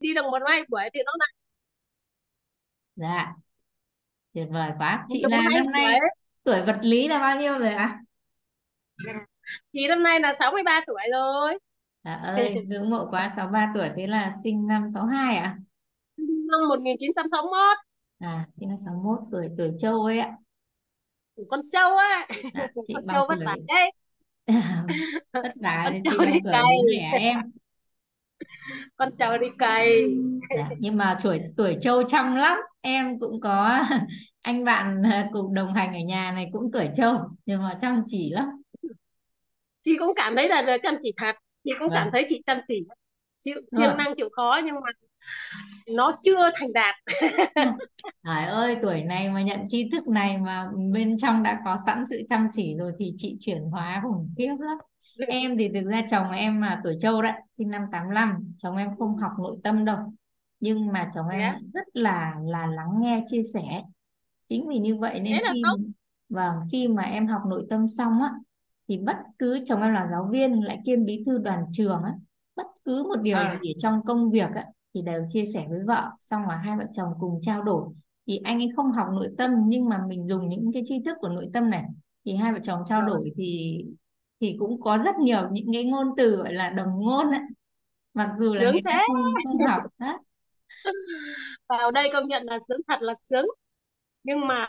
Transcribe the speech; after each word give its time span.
đi 0.00 0.14
được 0.14 0.22
một 0.30 0.38
hai 0.46 0.64
buổi 0.68 0.82
thì 0.94 1.00
nó 1.06 1.12
lại 1.18 1.32
dạ. 2.96 3.34
Tuyệt 4.32 4.46
vời 4.50 4.70
quá. 4.78 5.06
Chị 5.08 5.22
được 5.22 5.28
là 5.30 5.42
năm 5.42 5.52
buổi. 5.64 5.72
nay 5.72 5.98
tuổi 6.44 6.62
vật 6.66 6.78
lý 6.82 7.08
là 7.08 7.18
bao 7.18 7.40
nhiêu 7.40 7.58
rồi 7.58 7.72
ạ? 7.72 8.00
Thì 9.72 9.88
năm 9.88 10.02
nay 10.02 10.20
là 10.20 10.32
63 10.32 10.80
tuổi 10.86 11.02
rồi. 11.12 11.58
Dạ 12.04 12.14
ơi 12.14 12.54
ngưỡng 12.66 12.90
mộ 12.90 13.06
quá 13.10 13.30
63 13.36 13.72
tuổi 13.74 13.90
thế 13.96 14.06
là 14.06 14.30
sinh 14.44 14.66
năm 14.66 14.88
62 14.94 15.36
ạ? 15.36 15.58
Năm 16.16 16.68
1961 16.68 17.76
à 18.18 18.46
sinh 18.60 18.68
năm 18.68 18.78
61 18.84 19.18
tuổi 19.32 19.48
tuổi 19.58 19.72
trâu 19.80 20.04
ấy 20.04 20.18
ạ. 20.18 20.32
Con 21.48 21.60
trâu 21.72 21.96
á. 21.96 22.28
Dạ, 22.54 22.66
chị 22.86 22.94
con 22.94 23.04
trâu 23.12 23.26
vất 23.28 23.36
vả 23.46 23.54
tuổi 23.56 23.64
đấy. 23.68 23.92
Tất 25.32 25.52
cả 25.62 25.92
con 26.18 26.26
chị 26.32 26.40
bằng 26.44 26.44
tuổi? 26.44 26.64
Mẹ 26.90 27.18
em 27.18 27.40
con 28.96 29.16
trâu 29.18 29.38
đi 29.38 29.46
cày. 29.58 30.04
Dạ. 30.56 30.68
nhưng 30.78 30.96
mà 30.96 31.18
tuổi 31.22 31.40
tuổi 31.56 31.76
trâu 31.80 32.02
chăm 32.08 32.36
lắm. 32.36 32.58
Em 32.80 33.18
cũng 33.20 33.40
có 33.40 33.84
anh 34.42 34.64
bạn 34.64 35.02
à, 35.02 35.28
cùng 35.32 35.54
đồng 35.54 35.74
hành 35.74 35.94
ở 35.94 36.00
nhà 36.06 36.32
này 36.32 36.48
cũng 36.52 36.72
tuổi 36.72 36.88
trâu 36.94 37.18
nhưng 37.46 37.62
mà 37.62 37.78
chăm 37.80 38.02
chỉ 38.06 38.30
lắm. 38.30 38.46
Chị 39.84 39.96
cũng 39.98 40.12
cảm 40.16 40.36
thấy 40.36 40.48
là 40.48 40.78
chăm 40.82 40.94
chỉ 41.02 41.12
thật. 41.16 41.36
Chị 41.64 41.70
cũng 41.78 41.88
cảm 41.90 42.04
vâng 42.04 42.12
thấy 42.12 42.26
chị 42.28 42.42
chăm 42.46 42.58
chỉ. 42.68 42.84
Chịu 43.40 43.54
siêng 43.70 43.80
vâng 43.80 43.98
năng 43.98 44.14
chịu 44.16 44.28
khó 44.36 44.60
nhưng 44.64 44.74
mà 44.74 44.90
nó 45.86 46.18
chưa 46.22 46.50
thành 46.54 46.72
đạt. 46.72 46.94
Trời 48.24 48.44
ơi 48.44 48.76
tuổi 48.82 49.02
này 49.02 49.30
mà 49.30 49.42
nhận 49.42 49.60
tri 49.68 49.90
thức 49.92 50.08
này 50.08 50.38
mà 50.38 50.66
bên 50.92 51.18
trong 51.18 51.42
đã 51.42 51.60
có 51.64 51.76
sẵn 51.86 52.04
sự 52.10 52.22
chăm 52.30 52.48
chỉ 52.52 52.76
rồi 52.78 52.92
thì 52.98 53.12
chị 53.16 53.36
chuyển 53.40 53.60
hóa 53.70 54.00
khủng 54.02 54.28
khiếp 54.38 54.54
lắm 54.60 54.78
em 55.28 55.58
thì 55.58 55.68
thực 55.74 55.90
ra 55.90 56.02
chồng 56.10 56.30
em 56.30 56.60
là 56.60 56.80
tuổi 56.84 56.96
Trâu 57.00 57.22
đấy 57.22 57.32
sinh 57.52 57.70
năm 57.70 57.82
85 57.92 58.54
chồng 58.58 58.76
em 58.76 58.96
không 58.98 59.16
học 59.16 59.32
nội 59.38 59.56
tâm 59.64 59.84
đâu. 59.84 59.98
Nhưng 60.60 60.92
mà 60.92 61.10
chồng 61.14 61.26
thế 61.32 61.38
em 61.38 61.54
rất 61.74 61.86
là 61.92 62.34
là 62.44 62.66
lắng 62.66 62.90
nghe 63.00 63.24
chia 63.26 63.42
sẻ. 63.42 63.82
Chính 64.48 64.68
vì 64.68 64.78
như 64.78 64.96
vậy 64.96 65.14
thế 65.14 65.20
nên 65.20 65.42
là 65.42 65.52
khi 65.54 65.62
tốt. 65.64 65.76
Vâng 66.28 66.54
khi 66.72 66.88
mà 66.88 67.02
em 67.02 67.26
học 67.26 67.42
nội 67.48 67.66
tâm 67.70 67.88
xong 67.88 68.22
á 68.22 68.30
thì 68.88 68.98
bất 68.98 69.16
cứ 69.38 69.58
chồng 69.66 69.82
em 69.82 69.94
là 69.94 70.08
giáo 70.10 70.28
viên 70.32 70.64
lại 70.64 70.78
kiêm 70.86 71.04
bí 71.04 71.22
thư 71.26 71.38
đoàn 71.38 71.64
trường 71.72 72.02
á 72.02 72.14
bất 72.56 72.66
cứ 72.84 73.04
một 73.04 73.22
điều 73.22 73.36
à, 73.36 73.58
gì 73.62 73.74
trong 73.78 74.04
công 74.06 74.30
việc 74.30 74.50
á 74.54 74.66
thì 74.94 75.02
đều 75.02 75.26
chia 75.28 75.44
sẻ 75.44 75.66
với 75.70 75.80
vợ. 75.86 76.10
Xong 76.20 76.42
là 76.48 76.56
hai 76.56 76.76
vợ 76.76 76.84
chồng 76.92 77.12
cùng 77.20 77.40
trao 77.42 77.62
đổi. 77.62 77.92
Thì 78.26 78.36
anh 78.44 78.58
ấy 78.58 78.70
không 78.76 78.92
học 78.92 79.06
nội 79.12 79.28
tâm 79.38 79.50
nhưng 79.66 79.88
mà 79.88 80.04
mình 80.08 80.28
dùng 80.28 80.48
những 80.48 80.72
cái 80.72 80.82
tri 80.86 81.02
thức 81.04 81.16
của 81.20 81.28
nội 81.28 81.46
tâm 81.54 81.70
này 81.70 81.84
thì 82.24 82.34
hai 82.36 82.52
vợ 82.52 82.58
chồng 82.62 82.82
trao 82.86 83.02
đổi 83.02 83.32
thì 83.36 83.78
thì 84.40 84.56
cũng 84.58 84.80
có 84.80 84.98
rất 85.04 85.16
nhiều 85.18 85.48
những 85.50 85.66
cái 85.72 85.84
ngôn 85.84 86.06
từ 86.16 86.36
gọi 86.36 86.54
là 86.54 86.70
đồng 86.70 86.88
ngôn 87.00 87.30
ấy. 87.30 87.40
Mặc 88.14 88.30
dù 88.38 88.54
là 88.54 88.62
sướng 88.62 88.72
người 88.72 88.82
ta 88.84 88.90
thế. 88.92 89.02
không 89.06 89.34
không 89.44 89.66
học 89.66 89.82
đó 89.98 90.18
vào 91.68 91.90
đây 91.90 92.10
công 92.12 92.28
nhận 92.28 92.42
là 92.46 92.58
sướng 92.68 92.80
thật 92.88 93.02
là 93.02 93.14
sướng. 93.24 93.46
Nhưng 94.24 94.46
mà 94.46 94.66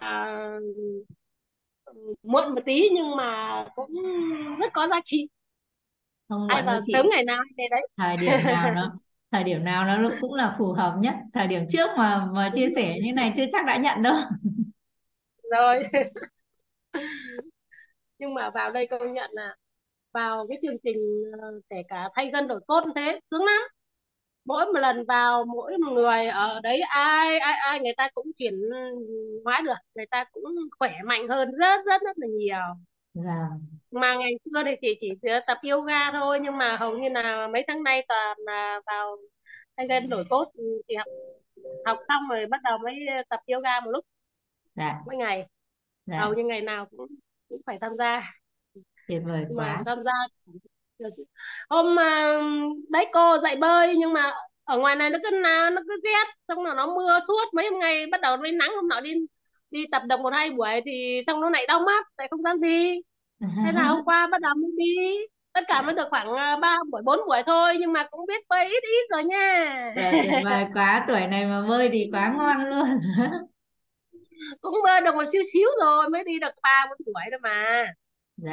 ừ, 1.86 1.94
muộn 2.24 2.56
một 2.56 2.62
tí 2.66 2.90
nhưng 2.94 3.16
mà 3.16 3.66
cũng 3.76 3.94
rất 4.60 4.74
có 4.74 4.88
giá 4.88 5.02
trị. 5.06 5.28
Không 6.30 6.48
ai 6.48 6.58
muộn 6.58 6.66
đâu 6.66 6.74
vào 6.74 6.82
sớm 6.94 7.06
chị. 7.06 7.10
ngày 7.12 7.24
nào 7.24 7.44
hay 7.58 7.70
đấy. 7.70 7.88
Thời 7.98 8.18
điểm 8.18 8.46
nào 8.46 8.74
nó 8.76 8.92
thời 9.32 9.44
điểm 9.44 9.64
nào 9.64 9.98
nó 9.98 10.10
cũng 10.22 10.34
là 10.34 10.56
phù 10.60 10.74
hợp 10.74 10.96
nhất. 11.00 11.16
Thời 11.34 11.48
điểm 11.48 11.62
trước 11.70 11.90
mà 11.98 12.26
mà 12.34 12.52
chia 12.54 12.68
sẻ 12.76 12.98
như 13.04 13.14
này 13.14 13.34
chưa 13.36 13.46
chắc 13.52 13.66
đã 13.66 13.78
nhận 13.78 14.04
đâu. 14.04 14.16
Rồi 15.52 15.84
nhưng 18.20 18.34
mà 18.34 18.50
vào 18.50 18.72
đây 18.72 18.88
công 18.88 19.14
nhận 19.14 19.30
là 19.34 19.56
vào 20.14 20.48
cái 20.50 20.58
chương 20.62 20.78
trình 20.84 20.98
ờ, 21.42 21.62
kể 21.70 21.84
cả 21.88 22.10
thay 22.16 22.30
gân 22.34 22.48
đổi 22.48 22.60
cốt 22.68 22.84
thế 22.96 23.20
sướng 23.32 23.46
lắm. 23.46 23.62
Mỗi 24.46 24.66
một 24.66 24.80
lần 24.80 25.06
vào 25.08 25.46
mỗi 25.46 25.78
một 25.78 25.92
người 25.92 26.28
ở 26.28 26.60
đấy 26.64 26.82
ai 26.82 27.40
ai 27.40 27.54
ai 27.54 27.80
người 27.80 27.94
ta 27.98 28.10
cũng 28.14 28.28
chuyển 28.38 28.54
hóa 29.46 29.62
được 29.66 29.76
người 29.96 30.06
ta 30.12 30.26
cũng 30.32 30.44
khỏe 30.80 30.94
mạnh 31.06 31.28
hơn 31.28 31.52
rất 31.60 31.82
rất 31.86 32.02
rất 32.06 32.18
là 32.18 32.28
nhiều. 32.28 32.58
Là 33.14 33.48
mà 33.92 34.16
ngày 34.16 34.32
xưa 34.46 34.64
thì 34.66 34.72
chị 34.82 34.98
chỉ 35.02 35.30
tập 35.48 35.58
yoga 35.72 36.12
thôi 36.12 36.40
nhưng 36.42 36.58
mà 36.58 36.78
hầu 36.78 36.98
như 36.98 37.10
là 37.10 37.48
mấy 37.48 37.64
tháng 37.68 37.84
nay 37.84 38.06
toàn 38.08 38.38
là 38.40 38.82
vào 38.86 39.18
thay 39.78 39.88
gân 39.88 40.10
đổi 40.10 40.24
cốt 40.30 40.46
ừ, 40.54 40.82
thì 40.88 40.96
học 40.96 41.08
học 41.86 41.98
xong 42.08 42.24
rồi 42.30 42.46
bắt 42.50 42.62
đầu 42.64 42.78
mới 42.78 42.96
tập 43.30 43.40
yoga 43.54 43.80
một 43.80 43.92
lúc 43.92 44.06
dạ. 44.76 45.02
mỗi 45.06 45.16
ngày. 45.16 45.48
Hầu 46.08 46.34
dạ 46.34 46.38
như 46.38 46.44
ngày 46.44 46.62
nào 46.62 46.86
cũng 46.98 47.08
cũng 47.50 47.62
phải 47.66 47.78
tham 47.82 47.92
gia. 47.98 48.34
Tuyệt 49.08 49.22
vời 49.26 49.46
mà 49.50 49.56
quá. 49.56 49.86
tham 49.86 49.98
gia 50.06 50.12
hôm 51.70 51.96
mà 51.96 52.38
đấy 52.90 53.06
cô 53.14 53.38
dạy 53.44 53.56
bơi 53.56 53.96
nhưng 53.98 54.14
mà 54.14 54.34
ở 54.64 54.80
ngoài 54.80 54.96
này 54.96 55.10
nó 55.10 55.18
cứ 55.24 55.30
nào 55.44 55.70
nó 55.70 55.82
cứ 55.88 56.00
rét 56.04 56.28
xong 56.48 56.64
rồi 56.64 56.74
nó 56.76 56.88
mưa 56.96 57.20
suốt. 57.28 57.54
Mấy 57.54 57.70
hôm 57.72 57.80
ngày 57.80 58.06
bắt 58.12 58.22
đầu 58.22 58.38
mới 58.38 58.52
nắng 58.52 58.70
hôm 58.76 58.88
nọ 58.88 59.00
đi 59.02 59.14
đi 59.72 59.86
tập 59.92 60.02
được 60.10 60.20
một 60.20 60.34
hai 60.34 60.50
buổi 60.52 60.70
thì 60.86 61.22
xong 61.28 61.42
nó 61.42 61.50
lại 61.50 61.66
đau 61.68 61.80
mắt 61.80 62.06
lại 62.18 62.28
không 62.32 62.44
dám 62.44 62.62
đi. 62.62 63.02
Thế 63.64 63.72
là 63.74 63.88
hôm 63.90 64.06
qua 64.06 64.28
bắt 64.32 64.42
đầu 64.42 64.54
mới 64.56 64.72
đi. 64.78 64.86
Tất 65.54 65.62
cả 65.68 65.82
mới 65.82 65.96
được 65.96 66.08
khoảng 66.10 66.34
à, 66.36 66.58
ba 66.58 66.78
buổi 66.92 67.02
bốn 67.06 67.20
buổi 67.28 67.44
thôi 67.48 67.78
nhưng 67.80 67.94
mà 67.94 68.08
cũng 68.12 68.22
biết 68.28 68.44
bơi 68.50 68.66
ít 68.66 68.84
ít 68.84 69.08
rồi 69.12 69.24
nha. 69.24 69.92
Dạ, 69.96 70.18
tuyệt 70.22 70.36
vời 70.44 70.66
quá. 70.74 71.06
Tuổi 71.08 71.28
này 71.28 71.46
mà 71.46 71.68
bơi 71.68 71.90
thì 71.94 72.10
quá 72.14 72.34
ngon 72.38 72.58
luôn 72.70 72.88
cũng 74.62 74.76
bơi 74.86 75.02
được 75.02 75.16
một 75.16 75.24
xíu 75.34 75.42
xíu 75.54 75.70
rồi 75.82 76.10
mới 76.10 76.24
đi 76.24 76.40
được 76.40 76.52
ba 76.64 76.86
bốn 76.90 76.98
buổi 77.14 77.24
thôi 77.32 77.40
mà. 77.44 77.86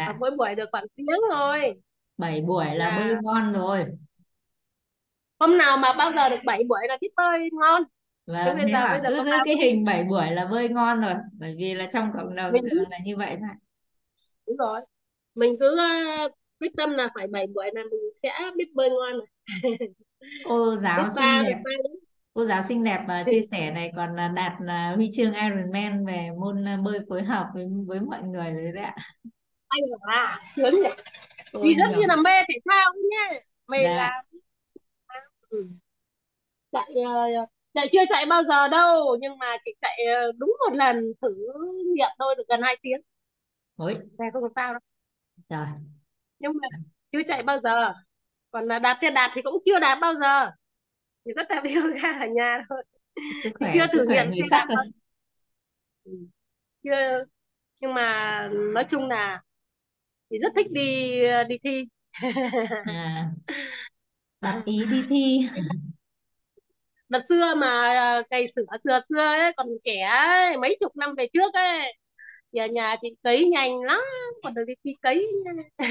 Và 0.07 0.13
dạ 0.13 0.19
mỗi 0.21 0.31
buổi 0.39 0.55
được 0.55 0.69
khoảng 0.73 0.87
tiếng 0.97 1.07
thôi. 1.33 1.75
Bảy 2.19 2.41
buổi 2.43 2.75
là 2.75 2.91
bơi 2.91 3.15
là 3.15 3.21
ngon 3.23 3.53
rồi. 3.53 3.87
Hôm 5.39 5.59
nào 5.59 5.77
mà 5.77 5.93
bao 5.99 6.13
giờ 6.13 6.29
được 6.29 6.41
7 6.47 6.65
buổi 6.69 6.81
là 6.89 6.99
biết 7.01 7.09
bơi 7.17 7.49
ngon. 7.53 7.83
Vâng 8.27 8.57
bây 8.57 8.67
giờ 8.73 8.87
bây 8.91 9.01
mà 9.01 9.01
giờ 9.05 9.11
cứ 9.11 9.17
có 9.17 9.25
giữ 9.25 9.43
cái 9.45 9.57
hình 9.57 9.85
7 9.85 10.05
buổi 10.05 10.31
là 10.31 10.45
bơi 10.51 10.69
ngon 10.69 11.01
rồi 11.01 11.15
bởi 11.39 11.55
vì 11.59 11.75
là 11.75 11.89
trong 11.93 12.11
cộng 12.17 12.35
đồng 12.37 12.53
mình 12.53 12.65
thường 12.71 12.85
là 12.91 12.99
như 13.05 13.17
vậy 13.17 13.37
mà 13.41 13.49
đúng 14.47 14.57
rồi. 14.57 14.81
Mình 15.35 15.57
cứ 15.61 15.77
ờ, 15.79 16.29
quyết 16.61 16.73
tâm 16.77 16.91
là 16.91 17.09
phải 17.15 17.27
7 17.27 17.47
buổi 17.55 17.67
là 17.75 17.83
mình 17.91 18.01
sẽ 18.15 18.33
biết 18.57 18.69
bơi 18.75 18.91
ngon 18.91 19.13
rồi. 19.13 19.27
cô 20.43 20.77
biết 20.95 21.05
giáo 21.05 21.09
xinh 21.11 21.25
ba 21.25 21.43
đẹp. 21.43 21.63
ba 21.65 21.71
đúng 21.85 22.04
cô 22.35 22.45
giáo 22.45 22.63
xinh 22.69 22.85
đẹp 22.85 23.05
và 23.09 23.25
chia 23.31 23.41
sẻ 23.51 23.71
này 23.71 23.93
còn 23.97 24.11
là 24.11 24.29
đạt 24.29 24.53
là 24.61 24.93
huy 24.97 25.11
chương 25.15 25.33
Ironman 25.33 26.07
về 26.07 26.31
môn 26.41 26.69
à, 26.69 26.77
bơi 26.85 26.99
phối 27.09 27.23
hợp 27.23 27.47
với 27.55 27.67
với 27.87 28.01
mọi 28.01 28.23
người 28.23 28.53
rồi 28.53 28.73
đấy 28.75 28.85
ạ. 28.85 28.95
Anh 29.69 29.81
là 30.07 30.39
sướng 30.57 30.75
nhỉ? 30.75 30.89
Chị 31.63 31.75
rất 31.75 31.87
như 31.97 32.07
là 32.09 32.17
mê 32.17 32.31
thể 32.49 32.59
thao 32.71 32.93
nhá. 33.11 33.39
Mê 33.69 33.79
dạ. 33.85 33.97
là 33.97 34.23
ừ. 35.49 35.67
chạy 36.73 36.95
ờ, 37.07 37.47
chạy 37.75 37.89
chưa 37.93 38.03
chạy 38.09 38.27
bao 38.27 38.43
giờ 38.45 38.69
đâu 38.69 39.17
nhưng 39.21 39.39
mà 39.39 39.57
chị 39.65 39.75
chạy 39.81 39.99
ờ, 40.15 40.33
đúng 40.39 40.57
một 40.69 40.77
lần 40.77 41.13
thử 41.23 41.35
nghiệm 41.95 42.11
thôi 42.19 42.35
được 42.39 42.45
gần 42.49 42.63
2 42.63 42.77
tiếng. 42.83 43.01
Ôi. 43.77 43.97
Này 44.19 44.29
không 44.33 44.43
có 44.43 44.49
sao 44.57 44.73
đâu. 44.73 44.81
Trời 45.49 45.67
nhưng 46.39 46.53
mà 46.63 46.69
chưa 47.13 47.23
chạy 47.27 47.43
bao 47.43 47.59
giờ. 47.61 47.95
Còn 48.51 48.65
là 48.65 48.79
đạp 48.79 48.99
xe 49.01 49.11
đạp 49.11 49.33
thì 49.35 49.43
cũng 49.43 49.59
chưa 49.65 49.79
đạp 49.79 49.99
bao 50.01 50.15
giờ 50.15 50.51
chỉ 51.25 51.31
có 51.37 51.43
tập 51.49 51.63
yoga 51.77 52.19
ở 52.21 52.27
nhà 52.27 52.65
thôi. 52.69 52.85
Sức 53.43 53.51
khỏe 53.59 53.71
chưa 53.75 53.87
sức 53.87 53.99
thử 53.99 54.05
khỏe 54.07 54.25
nghiệm 54.25 54.31
người 54.31 54.49
sắc 54.51 54.67
rồi. 54.69 54.87
ừ. 56.05 56.13
chưa. 56.85 57.25
Nhưng 57.81 57.95
mà 57.95 58.49
nói 58.75 58.85
chung 58.91 59.09
là 59.09 59.43
thì 60.31 60.39
rất 60.39 60.53
thích 60.57 60.67
đi 60.73 61.21
đi 61.49 61.59
thi. 61.65 61.85
À, 62.87 63.31
đặt 64.41 64.63
ý 64.65 64.85
đi 64.91 65.03
thi. 65.09 65.49
Đợt 67.09 67.23
xưa 67.29 67.55
mà 67.55 67.69
à, 67.89 68.23
cày 68.31 68.47
sửa 68.57 68.63
xưa 68.85 69.01
xưa 69.09 69.19
ấy 69.19 69.53
còn 69.57 69.67
trẻ 69.85 70.01
ấy, 70.01 70.57
mấy 70.57 70.77
chục 70.81 70.97
năm 70.97 71.15
về 71.17 71.27
trước 71.33 71.55
ấy 71.55 71.79
thì 72.53 72.61
ở 72.61 72.67
nhà 72.67 72.97
chị 73.03 73.09
cấy 73.23 73.49
nhanh 73.49 73.83
lắm 73.83 74.01
còn 74.43 74.55
được 74.55 74.65
đi 74.67 74.75
thi 74.85 74.95
cấy 75.03 75.29
à, 75.77 75.85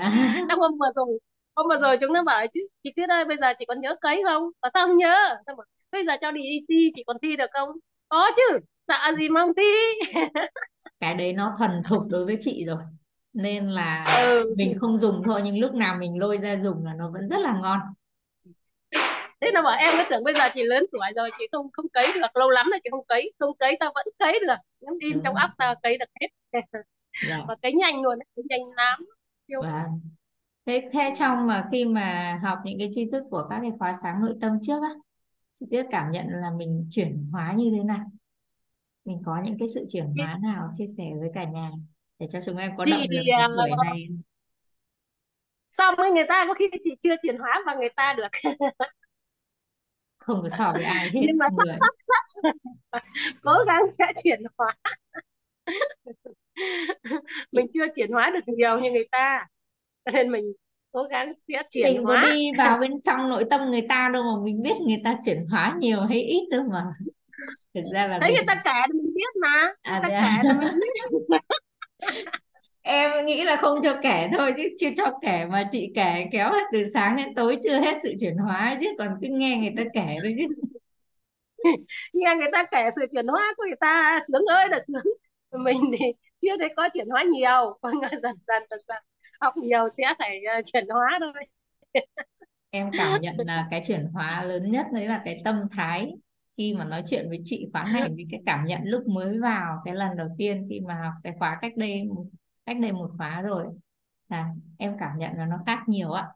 ạ. 0.00 0.44
Xong 0.48 0.58
hôm 0.58 0.72
vừa 0.78 0.90
rồi 0.96 1.18
hôm 1.60 1.68
vừa 1.68 1.80
rồi 1.88 1.98
chúng 2.00 2.12
nó 2.12 2.22
bảo 2.24 2.46
chứ 2.54 2.60
chị 2.82 2.92
Tuyết 2.96 3.08
ơi 3.08 3.24
bây 3.24 3.36
giờ 3.40 3.52
chị 3.58 3.64
còn 3.68 3.80
nhớ 3.80 3.96
cấy 4.00 4.22
không? 4.24 4.42
Bảo 4.62 4.70
sao 4.74 4.86
không 4.86 4.96
nhớ. 4.96 5.36
Xong 5.46 5.56
bảo, 5.56 5.66
bây 5.92 6.06
giờ 6.06 6.12
cho 6.20 6.30
đi 6.30 6.42
thi 6.68 6.92
chị 6.94 7.04
còn 7.06 7.16
thi 7.22 7.36
được 7.36 7.50
không? 7.52 7.68
Có 8.08 8.30
chứ 8.36 8.58
sợ 8.88 9.14
gì 9.18 9.28
mà 9.28 9.40
không 9.40 9.54
thi? 9.56 9.62
Cái 11.00 11.14
đấy 11.14 11.32
nó 11.32 11.54
thuần 11.58 11.70
thục 11.88 12.02
đối 12.10 12.26
với 12.26 12.38
chị 12.40 12.64
rồi. 12.66 12.82
Nên 13.32 13.68
là 13.68 14.06
mình 14.56 14.74
ừ 14.74 14.78
không 14.80 14.98
dùng 14.98 15.22
thôi 15.24 15.40
nhưng 15.44 15.58
lúc 15.58 15.74
nào 15.74 15.96
mình 16.00 16.18
lôi 16.20 16.38
ra 16.38 16.56
dùng 16.62 16.84
là 16.86 16.94
nó 16.94 17.10
vẫn 17.10 17.28
rất 17.28 17.40
là 17.40 17.58
ngon. 17.62 17.78
Thế 19.40 19.50
nó 19.54 19.62
bảo 19.62 19.76
em 19.78 19.94
cứ 19.98 20.04
tưởng 20.10 20.24
bây 20.24 20.34
giờ 20.34 20.48
chị 20.54 20.62
lớn 20.64 20.84
tuổi 20.92 21.06
rồi 21.16 21.30
chị 21.38 21.44
không 21.52 21.66
không 21.72 21.88
cấy 21.88 22.12
được 22.14 22.36
lâu 22.36 22.50
lắm 22.50 22.66
rồi 22.70 22.80
chị 22.84 22.90
không 22.90 23.06
cấy. 23.08 23.32
Không 23.38 23.56
cấy 23.58 23.76
tao 23.80 23.92
vẫn 23.94 24.06
cấy 24.18 24.40
được. 24.46 24.54
Nhắn 24.80 24.94
tin 25.00 25.20
trong 25.24 25.34
óc 25.34 25.50
tao 25.58 25.74
cấy 25.82 25.98
được 25.98 26.06
hết. 26.20 26.28
Dạ. 27.28 27.38
Và 27.48 27.54
cấy 27.62 27.72
nhanh 27.72 28.02
luôn 28.02 28.18
cấy 28.36 28.44
nhanh 28.48 28.70
lắm. 28.76 29.06
Siêu. 29.48 29.60
và 29.62 29.88
thế 30.66 30.88
thế 30.92 31.12
trong 31.16 31.46
mà 31.46 31.68
khi 31.72 31.84
mà 31.84 32.38
học 32.42 32.58
những 32.64 32.78
cái 32.78 32.88
tri 32.94 33.10
thức 33.12 33.22
của 33.30 33.46
các 33.50 33.58
cái 33.60 33.70
khóa 33.78 33.98
sáng 34.02 34.20
nội 34.20 34.34
tâm 34.40 34.58
trước 34.62 34.82
á 34.82 34.90
chị 35.54 35.66
biết 35.70 35.86
cảm 35.90 36.10
nhận 36.10 36.26
là 36.28 36.50
mình 36.56 36.88
chuyển 36.90 37.28
hóa 37.32 37.54
như 37.56 37.70
thế 37.76 37.84
nào? 37.84 38.10
Mình 39.04 39.22
có 39.24 39.42
những 39.44 39.56
cái 39.58 39.68
sự 39.74 39.86
chuyển 39.92 40.14
hóa 40.16 40.38
nào 40.42 40.72
chia 40.78 40.86
sẻ 40.96 41.10
với 41.20 41.30
cả 41.34 41.44
nhà 41.44 41.70
để 42.18 42.26
cho 42.30 42.40
chúng 42.46 42.56
em 42.56 42.76
có 42.76 42.84
động 42.84 43.00
lực 43.10 43.22
à, 43.38 43.48
tuổi 43.56 43.70
này? 43.84 44.06
xong 45.70 45.94
với 45.98 46.10
người 46.10 46.24
ta 46.28 46.44
có 46.48 46.54
khi 46.54 46.68
chị 46.84 46.96
chưa 47.00 47.14
chuyển 47.22 47.38
hóa 47.38 47.62
bằng 47.66 47.78
người 47.78 47.88
ta 47.96 48.14
được. 48.16 48.28
Không 50.18 50.42
có 50.42 50.48
so 50.48 50.72
với 50.72 50.84
ai 50.84 51.10
hết 51.10 51.20
nhưng 51.26 51.38
mà 51.38 51.46
người 51.52 51.74
cố 53.42 53.54
gắng 53.66 53.82
sẽ 53.98 54.04
chuyển 54.24 54.42
hóa. 54.58 54.76
Mình 57.52 57.66
chưa 57.74 57.86
chuyển 57.96 58.12
hóa 58.12 58.30
được 58.34 58.54
nhiều 58.56 58.78
như 58.78 58.90
người 58.90 59.08
ta 59.12 59.46
cho 60.12 60.18
nên 60.18 60.32
mình 60.32 60.44
cố 60.92 61.02
gắng 61.02 61.32
sẽ 61.48 61.62
chuyển 61.70 61.94
mình 61.94 62.04
có 62.06 62.12
hóa. 62.12 62.30
đi 62.32 62.52
vào 62.58 62.78
bên 62.78 63.00
trong 63.04 63.28
nội 63.28 63.44
tâm 63.50 63.70
người 63.70 63.82
ta 63.88 64.10
đâu 64.12 64.22
mà 64.22 64.44
mình 64.44 64.62
biết 64.62 64.74
người 64.88 64.98
ta 65.04 65.18
chuyển 65.24 65.46
hóa 65.50 65.76
nhiều 65.80 66.00
hay 66.00 66.22
ít 66.22 66.48
đâu 66.50 66.62
mà. 66.72 66.84
Thực 67.74 67.82
ra 67.94 68.06
là 68.06 68.18
thấy 68.20 68.30
mình 68.30 68.36
người 68.36 68.44
ta 68.46 68.62
kể 68.64 68.92
mình 68.94 69.14
biết 69.14 69.36
mà. 69.42 69.62
Người 69.64 69.72
à 69.82 70.00
ta 70.02 70.08
thế 70.08 70.14
kể 70.14 70.16
à? 70.16 70.42
là 70.44 70.52
mình 70.60 70.80
biết. 70.80 71.38
Em 72.82 73.26
nghĩ 73.26 73.44
là 73.44 73.56
không 73.60 73.78
cho 73.82 73.98
kể 74.02 74.28
thôi 74.38 74.54
chứ 74.56 74.62
chưa 74.80 74.88
cho 74.96 75.18
kể 75.22 75.46
mà 75.50 75.68
chị 75.70 75.92
kể 75.94 76.26
kéo 76.32 76.52
hết 76.52 76.62
từ 76.72 76.84
sáng 76.94 77.16
đến 77.16 77.34
tối 77.34 77.58
chưa 77.64 77.80
hết 77.80 77.96
sự 78.02 78.14
chuyển 78.20 78.36
hóa 78.36 78.78
chứ 78.80 78.86
còn 78.98 79.08
cứ 79.20 79.26
nghe 79.30 79.56
người 79.58 79.72
ta 79.76 79.84
kể 79.94 80.16
thôi 80.22 80.34
chứ. 80.38 80.46
Nghe 82.12 82.34
người 82.34 82.48
ta 82.52 82.64
kể 82.70 82.90
sự 82.96 83.06
chuyển 83.12 83.26
hóa 83.26 83.54
của 83.56 83.64
người 83.66 83.76
ta 83.80 84.18
sướng 84.32 84.44
ơi 84.46 84.68
là 84.68 84.78
sướng. 84.86 85.14
Mình 85.64 85.80
thì 85.98 86.04
chưa 86.42 86.56
thấy 86.58 86.68
có 86.76 86.88
chuyển 86.94 87.08
hóa 87.08 87.22
nhiều. 87.22 87.78
Coi 87.82 87.92
như 87.92 88.08
dần 88.10 88.22
dần 88.22 88.64
dần 88.70 88.80
dần 88.88 89.02
học 89.40 89.56
nhiều 89.56 89.88
sẽ 89.88 90.14
phải 90.18 90.44
ờ, 90.44 90.60
chuyển 90.64 90.88
hóa 90.88 91.18
thôi. 91.20 91.32
Em 92.70 92.90
cảm 92.98 93.20
nhận 93.20 93.36
là 93.38 93.68
cái 93.70 93.82
chuyển 93.86 94.04
hóa 94.12 94.42
lớn 94.42 94.70
nhất 94.72 94.86
đấy 94.92 95.06
là 95.06 95.22
cái 95.24 95.42
tâm 95.44 95.56
thái. 95.72 96.12
Khi 96.56 96.74
mà 96.74 96.84
nói 96.84 97.02
chuyện 97.10 97.28
với 97.28 97.42
chị 97.44 97.68
khóa 97.72 97.84
này 97.92 98.10
vì 98.16 98.26
cái 98.30 98.40
cảm 98.46 98.64
nhận 98.64 98.80
lúc 98.84 99.06
mới 99.08 99.38
vào 99.38 99.82
cái 99.84 99.94
lần 99.94 100.16
đầu 100.16 100.28
tiên 100.38 100.66
khi 100.70 100.80
mà 100.80 100.94
học 100.94 101.12
cái 101.24 101.32
khóa 101.38 101.58
cách 101.60 101.72
đây 101.76 102.08
cách 102.66 102.76
đây 102.80 102.92
một 102.92 103.10
khóa 103.18 103.42
rồi. 103.42 103.66
Là 104.28 104.48
em 104.78 104.96
cảm 105.00 105.18
nhận 105.18 105.36
là 105.36 105.46
nó 105.46 105.56
khác 105.66 105.78
nhiều 105.86 106.12
ạ. 106.12 106.28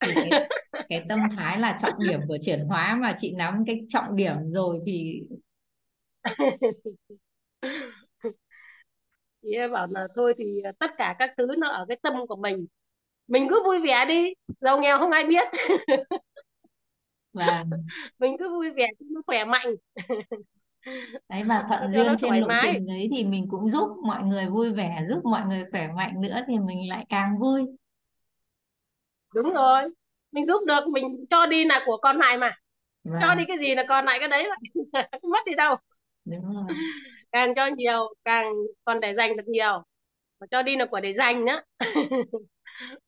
Thì 0.00 0.12
cái, 0.14 0.48
cái 0.88 1.04
tâm 1.08 1.20
thái 1.36 1.58
là 1.58 1.78
trọng 1.82 1.98
điểm 2.08 2.20
của 2.28 2.38
chuyển 2.42 2.64
hóa 2.68 2.98
mà 3.00 3.14
chị 3.18 3.32
nắm 3.36 3.64
cái 3.66 3.80
trọng 3.88 4.16
điểm 4.16 4.52
rồi 4.52 4.80
thì 4.86 5.22
thì 9.42 9.52
em 9.54 9.72
bảo 9.72 9.86
là 9.90 10.06
thôi 10.16 10.34
thì 10.38 10.60
ờ, 10.64 10.72
tất 10.78 10.90
cả 10.98 11.16
các 11.18 11.30
thứ 11.38 11.46
nó 11.58 11.68
ở 11.68 11.84
cái 11.88 11.98
tâm 12.02 12.14
của 12.28 12.36
mình. 12.36 12.66
Mình 13.28 13.46
cứ 13.50 13.62
vui 13.64 13.80
vẻ 13.80 14.04
đi 14.08 14.34
giàu 14.60 14.80
nghèo 14.80 14.98
không 14.98 15.10
ai 15.10 15.24
biết. 15.26 15.48
Và 17.32 17.64
mình 18.18 18.36
cứ 18.38 18.48
vui 18.48 18.70
vẻ 18.70 18.86
cho 19.00 19.06
nó 19.10 19.22
khỏe 19.26 19.44
mạnh. 19.44 19.68
Đấy 21.28 21.44
và 21.44 21.64
thuận 21.68 21.80
cho 21.80 21.88
duyên 21.92 22.16
trên 22.18 22.28
thoải 22.28 22.40
lộ 22.40 22.46
mái. 22.48 22.72
trình 22.72 22.86
đấy 22.86 23.08
thì 23.16 23.24
mình 23.24 23.46
cũng 23.50 23.70
giúp 23.70 23.88
mọi 24.06 24.22
người 24.22 24.46
vui 24.46 24.72
vẻ 24.72 25.04
giúp 25.08 25.20
mọi 25.24 25.42
người 25.46 25.64
khỏe 25.70 25.88
mạnh 25.96 26.20
nữa 26.20 26.40
thì 26.48 26.58
mình 26.58 26.88
lại 26.88 27.06
càng 27.08 27.38
vui. 27.38 27.62
Đúng 29.34 29.52
rồi. 29.52 29.82
Mình 30.32 30.46
giúp 30.46 30.64
được 30.66 30.88
mình 30.92 31.24
cho 31.30 31.46
đi 31.46 31.64
là 31.64 31.82
của 31.86 31.98
còn 32.02 32.16
lại 32.18 32.38
mà. 32.38 32.52
Cho 33.04 33.12
và 33.12 33.34
đi 33.34 33.44
cái 33.48 33.58
gì 33.58 33.74
là 33.74 33.84
còn 33.88 34.04
lại 34.04 34.18
cái 34.20 34.28
đấy 34.28 34.48
lại 34.92 35.08
mất 35.22 35.40
đi 35.46 35.54
đâu. 35.54 35.76
Đúng 36.24 36.54
rồi 36.54 36.64
càng 37.32 37.54
cho 37.56 37.66
nhiều 37.76 38.00
càng 38.24 38.52
còn 38.84 39.00
để 39.00 39.14
dành 39.14 39.36
được 39.36 39.48
nhiều. 39.48 39.82
Mà 40.40 40.46
cho 40.50 40.62
đi 40.62 40.76
là 40.76 40.86
của 40.86 41.00
để 41.00 41.12
dành 41.12 41.44
nữa 41.44 41.60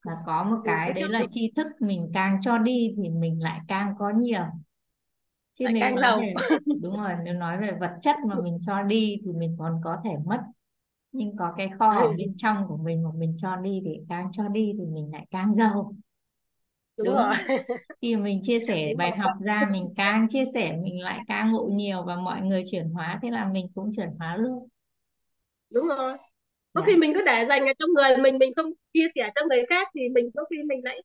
và 0.05 0.12
có 0.26 0.44
một 0.44 0.56
mình 0.64 0.64
cái 0.64 0.93
đấy 0.93 1.08
là 1.08 1.25
tri 1.31 1.52
thức 1.56 1.67
mình 1.81 2.11
càng 2.14 2.38
cho 2.43 2.58
đi 2.58 2.94
thì 2.96 3.11
mình 3.11 3.43
lại 3.43 3.61
càng 3.69 3.94
có 3.99 4.11
nhiều. 4.17 4.43
Chứ 5.55 5.64
lại 5.64 5.75
nếu 5.75 5.81
càng 5.81 5.99
giàu. 5.99 6.20
đúng 6.81 6.96
rồi 6.96 7.11
nếu 7.25 7.34
nói 7.34 7.58
về 7.61 7.72
vật 7.81 7.90
chất 8.02 8.17
mà 8.28 8.37
mình 8.37 8.58
cho 8.67 8.82
đi 8.82 9.17
thì 9.25 9.32
mình 9.32 9.56
còn 9.58 9.81
có 9.84 9.96
thể 10.05 10.11
mất. 10.26 10.40
Nhưng 11.12 11.37
có 11.37 11.55
cái 11.56 11.70
kho 11.78 11.90
ở 11.93 12.12
bên 12.12 12.34
trong 12.37 12.69
của 12.69 12.76
mình 12.76 13.02
mà 13.05 13.11
mình 13.16 13.37
cho 13.38 13.56
đi 13.56 13.82
thì 13.84 13.90
càng 14.08 14.31
cho 14.32 14.49
đi 14.49 14.73
thì 14.78 14.84
mình 14.87 15.11
lại 15.12 15.26
càng 15.31 15.55
giàu 15.55 15.94
đúng 17.05 17.06
đúng 17.06 17.17
rồi. 17.17 17.35
không? 17.47 17.56
Khi 18.02 18.17
mình 18.17 18.41
chia 18.43 18.58
sẻ 18.61 18.88
đúng 18.88 18.99
bài 18.99 19.11
rồi 19.11 19.19
học 19.19 19.32
ra 19.44 19.69
mình 19.73 19.94
càng 19.97 20.26
chia 20.29 20.44
sẻ 20.55 20.76
mình 20.82 21.02
lại 21.02 21.20
càng 21.29 21.52
ngộ 21.52 21.69
nhiều 21.73 22.02
và 22.06 22.17
mọi 22.17 22.41
người 22.41 22.64
chuyển 22.70 22.88
hóa 22.91 23.19
thế 23.23 23.31
là 23.31 23.49
mình 23.52 23.67
cũng 23.75 23.91
chuyển 23.97 24.08
hóa 24.19 24.37
luôn. 24.37 24.69
Đúng 25.70 25.87
rồi. 25.88 26.17
Có 26.73 26.81
dạ. 26.81 26.85
khi 26.87 26.97
mình 26.97 27.14
cứ 27.14 27.23
để 27.26 27.47
dành 27.49 27.67
ở 27.67 27.73
trong 27.79 27.91
người 27.94 28.17
mình 28.17 28.38
mình 28.38 28.52
không 28.56 28.73
chia 28.93 29.06
sẻ 29.14 29.31
cho 29.35 29.47
người 29.49 29.67
khác 29.69 29.88
thì 29.94 30.00
mình 30.14 30.26
có 30.35 30.44
khi 30.50 30.56
mình 30.69 30.85
lại 30.85 31.02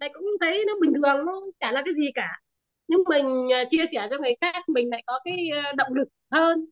lại 0.00 0.10
cũng 0.14 0.26
thấy 0.40 0.64
nó 0.66 0.72
bình 0.80 0.94
thường 0.94 1.26
nó 1.26 1.42
chả 1.60 1.72
là 1.72 1.82
cái 1.84 1.94
gì 1.94 2.12
cả. 2.14 2.40
Nhưng 2.88 3.00
mình 3.10 3.52
à, 3.52 3.64
chia 3.70 3.84
sẻ 3.92 4.08
cho 4.10 4.18
người 4.20 4.34
khác 4.40 4.68
mình 4.68 4.90
lại 4.90 5.02
có 5.06 5.20
cái 5.24 5.50
à, 5.64 5.72
động 5.76 5.94
lực 5.94 6.08
hơn. 6.30 6.66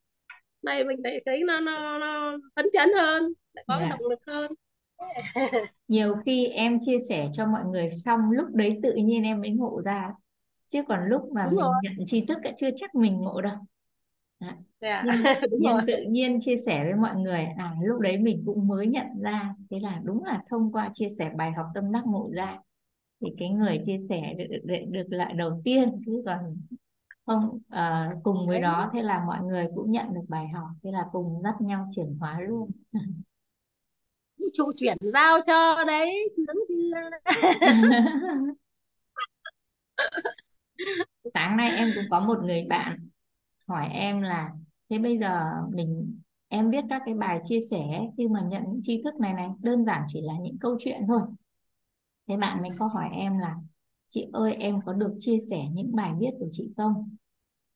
Này 0.63 0.85
mình 0.85 0.99
lại 1.05 1.23
thấy 1.27 1.41
nó 1.47 1.61
nó, 1.61 1.99
nó 1.99 2.39
phấn 2.57 2.67
chấn 2.73 2.89
hơn 2.95 3.33
lại 3.55 3.65
có 3.69 3.79
cái 3.79 3.89
dạ. 3.91 3.97
động 3.97 4.11
lực 4.11 4.21
hơn 4.27 4.53
nhiều 5.89 6.15
khi 6.27 6.47
em 6.47 6.79
chia 6.81 6.99
sẻ 7.09 7.29
cho 7.33 7.47
mọi 7.47 7.65
người 7.65 7.91
xong 7.91 8.21
lúc 8.31 8.49
đấy 8.55 8.81
tự 8.83 8.95
nhiên 8.95 9.23
em 9.23 9.41
mới 9.41 9.51
ngộ 9.51 9.81
ra. 9.85 10.13
Chứ 10.69 10.83
còn 10.89 11.09
lúc 11.09 11.23
mà 11.33 11.47
đúng 11.51 11.61
rồi. 11.61 11.75
mình 11.83 11.93
nhận 11.97 12.07
tri 12.07 12.25
thức 12.27 12.39
ấy, 12.43 12.53
chưa 12.57 12.71
chắc 12.77 12.95
mình 12.95 13.21
ngộ 13.21 13.41
đâu. 13.41 13.57
Dạ. 14.41 14.57
dạ. 14.81 15.05
nhưng 15.51 15.63
rồi. 15.73 15.83
tự 15.87 16.05
nhiên 16.09 16.39
chia 16.41 16.57
sẻ 16.57 16.85
với 16.85 16.95
mọi 16.95 17.17
người 17.17 17.45
à 17.57 17.75
lúc 17.83 18.01
đấy 18.01 18.19
mình 18.19 18.43
cũng 18.47 18.69
mới 18.69 18.87
nhận 18.87 19.07
ra. 19.23 19.55
Thế 19.71 19.81
là 19.81 20.01
đúng 20.05 20.25
là 20.25 20.43
thông 20.51 20.73
qua 20.73 20.91
chia 20.95 21.09
sẻ 21.19 21.31
bài 21.37 21.53
học 21.53 21.67
tâm 21.75 21.93
đắc 21.93 22.03
ngộ 22.07 22.29
ra 22.33 22.59
thì 23.21 23.29
cái 23.39 23.49
người 23.49 23.81
chia 23.85 23.99
sẻ 24.09 24.35
được, 24.39 24.59
được, 24.65 24.81
được 24.89 25.07
lại 25.09 25.33
đầu 25.35 25.61
tiên. 25.65 26.03
Chứ 26.07 26.23
còn 26.27 26.39
không 27.27 27.59
ờ, 27.69 28.09
cùng 28.23 28.47
với 28.47 28.61
đấy 28.61 28.71
đó 28.71 28.91
thế 28.95 29.03
là 29.03 29.25
mọi 29.27 29.43
người 29.43 29.67
cũng 29.75 29.93
nhận 29.93 30.15
được 30.15 30.25
bài 30.29 30.49
học 30.49 30.69
thế 30.83 30.93
là 30.93 31.07
cùng 31.13 31.43
dắt 31.43 31.61
nhau 31.61 31.89
chuyển 31.95 32.17
hóa 32.21 32.41
luôn 32.41 32.71
trụ 34.55 34.65
chuyển 34.77 34.97
giao 35.13 35.39
cho 35.47 35.85
đấy, 35.85 36.29
sướng 36.37 36.57
chưa 36.69 37.01
sáng 41.35 41.57
nay 41.57 41.71
em 41.77 41.93
cũng 41.95 42.05
có 42.11 42.21
một 42.21 42.39
người 42.43 42.67
bạn 42.69 43.09
hỏi 43.69 43.89
em 43.93 44.23
là, 44.23 44.51
thế 44.91 44.99
bây 44.99 45.19
giờ 45.19 45.45
mình, 45.75 46.21
em 46.49 46.71
viết 46.71 46.85
các 46.91 47.03
cái 47.07 47.15
bài 47.15 47.41
chia 47.45 47.61
sẻ 47.71 48.01
khi 48.19 48.29
mà 48.29 48.41
nhận 48.43 48.63
những 48.69 48.81
tri 48.83 49.03
thức 49.05 49.15
này 49.21 49.33
này, 49.35 49.49
đơn 49.63 49.85
giản 49.85 50.03
chỉ 50.09 50.21
là 50.23 50.35
những 50.43 50.59
câu 50.61 50.77
chuyện 50.81 51.01
thôi. 51.09 51.21
Thế 52.29 52.37
bạn 52.37 52.63
mới 52.63 52.71
có 52.79 52.87
hỏi 52.87 53.09
em 53.13 53.39
là, 53.39 53.57
chị 54.09 54.27
ơi, 54.33 54.55
em 54.55 54.81
có 54.87 54.93
được 54.93 55.15
chia 55.19 55.39
sẻ 55.51 55.65
những 55.73 55.97
bài 55.97 56.13
viết 56.21 56.31
của 56.39 56.49
chị 56.53 56.73
không? 56.77 57.17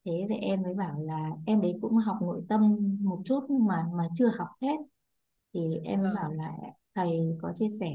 Thế 0.04 0.26
thì 0.28 0.34
em 0.36 0.62
mới 0.62 0.74
bảo 0.74 1.00
là, 1.00 1.30
em 1.46 1.60
đấy 1.62 1.78
cũng 1.82 1.94
học 1.96 2.16
nội 2.22 2.42
tâm 2.48 2.76
một 3.00 3.22
chút 3.24 3.40
nhưng 3.48 3.66
mà 3.66 3.84
mà 3.94 4.08
chưa 4.14 4.28
học 4.38 4.48
hết 4.62 4.76
thì 5.56 5.80
em 5.84 6.02
mới 6.02 6.12
bảo 6.14 6.28
Vâng. 6.30 6.38
là 6.38 6.52
thầy 6.94 7.36
có 7.42 7.52
chia 7.56 7.68
sẻ 7.80 7.90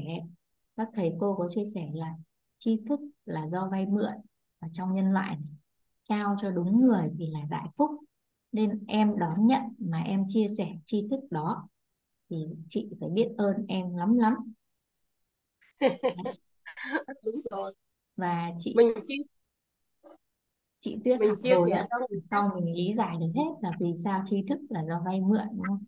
các 0.76 0.88
thầy 0.94 1.12
cô 1.20 1.34
có 1.38 1.48
chia 1.50 1.64
sẻ 1.74 1.90
là 1.94 2.14
tri 2.58 2.80
thức 2.88 3.00
là 3.26 3.48
do 3.52 3.68
vay 3.72 3.86
mượn 3.86 4.12
ở 4.60 4.68
trong 4.72 4.94
nhân 4.94 5.12
loại 5.12 5.36
này. 5.36 5.56
trao 6.04 6.36
cho 6.42 6.50
đúng 6.50 6.80
người 6.86 7.10
thì 7.18 7.26
là 7.32 7.40
đại 7.50 7.66
phúc 7.76 7.90
nên 8.52 8.84
em 8.88 9.18
đón 9.18 9.46
nhận 9.46 9.62
mà 9.78 10.00
em 10.02 10.24
chia 10.28 10.46
sẻ 10.58 10.68
tri 10.86 11.08
thức 11.10 11.20
đó 11.30 11.68
thì 12.30 12.36
chị 12.68 12.90
phải 13.00 13.08
biết 13.10 13.28
ơn 13.38 13.66
em 13.68 13.96
lắm 13.96 14.18
lắm 14.18 14.34
đúng 17.24 17.40
rồi 17.50 17.74
và 18.16 18.52
chị 18.58 18.74
mình 18.74 18.92
chia 19.08 19.16
chị 20.80 20.98
Tuyết 21.04 21.20
mình 21.20 21.28
học 21.28 21.38
chia 21.42 21.50
rồi 21.50 21.70
sẻ 21.70 21.86
khác 21.90 21.96
sau 22.30 22.50
mình 22.54 22.74
lý 22.76 22.94
giải 22.96 23.16
được 23.20 23.32
hết 23.36 23.50
là 23.62 23.72
vì 23.80 23.94
sao 24.04 24.24
tri 24.26 24.42
thức 24.48 24.58
là 24.70 24.84
do 24.88 25.02
vay 25.06 25.20
mượn 25.20 25.46
đúng 25.52 25.66
không 25.66 25.84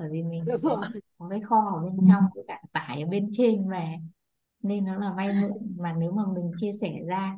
bởi 0.00 0.08
vì 0.12 0.22
mình 0.22 0.44
có 0.62 0.80
có 1.18 1.28
cái 1.28 1.40
kho 1.40 1.70
ở 1.74 1.82
bên 1.82 1.96
trong 2.08 2.24
với 2.34 2.44
cả 2.48 2.62
tải 2.72 3.02
ở 3.02 3.08
bên 3.08 3.30
trên 3.32 3.70
về 3.70 3.96
nên 4.62 4.84
nó 4.84 4.98
là 4.98 5.12
vay 5.16 5.28
mượn. 5.42 5.76
Mà 5.78 5.92
nếu 5.98 6.12
mà 6.12 6.22
mình 6.34 6.52
chia 6.56 6.72
sẻ 6.80 7.00
ra 7.06 7.36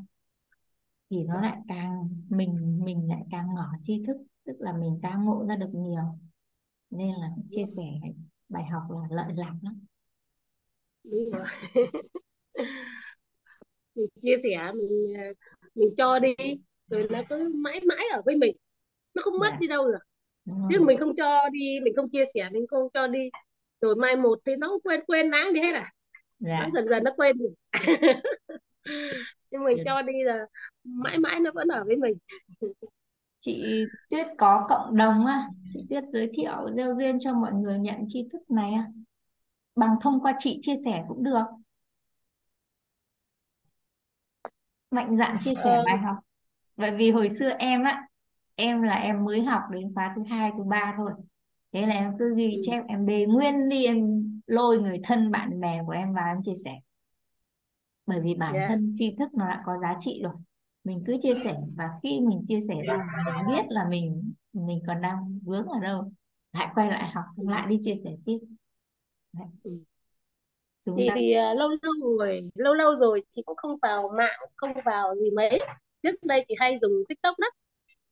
thì 1.11 1.25
nó 1.25 1.40
lại 1.40 1.59
càng 1.69 2.09
mình 2.28 2.81
mình 2.85 3.09
lại 3.09 3.23
càng 3.31 3.54
mở 3.54 3.66
tri 3.83 4.02
thức 4.07 4.16
tức 4.45 4.57
là 4.59 4.73
mình 4.73 4.99
càng 5.02 5.25
ngộ 5.25 5.45
ra 5.49 5.57
được 5.57 5.71
nhiều. 5.73 6.02
Nên 6.90 7.14
là 7.14 7.31
chia 7.50 7.64
sẻ 7.76 7.85
bài 8.49 8.64
học 8.64 8.83
là 8.90 9.09
lợi 9.11 9.33
lạc 9.37 9.54
lắm. 9.62 9.85
Đúng 11.04 11.31
rồi. 11.31 11.47
Mình 13.95 14.09
chia 14.23 14.37
sẻ 14.42 14.73
mình 14.75 15.14
ờ, 15.16 15.33
mình 15.75 15.95
cho 15.97 16.19
đi 16.19 16.35
rồi 16.87 17.09
nó 17.11 17.23
cứ 17.28 17.52
mãi 17.54 17.81
mãi 17.88 18.04
ở 18.12 18.23
với 18.25 18.37
mình. 18.37 18.57
Nó 19.14 19.23
không 19.23 19.38
mất 19.38 19.49
dạ. 19.50 19.57
đi 19.61 19.66
đâu 19.66 19.88
được 19.88 20.12
chứ 20.47 20.79
rồi 20.79 20.87
mình 20.87 20.99
không 20.99 21.15
cho 21.17 21.49
đi 21.53 21.81
mình 21.83 21.95
không 21.97 22.11
chia 22.11 22.25
sẻ 22.35 22.49
mình 22.53 22.67
không 22.67 22.89
cho 22.95 23.07
đi. 23.07 23.31
Rồi 23.81 23.97
mai 23.97 24.17
một 24.17 24.39
thì 24.47 24.53
nó 24.57 24.79
quên 24.85 25.01
quên 25.07 25.31
lãng 25.31 25.53
đi 25.55 25.61
hết 25.61 25.73
à? 25.75 25.93
Nó 26.41 26.49
dạ 26.49 26.71
dần 26.75 26.89
dần 26.89 27.05
nó 27.05 27.11
quên 27.17 27.39
đi. 27.39 27.45
Nhưng 29.51 29.65
mình 29.65 29.79
cho 29.85 30.03
đi 30.03 30.13
là 30.25 30.47
mãi 30.85 31.19
mãi 31.19 31.41
nó 31.41 31.51
vẫn 31.55 31.69
ở 31.69 31.85
với 31.87 31.97
mình. 31.97 32.15
Chị 33.41 33.85
Tuyết 34.11 34.27
có 34.39 34.67
cộng 34.69 34.97
đồng 34.97 35.27
á. 35.27 35.49
Chị 35.73 35.81
Tuyết 35.91 36.05
giới 36.13 36.31
thiệu 36.35 36.69
gieo 36.77 36.95
duyên 36.99 37.19
cho 37.21 37.33
mọi 37.33 37.53
người 37.53 37.79
nhận 37.79 37.97
tri 38.09 38.29
thức 38.33 38.51
này 38.51 38.73
á. 38.73 38.87
Bằng 39.77 39.97
thông 40.03 40.21
qua 40.21 40.37
chị 40.39 40.59
chia 40.63 40.77
sẻ 40.85 41.05
cũng 41.09 41.25
được. 41.25 41.45
Mạnh 44.91 45.17
dạn 45.17 45.37
chia 45.41 45.55
sẻ 45.55 45.71
ờ, 45.71 45.83
bài 45.87 45.99
học. 45.99 46.17
Bởi 46.77 46.91
vì 46.97 47.11
hồi 47.11 47.29
xưa 47.29 47.49
em 47.49 47.85
á 47.85 48.07
em 48.55 48.83
là 48.83 48.95
em 48.95 49.25
mới 49.25 49.43
học 49.43 49.63
đến 49.73 49.95
khóa 49.95 50.13
thứ 50.17 50.23
hai 50.31 50.51
thứ 50.57 50.65
ba 50.65 50.95
thôi. 50.97 51.13
Thế 51.73 51.87
là 51.87 51.95
em 51.95 52.13
cứ 52.19 52.35
ghi 52.37 52.55
ừ, 52.57 52.61
chép 52.65 52.83
em 52.89 53.07
bê 53.07 53.27
nguyên 53.27 53.69
đi 53.69 53.85
em 53.85 54.25
lôi 54.47 54.79
người 54.79 55.01
thân 55.05 55.31
bạn 55.31 55.61
bè 55.61 55.81
của 55.87 55.93
em 55.93 56.15
vào 56.15 56.27
em 56.27 56.43
chia 56.45 56.55
sẻ. 56.65 56.79
Bởi 58.07 58.21
vì 58.21 58.35
bản 58.35 58.55
yeah, 58.55 58.69
thân 58.69 58.95
tri 58.99 59.15
thức 59.19 59.35
nó 59.35 59.49
đã 59.49 59.63
có 59.67 59.73
giá 59.83 59.97
trị 60.01 60.21
rồi. 60.25 60.33
Mình 60.85 61.05
cứ 61.07 61.17
chia 61.21 61.35
sẻ 61.45 61.57
và 61.77 61.85
khi 62.03 62.21
mình 62.21 62.45
chia 62.49 62.61
sẻ 62.69 62.75
ra 62.87 63.07
mình 63.27 63.57
biết 63.57 63.65
là 63.69 63.89
mình 63.89 64.33
mình 64.53 64.83
còn 64.87 65.03
đang 65.03 65.39
vướng 65.45 65.67
ở 65.67 65.81
đâu. 65.81 66.13
Lại 66.53 66.69
quay 66.75 66.91
lại 66.91 67.11
học 67.15 67.25
xong 67.37 67.49
lại 67.49 67.67
đi 67.67 67.79
chia 67.83 67.95
sẻ 68.05 68.11
tiếp. 68.27 68.39
Đấy. 69.33 69.47
Ừ. 69.63 69.71
chúng 70.87 70.97
chị 70.99 71.09
ta 71.09 71.15
thì 71.19 71.33
à, 71.33 71.55
lâu 71.55 71.69
lâu 71.69 72.17
rồi 72.19 72.51
lâu 72.55 72.75
lâu 72.75 72.95
rồi 72.95 73.25
chị 73.31 73.43
cũng 73.47 73.57
không 73.57 73.77
vào 73.83 74.13
mạng 74.19 74.41
không 74.57 74.73
vào 74.85 75.15
gì 75.17 75.31
mấy. 75.31 75.61
Trước 76.03 76.23
đây 76.23 76.45
thì 76.49 76.55
hay 76.59 76.79
dùng 76.81 76.93
TikTok 77.09 77.35
lắm 77.39 77.53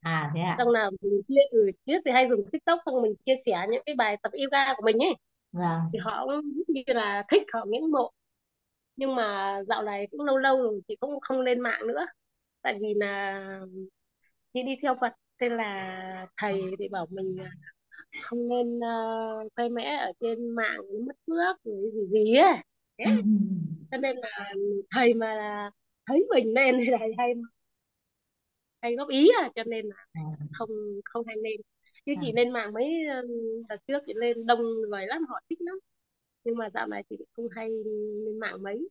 à 0.01 0.31
thế 0.35 0.41
ạ. 0.41 0.55
Xong 0.59 0.69
là 0.69 0.91
mình 1.01 1.23
chia 1.29 1.41
ừ, 1.51 1.71
trước 1.87 1.99
thì 2.05 2.11
hay 2.11 2.29
dùng 2.31 2.45
TikTok 2.53 2.79
xong 2.87 3.03
mình 3.03 3.15
chia 3.25 3.35
sẻ 3.47 3.67
những 3.71 3.83
cái 3.87 3.95
bài 3.95 4.17
tập 4.23 4.33
yoga 4.33 4.75
của 4.75 4.83
mình 4.85 4.99
ấy 4.99 5.15
vâng. 5.53 5.81
thì 5.93 5.99
họ 5.99 6.27
cũng 6.27 6.53
như 6.69 6.83
là 6.87 7.25
thích 7.31 7.43
họ 7.53 7.65
ngưỡng 7.65 7.91
mộ. 7.91 8.11
Nhưng 8.97 9.15
mà 9.15 9.61
dạo 9.69 9.83
này 9.83 10.09
cũng 10.11 10.21
lâu 10.21 10.39
lâu 10.39 10.63
rồi 10.63 10.81
chị 10.89 10.97
cũng 11.01 11.21
không 11.21 11.41
lên 11.41 11.61
mạng 11.61 11.87
nữa. 11.87 12.07
Tại 12.63 12.79
vì 12.81 12.95
là 12.95 13.41
chị 14.55 14.63
đi 14.63 14.77
theo 14.83 14.95
Phật 15.01 15.13
thế 15.41 15.49
là 15.49 16.27
thầy 16.37 16.63
thì 16.79 16.89
bảo 16.89 17.07
mình 17.11 17.37
không 18.23 18.49
nên 18.49 18.79
uh, 18.79 19.53
khoe 19.57 19.69
mẽ 19.69 19.97
ở 19.97 20.13
trên 20.21 20.51
mạng 20.51 20.81
mất 21.07 21.17
rồi 21.65 21.91
gì 21.95 22.07
gì 22.11 22.35
ấy. 22.35 22.55
Thế. 22.99 23.05
Cho 23.91 23.97
nên 23.97 24.17
là 24.17 24.55
thầy 24.91 25.15
mà 25.15 25.71
thấy 26.07 26.27
mình 26.35 26.55
lên 26.55 26.77
thì 26.81 26.87
thầy 26.99 27.15
hay 27.19 27.35
hay 28.83 28.95
góp 28.97 29.09
ý 29.09 29.29
à 29.43 29.51
cho 29.55 29.65
nên 29.65 29.87
là 29.87 29.97
à, 30.13 30.23
không 30.53 30.69
không 31.05 31.25
hay 31.27 31.37
lên. 31.37 31.61
Chứ 32.07 32.13
à, 32.15 32.21
chị 32.21 32.33
lên 32.37 32.51
mạng 32.53 32.73
mấy 32.73 32.93
đợt 33.69 33.77
trước 33.89 34.03
chị 34.07 34.13
lên 34.17 34.47
đông 34.47 34.61
người 34.91 35.07
lắm 35.07 35.23
họ 35.29 35.41
thích 35.51 35.59
lắm. 35.63 35.79
Nhưng 36.45 36.57
mà 36.57 36.71
dạo 36.75 36.87
này 36.87 37.05
chị 37.11 37.17
cũng 37.19 37.27
không 37.37 37.49
hay 37.57 37.69
lên 38.27 38.39
mạng 38.41 38.63
mấy. 38.63 38.89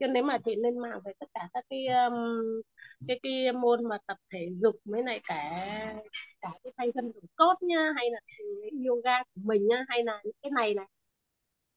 Cho 0.00 0.06
nếu 0.06 0.22
mà 0.22 0.38
chị 0.44 0.54
lên 0.56 0.78
mạng 0.78 1.00
về 1.04 1.12
tất 1.18 1.26
cả 1.34 1.48
các 1.54 1.64
cái 1.70 1.86
um, 1.86 2.14
cái 3.08 3.20
cái 3.22 3.52
môn 3.52 3.84
mà 3.88 3.98
tập 4.06 4.16
thể 4.32 4.48
dục 4.54 4.76
với 4.84 5.02
lại 5.04 5.20
cả 5.24 5.36
cả 6.40 6.50
cái 6.64 6.72
thay 6.76 6.92
thân 6.94 7.12
đổi 7.12 7.22
cốt 7.36 7.54
nha 7.62 7.92
hay 7.96 8.10
là 8.10 8.20
yoga 8.88 9.22
của 9.22 9.40
mình 9.44 9.68
nhá 9.68 9.84
hay 9.88 10.04
là 10.04 10.20
những 10.24 10.34
cái 10.42 10.50
này 10.50 10.74
này 10.74 10.86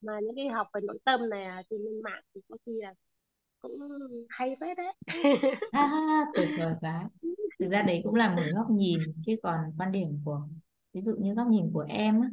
mà 0.01 0.19
những 0.23 0.35
cái 0.35 0.47
học 0.47 0.67
về 0.73 0.81
nội 0.83 0.99
tâm 1.05 1.29
này 1.29 1.43
à, 1.43 1.61
thì 1.69 1.77
lên 1.77 2.01
mạng 2.03 2.21
thì 2.35 2.41
có 2.49 2.57
khi 2.65 2.71
là 2.81 2.93
cũng 3.63 3.79
hay 4.29 4.55
phết 4.61 4.77
đấy. 4.77 4.93
Ha, 5.73 5.89
tuyệt 6.35 6.47
vời 6.57 6.73
quá. 6.81 7.09
Thực 7.59 7.69
ra 7.69 7.81
đấy 7.81 8.01
cũng 8.03 8.15
là 8.15 8.35
một 8.35 8.41
góc 8.55 8.69
nhìn 8.71 8.99
chứ 9.25 9.35
còn 9.43 9.59
quan 9.77 9.91
điểm 9.91 10.21
của 10.25 10.41
ví 10.93 11.01
dụ 11.01 11.15
như 11.19 11.33
góc 11.33 11.47
nhìn 11.47 11.71
của 11.73 11.85
em 11.89 12.21
á, 12.21 12.29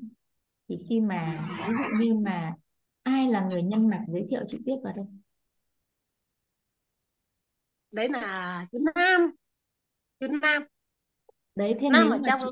thì 0.68 0.78
khi 0.88 1.00
mà 1.00 1.48
ví 1.68 1.74
dụ 1.78 1.84
như 2.04 2.14
mà 2.14 2.54
ai 3.02 3.28
là 3.28 3.40
người 3.50 3.62
nhân 3.62 3.88
mạch 3.88 4.04
giới 4.08 4.26
thiệu 4.30 4.40
trực 4.48 4.60
tiếp 4.66 4.76
vào 4.84 4.92
đây? 4.96 5.06
Đấy 7.92 8.08
là 8.08 8.66
chú 8.72 8.78
Nam 8.94 9.30
chú 10.20 10.26
Nam. 10.42 10.62
Đấy 11.56 11.74
thế 11.80 11.88
Nam 11.90 12.10
nếu 12.10 12.12
ở 12.12 12.18
mà 12.22 12.28
trong 12.28 12.40
chị 12.44 12.50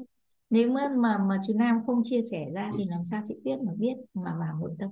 nếu 0.50 0.70
mà 0.70 0.88
mà, 0.96 1.18
mà 1.18 1.40
chú 1.46 1.52
Nam 1.56 1.80
không 1.86 2.02
chia 2.04 2.20
sẻ 2.30 2.46
ra 2.54 2.72
thì 2.78 2.84
làm 2.88 3.00
sao 3.10 3.22
trực 3.28 3.36
tiếp 3.44 3.56
mà 3.66 3.72
biết 3.78 3.94
mà 4.14 4.36
vào 4.40 4.58
nội 4.60 4.76
tâm 4.78 4.90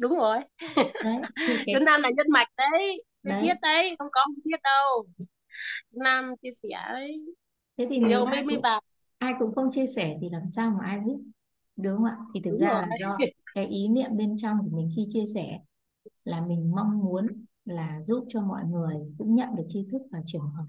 đúng 0.00 0.12
rồi. 0.14 0.38
Đấy 1.02 1.26
cái 1.66 1.76
Nam 1.86 2.02
là 2.02 2.10
nhân 2.16 2.26
mạch 2.32 2.48
đấy 2.56 3.04
đấy. 3.22 3.40
biết 3.40 3.56
đấy 3.62 3.96
không 3.98 4.08
có 4.12 4.20
không 4.24 4.34
biết 4.44 4.60
đâu. 4.64 5.06
Nam 5.92 6.34
chia 6.42 6.50
sẻ 6.62 6.68
đấy 6.92 7.26
thế 7.78 7.86
thì 7.90 7.98
nhiều 8.00 8.26
mới 8.26 8.42
cũng 8.48 8.60
vào 8.62 8.80
ai 9.18 9.34
cũng 9.38 9.54
không 9.54 9.70
chia 9.72 9.86
sẻ 9.86 10.18
thì 10.20 10.28
làm 10.30 10.42
sao 10.56 10.70
mà 10.70 10.86
ai 10.86 11.00
biết? 11.00 11.14
Đúng 11.76 11.96
không 11.96 12.04
ạ? 12.04 12.16
Thì 12.34 12.40
thực 12.44 12.58
đúng 12.58 12.60
ra 12.60 12.68
rồi. 12.68 12.82
là 12.82 12.86
do 13.00 13.18
cái 13.54 13.66
ý 13.66 13.88
niệm 13.88 14.10
bên 14.16 14.36
trong 14.42 14.58
của 14.64 14.76
mình 14.76 14.90
khi 14.96 15.06
chia 15.12 15.24
sẻ 15.34 15.58
là 16.24 16.42
mình 16.46 16.72
mong 16.76 16.98
muốn 17.00 17.28
là 17.66 18.00
giúp 18.08 18.26
cho 18.30 18.42
mọi 18.42 18.64
người 18.66 18.96
cũng 19.18 19.36
nhận 19.36 19.56
được 19.56 19.64
tri 19.70 19.88
thức 19.92 20.02
và 20.12 20.20
chuyển 20.26 20.42
hóa. 20.42 20.66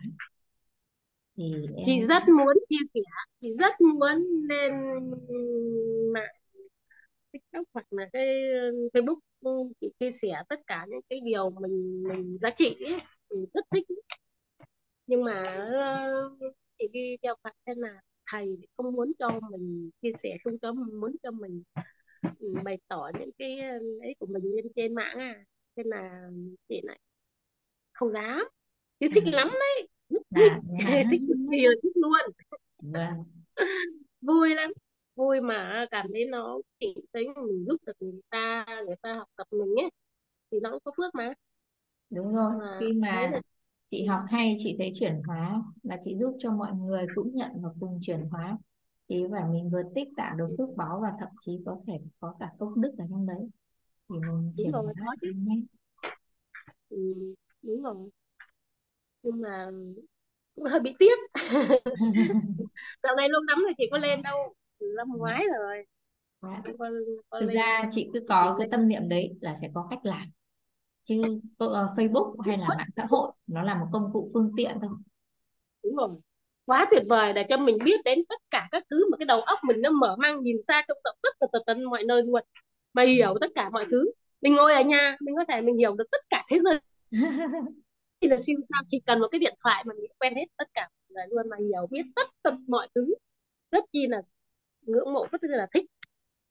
Thì 1.38 1.68
chị 1.82 2.02
em 2.02 2.02
rất 2.02 2.24
muốn 2.28 2.58
chia 2.70 2.78
sẻ 2.94 3.00
chị 3.42 3.48
rất 3.60 3.82
muốn 3.82 4.18
lên 4.50 4.72
mạng 6.14 6.36
TikTok 7.32 7.64
hoặc 7.74 7.86
là 7.94 8.10
cái 8.14 8.26
Facebook 8.94 9.20
ừ, 9.42 9.52
chị 9.82 9.92
chia 10.00 10.12
sẻ 10.12 10.44
tất 10.50 10.60
cả 10.68 10.86
những 10.90 11.02
cái 11.10 11.20
điều 11.26 11.50
mình 11.50 12.04
mình 12.04 12.38
giá 12.42 12.50
trị 12.58 12.76
ấy. 12.86 13.00
Mình 13.30 13.46
rất 13.54 13.66
thích 13.72 13.86
nhưng 15.08 15.24
mà 15.24 15.44
ờ, 15.44 16.30
chị 16.80 16.88
đi 16.94 17.18
theo 17.24 17.36
Phật 17.44 17.54
thế 17.66 17.74
là 17.78 18.02
thầy 18.32 18.58
không 18.78 18.94
muốn 18.94 19.12
cho 19.20 19.40
mình 19.52 19.90
chia 20.02 20.12
sẻ 20.24 20.38
không 20.44 20.60
cho 20.62 20.74
muốn 20.74 21.16
cho 21.24 21.32
mình 21.32 21.64
ừ, 22.40 22.56
bày 22.64 22.78
tỏ 22.88 23.12
những 23.20 23.30
cái 23.38 23.60
ờ, 23.60 23.80
ấy 24.02 24.16
của 24.20 24.26
mình 24.26 24.44
lên 24.56 24.66
trên 24.76 24.96
mạng 24.96 25.18
à. 25.20 25.46
Thế 25.76 25.84
là 25.86 26.30
chị 26.70 26.82
lại 26.84 27.00
không 27.94 28.14
dám. 28.14 28.44
Chứ 29.00 29.08
à, 29.10 29.16
thích 29.16 29.24
lắm 29.34 29.50
đấy. 29.52 29.88
Rất 30.10 30.22
thích 30.36 30.54
là 30.54 30.60
thế 30.80 31.04
hả 31.04 31.10
thích 31.12 31.22
kỳ 31.52 31.62
là 31.68 31.74
thích 31.84 31.94
luôn. 31.96 32.34
Vâng 32.82 33.24
vui 34.22 34.56
lắm 34.56 34.72
vui 35.16 35.42
mà 35.42 35.86
cảm 35.92 36.08
thấy 36.14 36.26
nó 36.26 36.58
chị 36.80 36.96
thấy 37.14 37.28
mình 37.48 37.66
giúp 37.68 37.78
được 37.86 37.94
người 38.00 38.22
ta 38.30 38.66
người 38.88 38.96
ta 39.02 39.14
học 39.16 39.28
tập 39.36 39.48
mình 39.52 39.76
ấy 39.84 39.90
thì 40.52 40.60
nó 40.64 40.72
cũng 40.72 40.80
có 40.86 40.92
phước 40.98 41.16
mà. 41.16 41.34
Đúng 42.10 42.34
rồi 42.36 42.52
mà 42.60 42.68
khi 42.80 42.94
mà 42.94 43.32
là 43.32 43.42
chị 43.92 44.06
học 44.06 44.22
hay 44.30 44.56
chị 44.60 44.76
thấy 44.80 44.92
chuyển 45.00 45.22
hóa 45.28 45.64
là 45.84 45.98
chị 46.06 46.18
giúp 46.20 46.38
cho 46.40 46.52
mọi 46.52 46.74
người 46.74 47.08
cũng 47.16 47.36
nhận 47.36 47.52
và 47.62 47.70
cùng 47.80 48.00
chuyển 48.02 48.22
hóa. 48.32 48.58
Thì 49.10 49.24
phải 49.32 49.44
mình 49.52 49.70
vừa 49.70 49.84
tích 49.96 50.08
tạo 50.18 50.36
được 50.36 50.56
phước 50.58 50.70
báo 50.78 51.00
và 51.04 51.12
thậm 51.20 51.30
chí 51.40 51.52
có 51.66 51.82
thể 51.88 51.94
có 52.20 52.36
cả 52.40 52.52
công 52.60 52.82
đức 52.82 52.92
ở 52.98 53.06
trong 53.10 53.26
đấy 53.28 53.50
thì 54.10 54.16
mình 54.20 54.54
đúng 54.58 54.72
chuyển 54.72 54.74
rồi 54.74 54.94
hóa 54.96 55.16
chứ. 55.22 55.28
nhanh 55.34 55.64
ừ, 56.90 56.98
đúng 57.62 57.82
rồi. 57.84 58.10
Nhưng 59.24 59.42
mà 59.42 59.70
cũng 60.56 60.66
hơi 60.66 60.80
bị 60.80 60.96
tiếc. 61.00 61.16
Dạo 63.04 63.16
này 63.16 63.30
lâu 63.30 63.42
lắm 63.48 63.60
rồi 63.64 63.74
chị 63.78 63.88
có 63.92 63.98
lên 63.98 64.22
đâu 64.22 64.54
năm 64.98 65.08
ngoái 65.18 65.44
rồi. 65.60 65.86
có 66.42 66.90
thực 67.32 67.40
lên 67.40 67.48
ra 67.48 67.90
chị 67.92 68.10
cứ 68.14 68.20
có 68.30 68.56
cái 68.60 68.68
tâm 68.72 68.88
niệm 68.88 69.10
đấy 69.10 69.38
là 69.42 69.56
sẽ 69.62 69.70
có 69.74 69.88
cách 69.90 70.00
làm. 70.06 70.32
Chứ 71.04 71.22
ờ, 71.58 71.94
Facebook 71.98 72.40
hay 72.40 72.58
là 72.58 72.68
mạng 72.68 72.90
xã 72.96 73.06
hội 73.10 73.32
nó 73.48 73.64
là 73.64 73.76
một 73.76 73.88
công 73.94 74.14
cụ 74.14 74.32
phương 74.34 74.52
tiện 74.58 74.78
thôi. 74.82 74.92
Đúng 75.84 75.96
rồi. 75.96 76.10
Quá 76.66 76.88
tuyệt 76.92 77.04
vời 77.10 77.34
để 77.34 77.46
cho 77.50 77.58
mình 77.58 77.78
biết 77.84 78.02
đến 78.06 78.20
tất 78.30 78.42
cả 78.52 78.68
các 78.72 78.84
thứ 78.90 79.10
mà 79.12 79.18
cái 79.18 79.26
đầu 79.26 79.42
óc 79.42 79.60
mình 79.64 79.82
nó 79.82 79.90
mở 79.90 80.16
mang 80.20 80.42
nhìn 80.42 80.58
xa 80.68 80.84
trông 80.88 80.98
rộng 81.04 81.16
tất 81.24 81.30
tật 81.40 81.62
tật 81.66 81.78
mọi 81.78 82.04
nơi 82.04 82.24
luôn. 82.24 82.42
Mà 82.94 83.04
hiểu 83.04 83.38
tất 83.42 83.48
cả 83.56 83.70
mọi 83.70 83.86
thứ. 83.92 84.12
Mình 84.42 84.56
ngồi 84.56 84.74
ở 84.74 84.82
nhà 84.82 85.18
mình 85.22 85.36
có 85.36 85.46
thể 85.48 85.62
mình 85.62 85.78
hiểu 85.78 85.96
được 85.96 86.06
tất 86.12 86.22
cả 86.30 86.46
thế 86.50 86.60
giới. 86.64 86.80
Thì 88.22 88.28
là 88.28 88.38
siêu 88.40 88.60
sao 88.70 88.82
chỉ 88.88 89.00
cần 89.06 89.20
một 89.20 89.28
cái 89.32 89.40
điện 89.40 89.56
thoại 89.64 89.84
mà 89.88 89.94
mình 90.02 90.12
quen 90.20 90.36
hết 90.36 90.46
tất 90.58 90.68
cả 90.74 90.90
mọi 90.92 91.10
người 91.10 91.26
luôn 91.30 91.50
mà 91.50 91.58
hiểu 91.60 91.88
biết 91.92 92.02
tất 92.16 92.28
tật 92.44 92.54
mọi 92.68 92.88
thứ. 92.96 93.16
Rất 93.72 93.84
chi 93.94 94.08
là 94.10 94.22
ngưỡng 94.82 95.14
mộ 95.14 95.28
rất 95.32 95.42
là 95.44 95.68
thích. 95.74 95.86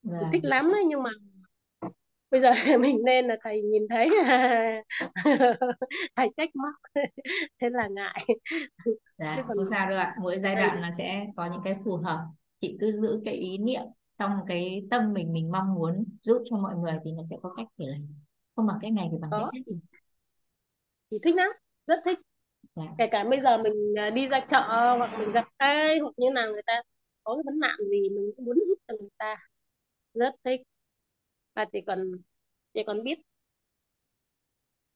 Thích 0.03 0.43
vâng. 0.43 0.51
lắm 0.51 0.73
đấy 0.73 0.85
nhưng 0.89 1.03
mà 1.03 1.11
bây 2.31 2.41
giờ 2.41 2.53
mình 2.81 2.99
nên 3.05 3.27
là 3.27 3.37
thầy 3.43 3.63
nhìn 3.63 3.83
thấy 3.89 4.11
thầy 6.17 6.29
trách 6.37 6.51
móc. 6.55 6.75
Thế 7.61 7.71
là 7.71 7.89
ngại. 7.89 8.27
Chứ 8.85 8.97
dạ 9.19 9.45
còn 9.49 9.57
không 9.57 9.67
sao 9.71 9.91
đâu 9.91 9.99
ạ. 9.99 10.17
Mỗi 10.21 10.41
giai 10.43 10.55
đoạn 10.55 10.83
nó 10.83 10.89
sẽ 10.99 11.27
có 11.37 11.47
những 11.47 11.61
cái 11.65 11.77
phù 11.85 11.97
hợp. 11.97 12.19
Chị 12.61 12.77
cứ 12.81 12.93
giữ 12.93 13.21
cái 13.25 13.35
ý 13.35 13.59
niệm 13.59 13.83
trong 14.19 14.33
cái 14.49 14.83
tâm 14.91 15.13
mình 15.13 15.33
mình 15.33 15.53
mong 15.53 15.75
muốn 15.75 16.05
giúp 16.23 16.43
cho 16.51 16.57
mọi 16.57 16.75
người 16.75 16.99
thì 17.05 17.13
nó 17.13 17.23
sẽ 17.31 17.37
có 17.43 17.55
cách 17.57 17.67
để 17.79 17.87
làm. 17.87 18.07
Không 18.57 18.67
bằng 18.67 18.79
cách 18.83 18.93
này 18.93 19.09
thì 19.13 19.19
bằng 19.21 19.31
cách 19.31 19.41
có. 19.41 19.51
khác 19.55 19.61
thì 19.67 19.75
thì 21.11 21.19
thích 21.23 21.35
lắm 21.35 21.51
rất 21.87 22.01
thích. 22.05 22.19
Dạ. 22.77 22.85
Kể 22.99 23.07
cả 23.11 23.25
bây 23.25 23.41
giờ 23.41 23.59
mình 23.59 23.95
à, 23.99 24.11
đi 24.11 24.29
ra 24.29 24.41
chợ 24.41 24.97
hoặc 24.99 25.19
mình 25.19 25.33
gặp 25.33 25.45
ai 25.57 25.99
hoặc 25.99 26.13
như 26.17 26.31
nào 26.31 26.53
người 26.53 26.63
ta 26.67 26.83
có 27.25 27.35
cái 27.35 27.43
vấn 27.47 27.59
nạn 27.61 27.77
gì 27.91 28.09
mình 28.09 28.31
cũng 28.37 28.45
muốn 28.45 28.57
giúp 28.69 28.79
cho 28.89 28.95
người 29.01 29.09
ta. 29.19 29.37
Rất 30.15 30.35
thích 30.45 30.61
và 31.55 31.65
chỉ 31.73 31.79
còn 31.87 32.13
chỉ 32.75 32.83
còn 32.87 33.03
biết 33.03 33.19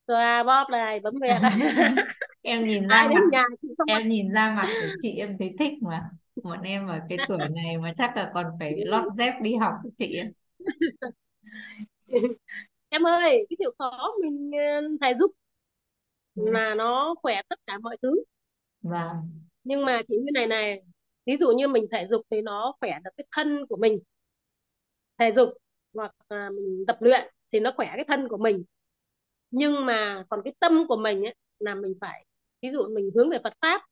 xoa 0.07 0.43
bóp 0.43 0.67
này 0.71 1.01
bấm 1.01 1.15
huyệt 1.15 1.37
em 2.43 2.65
nhìn 2.67 2.89
ra 2.89 2.97
ai 2.97 3.09
đến 3.09 3.19
mặt. 3.19 3.29
nhà 3.33 3.45
chị 3.63 3.69
không 3.79 3.89
em 3.89 4.09
nhìn 4.09 4.33
ra 4.33 4.55
mặt 4.57 4.67
của 4.81 4.99
chị 5.03 5.11
em 5.11 5.37
thấy 5.39 5.55
thích 5.59 5.73
mà. 5.81 6.11
Bọn 6.43 6.63
em 6.63 6.87
ở 6.89 6.99
cái 7.09 7.19
tuổi 7.29 7.39
này 7.39 7.79
mà 7.79 7.93
chắc 7.97 8.17
là 8.17 8.31
còn 8.35 8.47
phải 8.59 8.73
lót 8.77 9.05
dép 9.19 9.35
đi 9.43 9.55
học 9.55 9.75
của 9.83 9.91
chị 9.97 10.17
ấy. 10.17 10.33
em 12.89 13.07
ơi 13.07 13.47
cái 13.51 13.57
chịu 13.59 13.71
khó 13.79 14.15
mình 14.23 14.51
ờ, 14.53 14.89
thầy 15.01 15.15
giúp 15.15 15.33
là 16.35 16.75
nó 16.75 17.15
khỏe 17.23 17.43
tất 17.49 17.59
cả 17.67 17.79
mọi 17.79 17.97
thứ. 18.03 18.25
Vâng. 18.83 19.17
Nhưng 19.65 19.85
mà 19.85 20.03
chỉ 20.09 20.17
như 20.17 20.31
này 20.35 20.47
này 20.47 20.83
ví 21.27 21.37
dụ 21.37 21.53
như 21.57 21.69
mình 21.69 21.87
thể 21.93 22.07
dục 22.11 22.23
thì 22.31 22.43
nó 22.43 22.75
khỏe 22.81 22.93
được 23.05 23.11
cái 23.17 23.27
thân 23.33 23.67
của 23.69 23.77
mình. 23.77 23.99
Thể 25.19 25.33
dục 25.37 25.49
hoặc 25.95 26.15
là 26.29 26.51
mình 26.51 26.85
tập 26.87 26.97
luyện 27.01 27.33
thì 27.53 27.61
nó 27.61 27.73
khỏe 27.77 27.93
cái 27.97 28.05
thân 28.09 28.29
của 28.29 28.37
mình. 28.37 28.65
Nhưng 29.51 29.87
mà 29.87 30.25
còn 30.31 30.41
cái 30.45 30.55
tâm 30.61 30.87
của 30.89 30.97
mình 30.97 31.25
ấy, 31.25 31.35
là 31.59 31.75
mình 31.75 31.95
phải 32.01 32.27
ví 32.63 32.71
dụ 32.71 32.83
mình 32.95 33.11
hướng 33.15 33.31
về 33.31 33.39
Phật 33.45 33.53
pháp, 33.61 33.83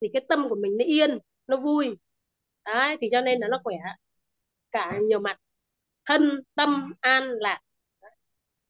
thì 0.00 0.08
cái 0.12 0.26
tâm 0.28 0.48
của 0.48 0.56
mình 0.56 0.76
nó 0.78 0.84
yên, 0.84 1.18
nó 1.46 1.56
vui. 1.56 1.98
Đấy, 2.64 2.96
thì 3.00 3.08
cho 3.12 3.20
nên 3.20 3.40
là 3.40 3.48
nó 3.48 3.60
khỏe 3.64 3.76
cả 4.70 4.98
nhiều 5.08 5.18
mặt. 5.18 5.38
Thân, 6.04 6.42
tâm, 6.54 6.92
an, 7.00 7.30
lạc. 7.40 7.60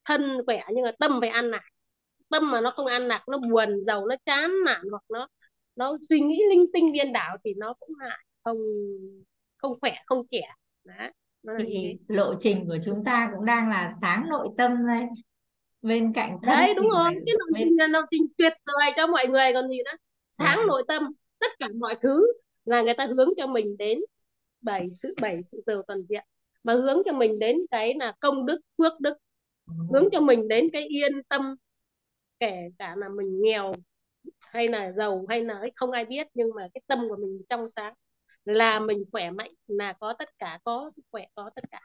Thân 0.05 0.43
khỏe 0.47 0.63
nhưng 0.75 0.85
mà 0.85 0.93
tâm 0.99 1.21
phải 1.21 1.29
an 1.31 1.51
lạc. 1.51 1.63
Tâm 2.29 2.51
mà 2.51 2.61
nó 2.61 2.71
không 2.71 2.87
an 2.87 3.09
lạc, 3.09 3.25
nó 3.29 3.39
buồn, 3.39 3.85
giàu, 3.85 4.07
nó 4.07 4.17
chán 4.27 4.51
nản 4.67 4.83
hoặc 4.91 5.03
nó 5.09 5.29
nó 5.77 5.97
suy 6.09 6.21
nghĩ 6.21 6.43
linh 6.51 6.67
tinh 6.73 6.93
điên 6.93 7.13
đảo 7.13 7.37
thì 7.45 7.55
nó 7.57 7.75
cũng 7.75 7.91
hại 8.01 8.19
không 8.45 8.59
không 9.57 9.81
khỏe 9.81 9.95
không 10.07 10.27
trẻ. 10.31 10.55
Đấy 10.85 11.11
nó 11.43 11.53
là 11.53 11.59
như 11.59 11.65
thì 11.69 11.99
lộ 12.09 12.35
trình 12.41 12.67
của 12.67 12.77
chúng 12.85 13.05
ta 13.05 13.31
cũng 13.37 13.45
đang 13.45 13.69
là 13.69 13.91
sáng 14.01 14.27
nội 14.29 14.49
tâm 14.59 14.87
đây 14.87 15.03
bên 15.83 16.13
cạnh 16.13 16.39
thân 16.43 16.51
đấy 16.51 16.75
đúng 16.75 16.89
rồi. 16.89 17.11
cái 17.27 17.35
bên 17.39 17.65
trình 17.65 17.77
là 17.79 17.87
nội 17.87 18.03
trình 18.11 18.27
tuyệt 18.39 18.53
vời 18.67 18.93
cho 18.97 19.07
mọi 19.07 19.27
người 19.27 19.53
còn 19.55 19.69
gì 19.69 19.79
nữa. 19.85 19.97
Sáng 20.33 20.59
là 20.59 20.65
nội 20.67 20.85
tâm 20.89 21.03
tất 21.39 21.53
cả 21.59 21.69
mọi 21.81 21.95
thứ 22.03 22.27
là 22.65 22.83
người 22.83 22.95
ta 22.95 23.07
hướng 23.07 23.29
cho 23.37 23.47
mình 23.47 23.77
đến 23.77 23.99
bảy 24.61 24.89
sự 24.91 25.15
bảy 25.21 25.41
sự 25.53 25.63
từ 25.67 25.83
toàn 25.87 26.03
diện. 26.09 26.25
Mà 26.65 26.75
hướng 26.75 27.03
cho 27.05 27.13
mình 27.13 27.39
đến 27.39 27.57
cái 27.71 27.95
là 27.99 28.15
công 28.21 28.47
đức 28.47 28.61
phước 28.79 29.01
đức. 29.01 29.15
Hướng 29.93 30.09
cho 30.13 30.21
mình 30.21 30.49
đến 30.49 30.69
cái 30.73 30.87
yên 30.87 31.13
tâm 31.29 31.57
kể 32.41 32.69
cả 32.79 32.95
là 32.97 33.09
mình 33.09 33.41
nghèo 33.43 33.73
hay 34.53 34.69
là 34.69 34.93
giàu 34.93 35.25
hay 35.29 35.45
là 35.45 35.63
không 35.77 35.91
ai 35.91 36.05
biết 36.05 36.27
nhưng 36.35 36.51
mà 36.57 36.69
cái 36.75 36.83
tâm 36.87 36.99
của 37.09 37.17
mình 37.17 37.43
trong 37.49 37.69
sáng 37.69 37.95
là 38.45 38.81
mình 38.81 39.05
khỏe 39.13 39.31
mạnh 39.31 39.51
là 39.67 39.93
có 39.93 40.15
tất 40.19 40.39
cả 40.39 40.59
có 40.65 40.91
khỏe 41.11 41.25
có 41.35 41.51
tất 41.55 41.65
cả. 41.71 41.81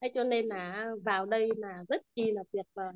Thế 0.00 0.10
cho 0.14 0.24
nên 0.24 0.46
là 0.46 0.90
vào 1.04 1.26
đây 1.26 1.50
là 1.56 1.84
rất 1.88 2.02
chi 2.14 2.32
là 2.32 2.42
tuyệt 2.52 2.66
vời. 2.74 2.92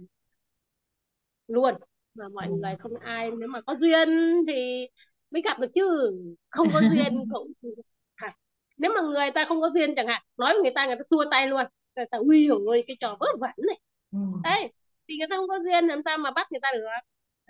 Luôn. 1.48 1.74
Mà 2.14 2.28
mọi 2.28 2.48
người 2.48 2.76
không 2.78 2.94
ai 3.00 3.30
nếu 3.38 3.48
mà 3.48 3.60
có 3.60 3.74
duyên 3.74 4.08
thì 4.48 4.86
mới 5.30 5.42
gặp 5.42 5.58
được 5.60 5.70
chứ. 5.74 6.12
Không 6.50 6.68
có 6.72 6.80
duyên 6.80 7.24
cũng 7.32 7.52
nếu 8.76 8.92
mà 8.94 9.00
người 9.00 9.30
ta 9.30 9.44
không 9.48 9.60
có 9.60 9.70
duyên 9.74 9.94
chẳng 9.96 10.06
hạn 10.06 10.22
nói 10.36 10.52
với 10.54 10.62
người 10.62 10.72
ta 10.74 10.86
người 10.86 10.96
ta 10.96 11.02
xua 11.10 11.24
tay 11.30 11.46
luôn. 11.46 11.64
Người 11.96 12.06
ta 12.10 12.18
uy 12.18 12.48
ôi 12.48 12.84
cái 12.86 12.96
trò 13.00 13.16
vớ 13.20 13.26
vẩn 13.40 13.50
này. 13.68 13.80
Ừ, 14.12 14.18
đấy. 14.44 14.72
Thì 15.08 15.18
người 15.18 15.26
ta 15.30 15.36
không 15.36 15.48
có 15.48 15.58
duyên 15.64 15.86
làm 15.86 16.00
sao 16.04 16.18
mà 16.18 16.30
bắt 16.30 16.52
người 16.52 16.60
ta 16.62 16.68
được 16.72 16.86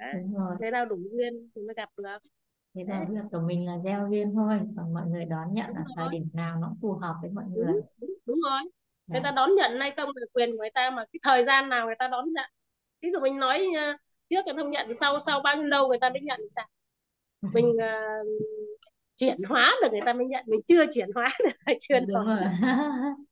đấy. 0.02 0.22
Đúng 0.22 0.34
rồi. 0.34 0.56
Người 0.60 0.70
nào 0.70 0.86
đủ 0.86 0.96
duyên 1.12 1.50
thì 1.54 1.62
mới 1.62 1.74
gặp 1.74 1.88
được. 1.96 2.18
Thế 2.74 2.84
là 2.88 3.04
việc 3.10 3.20
của 3.32 3.40
mình 3.46 3.66
là 3.66 3.78
gieo 3.84 4.08
duyên 4.10 4.34
thôi 4.34 4.60
còn 4.76 4.94
mọi 4.94 5.06
người 5.06 5.24
đón 5.24 5.54
nhận 5.54 5.66
đúng 5.66 5.76
ở 5.76 5.82
thời 5.96 6.08
điểm 6.12 6.28
nào 6.32 6.58
nó 6.60 6.74
phù 6.82 6.92
hợp 6.92 7.14
với 7.22 7.30
mọi 7.30 7.44
người. 7.44 7.66
đúng 7.66 7.80
đúng, 8.00 8.10
đúng 8.26 8.40
rồi. 8.50 8.60
Người 9.06 9.20
Dạ. 9.20 9.20
ta 9.24 9.30
đón 9.30 9.50
nhận 9.56 9.80
hay 9.80 9.90
không 9.96 10.10
là 10.14 10.26
quyền 10.32 10.50
của 10.50 10.56
người 10.58 10.70
ta 10.74 10.90
mà 10.90 11.04
cái 11.12 11.20
thời 11.22 11.44
gian 11.44 11.68
nào 11.68 11.86
người 11.86 11.94
ta 11.98 12.08
đón 12.08 12.32
nhận. 12.32 12.50
Ví 13.02 13.10
dụ 13.10 13.20
mình 13.20 13.38
nói 13.38 13.66
uh, 13.68 14.00
trước 14.30 14.44
người 14.46 14.54
ta 14.54 14.62
không 14.62 14.70
nhận 14.70 14.94
sau 14.94 15.18
sau 15.26 15.40
bao 15.40 15.56
nhiêu 15.56 15.64
lâu 15.64 15.88
người 15.88 15.98
ta 16.00 16.10
mới 16.10 16.20
nhận 16.20 16.40
sao? 16.50 16.66
Mình 17.54 17.66
uh, 17.66 18.26
chuyển 19.16 19.42
hóa 19.48 19.74
được 19.82 19.88
người 19.92 20.00
ta 20.06 20.12
mới 20.12 20.26
nhận 20.26 20.44
mình 20.48 20.60
chưa 20.66 20.84
chuyển 20.94 21.08
hóa 21.14 21.28
được 21.44 21.74
chưa 21.80 22.00
đúng 22.00 22.26
rồi. 22.26 22.38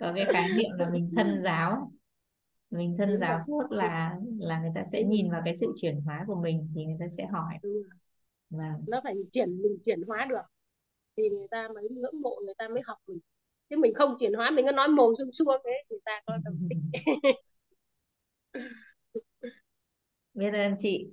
Có 0.00 0.12
cái 0.14 0.24
khái 0.32 0.48
niệm 0.56 0.70
là 0.78 0.90
mình 0.90 1.12
thân 1.16 1.42
giáo 1.44 1.92
mình 2.76 2.94
thân 2.98 3.18
giáo 3.20 3.44
tốt 3.46 3.62
là 3.70 4.16
là 4.38 4.60
người 4.60 4.70
ta 4.74 4.84
sẽ 4.92 5.02
nhìn 5.02 5.30
vào 5.30 5.42
cái 5.44 5.54
sự 5.54 5.72
chuyển 5.76 6.00
hóa 6.00 6.24
của 6.26 6.34
mình 6.34 6.68
thì 6.74 6.84
người 6.84 6.96
ta 7.00 7.06
sẽ 7.08 7.26
hỏi. 7.26 7.54
Và 8.50 8.74
nó 8.88 9.00
phải 9.04 9.14
chuyển 9.32 9.62
mình 9.62 9.78
chuyển 9.84 10.02
hóa 10.02 10.26
được 10.30 10.42
thì 11.16 11.28
người 11.30 11.48
ta 11.50 11.68
mới 11.74 11.88
ngưỡng 11.90 12.20
mộ 12.22 12.36
người 12.44 12.54
ta 12.58 12.68
mới 12.68 12.82
học 12.86 12.98
mình. 13.06 13.18
Chứ 13.70 13.76
mình 13.76 13.94
không 13.94 14.16
chuyển 14.20 14.34
hóa 14.34 14.50
mình 14.50 14.66
cứ 14.66 14.72
nói 14.72 14.88
mồm 14.88 15.14
xuông 15.18 15.32
xuông 15.32 15.62
thế 15.64 15.70
người 15.90 16.00
ta 16.04 16.20
có 16.26 16.38
đâu 16.44 16.54
thích 16.70 16.78
biết 20.34 20.50
ơn 20.54 20.74
chị. 20.78 21.10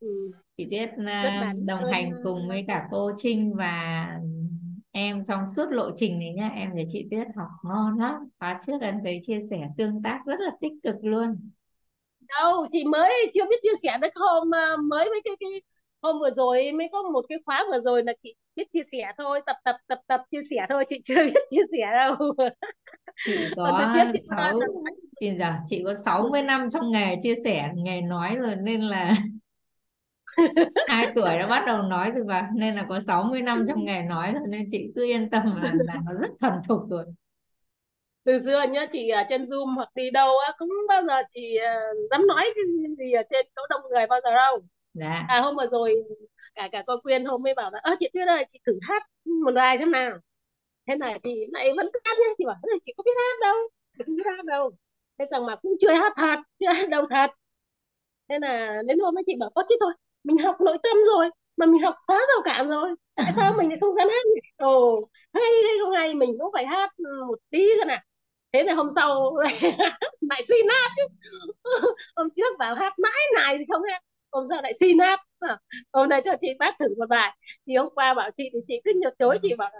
Ừ. 0.00 0.32
chị 0.56 0.66
rất 0.70 0.90
à, 1.06 1.52
biết 1.56 1.62
đồng 1.66 1.84
hành 1.92 2.12
cùng 2.22 2.48
với 2.48 2.64
cả 2.68 2.88
cô 2.90 3.12
Trinh 3.18 3.54
và 3.56 4.06
em 4.92 5.24
trong 5.24 5.44
suốt 5.56 5.66
lộ 5.70 5.90
trình 5.96 6.18
này 6.18 6.32
nhá 6.36 6.48
em 6.48 6.70
thấy 6.74 6.84
chị 6.88 7.08
Tuyết 7.10 7.26
học 7.36 7.48
ngon 7.64 7.98
lắm. 7.98 8.14
Khóa 8.38 8.58
trước 8.66 8.80
em 8.80 8.98
thấy 9.04 9.20
chia 9.22 9.38
sẻ 9.50 9.68
tương 9.78 10.02
tác 10.02 10.20
rất 10.26 10.40
là 10.40 10.50
tích 10.60 10.72
cực 10.82 10.94
luôn. 11.02 11.50
Đâu 12.28 12.66
chị 12.72 12.84
mới 12.84 13.30
chưa 13.34 13.44
biết 13.50 13.56
chia 13.62 13.76
sẻ 13.82 13.98
được 14.02 14.08
hôm 14.14 14.50
ờ, 14.50 14.76
mới 14.76 15.08
với 15.08 15.20
cái 15.24 15.36
cái 15.40 15.62
hôm 16.02 16.18
vừa 16.20 16.30
rồi 16.36 16.72
mới 16.72 16.88
có 16.92 17.02
một 17.02 17.24
cái 17.28 17.38
khóa 17.46 17.64
vừa 17.72 17.80
rồi 17.80 18.02
là 18.04 18.12
chị 18.22 18.34
biết 18.56 18.64
chia 18.72 18.82
sẻ 18.92 19.12
thôi 19.18 19.40
tập 19.46 19.56
tập 19.64 19.76
tập 19.86 19.98
tập 20.06 20.20
chia 20.30 20.40
sẻ 20.50 20.56
thôi 20.68 20.84
chị 20.88 21.00
chưa 21.04 21.14
biết 21.34 21.40
chia 21.50 21.62
sẻ 21.72 21.86
đâu. 21.98 22.16
Chị 23.24 23.32
có 23.56 23.88
sáu 24.30 24.58
chị 25.20 25.30
giờ 25.38 25.52
chị 25.66 25.82
có 25.84 25.94
60 26.04 26.42
năm 26.42 26.68
trong 26.72 26.90
nghề 26.92 27.16
chia 27.22 27.34
sẻ 27.44 27.70
nghề 27.76 28.00
nói 28.00 28.36
rồi 28.36 28.56
nên 28.56 28.80
là 28.80 29.14
hai 30.88 31.12
tuổi 31.14 31.38
đã 31.38 31.46
bắt 31.46 31.64
đầu 31.66 31.82
nói 31.82 32.10
rồi 32.10 32.24
và 32.28 32.48
nên 32.56 32.74
là 32.74 32.86
có 32.88 33.00
60 33.00 33.42
năm 33.42 33.64
trong 33.68 33.84
nghề 33.84 34.02
nói 34.02 34.32
rồi 34.32 34.42
nên 34.48 34.66
chị 34.70 34.92
cứ 34.96 35.04
yên 35.04 35.30
tâm 35.30 35.42
là 35.62 35.74
là 35.78 35.94
nó 36.04 36.12
rất 36.20 36.30
thuần 36.40 36.52
thục 36.68 36.80
rồi. 36.90 37.04
Từ 38.24 38.38
xưa 38.38 38.62
nhá 38.70 38.86
chị 38.92 39.08
ở 39.08 39.22
trên 39.28 39.44
Zoom 39.44 39.74
hoặc 39.74 39.88
đi 39.94 40.10
đâu 40.10 40.38
á 40.38 40.52
cũng 40.58 40.68
bao 40.88 41.02
giờ 41.08 41.14
chị 41.34 41.56
ờ, 41.56 41.80
dám 42.10 42.26
nói 42.26 42.44
cái 42.54 42.64
gì 42.98 43.12
ở 43.12 43.22
trên 43.30 43.46
chỗ 43.56 43.62
đông 43.70 43.80
người 43.90 44.06
bao 44.06 44.20
giờ 44.24 44.30
đâu. 44.34 44.60
Dạ. 44.94 45.24
À 45.28 45.40
hôm 45.40 45.56
vừa 45.56 45.66
rồi 45.72 45.94
cả 46.54 46.68
cả 46.72 46.82
cô 46.86 46.96
Quyên 47.02 47.24
hôm 47.24 47.42
mới 47.42 47.54
bảo 47.54 47.70
là 47.70 47.78
ơ 47.82 47.94
chị 48.00 48.08
Tuyết 48.12 48.28
ơi 48.28 48.44
chị 48.52 48.58
thử 48.66 48.78
hát 48.82 49.02
một 49.44 49.52
bài 49.54 49.76
xem 49.78 49.90
nào. 49.90 50.18
Thế 50.88 50.94
là 51.00 51.18
chị 51.22 51.30
lại 51.52 51.70
vẫn 51.76 51.86
cứ 51.92 52.00
hát 52.04 52.18
nhá 52.18 52.26
chị 52.38 52.44
bảo 52.46 52.56
"Ơ, 52.62 52.68
chị 52.82 52.92
có 52.96 53.02
biết 53.06 53.12
hát 53.18 53.38
đâu 53.42 53.56
không 54.06 54.16
biết 54.16 54.24
hát 54.36 54.44
đâu. 54.44 54.70
Thế 55.18 55.24
xong 55.30 55.46
mà 55.46 55.56
cũng 55.56 55.72
chưa 55.80 55.92
hát 55.92 56.12
thật 56.16 56.36
chưa 56.60 56.72
hát 56.72 56.88
đâu 56.88 57.06
thật. 57.10 57.30
Thế 58.28 58.38
là 58.42 58.82
đến 58.86 58.98
hôm 58.98 59.18
ấy 59.18 59.22
chị 59.26 59.32
bảo 59.40 59.50
ơ 59.54 59.62
chứ 59.68 59.76
thôi 59.80 59.92
mình 60.24 60.38
học 60.38 60.60
nội 60.60 60.78
tâm 60.82 60.96
rồi 61.14 61.30
mà 61.56 61.66
mình 61.66 61.82
học 61.82 61.94
phá 62.08 62.14
rào 62.14 62.42
cản 62.44 62.68
rồi. 62.68 62.94
Tại 63.14 63.32
sao 63.36 63.54
mình 63.58 63.68
lại 63.68 63.78
không 63.80 63.94
dám 63.94 64.08
hát 64.08 64.26
nhỉ? 64.34 64.40
Ồ 64.56 65.08
hay 65.34 65.42
hay 65.64 65.74
không 65.82 65.92
hay 65.94 66.14
mình 66.14 66.30
cũng 66.40 66.50
phải 66.52 66.66
hát 66.66 66.90
một 67.28 67.38
tí 67.50 67.58
xem 67.78 67.88
nào. 67.88 68.00
Thế 68.52 68.62
là 68.62 68.74
hôm 68.74 68.88
sau 68.94 69.36
lại 70.20 70.42
suy 70.48 70.56
nát 70.68 70.90
chứ. 70.96 71.02
Hôm 72.16 72.28
trước 72.36 72.58
bảo 72.58 72.74
hát 72.74 72.92
mãi 72.98 73.22
này 73.34 73.58
thì 73.58 73.64
không 73.72 73.82
hát 73.92 74.02
hôm 74.32 74.44
sau 74.50 74.62
lại 74.62 74.72
suy 74.80 74.94
nát. 74.94 75.20
Hôm 75.92 76.08
nay 76.08 76.22
cho 76.24 76.32
chị 76.40 76.48
bác 76.58 76.74
thử 76.78 76.86
một 76.98 77.06
bài. 77.08 77.36
Thì 77.66 77.76
hôm 77.76 77.88
qua 77.94 78.14
bảo 78.14 78.30
chị 78.36 78.50
thì 78.52 78.58
chị 78.68 78.74
cứ 78.84 78.92
nhờ 79.02 79.10
chối 79.18 79.38
chị 79.42 79.54
bảo 79.58 79.70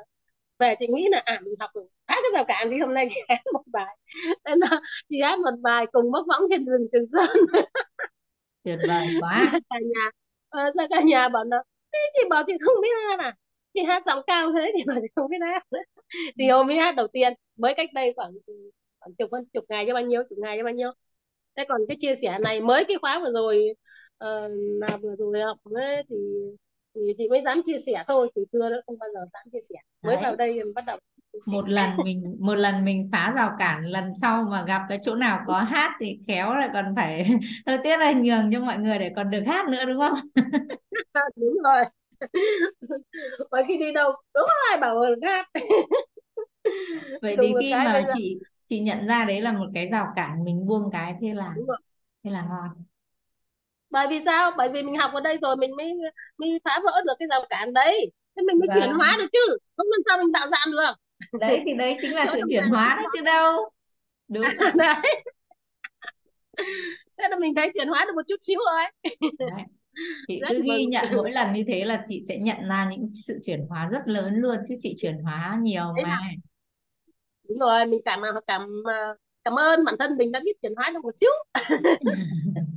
về 0.59 0.74
chị 0.81 0.87
nghĩ 0.88 1.09
là 1.11 1.22
à 1.24 1.40
mình 1.44 1.55
học 1.61 1.70
được 1.74 1.83
khá 2.09 2.14
cái 2.14 2.31
rào 2.35 2.44
cản 2.44 2.68
thì 2.70 2.78
hôm 2.81 2.94
nay 2.94 3.07
chị 3.11 3.20
hát 3.28 3.40
một 3.52 3.62
bài. 3.72 3.96
Thế 4.44 4.55
là 4.57 4.81
chị 5.11 5.20
hát 5.22 5.38
một 5.38 5.61
bài 5.62 5.87
cùng 5.92 6.11
bốc 6.12 6.26
võng 6.28 6.42
trên 6.50 6.66
rừng 6.66 6.87
Trường 6.92 7.07
Sơn. 7.12 7.37
Tuyệt 8.64 8.78
vời 8.88 9.09
quá. 9.20 9.50
Cả 9.70 9.76
nhà 9.94 10.11
ờ, 10.52 10.60
ra 10.78 10.86
cả 10.90 11.00
nhà 11.02 11.28
bảo 11.28 11.44
nó 11.44 11.62
thế 11.92 11.98
chị 12.14 12.22
bảo 12.30 12.42
chị 12.46 12.52
không 12.60 12.76
biết 12.82 12.88
hát 13.08 13.20
à? 13.20 13.34
Chị 13.74 13.80
hát 13.84 14.02
giọng 14.06 14.22
cao 14.26 14.52
thế 14.56 14.72
chị 14.76 14.84
bảo 14.86 14.96
chị 15.02 15.08
không 15.16 15.30
biết 15.30 15.38
hát. 15.42 15.62
Thì 16.38 16.48
hôm 16.50 16.70
ấy 16.70 16.76
hát 16.78 16.96
đầu 16.96 17.06
tiên 17.08 17.32
mới 17.56 17.74
cách 17.76 17.90
đây 17.94 18.12
khoảng 18.16 18.32
khoảng 19.00 19.14
chục 19.18 19.30
chục 19.54 19.64
ngày 19.68 19.84
cho 19.88 19.94
bao 19.94 20.02
nhiêu 20.04 20.22
chục 20.30 20.38
ngày 20.38 20.58
cho 20.58 20.64
bao 20.64 20.74
nhiêu. 20.74 20.90
Thế 21.56 21.64
còn 21.68 21.80
cái 21.88 21.96
chia 22.00 22.14
sẻ 22.16 22.38
này 22.42 22.60
mới 22.60 22.84
cái 22.88 22.96
khóa 23.02 23.20
vừa 23.24 23.32
rồi 23.32 23.74
ờ, 24.18 24.48
là 24.80 24.96
vừa 25.02 25.16
rồi 25.18 25.40
học 25.42 25.58
ấy, 25.76 26.02
thì 26.10 26.16
thì 26.94 27.00
chị 27.18 27.28
mới 27.28 27.42
dám 27.44 27.62
chia 27.66 27.78
sẻ 27.87 28.05
thôi 28.09 28.31
từ 28.35 28.44
xưa 28.52 28.70
nữa 28.70 28.81
không 28.87 28.98
bao 28.98 29.09
giờ 29.14 29.20
dám 29.33 29.42
chia 29.52 29.59
sẻ. 29.68 29.74
Mới 30.02 30.16
vào 30.22 30.37
đấy 30.37 30.37
đây 30.37 30.72
bắt 30.74 30.85
đầu 30.87 30.98
một 31.46 31.68
lần 31.68 31.90
mình 32.05 32.37
một 32.40 32.55
lần 32.55 32.85
mình 32.85 33.09
phá 33.12 33.33
rào 33.37 33.50
cản 33.59 33.85
lần 33.85 34.12
sau 34.20 34.42
mà 34.50 34.64
gặp 34.66 34.83
cái 34.88 34.98
chỗ 35.02 35.14
nào 35.14 35.40
có 35.46 35.59
hát 35.61 35.90
thì 36.00 36.18
khéo 36.28 36.55
lại 36.55 36.68
còn 36.72 36.85
phải 36.96 37.24
hơi 37.66 37.78
tiếc 37.85 37.96
là 37.98 38.12
nhường 38.12 38.50
cho 38.52 38.61
mọi 38.61 38.78
người 38.78 38.98
để 38.98 39.12
còn 39.16 39.31
được 39.31 39.42
hát 39.46 39.68
nữa 39.68 39.85
đúng 39.87 39.98
không? 40.00 40.14
Đúng 41.37 41.57
rồi. 41.64 41.85
Mà 43.50 43.59
khi 43.68 43.78
đi 43.78 43.92
đâu 43.92 44.12
đúng 44.35 44.46
ai 44.70 44.81
bảo 44.81 45.00
là 45.00 45.11
hát. 45.22 45.46
Vậy 47.20 47.37
thì 47.40 47.55
khi 47.59 47.76
mà 47.78 48.07
chị 48.09 48.40
chị 48.66 48.81
nhận 48.81 49.07
ra 49.07 49.24
đấy 49.24 49.40
là 49.40 49.52
một 49.52 49.66
cái 49.74 49.88
rào 49.88 50.07
cản 50.16 50.44
mình 50.44 50.66
buông 50.66 50.90
cái 50.92 51.14
thế 51.20 51.33
là 51.35 51.57
thế 52.24 52.31
là 52.31 52.42
ngon 52.42 52.85
bởi 53.92 54.07
vì 54.11 54.20
sao? 54.24 54.52
Bởi 54.57 54.68
vì 54.72 54.83
mình 54.83 54.96
học 54.96 55.11
ở 55.14 55.20
đây 55.20 55.38
rồi 55.42 55.57
mình 55.57 55.76
mới 55.76 55.92
mới 56.38 56.61
phá 56.64 56.81
vỡ 56.85 57.02
được 57.07 57.12
cái 57.18 57.28
rào 57.31 57.46
cản 57.50 57.72
đấy. 57.72 58.12
Thế 58.37 58.42
mình 58.46 58.59
mới 58.59 58.68
chuyển 58.74 58.90
hóa 58.90 59.09
vâng 59.11 59.20
được 59.20 59.28
chứ. 59.33 59.59
Không 59.76 59.87
làm 59.90 60.00
sao 60.07 60.18
mình 60.18 60.33
tạo 60.33 60.46
dạng 60.50 60.72
được. 60.72 60.92
Đấy 61.40 61.62
thì 61.66 61.74
đấy 61.74 61.96
chính 62.00 62.14
là 62.14 62.26
sự 62.33 62.40
chuyển 62.50 62.64
hóa 62.64 62.94
đấy 62.96 63.07
chứ 63.14 63.20
đâu. 63.20 63.70
đúng. 64.28 64.44
Đấy. 64.74 65.24
Thế 67.18 67.28
là 67.31 67.38
mình 67.38 67.55
thấy 67.55 67.70
chuyển 67.74 67.88
hóa 67.88 68.05
được 68.05 68.12
một 68.14 68.22
chút 68.28 68.37
xíu 68.40 68.59
rồi 68.72 68.83
đấy. 69.38 69.64
chị 70.28 70.40
rất 70.40 70.48
cứ 70.50 70.62
ghi 70.62 70.68
mừng 70.68 70.90
nhận 70.90 71.07
mỗi 71.16 71.31
lần 71.31 71.52
như 71.52 71.64
thế 71.68 71.85
là 71.85 72.05
chị 72.09 72.22
sẽ 72.28 72.38
nhận 72.38 72.68
ra 72.68 72.88
những 72.90 73.11
sự 73.26 73.38
chuyển 73.46 73.66
hóa 73.68 73.88
rất 73.92 74.02
lớn 74.07 74.35
luôn 74.35 74.57
chứ 74.68 74.74
chị 74.78 74.94
chuyển 74.98 75.18
hóa 75.22 75.59
nhiều 75.62 75.94
thế 75.96 76.02
mà. 76.02 76.18
đúng 77.48 77.59
rồi 77.59 77.87
mình 77.87 78.00
cảm 78.05 78.20
cảm 78.46 78.68
cảm 79.44 79.55
ơn 79.55 79.85
bản 79.85 79.94
thân 79.98 80.16
mình 80.16 80.33
đã 80.33 80.40
biết 80.44 80.52
chuyển 80.62 80.74
hóa 80.76 80.90
được 80.90 81.00
một 81.02 81.16
xíu 81.16 81.31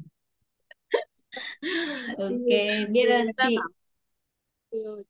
ok 2.18 2.46
biết 2.92 3.06
thì 3.06 3.10
ơn 3.10 3.26
người 3.26 3.34
ta 3.38 3.50
chị 3.50 3.58
ừ, 4.70 5.04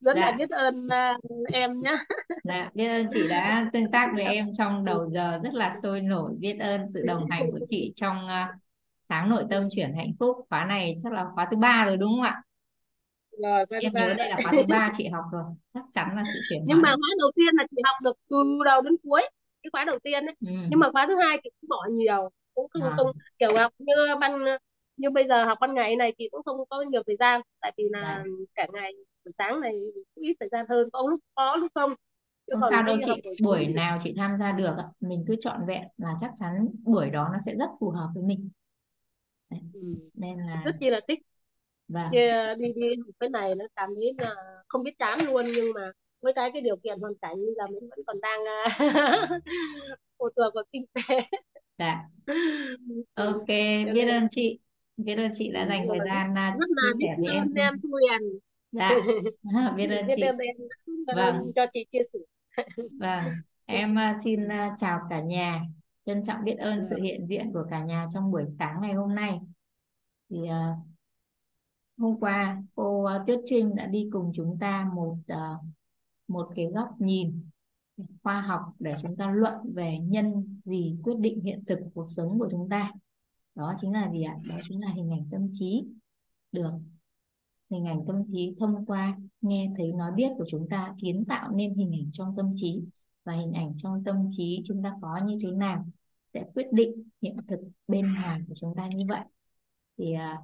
rất 0.00 0.16
là 0.16 0.26
dạ. 0.30 0.36
biết 0.38 0.50
ơn 0.50 0.86
uh, 0.86 1.50
em 1.52 1.80
nhá. 1.80 2.04
Dạ 2.44 2.70
biết 2.74 2.88
ơn 2.88 3.06
chị 3.10 3.28
đã 3.28 3.70
tương 3.72 3.90
tác 3.90 4.10
với 4.14 4.24
Dạ. 4.24 4.30
em 4.30 4.46
trong 4.58 4.76
Ừ. 4.78 4.84
đầu 4.86 5.10
giờ 5.10 5.40
rất 5.44 5.54
là 5.54 5.72
sôi 5.82 6.00
nổi. 6.00 6.32
Biết 6.38 6.56
ơn 6.60 6.90
sự 6.94 7.04
đồng 7.06 7.26
hành 7.30 7.50
của 7.52 7.60
chị 7.68 7.92
trong 7.96 8.28
à, 8.28 8.54
sáng 9.08 9.30
nội 9.30 9.44
tâm 9.50 9.68
chuyển 9.76 9.94
hạnh 9.96 10.12
phúc. 10.18 10.36
Khóa 10.50 10.64
này 10.64 10.96
chắc 11.02 11.12
là 11.12 11.26
khóa 11.34 11.48
thứ 11.50 11.56
ba 11.56 11.84
rồi 11.86 11.96
đúng 11.96 12.10
không 12.10 12.22
ạ? 12.22 12.42
Rồi 13.42 13.64
em 13.82 13.92
nhớ 13.92 14.14
đây 14.14 14.28
là 14.28 14.36
khóa 14.42 14.52
thứ 14.52 14.62
ba 14.68 14.90
chị 14.96 15.08
học 15.08 15.24
rồi. 15.32 15.44
Chắc 15.74 15.84
chắn 15.92 16.16
là 16.16 16.22
sự 16.34 16.40
chuyển 16.48 16.64
nhưng 16.66 16.82
mà 16.82 16.88
khóa 16.88 17.08
đầu 17.20 17.30
tiên 17.36 17.54
là 17.56 17.66
chị 17.70 17.76
học 17.84 17.96
được 18.04 18.16
từ 18.30 18.36
đầu 18.64 18.82
đến 18.82 18.96
cuối 19.02 19.22
cái 19.62 19.70
khóa 19.72 19.84
đầu 19.84 19.98
tiên 19.98 20.26
ấy. 20.26 20.34
Ừ. 20.40 20.52
nhưng 20.70 20.80
mà 20.80 20.90
khóa 20.92 21.06
thứ 21.06 21.16
hai 21.22 21.40
thì 21.44 21.50
cũng 21.60 21.68
bỏ 21.68 21.86
nhiều 21.90 22.30
cũng 22.54 22.68
không 22.70 22.82
à, 22.82 22.94
không 22.96 23.06
kiểu 23.38 23.56
học 23.58 23.72
như 23.78 23.92
ban 24.20 24.44
như 24.96 25.10
bây 25.10 25.26
giờ 25.26 25.44
học 25.44 25.58
ban 25.60 25.74
ngày 25.74 25.96
này 25.96 26.14
chị 26.18 26.28
cũng 26.32 26.42
không 26.42 26.56
có 26.70 26.82
nhiều 26.82 27.02
thời 27.06 27.16
gian 27.16 27.40
tại 27.60 27.72
vì 27.78 27.84
là 27.90 28.24
dạ. 28.26 28.30
cả 28.54 28.66
ngày 28.72 28.92
buổi 29.24 29.32
sáng 29.38 29.60
này 29.60 29.72
cũng 30.14 30.24
ít 30.24 30.36
thời 30.40 30.48
gian 30.52 30.66
hơn 30.68 30.88
có 30.92 31.06
lúc 31.10 31.20
có 31.34 31.56
lúc 31.56 31.72
không. 31.74 31.94
Chứ 32.46 32.52
không 32.60 32.70
sao 32.70 32.78
còn 32.78 32.86
đâu 32.86 32.96
đi 32.96 33.02
học 33.08 33.18
chị 33.22 33.28
buổi 33.28 33.36
buổi 33.44 33.64
thì 33.68 33.74
nào 33.74 33.98
chị 34.02 34.14
tham 34.16 34.38
gia 34.38 34.52
được 34.52 34.76
mình 35.00 35.24
cứ 35.28 35.36
chọn 35.40 35.66
vẹn 35.66 35.82
là 35.96 36.14
chắc 36.20 36.30
chắn 36.40 36.66
buổi 36.84 37.10
đó 37.10 37.28
nó 37.32 37.38
sẽ 37.46 37.54
rất 37.58 37.70
phù 37.80 37.90
hợp 37.90 38.08
với 38.14 38.22
mình. 38.22 38.50
Đấy. 39.50 39.60
ừ, 39.74 39.80
nên 40.14 40.38
là 40.38 40.62
rất 40.64 40.74
chi 40.80 40.90
là 40.90 41.00
thích. 41.08 41.18
Chứ 42.12 42.18
vâng 42.18 42.58
đi 42.58 42.72
đi 42.76 42.96
học 42.96 43.14
cái 43.20 43.28
này 43.28 43.54
nó 43.54 43.64
cảm 43.76 43.90
thấy 43.94 44.12
là 44.18 44.34
không 44.68 44.82
biết 44.82 44.98
chán 44.98 45.18
luôn 45.26 45.46
nhưng 45.54 45.72
mà 45.74 45.90
với 46.20 46.32
cái 46.32 46.50
cái 46.52 46.62
điều 46.62 46.76
kiện 46.76 47.00
hoàn 47.00 47.14
cảnh 47.14 47.36
bây 47.36 47.54
giờ 47.56 47.66
mình 47.66 47.88
vẫn 47.90 47.98
còn 48.06 48.20
đang 48.20 48.40
à, 48.44 48.64
phụ 50.18 50.28
thuộc 50.36 50.54
vào 50.54 50.64
kinh 50.72 50.84
tế. 50.94 51.20
Dạ. 51.78 52.04
Ừ. 53.14 53.24
ok 53.32 53.46
biết 53.94 54.08
ơn 54.08 54.28
chị 54.30 54.58
biết 54.96 55.14
ơn 55.14 55.32
chị 55.34 55.52
đã 55.52 55.66
dành 55.66 55.86
thời 55.88 55.98
rất, 55.98 56.04
gian 56.06 56.34
à, 56.34 56.56
rất 56.60 56.66
chia 56.68 56.74
là 56.76 56.90
biết 56.98 57.06
sẻ 57.06 57.14
với 57.18 57.34
em 57.34 57.42
ơn 57.42 57.54
em 57.54 57.80
Thu 57.82 57.88
Huyền. 57.88 58.38
Dạ. 58.72 58.90
Biết 59.76 59.86
ơn 59.86 60.06
biết 60.06 60.14
chị. 60.16 60.22
ơn 60.22 60.36
em 60.38 60.56
vâng. 61.16 61.52
cho 61.54 61.66
chị 61.72 61.86
chia 61.92 62.02
sẻ. 62.12 62.18
Vâng. 63.00 63.24
Em 63.64 63.98
à, 63.98 64.14
xin 64.24 64.48
à, 64.48 64.76
chào 64.80 65.00
cả 65.10 65.20
nhà. 65.20 65.62
Trân 66.06 66.24
trọng 66.24 66.44
biết 66.44 66.56
ơn 66.58 66.80
sự 66.90 66.96
hiện 67.02 67.26
diện 67.26 67.52
của 67.52 67.64
cả 67.70 67.84
nhà 67.84 68.06
trong 68.14 68.30
buổi 68.30 68.44
sáng 68.58 68.80
ngày 68.82 68.92
hôm 68.92 69.14
nay. 69.14 69.38
Thì 70.30 70.36
hôm 71.98 72.20
qua 72.20 72.62
cô 72.74 73.08
Tuyết 73.26 73.40
Trinh 73.46 73.74
đã 73.74 73.86
đi 73.86 74.08
cùng 74.12 74.32
chúng 74.34 74.58
ta 74.60 74.90
một 74.94 75.16
một 76.28 76.48
cái 76.56 76.66
góc 76.66 76.88
nhìn 76.98 77.42
khoa 78.22 78.40
học 78.40 78.60
để 78.78 78.94
chúng 79.02 79.16
ta 79.16 79.30
luận 79.30 79.54
về 79.74 79.98
nhân 79.98 80.58
gì 80.64 80.96
quyết 81.02 81.18
định 81.18 81.40
hiện 81.40 81.64
thực 81.66 81.78
cuộc 81.94 82.06
sống 82.08 82.38
của 82.38 82.48
chúng 82.50 82.68
ta 82.68 82.92
đó 83.54 83.74
chính 83.80 83.92
là 83.92 84.10
gì 84.12 84.22
ạ? 84.22 84.36
Đó 84.48 84.56
chính 84.68 84.80
là 84.80 84.88
hình 84.92 85.10
ảnh 85.10 85.28
tâm 85.30 85.48
trí. 85.52 85.84
Được. 86.52 86.72
Hình 87.70 87.84
ảnh 87.84 88.04
tâm 88.06 88.24
trí 88.32 88.54
thông 88.58 88.86
qua 88.86 89.18
nghe 89.40 89.70
thấy 89.76 89.92
nói 89.92 90.12
biết 90.12 90.28
của 90.38 90.44
chúng 90.48 90.68
ta 90.68 90.94
kiến 91.00 91.24
tạo 91.28 91.50
nên 91.50 91.74
hình 91.74 91.92
ảnh 91.92 92.10
trong 92.12 92.34
tâm 92.36 92.52
trí. 92.56 92.82
Và 93.24 93.32
hình 93.32 93.52
ảnh 93.52 93.74
trong 93.78 94.04
tâm 94.04 94.28
trí 94.30 94.62
chúng 94.66 94.82
ta 94.82 94.96
có 95.02 95.20
như 95.24 95.38
thế 95.42 95.50
nào 95.50 95.86
sẽ 96.34 96.44
quyết 96.54 96.66
định 96.72 97.08
hiện 97.22 97.36
thực 97.48 97.60
bên 97.88 98.14
ngoài 98.14 98.40
của 98.48 98.54
chúng 98.60 98.74
ta 98.76 98.86
như 98.86 99.04
vậy. 99.08 99.20
Thì 99.98 100.12
à, 100.12 100.38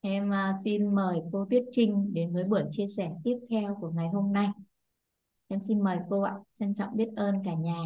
em 0.00 0.32
à, 0.32 0.54
xin 0.64 0.94
mời 0.94 1.20
cô 1.32 1.46
Tuyết 1.50 1.64
Trinh 1.72 2.14
đến 2.14 2.32
với 2.32 2.44
buổi 2.44 2.62
chia 2.70 2.86
sẻ 2.86 3.10
tiếp 3.24 3.36
theo 3.50 3.78
của 3.80 3.90
ngày 3.90 4.08
hôm 4.08 4.32
nay. 4.32 4.48
Em 5.48 5.60
xin 5.60 5.80
mời 5.80 5.98
cô 6.10 6.22
ạ. 6.22 6.34
Trân 6.54 6.74
trọng 6.74 6.96
biết 6.96 7.08
ơn 7.16 7.34
cả 7.44 7.54
nhà. 7.54 7.82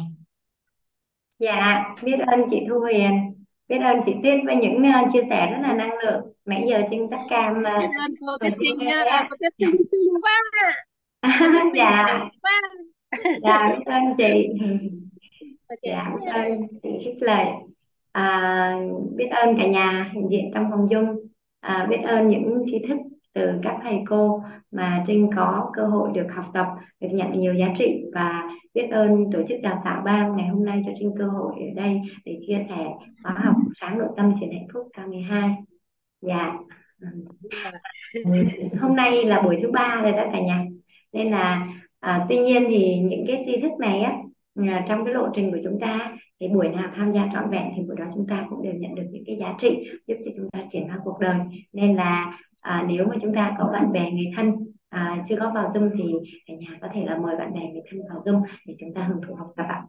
Dạ, 1.39 1.83
biết 2.03 2.17
ơn 2.27 2.39
chị 2.49 2.59
Thu 2.69 2.79
Huyền, 2.79 3.40
biết 3.71 3.79
ơn 3.79 3.99
chị 4.05 4.13
Tuyết 4.23 4.39
với 4.45 4.55
những 4.55 4.77
uh, 4.77 5.13
chia 5.13 5.23
sẻ 5.29 5.51
rất 5.51 5.57
là 5.61 5.73
năng 5.73 5.97
lượng. 6.03 6.33
Nãy 6.45 6.65
giờ 6.69 6.81
Trinh 6.89 7.07
tắt 7.11 7.19
cam 7.29 7.63
biết 7.63 7.69
uh, 7.69 7.95
ơn 7.99 8.15
cô 8.19 8.37
Tuyết 8.39 8.53
Trinh 8.63 8.77
nha 8.77 9.27
cô 9.29 9.35
Tuyết 9.39 9.53
Trinh 9.57 9.83
xinh 9.91 10.13
quá 10.21 10.31
Dạ, 11.75 12.19
dạ 13.43 13.75
biết 13.77 13.83
ơn 13.85 14.03
chị. 14.17 14.47
Dạ, 15.83 16.15
biết 16.19 16.31
ơn 16.33 16.67
chị 16.83 16.89
khích 17.03 17.21
lệ. 17.21 17.45
À, 18.11 18.75
biết 19.15 19.27
ơn 19.31 19.57
cả 19.57 19.67
nhà 19.67 20.11
hiện 20.13 20.29
diện 20.29 20.51
trong 20.53 20.67
phòng 20.71 20.85
Zoom. 20.85 21.25
À, 21.59 21.87
biết 21.89 21.97
ơn 22.05 22.29
những 22.29 22.63
tri 22.67 22.79
thức 22.87 22.97
từ 23.33 23.51
các 23.63 23.77
thầy 23.83 23.99
cô 24.07 24.43
mà 24.71 25.03
Trinh 25.07 25.29
có 25.35 25.71
cơ 25.73 25.85
hội 25.85 26.09
được 26.13 26.27
học 26.35 26.45
tập, 26.53 26.67
được 26.99 27.07
nhận 27.11 27.39
nhiều 27.39 27.53
giá 27.53 27.67
trị 27.77 28.03
và 28.13 28.49
biết 28.73 28.87
ơn 28.91 29.31
tổ 29.31 29.39
chức 29.47 29.61
đào 29.61 29.81
tạo 29.85 30.01
ban 30.05 30.35
ngày 30.35 30.47
hôm 30.47 30.65
nay 30.65 30.81
cho 30.85 30.91
Trinh 30.99 31.13
cơ 31.17 31.25
hội 31.25 31.53
ở 31.55 31.81
đây 31.81 32.01
để 32.25 32.39
chia 32.47 32.63
sẻ 32.67 32.85
khóa 33.23 33.33
học 33.43 33.55
sáng 33.81 33.97
nội 33.97 34.09
tâm 34.17 34.33
chuyển 34.39 34.51
hạnh 34.51 34.67
phúc 34.73 34.87
K12. 34.97 35.53
Dạ. 36.21 36.53
Hôm 38.81 38.95
nay 38.95 39.25
là 39.25 39.41
buổi 39.41 39.59
thứ 39.61 39.71
ba 39.71 40.01
rồi 40.03 40.11
đó 40.11 40.23
cả 40.33 40.41
nhà. 40.41 40.65
Nên 41.13 41.31
là 41.31 41.67
à, 41.99 42.25
tuy 42.29 42.37
nhiên 42.37 42.65
thì 42.69 42.99
những 42.99 43.23
cái 43.27 43.43
tri 43.45 43.61
thức 43.61 43.71
này 43.79 43.99
á 43.99 44.13
à, 44.55 44.85
trong 44.87 45.05
cái 45.05 45.13
lộ 45.13 45.27
trình 45.33 45.51
của 45.51 45.59
chúng 45.63 45.79
ta 45.79 46.17
thì 46.39 46.47
buổi 46.47 46.69
nào 46.69 46.91
tham 46.95 47.13
gia 47.13 47.29
trọn 47.33 47.49
vẹn 47.49 47.71
thì 47.75 47.81
buổi 47.83 47.95
đó 47.95 48.05
chúng 48.15 48.27
ta 48.27 48.45
cũng 48.49 48.63
đều 48.63 48.73
nhận 48.73 48.95
được 48.95 49.05
những 49.11 49.23
cái 49.25 49.37
giá 49.39 49.53
trị 49.59 49.89
giúp 50.07 50.15
cho 50.25 50.31
chúng 50.37 50.49
ta 50.49 50.59
chuyển 50.71 50.87
hóa 50.87 50.99
cuộc 51.03 51.19
đời. 51.19 51.37
Nên 51.73 51.95
là 51.95 52.39
à, 52.61 52.85
nếu 52.87 53.05
mà 53.07 53.15
chúng 53.21 53.35
ta 53.35 53.55
có 53.59 53.69
bạn 53.73 53.91
bè 53.91 54.11
người 54.11 54.31
thân 54.35 54.55
à, 54.89 55.23
chưa 55.29 55.35
có 55.39 55.51
vào 55.55 55.65
Zoom 55.65 55.89
thì 55.97 56.13
cả 56.45 56.53
nhà 56.53 56.77
có 56.81 56.87
thể 56.93 57.05
là 57.05 57.17
mời 57.17 57.35
bạn 57.37 57.53
bè 57.53 57.59
người 57.59 57.81
thân 57.91 57.99
vào 58.09 58.21
Zoom 58.21 58.43
để 58.65 58.75
chúng 58.79 58.93
ta 58.93 59.03
hưởng 59.03 59.21
thụ 59.21 59.35
học 59.35 59.53
tập 59.55 59.65
ạ. 59.69 59.85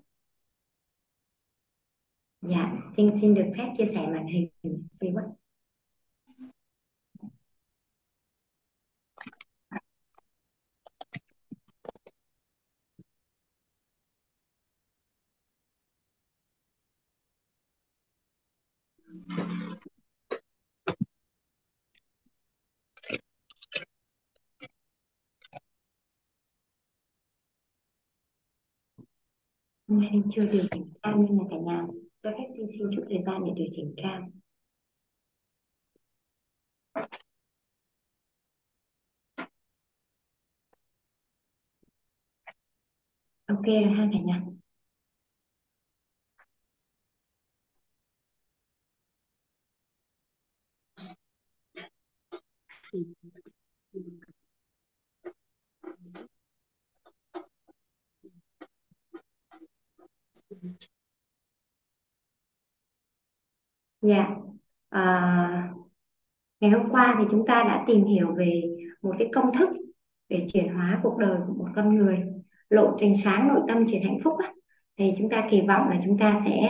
Dạ, 2.40 2.72
Trinh 2.96 3.10
xin 3.20 3.34
được 3.34 3.46
phép 3.58 3.72
chia 3.78 3.86
sẻ 3.86 4.06
màn 4.06 4.26
hình 4.26 4.48
xíu 5.00 5.16
ạ. 5.16 5.41
Hôm 29.92 30.00
nay 30.00 30.22
chưa 30.30 30.42
điều 30.52 30.62
chỉnh 30.70 30.84
cam 31.02 31.22
nên 31.22 31.38
là 31.38 31.44
cả 31.50 31.56
nhà 31.66 31.86
cho 32.22 32.30
phép 32.30 32.44
Trinh 32.56 32.66
xin 32.68 32.90
chút 32.94 33.02
thời 33.08 33.22
gian 33.22 33.44
để 33.44 33.52
điều 33.56 33.66
chỉnh 33.72 33.94
cam. 33.96 34.30
Ok 43.46 43.64
rồi 43.66 43.92
ha 43.96 44.08
cả 44.12 44.18
nhà. 44.24 44.42
Dạ. 64.00 64.26
À, 64.88 65.72
ngày 66.60 66.70
hôm 66.70 66.90
qua 66.90 67.16
thì 67.18 67.24
chúng 67.30 67.46
ta 67.46 67.62
đã 67.62 67.84
tìm 67.86 68.04
hiểu 68.04 68.34
về 68.34 68.62
một 69.02 69.14
cái 69.18 69.28
công 69.34 69.52
thức 69.58 69.68
để 70.28 70.48
chuyển 70.52 70.74
hóa 70.74 71.00
cuộc 71.02 71.18
đời 71.18 71.38
của 71.46 71.54
một 71.54 71.68
con 71.76 71.96
người 71.96 72.18
lộ 72.70 72.96
trình 72.98 73.14
sáng 73.24 73.48
nội 73.48 73.60
tâm 73.68 73.84
chuyển 73.90 74.02
hạnh 74.02 74.18
phúc 74.24 74.34
á. 74.42 74.52
thì 74.96 75.12
chúng 75.18 75.30
ta 75.30 75.48
kỳ 75.50 75.60
vọng 75.60 75.88
là 75.88 76.00
chúng 76.04 76.18
ta 76.18 76.40
sẽ 76.44 76.68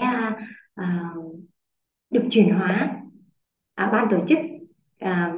à, 0.74 1.14
được 2.10 2.24
chuyển 2.30 2.50
hóa 2.54 3.00
à, 3.74 3.90
ban 3.92 4.08
tổ 4.10 4.26
chức 4.26 4.38
à, 4.98 5.34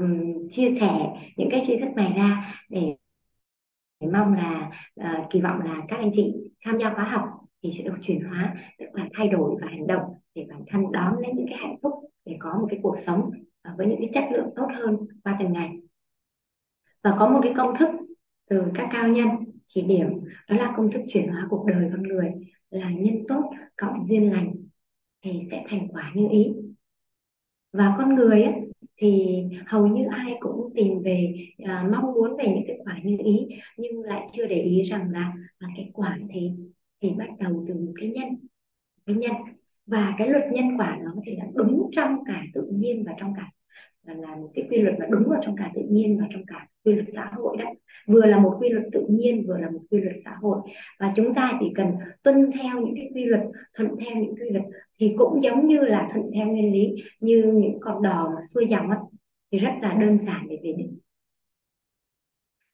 chia 0.51 0.71
sẻ 0.81 0.91
những 1.37 1.49
cái 1.51 1.63
tri 1.67 1.79
thức 1.79 1.89
này 1.97 2.13
ra 2.17 2.55
để, 2.71 2.97
để 4.01 4.09
mong 4.13 4.35
là 4.35 4.71
à, 4.97 5.27
kỳ 5.31 5.41
vọng 5.41 5.61
là 5.61 5.83
các 5.89 5.97
anh 5.97 6.11
chị 6.13 6.35
tham 6.65 6.79
gia 6.79 6.95
khóa 6.95 7.05
học 7.05 7.44
thì 7.65 7.71
sẽ 7.71 7.85
được 7.85 7.97
chuyển 8.03 8.21
hóa 8.21 8.55
tức 8.79 8.87
là 8.93 9.09
thay 9.13 9.29
đổi 9.29 9.57
và 9.61 9.69
hành 9.69 9.87
động 9.87 10.03
để 10.35 10.47
bản 10.49 10.63
thân 10.67 10.93
đón 10.93 11.19
lấy 11.19 11.33
những 11.35 11.47
cái 11.49 11.59
hạnh 11.59 11.77
phúc 11.83 11.93
để 12.25 12.37
có 12.39 12.59
một 12.61 12.67
cái 12.71 12.79
cuộc 12.83 12.97
sống 13.07 13.31
à, 13.63 13.75
với 13.79 13.87
những 13.87 13.99
cái 13.99 14.11
chất 14.15 14.25
lượng 14.33 14.49
tốt 14.57 14.67
hơn 14.75 14.97
qua 15.25 15.37
từng 15.41 15.53
ngày. 15.53 15.71
Và 17.03 17.17
có 17.19 17.29
một 17.29 17.41
cái 17.43 17.53
công 17.57 17.77
thức 17.79 17.89
từ 18.51 18.63
các 18.75 18.89
cao 18.93 19.09
nhân 19.09 19.29
chỉ 19.67 19.83
điểm 19.83 20.09
đó 20.49 20.57
là 20.57 20.75
công 20.77 20.91
thức 20.91 21.03
chuyển 21.09 21.29
hóa 21.29 21.47
cuộc 21.51 21.67
đời 21.67 21.91
con 21.93 22.03
người 22.03 22.33
là 22.71 22.91
nhân 22.91 23.25
tốt 23.29 23.51
cộng 23.77 24.07
duyên 24.07 24.33
lành 24.33 24.55
thì 25.23 25.41
sẽ 25.51 25.65
thành 25.69 25.89
quả 25.89 26.13
như 26.15 26.29
ý. 26.31 26.55
Và 27.73 27.95
con 27.99 28.15
người 28.15 28.43
ấy, 28.43 28.55
thì 28.97 29.43
hầu 29.67 29.87
như 29.87 30.05
ai 30.11 30.35
cũng 30.41 30.73
tìm 30.75 31.03
về 31.03 31.35
à, 31.65 31.89
mong 31.93 32.13
muốn 32.13 32.37
về 32.37 32.45
những 32.47 32.65
kết 32.67 32.79
quả 32.85 32.99
như 33.05 33.17
ý 33.25 33.47
nhưng 33.77 34.03
lại 34.03 34.27
chưa 34.33 34.47
để 34.47 34.61
ý 34.63 34.83
rằng 34.83 35.11
là, 35.11 35.33
là 35.59 35.69
cái 35.77 35.91
quả 35.95 36.19
thì 36.33 36.51
thì 37.05 37.11
bắt 37.19 37.29
đầu 37.39 37.65
từ 37.69 37.75
một 37.75 37.93
cái 38.01 38.09
nhân 38.09 38.29
cái 39.07 39.17
nhân. 39.17 39.33
Và 39.87 40.15
cái 40.19 40.29
luật 40.29 40.45
nhân 40.53 40.79
quả 40.79 40.99
nó 41.05 41.15
thì 41.27 41.37
là 41.37 41.45
đúng 41.55 41.91
trong 41.93 42.25
cả 42.27 42.43
tự 42.55 42.69
nhiên 42.73 43.05
và 43.07 43.13
trong 43.19 43.35
cả 43.37 43.51
là, 44.03 44.15
là 44.15 44.37
một 44.37 44.51
cái 44.55 44.67
quy 44.71 44.79
luật 44.79 44.95
mà 44.99 45.07
đúng 45.11 45.23
vào 45.27 45.41
trong 45.45 45.57
cả 45.57 45.71
tự 45.75 45.83
nhiên 45.91 46.19
và 46.21 46.27
trong 46.31 46.43
cả 46.47 46.67
quy 46.85 46.93
luật 46.93 47.09
xã 47.15 47.31
hội 47.33 47.57
đó. 47.57 47.65
Vừa 48.07 48.27
là 48.27 48.39
một 48.39 48.57
quy 48.61 48.69
luật 48.69 48.85
tự 48.93 49.07
nhiên 49.09 49.45
vừa 49.47 49.59
là 49.59 49.71
một 49.71 49.81
quy 49.91 50.01
luật 50.01 50.17
xã 50.25 50.35
hội. 50.41 50.59
Và 51.01 51.13
chúng 51.17 51.35
ta 51.35 51.59
chỉ 51.61 51.67
cần 51.75 51.87
tuân 52.23 52.51
theo 52.53 52.81
những 52.81 52.95
cái 52.97 53.11
quy 53.15 53.25
luật 53.25 53.43
thuận 53.77 53.89
theo 54.01 54.17
những 54.17 54.35
quy 54.37 54.51
luật 54.51 54.65
thì 55.01 55.15
cũng 55.19 55.43
giống 55.43 55.67
như 55.67 55.81
là 55.81 56.09
thuận 56.13 56.31
theo 56.35 56.47
nguyên 56.47 56.73
lý 56.73 56.95
như 57.21 57.53
những 57.55 57.81
con 57.81 58.03
đò 58.03 58.33
mà 58.35 58.41
xuôi 58.55 58.67
dòng 58.71 58.91
ấy, 58.91 58.99
thì 59.53 59.59
rất 59.59 59.73
là 59.83 59.95
đơn 59.95 60.19
giản 60.19 60.47
để 60.49 60.59
về 60.63 60.73
đích. 60.79 60.91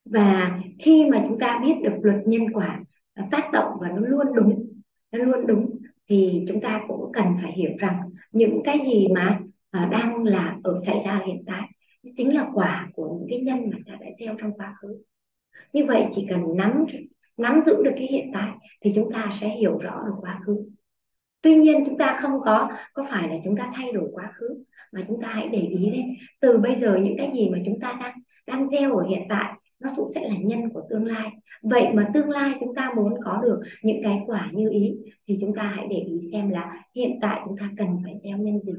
Và 0.05 0.61
khi 0.79 1.09
mà 1.11 1.25
chúng 1.29 1.39
ta 1.39 1.61
biết 1.65 1.75
được 1.83 1.99
luật 2.03 2.23
nhân 2.27 2.53
quả 2.53 2.85
tác 3.31 3.53
động 3.53 3.73
và 3.81 3.89
nó 3.89 4.01
luôn 4.01 4.27
đúng 4.35 4.67
nó 5.13 5.25
luôn 5.25 5.47
đúng 5.47 5.79
thì 6.09 6.45
chúng 6.49 6.61
ta 6.61 6.81
cũng 6.89 7.13
cần 7.13 7.25
phải 7.43 7.53
hiểu 7.53 7.71
rằng 7.79 8.01
những 8.33 8.61
cái 8.65 8.79
gì 8.87 9.09
mà 9.09 9.41
uh, 9.85 9.91
đang 9.91 10.25
là 10.25 10.57
ở 10.65 10.77
xảy 10.87 10.97
ra 11.07 11.21
hiện 11.27 11.45
tại 11.47 11.63
chính 12.17 12.35
là 12.35 12.47
quả 12.55 12.89
của 12.95 13.17
những 13.19 13.27
cái 13.31 13.41
nhân 13.41 13.71
mà 13.71 13.79
ta 13.87 13.93
đã 14.01 14.07
gieo 14.21 14.35
trong 14.41 14.53
quá 14.53 14.75
khứ 14.81 15.03
như 15.73 15.85
vậy 15.85 16.07
chỉ 16.13 16.27
cần 16.31 16.57
nắm 16.57 16.85
nắm 17.37 17.61
giữ 17.67 17.83
được 17.85 17.93
cái 17.97 18.07
hiện 18.07 18.31
tại 18.35 18.51
thì 18.81 18.93
chúng 18.95 19.13
ta 19.13 19.33
sẽ 19.41 19.49
hiểu 19.49 19.79
rõ 19.79 20.03
được 20.07 20.15
quá 20.21 20.41
khứ 20.47 20.57
tuy 21.43 21.55
nhiên 21.55 21.85
chúng 21.87 21.99
ta 21.99 22.19
không 22.23 22.41
có 22.45 22.69
có 22.95 23.07
phải 23.11 23.29
là 23.29 23.35
chúng 23.45 23.57
ta 23.57 23.71
thay 23.75 23.93
đổi 23.93 24.09
quá 24.13 24.33
khứ 24.35 24.65
mà 24.93 25.01
chúng 25.09 25.21
ta 25.23 25.29
hãy 25.29 25.49
để 25.49 25.59
ý 25.59 25.91
đấy. 25.91 26.05
từ 26.41 26.59
bây 26.59 26.77
giờ 26.77 26.97
những 26.97 27.17
cái 27.19 27.31
gì 27.35 27.51
mà 27.51 27.59
chúng 27.65 27.81
ta 27.81 27.99
đang 28.01 28.15
đang 28.47 28.69
gieo 28.69 28.97
ở 28.97 29.07
hiện 29.09 29.23
tại 29.29 29.53
nó 29.81 29.91
cũng 29.97 30.13
sẽ 30.13 30.29
là 30.29 30.37
nhân 30.43 30.71
của 30.75 30.83
tương 30.91 31.05
lai. 31.05 31.31
Vậy 31.63 31.87
mà 31.95 32.11
tương 32.15 32.31
lai 32.31 32.55
chúng 32.61 32.75
ta 32.75 32.93
muốn 32.97 33.15
có 33.25 33.41
được 33.43 33.61
những 33.83 34.03
cái 34.03 34.21
quả 34.27 34.51
như 34.53 34.71
ý 34.71 34.97
thì 35.27 35.39
chúng 35.41 35.55
ta 35.55 35.63
hãy 35.63 35.87
để 35.91 35.97
ý 35.97 36.21
xem 36.33 36.51
là 36.51 36.85
hiện 36.95 37.19
tại 37.23 37.41
chúng 37.45 37.57
ta 37.57 37.71
cần 37.77 37.99
phải 38.05 38.21
gieo 38.25 38.39
nhân 38.39 38.61
gì. 38.61 38.73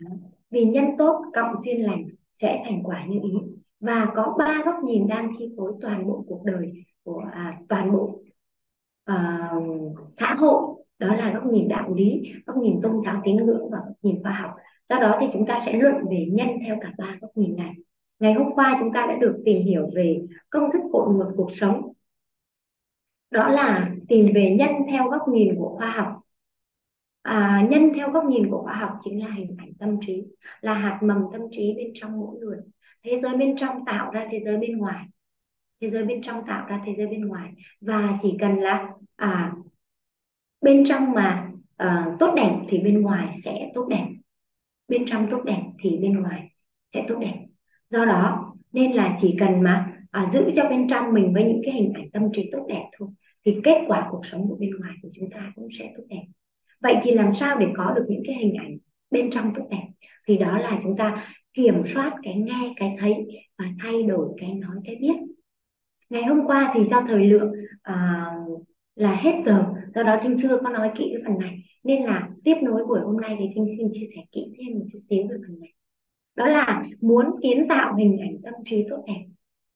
Đó. 0.00 0.10
vì 0.50 0.64
nhân 0.64 0.84
tốt 0.98 1.22
cộng 1.34 1.60
duyên 1.64 1.84
lành 1.84 2.04
sẽ 2.32 2.62
thành 2.64 2.82
quả 2.82 3.04
như 3.08 3.20
ý. 3.22 3.32
Và 3.80 4.06
có 4.14 4.34
ba 4.38 4.62
góc 4.64 4.74
nhìn 4.84 5.06
đang 5.08 5.30
chi 5.38 5.54
phối 5.56 5.72
toàn 5.80 6.06
bộ 6.06 6.24
cuộc 6.28 6.44
đời 6.44 6.72
của 7.04 7.24
à, 7.32 7.58
toàn 7.68 7.92
bộ 7.92 8.20
à, 9.04 9.50
xã 10.08 10.34
hội. 10.34 10.62
Đó 10.98 11.14
là 11.14 11.32
góc 11.32 11.46
nhìn 11.46 11.68
đạo 11.68 11.94
lý 11.94 12.32
góc 12.46 12.56
nhìn 12.56 12.80
tôn 12.82 13.00
giáo 13.04 13.20
tín 13.24 13.36
ngưỡng 13.36 13.70
và 13.70 13.78
góc 13.78 13.96
nhìn 14.02 14.22
khoa 14.22 14.32
học. 14.32 14.50
Do 14.88 14.96
đó 14.96 15.16
thì 15.20 15.26
chúng 15.32 15.46
ta 15.46 15.60
sẽ 15.66 15.72
luận 15.72 15.94
về 16.10 16.26
nhân 16.32 16.48
theo 16.64 16.76
cả 16.80 16.92
ba 16.98 17.16
góc 17.20 17.30
nhìn 17.34 17.56
này 17.56 17.74
ngày 18.20 18.32
hôm 18.34 18.54
qua 18.54 18.76
chúng 18.78 18.92
ta 18.92 19.06
đã 19.06 19.16
được 19.20 19.42
tìm 19.44 19.62
hiểu 19.62 19.90
về 19.94 20.20
công 20.50 20.70
thức 20.72 20.82
cội 20.92 21.14
nguồn 21.14 21.36
cuộc 21.36 21.50
sống. 21.56 21.92
Đó 23.30 23.48
là 23.48 23.90
tìm 24.08 24.26
về 24.34 24.56
nhân 24.58 24.70
theo 24.90 25.08
góc 25.08 25.28
nhìn 25.28 25.54
của 25.58 25.74
khoa 25.76 25.90
học. 25.90 26.20
À, 27.22 27.66
nhân 27.70 27.92
theo 27.94 28.10
góc 28.10 28.24
nhìn 28.24 28.50
của 28.50 28.62
khoa 28.62 28.74
học 28.74 28.98
chính 29.02 29.20
là 29.24 29.30
hình 29.30 29.56
ảnh 29.58 29.72
tâm 29.78 29.98
trí 30.00 30.24
là 30.60 30.74
hạt 30.74 30.98
mầm 31.02 31.22
tâm 31.32 31.40
trí 31.50 31.74
bên 31.76 31.90
trong 31.94 32.20
mỗi 32.20 32.38
người. 32.38 32.58
Thế 33.02 33.18
giới 33.18 33.36
bên 33.36 33.56
trong 33.56 33.84
tạo 33.84 34.10
ra 34.10 34.28
thế 34.30 34.40
giới 34.40 34.56
bên 34.56 34.78
ngoài. 34.78 35.04
Thế 35.80 35.90
giới 35.90 36.04
bên 36.04 36.22
trong 36.22 36.46
tạo 36.46 36.66
ra 36.68 36.82
thế 36.86 36.94
giới 36.96 37.06
bên 37.06 37.28
ngoài. 37.28 37.52
Và 37.80 38.18
chỉ 38.22 38.36
cần 38.40 38.56
là 38.56 38.88
à, 39.16 39.52
bên 40.60 40.84
trong 40.84 41.12
mà 41.12 41.50
à, 41.76 42.16
tốt 42.18 42.32
đẹp 42.36 42.56
thì 42.68 42.78
bên 42.78 43.02
ngoài 43.02 43.30
sẽ 43.44 43.70
tốt 43.74 43.86
đẹp. 43.90 44.06
Bên 44.88 45.04
trong 45.06 45.26
tốt 45.30 45.42
đẹp 45.44 45.62
thì 45.82 45.98
bên 45.98 46.20
ngoài 46.20 46.50
sẽ 46.94 47.04
tốt 47.08 47.18
đẹp 47.20 47.46
do 47.90 48.04
đó 48.04 48.54
nên 48.72 48.92
là 48.92 49.16
chỉ 49.20 49.36
cần 49.40 49.62
mà 49.62 49.92
à, 50.10 50.28
giữ 50.32 50.50
cho 50.56 50.68
bên 50.68 50.88
trong 50.88 51.12
mình 51.12 51.32
với 51.34 51.44
những 51.44 51.60
cái 51.64 51.74
hình 51.74 51.92
ảnh 51.94 52.10
tâm 52.10 52.22
trí 52.32 52.50
tốt 52.52 52.66
đẹp 52.68 52.84
thôi 52.98 53.08
thì 53.44 53.60
kết 53.64 53.84
quả 53.86 54.06
cuộc 54.10 54.26
sống 54.26 54.48
của 54.48 54.56
bên 54.56 54.70
ngoài 54.70 54.94
của 55.02 55.08
chúng 55.14 55.30
ta 55.30 55.52
cũng 55.54 55.68
sẽ 55.78 55.92
tốt 55.96 56.02
đẹp. 56.08 56.22
Vậy 56.82 56.96
thì 57.02 57.10
làm 57.10 57.34
sao 57.34 57.58
để 57.58 57.66
có 57.76 57.92
được 57.96 58.04
những 58.08 58.22
cái 58.26 58.36
hình 58.36 58.54
ảnh 58.54 58.78
bên 59.10 59.30
trong 59.30 59.54
tốt 59.54 59.66
đẹp? 59.70 59.88
Thì 60.28 60.36
đó 60.36 60.58
là 60.58 60.80
chúng 60.82 60.96
ta 60.96 61.34
kiểm 61.54 61.82
soát 61.84 62.12
cái 62.22 62.34
nghe 62.34 62.74
cái 62.76 62.96
thấy 62.98 63.14
và 63.58 63.64
thay 63.82 64.02
đổi 64.02 64.28
cái 64.40 64.54
nói 64.54 64.76
cái 64.84 64.96
biết. 65.00 65.14
Ngày 66.10 66.22
hôm 66.24 66.46
qua 66.46 66.72
thì 66.74 66.80
do 66.90 67.02
thời 67.08 67.24
lượng 67.24 67.52
à, 67.82 68.26
là 68.94 69.14
hết 69.14 69.40
giờ 69.44 69.64
do 69.94 70.02
đó 70.02 70.16
trinh 70.22 70.36
chưa 70.42 70.60
có 70.64 70.70
nói 70.70 70.90
kỹ 70.98 71.12
cái 71.14 71.22
phần 71.26 71.38
này 71.38 71.62
nên 71.84 72.02
là 72.02 72.28
tiếp 72.44 72.56
nối 72.62 72.86
buổi 72.86 73.00
hôm 73.00 73.16
nay 73.16 73.36
thì 73.38 73.44
trinh 73.54 73.64
xin 73.78 73.88
chia 73.92 74.06
sẻ 74.14 74.22
kỹ 74.32 74.54
thêm 74.58 74.78
một 74.78 74.84
chút 74.92 74.98
xíu 75.10 75.22
về 75.22 75.36
phần 75.46 75.60
này 75.60 75.72
đó 76.36 76.46
là 76.46 76.84
muốn 77.00 77.26
kiến 77.42 77.66
tạo 77.68 77.94
hình 77.94 78.18
ảnh 78.20 78.36
tâm 78.42 78.54
trí 78.64 78.86
tốt 78.88 79.04
đẹp 79.06 79.24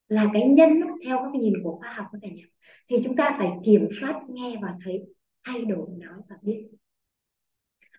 là 0.08 0.30
cái 0.32 0.48
nhân 0.48 0.80
theo 1.04 1.18
góc 1.22 1.32
nhìn 1.34 1.54
của 1.62 1.76
khoa 1.76 1.92
học 1.92 2.06
các 2.12 2.18
bạn 2.22 2.34
nhỉ 2.34 2.44
thì 2.88 2.96
chúng 3.04 3.16
ta 3.16 3.34
phải 3.38 3.48
kiểm 3.64 3.88
soát 4.00 4.22
nghe 4.28 4.58
và 4.62 4.74
thấy 4.84 5.02
thay 5.44 5.64
đổi 5.64 5.88
nói 5.98 6.18
và 6.28 6.36
biết. 6.42 6.66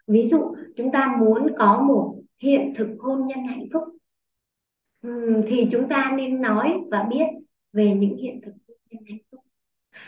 Ví 0.07 0.27
dụ 0.27 0.55
chúng 0.75 0.91
ta 0.91 1.15
muốn 1.19 1.47
có 1.57 1.81
một 1.87 2.15
hiện 2.39 2.73
thực 2.75 2.87
hôn 2.99 3.27
nhân 3.27 3.45
hạnh 3.47 3.65
phúc 3.73 3.83
thì 5.47 5.67
chúng 5.71 5.89
ta 5.89 6.13
nên 6.17 6.41
nói 6.41 6.73
và 6.91 7.03
biết 7.03 7.25
về 7.73 7.93
những 7.95 8.17
hiện 8.17 8.41
thực 8.45 8.51
hôn 8.67 8.77
nhân 8.89 9.03
hạnh 9.09 9.17
phúc. 9.31 9.39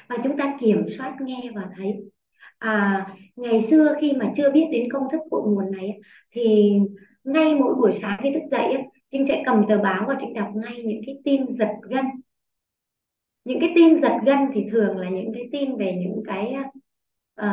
Và 0.09 0.15
chúng 0.23 0.37
ta 0.37 0.57
kiểm 0.59 0.85
soát 0.97 1.17
nghe 1.21 1.51
và 1.55 1.69
thấy. 1.77 1.93
À, 2.57 3.07
ngày 3.35 3.61
xưa 3.61 3.95
khi 4.01 4.13
mà 4.13 4.31
chưa 4.35 4.51
biết 4.51 4.67
đến 4.71 4.91
công 4.91 5.03
thức 5.11 5.21
cội 5.31 5.41
nguồn 5.45 5.71
này 5.71 5.99
thì 6.31 6.73
ngay 7.27 7.55
mỗi 7.55 7.75
buổi 7.75 7.93
sáng 7.93 8.19
khi 8.23 8.31
thức 8.33 8.43
dậy 8.51 8.75
Trinh 9.09 9.25
sẽ 9.25 9.43
cầm 9.45 9.65
tờ 9.69 9.77
báo 9.77 10.05
và 10.07 10.17
Trinh 10.19 10.33
đọc 10.33 10.49
ngay 10.55 10.83
những 10.83 11.01
cái 11.05 11.15
tin 11.23 11.45
giật 11.59 11.71
gân. 11.89 12.05
Những 13.45 13.59
cái 13.59 13.71
tin 13.75 14.01
giật 14.01 14.17
gân 14.25 14.37
thì 14.53 14.65
thường 14.71 14.97
là 14.97 15.09
những 15.09 15.31
cái 15.33 15.49
tin 15.51 15.77
về 15.77 15.93
những 15.93 16.23
cái 16.25 16.55
uh, 17.41 17.47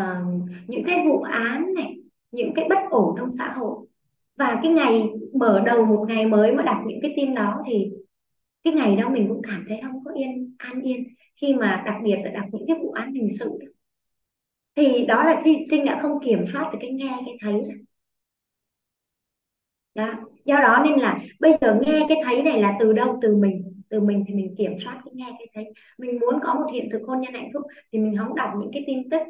những 0.66 0.84
cái 0.87 1.06
vụ 1.08 1.22
án 1.22 1.74
này 1.74 1.96
những 2.30 2.54
cái 2.54 2.66
bất 2.68 2.78
ổn 2.90 3.14
trong 3.18 3.32
xã 3.38 3.52
hội. 3.52 3.87
Và 4.37 4.60
cái 4.62 4.72
ngày 4.72 5.10
mở 5.34 5.62
đầu 5.66 5.84
một 5.84 6.04
ngày 6.08 6.26
mới 6.26 6.52
mà 6.52 6.62
đọc 6.62 6.78
những 6.87 6.98
cái 7.02 7.12
tin 7.16 7.34
đó 7.34 7.62
thì 7.66 7.90
cái 8.64 8.72
ngày 8.72 8.96
đó 8.96 9.08
mình 9.08 9.28
cũng 9.28 9.42
cảm 9.42 9.64
thấy 9.68 9.80
không 9.82 10.04
có 10.04 10.10
yên 10.10 10.54
an 10.58 10.80
yên 10.80 11.04
khi 11.37 11.54
mà 11.54 11.82
đặc 11.87 11.96
biệt 12.04 12.16
là 12.24 12.30
đọc 12.30 12.44
những 12.52 12.64
cái 12.68 12.76
vụ 12.82 12.90
án 12.90 13.12
hình 13.12 13.28
sự 13.38 13.58
thì 14.76 15.06
đó 15.06 15.24
là 15.24 15.40
trinh 15.70 15.84
đã 15.84 15.98
không 16.02 16.18
kiểm 16.24 16.44
soát 16.52 16.70
được 16.72 16.78
cái 16.80 16.90
nghe 16.90 17.18
cái 17.26 17.37
thấy 17.40 17.62
đó. 19.94 20.12
do 20.44 20.61
đó 20.61 20.83
nên 20.85 20.98
là 20.98 21.18
bây 21.40 21.52
giờ 21.61 21.80
nghe 21.87 22.07
cái 22.09 22.18
thấy 22.24 22.42
này 22.42 22.61
là 22.61 22.76
từ 22.80 22.92
đâu? 22.92 23.18
Từ 23.22 23.37
mình. 23.37 23.83
Từ 23.88 24.00
mình 24.00 24.24
thì 24.28 24.35
mình 24.35 24.54
kiểm 24.59 24.78
soát 24.85 25.00
cái 25.04 25.12
nghe 25.14 25.30
cái 25.38 25.48
thấy. 25.54 25.72
Mình 25.98 26.18
muốn 26.20 26.35
có 26.42 26.54
một 26.54 26.66
hiện 26.72 26.88
thực 26.92 27.02
hôn 27.07 27.20
nhân 27.20 27.35
hạnh 27.35 27.50
phúc 27.54 27.62
thì 27.92 27.98
mình 27.98 28.16
không 28.18 28.35
đọc 28.35 28.50
những 28.61 28.70
cái 28.72 28.85
tin 28.87 29.11
tức 29.11 29.20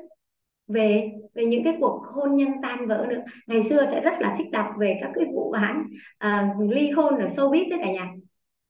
về 0.69 1.13
về 1.35 1.45
những 1.45 1.65
cái 1.65 1.77
cuộc 1.81 2.03
hôn 2.15 2.37
nhân 2.37 2.49
tan 2.63 2.87
vỡ 2.87 3.07
nữa. 3.09 3.23
Ngày 3.47 3.63
xưa 3.63 3.85
sẽ 3.91 4.01
rất 4.01 4.13
là 4.21 4.35
thích 4.39 4.51
đọc 4.53 4.67
về 4.79 4.99
các 5.01 5.11
cái 5.15 5.25
vụ 5.35 5.53
án 5.53 5.83
à, 6.19 6.55
ly 6.71 6.91
hôn 6.91 7.19
ở 7.19 7.27
showbiz 7.27 7.71
đấy 7.71 7.79
cả 7.83 7.93
nhà. 7.93 8.13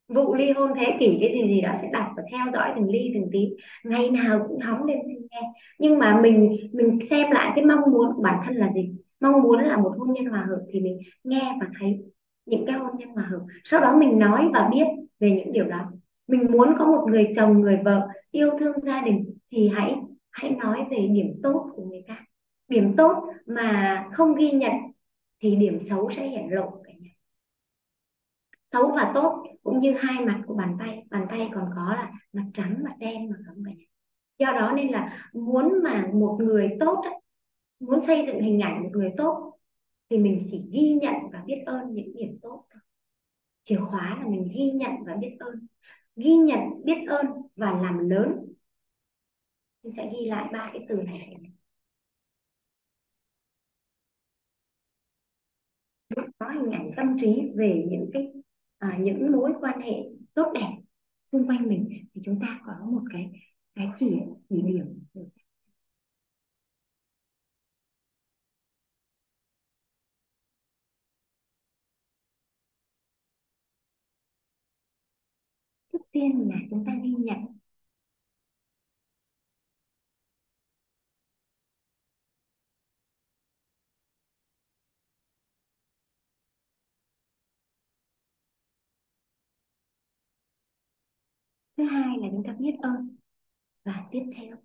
Vụ 0.08 0.34
ly 0.34 0.50
hôn 0.50 0.70
thế 0.76 0.96
kỷ 1.00 1.18
cái 1.20 1.32
gì 1.32 1.48
gì 1.48 1.60
đó 1.60 1.72
sẽ 1.82 1.88
đọc 1.92 2.06
và 2.16 2.22
theo 2.30 2.46
dõi 2.52 2.72
từng 2.76 2.90
ly 2.90 3.10
từng 3.14 3.28
tí. 3.32 3.48
Ngày 3.84 4.10
nào 4.10 4.46
cũng 4.48 4.60
hóng 4.60 4.84
lên 4.84 4.98
nghe. 5.06 5.40
Nhưng 5.78 5.98
mà 5.98 6.20
mình 6.20 6.56
mình 6.72 6.98
xem 7.10 7.30
lại 7.30 7.52
cái 7.56 7.64
mong 7.64 7.80
muốn 7.92 8.12
của 8.16 8.22
bản 8.22 8.40
thân 8.46 8.56
là 8.56 8.72
gì? 8.74 9.03
Mong 9.20 9.42
muốn 9.42 9.60
là 9.60 9.76
một 9.76 9.94
hôn 9.98 10.12
nhân 10.12 10.24
hòa 10.24 10.46
hợp 10.48 10.60
thì 10.72 10.80
mình 10.80 10.98
nghe 11.24 11.56
và 11.60 11.66
thấy 11.80 12.04
những 12.46 12.66
cái 12.66 12.78
hôn 12.78 12.96
nhân 12.98 13.08
hòa 13.08 13.24
hợp. 13.24 13.40
Sau 13.64 13.80
đó 13.80 13.96
mình 13.96 14.18
nói 14.18 14.48
và 14.52 14.68
biết 14.72 14.84
về 15.20 15.30
những 15.30 15.52
điều 15.52 15.64
đó. 15.64 15.80
Mình 16.26 16.52
muốn 16.52 16.74
có 16.78 16.86
một 16.86 17.06
người 17.08 17.32
chồng, 17.36 17.60
người 17.60 17.78
vợ 17.84 18.08
yêu 18.30 18.50
thương 18.58 18.80
gia 18.82 19.00
đình 19.00 19.36
thì 19.50 19.68
hãy 19.68 19.96
hãy 20.30 20.50
nói 20.50 20.86
về 20.90 21.08
điểm 21.12 21.40
tốt 21.42 21.70
của 21.74 21.84
người 21.84 22.02
ta. 22.08 22.24
Điểm 22.68 22.96
tốt 22.96 23.24
mà 23.46 24.04
không 24.12 24.34
ghi 24.34 24.50
nhận 24.50 24.72
thì 25.40 25.56
điểm 25.56 25.78
xấu 25.88 26.10
sẽ 26.10 26.28
hiện 26.28 26.54
lộ 26.54 26.84
xấu 28.74 28.92
và 28.96 29.10
tốt 29.14 29.44
cũng 29.62 29.78
như 29.78 29.94
hai 29.98 30.24
mặt 30.24 30.42
của 30.46 30.54
bàn 30.54 30.76
tay. 30.78 31.04
Bàn 31.10 31.26
tay 31.28 31.48
còn 31.54 31.70
có 31.76 31.94
là 31.94 32.12
mặt 32.32 32.44
trắng, 32.54 32.76
mặt 32.84 32.94
đen 32.98 33.30
mà 33.30 33.36
không 33.46 33.62
phải 33.64 33.76
do 34.38 34.52
đó 34.52 34.72
nên 34.76 34.88
là 34.88 35.30
muốn 35.32 35.82
mà 35.84 36.08
một 36.12 36.36
người 36.40 36.76
tốt 36.80 37.04
muốn 37.80 38.00
xây 38.06 38.24
dựng 38.26 38.40
hình 38.42 38.60
ảnh 38.60 38.82
một 38.82 38.88
người 38.92 39.12
tốt 39.16 39.58
thì 40.10 40.18
mình 40.18 40.46
chỉ 40.50 40.62
ghi 40.72 40.94
nhận 40.94 41.14
và 41.32 41.42
biết 41.46 41.62
ơn 41.66 41.94
những 41.94 42.14
điểm 42.14 42.38
tốt 42.42 42.66
thôi. 42.70 42.80
Chìa 43.62 43.78
khóa 43.78 44.18
là 44.20 44.28
mình 44.28 44.48
ghi 44.54 44.70
nhận 44.70 44.92
và 45.06 45.16
biết 45.16 45.36
ơn. 45.40 45.66
Ghi 46.16 46.36
nhận 46.36 46.60
biết 46.84 46.98
ơn 47.08 47.26
và 47.56 47.80
làm 47.82 47.98
lớn. 47.98 48.54
Mình 49.82 49.92
sẽ 49.96 50.10
ghi 50.12 50.26
lại 50.30 50.48
ba 50.52 50.70
cái 50.72 50.86
từ 50.88 50.96
này. 50.96 51.36
Có 56.38 56.48
hình 56.48 56.72
ảnh 56.72 56.90
tâm 56.96 57.16
trí 57.20 57.42
về 57.56 57.86
những 57.90 58.10
cái 58.12 58.32
à, 58.78 58.98
những 59.00 59.32
mối 59.32 59.52
quan 59.60 59.80
hệ 59.80 59.92
tốt 60.34 60.52
đẹp 60.54 60.70
xung 61.32 61.46
quanh 61.48 61.68
mình 61.68 62.06
thì 62.14 62.20
chúng 62.24 62.40
ta 62.40 62.60
có 62.66 62.86
một 62.86 63.02
cái 63.12 63.30
cái 63.74 63.86
chỉ 63.98 64.06
chỉ 64.48 64.62
điểm 64.62 65.04
tiên 76.14 76.48
là 76.50 76.56
chúng 76.70 76.84
ta 76.86 76.92
ghi 77.04 77.10
nhận. 77.18 77.38
Thứ 91.76 91.84
hai 91.84 92.18
là 92.18 92.28
chúng 92.30 92.42
ta 92.46 92.52
biết 92.58 92.76
ơn. 92.82 93.16
Và 93.84 94.08
tiếp 94.12 94.22
theo 94.36 94.56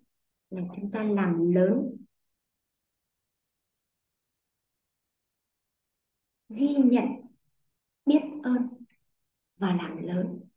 là 0.50 0.62
chúng 0.76 0.90
ta 0.92 1.02
làm 1.04 1.52
lớn. 1.54 1.96
Ghi 6.48 6.74
nhận, 6.84 7.06
biết 8.06 8.20
ơn 8.42 8.68
và 9.56 9.76
làm 9.76 9.96
lớn 9.96 10.49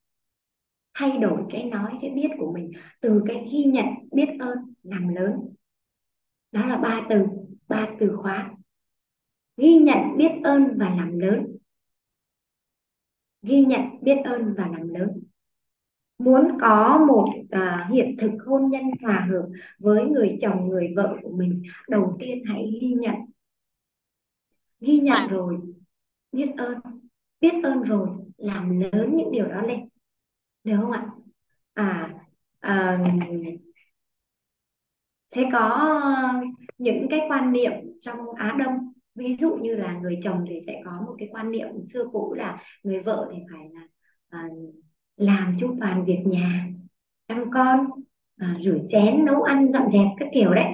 thay 0.93 1.17
đổi 1.17 1.43
cái 1.49 1.63
nói 1.63 1.97
cái 2.01 2.11
biết 2.11 2.29
của 2.37 2.53
mình 2.53 2.71
từ 3.01 3.23
cái 3.27 3.47
ghi 3.51 3.63
nhận 3.63 3.85
biết 4.11 4.29
ơn 4.39 4.57
làm 4.83 5.07
lớn. 5.07 5.31
Đó 6.51 6.65
là 6.67 6.77
ba 6.77 7.01
từ 7.09 7.25
ba 7.67 7.89
từ 7.99 8.15
khóa. 8.15 8.51
Ghi 9.57 9.77
nhận 9.77 10.17
biết 10.17 10.31
ơn 10.43 10.77
và 10.77 10.89
làm 10.89 11.19
lớn. 11.19 11.57
Ghi 13.41 13.65
nhận 13.65 13.81
biết 14.01 14.17
ơn 14.23 14.53
và 14.57 14.67
làm 14.67 14.87
lớn. 14.87 15.23
Muốn 16.17 16.47
có 16.61 17.05
một 17.07 17.29
à, 17.49 17.89
hiện 17.91 18.15
thực 18.21 18.31
hôn 18.45 18.69
nhân 18.69 18.83
hòa 19.01 19.27
hợp 19.29 19.47
với 19.79 20.05
người 20.05 20.37
chồng 20.41 20.67
người 20.67 20.93
vợ 20.95 21.17
của 21.21 21.37
mình 21.37 21.63
đầu 21.89 22.17
tiên 22.19 22.43
hãy 22.45 22.77
ghi 22.81 22.93
nhận. 22.93 23.15
Ghi 24.79 24.99
nhận 24.99 25.29
rồi 25.29 25.59
biết 26.31 26.51
ơn. 26.57 26.77
Biết 27.41 27.53
ơn 27.63 27.83
rồi 27.83 28.09
làm 28.37 28.79
lớn 28.79 29.15
những 29.15 29.31
điều 29.31 29.47
đó 29.47 29.61
lên 29.61 29.89
được 30.63 30.75
không 30.81 30.91
ạ? 30.91 31.05
À, 31.73 32.13
à 32.59 32.97
sẽ 35.35 35.43
có 35.51 35.93
những 36.77 37.07
cái 37.09 37.19
quan 37.29 37.51
niệm 37.51 37.71
trong 38.01 38.17
Á 38.35 38.55
Đông. 38.59 38.93
Ví 39.15 39.35
dụ 39.39 39.55
như 39.55 39.75
là 39.75 39.99
người 40.01 40.19
chồng 40.23 40.45
thì 40.49 40.59
sẽ 40.67 40.81
có 40.85 40.91
một 41.05 41.15
cái 41.19 41.29
quan 41.31 41.51
niệm 41.51 41.67
xưa 41.93 42.05
cũ 42.11 42.33
là 42.33 42.63
người 42.83 42.99
vợ 42.99 43.29
thì 43.31 43.37
phải 43.51 43.69
là 43.73 43.81
à, 44.29 44.47
làm 45.17 45.55
chu 45.59 45.75
toàn 45.79 46.05
việc 46.05 46.19
nhà 46.25 46.67
chăm 47.27 47.51
con 47.51 47.87
à, 48.37 48.57
rửa 48.61 48.77
chén 48.89 49.25
nấu 49.25 49.43
ăn 49.43 49.69
dọn 49.69 49.89
dẹp 49.89 50.07
các 50.17 50.29
kiểu 50.33 50.53
đấy. 50.53 50.65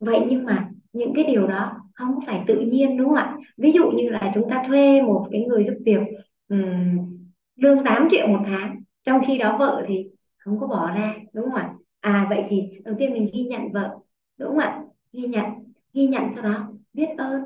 Vậy 0.00 0.20
nhưng 0.28 0.44
mà 0.44 0.68
những 0.92 1.12
cái 1.14 1.24
điều 1.24 1.46
đó 1.46 1.72
không 1.94 2.18
phải 2.26 2.44
tự 2.46 2.60
nhiên 2.60 2.96
đúng 2.96 3.08
không 3.08 3.16
ạ? 3.16 3.36
Ví 3.56 3.72
dụ 3.72 3.90
như 3.90 4.08
là 4.08 4.32
chúng 4.34 4.50
ta 4.50 4.62
thuê 4.68 5.02
một 5.02 5.28
cái 5.32 5.40
người 5.40 5.64
giúp 5.64 5.74
việc 5.84 6.00
um, 6.48 7.16
lương 7.56 7.84
8 7.84 8.08
triệu 8.10 8.26
một 8.26 8.40
tháng 8.44 8.83
trong 9.04 9.20
khi 9.26 9.38
đó 9.38 9.56
vợ 9.58 9.84
thì 9.88 10.06
không 10.38 10.60
có 10.60 10.66
bỏ 10.66 10.94
ra, 10.94 11.14
đúng 11.32 11.44
không 11.44 11.54
ạ? 11.54 11.74
À 12.00 12.26
vậy 12.30 12.44
thì 12.48 12.70
đầu 12.84 12.94
tiên 12.98 13.12
mình 13.12 13.26
ghi 13.32 13.42
nhận 13.42 13.72
vợ, 13.72 13.98
đúng 14.38 14.48
không 14.48 14.58
ạ? 14.58 14.82
Ghi 15.12 15.22
nhận 15.22 15.44
ghi 15.92 16.06
nhận 16.06 16.32
sau 16.34 16.42
đó 16.42 16.68
biết 16.92 17.08
ơn, 17.18 17.42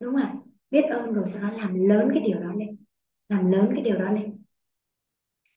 đúng 0.00 0.12
không 0.12 0.22
ạ? 0.22 0.34
Biết 0.70 0.82
ơn 0.82 1.12
rồi 1.12 1.24
sau 1.26 1.42
đó 1.42 1.50
làm 1.50 1.88
lớn 1.88 2.08
cái 2.14 2.22
điều 2.22 2.40
đó 2.40 2.52
lên, 2.56 2.76
làm 3.28 3.50
lớn 3.50 3.70
cái 3.74 3.82
điều 3.84 3.98
đó 3.98 4.10
lên. 4.12 4.42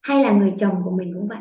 Hay 0.02 0.24
là 0.24 0.32
người 0.32 0.54
chồng 0.60 0.82
của 0.84 0.92
mình 0.92 1.14
cũng 1.14 1.28
vậy. 1.28 1.40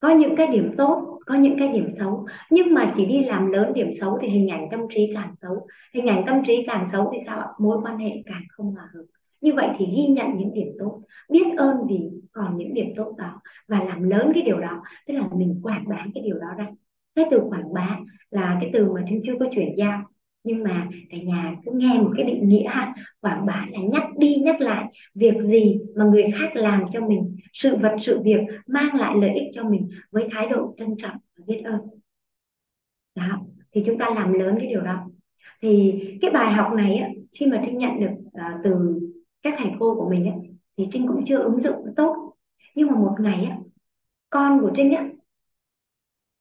Có 0.00 0.10
những 0.10 0.36
cái 0.36 0.46
điểm 0.46 0.74
tốt, 0.78 1.20
có 1.26 1.34
những 1.34 1.58
cái 1.58 1.68
điểm 1.68 1.88
xấu, 1.98 2.26
nhưng 2.50 2.74
mà 2.74 2.92
chỉ 2.96 3.06
đi 3.06 3.24
làm 3.24 3.46
lớn 3.46 3.72
điểm 3.74 3.90
xấu 4.00 4.18
thì 4.20 4.28
hình 4.28 4.48
ảnh 4.48 4.68
tâm 4.70 4.80
trí 4.88 5.10
càng 5.14 5.34
xấu. 5.42 5.66
Hình 5.94 6.06
ảnh 6.06 6.24
tâm 6.26 6.42
trí 6.46 6.64
càng 6.66 6.88
xấu 6.92 7.10
thì 7.12 7.18
sao 7.26 7.38
ạ? 7.38 7.48
Mối 7.58 7.78
quan 7.82 7.98
hệ 7.98 8.22
càng 8.26 8.42
không 8.48 8.74
hòa 8.74 8.88
hợp 8.94 9.04
như 9.44 9.54
vậy 9.54 9.68
thì 9.76 9.86
ghi 9.96 10.06
nhận 10.06 10.26
những 10.36 10.54
điểm 10.54 10.68
tốt 10.78 11.02
biết 11.30 11.44
ơn 11.56 11.76
vì 11.88 12.10
còn 12.32 12.56
những 12.56 12.74
điểm 12.74 12.92
tốt 12.96 13.14
đó 13.18 13.40
và 13.68 13.84
làm 13.84 14.02
lớn 14.02 14.32
cái 14.34 14.42
điều 14.42 14.60
đó. 14.60 14.82
Tức 15.06 15.14
là 15.14 15.28
mình 15.36 15.60
quảng 15.62 15.84
bá 15.88 16.06
cái 16.14 16.22
điều 16.24 16.38
đó 16.38 16.46
ra. 16.58 16.66
Cái 17.14 17.24
từ 17.30 17.40
quảng 17.40 17.72
bá 17.72 17.98
là 18.30 18.58
cái 18.60 18.70
từ 18.72 18.92
mà 18.92 19.04
chúng 19.08 19.20
chưa 19.24 19.38
có 19.40 19.46
chuyển 19.54 19.74
giao. 19.76 20.02
Nhưng 20.44 20.62
mà 20.62 20.88
cả 21.10 21.18
nhà 21.18 21.56
cứ 21.64 21.72
nghe 21.74 21.98
một 21.98 22.10
cái 22.16 22.26
định 22.26 22.48
nghĩa 22.48 22.68
ha. 22.68 22.94
Quảng 23.20 23.46
bá 23.46 23.66
là 23.70 23.78
nhắc 23.92 24.02
đi 24.18 24.34
nhắc 24.36 24.60
lại 24.60 24.84
việc 25.14 25.40
gì 25.40 25.80
mà 25.96 26.04
người 26.04 26.24
khác 26.34 26.56
làm 26.56 26.84
cho 26.92 27.00
mình 27.00 27.36
sự 27.52 27.76
vật 27.76 27.96
sự 28.00 28.22
việc 28.22 28.40
mang 28.66 28.94
lại 28.94 29.14
lợi 29.20 29.34
ích 29.34 29.48
cho 29.52 29.64
mình 29.64 29.88
với 30.10 30.26
thái 30.30 30.48
độ 30.48 30.74
trân 30.78 30.96
trọng 30.96 31.16
và 31.38 31.44
biết 31.46 31.62
ơn. 31.64 31.80
Đó 33.14 33.40
thì 33.72 33.82
chúng 33.86 33.98
ta 33.98 34.10
làm 34.10 34.32
lớn 34.32 34.56
cái 34.58 34.68
điều 34.68 34.80
đó. 34.80 35.10
Thì 35.62 36.02
cái 36.20 36.30
bài 36.30 36.52
học 36.52 36.72
này 36.72 36.96
á, 36.96 37.08
khi 37.38 37.46
mà 37.46 37.62
trinh 37.64 37.78
nhận 37.78 38.00
được 38.00 38.14
uh, 38.26 38.60
từ 38.64 39.00
các 39.44 39.54
thầy 39.58 39.72
cô 39.80 39.96
của 39.96 40.10
mình 40.10 40.24
ấy 40.26 40.34
thì 40.78 40.88
trinh 40.92 41.08
cũng 41.08 41.24
chưa 41.26 41.38
ứng 41.38 41.62
dụng 41.62 41.94
tốt. 41.96 42.34
Nhưng 42.76 42.88
mà 42.90 42.96
một 42.98 43.16
ngày 43.20 43.44
á, 43.44 43.58
con 44.30 44.60
của 44.62 44.72
trinh 44.76 44.94
á, 44.94 45.08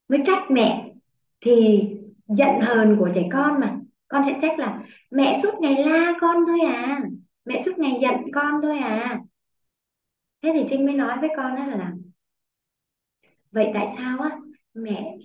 mới 0.09 0.19
trách 0.25 0.51
mẹ 0.51 0.93
thì 1.41 1.83
giận 2.27 2.61
hờn 2.61 2.97
của 2.99 3.09
trẻ 3.15 3.29
con 3.33 3.59
mà. 3.59 3.79
Con 4.07 4.23
sẽ 4.25 4.39
trách 4.41 4.59
là 4.59 4.83
mẹ 5.11 5.39
suốt 5.43 5.53
ngày 5.61 5.85
la 5.85 6.13
con 6.21 6.37
thôi 6.47 6.59
à 6.61 7.03
mẹ 7.45 7.63
suốt 7.65 7.79
ngày 7.79 7.99
giận 8.01 8.15
con 8.33 8.61
thôi 8.61 8.77
à. 8.79 9.21
Thế 10.43 10.51
thì 10.53 10.65
trinh 10.69 10.85
mới 10.85 10.95
nói 10.95 11.17
với 11.21 11.29
con 11.37 11.55
đó 11.55 11.65
là 11.65 11.93
vậy 13.51 13.71
tại 13.73 13.87
sao 13.97 14.19
á 14.21 14.37
mẹ 14.73 15.17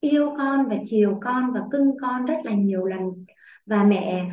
yêu 0.00 0.34
con 0.38 0.68
và 0.68 0.76
chiều 0.86 1.18
con 1.22 1.52
và 1.52 1.60
cưng 1.72 1.96
con 2.00 2.26
rất 2.26 2.36
là 2.44 2.52
nhiều 2.52 2.86
lần 2.86 3.26
và 3.66 3.84
mẹ 3.84 4.30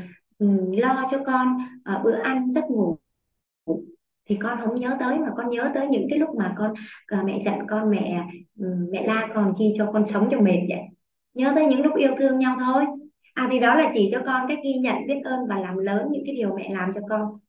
lo 0.78 1.08
cho 1.12 1.18
con 1.26 1.48
uh, 1.96 2.04
bữa 2.04 2.16
ăn 2.16 2.52
giấc 2.52 2.64
ngủ. 2.70 2.98
Thì 4.30 4.36
con 4.36 4.60
không 4.62 4.76
nhớ 4.76 4.98
tới 5.00 5.20
mà 5.20 5.28
con 5.38 5.50
nhớ 5.50 5.72
tới 5.74 5.88
những 5.88 6.08
cái 6.10 6.20
lúc 6.20 6.30
mà 6.38 6.54
con 6.58 6.74
uh, 7.20 7.26
mẹ 7.26 7.42
giận 7.46 7.56
con 7.68 7.92
mẹ 7.92 8.24
mẹ 8.92 9.08
la 9.08 9.28
con 9.36 9.54
chi 9.58 9.74
cho 9.78 9.92
con 9.92 10.06
sống 10.06 10.28
cho 10.32 10.40
mệt 10.40 10.60
vậy. 10.70 10.80
Nhớ 11.34 11.52
tới 11.56 11.66
những 11.66 11.82
lúc 11.82 11.96
yêu 11.96 12.12
thương 12.18 12.40
nhau 12.40 12.56
thôi. 12.60 12.86
À 13.34 13.48
thì 13.52 13.60
đó 13.60 13.76
là 13.76 13.92
chỉ 13.94 14.10
cho 14.12 14.22
con 14.26 14.46
cách 14.48 14.58
ghi 14.64 14.74
nhận 14.74 14.96
biết 15.08 15.22
ơn 15.24 15.48
và 15.48 15.60
làm 15.60 15.78
lớn 15.78 16.08
những 16.12 16.24
cái 16.26 16.36
điều 16.36 16.56
mẹ 16.56 16.70
làm 16.74 16.90
cho 16.96 17.02
con. 17.10 17.40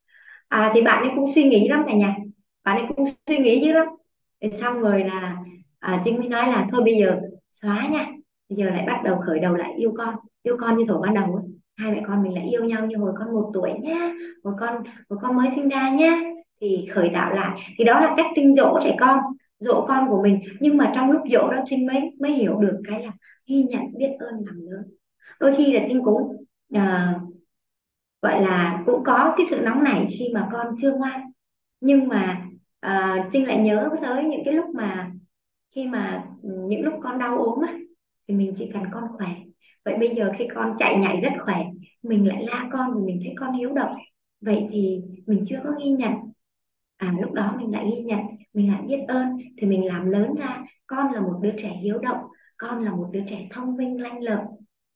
À 0.49 0.71
thì 0.75 0.83
bạn 0.83 1.03
ấy 1.03 1.13
cũng 1.17 1.33
suy 1.35 1.45
nghĩ 1.45 1.69
lắm 1.69 1.85
cả 1.87 1.95
nhà. 1.95 2.17
Bạn 2.65 2.77
ấy 2.77 2.87
cũng 2.97 3.07
suy 3.27 3.39
nghĩ 3.39 3.61
dữ 3.61 3.73
lắm. 3.73 3.87
Thì 4.41 4.51
xong 4.61 4.81
rồi 4.81 5.05
là 5.05 5.37
à, 5.79 6.01
Trinh 6.05 6.19
mới 6.19 6.29
nói 6.29 6.47
là 6.47 6.67
thôi 6.71 6.83
bây 6.85 6.95
giờ 6.95 7.21
xóa 7.51 7.89
nha. 7.93 8.07
Bây 8.49 8.57
giờ 8.57 8.71
lại 8.71 8.85
bắt 8.87 9.01
đầu 9.05 9.17
khởi 9.27 9.39
đầu 9.39 9.55
lại 9.55 9.73
yêu 9.77 9.95
con. 9.97 10.15
Yêu 10.43 10.57
con 10.61 10.77
như 10.77 10.85
thổ 10.89 11.01
ban 11.01 11.15
đầu 11.15 11.35
ấy 11.35 11.45
hai 11.77 11.93
mẹ 11.93 12.03
con 12.07 12.23
mình 12.23 12.35
lại 12.35 12.49
yêu 12.51 12.65
nhau 12.65 12.87
như 12.87 12.97
hồi 12.97 13.13
con 13.17 13.33
một 13.33 13.51
tuổi 13.55 13.71
nhá 13.83 14.13
hồi 14.45 14.55
con 14.59 14.83
hồi 15.09 15.19
con 15.23 15.37
mới 15.37 15.49
sinh 15.55 15.69
ra 15.69 15.91
nhá 15.91 16.21
thì 16.63 16.87
khởi 16.91 17.11
tạo 17.15 17.35
lại. 17.35 17.61
Thì 17.79 17.85
đó 17.85 18.01
là 18.01 18.15
cách 18.17 18.27
Trinh 18.37 18.55
dỗ 18.55 18.79
trẻ 18.83 18.97
con 19.01 19.19
dỗ 19.59 19.85
con 19.89 20.09
của 20.09 20.23
mình. 20.23 20.41
Nhưng 20.61 20.77
mà 20.77 20.93
trong 20.95 21.11
lúc 21.11 21.23
dỗ 21.33 21.51
đó 21.51 21.63
Trinh 21.67 21.87
mới 21.87 22.01
mới 22.21 22.33
hiểu 22.33 22.57
được 22.57 22.81
cái 22.85 23.03
là 23.05 23.13
ghi 23.47 23.63
nhận 23.63 23.83
biết 23.97 24.11
ơn 24.19 24.35
làm 24.47 24.61
lớn. 24.71 24.83
Đôi 25.41 25.53
khi 25.53 25.73
là 25.73 25.85
Trinh 25.89 26.05
cũng 26.05 26.45
uh, 26.77 27.33
gọi 28.23 28.43
là 28.43 28.83
cũng 28.87 29.05
có 29.05 29.35
cái 29.37 29.47
sự 29.51 29.61
nóng 29.61 29.85
nảy 29.85 30.09
khi 30.19 30.31
mà 30.35 30.49
con 30.53 30.67
chưa 30.81 30.93
ngoan. 30.93 31.21
Nhưng 31.81 32.09
mà 32.09 32.47
uh, 32.87 33.27
Trinh 33.33 33.47
lại 33.47 33.59
nhớ 33.59 33.91
tới 34.03 34.25
những 34.25 34.43
cái 34.45 34.55
lúc 34.55 34.67
mà 34.75 35.11
khi 35.75 35.87
mà 35.87 36.25
ừ, 36.43 36.51
những 36.69 36.85
lúc 36.85 36.95
con 37.03 37.19
đau 37.19 37.39
ốm 37.39 37.61
á 37.67 37.75
thì 38.29 38.35
mình 38.35 38.55
chỉ 38.57 38.71
cần 38.73 38.83
con 38.93 39.05
khỏe 39.17 39.29
vậy 39.85 39.96
bây 39.98 40.09
giờ 40.09 40.33
khi 40.38 40.46
con 40.55 40.77
chạy 40.79 40.98
nhảy 40.98 41.16
rất 41.16 41.33
khỏe 41.44 41.64
mình 42.03 42.29
lại 42.29 42.44
la 42.46 42.68
con 42.72 42.94
vì 42.94 43.01
mình 43.01 43.20
thấy 43.25 43.35
con 43.37 43.53
hiếu 43.53 43.72
động. 43.72 43.96
Vậy 44.40 44.66
thì 44.70 45.03
mình 45.27 45.44
chưa 45.46 45.61
có 45.64 45.70
ghi 45.81 45.90
nhận. 45.90 46.12
À 46.96 47.14
lúc 47.20 47.33
đó 47.33 47.55
mình 47.59 47.72
lại 47.72 47.90
ghi 47.96 48.03
nhận 48.03 48.20
mình 48.55 48.72
lại 48.72 48.83
biết 48.83 49.05
ơn 49.09 49.38
thì 49.59 49.66
mình 49.66 49.87
làm 49.87 50.11
lớn 50.11 50.35
ra 50.38 50.64
con 50.87 51.12
là 51.12 51.20
một 51.20 51.38
đứa 51.42 51.53
trẻ 51.57 51.70
hiếu 51.83 51.98
động 51.98 52.20
con 52.57 52.85
là 52.85 52.90
một 52.90 53.09
đứa 53.12 53.22
trẻ 53.27 53.48
thông 53.51 53.77
minh 53.77 54.03
lanh 54.03 54.22
lợi 54.22 54.44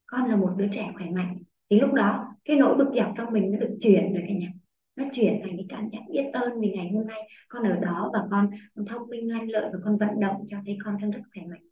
con 0.06 0.30
là 0.30 0.36
một 0.36 0.54
đứa 0.56 0.66
trẻ 0.72 0.90
khỏe 0.94 1.06
mạnh. 1.10 1.36
Thì 1.70 1.80
lúc 1.80 1.92
đó 1.92 2.24
cái 2.44 2.56
nỗi 2.56 2.76
bực 2.76 2.88
dọc 2.96 3.12
trong 3.16 3.32
mình 3.32 3.50
nó 3.50 3.58
được 3.58 3.78
chuyển 3.80 4.12
rồi 4.12 4.24
cả 4.28 4.34
nhà. 4.34 4.52
Nó 4.96 5.04
chuyển 5.12 5.40
thành 5.42 5.56
cái 5.56 5.66
cảm 5.68 5.88
giác 5.92 5.98
biết 6.10 6.30
ơn 6.32 6.60
vì 6.60 6.70
ngày 6.70 6.90
hôm 6.94 7.06
nay 7.06 7.20
con 7.48 7.62
ở 7.62 7.76
đó 7.76 8.10
và 8.12 8.20
con, 8.30 8.50
thông 8.86 9.08
minh 9.08 9.32
lanh 9.32 9.50
lợi 9.50 9.70
và 9.72 9.78
con 9.84 9.98
vận 9.98 10.20
động 10.20 10.44
cho 10.48 10.56
thấy 10.66 10.78
con 10.84 10.96
đang 11.00 11.10
rất 11.10 11.20
khỏe 11.34 11.42
mạnh 11.50 11.62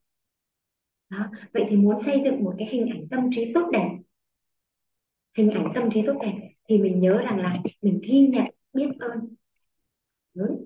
đó. 1.10 1.30
Vậy 1.52 1.64
thì 1.68 1.76
muốn 1.76 2.00
xây 2.00 2.20
dựng 2.24 2.44
một 2.44 2.54
cái 2.58 2.68
hình 2.70 2.86
ảnh 2.86 3.08
tâm 3.10 3.28
trí 3.30 3.52
tốt 3.54 3.70
đẹp, 3.72 3.88
hình 5.36 5.50
ảnh 5.50 5.72
tâm 5.74 5.90
trí 5.90 6.02
tốt 6.06 6.18
đẹp 6.22 6.50
thì 6.68 6.78
mình 6.78 7.00
nhớ 7.00 7.18
rằng 7.18 7.38
là 7.38 7.62
mình 7.82 8.00
ghi 8.02 8.26
nhận, 8.26 8.44
biết 8.72 8.88
ơn. 8.98 9.34
Lớn 10.34 10.64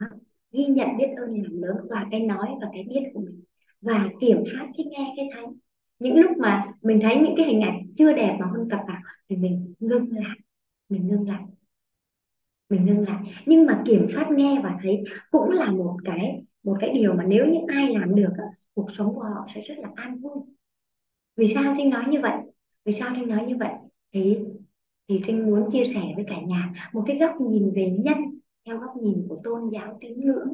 đó. 0.00 0.06
ghi 0.52 0.64
nhận, 0.64 0.88
biết 0.98 1.08
ơn 1.16 1.42
làm 1.42 1.62
lớn 1.62 1.76
qua 1.88 2.08
cái 2.10 2.20
nói 2.20 2.48
và 2.60 2.68
cái 2.72 2.84
biết 2.88 3.10
của 3.14 3.20
mình. 3.20 3.44
Và 3.80 4.10
kiểm 4.20 4.42
soát 4.52 4.68
cái 4.76 4.86
nghe, 4.86 5.14
cái 5.16 5.28
thấy. 5.34 5.44
Những 5.98 6.16
lúc 6.16 6.30
mà 6.38 6.72
mình 6.82 6.98
thấy 7.02 7.16
những 7.16 7.34
cái 7.36 7.46
hình 7.46 7.60
ảnh 7.60 7.82
chưa 7.96 8.12
đẹp 8.12 8.36
mà 8.40 8.46
không 8.52 8.68
tập 8.70 8.80
vào 8.88 9.00
thì 9.28 9.36
mình 9.36 9.74
ngưng 9.80 10.12
lại, 10.12 10.36
mình 10.88 11.08
ngưng 11.08 11.28
lại, 11.28 11.42
mình 12.68 12.86
ngưng 12.86 13.00
lại. 13.08 13.42
Nhưng 13.46 13.66
mà 13.66 13.82
kiểm 13.86 14.08
soát 14.08 14.30
nghe 14.30 14.60
và 14.64 14.78
thấy 14.82 15.04
cũng 15.30 15.50
là 15.50 15.70
một 15.70 15.96
cái 16.04 16.42
một 16.64 16.76
cái 16.80 16.90
điều 16.94 17.14
mà 17.14 17.24
nếu 17.24 17.46
như 17.46 17.58
ai 17.68 17.94
làm 17.94 18.14
được 18.14 18.32
cuộc 18.74 18.90
sống 18.90 19.14
của 19.14 19.22
họ 19.22 19.46
sẽ 19.54 19.60
rất 19.60 19.74
là 19.78 19.88
an 19.94 20.20
vui. 20.20 20.36
Vì 21.36 21.46
sao 21.46 21.74
trinh 21.76 21.90
nói 21.90 22.04
như 22.08 22.20
vậy? 22.20 22.36
Vì 22.84 22.92
sao 22.92 23.12
trinh 23.16 23.28
nói 23.28 23.46
như 23.46 23.56
vậy? 23.56 23.72
Thì 24.12 24.38
thì 25.08 25.20
trinh 25.26 25.44
muốn 25.46 25.70
chia 25.70 25.84
sẻ 25.84 26.00
với 26.16 26.24
cả 26.28 26.40
nhà 26.46 26.74
một 26.92 27.04
cái 27.06 27.18
góc 27.18 27.40
nhìn 27.40 27.72
về 27.74 27.90
nhân 28.04 28.18
theo 28.66 28.78
góc 28.78 28.96
nhìn 29.02 29.26
của 29.28 29.38
tôn 29.44 29.70
giáo 29.72 29.98
tín 30.00 30.20
ngưỡng. 30.20 30.48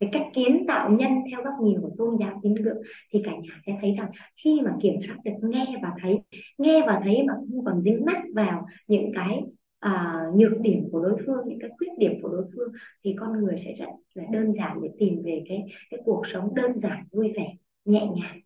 Về 0.00 0.08
cách 0.12 0.26
kiến 0.34 0.64
tạo 0.68 0.90
nhân 0.90 1.12
theo 1.30 1.42
góc 1.42 1.54
nhìn 1.62 1.80
của 1.80 1.90
tôn 1.98 2.16
giáo 2.20 2.40
tín 2.42 2.54
ngưỡng 2.54 2.78
thì 3.12 3.22
cả 3.24 3.32
nhà 3.32 3.58
sẽ 3.66 3.78
thấy 3.80 3.94
rằng 3.98 4.10
khi 4.44 4.60
mà 4.60 4.76
kiểm 4.82 4.94
soát 5.06 5.16
được 5.24 5.32
nghe 5.42 5.66
và 5.82 5.92
thấy, 6.02 6.18
nghe 6.58 6.80
và 6.86 7.00
thấy 7.04 7.22
mà 7.26 7.34
không 7.34 7.64
còn 7.64 7.82
dính 7.82 8.04
mắc 8.06 8.22
vào 8.34 8.66
những 8.88 9.12
cái 9.14 9.42
à, 9.82 10.22
nhược 10.34 10.60
điểm 10.60 10.88
của 10.92 11.00
đối 11.00 11.16
phương 11.26 11.38
những 11.46 11.58
cái 11.60 11.70
khuyết 11.78 11.88
điểm 11.98 12.12
của 12.22 12.28
đối 12.28 12.44
phương 12.56 12.72
thì 13.04 13.14
con 13.18 13.44
người 13.44 13.58
sẽ 13.58 13.72
rất 13.72 13.86
là 14.14 14.24
đơn 14.32 14.52
giản 14.52 14.78
để 14.82 14.88
tìm 14.98 15.22
về 15.24 15.44
cái 15.48 15.64
cái 15.90 16.00
cuộc 16.04 16.26
sống 16.26 16.54
đơn 16.54 16.78
giản 16.78 17.04
vui 17.12 17.32
vẻ 17.36 17.54
nhẹ 17.84 18.06
nhàng 18.16 18.40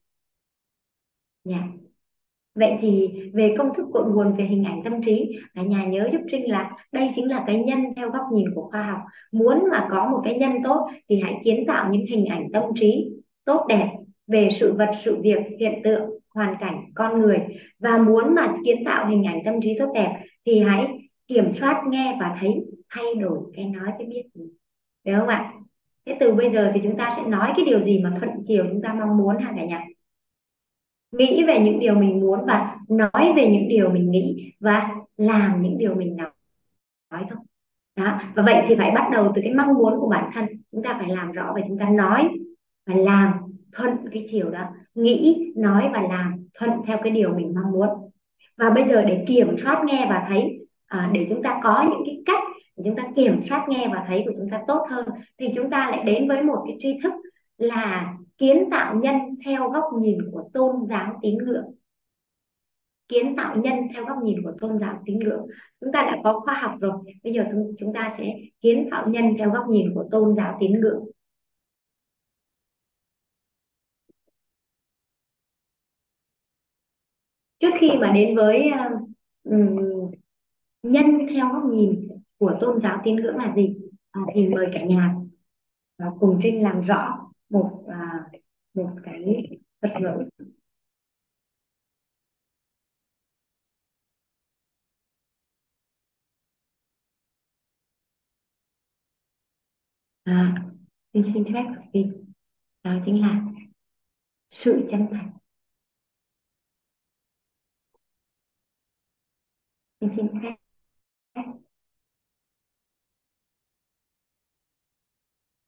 nha. 1.45 1.69
Vậy 2.55 2.73
thì 2.81 3.11
về 3.35 3.55
công 3.59 3.75
thức 3.75 3.87
cội 3.93 4.05
nguồn 4.05 4.37
về 4.37 4.45
hình 4.45 4.65
ảnh 4.65 4.81
tâm 4.85 5.03
trí, 5.03 5.37
cả 5.55 5.63
nhà 5.63 5.85
nhớ 5.85 6.09
giúp 6.13 6.21
Trinh 6.31 6.51
là 6.51 6.77
đây 6.93 7.11
chính 7.15 7.29
là 7.29 7.45
cái 7.47 7.65
nhân 7.65 7.79
theo 7.97 8.11
góc 8.11 8.25
nhìn 8.33 8.47
của 8.55 8.69
khoa 8.71 8.83
học. 8.83 9.01
Muốn 9.33 9.65
mà 9.71 9.89
có 9.91 10.09
một 10.09 10.21
cái 10.25 10.39
nhân 10.39 10.53
tốt 10.65 10.89
thì 11.09 11.21
hãy 11.21 11.35
kiến 11.45 11.65
tạo 11.67 11.91
những 11.93 12.07
hình 12.07 12.27
ảnh 12.27 12.49
tâm 12.53 12.63
trí 12.75 13.13
tốt 13.45 13.67
đẹp 13.69 13.89
về 14.27 14.49
sự 14.51 14.73
vật, 14.73 14.91
sự 15.05 15.17
việc, 15.23 15.39
hiện 15.61 15.81
tượng 15.85 16.11
hoàn 16.35 16.57
cảnh 16.61 16.85
con 16.95 17.19
người 17.19 17.39
và 17.79 17.99
muốn 17.99 18.35
mà 18.35 18.55
kiến 18.65 18.85
tạo 18.85 19.11
hình 19.11 19.25
ảnh 19.25 19.43
tâm 19.45 19.55
trí 19.61 19.77
tốt 19.79 19.93
đẹp 19.95 20.21
thì 20.47 20.61
hãy 20.61 20.87
kiểm 21.29 21.53
soát 21.53 21.83
nghe 21.89 22.17
và 22.21 22.37
thấy, 22.41 22.51
thay 22.89 23.05
đổi 23.21 23.39
cái 23.57 23.65
nói, 23.65 23.93
cái 23.99 24.07
biết. 24.07 24.23
Được 25.05 25.13
không 25.17 25.29
ạ? 25.29 25.53
Thế 26.07 26.17
từ 26.21 26.35
bây 26.35 26.51
giờ 26.51 26.71
thì 26.75 26.81
chúng 26.83 26.97
ta 26.97 27.13
sẽ 27.17 27.23
nói 27.23 27.53
cái 27.57 27.65
điều 27.65 27.85
gì 27.85 28.01
mà 28.05 28.11
thuận 28.21 28.31
chiều 28.45 28.67
chúng 28.71 28.83
ta 28.83 28.95
mong 28.95 29.17
muốn 29.17 29.39
ha 29.39 29.53
cả 29.57 29.65
nhà? 29.65 29.85
Nghĩ 31.13 31.45
về 31.45 31.61
những 31.61 31.79
điều 31.79 31.95
mình 31.95 32.21
muốn 32.21 32.41
và 32.47 32.77
nói 32.89 33.33
về 33.37 33.49
những 33.49 33.69
điều 33.69 33.91
mình 33.91 34.11
nghĩ 34.11 34.53
và 34.61 34.91
làm 35.17 35.63
những 35.63 35.79
điều 35.79 35.95
mình 35.95 36.17
nói 36.17 36.31
thôi. 37.11 37.39
Đó, 37.97 38.21
và 38.35 38.43
vậy 38.43 38.65
thì 38.69 38.75
phải 38.79 38.91
bắt 38.91 39.09
đầu 39.13 39.33
từ 39.35 39.43
cái 39.45 39.55
mong 39.55 39.75
muốn 39.75 40.01
của 40.01 40.09
bản 40.09 40.31
thân. 40.33 40.45
Chúng 40.73 40.83
ta 40.83 40.97
phải 40.99 41.09
làm 41.09 41.33
rõ 41.33 41.53
và 41.55 41.61
chúng 41.69 41.79
ta 41.79 41.91
nói 41.91 42.29
và 42.87 42.95
làm 42.95 43.33
thuận 43.73 43.91
cái 44.13 44.25
chiều 44.31 44.51
đó. 44.51 44.65
Nghĩ, 44.95 45.53
nói 45.57 45.91
và 45.93 46.03
làm 46.03 46.47
thuận 46.55 46.71
theo 46.87 46.99
cái 47.03 47.13
điều 47.13 47.35
mình 47.35 47.55
mong 47.55 47.73
muốn. 47.73 47.89
Và 48.57 48.71
bây 48.71 48.85
giờ 48.85 49.03
để 49.03 49.25
kiểm 49.29 49.57
soát 49.59 49.83
nghe 49.87 50.07
và 50.11 50.27
thấy 50.29 50.66
à, 50.87 51.11
để 51.15 51.27
chúng 51.29 51.43
ta 51.43 51.61
có 51.63 51.87
những 51.91 52.03
cái 52.07 52.23
cách 52.27 52.45
để 52.77 52.83
chúng 52.87 52.97
ta 52.97 53.05
kiểm 53.17 53.43
soát 53.43 53.67
nghe 53.69 53.89
và 53.93 54.05
thấy 54.09 54.23
của 54.27 54.33
chúng 54.37 54.51
ta 54.51 54.63
tốt 54.69 54.87
hơn 54.91 55.07
thì 55.39 55.49
chúng 55.55 55.71
ta 55.71 55.91
lại 55.91 56.05
đến 56.05 56.29
với 56.29 56.43
một 56.43 56.65
cái 56.67 56.77
tri 56.79 56.99
thức 57.03 57.13
là 57.59 58.15
kiến 58.39 58.65
tạo 58.71 58.95
nhân 58.95 59.17
theo 59.45 59.71
góc 59.71 59.85
nhìn 60.01 60.19
của 60.33 60.51
tôn 60.53 60.77
giáo 60.89 61.19
tín 61.23 61.39
ngưỡng. 61.39 61.65
Kiến 63.09 63.37
tạo 63.37 63.57
nhân 63.57 63.75
theo 63.95 64.05
góc 64.07 64.17
nhìn 64.23 64.43
của 64.45 64.53
tôn 64.61 64.79
giáo 64.79 65.03
tín 65.07 65.19
ngưỡng. 65.19 65.47
Chúng 65.81 65.93
ta 65.93 66.03
đã 66.03 66.17
có 66.25 66.41
khoa 66.41 66.55
học 66.55 66.73
rồi 66.81 66.93
bây 67.25 67.33
giờ 67.33 67.45
chúng 67.79 67.93
ta 67.95 68.09
sẽ 68.19 68.25
kiến 68.61 68.89
tạo 68.91 69.07
nhân 69.09 69.25
theo 69.39 69.51
góc 69.51 69.69
nhìn 69.69 69.95
của 69.95 70.05
tôn 70.11 70.35
giáo 70.35 70.57
tín 70.61 70.81
ngưỡng. 70.81 71.05
Trước 77.59 77.71
khi 77.79 77.91
mà 78.01 78.13
đến 78.13 78.37
với 78.37 78.71
uh, 79.49 80.15
nhân 80.93 81.27
theo 81.31 81.49
góc 81.53 81.63
nhìn 81.73 82.09
của 82.39 82.55
tôn 82.61 82.81
giáo 82.81 83.01
tín 83.05 83.17
ngưỡng 83.17 83.37
là 83.37 83.55
gì? 83.57 83.77
À, 84.11 84.21
thì 84.35 84.49
mời 84.49 84.67
cả 84.73 84.85
nhà 84.85 85.15
à, 85.97 86.07
cùng 86.21 86.39
trinh 86.43 86.63
làm 86.63 86.81
rõ 86.81 87.31
một 87.49 87.85
à, 87.89 88.31
một 88.75 88.91
cái 89.05 89.43
thuật 89.83 90.03
ngữ. 90.03 90.29
À, 100.25 100.55
xin 101.13 101.23
xin 101.23 101.45
phép 101.45 101.65
thì 101.93 102.07
đó 102.85 102.93
chính 103.07 103.21
là 103.21 103.43
sự 104.51 104.87
chân 104.91 105.07
thành. 105.13 105.31
Xin 110.01 110.11
xin 110.17 110.29
phép 110.43 110.66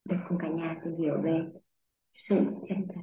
được 0.05 0.17
cùng 0.29 0.39
cả 0.39 0.49
nhà 0.49 0.77
tìm 0.85 0.97
hiểu 0.97 1.23
về 1.23 1.41
sự 2.15 2.37
chân 2.69 2.87
thật. 2.95 3.01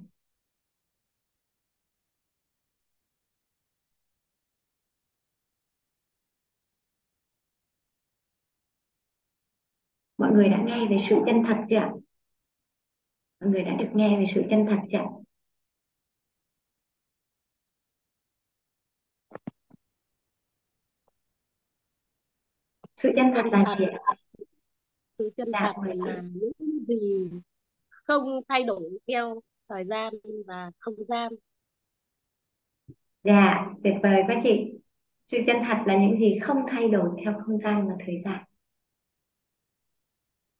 Mọi 10.17 10.31
người 10.31 10.49
đã 10.49 10.63
nghe 10.65 10.87
về 10.89 10.97
sự 11.09 11.15
chân 11.25 11.43
thật 11.47 11.63
chưa 11.69 11.91
mọi 13.39 13.49
người 13.49 13.63
đã 13.63 13.75
được 13.79 13.89
nghe 13.93 14.17
về 14.19 14.25
sự 14.35 14.43
chân 14.49 14.65
thật 14.69 14.77
chưa 14.89 15.24
sự 23.05 23.11
chân 23.15 23.31
thật 23.35 23.45
là 23.51 23.75
gì 23.79 23.85
sự 25.17 25.29
chân 25.37 25.47
thật 25.53 25.73
là 25.83 26.21
những 26.33 26.85
gì 26.87 27.29
không 27.89 28.41
thay 28.49 28.63
đổi 28.63 28.99
theo 29.07 29.41
thời 29.69 29.85
gian 29.85 30.13
và 30.47 30.71
không 30.79 30.95
gian. 31.07 31.31
Dạ 33.23 33.65
tuyệt 33.83 33.95
vời 34.03 34.23
quá 34.27 34.39
chị. 34.43 34.79
Sự 35.25 35.37
chân 35.47 35.57
thật 35.67 35.77
là 35.85 35.97
những 35.97 36.17
gì 36.17 36.39
không 36.41 36.57
thay 36.71 36.87
đổi 36.87 37.09
theo 37.23 37.33
không 37.45 37.57
gian 37.57 37.87
và 37.87 37.93
thời 38.05 38.21
gian. 38.25 38.43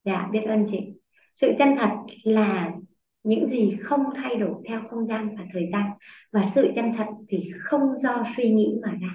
Dạ 0.04 0.30
biết 0.32 0.42
ơn 0.48 0.66
chị. 0.72 0.80
Sự 1.34 1.54
chân 1.60 1.76
thật 1.78 1.92
là 2.24 2.72
những 3.24 3.48
gì 3.48 3.78
không 3.82 4.04
thay 4.16 4.36
đổi 4.36 4.64
theo 4.68 4.82
không 4.90 5.08
gian 5.08 5.36
và 5.38 5.44
thời 5.54 5.70
gian. 5.72 5.92
Và 6.32 6.44
sự 6.56 6.72
chân 6.76 6.94
thật 6.98 7.08
thì 7.30 7.52
không 7.60 7.96
do 7.96 8.24
suy 8.38 8.52
nghĩ 8.52 8.80
mà 8.82 8.92
ra 9.02 9.10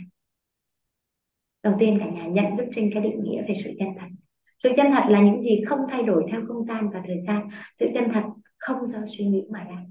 đầu 1.63 1.75
tiên 1.79 1.97
cả 2.01 2.11
nhà 2.11 2.27
nhận 2.27 2.57
giúp 2.57 2.65
trinh 2.75 2.91
cái 2.95 3.03
định 3.03 3.23
nghĩa 3.23 3.43
về 3.49 3.55
sự 3.65 3.71
chân 3.79 3.89
thật. 3.99 4.07
Sự 4.63 4.69
chân 4.77 4.87
thật 4.93 5.05
là 5.09 5.23
những 5.23 5.43
gì 5.43 5.63
không 5.67 5.81
thay 5.91 6.03
đổi 6.03 6.25
theo 6.31 6.41
không 6.49 6.65
gian 6.65 6.91
và 6.91 7.03
thời 7.07 7.21
gian. 7.21 7.49
Sự 7.75 7.87
chân 7.95 8.05
thật 8.13 8.23
không 8.59 8.87
do 8.87 8.99
suy 9.07 9.25
nghĩ 9.25 9.43
mà 9.51 9.65
ra. 9.65 9.85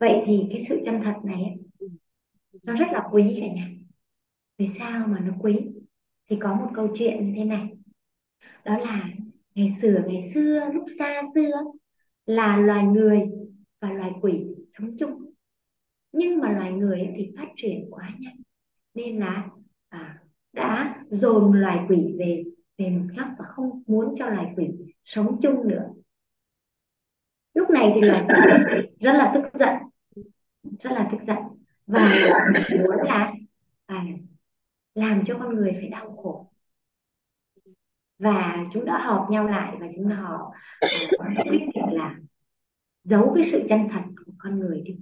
Vậy 0.00 0.22
thì 0.26 0.46
cái 0.50 0.64
sự 0.68 0.82
chân 0.84 1.00
thật 1.04 1.14
này 1.24 1.56
nó 2.62 2.74
rất 2.74 2.86
là 2.92 3.02
quý 3.12 3.38
cả 3.40 3.46
nhà. 3.46 3.68
Vì 4.58 4.66
sao 4.78 5.06
mà 5.06 5.20
nó 5.20 5.32
quý? 5.40 5.58
Thì 6.28 6.36
có 6.40 6.54
một 6.54 6.70
câu 6.74 6.88
chuyện 6.94 7.26
như 7.26 7.32
thế 7.36 7.44
này. 7.44 7.68
Đó 8.64 8.78
là 8.78 9.08
ngày 9.54 9.76
xưa 9.82 10.02
ngày 10.06 10.30
xưa 10.34 10.70
lúc 10.74 10.84
xa 10.98 11.22
xưa 11.34 11.52
là 12.26 12.56
loài 12.56 12.84
người 12.84 13.20
và 13.80 13.92
loài 13.92 14.12
quỷ 14.20 14.46
sống 14.78 14.96
chung. 14.98 15.32
Nhưng 16.12 16.38
mà 16.38 16.52
loài 16.52 16.72
người 16.72 17.08
thì 17.16 17.30
phát 17.36 17.48
triển 17.56 17.86
quá 17.90 18.10
nhanh. 18.18 18.36
Nên 18.94 19.18
là 19.18 19.48
à, 19.88 20.16
đã 20.56 20.94
dồn 21.10 21.52
loài 21.52 21.86
quỷ 21.88 22.16
về 22.18 22.44
về 22.78 22.90
một 22.90 23.06
góc 23.16 23.28
và 23.38 23.44
không 23.44 23.82
muốn 23.86 24.14
cho 24.16 24.26
loài 24.26 24.52
quỷ 24.56 24.68
sống 25.04 25.40
chung 25.42 25.68
nữa. 25.68 25.88
Lúc 27.54 27.70
này 27.70 27.92
thì 27.94 28.00
loài 28.00 28.24
quỷ 28.28 28.34
rất 29.00 29.12
là 29.12 29.32
tức 29.34 29.42
giận 29.54 29.74
rất 30.80 30.90
là 30.92 31.08
tức 31.12 31.18
giận 31.26 31.38
và 31.86 32.10
muốn 32.70 32.96
là 33.04 33.32
à, 33.86 34.04
làm 34.94 35.24
cho 35.24 35.38
con 35.38 35.54
người 35.54 35.72
phải 35.80 35.88
đau 35.88 36.16
khổ. 36.22 36.50
Và 38.18 38.64
chúng 38.72 38.84
đã 38.84 38.98
họp 38.98 39.30
nhau 39.30 39.46
lại 39.48 39.76
và 39.80 39.86
chúng 39.96 40.06
họ 40.06 40.52
quyết 41.48 41.66
định 41.74 41.84
là 41.92 42.16
giấu 43.04 43.32
cái 43.34 43.44
sự 43.44 43.66
chân 43.68 43.88
thật 43.92 44.02
của 44.26 44.32
con 44.38 44.58
người 44.58 44.80
đi. 44.80 44.98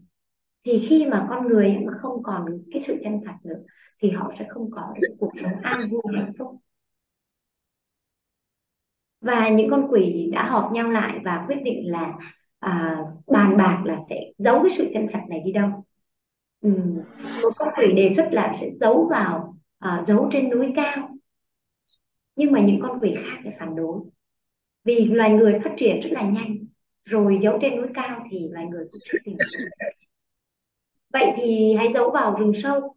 Thì 0.65 0.87
khi 0.89 1.07
mà 1.07 1.27
con 1.31 1.47
người 1.47 1.79
mà 1.87 1.93
không 2.03 2.23
còn 2.23 2.63
cái 2.73 2.83
sự 2.83 3.01
chân 3.05 3.21
thật 3.25 3.35
nữa 3.45 3.59
thì 3.99 4.11
họ 4.11 4.33
sẽ 4.39 4.47
không 4.49 4.71
có 4.71 4.95
được 5.03 5.15
cuộc 5.19 5.31
sống 5.43 5.53
an 5.63 5.81
vui 5.91 6.03
hạnh 6.17 6.33
phúc. 6.39 6.57
Và 9.21 9.49
những 9.49 9.71
con 9.71 9.87
quỷ 9.91 10.29
đã 10.33 10.45
họp 10.45 10.73
nhau 10.73 10.91
lại 10.91 11.19
và 11.25 11.45
quyết 11.49 11.57
định 11.65 11.91
là 11.91 12.19
à, 12.59 12.99
bàn 13.27 13.57
bạc 13.57 13.83
là 13.85 13.97
sẽ 14.09 14.21
giấu 14.39 14.63
cái 14.63 14.71
sự 14.71 14.91
chân 14.95 15.07
thật 15.13 15.21
này 15.29 15.41
đi 15.45 15.53
đâu. 15.53 15.85
Ừ. 16.61 16.71
một 17.43 17.51
con 17.57 17.69
quỷ 17.77 17.93
đề 17.93 18.15
xuất 18.17 18.29
là 18.33 18.57
sẽ 18.61 18.71
giấu 18.71 19.09
vào 19.11 19.57
à, 19.79 20.05
giấu 20.07 20.29
trên 20.33 20.51
núi 20.51 20.73
cao. 20.77 21.11
Nhưng 22.37 22.53
mà 22.53 22.61
những 22.61 22.81
con 22.81 22.99
quỷ 23.01 23.15
khác 23.15 23.39
lại 23.45 23.55
phản 23.59 23.77
đối. 23.77 24.01
Vì 24.85 25.05
loài 25.05 25.31
người 25.31 25.61
phát 25.65 25.75
triển 25.77 26.01
rất 26.01 26.11
là 26.13 26.23
nhanh 26.23 26.57
rồi 27.05 27.39
giấu 27.43 27.59
trên 27.61 27.77
núi 27.77 27.89
cao 27.95 28.25
thì 28.31 28.49
loài 28.49 28.67
người 28.67 28.85
cũng 28.85 29.01
chưa 29.05 29.19
tìm 29.25 29.37
vậy 31.15 31.33
thì 31.37 31.75
hãy 31.75 31.93
giấu 31.95 32.11
vào 32.11 32.37
rừng 32.39 32.53
sâu 32.63 32.95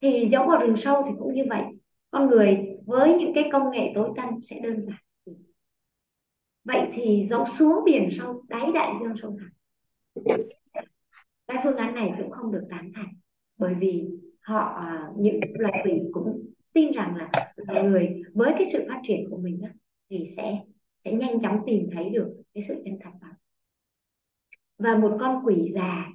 thì 0.00 0.28
giấu 0.32 0.46
vào 0.46 0.60
rừng 0.60 0.76
sâu 0.76 1.02
thì 1.06 1.12
cũng 1.18 1.34
như 1.34 1.44
vậy. 1.48 1.62
Con 2.10 2.26
người 2.26 2.76
với 2.86 3.14
những 3.14 3.32
cái 3.34 3.48
công 3.52 3.70
nghệ 3.70 3.92
tối 3.94 4.10
tân 4.16 4.26
sẽ 4.50 4.58
đơn 4.58 4.82
giản. 4.82 4.98
Vậy 6.64 6.88
thì 6.92 7.26
giấu 7.30 7.44
xuống 7.58 7.84
biển 7.84 8.08
sâu 8.10 8.44
đáy 8.48 8.70
đại 8.74 8.94
dương 9.00 9.16
sâu 9.22 9.34
thẳm. 9.38 9.50
Cái 11.46 11.58
phương 11.64 11.76
án 11.76 11.94
này 11.94 12.12
cũng 12.18 12.30
không 12.30 12.52
được 12.52 12.66
tán 12.70 12.92
thành 12.94 13.14
bởi 13.58 13.74
vì 13.74 14.04
họ 14.40 14.58
à, 14.58 15.08
những 15.16 15.40
loài 15.54 15.80
quỷ 15.84 16.00
cũng 16.12 16.46
tin 16.72 16.92
rằng 16.92 17.16
là 17.16 17.30
người 17.82 18.22
với 18.34 18.52
cái 18.58 18.66
sự 18.72 18.84
phát 18.88 19.00
triển 19.02 19.30
của 19.30 19.36
mình 19.36 19.60
á, 19.62 19.70
thì 20.10 20.24
sẽ 20.36 20.60
sẽ 20.98 21.12
nhanh 21.12 21.40
chóng 21.40 21.60
tìm 21.66 21.88
thấy 21.92 22.10
được 22.10 22.42
cái 22.54 22.64
sự 22.68 22.82
chân 22.84 22.98
thật 23.00 23.10
đó. 23.20 23.28
Và 24.78 24.96
một 24.96 25.16
con 25.20 25.46
quỷ 25.46 25.72
già 25.74 26.06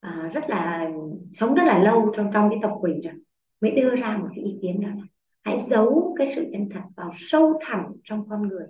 à, 0.00 0.30
rất 0.32 0.44
là 0.48 0.90
sống 1.32 1.54
rất 1.54 1.64
là 1.66 1.78
lâu 1.78 2.12
trong 2.16 2.30
trong 2.32 2.50
cái 2.50 2.58
tộc 2.62 2.78
quỷ 2.80 2.92
rồi 3.04 3.14
mới 3.60 3.70
đưa 3.70 3.96
ra 3.96 4.16
một 4.16 4.28
cái 4.34 4.44
ý 4.44 4.58
kiến 4.62 4.80
đó 4.80 4.88
là 4.88 5.04
hãy 5.42 5.58
giấu 5.68 6.14
cái 6.18 6.26
sự 6.36 6.46
chân 6.52 6.68
thật 6.74 6.82
vào 6.96 7.10
sâu 7.14 7.58
thẳm 7.62 7.82
trong 8.04 8.28
con 8.28 8.48
người 8.48 8.66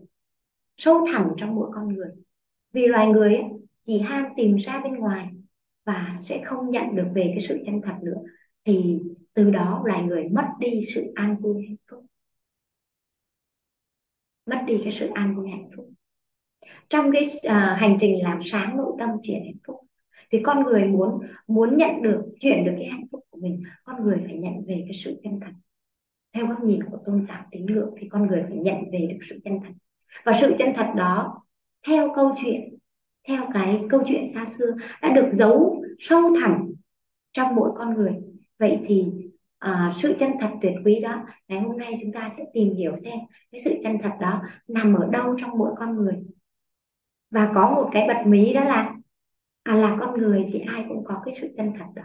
sâu 0.79 1.07
thẳm 1.13 1.29
trong 1.37 1.55
mỗi 1.55 1.71
con 1.75 1.89
người. 1.89 2.09
Vì 2.73 2.87
loài 2.87 3.07
người 3.07 3.35
ấy, 3.35 3.45
chỉ 3.87 3.99
ham 3.99 4.25
tìm 4.37 4.57
ra 4.57 4.81
bên 4.85 4.95
ngoài 4.95 5.29
và 5.85 6.19
sẽ 6.23 6.43
không 6.45 6.71
nhận 6.71 6.97
được 6.97 7.07
về 7.15 7.27
cái 7.31 7.41
sự 7.49 7.59
chân 7.67 7.81
thật 7.85 7.95
nữa 8.03 8.23
thì 8.65 9.01
từ 9.35 9.51
đó 9.51 9.83
loài 9.87 10.03
người 10.03 10.29
mất 10.29 10.47
đi 10.59 10.81
sự 10.95 11.13
an 11.15 11.37
vui 11.41 11.67
hạnh 11.69 11.77
phúc. 11.91 12.05
Mất 14.47 14.63
đi 14.67 14.81
cái 14.85 14.93
sự 14.93 15.09
an 15.15 15.37
vui 15.37 15.51
hạnh 15.51 15.71
phúc. 15.77 15.91
Trong 16.89 17.11
cái 17.13 17.23
uh, 17.25 17.79
hành 17.79 17.97
trình 18.01 18.23
làm 18.23 18.39
sáng 18.43 18.77
nội 18.77 18.93
tâm 18.99 19.11
triển 19.23 19.45
hạnh 19.45 19.59
phúc 19.67 19.77
thì 20.31 20.41
con 20.43 20.63
người 20.63 20.85
muốn 20.85 21.21
muốn 21.47 21.77
nhận 21.77 22.03
được 22.03 22.23
chuyển 22.41 22.65
được 22.65 22.73
cái 22.77 22.87
hạnh 22.87 23.05
phúc 23.13 23.25
của 23.31 23.39
mình 23.41 23.63
con 23.85 24.05
người 24.05 24.23
phải 24.25 24.37
nhận 24.37 24.53
về 24.67 24.85
cái 24.87 24.95
sự 24.95 25.21
chân 25.25 25.41
thật. 25.41 25.53
Theo 26.33 26.47
góc 26.47 26.65
nhìn 26.65 26.83
của 26.83 26.99
tôn 27.07 27.23
giáo 27.29 27.45
tín 27.51 27.67
ngưỡng 27.67 27.95
thì 27.99 28.09
con 28.09 28.27
người 28.27 28.45
phải 28.49 28.57
nhận 28.57 28.77
về 28.93 28.99
được 29.11 29.19
sự 29.29 29.41
chân 29.45 29.61
thật. 29.61 29.73
Và 30.25 30.33
sự 30.41 30.55
chân 30.59 30.73
thật 30.75 30.93
đó 30.97 31.43
theo 31.87 32.13
câu 32.17 32.33
chuyện 32.43 32.79
theo 33.29 33.45
cái 33.55 33.81
câu 33.91 34.03
chuyện 34.07 34.33
xa 34.35 34.47
xưa 34.59 34.75
đã 35.03 35.13
được 35.15 35.31
giấu 35.33 35.83
sâu 35.99 36.23
thẳm 36.41 36.73
trong 37.33 37.55
mỗi 37.55 37.71
con 37.75 37.95
người. 37.95 38.13
Vậy 38.59 38.81
thì 38.87 39.07
à, 39.59 39.93
sự 39.97 40.15
chân 40.19 40.33
thật 40.41 40.51
tuyệt 40.63 40.75
quý 40.85 41.01
đó 41.01 41.23
ngày 41.49 41.61
hôm 41.61 41.79
nay 41.79 41.99
chúng 42.03 42.13
ta 42.13 42.31
sẽ 42.37 42.45
tìm 42.53 42.75
hiểu 42.75 42.97
xem 43.05 43.19
cái 43.53 43.61
sự 43.65 43.75
chân 43.83 43.99
thật 44.03 44.13
đó 44.21 44.43
nằm 44.69 44.95
ở 44.95 45.09
đâu 45.13 45.35
trong 45.39 45.59
mỗi 45.59 45.71
con 45.77 45.97
người. 45.97 46.15
Và 47.31 47.53
có 47.55 47.71
một 47.71 47.91
cái 47.93 48.09
bật 48.09 48.27
mí 48.27 48.53
đó 48.53 48.65
là 48.65 48.98
à, 49.63 49.75
là 49.77 49.97
con 50.01 50.19
người 50.19 50.47
thì 50.53 50.61
ai 50.61 50.85
cũng 50.89 51.05
có 51.05 51.23
cái 51.25 51.35
sự 51.41 51.49
chân 51.57 51.73
thật 51.79 51.87
đó. 51.95 52.03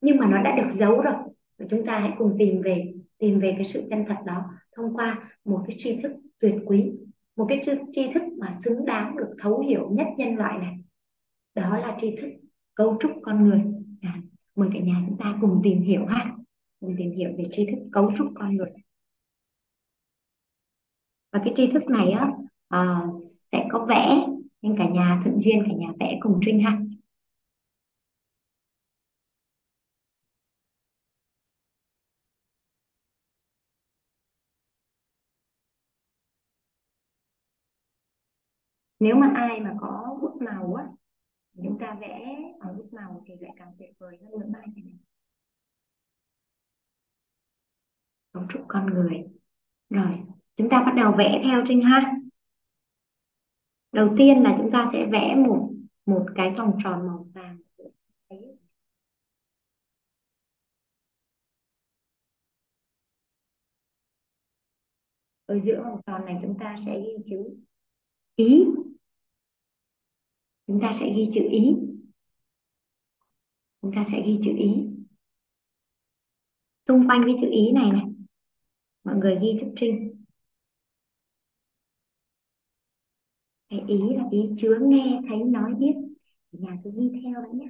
Nhưng 0.00 0.16
mà 0.16 0.28
nó 0.28 0.42
đã 0.42 0.56
được 0.56 0.78
giấu 0.78 1.00
rồi 1.00 1.14
và 1.58 1.66
chúng 1.70 1.86
ta 1.86 1.98
hãy 1.98 2.12
cùng 2.18 2.36
tìm 2.38 2.62
về 2.62 2.92
tìm 3.18 3.40
về 3.40 3.54
cái 3.56 3.64
sự 3.64 3.82
chân 3.90 4.04
thật 4.08 4.16
đó 4.26 4.42
thông 4.76 4.96
qua 4.96 5.30
một 5.44 5.64
cái 5.66 5.76
tri 5.80 6.00
thức 6.02 6.12
tuyệt 6.40 6.54
quý 6.66 6.92
một 7.36 7.46
cái 7.48 7.60
tri 7.92 8.12
thức 8.14 8.22
mà 8.38 8.54
xứng 8.64 8.84
đáng 8.84 9.16
được 9.16 9.34
thấu 9.38 9.60
hiểu 9.60 9.90
nhất 9.90 10.06
nhân 10.16 10.36
loại 10.36 10.58
này. 10.58 10.76
Đó 11.54 11.78
là 11.78 11.96
tri 12.00 12.16
thức 12.20 12.28
cấu 12.74 12.96
trúc 13.00 13.12
con 13.22 13.48
người. 13.48 13.62
À, 14.02 14.22
mời 14.54 14.68
cả 14.72 14.80
nhà 14.80 15.02
chúng 15.08 15.18
ta 15.18 15.38
cùng 15.40 15.60
tìm 15.64 15.82
hiểu 15.82 16.06
ha. 16.06 16.36
Cùng 16.80 16.94
tìm 16.98 17.10
hiểu 17.12 17.30
về 17.38 17.44
tri 17.52 17.66
thức 17.66 17.88
cấu 17.92 18.12
trúc 18.16 18.26
con 18.34 18.56
người. 18.56 18.70
Và 21.32 21.40
cái 21.44 21.52
tri 21.56 21.70
thức 21.72 21.82
này 21.88 22.10
á 22.10 22.30
à, 22.68 23.06
sẽ 23.52 23.64
có 23.72 23.86
vẽ 23.88 24.26
nên 24.64 24.76
cả 24.78 24.88
nhà 24.88 25.20
thuận 25.24 25.40
duyên, 25.40 25.62
cả 25.66 25.74
nhà 25.74 25.88
vẽ 26.00 26.18
cùng 26.20 26.40
trinh 26.44 26.60
ha 26.62 26.80
nếu 39.00 39.16
mà 39.16 39.32
ai 39.34 39.60
mà 39.60 39.74
có 39.80 40.18
bút 40.22 40.42
màu 40.42 40.74
á 40.74 40.84
chúng 41.56 41.78
ta 41.80 41.96
vẽ 42.00 42.36
bằng 42.60 42.76
bút 42.76 42.92
màu 42.92 43.24
thì 43.26 43.34
lại 43.40 43.52
càng 43.56 43.74
tuyệt 43.78 43.90
vời 43.98 44.18
hơn 44.22 44.30
nữa 44.40 44.46
bài 44.52 44.66
này 44.76 44.84
cấu 48.32 48.42
trúc 48.48 48.62
con 48.68 48.86
người. 48.86 49.24
Rồi, 49.90 50.18
chúng 50.56 50.68
ta 50.70 50.82
bắt 50.86 50.92
đầu 50.96 51.12
vẽ 51.18 51.40
theo 51.44 51.62
trinh 51.66 51.82
ha 51.82 52.14
đầu 53.94 54.14
tiên 54.18 54.42
là 54.42 54.54
chúng 54.58 54.70
ta 54.72 54.88
sẽ 54.92 55.06
vẽ 55.12 55.34
một 55.46 55.70
một 56.06 56.26
cái 56.34 56.54
vòng 56.58 56.78
tròn 56.84 57.06
màu 57.06 57.26
vàng. 57.34 57.58
Ở 65.46 65.60
giữa 65.64 65.82
vòng 65.82 66.00
tròn 66.06 66.24
này 66.24 66.38
chúng 66.42 66.58
ta 66.58 66.76
sẽ 66.86 67.00
ghi 67.00 67.24
chữ 67.26 67.56
ý. 68.36 68.64
Chúng 70.66 70.80
ta 70.82 70.92
sẽ 71.00 71.06
ghi 71.16 71.30
chữ 71.34 71.40
ý. 71.50 71.74
Chúng 73.82 73.92
ta 73.94 74.04
sẽ 74.04 74.22
ghi 74.26 74.38
chữ 74.44 74.50
ý. 74.58 74.88
Xung 76.88 77.08
quanh 77.08 77.22
cái 77.26 77.34
chữ 77.40 77.50
ý 77.50 77.72
này 77.72 77.90
này, 77.92 78.04
mọi 79.04 79.16
người 79.16 79.38
ghi 79.42 79.58
chữ 79.60 79.66
trinh 79.76 80.13
cái 83.76 83.84
ý 83.88 83.98
là 84.16 84.24
ý 84.30 84.40
chứa 84.58 84.78
nghe, 84.82 85.20
thấy, 85.28 85.38
nói 85.44 85.74
biết. 85.78 85.94
Nhà 86.52 86.76
cứ 86.84 86.90
ghi 86.96 87.20
theo 87.24 87.42
đấy 87.42 87.50
nhé. 87.54 87.66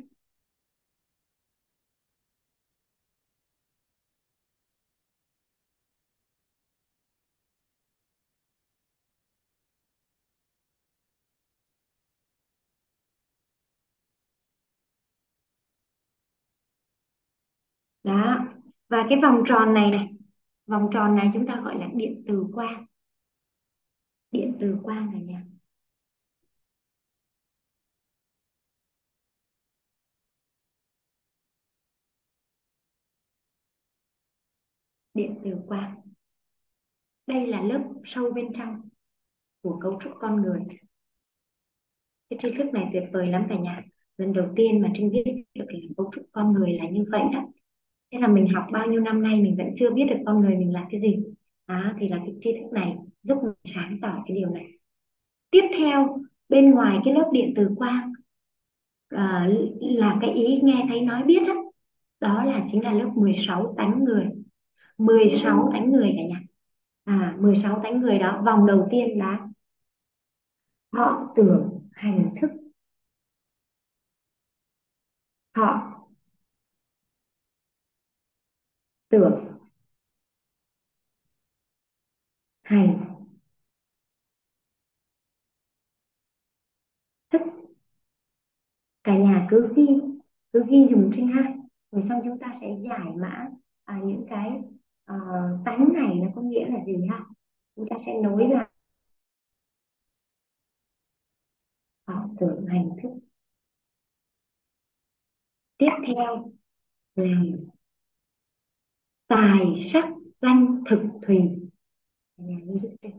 Đó. 18.05 18.47
Và 18.89 19.07
cái 19.09 19.19
vòng 19.23 19.43
tròn 19.47 19.75
này 19.75 19.91
này, 19.91 20.09
vòng 20.67 20.89
tròn 20.93 21.17
này 21.17 21.31
chúng 21.35 21.47
ta 21.47 21.61
gọi 21.65 21.79
là 21.79 21.89
điện 21.97 22.25
từ 22.29 22.45
quang. 22.55 22.87
Điện 24.31 24.57
từ 24.61 24.77
quang 24.83 25.11
này 25.13 25.23
nha. 25.23 25.43
Điện 35.15 35.35
từ 35.45 35.51
quang. 35.67 35.95
Đây 37.27 37.47
là 37.47 37.63
lớp 37.63 37.81
sâu 38.05 38.33
bên 38.33 38.53
trong 38.53 38.89
của 39.63 39.79
cấu 39.83 39.99
trúc 40.05 40.13
con 40.21 40.43
người. 40.43 40.61
Cái 42.31 42.39
tri 42.43 42.51
thức 42.59 42.67
này 42.73 42.91
tuyệt 42.93 43.05
vời 43.13 43.27
lắm 43.27 43.47
cả 43.49 43.57
nhà. 43.59 43.83
Lần 44.19 44.33
đầu 44.33 44.47
tiên 44.57 44.83
mà 44.83 44.91
trinh 44.95 45.11
biết 45.11 45.25
được 45.55 45.65
là 45.69 45.79
cấu 45.97 46.11
trúc 46.15 46.25
con 46.33 46.53
người 46.53 46.73
là 46.73 46.89
như 46.89 47.05
vậy 47.11 47.23
đó. 47.33 47.45
Thế 48.13 48.19
là 48.19 48.29
mình 48.29 48.49
học 48.55 48.67
bao 48.73 48.87
nhiêu 48.87 49.01
năm 49.01 49.23
nay 49.23 49.43
mình 49.43 49.57
vẫn 49.57 49.67
chưa 49.77 49.91
biết 49.91 50.05
được 50.11 50.19
con 50.27 50.41
người 50.41 50.57
mình 50.57 50.73
là 50.73 50.87
cái 50.91 51.01
gì. 51.01 51.17
À, 51.67 51.97
thì 51.99 52.09
là 52.09 52.17
cái 52.17 52.35
tri 52.41 52.53
thức 52.53 52.73
này 52.73 52.97
giúp 53.23 53.39
mình 53.43 53.53
sáng 53.65 53.99
tỏ 54.03 54.23
cái 54.27 54.37
điều 54.37 54.51
này. 54.51 54.67
Tiếp 55.51 55.63
theo 55.79 56.19
bên 56.49 56.71
ngoài 56.71 56.99
cái 57.05 57.15
lớp 57.15 57.31
điện 57.33 57.53
từ 57.57 57.69
quang 57.77 58.13
ờ, 59.09 59.19
à, 59.19 59.49
là 59.81 60.19
cái 60.21 60.31
ý 60.31 60.61
nghe 60.63 60.85
thấy 60.89 61.01
nói 61.01 61.23
biết 61.23 61.43
đó, 61.47 61.55
đó 62.21 62.45
là 62.45 62.67
chính 62.71 62.85
là 62.85 62.93
lớp 62.93 63.11
16 63.15 63.75
tánh 63.79 64.05
người. 64.05 64.27
16 64.99 65.71
tánh 65.73 65.91
người 65.93 66.15
cả 66.17 66.23
nhà. 66.29 66.41
À 67.05 67.37
16 67.41 67.81
tánh 67.85 68.01
người 68.01 68.19
đó 68.19 68.43
vòng 68.47 68.67
đầu 68.67 68.89
tiên 68.91 69.19
là 69.19 69.49
họ 70.93 71.33
tưởng 71.37 71.89
hành 71.93 72.35
thức. 72.41 72.51
Họ 75.55 75.91
tưởng 79.09 79.45
hành 82.63 83.15
thức. 87.31 87.41
Cả 89.03 89.17
nhà 89.17 89.47
cứ 89.51 89.73
ghi 89.77 89.87
cứ 90.53 90.65
ghi 90.69 90.87
dùng 90.91 91.11
trên 91.15 91.29
hai 91.29 91.55
rồi 91.91 92.03
xong 92.09 92.21
chúng 92.25 92.39
ta 92.39 92.55
sẽ 92.61 92.67
giải 92.91 93.13
mã 93.17 93.49
à, 93.85 94.01
những 94.05 94.27
cái 94.31 94.63
Ờ, 95.05 95.15
uh, 95.17 95.65
tánh 95.65 95.93
này 95.93 96.15
nó 96.15 96.29
có 96.35 96.43
nghĩa 96.43 96.69
là 96.69 96.85
gì 96.87 97.07
ha? 97.11 97.25
Chúng 97.77 97.87
ta 97.91 97.97
sẽ 98.07 98.13
nối 98.23 98.49
lại. 98.49 98.69
Họ 102.07 102.29
tưởng 102.41 102.67
hành 102.67 102.91
thức. 103.03 103.09
Tiếp 105.79 105.91
theo 106.07 106.53
là 107.15 107.37
tài 109.27 109.61
sắc 109.93 110.09
danh 110.41 110.83
thực 110.87 111.01
thùy. 111.23 111.39
Là 112.37 112.55
như 112.65 112.81
thế 113.03 113.11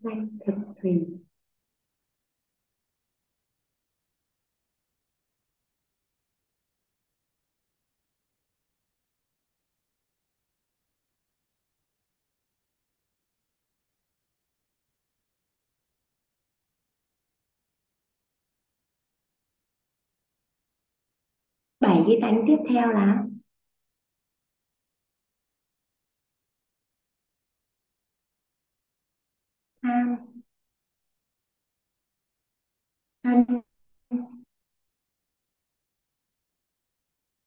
danh 0.00 0.28
thực 0.46 0.54
thủy 0.82 1.06
bảy 21.80 22.02
cái 22.06 22.18
tánh 22.22 22.44
tiếp 22.46 22.56
theo 22.68 22.88
là 22.92 23.24
tham 29.82 30.16
thân 33.30 33.44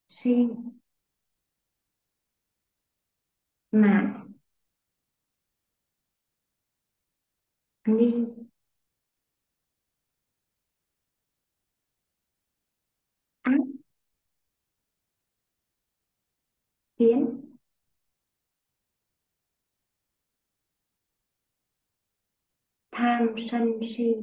si 0.10 0.30
mạng, 3.72 4.28
nghi 7.86 8.10
ác. 13.44 13.58
Kiến 16.98 17.42
tham 22.92 23.36
sân 23.52 23.80
si 23.98 24.14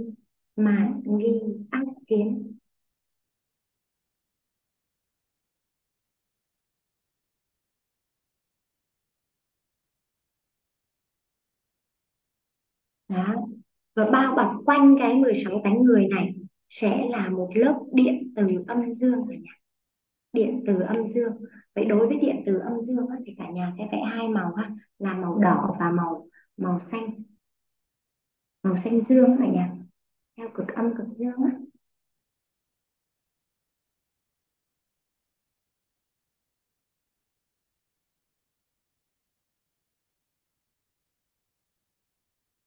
mà 0.64 0.92
nghi 1.04 1.40
ác 1.70 1.84
kiến. 2.06 2.56
Đó. 13.08 13.34
Và 13.94 14.04
bao 14.12 14.34
bọc 14.36 14.52
quanh 14.66 14.96
cái 14.98 15.14
16 15.14 15.60
tánh 15.64 15.82
người 15.82 16.08
này 16.08 16.34
sẽ 16.68 17.08
là 17.10 17.28
một 17.28 17.50
lớp 17.54 17.80
điện 17.92 18.32
từ 18.36 18.42
âm 18.68 18.94
dương 18.94 19.26
cả 19.28 19.34
nhà 19.34 19.52
điện 20.32 20.64
từ 20.66 20.80
âm 20.80 21.08
dương. 21.08 21.32
Vậy 21.74 21.84
đối 21.84 22.06
với 22.08 22.18
điện 22.22 22.42
từ 22.46 22.58
âm 22.58 22.72
dương 22.86 23.08
á, 23.08 23.16
thì 23.26 23.34
cả 23.38 23.50
nhà 23.50 23.72
sẽ 23.78 23.88
vẽ 23.92 23.98
hai 24.04 24.28
màu 24.28 24.54
ha 24.54 24.70
là 24.98 25.14
màu 25.14 25.38
đỏ 25.38 25.76
và 25.80 25.90
màu 25.90 26.26
màu 26.56 26.80
xanh. 26.80 27.22
Màu 28.62 28.76
xanh 28.76 29.00
dương 29.08 29.36
cả 29.38 29.46
nhà 29.46 29.79
theo 30.40 30.48
cực 30.54 30.68
âm, 30.68 30.96
cực 30.96 31.06
dương 31.18 31.42
á. 31.44 31.58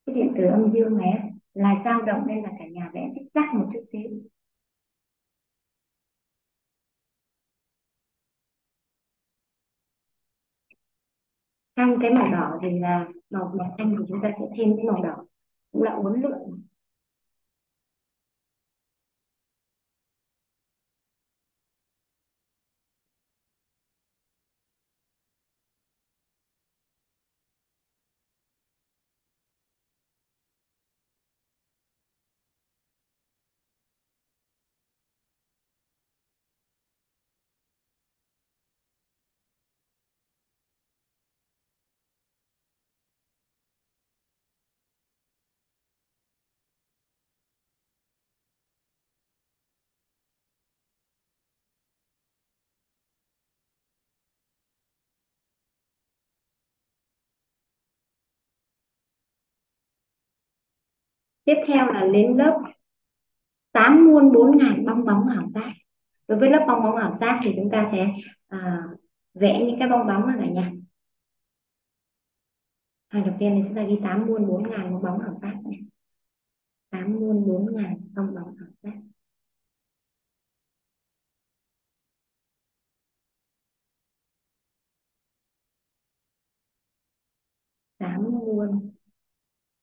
Cái 0.06 0.16
điện 0.16 0.34
từ 0.38 0.44
âm 0.46 0.72
dương 0.74 0.98
này 0.98 1.32
là 1.54 1.82
dao 1.86 2.02
động 2.02 2.24
nên 2.28 2.44
là 2.44 2.50
cả 2.60 2.66
nhà 2.72 2.92
vẽ 2.94 3.10
thích 3.16 3.28
chắc 3.34 3.54
một 3.54 3.70
chút 3.74 3.80
xíu. 3.92 4.10
Trong 11.76 11.98
cái 12.02 12.12
màu 12.12 12.32
đỏ 12.32 12.60
thì 12.62 12.80
là 12.80 13.08
màu 13.30 13.54
màu 13.58 13.76
xanh 13.78 13.96
thì 13.98 14.04
chúng 14.08 14.20
ta 14.24 14.32
sẽ 14.40 14.46
thêm 14.58 14.76
cái 14.78 14.86
màu 14.86 15.04
đỏ. 15.04 15.26
Cũng 15.72 15.84
là 15.84 15.92
uốn 15.92 16.22
lượn 16.22 16.64
tiếp 61.46 61.56
theo 61.68 61.88
là 61.92 62.08
đến 62.14 62.38
lớp 62.38 62.62
tám 63.72 64.06
muôn 64.06 64.32
bốn 64.32 64.58
ngàn 64.58 64.86
bong 64.86 65.06
bóng 65.06 65.28
ảo 65.28 65.50
giác. 65.54 65.70
Đối 66.28 66.40
với 66.40 66.50
lớp 66.50 66.66
bong 66.68 66.84
bóng 66.84 66.96
ảo 66.96 67.12
giác 67.12 67.40
thì 67.44 67.54
chúng 67.56 67.70
ta 67.72 67.90
sẽ 67.92 68.08
à, 68.48 68.84
vẽ 69.34 69.66
những 69.68 69.80
cái 69.80 69.90
bong 69.90 70.08
bóng 70.08 70.28
này 70.28 70.38
cả 70.40 70.50
nhà. 70.54 70.72
Hàng 73.10 73.26
đầu 73.26 73.36
tiên 73.40 73.54
thì 73.56 73.62
chúng 73.68 73.76
ta 73.76 73.84
ghi 73.84 74.00
tám 74.04 74.26
muôn 74.26 74.48
bốn 74.48 74.70
ngàn 74.70 74.92
bong 74.92 75.04
bóng 75.04 75.20
ảo 75.20 75.34
giác 75.42 75.54
tám 76.94 77.14
muôn 77.20 77.48
bốn 77.48 77.76
ngàn 77.76 77.98
bong 78.16 78.36
bóng 78.36 78.56
ảo 78.58 78.68
giác. 78.84 78.94
Tám 87.98 88.24
muôn 88.24 88.92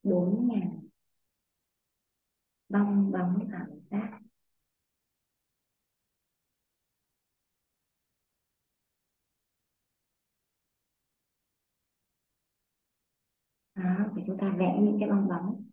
bốn 0.03 0.49
ngàn 0.49 0.80
bong 2.71 3.13
bóng 3.13 3.49
ảo 3.53 3.67
giác 3.91 4.21
đó, 13.75 14.11
thì 14.17 14.23
chúng 14.27 14.39
ta 14.39 14.55
vẽ 14.59 14.79
những 14.81 14.97
cái 15.01 15.09
bong 15.09 15.29
bóng 15.29 15.65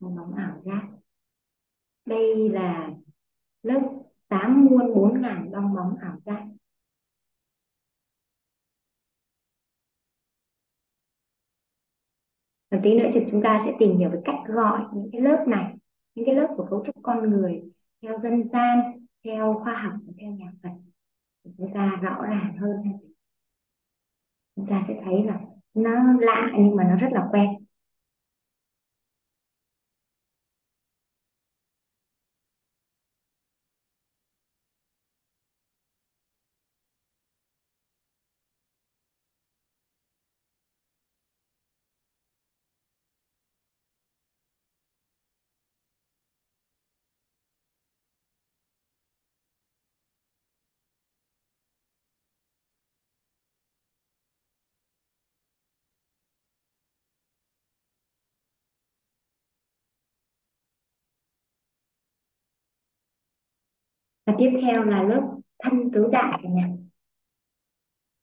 bong 0.00 0.16
bóng 0.16 0.34
ảo 0.34 0.58
giác. 0.58 0.88
Đây 2.04 2.48
là 2.48 2.90
lớp 3.62 3.80
tám 4.28 4.64
muôn 4.64 4.94
bốn 4.94 5.22
ngàn 5.22 5.50
bong 5.52 5.74
bóng 5.74 5.96
ảo 6.00 6.18
giác. 6.26 6.46
Và 12.70 12.80
tí 12.82 12.94
nữa 12.94 13.08
thì 13.14 13.20
chúng 13.30 13.42
ta 13.44 13.62
sẽ 13.64 13.72
tìm 13.78 13.98
hiểu 13.98 14.10
về 14.10 14.20
cách 14.24 14.36
gọi 14.46 14.80
những 14.94 15.08
cái 15.12 15.20
lớp 15.20 15.44
này 15.48 15.74
những 16.18 16.26
cái 16.26 16.34
lớp 16.34 16.54
của 16.56 16.66
cấu 16.70 16.84
trúc 16.86 16.96
con 17.02 17.30
người 17.30 17.62
theo 18.02 18.18
dân 18.22 18.48
gian, 18.48 18.78
theo 19.24 19.60
khoa 19.64 19.74
học 19.82 19.92
và 20.06 20.12
theo 20.20 20.30
nhà 20.32 20.52
Phật 20.62 20.68
thì 21.44 21.50
chúng 21.58 21.74
ta 21.74 21.98
rõ 22.02 22.22
ràng 22.22 22.56
hơn. 22.58 22.76
Chúng 24.56 24.66
ta 24.66 24.82
sẽ 24.88 25.00
thấy 25.04 25.24
là 25.24 25.40
nó 25.74 26.12
lạ 26.20 26.50
nhưng 26.58 26.76
mà 26.76 26.84
nó 26.84 26.96
rất 26.96 27.08
là 27.12 27.28
quen. 27.32 27.48
Và 64.28 64.34
tiếp 64.38 64.50
theo 64.62 64.84
là 64.84 65.02
lớp 65.02 65.40
thân 65.58 65.90
tứ 65.94 66.08
đại 66.12 66.40
cả 66.42 66.48
nhà 66.48 66.68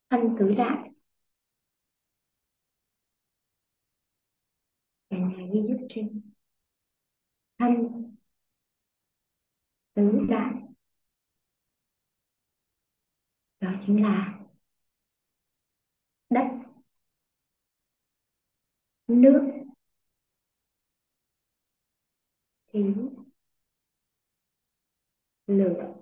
thân 0.10 0.36
tứ 0.40 0.54
đại. 0.58 0.90
Cả 5.10 5.18
nhà 5.18 5.46
ghi 5.54 5.60
giúp 5.68 5.88
trên 5.90 6.22
thân 7.58 7.72
tứ 9.94 10.26
đại. 10.30 10.54
Đó 13.60 13.72
chính 13.86 14.04
là 14.04 14.40
đất, 16.30 16.48
nước 19.08 19.52
khí 22.74 22.84
lửa. 25.48 25.94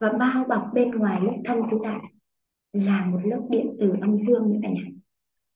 Và 0.00 0.12
bao 0.18 0.44
bọc 0.48 0.70
bên 0.74 0.90
ngoài 0.90 1.20
lớp 1.22 1.42
thân 1.44 1.58
tứ 1.70 1.78
đại 1.82 2.00
là 2.72 3.04
một 3.04 3.20
lớp 3.24 3.46
điện 3.50 3.76
từ 3.80 3.92
âm 4.00 4.18
dương 4.18 4.52
nữa 4.52 4.58
cả 4.62 4.68
nhà. 4.68 4.90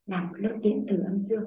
Là 0.07 0.25
một 0.25 0.37
lớp 0.37 0.59
điện 0.63 0.87
từ 0.89 1.03
âm 1.07 1.19
dương. 1.19 1.45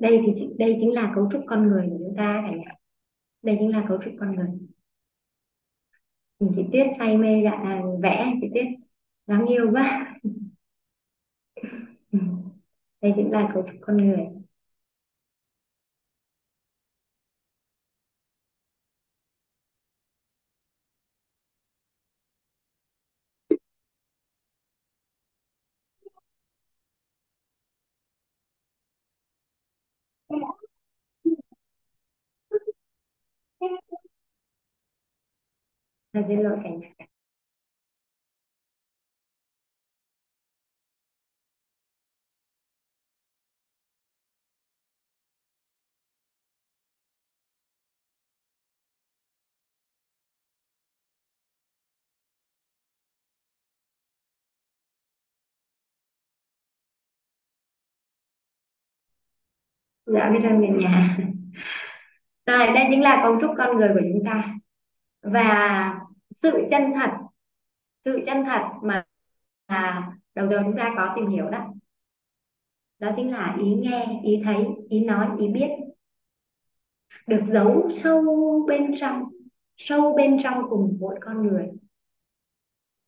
Đây 0.00 0.20
thì 0.26 0.48
đây 0.58 0.76
chính 0.80 0.92
là 0.92 1.12
cấu 1.14 1.28
trúc 1.32 1.42
con 1.46 1.68
người 1.68 1.86
của 1.90 1.98
chúng 1.98 2.14
ta 2.16 2.42
cả 2.46 2.56
nhà 2.56 2.78
đây 3.42 3.56
chính 3.58 3.70
là 3.70 3.84
cấu 3.88 3.98
trúc 4.02 4.14
con 4.20 4.36
người. 4.36 4.48
Nhìn 6.38 6.52
chị 6.56 6.62
Tuyết 6.72 6.86
say 6.98 7.16
mê 7.16 7.42
dạ 7.44 7.50
à, 7.50 7.82
vẽ 8.02 8.32
chị 8.40 8.48
Tuyết? 8.54 8.66
Đáng 9.26 9.46
yêu 9.46 9.70
quá. 9.72 10.14
Đây 13.00 13.12
chính 13.16 13.30
là 13.30 13.50
cấu 13.54 13.62
trúc 13.62 13.76
con 13.80 13.96
người. 13.96 14.26
Xin 36.28 36.40
lỗi 36.42 36.58
cả 36.64 36.70
nhà. 36.70 36.88
Dạ 60.06 60.30
biết 60.30 60.40
ơn 60.44 60.62
cả 60.62 60.68
nhà. 60.78 61.16
Rồi, 62.46 62.66
đây 62.74 62.86
chính 62.90 63.02
là 63.02 63.20
cấu 63.22 63.40
trúc 63.40 63.50
con 63.58 63.76
người 63.76 63.88
của 63.94 64.00
chúng 64.12 64.24
ta. 64.24 64.54
Và 65.22 66.00
sự 66.30 66.50
chân 66.70 66.92
thật 66.94 67.10
sự 68.04 68.20
chân 68.26 68.44
thật 68.44 68.62
mà 68.82 69.04
à, 69.66 70.12
đầu 70.34 70.46
giờ 70.46 70.62
chúng 70.64 70.76
ta 70.76 70.94
có 70.96 71.12
tìm 71.16 71.26
hiểu 71.26 71.50
đó. 71.50 71.66
Đó 72.98 73.10
chính 73.16 73.30
là 73.30 73.56
ý 73.60 73.74
nghe 73.74 74.20
ý 74.24 74.40
thấy 74.44 74.56
ý 74.88 75.00
nói 75.00 75.28
ý 75.38 75.48
biết. 75.48 75.68
Được 77.26 77.40
giấu 77.48 77.88
sâu 77.90 78.24
bên 78.68 78.94
trong 78.96 79.22
sâu 79.76 80.14
bên 80.16 80.38
trong 80.42 80.62
cùng 80.70 80.96
mỗi 81.00 81.18
con 81.20 81.46
người. 81.46 81.68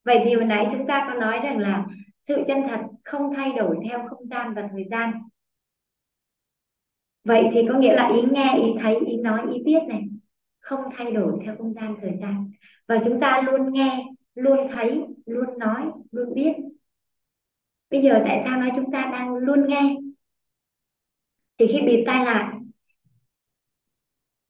Vậy 0.04 0.20
thì 0.24 0.34
hồi 0.34 0.44
nãy 0.44 0.66
chúng 0.70 0.86
ta 0.86 1.06
có 1.08 1.20
nói 1.20 1.40
rằng 1.42 1.58
là 1.58 1.86
sự 2.28 2.36
chân 2.48 2.62
thật 2.68 2.80
không 3.04 3.34
thay 3.34 3.52
đổi 3.52 3.76
theo 3.88 4.06
không 4.08 4.28
gian 4.28 4.54
và 4.54 4.68
thời 4.72 4.84
gian. 4.90 5.12
Vậy 7.24 7.44
thì 7.52 7.60
có 7.68 7.78
nghĩa 7.78 7.94
là 7.94 8.10
ý 8.14 8.22
nghe 8.30 8.58
ý 8.62 8.72
thấy 8.80 8.96
ý 9.06 9.16
nói 9.16 9.42
ý 9.52 9.62
biết 9.64 9.82
này 9.88 10.09
không 10.60 10.80
thay 10.96 11.12
đổi 11.12 11.40
theo 11.44 11.56
không 11.58 11.72
gian 11.72 11.96
thời 12.00 12.12
gian. 12.20 12.50
Và 12.86 12.98
chúng 13.04 13.20
ta 13.20 13.42
luôn 13.46 13.72
nghe, 13.72 14.04
luôn 14.34 14.58
thấy, 14.72 15.00
luôn 15.26 15.58
nói, 15.58 15.86
luôn 16.10 16.34
biết. 16.34 16.52
Bây 17.90 18.02
giờ 18.02 18.22
tại 18.24 18.40
sao 18.44 18.60
nói 18.60 18.70
chúng 18.76 18.92
ta 18.92 19.08
đang 19.12 19.34
luôn 19.34 19.68
nghe? 19.68 19.96
Thì 21.58 21.66
khi 21.66 21.80
bịt 21.86 22.02
tai 22.06 22.24
lại 22.24 22.56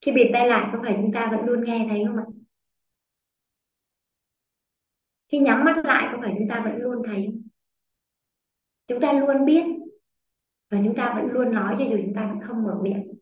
khi 0.01 0.11
bịt 0.11 0.29
tai 0.33 0.47
lại 0.47 0.69
có 0.73 0.79
phải 0.83 0.93
chúng 1.01 1.11
ta 1.13 1.27
vẫn 1.31 1.45
luôn 1.45 1.63
nghe 1.63 1.85
thấy 1.89 2.03
không 2.07 2.17
ạ? 2.17 2.25
Khi 5.27 5.39
nhắm 5.39 5.63
mắt 5.65 5.77
lại 5.85 6.09
có 6.11 6.17
phải 6.21 6.35
chúng 6.37 6.47
ta 6.49 6.61
vẫn 6.65 6.75
luôn 6.75 7.01
thấy 7.05 7.27
chúng 8.87 9.01
ta 9.01 9.13
luôn 9.13 9.45
biết 9.45 9.63
và 10.69 10.81
chúng 10.83 10.95
ta 10.95 11.13
vẫn 11.15 11.31
luôn 11.31 11.51
nói 11.53 11.75
cho 11.77 11.83
dù 11.83 11.97
chúng 12.05 12.13
ta 12.15 12.27
vẫn 12.27 12.47
không 12.47 12.63
mở 12.63 12.79
miệng 12.81 13.13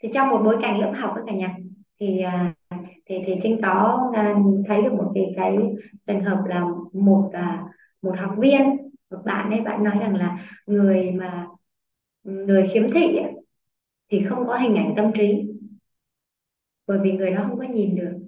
thì 0.00 0.08
trong 0.14 0.28
một 0.28 0.40
bối 0.44 0.56
cảnh 0.62 0.80
lớp 0.80 0.92
học 0.96 1.12
các 1.16 1.22
cả 1.26 1.32
nhà 1.32 1.56
thì 2.00 2.20
à, 2.20 2.54
thì 3.06 3.14
thì 3.26 3.34
trinh 3.42 3.60
có 3.62 4.10
à, 4.14 4.36
thấy 4.68 4.82
được 4.82 4.92
một 4.92 5.12
cái 5.14 5.34
cái 5.36 5.56
trường 6.06 6.20
hợp 6.20 6.42
là 6.46 6.64
một 6.92 7.30
à, 7.32 7.64
một 8.02 8.14
học 8.18 8.34
viên 8.38 8.90
một 9.10 9.18
bạn 9.24 9.50
ấy 9.50 9.60
bạn 9.60 9.84
nói 9.84 9.96
rằng 10.00 10.16
là 10.16 10.48
người 10.66 11.10
mà 11.10 11.46
người 12.22 12.68
khiếm 12.72 12.90
thị 12.92 13.16
ấy, 13.16 13.32
thì 14.08 14.22
không 14.22 14.46
có 14.46 14.56
hình 14.56 14.74
ảnh 14.74 14.94
tâm 14.96 15.12
trí 15.14 15.52
bởi 16.86 16.98
vì 17.02 17.12
người 17.12 17.30
đó 17.30 17.44
không 17.48 17.58
có 17.58 17.64
nhìn 17.64 17.96
được. 17.96 18.18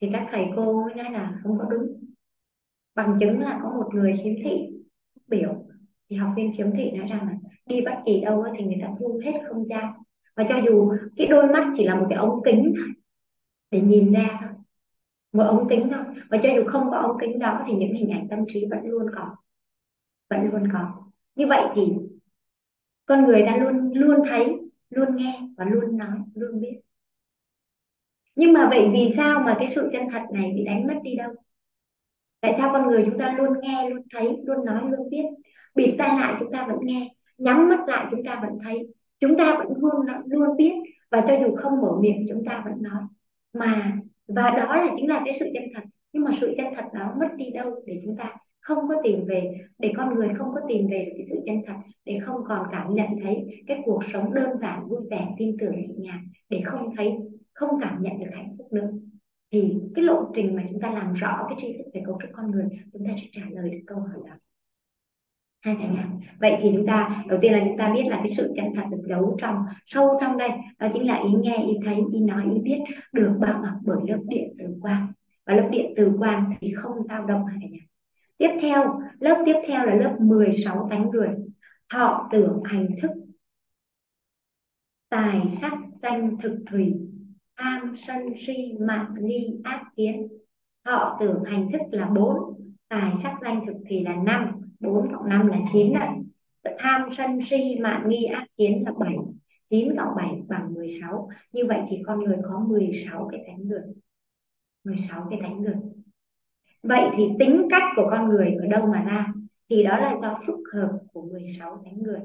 Thì 0.00 0.08
các 0.12 0.28
thầy 0.30 0.44
cô 0.56 0.82
mới 0.82 0.94
nói 0.94 1.10
là 1.10 1.40
không 1.42 1.58
có 1.58 1.64
đúng. 1.70 2.04
Bằng 2.94 3.16
chứng 3.20 3.40
là 3.40 3.60
có 3.62 3.70
một 3.70 3.94
người 3.94 4.20
khiếm 4.22 4.34
thị 4.44 4.70
biểu 5.26 5.66
thì 6.08 6.16
học 6.16 6.32
viên 6.36 6.52
khiếm 6.56 6.70
thị 6.76 6.90
nói 6.90 7.06
rằng 7.08 7.26
là 7.26 7.34
đi 7.70 7.80
bất 7.84 8.02
kỳ 8.06 8.20
đâu 8.20 8.44
thì 8.58 8.64
người 8.64 8.78
ta 8.82 8.88
thu 8.98 9.20
hết 9.24 9.32
không 9.48 9.68
gian. 9.68 9.92
Và 10.36 10.44
cho 10.48 10.56
dù 10.66 10.92
cái 11.16 11.26
đôi 11.26 11.46
mắt 11.46 11.70
chỉ 11.76 11.84
là 11.84 11.94
một 11.94 12.06
cái 12.10 12.18
ống 12.18 12.42
kính 12.44 12.74
thôi, 12.76 12.88
để 13.70 13.80
nhìn 13.80 14.12
ra 14.12 14.38
thôi 14.40 14.50
một 15.32 15.44
ống 15.44 15.68
kính 15.68 15.88
thôi. 15.92 16.04
Và 16.30 16.38
cho 16.42 16.48
dù 16.56 16.64
không 16.66 16.90
có 16.90 16.96
ống 16.96 17.16
kính 17.20 17.38
đó 17.38 17.62
thì 17.66 17.72
những 17.72 17.92
hình 17.92 18.10
ảnh 18.10 18.26
tâm 18.30 18.38
trí 18.48 18.66
vẫn 18.70 18.84
luôn 18.84 19.06
có, 19.14 19.36
vẫn 20.30 20.50
luôn 20.52 20.68
có. 20.72 21.04
Như 21.34 21.46
vậy 21.46 21.62
thì 21.74 21.82
con 23.06 23.24
người 23.24 23.42
ta 23.46 23.56
luôn 23.56 23.92
luôn 23.94 24.22
thấy, 24.28 24.56
luôn 24.90 25.16
nghe 25.16 25.40
và 25.56 25.64
luôn 25.64 25.98
nói, 25.98 26.18
luôn 26.34 26.60
biết. 26.60 26.80
Nhưng 28.36 28.52
mà 28.52 28.68
vậy 28.70 28.88
vì 28.92 29.12
sao 29.16 29.40
mà 29.40 29.56
cái 29.58 29.68
sự 29.74 29.88
chân 29.92 30.02
thật 30.12 30.22
này 30.32 30.52
bị 30.56 30.64
đánh 30.64 30.86
mất 30.86 30.94
đi 31.02 31.16
đâu? 31.16 31.32
Tại 32.40 32.52
sao 32.56 32.70
con 32.72 32.88
người 32.88 33.02
chúng 33.06 33.18
ta 33.18 33.34
luôn 33.38 33.60
nghe, 33.60 33.88
luôn 33.88 34.02
thấy, 34.12 34.36
luôn 34.44 34.64
nói, 34.64 34.82
luôn 34.90 35.10
biết? 35.10 35.24
Bịt 35.74 35.94
tai 35.98 36.20
lại 36.20 36.36
chúng 36.40 36.52
ta 36.52 36.66
vẫn 36.66 36.78
nghe 36.82 37.08
nhắm 37.40 37.68
mắt 37.68 37.88
lại, 37.88 38.06
chúng 38.10 38.24
ta 38.24 38.40
vẫn 38.42 38.58
thấy, 38.64 38.78
chúng 39.20 39.36
ta 39.36 39.56
vẫn 39.58 39.68
luôn 39.76 40.06
luôn 40.26 40.56
biết, 40.56 40.72
và 41.10 41.20
cho 41.20 41.34
dù 41.42 41.56
không 41.56 41.80
mở 41.80 41.92
miệng 42.00 42.26
chúng 42.28 42.44
ta 42.44 42.62
vẫn 42.64 42.82
nói. 42.82 43.02
Mà, 43.52 43.98
và 44.28 44.50
đó 44.56 44.76
là 44.76 44.92
chính 44.96 45.08
là 45.08 45.22
cái 45.24 45.36
sự 45.40 45.46
chân 45.54 45.62
thật. 45.74 45.82
Nhưng 46.12 46.24
mà 46.24 46.30
sự 46.40 46.54
chân 46.56 46.66
thật 46.74 46.84
đó 46.94 47.14
mất 47.20 47.28
đi 47.36 47.50
đâu 47.50 47.82
để 47.86 47.98
chúng 48.04 48.16
ta 48.16 48.36
không 48.60 48.88
có 48.88 48.94
tìm 49.04 49.24
về, 49.26 49.50
để 49.78 49.92
con 49.96 50.14
người 50.14 50.28
không 50.34 50.54
có 50.54 50.60
tìm 50.68 50.86
về 50.90 51.04
được 51.04 51.12
cái 51.16 51.26
sự 51.30 51.36
chân 51.46 51.56
thật, 51.66 51.74
để 52.04 52.18
không 52.22 52.40
còn 52.48 52.66
cảm 52.72 52.94
nhận 52.94 53.08
thấy 53.22 53.64
cái 53.66 53.82
cuộc 53.84 54.04
sống 54.04 54.34
đơn 54.34 54.56
giản, 54.56 54.88
vui 54.88 55.00
vẻ, 55.10 55.34
tin 55.38 55.56
tưởng, 55.60 55.76
nhẹ 55.76 55.86
nhàng, 55.96 56.26
để 56.48 56.60
không 56.64 56.96
thấy, 56.96 57.12
không 57.54 57.70
cảm 57.80 58.02
nhận 58.02 58.18
được 58.18 58.30
hạnh 58.32 58.54
phúc 58.58 58.72
nữa. 58.72 58.90
Thì 59.52 59.74
cái 59.94 60.04
lộ 60.04 60.24
trình 60.34 60.56
mà 60.56 60.64
chúng 60.70 60.80
ta 60.80 60.90
làm 60.90 61.12
rõ 61.12 61.44
cái 61.48 61.56
tri 61.58 61.78
thức 61.78 61.90
về 61.94 62.02
cấu 62.06 62.18
trúc 62.22 62.30
con 62.32 62.50
người, 62.50 62.68
chúng 62.92 63.06
ta 63.06 63.12
sẽ 63.16 63.26
trả 63.32 63.42
lời 63.50 63.70
được 63.70 63.80
câu 63.86 63.98
hỏi 63.98 64.18
đó 64.26 64.34
hai 65.60 65.76
cả 65.78 65.86
nhà 65.88 66.08
vậy 66.40 66.56
thì 66.62 66.70
chúng 66.76 66.86
ta, 66.86 67.24
đầu 67.28 67.38
tiên 67.42 67.52
là 67.52 67.58
chúng 67.64 67.78
ta 67.78 67.92
biết 67.94 68.02
là 68.06 68.16
cái 68.16 68.28
sự 68.36 68.52
chân 68.56 68.66
thật 68.76 68.82
được 68.90 69.02
giấu 69.08 69.36
trong, 69.38 69.56
sâu 69.86 70.18
trong 70.20 70.36
đây, 70.36 70.50
đó 70.78 70.88
chính 70.92 71.06
là 71.06 71.16
ý 71.16 71.30
nghe, 71.40 71.56
ý 71.56 71.72
thấy, 71.84 71.96
ý 72.12 72.20
nói, 72.20 72.44
ý 72.54 72.60
biết 72.60 72.78
được 73.12 73.36
bao 73.40 73.62
bọc 73.62 73.74
bởi 73.82 73.98
lớp 74.08 74.20
điện 74.28 74.54
từ 74.58 74.64
quan 74.80 75.12
và 75.46 75.54
lớp 75.54 75.68
điện 75.72 75.92
từ 75.96 76.12
quan 76.18 76.54
thì 76.60 76.72
không 76.74 77.06
dao 77.08 77.26
động 77.26 77.46
hai 77.46 77.58
cả 77.60 77.66
nhà 77.70 77.80
tiếp 78.40 78.56
theo, 78.60 79.00
lớp 79.18 79.42
tiếp 79.46 79.56
theo 79.66 79.86
là 79.86 79.94
lớp 79.94 80.16
16 80.20 80.86
tánh 80.90 81.10
người. 81.10 81.28
Họ 81.92 82.28
tưởng 82.32 82.58
hành 82.64 82.88
thức. 83.02 83.10
Tài 85.08 85.48
sắc 85.50 85.72
danh 86.02 86.36
thực 86.42 86.58
thủy. 86.70 86.94
Tham 87.56 87.92
sân 87.96 88.18
si 88.36 88.72
mạng 88.80 89.14
nghi 89.20 89.60
ác 89.64 89.84
kiến. 89.96 90.28
Họ 90.84 91.16
tưởng 91.20 91.44
hành 91.44 91.68
thức 91.72 91.80
là 91.90 92.06
bốn, 92.06 92.36
tài 92.88 93.12
sắc 93.22 93.36
danh 93.42 93.66
thực 93.66 93.76
thì 93.88 94.00
là 94.00 94.16
năm. 94.16 94.59
4 94.80 95.08
cộng 95.12 95.28
5 95.28 95.46
là 95.46 95.58
9 95.72 95.92
ạ. 95.92 96.14
tham 96.78 97.08
sân 97.16 97.38
si 97.40 97.78
mạn 97.80 98.08
nghi 98.08 98.24
ác 98.24 98.46
kiến 98.56 98.82
là 98.86 98.92
7 98.98 99.14
9 99.70 99.96
cộng 99.96 100.14
7 100.16 100.42
bằng 100.48 100.74
16 100.74 101.28
như 101.52 101.66
vậy 101.66 101.80
thì 101.88 102.02
con 102.06 102.24
người 102.24 102.36
có 102.42 102.64
16 102.68 103.28
cái 103.32 103.40
thánh 103.46 103.68
người 103.68 103.82
16 104.84 105.26
cái 105.30 105.40
thánh 105.42 105.62
người 105.62 105.74
vậy 106.82 107.10
thì 107.16 107.28
tính 107.38 107.66
cách 107.70 107.82
của 107.96 108.08
con 108.10 108.28
người 108.28 108.56
ở 108.60 108.66
đâu 108.66 108.86
mà 108.86 109.02
ra? 109.02 109.26
Thì 109.70 109.82
đó 109.82 109.98
là 109.98 110.16
do 110.22 110.38
phức 110.46 110.56
hợp 110.72 110.90
của 111.12 111.22
16 111.22 111.82
thánh 111.84 112.02
người. 112.02 112.20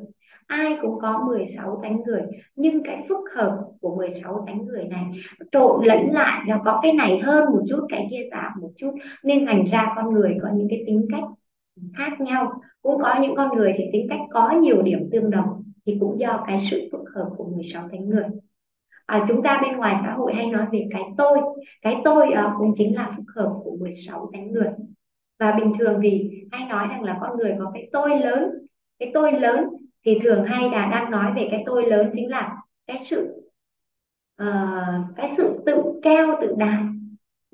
Ai 0.48 0.78
cũng 0.82 1.00
có 1.02 1.24
16 1.28 1.80
thánh 1.84 2.02
người, 2.06 2.22
nhưng 2.56 2.84
cái 2.84 3.06
phức 3.10 3.20
hợp 3.36 3.60
của 3.82 3.96
16 3.96 4.44
thánh 4.48 4.66
người 4.66 4.84
này 4.84 5.06
trộn 5.52 5.86
lẫn 5.86 6.12
lại, 6.12 6.46
nó 6.48 6.62
có 6.66 6.80
cái 6.84 6.94
này 6.94 7.20
hơn 7.20 7.46
một 7.46 7.62
chút, 7.70 7.86
cái 7.90 8.08
kia 8.12 8.28
giảm 8.32 8.52
một 8.62 8.72
chút. 8.78 8.96
Nên 9.24 9.46
thành 9.46 9.66
ra 9.66 9.94
con 9.96 10.14
người 10.14 10.38
có 10.42 10.50
những 10.56 10.68
cái 10.70 10.84
tính 10.88 11.08
cách 11.12 11.24
khác 11.98 12.22
nhau. 12.22 12.62
Cũng 12.82 13.02
có 13.02 13.16
những 13.22 13.36
con 13.36 13.58
người 13.58 13.74
thì 13.78 13.84
tính 13.94 14.08
cách 14.10 14.20
có 14.32 14.52
nhiều 14.52 14.82
điểm 14.82 15.10
tương 15.12 15.32
đồng 15.32 15.64
thì 15.86 15.98
cũng 16.00 16.20
do 16.20 16.44
cái 16.48 16.58
sự 16.60 16.90
phức 16.92 17.02
hợp 17.16 17.30
của 17.38 17.46
16 17.56 17.90
thánh 17.92 18.10
người. 18.10 18.26
À, 19.06 19.26
chúng 19.28 19.44
ta 19.44 19.60
bên 19.62 19.78
ngoài 19.78 19.96
xã 20.02 20.14
hội 20.14 20.34
hay 20.34 20.46
nói 20.46 20.66
về 20.72 20.88
cái 20.92 21.04
tôi. 21.18 21.40
Cái 21.82 22.02
tôi 22.04 22.34
đó 22.36 22.56
cũng 22.60 22.74
chính 22.78 22.96
là 22.96 23.12
phức 23.16 23.26
hợp 23.36 23.54
của 23.64 23.78
16 23.80 24.30
thánh 24.34 24.52
người. 24.52 24.70
Và 25.40 25.52
bình 25.52 25.72
thường 25.80 26.00
thì 26.04 26.30
hay 26.52 26.70
nói 26.70 26.88
rằng 26.88 27.04
là 27.04 27.18
con 27.22 27.38
người 27.38 27.56
có 27.60 27.72
cái 27.74 27.90
tôi 27.92 28.20
lớn. 28.20 28.50
Cái 29.00 29.12
tôi 29.14 29.32
lớn 29.32 29.66
thì 30.06 30.20
thường 30.24 30.46
hay 30.46 30.70
là 30.70 30.86
đang 30.92 31.12
nói 31.12 31.32
về 31.36 31.48
cái 31.52 31.64
tôi 31.66 31.86
lớn 31.86 32.10
chính 32.14 32.30
là 32.30 32.56
cái 32.88 32.98
sự 33.04 33.50
uh, 34.42 35.16
cái 35.16 35.34
sự 35.38 35.64
tự 35.66 35.84
cao 36.04 36.38
tự 36.42 36.56
đại 36.58 36.84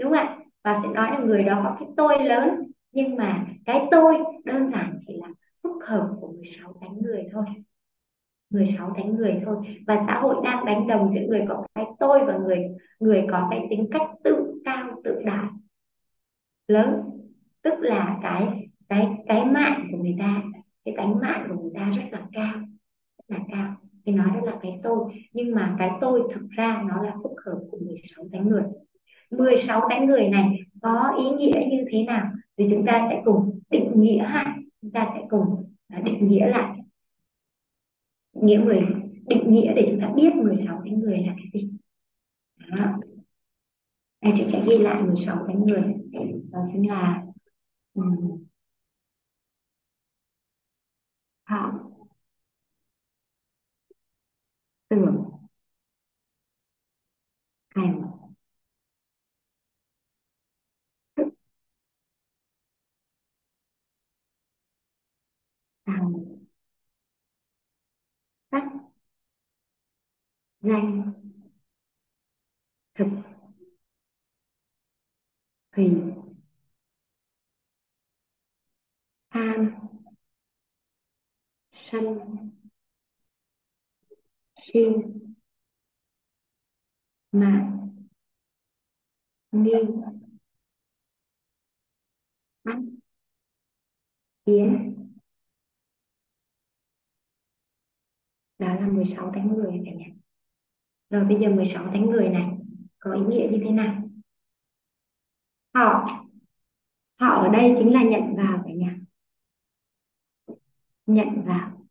đúng 0.01 0.11
không 0.11 0.19
ạ? 0.19 0.37
Và 0.63 0.79
sẽ 0.83 0.89
nói 0.89 1.11
là 1.11 1.19
người 1.19 1.43
đó 1.43 1.61
có 1.63 1.75
cái 1.79 1.89
tôi 1.97 2.23
lớn 2.25 2.71
nhưng 2.91 3.15
mà 3.15 3.45
cái 3.65 3.87
tôi 3.91 4.17
đơn 4.45 4.69
giản 4.69 4.97
chỉ 5.07 5.13
là 5.21 5.27
phức 5.63 5.85
hợp 5.87 6.09
của 6.21 6.27
16 6.27 6.73
cánh 6.81 7.01
người 7.01 7.27
thôi. 7.31 7.45
16 8.49 8.93
cánh 8.95 9.15
người 9.15 9.41
thôi. 9.45 9.57
Và 9.87 10.03
xã 10.07 10.19
hội 10.19 10.35
đang 10.43 10.65
đánh 10.65 10.87
đồng 10.87 11.09
giữa 11.09 11.21
người 11.27 11.45
có 11.49 11.65
cái 11.75 11.85
tôi 11.99 12.25
và 12.25 12.37
người 12.37 12.59
người 12.99 13.25
có 13.31 13.47
cái 13.51 13.67
tính 13.69 13.87
cách 13.91 14.09
tự 14.23 14.61
cao, 14.65 15.01
tự 15.03 15.21
đại. 15.25 15.45
Lớn, 16.67 17.01
tức 17.61 17.73
là 17.79 18.19
cái 18.21 18.67
cái 18.89 19.07
cái 19.27 19.45
mạng 19.45 19.87
của 19.91 19.97
người 19.97 20.15
ta, 20.19 20.43
cái 20.85 20.93
cánh 20.97 21.19
mạng 21.19 21.45
của 21.49 21.61
người 21.61 21.71
ta 21.75 21.89
rất 21.89 22.03
là 22.11 22.21
cao, 22.31 22.53
rất 23.17 23.37
là 23.37 23.39
cao. 23.51 23.75
Thì 24.05 24.11
nói 24.11 24.27
đó 24.33 24.41
là 24.45 24.59
cái 24.61 24.79
tôi. 24.83 25.13
Nhưng 25.33 25.55
mà 25.55 25.75
cái 25.79 25.89
tôi 26.01 26.21
thực 26.33 26.49
ra 26.49 26.83
nó 26.87 27.03
là 27.03 27.15
phức 27.23 27.31
hợp 27.45 27.59
của 27.71 27.77
16 27.85 28.25
cánh 28.31 28.49
người. 28.49 28.63
16 29.31 29.81
cánh 29.89 30.05
người 30.05 30.29
này 30.29 30.59
có 30.81 31.17
ý 31.19 31.29
nghĩa 31.29 31.67
như 31.71 31.85
thế 31.91 32.03
nào? 32.03 32.31
Thì 32.61 32.67
chúng 32.69 32.85
ta 32.85 33.05
sẽ 33.09 33.21
cùng 33.25 33.59
định 33.69 33.91
nghĩa 33.95 34.23
ha 34.23 34.57
chúng 34.81 34.91
ta 34.91 35.11
sẽ 35.13 35.25
cùng 35.29 35.73
à, 35.87 36.01
định 36.05 36.27
nghĩa 36.27 36.47
lại. 36.47 36.79
Nghĩa 38.33 38.57
người 38.57 38.79
định 39.27 39.53
nghĩa 39.53 39.73
để 39.73 39.85
chúng 39.89 40.01
ta 40.01 40.11
biết 40.15 40.35
16 40.35 40.81
tánh 40.85 40.99
người 40.99 41.17
là 41.17 41.35
cái 41.37 41.45
gì. 41.53 41.71
Đó. 42.57 42.99
Đây, 44.21 44.33
chúng 44.37 44.49
sẽ 44.49 44.63
ghi 44.67 44.77
lại 44.77 45.03
16 45.03 45.47
tánh 45.47 45.65
người 45.65 45.83
đó 46.51 46.59
chính 46.73 46.89
là 46.89 47.23
um, 47.93 48.45
họ 51.43 51.57
à, 51.57 51.71
tưởng 54.89 55.31
hành 57.75 58.01
thức 61.15 61.33
hành 65.91 66.13
sắc 68.51 68.63
danh 70.61 71.13
thực. 72.93 73.07
Thùy 75.71 75.87
tham. 79.29 79.71
Sân. 81.73 82.05
Si 84.63 84.79
mạng. 87.31 87.89
Nghi 89.51 89.71
mắt. 92.63 92.77
Kiến. 94.45 95.00
Đó 98.61 98.75
là 98.75 98.87
16 98.87 99.31
tháng 99.35 99.53
10 99.53 99.81
cả 99.85 99.91
nhà. 99.91 100.05
Rồi 101.09 101.25
bây 101.25 101.37
giờ 101.39 101.49
16 101.49 101.89
tháng 101.93 102.05
10 102.05 102.29
này, 102.29 102.57
có 102.99 103.13
ý 103.13 103.21
nghĩa 103.21 103.47
như 103.51 103.57
thế 103.63 103.71
nào? 103.71 104.09
Họ 105.73 106.07
họ 107.19 107.27
ở 107.27 107.49
đây 107.49 107.73
chính 107.77 107.93
là 107.93 108.03
nhận 108.03 108.35
vào 108.35 108.63
cả 108.65 108.73
nhà. 108.73 108.95
Nhận 111.05 111.27
vào. 111.45 111.87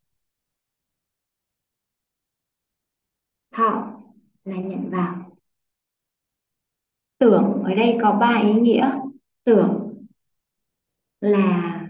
Thọ 3.50 4.00
là 4.44 4.56
nhận 4.56 4.90
vào. 4.90 5.36
Tưởng 7.18 7.62
ở 7.64 7.74
đây 7.74 7.98
có 8.02 8.18
ba 8.20 8.40
ý 8.42 8.52
nghĩa. 8.52 8.90
Tưởng 9.44 9.94
là 11.20 11.80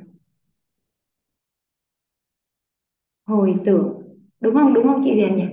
hồi 3.25 3.55
tưởng 3.65 4.00
đúng 4.41 4.55
không? 4.55 4.75
Đúng 4.75 4.85
không 4.85 5.01
chị 5.05 5.11
Huyền 5.11 5.37
nhỉ? 5.37 5.45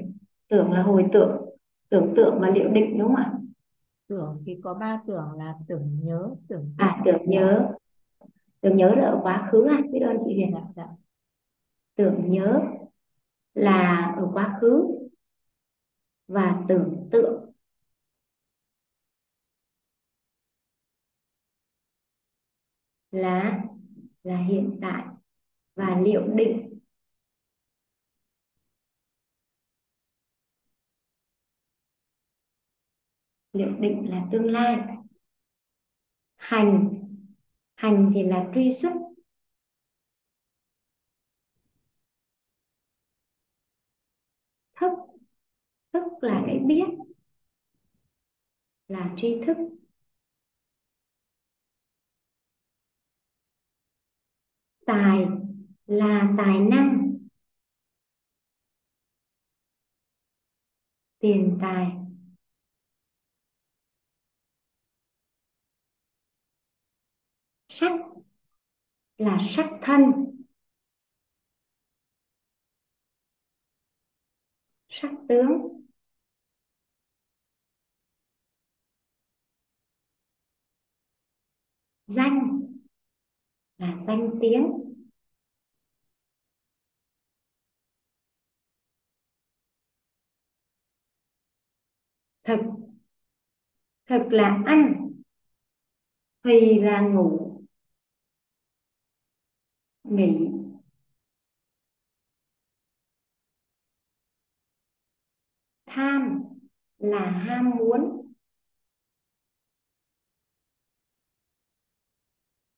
Tưởng 0.47 0.71
là 0.71 0.81
hồi 0.83 1.05
tưởng 1.11 1.45
tưởng 1.89 2.13
tượng 2.15 2.39
và 2.39 2.49
liệu 2.49 2.69
định 2.69 2.99
đúng 2.99 3.07
không 3.07 3.15
ạ? 3.15 3.33
Tưởng 4.07 4.43
thì 4.45 4.59
có 4.63 4.73
ba 4.73 5.01
tưởng 5.07 5.31
là 5.37 5.53
tưởng 5.67 5.99
nhớ 6.03 6.29
tưởng 6.47 6.73
à 6.77 7.01
tưởng 7.05 7.21
nhớ. 7.25 7.69
Tưởng 8.61 8.77
nhớ 8.77 8.95
là 8.95 9.03
ở 9.03 9.19
quá 9.21 9.49
khứ 9.51 9.67
à? 9.67 9.81
Biết 9.91 9.99
ơn 9.99 10.17
chị 10.25 10.35
Huyền. 10.35 10.51
Dạ, 10.53 10.61
dạ. 10.75 10.87
tưởng 11.95 12.31
nhớ 12.31 12.61
là 13.53 14.13
ở 14.17 14.29
quá 14.33 14.57
khứ 14.61 14.85
và 16.27 16.63
tưởng 16.67 17.07
tượng. 17.11 17.51
Là 23.11 23.63
là 24.23 24.37
hiện 24.37 24.79
tại 24.81 25.03
và 25.75 26.01
liệu 26.03 26.21
định 26.27 26.76
liệu 33.57 33.71
định 33.79 34.09
là 34.09 34.25
tương 34.31 34.45
lai. 34.51 34.77
Hành. 36.35 36.89
Hành 37.75 38.11
thì 38.15 38.23
là 38.23 38.51
truy 38.55 38.73
xuất. 38.81 38.93
Thức. 44.75 44.91
Thức 45.93 46.03
là 46.21 46.43
cái 46.45 46.59
biết. 46.59 46.85
Là 48.87 49.13
tri 49.17 49.41
thức. 49.45 49.57
Tài 54.85 55.25
là 55.85 56.33
tài 56.37 56.59
năng. 56.59 57.17
Tiền 61.19 61.57
tài 61.61 62.06
sắc 67.79 67.91
là 69.17 69.37
sắc 69.49 69.69
thân 69.81 70.01
sắc 74.89 75.11
tướng. 75.29 75.81
Danh 82.07 82.61
là 83.77 83.97
danh 84.07 84.29
tiếng. 84.41 84.71
Thực 92.43 92.59
thực 94.05 94.21
là 94.31 94.63
ăn, 94.65 95.11
thì 96.43 96.79
là 96.79 97.01
ngủ 97.01 97.56
nghỉ. 100.09 100.49
Tham 105.85 106.43
là 106.97 107.29
ham 107.29 107.69
muốn. 107.77 108.31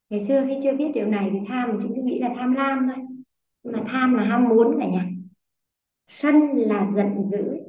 Ngày 0.10 0.26
xưa 0.28 0.46
khi 0.48 0.54
chưa 0.64 0.76
biết 0.78 0.92
điều 0.94 1.06
này 1.06 1.30
thì 1.34 1.40
tham 1.48 1.70
mình 1.70 1.78
chỉ 1.82 1.88
cứ 1.96 2.02
nghĩ 2.02 2.20
là 2.20 2.30
tham 2.38 2.54
lam 2.54 2.88
thôi. 2.88 3.06
Nhưng 3.64 3.74
mà 3.74 3.84
tham 3.88 4.14
là 4.14 4.24
ham 4.24 4.50
muốn 4.50 4.78
cả 4.80 4.86
nhà. 4.88 5.06
Sân 6.08 6.36
là 6.56 6.92
giận 6.96 7.30
dữ. 7.32 7.60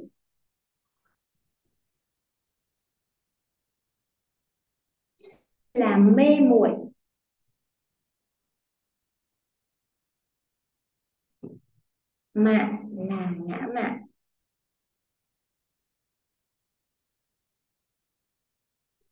Là 5.73 5.97
mê 5.97 6.39
muội. 6.39 6.80
Mạn 12.43 12.89
là 12.91 13.31
ngã 13.45 13.67
mạn, 13.75 14.01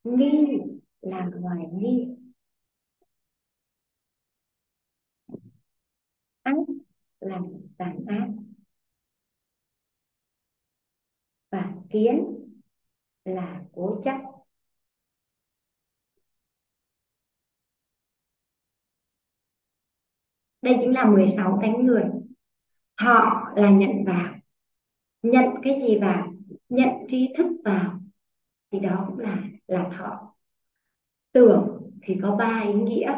nghi 0.03 0.59
là 1.01 1.29
hoài 1.41 1.65
nghi. 1.73 2.07
Ác 6.43 6.53
là 7.19 7.39
tàn 7.77 8.05
ác. 8.07 8.27
Và 11.51 11.73
kiến 11.89 12.25
là 13.25 13.63
cố 13.73 14.01
chấp. 14.03 14.17
Đây 20.61 20.75
chính 20.79 20.93
là 20.93 21.05
16 21.05 21.59
cánh 21.61 21.85
người 21.85 22.03
thọ 22.99 23.47
là 23.55 23.69
nhận 23.69 24.03
vào, 24.05 24.33
nhận 25.23 25.45
cái 25.63 25.79
gì 25.79 25.97
vào, 25.97 26.33
nhận 26.69 26.89
tri 27.07 27.33
thức 27.37 27.47
vào, 27.63 27.99
thì 28.71 28.79
đó 28.79 29.03
cũng 29.07 29.19
là 29.19 29.37
là 29.67 29.89
thọ. 29.97 30.33
Tưởng 31.31 31.91
thì 32.01 32.19
có 32.21 32.35
ba 32.35 32.63
ý 32.67 32.73
nghĩa. 32.73 33.15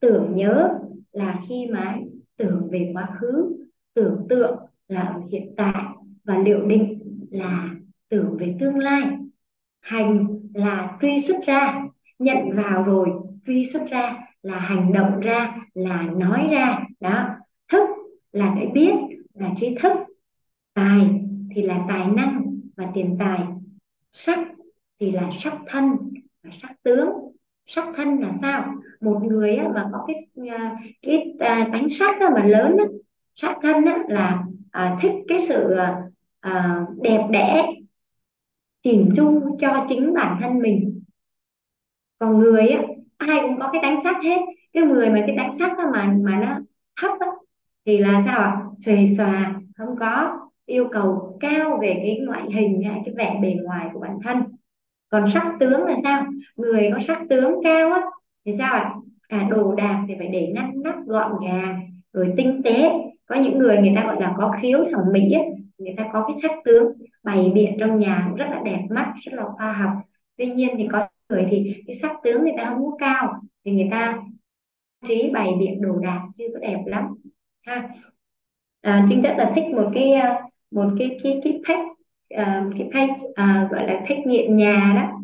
Tưởng 0.00 0.34
nhớ 0.34 0.78
là 1.12 1.40
khi 1.48 1.66
mà 1.72 1.98
tưởng 2.36 2.68
về 2.70 2.90
quá 2.94 3.08
khứ. 3.20 3.56
Tưởng 3.94 4.26
tượng 4.28 4.58
là 4.88 5.00
ở 5.00 5.20
hiện 5.30 5.54
tại. 5.56 5.84
Và 6.24 6.38
liệu 6.38 6.66
định 6.66 6.98
là 7.30 7.74
tưởng 8.08 8.36
về 8.38 8.56
tương 8.60 8.78
lai. 8.78 9.02
Hành 9.80 10.40
là 10.54 10.98
truy 11.00 11.20
xuất 11.26 11.36
ra, 11.46 11.86
nhận 12.18 12.38
vào 12.54 12.84
rồi, 12.84 13.08
truy 13.46 13.64
xuất 13.72 13.86
ra 13.90 14.16
là 14.42 14.58
hành 14.58 14.92
động 14.92 15.20
ra, 15.20 15.56
là 15.74 16.02
nói 16.02 16.48
ra. 16.50 16.84
Đó, 17.00 17.28
thức 17.72 17.88
là 18.32 18.52
cái 18.56 18.66
biết 18.66 18.94
là 19.38 19.50
trí 19.56 19.74
thức. 19.80 19.92
Tài 20.74 21.20
thì 21.54 21.62
là 21.62 21.84
tài 21.88 22.06
năng 22.06 22.60
và 22.76 22.86
tiền 22.94 23.16
tài. 23.18 23.38
Sắc 24.12 24.38
thì 25.00 25.10
là 25.10 25.30
sắc 25.40 25.54
thân 25.66 25.90
và 26.42 26.50
sắc 26.62 26.72
tướng. 26.82 27.08
Sắc 27.66 27.84
thân 27.96 28.20
là 28.20 28.32
sao? 28.40 28.74
Một 29.00 29.20
người 29.24 29.56
á, 29.56 29.68
mà 29.74 29.88
có 29.92 30.06
cái 30.06 30.48
à, 30.48 30.76
cái 31.02 31.34
à, 31.38 31.68
tánh 31.72 31.88
sắc 31.88 32.20
á, 32.20 32.30
mà 32.34 32.44
lớn 32.44 32.76
á, 32.78 32.84
sắc 33.34 33.56
thân 33.62 33.84
á, 33.84 33.98
là 34.08 34.44
à, 34.70 34.96
thích 35.00 35.12
cái 35.28 35.40
sự 35.40 35.70
à, 35.72 36.02
à 36.40 36.86
đẹp 37.02 37.26
đẽ 37.30 37.66
chỉnh 38.82 39.10
chu 39.16 39.56
cho 39.60 39.84
chính 39.88 40.14
bản 40.14 40.38
thân 40.40 40.58
mình. 40.58 41.02
Còn 42.18 42.38
người 42.38 42.68
á, 42.68 42.82
ai 43.16 43.38
cũng 43.42 43.58
có 43.60 43.68
cái 43.72 43.82
tánh 43.82 44.00
sắc 44.02 44.16
hết. 44.24 44.38
Cái 44.72 44.82
người 44.82 45.10
mà 45.10 45.24
cái 45.26 45.36
tánh 45.38 45.52
sắc 45.52 45.76
mà 45.92 46.14
mà 46.24 46.40
nó 46.40 46.58
thấp 47.00 47.20
á, 47.20 47.26
thì 47.88 47.98
là 47.98 48.22
sao 48.24 48.38
ạ? 48.38 48.56
Xuề 48.84 49.06
xòa 49.16 49.54
không 49.76 49.96
có 49.96 50.40
yêu 50.66 50.88
cầu 50.92 51.38
cao 51.40 51.78
về 51.82 51.94
cái 52.02 52.18
ngoại 52.26 52.42
hình 52.50 52.82
hay 52.82 53.00
cái 53.04 53.14
vẻ 53.14 53.38
bề 53.42 53.54
ngoài 53.62 53.88
của 53.92 54.00
bản 54.00 54.18
thân. 54.24 54.42
Còn 55.08 55.24
sắc 55.32 55.56
tướng 55.60 55.84
là 55.84 55.96
sao? 56.02 56.26
Người 56.56 56.90
có 56.92 56.98
sắc 56.98 57.18
tướng 57.28 57.54
cao 57.64 57.92
á 57.92 58.00
thì 58.44 58.52
sao 58.58 58.74
ạ? 58.74 58.94
À 59.28 59.48
đồ 59.50 59.74
đạc 59.74 60.04
thì 60.08 60.14
phải 60.18 60.28
để 60.28 60.52
ngăn 60.54 60.82
nắp 60.82 61.06
gọn 61.06 61.32
gàng 61.46 61.90
rồi 62.12 62.34
tinh 62.36 62.62
tế. 62.64 62.90
Có 63.26 63.34
những 63.34 63.58
người 63.58 63.78
người 63.78 63.92
ta 63.96 64.02
gọi 64.04 64.20
là 64.20 64.34
có 64.36 64.54
khiếu 64.60 64.84
thẩm 64.84 65.00
mỹ 65.12 65.32
ấy, 65.32 65.44
người 65.78 65.94
ta 65.96 66.08
có 66.12 66.24
cái 66.28 66.36
sắc 66.42 66.50
tướng 66.64 66.92
bày 67.22 67.50
biện 67.54 67.76
trong 67.80 67.96
nhà 67.96 68.24
cũng 68.28 68.36
rất 68.36 68.46
là 68.50 68.60
đẹp 68.64 68.86
mắt 68.90 69.12
rất 69.22 69.32
là 69.34 69.44
khoa 69.44 69.72
học. 69.72 69.90
Tuy 70.36 70.46
nhiên 70.46 70.74
thì 70.78 70.88
có 70.92 71.08
người 71.28 71.46
thì 71.50 71.74
cái 71.86 71.96
sắc 71.96 72.12
tướng 72.24 72.42
người 72.42 72.54
ta 72.56 72.64
không 72.64 72.84
có 72.84 72.96
cao 72.98 73.34
thì 73.64 73.72
người 73.72 73.88
ta 73.90 74.18
trí 75.08 75.30
bày 75.32 75.50
biện 75.60 75.80
đồ 75.82 75.98
đạc 75.98 76.22
chưa 76.38 76.44
có 76.54 76.60
đẹp 76.60 76.82
lắm 76.86 77.14
ha 77.68 77.88
à, 78.80 79.06
trinh 79.08 79.20
rất 79.20 79.34
là 79.38 79.52
thích 79.54 79.64
một 79.64 79.90
cái 79.94 80.12
à, 80.12 80.40
một 80.70 80.90
cái 80.98 81.18
cái 81.22 81.40
cái 81.44 81.60
page 81.68 81.88
uh, 82.34 82.74
cái 82.78 82.90
page 82.92 83.14
uh, 83.28 83.70
gọi 83.70 83.86
là 83.86 84.00
page 84.08 84.22
nghiện 84.26 84.56
nhà 84.56 84.92
đó. 84.96 85.20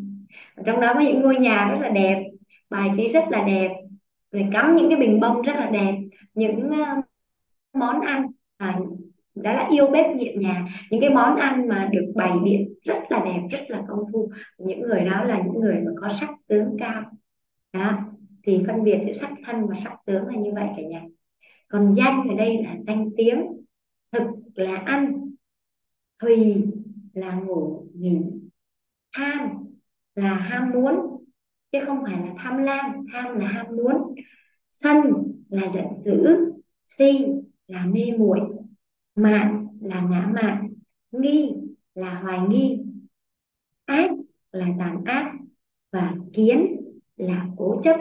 Trong 0.65 0.79
đó 0.79 0.93
có 0.93 0.99
những 0.99 1.21
ngôi 1.21 1.37
nhà 1.37 1.67
rất 1.71 1.77
là 1.81 1.89
đẹp 1.89 2.23
bài 2.69 2.89
trí 2.95 3.09
rất 3.09 3.23
là 3.29 3.43
đẹp 3.43 3.71
rồi 4.31 4.47
cắm 4.51 4.75
những 4.75 4.89
cái 4.89 4.99
bình 4.99 5.19
bông 5.19 5.41
rất 5.41 5.53
là 5.55 5.69
đẹp 5.69 5.95
những 6.33 6.69
uh, 6.69 7.05
món 7.73 8.01
ăn 8.01 8.27
à, 8.57 8.79
đó 9.35 9.53
là 9.53 9.67
yêu 9.71 9.87
bếp 9.87 10.15
nghiện 10.15 10.39
nhà. 10.39 10.67
Những 10.91 11.01
cái 11.01 11.09
món 11.09 11.35
ăn 11.35 11.67
mà 11.67 11.89
được 11.91 12.11
bày 12.15 12.31
biện 12.43 12.73
rất 12.83 12.99
là 13.09 13.25
đẹp 13.25 13.41
rất 13.51 13.61
là 13.67 13.83
công 13.87 14.03
phu. 14.13 14.31
Những 14.57 14.81
người 14.81 14.99
đó 14.99 15.23
là 15.23 15.41
những 15.45 15.59
người 15.59 15.75
mà 15.85 15.91
có 16.01 16.09
sắc 16.09 16.29
tướng 16.47 16.77
cao. 16.79 17.03
Đó 17.73 17.97
thì 18.43 18.63
phân 18.67 18.83
biệt 18.83 18.99
giữa 19.05 19.13
sắc 19.13 19.31
thân 19.45 19.67
và 19.67 19.75
sắc 19.83 19.93
tướng 20.05 20.27
là 20.27 20.33
như 20.35 20.51
vậy 20.53 20.67
cả 20.77 20.83
nhà 20.83 21.01
còn 21.67 21.93
danh 21.97 22.27
ở 22.29 22.35
đây 22.35 22.63
là 22.63 22.77
danh 22.87 23.09
tiếng, 23.17 23.45
thực 24.11 24.27
là 24.55 24.75
ăn, 24.75 25.31
thùy 26.19 26.63
là 27.13 27.39
ngủ 27.39 27.87
nghỉ 27.93 28.21
tham 29.13 29.49
là 30.15 30.33
ham 30.33 30.71
muốn, 30.71 31.23
chứ 31.71 31.79
không 31.85 32.03
phải 32.03 32.19
là 32.19 32.33
tham 32.37 32.57
lam. 32.57 33.05
Tham 33.13 33.39
là 33.39 33.47
ham 33.47 33.65
muốn. 33.75 34.15
Sân 34.73 35.01
là 35.49 35.71
giận 35.73 35.85
dữ. 35.97 36.27
Si 36.85 37.25
là 37.67 37.85
mê 37.85 38.11
muội. 38.17 38.39
Mạn 39.15 39.67
là 39.81 40.01
ngã 40.01 40.31
mạn 40.33 40.73
nghi 41.11 41.53
là 41.93 42.19
hoài 42.19 42.39
nghi. 42.49 42.83
Ác 43.85 44.11
là 44.51 44.67
tàn 44.79 45.03
ác. 45.05 45.33
Và 45.91 46.15
kiến 46.33 46.81
là 47.17 47.47
cố 47.57 47.81
chấp 47.83 47.97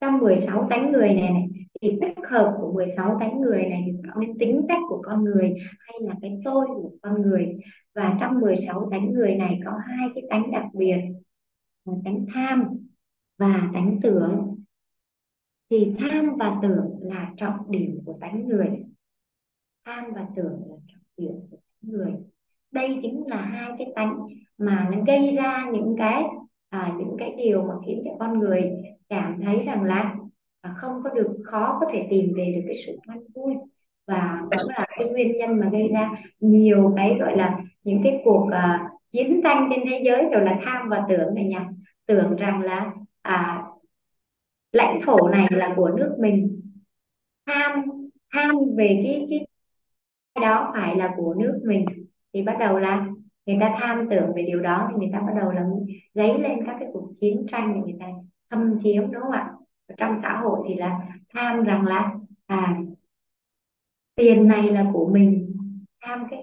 trong 0.00 0.18
16 0.18 0.66
tánh 0.70 0.92
người 0.92 1.08
này, 1.14 1.30
này 1.30 1.48
thì 1.82 1.98
tích 2.00 2.28
hợp 2.28 2.56
của 2.60 2.72
16 2.72 3.16
tánh 3.20 3.40
người 3.40 3.62
này 3.62 3.82
thì 3.86 3.92
tạo 4.04 4.20
nên 4.20 4.38
tính 4.38 4.66
cách 4.68 4.80
của 4.88 5.02
con 5.02 5.24
người 5.24 5.54
hay 5.78 5.96
là 6.00 6.14
cái 6.22 6.40
tôi 6.44 6.66
của 6.66 6.90
con 7.02 7.22
người. 7.22 7.58
Và 7.94 8.16
trong 8.20 8.40
16 8.40 8.88
tánh 8.90 9.12
người 9.12 9.34
này 9.34 9.60
có 9.64 9.72
hai 9.86 10.08
cái 10.14 10.24
tánh 10.30 10.50
đặc 10.50 10.64
biệt 10.72 10.96
là 11.84 11.94
tánh 12.04 12.26
tham 12.34 12.64
và 13.38 13.70
tánh 13.74 13.98
tưởng. 14.02 14.56
Thì 15.70 15.92
tham 15.98 16.36
và 16.38 16.58
tưởng 16.62 16.98
là 17.00 17.32
trọng 17.36 17.70
điểm 17.70 17.98
của 18.04 18.18
tánh 18.20 18.48
người. 18.48 18.84
Tham 19.84 20.04
và 20.14 20.26
tưởng 20.36 20.62
là 20.66 20.76
trọng 20.88 21.02
điểm 21.16 21.32
của 21.50 21.56
tánh 21.56 21.92
người. 21.92 22.12
Đây 22.70 22.98
chính 23.02 23.26
là 23.26 23.40
hai 23.42 23.70
cái 23.78 23.92
tánh 23.94 24.18
mà 24.58 24.88
nó 24.92 24.98
gây 25.06 25.36
ra 25.36 25.70
những 25.72 25.94
cái 25.98 26.24
à, 26.68 26.94
những 26.98 27.16
cái 27.18 27.34
điều 27.36 27.62
mà 27.62 27.74
khiến 27.86 28.02
cho 28.04 28.10
con 28.18 28.38
người 28.38 28.72
cảm 29.10 29.40
thấy 29.44 29.62
rằng 29.66 29.82
là 29.82 30.14
à, 30.60 30.74
không 30.76 31.02
có 31.04 31.10
được 31.10 31.38
khó 31.44 31.78
có 31.80 31.86
thể 31.92 32.06
tìm 32.10 32.32
về 32.36 32.52
được 32.56 32.62
cái 32.66 32.74
sự 32.86 32.98
an 33.06 33.18
vui. 33.34 33.54
Và 34.06 34.42
cũng 34.50 34.68
là 34.68 34.86
cái 34.98 35.08
nguyên 35.08 35.32
nhân 35.32 35.58
mà 35.60 35.68
gây 35.72 35.88
ra 35.88 36.10
nhiều 36.40 36.92
cái 36.96 37.16
gọi 37.20 37.36
là 37.36 37.60
những 37.84 38.00
cái 38.04 38.20
cuộc 38.24 38.46
uh, 38.46 39.00
chiến 39.10 39.40
tranh 39.44 39.68
trên 39.70 39.80
thế 39.90 40.02
giới 40.04 40.24
rồi 40.32 40.44
là 40.44 40.60
tham 40.64 40.88
và 40.88 41.04
tưởng 41.08 41.34
này 41.34 41.44
nhỉ? 41.44 41.56
Tưởng 42.06 42.36
rằng 42.36 42.62
là 42.62 42.92
à, 43.22 43.62
lãnh 44.72 44.98
thổ 45.06 45.28
này 45.28 45.46
là 45.50 45.72
của 45.76 45.88
nước 45.88 46.16
mình. 46.20 46.60
Tham 47.46 47.82
tham 48.32 48.50
về 48.76 49.00
cái 49.04 49.26
cái 50.34 50.48
đó 50.48 50.72
phải 50.74 50.96
là 50.96 51.14
của 51.16 51.34
nước 51.34 51.60
mình. 51.64 51.84
Thì 52.32 52.42
bắt 52.42 52.56
đầu 52.60 52.78
là 52.78 53.08
người 53.46 53.56
ta 53.60 53.76
tham 53.80 54.08
tưởng 54.10 54.32
về 54.36 54.42
điều 54.42 54.60
đó 54.60 54.88
thì 54.90 54.96
người 54.98 55.10
ta 55.12 55.20
bắt 55.20 55.32
đầu 55.40 55.50
là 55.50 55.64
dấy 56.14 56.38
lên 56.38 56.66
các 56.66 56.76
cái 56.80 56.88
cuộc 56.92 57.12
chiến 57.20 57.46
tranh 57.48 57.80
người 57.80 57.94
ta 58.00 58.06
thâm 58.50 58.78
chiếm 58.82 59.12
đúng 59.12 59.22
không 59.22 59.32
ạ? 59.32 59.52
Trong 59.96 60.16
xã 60.22 60.40
hội 60.40 60.66
thì 60.68 60.74
là 60.74 60.98
tham 61.34 61.62
rằng 61.62 61.86
là 61.86 62.14
à 62.46 62.76
tiền 64.14 64.48
này 64.48 64.70
là 64.70 64.90
của 64.92 65.10
mình 65.12 65.56
tham 66.02 66.26
cái 66.30 66.42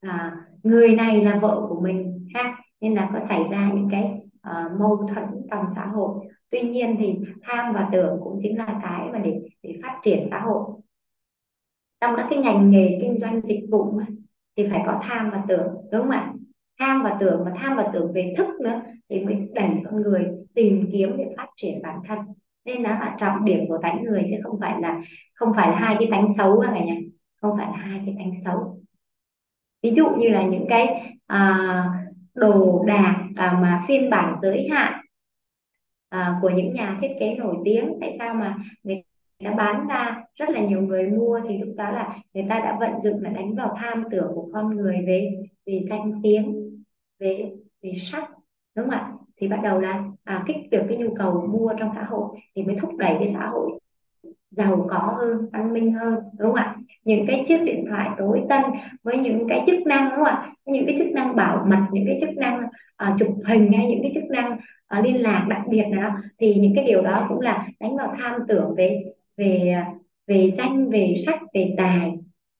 à, 0.00 0.36
người 0.62 0.94
này 0.94 1.24
là 1.24 1.38
vợ 1.42 1.66
của 1.68 1.80
mình 1.80 2.28
ha? 2.34 2.58
Nên 2.80 2.94
là 2.94 3.10
có 3.14 3.20
xảy 3.28 3.44
ra 3.50 3.70
những 3.74 3.88
cái 3.90 4.20
à, 4.42 4.70
mâu 4.78 4.96
thuẫn 4.96 5.24
trong 5.50 5.64
xã 5.74 5.86
hội. 5.86 6.26
Tuy 6.50 6.60
nhiên 6.60 6.96
thì 6.98 7.14
tham 7.42 7.74
và 7.74 7.88
tưởng 7.92 8.20
cũng 8.24 8.38
chính 8.42 8.58
là 8.58 8.80
cái 8.82 9.08
mà 9.12 9.18
để 9.18 9.40
để 9.62 9.78
phát 9.82 10.00
triển 10.04 10.28
xã 10.30 10.40
hội. 10.40 10.80
Trong 12.00 12.14
các 12.16 12.26
cái 12.30 12.38
ngành 12.38 12.70
nghề 12.70 12.98
kinh 13.00 13.18
doanh 13.18 13.40
dịch 13.40 13.66
vụ 13.70 13.90
mà, 13.90 14.06
thì 14.56 14.66
phải 14.70 14.82
có 14.86 15.00
tham 15.02 15.30
và 15.30 15.44
tưởng 15.48 15.66
đúng 15.92 16.02
không 16.02 16.10
ạ? 16.10 16.32
Tham 16.78 17.02
và 17.02 17.16
tưởng 17.20 17.44
và 17.44 17.52
tham 17.54 17.76
và 17.76 17.90
tưởng 17.92 18.12
về 18.12 18.34
thức 18.36 18.46
nữa 18.60 18.82
thì 19.08 19.24
mới 19.24 19.48
đẩy 19.54 19.68
con 19.84 20.02
người 20.02 20.26
tìm 20.54 20.88
kiếm 20.92 21.16
để 21.16 21.24
phát 21.36 21.46
triển 21.56 21.82
bản 21.82 21.98
thân. 22.06 22.18
Nên 22.64 22.82
nó 22.82 22.90
là 22.90 23.16
trọng 23.18 23.44
điểm 23.44 23.68
của 23.68 23.78
tánh 23.82 24.04
người 24.04 24.22
chứ 24.30 24.36
không 24.42 24.60
phải 24.60 24.80
là 24.80 25.02
không 25.34 25.52
phải 25.56 25.68
là 25.68 25.76
hai 25.76 25.96
cái 25.98 26.08
tánh 26.10 26.34
xấu 26.36 26.60
cả 26.60 26.84
nhà. 26.84 26.94
Không 27.36 27.56
phải 27.56 27.66
là 27.66 27.76
hai 27.76 28.02
cái 28.06 28.14
tánh 28.18 28.32
xấu. 28.44 28.80
Ví 29.82 29.92
dụ 29.94 30.08
như 30.18 30.28
là 30.28 30.42
những 30.42 30.66
cái 30.68 31.12
à, 31.26 31.84
đồ 32.34 32.84
đạc 32.86 33.24
à, 33.36 33.58
mà 33.62 33.82
phiên 33.88 34.10
bản 34.10 34.36
giới 34.42 34.68
hạn 34.70 35.00
à, 36.08 36.38
của 36.42 36.50
những 36.50 36.72
nhà 36.72 36.98
thiết 37.00 37.10
kế 37.20 37.34
nổi 37.34 37.56
tiếng 37.64 37.98
tại 38.00 38.16
sao 38.18 38.34
mà 38.34 38.56
người 38.82 39.02
ta 39.44 39.50
bán 39.50 39.86
ra 39.88 40.22
rất 40.34 40.50
là 40.50 40.60
nhiều 40.60 40.80
người 40.80 41.08
mua 41.08 41.40
thì 41.48 41.58
lúc 41.58 41.74
đó 41.76 41.90
là 41.90 42.18
người 42.34 42.46
ta 42.48 42.58
đã 42.58 42.76
vận 42.80 43.00
dụng 43.02 43.22
là 43.22 43.30
đánh 43.30 43.54
vào 43.54 43.76
tham 43.80 44.04
tưởng 44.10 44.32
của 44.34 44.48
con 44.52 44.76
người 44.76 45.04
về 45.06 45.30
về 45.66 45.80
danh 45.88 46.12
tiếng 46.22 46.65
về 47.18 47.52
về 47.82 47.92
sách 47.96 48.30
đúng 48.74 48.90
không 48.90 48.98
ạ? 48.98 49.12
Thì 49.36 49.48
bắt 49.48 49.60
đầu 49.62 49.80
là 49.80 50.04
à, 50.24 50.44
kích 50.46 50.56
được 50.70 50.82
cái 50.88 50.98
nhu 50.98 51.14
cầu 51.14 51.46
mua 51.52 51.72
trong 51.78 51.90
xã 51.94 52.04
hội 52.04 52.38
thì 52.56 52.62
mới 52.62 52.76
thúc 52.80 52.96
đẩy 52.96 53.14
cái 53.18 53.30
xã 53.34 53.46
hội 53.46 53.78
giàu 54.50 54.86
có 54.90 54.98
hơn 54.98 55.48
văn 55.52 55.72
minh 55.72 55.92
hơn 55.92 56.14
đúng 56.38 56.52
không 56.52 56.54
ạ? 56.54 56.76
Những 57.04 57.26
cái 57.26 57.44
chiếc 57.48 57.58
điện 57.64 57.84
thoại 57.88 58.08
tối 58.18 58.42
tân 58.48 58.62
với 59.02 59.18
những 59.18 59.46
cái 59.48 59.64
chức 59.66 59.86
năng 59.86 60.04
đúng 60.04 60.16
không 60.16 60.24
ạ? 60.24 60.52
Những 60.66 60.86
cái 60.86 60.94
chức 60.98 61.06
năng 61.06 61.36
bảo 61.36 61.64
mật 61.68 61.86
những 61.92 62.04
cái 62.06 62.18
chức 62.20 62.36
năng 62.36 62.62
uh, 62.62 63.18
chụp 63.18 63.28
hình 63.44 63.72
hay 63.72 63.86
những 63.86 64.02
cái 64.02 64.12
chức 64.14 64.24
năng 64.24 64.52
uh, 64.98 65.04
liên 65.04 65.22
lạc 65.22 65.46
đặc 65.48 65.62
biệt 65.68 65.84
nào 65.84 66.02
đó 66.02 66.16
thì 66.38 66.54
những 66.54 66.72
cái 66.74 66.84
điều 66.84 67.02
đó 67.02 67.26
cũng 67.28 67.40
là 67.40 67.68
đánh 67.80 67.96
vào 67.96 68.14
tham 68.18 68.40
tưởng 68.48 68.74
về 68.76 69.04
về 69.36 69.72
à, 69.74 69.92
về 70.26 70.50
danh 70.56 70.90
về 70.90 71.14
sách 71.26 71.40
về 71.54 71.74
tài. 71.76 72.12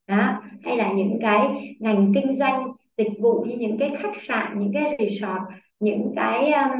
Đó 0.08 0.42
hay 0.64 0.76
là 0.76 0.92
những 0.92 1.18
cái 1.20 1.48
ngành 1.80 2.12
kinh 2.14 2.36
doanh 2.36 2.72
dịch 2.98 3.12
vụ 3.20 3.44
như 3.48 3.56
những 3.56 3.78
cái 3.78 3.92
khách 3.98 4.22
sạn 4.22 4.58
những 4.58 4.72
cái 4.74 4.96
resort 4.98 5.42
những 5.80 6.12
cái 6.16 6.52
um, 6.52 6.70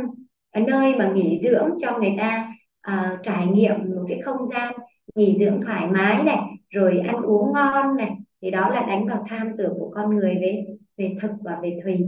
nơi 0.66 0.94
mà 0.94 1.12
nghỉ 1.14 1.40
dưỡng 1.42 1.70
cho 1.80 1.98
người 1.98 2.14
ta 2.18 2.54
uh, 2.90 3.22
trải 3.22 3.46
nghiệm 3.46 3.74
một 3.78 4.04
cái 4.08 4.20
không 4.20 4.48
gian 4.50 4.74
nghỉ 5.14 5.36
dưỡng 5.40 5.60
thoải 5.62 5.86
mái 5.86 6.22
này 6.22 6.38
rồi 6.70 6.98
ăn 6.98 7.22
uống 7.22 7.52
ngon 7.52 7.96
này 7.96 8.10
thì 8.42 8.50
đó 8.50 8.68
là 8.68 8.86
đánh 8.86 9.06
vào 9.06 9.24
tham 9.28 9.50
tưởng 9.58 9.74
của 9.78 9.90
con 9.94 10.16
người 10.16 10.34
về 10.34 10.64
về 10.96 11.14
thực 11.20 11.30
và 11.40 11.58
về 11.62 11.78
thùy. 11.84 11.98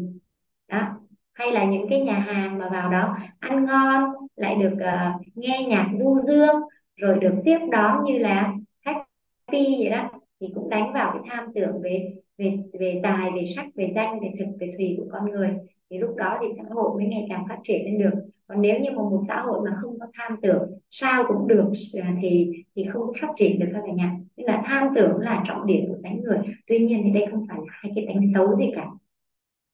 Đó 0.69 0.89
hay 1.35 1.53
là 1.53 1.65
những 1.65 1.87
cái 1.91 2.01
nhà 2.01 2.19
hàng 2.19 2.59
mà 2.59 2.69
vào 2.69 2.91
đó 2.91 3.17
ăn 3.39 3.65
ngon 3.65 4.11
lại 4.37 4.55
được 4.55 4.73
uh, 4.75 5.27
nghe 5.35 5.67
nhạc 5.69 5.89
du 5.99 6.17
dương 6.27 6.57
rồi 6.97 7.19
được 7.19 7.35
tiếp 7.45 7.59
đón 7.71 8.05
như 8.05 8.19
là 8.19 8.53
happy 8.85 9.77
vậy 9.79 9.91
đó 9.91 10.11
thì 10.41 10.47
cũng 10.55 10.71
đánh 10.71 10.93
vào 10.93 11.11
cái 11.13 11.23
tham 11.31 11.53
tưởng 11.55 11.83
về 11.83 12.15
về 12.39 12.59
về 12.73 13.01
tài 13.03 13.31
về 13.35 13.45
sắc 13.57 13.67
về 13.75 13.93
danh 13.95 14.21
về 14.21 14.33
thực 14.39 14.47
về 14.61 14.73
thùy 14.77 14.95
của 14.99 15.07
con 15.13 15.31
người 15.31 15.51
thì 15.91 15.99
lúc 15.99 16.17
đó 16.17 16.39
thì 16.41 16.47
xã 16.57 16.65
hội 16.71 16.95
mới 16.95 17.07
ngày 17.07 17.27
càng 17.29 17.45
phát 17.49 17.59
triển 17.65 17.85
lên 17.85 17.99
được. 17.99 18.21
Còn 18.47 18.63
nếu 18.63 18.81
như 18.81 18.91
mà 18.91 19.03
một 19.03 19.21
xã 19.29 19.41
hội 19.41 19.61
mà 19.65 19.77
không 19.81 19.99
có 19.99 20.07
tham 20.15 20.37
tưởng 20.43 20.79
sao 20.91 21.25
cũng 21.29 21.49
được 21.49 21.73
à, 22.03 22.17
thì 22.23 22.53
thì 22.75 22.85
không 22.85 23.07
có 23.07 23.13
phát 23.21 23.29
triển 23.37 23.59
được 23.59 23.67
các 23.73 23.81
bạn 23.81 23.97
nhà 23.97 24.17
nên 24.37 24.47
là 24.47 24.63
tham 24.65 24.89
tưởng 24.95 25.19
là 25.19 25.45
trọng 25.47 25.67
điểm 25.67 25.85
của 25.89 25.99
tánh 26.03 26.21
người. 26.21 26.39
Tuy 26.67 26.79
nhiên 26.79 27.01
thì 27.05 27.11
đây 27.11 27.27
không 27.31 27.47
phải 27.49 27.59
là 27.59 27.67
hai 27.69 27.93
cái 27.95 28.07
tánh 28.07 28.23
xấu 28.35 28.55
gì 28.55 28.71
cả. 28.75 28.87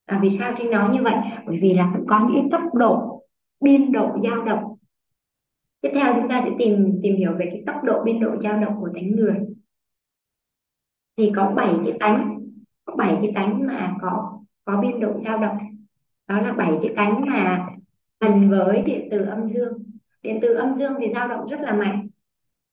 À, 0.07 0.19
vì 0.23 0.31
sao 0.31 0.55
trinh 0.59 0.71
nói 0.71 0.95
như 0.95 1.03
vậy? 1.03 1.15
Bởi 1.47 1.59
vì 1.63 1.75
là 1.75 1.93
cũng 1.97 2.07
có 2.07 2.29
những 2.33 2.51
tốc 2.51 2.75
độ 2.75 3.23
biên 3.61 3.93
độ 3.93 4.09
dao 4.25 4.43
động. 4.43 4.77
Tiếp 5.81 5.91
theo 5.95 6.15
chúng 6.15 6.29
ta 6.29 6.41
sẽ 6.45 6.51
tìm 6.59 7.01
tìm 7.03 7.17
hiểu 7.17 7.33
về 7.39 7.49
cái 7.51 7.63
tốc 7.67 7.77
độ 7.85 8.05
biên 8.05 8.21
độ 8.21 8.37
dao 8.37 8.61
động 8.61 8.75
của 8.81 8.89
tánh 8.95 9.11
người. 9.11 9.35
Thì 11.17 11.33
có 11.37 11.53
7 11.57 11.69
cái 11.85 11.95
tánh 12.01 12.44
có 12.85 12.95
bảy 12.97 13.17
cái 13.23 13.33
tánh 13.35 13.67
mà 13.67 13.95
có 14.03 14.41
có 14.65 14.81
biên 14.83 15.01
độ 15.01 15.13
dao 15.25 15.39
động. 15.39 15.57
Đó 16.29 16.41
là 16.41 16.53
bảy 16.53 16.73
cái 16.83 16.93
tánh 16.97 17.27
mà 17.27 17.67
gần 18.21 18.51
với 18.51 18.83
điện 18.83 19.09
từ 19.11 19.25
âm 19.25 19.49
dương. 19.49 19.73
Điện 20.23 20.39
từ 20.43 20.55
âm 20.55 20.75
dương 20.75 20.93
thì 21.01 21.13
dao 21.15 21.29
động 21.29 21.47
rất 21.47 21.61
là 21.61 21.73
mạnh 21.73 22.09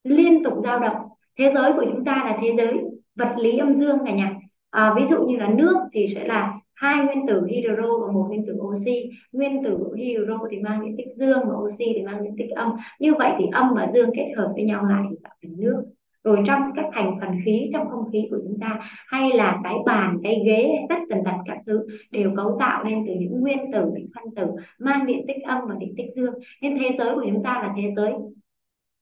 liên 0.03 0.43
tục 0.43 0.53
dao 0.64 0.80
động. 0.80 0.97
Thế 1.39 1.51
giới 1.53 1.74
của 1.74 1.86
chúng 1.88 2.05
ta 2.05 2.16
là 2.16 2.38
thế 2.41 2.55
giới 2.57 2.82
vật 3.16 3.36
lý 3.38 3.57
âm 3.57 3.74
dương 3.74 3.97
cả 4.05 4.12
nhà. 4.12 4.36
À, 4.70 4.93
ví 4.95 5.05
dụ 5.05 5.26
như 5.26 5.38
là 5.38 5.49
nước 5.49 5.78
thì 5.93 6.07
sẽ 6.16 6.28
là 6.28 6.53
hai 6.74 7.05
nguyên 7.05 7.28
tử 7.28 7.45
hydro 7.45 7.97
và 8.01 8.12
một 8.12 8.26
nguyên 8.28 8.45
tử 8.45 8.57
oxy. 8.59 9.09
Nguyên 9.32 9.64
tử 9.64 9.78
hydro 9.97 10.39
thì 10.49 10.59
mang 10.59 10.86
điện 10.86 10.95
tích 10.97 11.07
dương 11.16 11.39
và 11.45 11.55
oxy 11.55 11.86
thì 11.95 12.01
mang 12.01 12.24
điện 12.24 12.36
tích 12.38 12.49
âm. 12.49 12.72
Như 12.99 13.14
vậy 13.14 13.32
thì 13.39 13.45
âm 13.51 13.74
và 13.76 13.88
dương 13.93 14.09
kết 14.16 14.34
hợp 14.38 14.51
với 14.55 14.64
nhau 14.64 14.86
lại 14.86 15.03
thì 15.09 15.16
tạo 15.24 15.34
thành 15.43 15.51
nước 15.57 15.84
rồi 16.24 16.38
trong 16.45 16.61
các 16.76 16.86
thành 16.91 17.17
phần 17.22 17.30
khí, 17.45 17.69
trong 17.74 17.89
không 17.89 18.11
khí 18.11 18.28
của 18.30 18.38
chúng 18.43 18.57
ta, 18.61 18.80
hay 19.07 19.32
là 19.34 19.59
cái 19.63 19.76
bàn, 19.86 20.17
cái 20.24 20.41
ghế, 20.45 20.72
tất 20.89 20.95
tần 21.09 21.24
tật 21.26 21.36
các 21.45 21.57
thứ 21.65 21.88
đều 22.11 22.32
cấu 22.36 22.57
tạo 22.59 22.84
nên 22.84 23.03
từ 23.07 23.13
những 23.19 23.41
nguyên 23.41 23.72
tử, 23.72 23.91
những 23.93 24.07
phân 24.15 24.36
tử 24.36 24.51
mang 24.80 25.05
điện 25.05 25.26
tích 25.28 25.43
âm 25.43 25.57
và 25.67 25.76
điện 25.80 25.93
tích 25.97 26.07
dương. 26.15 26.34
Nên 26.61 26.78
thế 26.80 26.89
giới 26.97 27.15
của 27.15 27.24
chúng 27.26 27.43
ta 27.43 27.53
là 27.53 27.74
thế 27.78 27.91
giới 27.95 28.11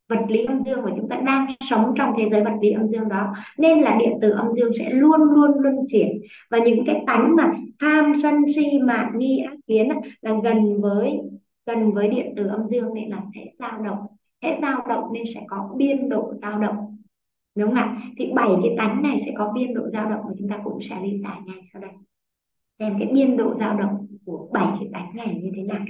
vật 0.10 0.26
lý 0.30 0.46
âm 0.46 0.62
dương 0.62 0.82
và 0.84 0.92
chúng 0.98 1.10
ta 1.10 1.22
đang 1.26 1.48
sống 1.70 1.94
trong 1.96 2.14
thế 2.18 2.30
giới 2.30 2.44
vật 2.44 2.54
lý 2.62 2.72
âm 2.72 2.88
dương 2.88 3.10
đó. 3.10 3.34
Nên 3.58 3.80
là 3.80 3.98
điện 4.00 4.18
tử 4.22 4.30
âm 4.30 4.54
dương 4.54 4.72
sẽ 4.80 4.90
luôn 4.90 5.22
luôn 5.22 5.52
luân 5.60 5.76
chuyển. 5.92 6.22
Và 6.52 6.58
những 6.58 6.86
cái 6.86 7.04
tánh 7.08 7.36
mà 7.36 7.52
tham, 7.80 8.14
sân, 8.24 8.36
si, 8.56 8.80
mạn, 8.80 9.12
nghi, 9.18 9.44
ác, 9.48 9.56
kiến 9.68 9.90
là 10.22 10.34
gần 10.44 10.82
với 10.82 11.20
gần 11.66 11.92
với 11.92 12.08
điện 12.08 12.34
tử 12.38 12.48
âm 12.48 12.62
dương 12.72 12.94
nên 12.94 13.10
là 13.10 13.22
sẽ 13.36 13.42
dao 13.60 13.82
động. 13.82 14.00
Sẽ 14.42 14.60
dao 14.62 14.86
động 14.90 15.04
nên 15.14 15.24
sẽ 15.34 15.42
có 15.48 15.70
biên 15.78 16.10
độ 16.10 16.34
dao 16.42 16.60
động 16.60 16.99
đúng 17.56 17.70
không 17.70 17.76
ạ. 17.76 18.02
Thì 18.18 18.32
bảy 18.36 18.50
cái 18.64 18.76
tánh 18.78 19.02
này 19.02 19.18
sẽ 19.26 19.34
có 19.38 19.52
biên 19.56 19.74
độ 19.74 19.90
dao 19.94 20.10
động 20.10 20.22
và 20.28 20.34
chúng 20.38 20.50
ta 20.50 20.60
cũng 20.64 20.78
sẽ 20.82 21.02
lý 21.02 21.20
giải 21.24 21.40
ngay 21.46 21.62
sau 21.74 21.82
đây. 21.82 21.92
Xem 22.80 22.96
cái 23.00 23.10
biên 23.14 23.38
độ 23.38 23.56
dao 23.56 23.80
động 23.80 24.08
của 24.26 24.50
bảy 24.54 24.68
cái 24.80 24.90
tánh 24.94 25.16
này 25.16 25.40
như 25.44 25.52
thế 25.56 25.64
nào. 25.64 25.86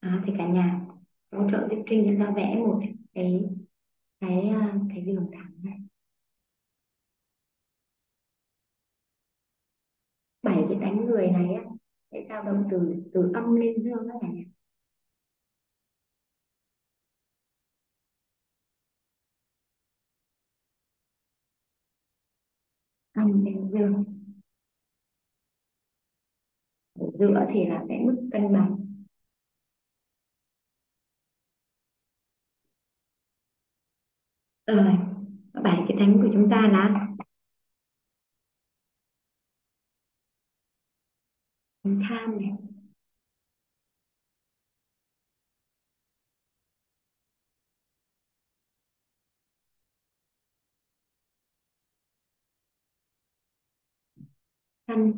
À, 0.00 0.22
thì 0.26 0.32
cả 0.38 0.46
nhà 0.46 0.80
hỗ 1.32 1.48
trợ 1.50 1.68
giúp 1.70 1.82
Trinh 1.86 2.04
chúng 2.06 2.26
ta 2.26 2.32
vẽ 2.36 2.56
một 2.56 2.78
cái 2.80 2.94
cái 4.20 4.48
à, 4.48 4.78
cái 4.88 5.00
đường 5.00 5.30
thẳng 5.32 5.52
này. 5.62 5.78
Bảy 10.42 10.64
cái 10.68 10.78
tánh 10.80 11.06
người 11.06 11.26
này 11.30 11.54
á 11.54 11.62
sẽ 12.12 12.26
dao 12.28 12.42
động 12.42 12.64
từ 12.70 12.94
từ 13.14 13.30
âm 13.34 13.56
lên 13.56 13.82
dương 13.82 14.08
đó 14.08 14.14
cả 14.22 14.28
nhà. 14.28 14.42
Âm 23.16 23.44
lên 23.44 23.70
dương 23.72 24.04
ở 27.00 27.10
giữa 27.12 27.46
thì 27.52 27.66
là 27.66 27.84
cái 27.88 27.98
mức 27.98 28.28
cân 28.32 28.52
bằng. 28.52 28.76
Rồi 34.66 34.96
bảy 35.62 35.84
cái 35.88 35.96
thánh 35.98 36.18
của 36.22 36.28
chúng 36.32 36.48
ta 36.50 36.68
là 36.68 37.06
tham 41.84 42.40
này. 42.40 42.65
Sân 54.86 55.12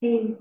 khi 0.00 0.34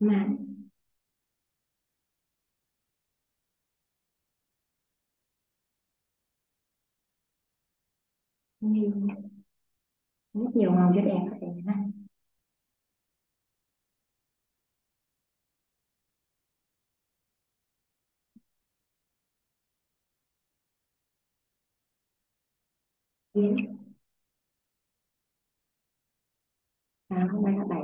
mạn 0.00 0.36
rất 10.34 10.50
nhiều 10.54 10.70
màu 10.70 10.92
cho 10.94 11.00
đẹp 11.00 11.18
các 11.30 11.89
chín 23.40 23.76
à, 27.08 27.28
hôm 27.32 27.44
nay 27.44 27.54
là 27.58 27.64
bảy 27.64 27.80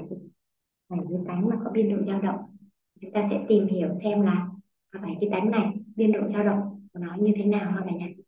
bảy 0.88 1.00
cái 1.08 1.18
tánh 1.26 1.48
mà 1.48 1.56
có 1.64 1.70
biên 1.70 1.96
độ 1.96 2.04
dao 2.06 2.20
động. 2.20 2.56
Chúng 3.00 3.12
ta 3.12 3.26
sẽ 3.30 3.44
tìm 3.48 3.66
hiểu 3.66 3.94
xem 4.02 4.22
là 4.22 4.48
bảy 4.92 5.16
cái 5.20 5.30
tánh 5.32 5.50
này 5.50 5.72
biên 5.96 6.12
độ 6.12 6.28
dao 6.28 6.44
động 6.44 6.86
của 6.92 6.98
nó 6.98 7.16
như 7.20 7.32
thế 7.36 7.44
nào 7.44 7.70
ha 7.70 7.80
bạn 7.80 7.98
nhỉ 7.98 8.22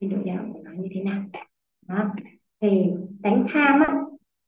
biên 0.00 0.10
độ 0.10 0.16
dao 0.26 0.36
động 0.36 0.52
của 0.52 0.62
nó 0.62 0.70
như 0.72 0.88
thế 0.94 1.02
nào. 1.02 1.24
Đó. 1.86 2.14
Thì 2.60 2.90
tánh 3.22 3.46
tham 3.48 3.80
á 3.80 3.94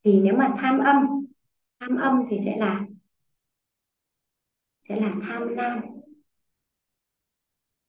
thì 0.05 0.20
nếu 0.20 0.37
mà 0.37 0.55
tham 0.59 0.78
âm 0.78 1.24
tham 1.81 1.97
âm 1.97 2.23
thì 2.31 2.37
sẽ 2.45 2.57
là 2.57 2.87
sẽ 4.89 5.01
là 5.01 5.15
tham 5.23 5.49
lam. 5.49 5.81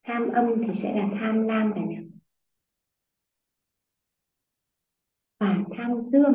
Tham 0.04 0.28
âm 0.34 0.46
thì 0.68 0.74
sẽ 0.76 0.96
là 0.96 1.10
tham 1.20 1.48
lam 1.48 1.74
cả 1.76 1.82
nhà 1.82 2.02
và 5.42 5.64
tham 5.82 6.02
dương 6.12 6.34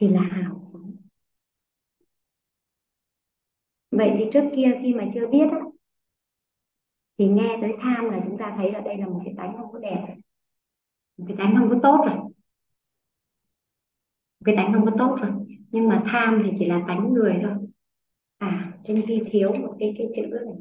thì 0.00 0.08
là 0.08 0.20
hào 0.20 0.70
phóng 0.72 0.96
vậy 3.90 4.14
thì 4.18 4.24
trước 4.32 4.44
kia 4.56 4.78
khi 4.82 4.94
mà 4.94 5.04
chưa 5.14 5.26
biết 5.26 5.46
á, 5.50 5.60
thì 7.18 7.26
nghe 7.26 7.58
tới 7.60 7.72
tham 7.80 8.04
là 8.04 8.20
chúng 8.24 8.38
ta 8.38 8.54
thấy 8.56 8.72
là 8.72 8.80
đây 8.80 8.96
là 8.96 9.06
một 9.06 9.22
cái 9.24 9.34
tánh 9.36 9.56
không 9.56 9.72
có 9.72 9.78
đẹp 9.78 10.14
một 11.16 11.24
cái 11.28 11.36
tánh 11.36 11.54
không 11.58 11.70
có 11.70 11.78
tốt 11.82 12.04
rồi. 12.06 12.16
Một 12.16 12.30
cái 14.44 14.56
tánh 14.56 14.72
không 14.72 14.84
có 14.84 14.92
tốt 14.98 15.16
rồi. 15.20 15.30
Nhưng 15.70 15.88
mà 15.88 16.02
tham 16.06 16.42
thì 16.44 16.50
chỉ 16.58 16.66
là 16.66 16.84
tánh 16.88 17.12
người 17.12 17.38
thôi. 17.42 17.52
À 18.38 18.78
trên 18.84 19.02
khi 19.06 19.22
thiếu 19.30 19.52
một 19.52 19.76
cái 19.78 19.94
cái 19.98 20.06
chữ 20.16 20.22
này. 20.22 20.54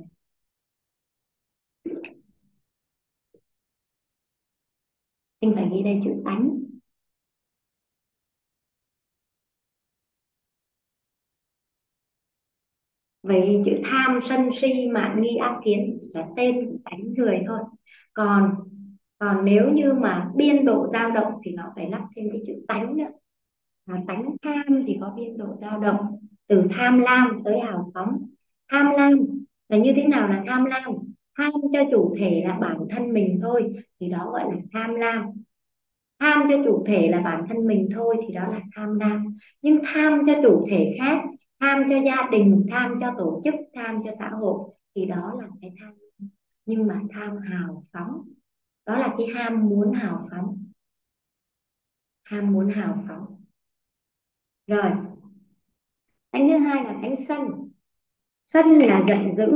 Anh 5.40 5.54
phải 5.56 5.70
ghi 5.74 5.84
đây 5.84 6.00
chữ 6.04 6.12
tánh 6.26 6.64
vậy 13.24 13.62
chữ 13.66 13.72
tham 13.84 14.20
sân 14.22 14.50
si 14.62 14.88
mạn 14.88 15.22
nghi 15.22 15.36
ác 15.36 15.60
kiến 15.64 16.00
là 16.14 16.28
tên 16.38 16.78
của 16.84 16.98
người 17.16 17.40
thôi. 17.48 17.60
Còn 18.14 18.56
còn 19.20 19.46
nếu 19.46 19.70
như 19.70 19.94
mà 19.94 20.32
biên 20.36 20.66
độ 20.66 20.88
dao 20.88 21.12
động 21.12 21.34
thì 21.44 21.52
nó 21.52 21.64
phải 21.76 21.90
lắp 21.90 22.08
thêm 22.16 22.26
cái 22.32 22.42
chữ 22.48 22.54
tánh 22.68 22.98
nữa. 22.98 23.08
À, 23.86 24.04
tánh 24.08 24.36
tham 24.42 24.84
thì 24.88 24.98
có 25.02 25.14
biên 25.18 25.38
độ 25.38 25.46
dao 25.62 25.80
động 25.80 26.20
từ 26.48 26.64
tham 26.70 27.00
lam 27.00 27.42
tới 27.46 27.60
hào 27.60 27.92
phóng. 27.94 28.30
Tham 28.72 28.86
lam 28.98 29.12
là 29.70 29.78
như 29.78 29.94
thế 29.96 30.04
nào 30.04 30.28
là 30.28 30.44
tham 30.48 30.66
lam? 30.66 30.84
Tham 31.38 31.52
cho 31.74 31.84
chủ 31.92 32.16
thể 32.18 32.44
là 32.46 32.58
bản 32.62 32.78
thân 32.90 33.14
mình 33.14 33.38
thôi 33.42 33.74
thì 34.00 34.10
đó 34.10 34.30
gọi 34.32 34.44
là 34.44 34.58
tham 34.74 34.96
lam. 34.96 35.26
Tham 36.20 36.46
cho 36.50 36.64
chủ 36.64 36.84
thể 36.88 37.08
là 37.12 37.22
bản 37.22 37.46
thân 37.50 37.68
mình 37.68 37.90
thôi 37.96 38.18
thì 38.28 38.34
đó 38.34 38.48
là 38.52 38.62
tham 38.76 39.00
lam. 39.00 39.38
Nhưng 39.62 39.80
tham 39.94 40.22
cho 40.26 40.34
chủ 40.44 40.66
thể 40.70 40.96
khác 41.00 41.22
tham 41.64 41.84
cho 41.90 41.96
gia 42.06 42.30
đình, 42.32 42.66
tham 42.72 42.98
cho 43.00 43.14
tổ 43.18 43.42
chức, 43.44 43.54
tham 43.74 44.02
cho 44.04 44.12
xã 44.20 44.30
hội, 44.30 44.70
thì 44.96 45.06
đó 45.06 45.34
là 45.42 45.48
cái 45.62 45.74
tham. 45.80 45.94
Nhưng 46.66 46.88
mà 46.88 47.02
tham 47.10 47.38
hào 47.38 47.84
phóng, 47.94 48.22
đó 48.86 48.98
là 48.98 49.16
cái 49.18 49.28
ham 49.36 49.70
muốn 49.70 49.94
hào 49.94 50.28
phóng. 50.32 50.66
Ham 52.24 52.54
muốn 52.54 52.70
hào 52.70 52.98
phóng. 53.08 53.44
Rồi 54.68 54.92
tánh 56.32 56.48
thứ 56.50 56.58
hai 56.58 56.84
là 56.84 57.00
tánh 57.02 57.16
sân. 57.28 57.70
Sân 58.46 58.66
là 58.66 59.04
giận 59.08 59.36
dữ. 59.38 59.52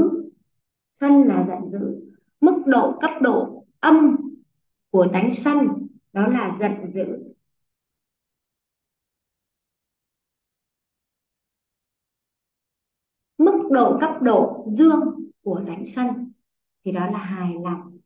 Sân 0.93 1.23
là 1.23 1.45
giận 1.47 1.71
dữ. 1.71 2.11
Mức 2.41 2.63
độ, 2.65 2.99
cấp 3.01 3.11
độ 3.21 3.65
âm 3.79 4.15
của 4.89 5.07
tánh 5.13 5.35
sân, 5.35 5.88
đó 6.13 6.27
là 6.27 6.57
giận 6.59 6.91
dữ 6.93 7.27
mức 13.38 13.56
độ 13.72 13.98
cấp 14.02 14.10
độ 14.22 14.65
dương 14.68 14.99
của 15.44 15.61
tánh 15.68 15.84
sân. 15.95 16.31
Thì 16.85 16.91
đó 16.91 17.06
là 17.11 17.18
hài 17.18 17.53
lòng. 17.64 17.98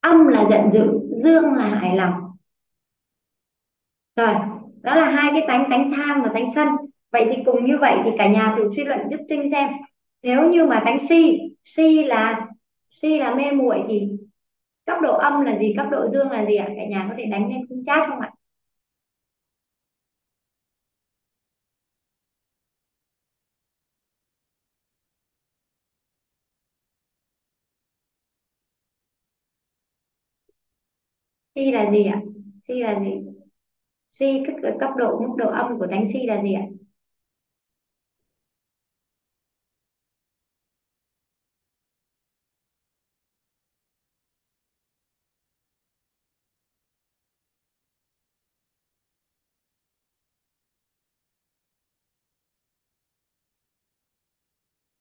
Âm 0.00 0.26
là 0.28 0.46
giận 0.50 0.70
dữ, 0.72 1.00
dương 1.24 1.54
là 1.54 1.68
hài 1.68 1.96
lòng. 1.96 2.12
Rồi, 4.16 4.34
đó 4.82 4.94
là 4.94 5.10
hai 5.10 5.30
cái 5.32 5.44
tánh 5.48 5.66
tánh 5.70 5.90
tham 5.96 6.22
và 6.22 6.30
tánh 6.34 6.52
sân. 6.54 6.68
Vậy 7.12 7.26
thì 7.30 7.42
cùng 7.46 7.64
như 7.64 7.78
vậy 7.78 7.98
thì 8.04 8.10
cả 8.18 8.28
nhà 8.28 8.54
thử 8.58 8.68
suy 8.76 8.84
luận 8.84 9.00
giúp 9.10 9.20
trinh 9.28 9.50
xem. 9.50 9.68
Nếu 10.22 10.50
như 10.50 10.66
mà 10.66 10.82
tánh 10.84 11.00
si 11.00 11.38
si 11.64 12.04
là 12.04 12.46
si 12.90 13.18
là 13.18 13.34
mê 13.34 13.50
muội 13.50 13.82
thì 13.88 14.08
cấp 14.86 14.98
độ 15.02 15.14
âm 15.16 15.40
là 15.44 15.58
gì 15.58 15.74
cấp 15.76 15.86
độ 15.90 16.08
dương 16.08 16.30
là 16.30 16.46
gì 16.46 16.56
ạ? 16.56 16.68
Cả 16.76 16.82
nhà 16.90 17.06
có 17.08 17.14
thể 17.18 17.24
đánh 17.24 17.48
lên 17.48 17.66
khung 17.68 17.84
chat 17.84 18.08
không 18.08 18.20
ạ? 18.20 18.30
Si 31.54 31.70
là 31.72 31.90
gì 31.92 32.04
ạ? 32.04 32.20
Si 32.68 32.74
là 32.80 33.00
gì? 33.00 33.10
Si 34.18 34.26
cấp, 34.46 34.56
cấp 34.80 34.90
độ 34.98 35.20
mức 35.20 35.34
độ 35.38 35.50
âm 35.50 35.78
của 35.78 35.86
tánh 35.90 36.08
si 36.08 36.26
là 36.26 36.42
gì 36.42 36.54
ạ? 36.54 36.62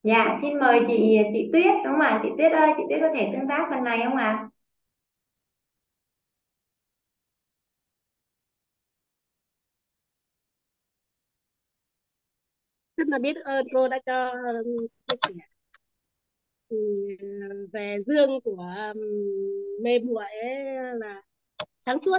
Dạ, 0.03 0.37
xin 0.41 0.59
mời 0.59 0.79
chị 0.87 1.17
chị 1.33 1.49
Tuyết 1.53 1.65
đúng 1.85 1.93
không 1.93 2.01
ạ? 2.01 2.19
Chị 2.23 2.29
Tuyết 2.37 2.51
ơi, 2.51 2.71
chị 2.77 2.83
Tuyết 2.89 2.99
có 3.01 3.09
thể 3.15 3.29
tương 3.33 3.47
tác 3.49 3.67
phần 3.71 3.83
này 3.83 3.99
không 4.03 4.15
ạ? 4.17 4.49
rất 12.97 13.07
là 13.07 13.19
biết 13.19 13.35
ơn 13.45 13.65
cô 13.73 13.87
đã 13.87 13.99
cho 14.05 14.33
chia 15.07 15.15
sẻ 15.27 15.33
ừ, 16.69 16.77
về 17.73 17.97
dương 18.07 18.39
của 18.43 18.65
mê 19.83 19.99
muội 19.99 20.25
là 20.99 21.21
sáng 21.85 21.97
suốt 22.05 22.17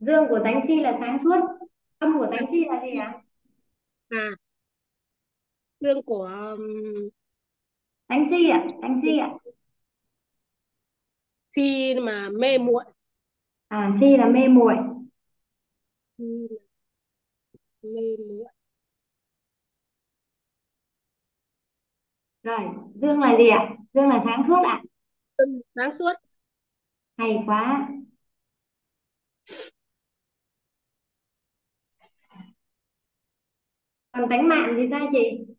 Dương 0.00 0.26
của 0.28 0.38
tánh 0.44 0.60
si 0.66 0.80
là 0.80 0.92
sáng 1.00 1.18
suốt, 1.24 1.40
âm 1.98 2.18
của 2.18 2.26
tánh 2.30 2.46
si 2.52 2.64
là 2.64 2.80
gì 2.84 2.98
ạ? 2.98 3.22
à 4.12 4.49
dương 5.80 6.02
của 6.02 6.24
um, 6.24 6.60
Tánh 8.08 8.24
si 8.30 8.48
ạ, 8.50 8.64
tánh 8.82 9.00
si 9.02 9.18
ạ. 9.18 9.28
si 11.52 11.94
mà 12.04 12.28
mê 12.40 12.58
muội 12.58 12.84
À, 13.70 13.90
si 14.00 14.16
là 14.16 14.26
mê 14.28 14.48
muội. 14.48 14.76
Mê 17.90 18.06
muội 18.26 18.46
Rồi, 22.42 22.60
dương 22.94 23.20
là 23.20 23.36
gì 23.38 23.48
ạ? 23.48 23.70
Dương 23.94 24.08
là 24.08 24.20
sáng 24.24 24.44
suốt 24.48 24.62
ạ. 24.66 24.82
dương 25.38 25.60
sáng 25.74 25.90
suốt 25.98 26.12
Hay 27.18 27.42
quá. 27.46 27.88
Còn 34.12 34.28
tánh 34.30 34.48
mạn 34.48 34.74
thì 34.76 34.86
sao 34.90 35.06
chị? 35.12 35.49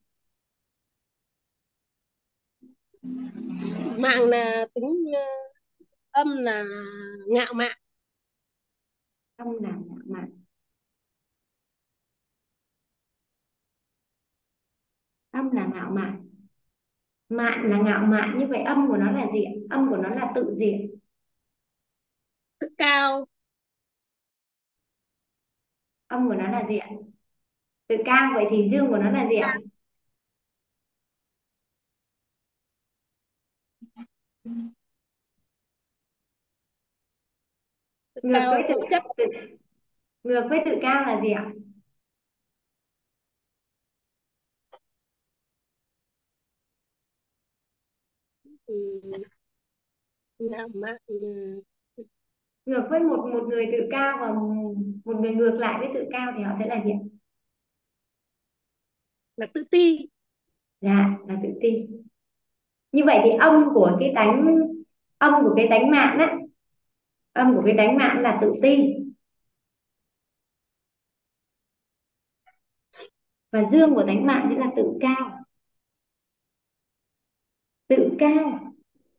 Mạng 3.97 4.29
là 4.29 4.67
tính 4.73 5.05
ờ, 5.15 5.21
âm 6.11 6.27
là 6.37 6.63
ngạo 7.27 7.53
mạn 7.53 7.77
Âm 9.35 9.47
là 9.63 9.69
ngạo 9.69 10.03
mạn. 10.05 10.29
Âm 15.31 15.51
là 15.51 15.67
ngạo 15.73 15.89
mạn. 15.91 16.27
Mạn 17.29 17.69
là 17.69 17.77
ngạo 17.77 18.05
mạn, 18.05 18.39
như 18.39 18.47
vậy 18.47 18.61
âm 18.61 18.87
của 18.87 18.97
nó 18.97 19.11
là 19.11 19.27
gì? 19.33 19.45
Âm 19.69 19.89
của 19.89 19.97
nó 19.97 20.09
là 20.09 20.31
tự 20.35 20.55
diệt. 20.59 20.75
tự 22.59 22.67
cao 22.77 23.25
Âm 26.07 26.27
của 26.27 26.33
nó 26.35 26.51
là 26.51 26.65
gì 26.69 26.77
ạ? 26.77 26.89
Tự 27.87 27.95
cao, 28.05 28.31
vậy 28.35 28.45
thì 28.51 28.69
dương 28.71 28.87
của 28.87 28.97
nó 28.97 29.11
là 29.11 29.27
gì 29.29 29.35
ạ? 29.35 29.57
Tự 38.15 38.21
Ngược 38.23 38.33
cao 38.33 38.51
với 38.51 38.63
tự, 38.69 38.75
chấp 38.89 39.03
tự 39.17 39.23
ngược 40.23 40.47
với 40.49 40.59
tự 40.65 40.71
cao 40.81 41.01
là 41.01 41.21
gì 41.21 41.31
ạ? 41.31 41.45
ừ, 48.67 49.31
ừ, 51.07 51.61
ngược 52.65 52.87
với 52.89 52.99
một 52.99 53.29
một 53.33 53.43
người 53.49 53.65
tự 53.71 53.77
cao 53.91 54.17
và 54.21 54.31
một 55.05 55.15
người 55.21 55.31
ngược 55.31 55.57
lại 55.59 55.79
với 55.79 55.89
tự 55.93 56.09
cao 56.11 56.31
thì 56.37 56.43
họ 56.43 56.55
sẽ 56.59 56.67
là 56.67 56.83
gì 56.85 56.91
ạ? 56.91 56.99
là 59.37 59.47
tự 59.53 59.63
ti. 59.71 60.07
Dạ 60.81 61.17
là 61.27 61.35
tự 61.43 61.49
tin 61.61 62.01
như 62.91 63.03
vậy 63.05 63.19
thì 63.23 63.29
âm 63.29 63.65
của 63.73 63.97
cái 63.99 64.11
tánh, 64.15 64.57
âm 65.17 65.33
của 65.43 65.53
cái 65.55 65.67
tánh 65.69 65.91
mạn 65.91 66.17
á, 66.17 66.37
âm 67.33 67.55
của 67.55 67.61
cái 67.65 67.73
tánh 67.77 67.97
mạn 67.97 68.21
là 68.21 68.39
tự 68.41 68.53
ti. 68.61 68.95
Và 73.51 73.63
dương 73.71 73.95
của 73.95 74.03
tánh 74.07 74.25
mạn 74.25 74.47
sẽ 74.49 74.55
là 74.55 74.71
tự 74.75 74.83
cao. 75.01 75.39
Tự 77.87 78.15
cao. 78.19 78.59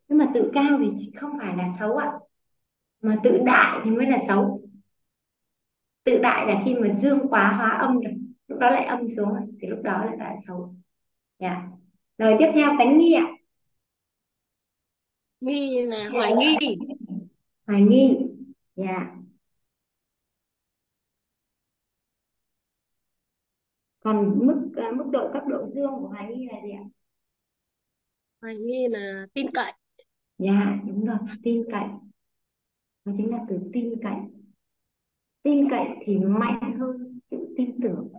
Nhưng 0.07 0.17
mà 0.17 0.31
tự 0.33 0.51
cao 0.53 0.79
thì 0.79 1.11
không 1.15 1.37
phải 1.39 1.57
là 1.57 1.69
xấu 1.79 1.97
ạ. 1.97 2.11
Mà 3.01 3.17
tự 3.23 3.39
đại 3.45 3.81
thì 3.83 3.91
mới 3.91 4.05
là 4.05 4.17
xấu. 4.27 4.61
Tự 6.03 6.17
đại 6.17 6.47
là 6.47 6.61
khi 6.65 6.73
mà 6.73 6.93
dương 6.93 7.27
quá 7.29 7.53
hóa 7.57 7.69
âm 7.69 7.99
rồi. 7.99 8.13
Lúc 8.47 8.59
đó 8.59 8.69
lại 8.69 8.85
âm 8.85 9.07
xuống 9.15 9.57
thì 9.61 9.67
lúc 9.67 9.79
đó 9.83 10.05
lại 10.05 10.17
là 10.17 10.35
xấu. 10.47 10.75
Yeah. 11.37 11.57
rồi 12.17 12.35
tiếp 12.39 12.49
theo, 12.53 12.75
tánh 12.79 12.97
nghi 12.97 13.13
ạ 13.13 13.27
nghi 15.43 15.85
là 15.85 16.09
hoài 16.09 16.33
nghi. 16.35 16.77
Hoài 17.67 17.81
nghi 17.81 18.17
dạ. 18.75 19.15
Còn 23.99 24.39
mức 24.47 24.69
à, 24.75 24.91
mức 24.91 25.05
độ 25.11 25.29
cấp 25.33 25.43
độ 25.47 25.69
dương 25.75 25.91
của 25.99 26.07
hoài 26.07 26.35
nghi 26.35 26.47
là 26.51 26.57
gì 26.63 26.71
ạ? 26.71 26.83
Hoài 28.41 28.55
nghi 28.55 28.87
là 28.91 29.27
tin 29.33 29.47
cậy. 29.53 29.73
Dạ 30.37 30.79
đúng 30.87 31.05
rồi 31.05 31.17
tin 31.43 31.63
cậy. 31.71 31.87
Nó 33.05 33.13
chính 33.17 33.31
là 33.31 33.45
từ 33.49 33.59
tin 33.73 33.95
cậy. 34.03 34.15
Tin 35.43 35.69
cậy 35.69 35.87
thì 36.05 36.17
mạnh 36.17 36.73
hơn 36.79 37.19
chữ 37.31 37.37
tin 37.57 37.79
tưởng. 37.81 38.13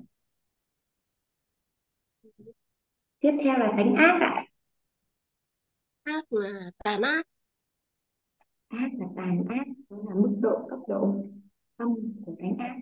Tiếp 3.20 3.32
theo 3.44 3.59
là 3.59 3.74
tánh 3.76 3.94
ác 3.94 4.18
ạ 4.20 4.46
ác 6.05 6.32
là 6.32 6.70
tàn 6.85 7.02
ác. 7.02 7.26
Ác 8.68 8.89
là 8.98 9.06
tàn 9.16 9.44
ác 9.48 9.66
đó 9.90 9.97
là 10.09 10.14
mức 10.14 10.39
độ 10.43 10.66
cấp 10.70 10.78
độ 10.89 11.14
âm 11.76 11.89
của 12.26 12.35
tánh 12.39 12.56
ác. 12.59 12.76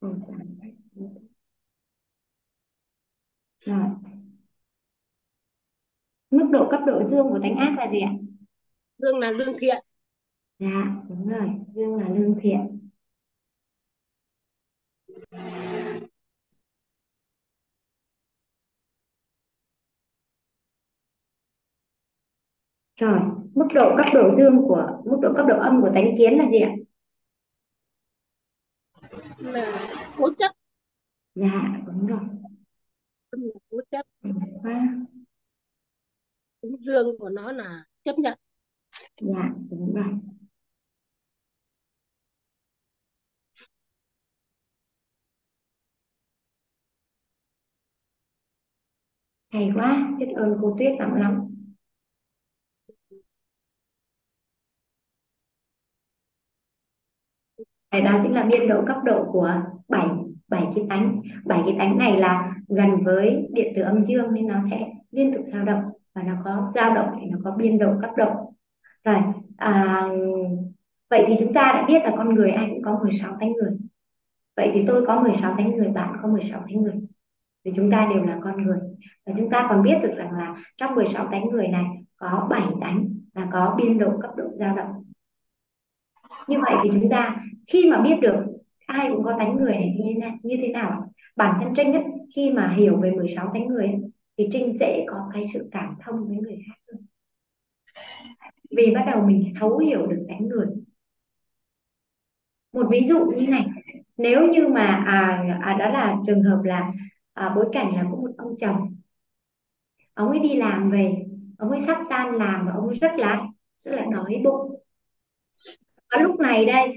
Ừ, 0.00 0.08
tàn 0.28 0.56
ác. 0.62 0.70
Rồi. 3.60 3.86
Mức 6.30 6.48
độ 6.52 6.68
cấp 6.70 6.80
độ 6.86 7.02
dương 7.10 7.28
của 7.28 7.38
tánh 7.42 7.56
ác 7.56 7.74
là 7.76 7.90
gì 7.92 8.00
ạ? 8.00 8.12
Dương 8.98 9.18
là 9.18 9.30
lương 9.30 9.54
thiện. 9.60 9.84
Dạ 10.58 11.02
đúng 11.08 11.28
rồi. 11.28 11.48
Dương 11.74 11.94
là 11.94 12.08
lương 12.08 12.34
thiện 12.42 12.78
rồi 23.02 23.20
mức 23.54 23.66
độ 23.74 23.96
cấp 23.96 24.06
độ 24.14 24.34
dương 24.34 24.56
của 24.68 25.02
mức 25.04 25.18
độ 25.22 25.32
cấp 25.36 25.46
độ 25.48 25.58
âm 25.58 25.80
của 25.82 25.90
tánh 25.94 26.14
kiến 26.18 26.38
là 26.38 26.44
gì 26.50 26.60
ạ? 26.60 26.72
Là 29.38 29.88
cố 30.18 30.28
chấp. 30.38 30.52
Dạ 31.34 31.80
đúng 31.86 32.06
rồi. 32.06 32.20
Cố 33.70 33.80
chấp. 33.90 34.06
Đúng 34.22 34.40
quá. 34.62 34.96
Dương 36.62 37.18
của 37.18 37.28
nó 37.28 37.52
là 37.52 37.84
chấp 38.04 38.18
nhận. 38.18 38.38
Dạ 39.20 39.50
đúng 39.70 39.94
rồi. 39.94 40.14
Hay 49.52 49.70
quá 49.74 50.10
biết 50.18 50.26
ơn 50.36 50.58
cô 50.62 50.76
Tuyết 50.78 50.92
lắm 50.98 51.14
lắm 51.14 51.52
Đấy, 57.58 57.66
đó 58.00 58.18
chính 58.22 58.34
là 58.34 58.44
biên 58.44 58.68
độ 58.68 58.82
cấp 58.86 58.96
độ 59.04 59.24
của 59.32 59.54
bảy 59.88 60.06
bảy 60.52 60.66
cái 60.74 60.84
tánh. 60.88 61.20
Bảy 61.44 61.62
cái 61.66 61.76
tánh 61.78 61.98
này 61.98 62.16
là 62.16 62.54
gần 62.68 63.04
với 63.04 63.48
điện 63.52 63.72
tử 63.76 63.82
âm 63.82 64.06
dương 64.06 64.34
nên 64.34 64.46
nó 64.46 64.60
sẽ 64.70 64.90
liên 65.10 65.32
tục 65.34 65.42
dao 65.46 65.64
động 65.64 65.82
và 66.14 66.22
nó 66.22 66.32
có 66.44 66.72
dao 66.74 66.94
động 66.94 67.08
thì 67.20 67.26
nó 67.30 67.38
có 67.44 67.50
biên 67.50 67.78
độ 67.78 67.92
cấp 68.00 68.10
độ. 68.16 68.54
Rồi 69.04 69.16
à, 69.56 70.02
vậy 71.10 71.24
thì 71.26 71.34
chúng 71.38 71.54
ta 71.54 71.72
đã 71.74 71.84
biết 71.88 72.02
là 72.04 72.12
con 72.16 72.34
người 72.34 72.50
ai 72.50 72.66
cũng 72.70 72.82
có 72.82 72.98
16 73.02 73.36
tánh 73.40 73.52
người. 73.52 73.76
Vậy 74.56 74.70
thì 74.72 74.84
tôi 74.86 75.06
có 75.06 75.20
16 75.20 75.54
tánh 75.56 75.76
người 75.76 75.88
bạn 75.88 76.16
có 76.22 76.28
16 76.28 76.60
tánh 76.60 76.82
người. 76.82 76.94
Vì 77.64 77.72
chúng 77.76 77.90
ta 77.90 78.08
đều 78.14 78.22
là 78.22 78.38
con 78.44 78.62
người. 78.62 78.78
Và 79.26 79.32
chúng 79.36 79.50
ta 79.50 79.66
còn 79.68 79.82
biết 79.82 79.94
được 80.02 80.12
rằng 80.16 80.32
là 80.32 80.56
trong 80.76 80.94
16 80.94 81.26
tánh 81.26 81.48
người 81.48 81.68
này 81.68 81.84
có 82.16 82.46
7 82.50 82.62
tánh 82.80 83.08
là 83.34 83.48
có 83.52 83.74
biên 83.78 83.98
độ 83.98 84.18
cấp 84.22 84.30
độ 84.36 84.44
dao 84.58 84.76
động 84.76 85.04
như 86.52 86.58
vậy 86.62 86.74
thì 86.82 86.90
chúng 86.92 87.10
ta 87.10 87.36
khi 87.66 87.90
mà 87.90 88.00
biết 88.02 88.16
được 88.22 88.36
ai 88.86 89.08
cũng 89.12 89.24
có 89.24 89.34
tánh 89.38 89.56
người 89.56 89.72
này 89.72 89.94
như 89.98 90.04
thế 90.08 90.20
nào, 90.20 90.30
như 90.42 90.56
thế 90.62 90.68
nào 90.68 91.12
bản 91.36 91.60
thân 91.60 91.72
Trinh 91.76 91.92
ấy, 91.92 92.02
khi 92.34 92.50
mà 92.50 92.74
hiểu 92.76 92.96
về 92.96 93.10
16 93.10 93.50
tánh 93.54 93.66
người 93.66 93.86
ấy, 93.86 94.00
thì 94.38 94.48
Trinh 94.52 94.72
dễ 94.78 95.04
có 95.08 95.16
cái 95.34 95.42
sự 95.52 95.68
cảm 95.72 95.94
thông 96.04 96.28
với 96.28 96.36
người 96.36 96.56
khác 96.68 96.74
hơn. 96.88 97.06
Vì 98.70 98.92
bắt 98.94 99.04
đầu 99.06 99.26
mình 99.26 99.52
thấu 99.60 99.78
hiểu 99.78 100.06
được 100.06 100.26
tánh 100.28 100.48
người. 100.48 100.66
Một 102.72 102.86
ví 102.90 103.06
dụ 103.08 103.18
như 103.36 103.46
này 103.46 103.66
nếu 104.16 104.46
như 104.52 104.68
mà 104.68 105.04
à, 105.06 105.44
à 105.62 105.76
đó 105.78 105.88
là 105.90 106.16
trường 106.26 106.42
hợp 106.42 106.62
là 106.64 106.92
à, 107.32 107.52
bối 107.56 107.68
cảnh 107.72 107.96
là 107.96 108.02
có 108.10 108.16
một 108.16 108.30
ông 108.38 108.54
chồng 108.60 108.94
ông 110.14 110.28
ấy 110.28 110.38
đi 110.38 110.54
làm 110.56 110.90
về 110.90 111.24
ông 111.58 111.70
ấy 111.70 111.80
sắp 111.86 111.98
tan 112.10 112.34
làm 112.36 112.66
và 112.66 112.72
ông 112.72 112.86
ấy 112.86 112.96
rất 112.96 113.12
là 113.16 113.42
rất 113.84 113.92
là 113.94 114.06
đói 114.12 114.40
bụng 114.44 114.81
và 116.12 116.22
lúc 116.22 116.40
này 116.40 116.66
đây 116.66 116.94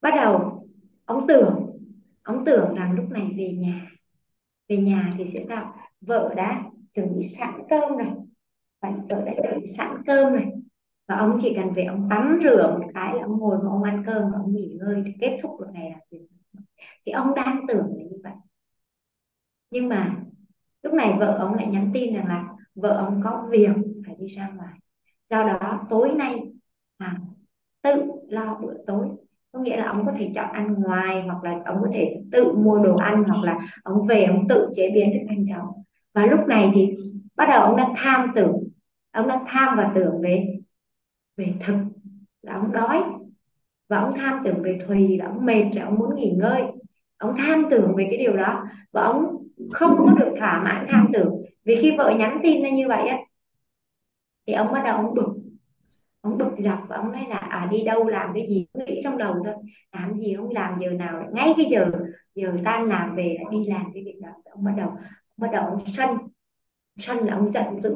bắt 0.00 0.10
đầu 0.16 0.66
ông 1.04 1.26
tưởng 1.28 1.78
ông 2.22 2.44
tưởng 2.44 2.74
rằng 2.74 2.92
lúc 2.92 3.10
này 3.10 3.34
về 3.36 3.52
nhà. 3.58 3.86
Về 4.68 4.76
nhà 4.76 5.12
thì 5.18 5.24
sẽ 5.34 5.44
sao 5.48 5.74
vợ 6.00 6.34
đã 6.36 6.62
chuẩn 6.94 7.18
bị 7.18 7.34
sẵn 7.38 7.54
cơm 7.70 7.96
rồi 7.96 8.08
và 8.82 8.92
vợ 9.10 9.22
đã 9.26 9.32
chuẩn 9.42 9.60
bị 9.60 9.66
sẵn 9.76 10.02
cơm 10.06 10.32
rồi. 10.32 10.46
Và 11.08 11.16
ông 11.16 11.38
chỉ 11.42 11.52
cần 11.56 11.72
về 11.74 11.84
ông 11.84 12.06
tắm 12.10 12.40
rửa 12.44 12.76
một 12.80 12.86
cái 12.94 13.14
là 13.14 13.22
ông 13.22 13.38
ngồi 13.38 13.58
mà 13.58 13.70
ông 13.70 13.82
ăn 13.82 14.02
cơm 14.06 14.22
và 14.32 14.38
ông 14.38 14.52
nghỉ 14.52 14.76
ngơi 14.80 15.02
thì 15.06 15.12
kết 15.20 15.38
thúc 15.42 15.60
được 15.60 15.66
ngày 15.72 15.90
làm 15.90 16.00
việc. 16.10 16.26
Thì 17.06 17.12
ông 17.12 17.34
đang 17.34 17.60
tưởng 17.68 17.86
là 17.96 18.04
như 18.04 18.18
vậy. 18.24 18.32
Nhưng 19.70 19.88
mà 19.88 20.16
lúc 20.82 20.94
này 20.94 21.16
vợ 21.18 21.36
ông 21.38 21.54
lại 21.54 21.66
nhắn 21.66 21.90
tin 21.94 22.14
rằng 22.14 22.26
là 22.26 22.48
vợ 22.74 22.90
ông 22.90 23.20
có 23.24 23.48
việc 23.50 23.68
phải 24.06 24.16
đi 24.18 24.26
ra 24.26 24.48
ngoài. 24.48 24.78
Do 25.30 25.42
đó 25.44 25.86
tối 25.90 26.12
nay 26.16 26.36
à, 26.98 27.16
tự 27.84 28.02
lo 28.28 28.58
bữa 28.62 28.74
tối. 28.86 29.06
Có 29.52 29.60
nghĩa 29.60 29.76
là 29.76 29.84
ông 29.84 30.06
có 30.06 30.12
thể 30.18 30.30
chọn 30.34 30.52
ăn 30.52 30.74
ngoài, 30.74 31.22
hoặc 31.22 31.44
là 31.44 31.60
ông 31.64 31.78
có 31.82 31.88
thể 31.92 32.16
tự 32.32 32.52
mua 32.52 32.78
đồ 32.78 32.96
ăn, 32.96 33.24
hoặc 33.24 33.42
là 33.44 33.58
ông 33.82 34.06
về 34.06 34.24
ông 34.24 34.48
tự 34.48 34.70
chế 34.76 34.90
biến 34.94 35.10
thức 35.12 35.26
ăn 35.28 35.44
cho 35.48 35.72
và 36.14 36.26
lúc 36.26 36.40
này 36.48 36.70
thì 36.74 36.96
bắt 37.36 37.46
đầu 37.50 37.62
ông 37.62 37.76
đang 37.76 37.94
tham 37.96 38.32
tưởng, 38.34 38.68
ông 39.12 39.28
đang 39.28 39.44
tham 39.48 39.76
và 39.76 39.92
tưởng 39.94 40.20
về 40.20 40.56
về 41.36 41.54
thực. 41.60 41.76
Là 42.42 42.54
ông 42.54 42.72
đói, 42.72 43.02
và 43.88 43.98
ông 43.98 44.14
tham 44.16 44.42
tưởng 44.44 44.62
về 44.62 44.78
thùy, 44.86 45.18
là 45.18 45.26
ông 45.26 45.46
mệt, 45.46 45.64
là 45.72 45.84
ông 45.84 45.94
muốn 45.94 46.16
nghỉ 46.16 46.30
ngơi. 46.30 46.62
Ông 47.18 47.34
tham 47.36 47.66
tưởng 47.70 47.94
về 47.96 48.06
cái 48.10 48.18
điều 48.18 48.36
đó, 48.36 48.64
và 48.92 49.02
ông 49.02 49.46
không 49.72 49.96
có 49.98 50.12
được 50.12 50.34
thỏa 50.38 50.62
mãn 50.64 50.86
tham 50.88 51.08
tưởng. 51.12 51.42
Vì 51.64 51.76
khi 51.76 51.96
vợ 51.98 52.14
nhắn 52.18 52.40
tin 52.42 52.62
ra 52.62 52.70
như 52.70 52.88
vậy 52.88 53.08
á, 53.08 53.18
thì 54.46 54.52
ông 54.52 54.72
bắt 54.72 54.82
đầu 54.84 54.96
ông 54.96 55.14
bực 55.14 55.34
ông 56.24 56.38
bực 56.38 56.50
dọc 56.58 56.78
và 56.88 56.96
ông 56.96 57.12
nói 57.12 57.26
là 57.28 57.36
à 57.36 57.68
đi 57.70 57.84
đâu 57.84 58.08
làm 58.08 58.30
cái 58.34 58.46
gì? 58.48 58.66
Nghĩ 58.74 59.00
trong 59.04 59.18
đầu 59.18 59.34
thôi. 59.44 59.54
Làm 59.92 60.18
gì 60.18 60.32
ông 60.32 60.50
làm, 60.50 60.78
giờ 60.80 60.90
nào 60.90 61.22
ngay 61.32 61.52
cái 61.56 61.66
giờ 61.70 61.90
giờ 62.34 62.52
tan 62.64 62.84
làm 62.84 63.16
về 63.16 63.36
là 63.40 63.50
đi 63.50 63.64
làm 63.66 63.84
cái 63.94 64.02
việc 64.04 64.18
đó. 64.22 64.28
Ông 64.44 64.64
bắt 64.64 64.72
đầu, 64.76 64.88
ông 64.88 64.98
bắt 65.36 65.48
đầu 65.52 65.66
ông 65.66 65.78
sân 65.80 66.10
sân 66.96 67.18
là 67.18 67.34
ông 67.34 67.52
giận 67.52 67.80
dữ. 67.82 67.94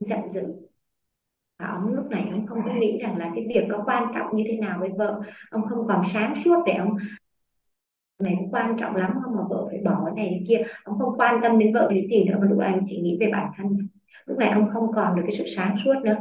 Giận 0.00 0.20
dữ. 0.32 0.42
Và 1.58 1.66
ông 1.66 1.94
lúc 1.94 2.10
này 2.10 2.28
ông 2.32 2.46
không 2.46 2.62
có 2.64 2.72
nghĩ 2.72 2.98
rằng 3.02 3.16
là 3.16 3.30
cái 3.34 3.46
việc 3.48 3.64
có 3.70 3.82
quan 3.86 4.12
trọng 4.14 4.36
như 4.36 4.44
thế 4.48 4.56
nào 4.56 4.78
với 4.80 4.90
vợ. 4.98 5.20
Ông 5.50 5.66
không 5.68 5.86
còn 5.88 6.02
sáng 6.12 6.34
suốt 6.44 6.62
để 6.66 6.72
ông 6.72 6.96
này 8.18 8.34
cũng 8.38 8.50
quan 8.52 8.76
trọng 8.78 8.96
lắm, 8.96 9.12
không 9.24 9.36
mà 9.36 9.42
vợ 9.50 9.66
phải 9.70 9.80
bỏ 9.84 10.02
cái 10.04 10.14
này 10.14 10.28
cái 10.30 10.44
kia. 10.48 10.62
Ông 10.84 10.98
không 10.98 11.18
quan 11.18 11.40
tâm 11.42 11.58
đến 11.58 11.72
vợ 11.74 11.88
đến 11.94 12.06
gì 12.10 12.24
nữa, 12.24 12.38
mà 12.40 12.46
lúc 12.48 12.58
này 12.58 12.72
ông 12.72 12.84
chỉ 12.86 13.00
nghĩ 13.00 13.16
về 13.20 13.28
bản 13.32 13.50
thân. 13.56 13.88
Lúc 14.26 14.38
này 14.38 14.50
ông 14.50 14.68
không 14.72 14.92
còn 14.94 15.16
được 15.16 15.22
cái 15.26 15.36
sự 15.38 15.44
sáng 15.56 15.74
suốt 15.84 15.94
nữa 16.04 16.16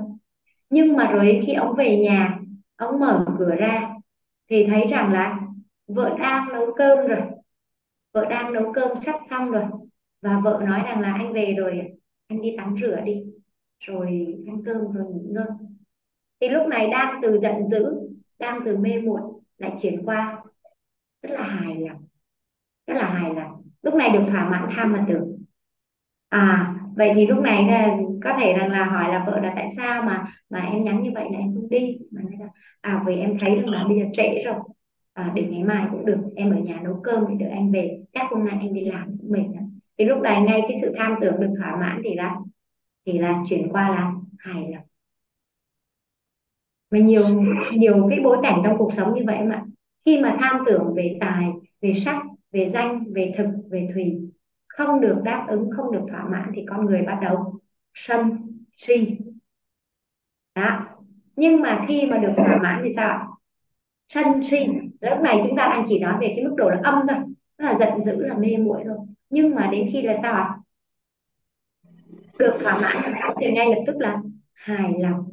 nhưng 0.70 0.96
mà 0.96 1.08
rồi 1.12 1.26
đến 1.26 1.42
khi 1.46 1.54
ông 1.54 1.76
về 1.76 1.98
nhà, 1.98 2.40
ông 2.76 3.00
mở 3.00 3.26
cửa 3.40 3.56
ra, 3.56 3.96
thì 4.50 4.66
thấy 4.70 4.86
rằng 4.88 5.14
là 5.14 5.40
vợ 5.88 6.16
đang 6.20 6.54
nấu 6.54 6.74
cơm 6.78 7.08
rồi. 7.08 7.22
Vợ 8.14 8.26
đang 8.30 8.54
nấu 8.54 8.74
cơm 8.74 8.98
sắp 8.98 9.16
xong 9.30 9.52
rồi. 9.52 9.64
Và 10.22 10.40
vợ 10.40 10.62
nói 10.66 10.82
rằng 10.86 11.02
là 11.02 11.14
anh 11.14 11.34
về 11.34 11.54
rồi, 11.58 11.82
anh 12.28 12.42
đi 12.42 12.56
tắm 12.58 12.76
rửa 12.82 13.02
đi. 13.06 13.24
Rồi 13.80 14.36
ăn 14.48 14.62
cơm 14.66 14.92
rồi 14.92 15.06
nghỉ 15.14 15.30
ngơi 15.30 15.48
thì 16.42 16.50
lúc 16.50 16.68
này 16.68 16.88
đang 16.88 17.20
từ 17.22 17.40
giận 17.42 17.68
dữ, 17.68 18.00
đang 18.40 18.62
từ 18.66 18.78
mê 18.78 19.02
muội 19.02 19.22
lại 19.58 19.74
chuyển 19.82 20.06
qua. 20.06 20.44
Rất 21.22 21.30
là 21.34 21.44
hài 21.44 21.76
lòng. 21.76 22.06
Rất 22.88 22.94
là 22.94 23.10
hài 23.10 23.34
lòng. 23.34 23.62
Lúc 23.82 23.94
này 23.94 24.10
được 24.10 24.24
thỏa 24.28 24.50
mãn 24.50 24.70
tham 24.72 24.94
và 24.94 25.06
tưởng 25.08 25.40
à 26.30 26.76
vậy 26.96 27.12
thì 27.16 27.28
lúc 27.28 27.40
này 27.40 27.64
là 27.68 27.98
có 28.24 28.34
thể 28.40 28.54
rằng 28.54 28.72
là 28.72 28.86
hỏi 28.86 29.14
là 29.14 29.24
vợ 29.28 29.40
là 29.40 29.54
tại 29.56 29.70
sao 29.78 30.04
mà 30.04 30.26
mà 30.50 30.60
em 30.60 30.84
nhắn 30.84 31.04
như 31.04 31.12
vậy 31.14 31.26
là 31.32 31.40
em 31.40 31.56
không 31.56 31.70
đi 31.70 31.98
mà 32.12 32.22
nói 32.22 32.34
là 32.40 32.48
à 32.82 33.04
vì 33.08 33.16
em 33.16 33.38
thấy 33.40 33.56
rằng 33.56 33.70
là 33.70 33.84
bây 33.88 34.00
giờ 34.00 34.06
trễ 34.14 34.42
rồi. 34.46 34.56
À, 35.14 35.32
để 35.36 35.44
ngày 35.44 35.64
mai 35.64 35.88
cũng 35.92 36.06
được 36.06 36.18
em 36.36 36.52
ở 36.52 36.58
nhà 36.58 36.80
nấu 36.84 37.00
cơm 37.04 37.26
để 37.30 37.36
đợi 37.46 37.50
anh 37.50 37.72
về. 37.72 38.04
Chắc 38.14 38.28
hôm 38.32 38.46
nay 38.46 38.58
anh 38.62 38.74
đi 38.74 38.86
làm 38.86 39.18
cũng 39.22 39.32
mệt 39.32 39.46
lắm. 39.56 39.80
Thì 39.98 40.06
lúc 40.06 40.22
này 40.22 40.42
ngay 40.42 40.62
cái 40.68 40.78
sự 40.82 40.94
tham 40.98 41.16
tưởng 41.22 41.40
được 41.40 41.54
thỏa 41.58 41.76
mãn 41.76 42.02
thì 42.04 42.16
là 42.16 42.36
thì 43.06 43.20
là 43.20 43.44
chuyển 43.50 43.70
qua 43.72 43.90
là 43.90 44.14
hài 44.40 44.72
lòng. 44.72 44.84
Mà 46.92 47.00
nhiều 47.00 47.22
nhiều 47.74 48.08
cái 48.10 48.20
bối 48.24 48.38
cảnh 48.44 48.62
trong 48.64 48.78
cuộc 48.78 48.94
sống 48.94 49.14
như 49.14 49.24
vậy 49.26 49.40
mà 49.44 49.64
khi 50.06 50.22
mà 50.22 50.38
tham 50.40 50.64
tưởng 50.66 50.94
về 50.96 51.18
tài 51.22 51.50
về 51.82 51.94
sắc 51.94 52.24
về 52.52 52.70
danh 52.70 53.14
về 53.14 53.32
thực 53.38 53.48
về 53.70 53.88
thùy 53.94 54.32
không 54.68 55.02
được 55.02 55.22
đáp 55.24 55.46
ứng 55.50 55.70
không 55.72 55.92
được 55.92 56.02
thỏa 56.10 56.24
mãn 56.24 56.52
thì 56.56 56.66
con 56.70 56.86
người 56.86 57.02
bắt 57.02 57.20
đầu 57.22 57.59
sân 57.94 58.52
si 58.78 59.18
đó. 60.56 60.86
Nhưng 61.36 61.62
mà 61.62 61.86
khi 61.88 62.06
mà 62.06 62.18
được 62.18 62.34
thỏa 62.38 62.60
mãn 62.62 62.82
thì 62.84 62.94
sao 62.96 63.38
sân 64.10 64.44
si 64.44 64.58
lúc 65.02 65.20
này 65.22 65.42
chúng 65.48 65.58
ta 65.58 65.68
đang 65.68 65.84
chỉ 65.88 66.00
nói 66.00 66.18
về 66.22 66.34
cái 66.36 66.46
mức 66.46 66.54
độ 66.58 66.70
là 66.70 66.80
âm 66.84 67.08
thôi. 67.08 67.18
Tức 67.58 67.66
là 67.66 67.78
giận 67.80 68.04
dữ 68.06 68.16
là 68.16 68.38
mê 68.38 68.58
muội 68.58 68.84
thôi. 68.86 68.98
Nhưng 69.30 69.56
mà 69.56 69.70
đến 69.72 69.90
khi 69.94 70.02
là 70.02 70.16
sao 70.22 70.34
ạ? 70.34 70.58
Được 72.40 72.58
thỏa 72.60 72.78
mãn 72.82 72.98
thì 73.42 73.52
ngay 73.52 73.68
lập 73.70 73.82
tức 73.88 73.96
là 74.00 74.22
hài 74.54 74.94
lòng. 75.00 75.30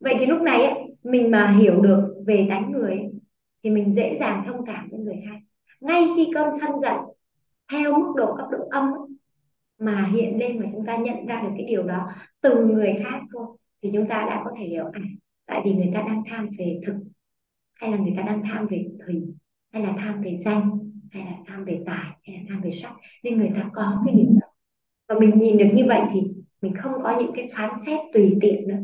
Vậy 0.00 0.14
thì 0.18 0.26
lúc 0.26 0.42
này 0.42 0.64
ấy, 0.64 0.74
mình 1.02 1.30
mà 1.30 1.50
hiểu 1.50 1.80
được 1.80 2.14
về 2.26 2.46
đánh 2.50 2.72
người 2.72 2.90
ấy, 2.90 3.12
thì 3.62 3.70
mình 3.70 3.94
dễ 3.96 4.16
dàng 4.20 4.42
thông 4.46 4.66
cảm 4.66 4.88
với 4.90 5.00
người 5.00 5.22
khác. 5.28 5.36
Ngay 5.80 6.08
khi 6.16 6.30
cơn 6.34 6.48
sân 6.60 6.70
giận 6.82 6.96
theo 7.72 7.98
mức 7.98 8.12
độ 8.16 8.36
cấp 8.36 8.46
độ 8.50 8.68
âm 8.70 8.92
ấy, 8.92 9.08
mà 9.84 10.10
hiện 10.12 10.38
lên 10.38 10.60
mà 10.60 10.66
chúng 10.72 10.86
ta 10.86 10.96
nhận 10.96 11.26
ra 11.26 11.40
được 11.42 11.50
cái 11.56 11.66
điều 11.66 11.82
đó 11.82 12.12
từ 12.40 12.66
người 12.66 12.92
khác 13.04 13.20
thôi 13.32 13.46
thì 13.82 13.90
chúng 13.92 14.08
ta 14.08 14.26
đã 14.28 14.42
có 14.44 14.50
thể 14.58 14.64
hiểu 14.64 14.84
à 14.92 15.00
tại 15.46 15.60
vì 15.64 15.72
người 15.72 15.90
ta 15.94 16.00
đang 16.00 16.22
tham 16.30 16.48
về 16.58 16.80
thực 16.86 16.94
hay 17.74 17.90
là 17.90 17.96
người 17.96 18.14
ta 18.16 18.22
đang 18.22 18.42
tham 18.42 18.66
về 18.66 18.86
thủy 19.06 19.22
hay 19.72 19.82
là 19.82 19.94
tham 19.98 20.22
về 20.22 20.38
danh 20.44 20.78
hay 21.12 21.24
là 21.24 21.36
tham 21.46 21.64
về 21.64 21.82
tài 21.86 22.10
hay 22.22 22.36
là 22.36 22.42
tham 22.48 22.60
về 22.60 22.70
sắc 22.70 22.92
nên 23.22 23.38
người 23.38 23.50
ta 23.56 23.70
có 23.74 24.02
cái 24.06 24.14
điều 24.14 24.26
đó. 24.40 24.46
Và 25.08 25.14
mình 25.20 25.38
nhìn 25.38 25.58
được 25.58 25.68
như 25.74 25.84
vậy 25.88 26.00
thì 26.12 26.20
mình 26.62 26.76
không 26.76 26.92
có 27.02 27.18
những 27.20 27.32
cái 27.36 27.50
phán 27.56 27.70
xét 27.86 28.00
tùy 28.12 28.36
tiện 28.40 28.68
nữa. 28.68 28.78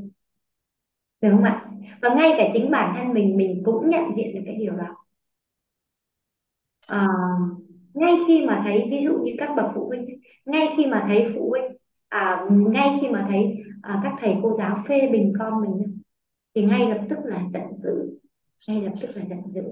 Được 1.20 1.28
không 1.32 1.44
ạ? 1.44 1.70
Và 2.02 2.14
ngay 2.14 2.34
cả 2.38 2.50
chính 2.52 2.70
bản 2.70 2.94
thân 2.96 3.14
mình 3.14 3.36
mình 3.36 3.62
cũng 3.64 3.90
nhận 3.90 4.16
diện 4.16 4.34
được 4.34 4.42
cái 4.46 4.54
điều 4.54 4.76
đó. 4.76 4.96
À, 6.86 7.06
ngay 7.94 8.14
khi 8.28 8.46
mà 8.46 8.60
thấy 8.64 8.88
ví 8.90 9.04
dụ 9.04 9.18
như 9.18 9.32
các 9.38 9.50
bậc 9.56 9.66
phụ 9.74 9.86
huynh 9.86 10.06
ngay 10.44 10.68
khi 10.76 10.86
mà 10.86 11.04
thấy 11.08 11.26
phụ 11.34 11.48
huynh 11.50 11.76
à, 12.08 12.46
ngay 12.50 12.98
khi 13.00 13.08
mà 13.08 13.26
thấy 13.30 13.56
à, 13.82 14.00
các 14.04 14.12
thầy 14.20 14.36
cô 14.42 14.56
giáo 14.58 14.78
phê 14.88 15.08
bình 15.12 15.32
con 15.38 15.62
mình 15.62 15.98
thì 16.54 16.62
ngay 16.64 16.88
lập 16.88 17.00
tức 17.10 17.18
là 17.24 17.42
giận 17.52 17.62
dữ 17.82 18.18
ngay 18.68 18.82
lập 18.82 18.92
tức 19.00 19.08
là 19.16 19.24
giận 19.28 19.38
dữ. 19.54 19.62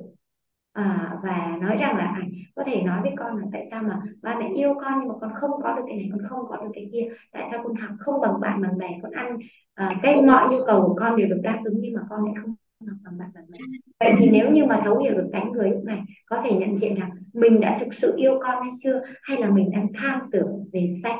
À, 0.73 1.17
và 1.23 1.59
nói 1.61 1.77
rằng 1.77 1.97
là 1.97 2.05
à, 2.05 2.23
có 2.55 2.65
thể 2.65 2.83
nói 2.83 3.03
với 3.03 3.13
con 3.19 3.37
là 3.37 3.45
tại 3.53 3.69
sao 3.71 3.83
mà 3.83 4.03
ba 4.23 4.39
mẹ 4.39 4.49
yêu 4.55 4.75
con 4.81 4.93
nhưng 5.01 5.09
mà 5.09 5.15
con 5.21 5.33
không 5.41 5.51
có 5.63 5.77
được 5.77 5.83
cái 5.89 5.97
này 5.97 6.09
con 6.13 6.21
không 6.31 6.47
có 6.49 6.57
được 6.57 6.71
cái 6.75 6.89
kia 6.93 7.09
tại 7.33 7.47
sao 7.51 7.61
con 7.65 7.75
học 7.75 7.91
không 7.99 8.21
bằng 8.21 8.41
bạn 8.41 8.63
bằng 8.63 8.79
bè 8.79 8.89
con 9.03 9.13
ăn 9.13 9.39
à, 9.75 10.01
cái 10.03 10.23
mọi 10.23 10.49
nhu 10.51 10.59
cầu 10.67 10.83
của 10.87 10.95
con 11.01 11.17
đều 11.17 11.29
được 11.29 11.41
đáp 11.43 11.61
ứng 11.65 11.77
nhưng 11.81 11.95
mà 11.95 12.01
con 12.11 12.25
lại 12.25 12.35
không 12.43 12.55
Ờ, 12.81 12.87
vậy 14.01 14.13
thì 14.19 14.29
nếu 14.31 14.51
như 14.51 14.65
mà 14.65 14.81
thấu 14.85 14.99
hiểu 14.99 15.15
được 15.15 15.29
cánh 15.33 15.53
người 15.53 15.71
lúc 15.71 15.85
này, 15.85 15.99
có 16.27 16.43
thể 16.45 16.57
nhận 16.57 16.79
diện 16.79 16.95
rằng 16.95 17.11
mình 17.33 17.61
đã 17.61 17.77
thực 17.81 17.95
sự 17.95 18.15
yêu 18.17 18.39
con 18.43 18.63
hay 18.63 18.71
chưa, 18.83 19.03
hay 19.23 19.41
là 19.41 19.51
mình 19.51 19.71
đang 19.71 19.87
tham 19.95 20.21
tưởng 20.33 20.69
về 20.73 20.89
danh 21.03 21.19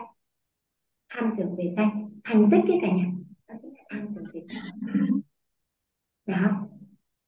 tham 1.09 1.33
tưởng 1.39 1.57
về 1.57 1.71
danh 1.77 2.11
thành 2.25 2.49
tích 2.51 2.61
cái 2.69 2.79
cả 2.83 2.89
nhà. 2.97 3.05
Đó 3.49 3.55
chính 3.63 3.75
là 3.75 3.85
tham 3.91 4.07
tưởng 4.15 4.25
về 4.35 4.41
danh 4.49 5.21
đó 6.27 6.69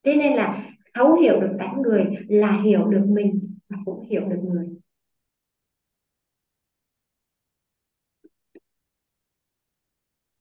thế 0.05 0.17
nên 0.17 0.33
là 0.33 0.71
thấu 0.95 1.15
hiểu 1.15 1.41
được 1.41 1.57
cánh 1.59 1.83
người 1.83 2.05
là 2.29 2.63
hiểu 2.65 2.85
được 2.85 3.05
mình 3.09 3.57
và 3.69 3.77
cũng 3.85 4.09
hiểu 4.11 4.23
được 4.29 4.41
người. 4.45 4.69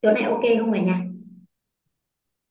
Chỗ 0.01 0.11
này 0.11 0.23
ok 0.23 0.41
không 0.59 0.73
cả 0.73 0.81
nhà? 0.81 1.06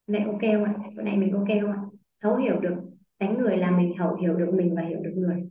Này 0.06 0.22
ok 0.22 0.40
không 0.40 0.64
ạ? 0.64 0.74
Chỗ 0.96 1.02
này 1.02 1.16
mình 1.16 1.32
ok 1.32 1.48
không 1.60 1.72
ạ? 1.72 1.80
Thấu 2.20 2.36
hiểu 2.36 2.60
được 2.60 2.74
đánh 3.18 3.38
người 3.38 3.56
là 3.56 3.70
mình 3.70 3.92
hiểu 3.98 4.14
hiểu 4.14 4.34
được 4.34 4.50
mình 4.54 4.74
và 4.76 4.82
hiểu 4.82 4.98
được 5.02 5.12
người. 5.16 5.48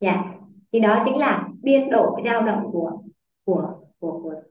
Dạ 0.00 0.34
thì 0.72 0.80
đó 0.80 1.02
chính 1.04 1.16
là 1.16 1.48
biên 1.62 1.90
độ 1.90 2.18
dao 2.24 2.42
động 2.42 2.72
của 2.72 3.02
của 3.44 3.80
của 3.98 4.20
của 4.22 4.42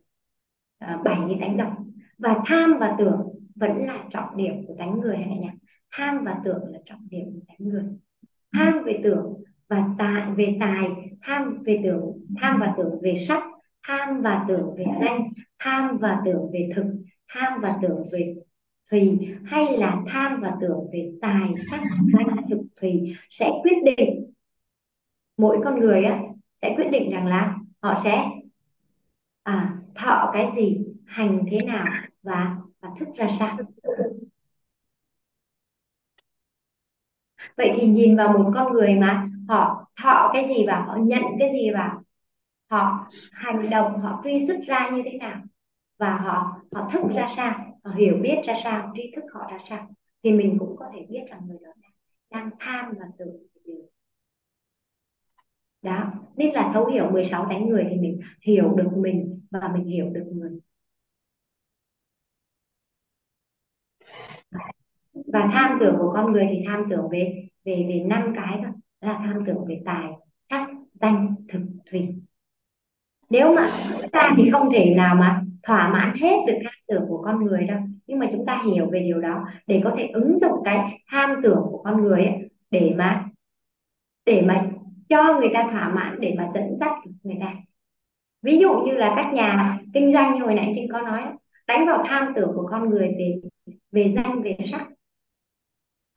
uh, 0.85 1.03
bảy 1.03 1.17
cái 1.27 1.35
đánh 1.35 1.57
động. 1.57 1.91
Và 2.17 2.43
tham 2.45 2.77
và 2.80 2.95
tưởng 2.99 3.30
vẫn 3.55 3.85
là 3.85 4.05
trọng 4.09 4.38
điểm 4.38 4.67
của 4.67 4.76
đánh 4.77 4.99
người 4.99 5.17
hả 5.17 5.35
nhỉ 5.35 5.49
tham 5.91 6.23
và 6.23 6.41
tưởng 6.43 6.63
là 6.67 6.80
trọng 6.85 7.07
điểm 7.09 7.26
của 7.34 7.41
đánh 7.47 7.69
người. 7.69 7.84
Tham 8.53 8.84
về 8.85 8.99
tưởng 9.03 9.43
và 9.67 9.89
tài 9.97 10.31
về 10.31 10.57
tài. 10.59 10.89
Tham 11.21 11.63
về 11.63 11.80
tưởng 11.84 12.26
tham 12.38 12.59
và 12.59 12.73
tưởng 12.77 12.99
về 13.01 13.15
sắc. 13.27 13.43
Tham 13.88 14.21
và 14.21 14.45
tưởng 14.47 14.76
về 14.77 14.85
danh 15.01 15.30
tham 15.60 15.98
và 15.98 16.22
tưởng 16.26 16.49
về 16.53 16.69
thực 16.76 16.86
tham 17.27 17.61
và 17.61 17.77
tưởng 17.81 18.06
về 18.14 18.36
thùy 18.91 19.19
hay 19.45 19.77
là 19.77 20.02
tham 20.07 20.41
và 20.41 20.56
tưởng 20.61 20.90
về 20.94 21.11
tài 21.22 21.53
sắc 21.72 21.81
danh 22.14 22.36
thực 22.49 22.61
thùy 22.81 23.15
sẽ 23.30 23.52
quyết 23.64 23.95
định 23.98 24.31
mỗi 25.38 25.60
con 25.64 25.80
người 25.80 26.03
á 26.03 26.22
sẽ 26.61 26.73
quyết 26.77 26.90
định 26.91 27.11
rằng 27.11 27.27
là 27.27 27.57
họ 27.81 28.02
sẽ 28.03 28.26
à, 29.44 29.77
thọ 29.95 30.30
cái 30.34 30.52
gì 30.56 30.77
hành 31.06 31.45
thế 31.52 31.57
nào 31.61 31.86
và 32.23 32.56
và 32.81 32.90
thức 32.99 33.07
ra 33.15 33.27
sao. 33.40 33.57
Vậy 37.57 37.72
thì 37.76 37.88
nhìn 37.88 38.18
vào 38.18 38.38
một 38.38 38.52
con 38.56 38.73
người 38.73 38.95
mà 38.95 39.30
họ 39.48 39.86
thọ 40.03 40.30
cái 40.34 40.48
gì 40.48 40.65
và 40.68 40.84
họ 40.88 40.98
nhận 41.02 41.23
cái 41.40 41.49
gì 41.52 41.69
vào 41.73 42.03
họ 42.70 43.08
hành 43.32 43.70
động 43.70 44.02
họ 44.02 44.22
truy 44.24 44.46
xuất 44.48 44.58
ra 44.68 44.90
như 44.94 45.02
thế 45.06 45.18
nào 45.18 45.41
và 46.00 46.18
họ 46.18 46.62
họ 46.72 46.90
thức 46.94 47.02
ra 47.16 47.28
sao 47.36 47.80
họ 47.84 47.91
hiểu 47.91 48.18
biết 48.22 48.36
ra 48.46 48.54
sao 48.64 48.94
tri 48.96 49.12
thức 49.16 49.24
họ 49.34 49.52
ra 49.52 49.58
sao 49.70 49.88
thì 50.24 50.32
mình 50.32 50.58
cũng 50.60 50.76
có 50.78 50.86
thể 50.94 51.06
biết 51.10 51.22
là 51.30 51.40
người 51.48 51.58
đó 51.64 51.72
đang, 51.82 51.91
đang 52.30 52.50
tham 52.60 52.94
và 53.00 53.06
tưởng 53.18 53.38
đó 55.82 56.12
nên 56.38 56.54
là 56.54 56.72
thấu 56.74 56.86
hiểu 56.86 57.12
16 57.12 57.46
tánh 57.50 57.70
người 57.70 57.88
thì 57.90 57.96
mình 57.96 58.20
hiểu 58.41 58.76
được 58.76 58.90
mình 58.98 59.41
và 59.52 59.72
mình 59.74 59.84
hiểu 59.86 60.10
được 60.10 60.26
người. 60.34 60.60
Và 65.14 65.50
tham 65.54 65.78
tưởng 65.80 65.96
của 65.98 66.12
con 66.14 66.32
người 66.32 66.48
thì 66.52 66.64
tham 66.68 66.84
tưởng 66.90 67.10
về 67.12 67.48
về 67.66 67.86
về 67.90 68.06
năm 68.08 68.34
cái 68.36 68.60
thôi 68.64 68.72
là 69.02 69.20
tham 69.26 69.44
tưởng 69.48 69.66
về 69.66 69.82
tài 69.86 70.12
sắc 70.50 70.68
danh 70.94 71.36
thực 71.48 71.62
thủy 71.91 72.08
nếu 73.30 73.53
mà 73.53 73.69
chúng 74.01 74.11
ta 74.11 74.34
thì 74.38 74.49
không 74.51 74.69
thể 74.73 74.93
nào 74.97 75.15
mà 75.15 75.41
thỏa 75.64 75.89
mãn 75.93 76.18
hết 76.22 76.38
được 76.47 76.57
tham 76.64 76.73
tưởng 76.88 77.06
của 77.07 77.22
con 77.26 77.45
người 77.45 77.64
đâu. 77.64 77.80
Nhưng 78.07 78.19
mà 78.19 78.27
chúng 78.31 78.45
ta 78.45 78.61
hiểu 78.65 78.89
về 78.91 78.99
điều 78.99 79.22
đó 79.22 79.45
để 79.68 79.81
có 79.84 79.93
thể 79.97 80.07
ứng 80.14 80.39
dụng 80.39 80.64
cái 80.65 81.01
tham 81.11 81.30
tưởng 81.43 81.60
của 81.72 81.81
con 81.84 82.03
người 82.03 82.26
ấy, 82.26 82.49
để 82.72 82.93
mà 82.97 83.26
để 84.26 84.41
mà 84.41 84.68
cho 85.10 85.39
người 85.39 85.49
ta 85.53 85.69
thỏa 85.72 85.89
mãn 85.89 86.19
để 86.19 86.35
mà 86.38 86.49
dẫn 86.53 86.77
dắt 86.80 86.91
người 87.23 87.38
ta. 87.39 87.53
Ví 88.41 88.57
dụ 88.60 88.73
như 88.73 88.91
là 88.91 89.14
các 89.15 89.34
nhà 89.34 89.80
kinh 89.93 90.14
doanh 90.14 90.34
như 90.34 90.43
hồi 90.43 90.53
nãy 90.56 90.72
chị 90.76 90.88
có 90.91 91.01
nói 91.01 91.23
đánh 91.68 91.85
vào 91.88 92.03
tham 92.06 92.34
tưởng 92.35 92.51
của 92.56 92.68
con 92.72 92.89
người 92.89 93.07
về 93.18 93.35
về 93.91 94.14
danh 94.15 94.41
về 94.41 94.57
sắc 94.72 94.88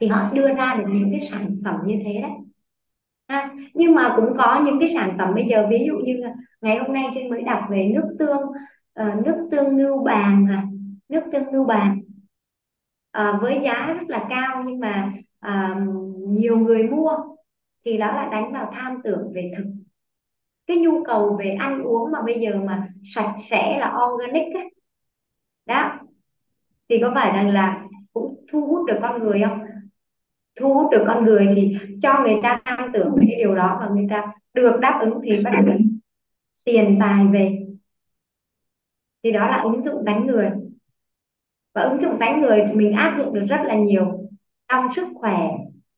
thì 0.00 0.06
họ 0.06 0.30
đưa 0.32 0.54
ra 0.54 0.74
được 0.74 0.84
những 0.92 1.10
cái 1.10 1.28
sản 1.30 1.56
phẩm 1.64 1.76
như 1.86 2.00
thế 2.04 2.20
đấy 2.22 2.30
à, 3.32 3.54
nhưng 3.74 3.94
mà 3.94 4.12
cũng 4.16 4.36
có 4.38 4.62
những 4.64 4.80
cái 4.80 4.88
sản 4.88 5.14
phẩm 5.18 5.34
bây 5.34 5.46
giờ 5.46 5.66
ví 5.70 5.84
dụ 5.86 5.94
như 5.96 6.22
ngày 6.60 6.78
hôm 6.78 6.92
nay 6.92 7.04
trên 7.14 7.30
mới 7.30 7.42
đọc 7.42 7.60
về 7.70 7.90
nước 7.94 8.16
tương 8.18 8.42
uh, 9.00 9.26
nước 9.26 9.48
tương 9.50 9.76
ngưu 9.76 10.04
bàn 10.04 10.46
à, 10.50 10.62
nước 11.08 11.22
tương 11.32 11.52
ngưu 11.52 11.64
bàn. 11.64 12.00
Uh, 13.18 13.42
với 13.42 13.60
giá 13.64 13.86
rất 13.86 14.08
là 14.08 14.26
cao 14.30 14.62
nhưng 14.66 14.80
mà 14.80 15.12
uh, 15.46 15.76
nhiều 16.28 16.58
người 16.58 16.82
mua 16.82 17.16
thì 17.84 17.98
đó 17.98 18.06
là 18.06 18.28
đánh 18.32 18.52
vào 18.52 18.72
tham 18.74 18.98
tưởng 19.04 19.32
về 19.34 19.52
thực. 19.56 19.64
Cái 20.66 20.76
nhu 20.76 21.04
cầu 21.04 21.36
về 21.38 21.50
ăn 21.60 21.82
uống 21.82 22.10
mà 22.12 22.22
bây 22.22 22.40
giờ 22.40 22.60
mà 22.64 22.88
sạch 23.14 23.34
sẽ 23.50 23.78
là 23.80 23.94
organic 24.12 24.54
ấy. 24.54 24.74
đó. 25.66 25.98
Thì 26.88 26.98
có 27.02 27.12
phải 27.14 27.32
rằng 27.32 27.48
là 27.48 27.84
cũng 28.12 28.44
thu 28.52 28.66
hút 28.66 28.86
được 28.86 28.98
con 29.02 29.22
người 29.22 29.42
không? 29.44 29.71
Thu 30.60 30.74
hút 30.74 30.90
được 30.92 31.04
con 31.06 31.24
người 31.24 31.48
thì 31.56 31.76
cho 32.02 32.22
người 32.22 32.36
ta 32.42 32.60
tham 32.64 32.90
tưởng 32.92 33.10
về 33.16 33.26
cái 33.30 33.36
điều 33.38 33.54
đó 33.54 33.76
và 33.80 33.88
người 33.94 34.06
ta 34.10 34.32
được 34.54 34.80
đáp 34.80 34.98
ứng 35.02 35.20
thì 35.24 35.44
bắt 35.44 35.50
đầu 35.66 35.76
tiền 36.66 36.96
tài 37.00 37.26
về. 37.32 37.58
Thì 39.22 39.32
đó 39.32 39.46
là 39.46 39.60
ứng 39.62 39.84
dụng 39.84 40.04
đánh 40.04 40.26
người. 40.26 40.50
Và 41.74 41.82
ứng 41.82 42.02
dụng 42.02 42.18
đánh 42.18 42.40
người 42.40 42.64
thì 42.68 42.72
mình 42.72 42.92
áp 42.92 43.14
dụng 43.18 43.34
được 43.34 43.44
rất 43.48 43.60
là 43.64 43.74
nhiều 43.74 44.28
trong 44.68 44.86
sức 44.96 45.08
khỏe, 45.14 45.50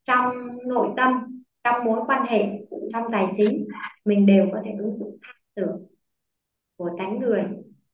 trong 0.05 0.59
nội 0.67 0.89
tâm, 0.97 1.41
trong 1.65 1.85
mối 1.85 2.01
quan 2.07 2.27
hệ 2.27 2.49
trong 2.93 3.05
tài 3.13 3.27
chính. 3.37 3.69
Mình 4.05 4.27
đều 4.27 4.49
có 4.53 4.61
thể 4.65 4.71
ứng 4.79 4.97
dụng 4.97 5.19
tham 5.23 5.35
tưởng 5.55 5.87
của 6.77 6.91
tánh 6.99 7.19
người, 7.19 7.45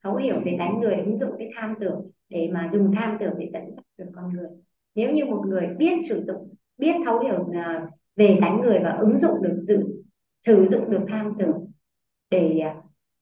thấu 0.02 0.16
hiểu 0.16 0.40
về 0.44 0.56
tánh 0.58 0.80
người, 0.80 0.96
ứng 0.96 1.18
dụng 1.18 1.34
cái 1.38 1.50
tham 1.56 1.74
tưởng 1.80 2.10
để 2.28 2.50
mà 2.52 2.70
dùng 2.72 2.92
tham 2.94 3.16
tưởng 3.20 3.34
để 3.38 3.50
dẫn 3.52 3.62
dắt 3.76 3.84
được 3.98 4.10
con 4.14 4.32
người 4.32 4.48
nếu 4.94 5.10
như 5.12 5.24
một 5.24 5.42
người 5.46 5.66
biết 5.78 5.92
sử 6.08 6.24
dụng 6.24 6.54
biết 6.78 6.92
thấu 7.04 7.18
hiểu 7.20 7.48
à, 7.54 7.86
về 8.16 8.38
tánh 8.40 8.60
người 8.60 8.78
và 8.84 8.90
ứng 9.00 9.18
dụng 9.18 9.42
được 9.42 9.60
sử, 9.68 9.84
sử 10.40 10.66
dụng 10.70 10.90
được 10.90 11.00
tham 11.08 11.32
tưởng 11.38 11.66
để 12.30 12.58
à, 12.58 12.76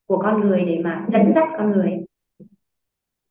của 0.07 0.19
con 0.19 0.41
người 0.41 0.65
để 0.67 0.81
mà 0.85 1.07
dẫn 1.13 1.33
dắt 1.35 1.49
con 1.59 1.73
người 1.73 1.91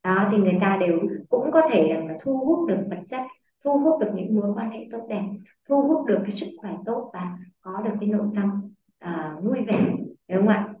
đó 0.02 0.28
thì 0.32 0.38
người 0.38 0.58
ta 0.60 0.76
đều 0.80 1.00
cũng 1.28 1.50
có 1.52 1.62
thể 1.72 1.88
là 2.06 2.14
thu 2.22 2.36
hút 2.46 2.68
được 2.68 2.86
vật 2.90 2.98
chất 3.08 3.20
thu 3.64 3.78
hút 3.78 4.00
được 4.00 4.10
những 4.14 4.34
mối 4.40 4.52
quan 4.54 4.70
hệ 4.70 4.78
tốt 4.92 5.06
đẹp 5.08 5.22
thu 5.68 5.82
hút 5.82 6.06
được 6.06 6.18
cái 6.22 6.32
sức 6.32 6.46
khỏe 6.60 6.76
tốt 6.86 7.10
và 7.12 7.38
có 7.60 7.82
được 7.84 7.90
cái 8.00 8.08
nội 8.08 8.26
tâm 8.36 8.72
à, 8.98 9.36
vui 9.42 9.58
vẻ 9.66 9.86
đúng 10.28 10.38
không 10.46 10.48
ạ? 10.48 10.74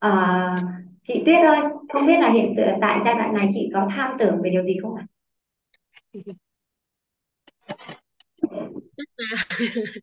À, 0.00 0.56
chị 1.02 1.22
Tuyết 1.26 1.44
ơi 1.44 1.60
không 1.88 2.06
biết 2.06 2.16
là 2.20 2.32
hiện 2.32 2.56
tại 2.80 3.00
giai 3.04 3.14
đoạn 3.14 3.34
này 3.34 3.48
chị 3.54 3.70
có 3.74 3.88
tham 3.96 4.16
tưởng 4.18 4.40
về 4.42 4.50
điều 4.50 4.64
gì 4.64 4.76
không 4.82 4.94
ạ? 4.94 5.06
Rất 8.96 9.08
là 9.16 9.44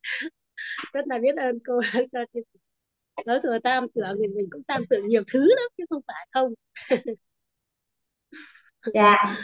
rất 0.94 1.08
là 1.08 1.18
biết 1.20 1.36
ơn 1.38 1.60
cô 1.66 1.82
cho 2.12 2.20
nói 3.26 3.40
thừa 3.44 3.60
tam 3.64 3.88
tưởng 3.96 4.18
thì 4.22 4.28
mình 4.28 4.48
cũng 4.52 4.64
tam 4.64 4.82
tưởng 4.90 5.08
nhiều 5.08 5.24
thứ 5.34 5.40
lắm 5.40 5.70
chứ 5.78 5.84
không 5.90 6.02
phải 6.08 6.28
không. 6.32 6.54
Dạ 8.94 9.38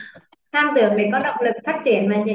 tham 0.51 0.73
tưởng 0.75 0.93
để 0.97 1.09
có 1.11 1.19
động 1.19 1.35
lực 1.43 1.53
phát 1.65 1.81
triển 1.85 2.09
mà 2.09 2.23
chị. 2.25 2.33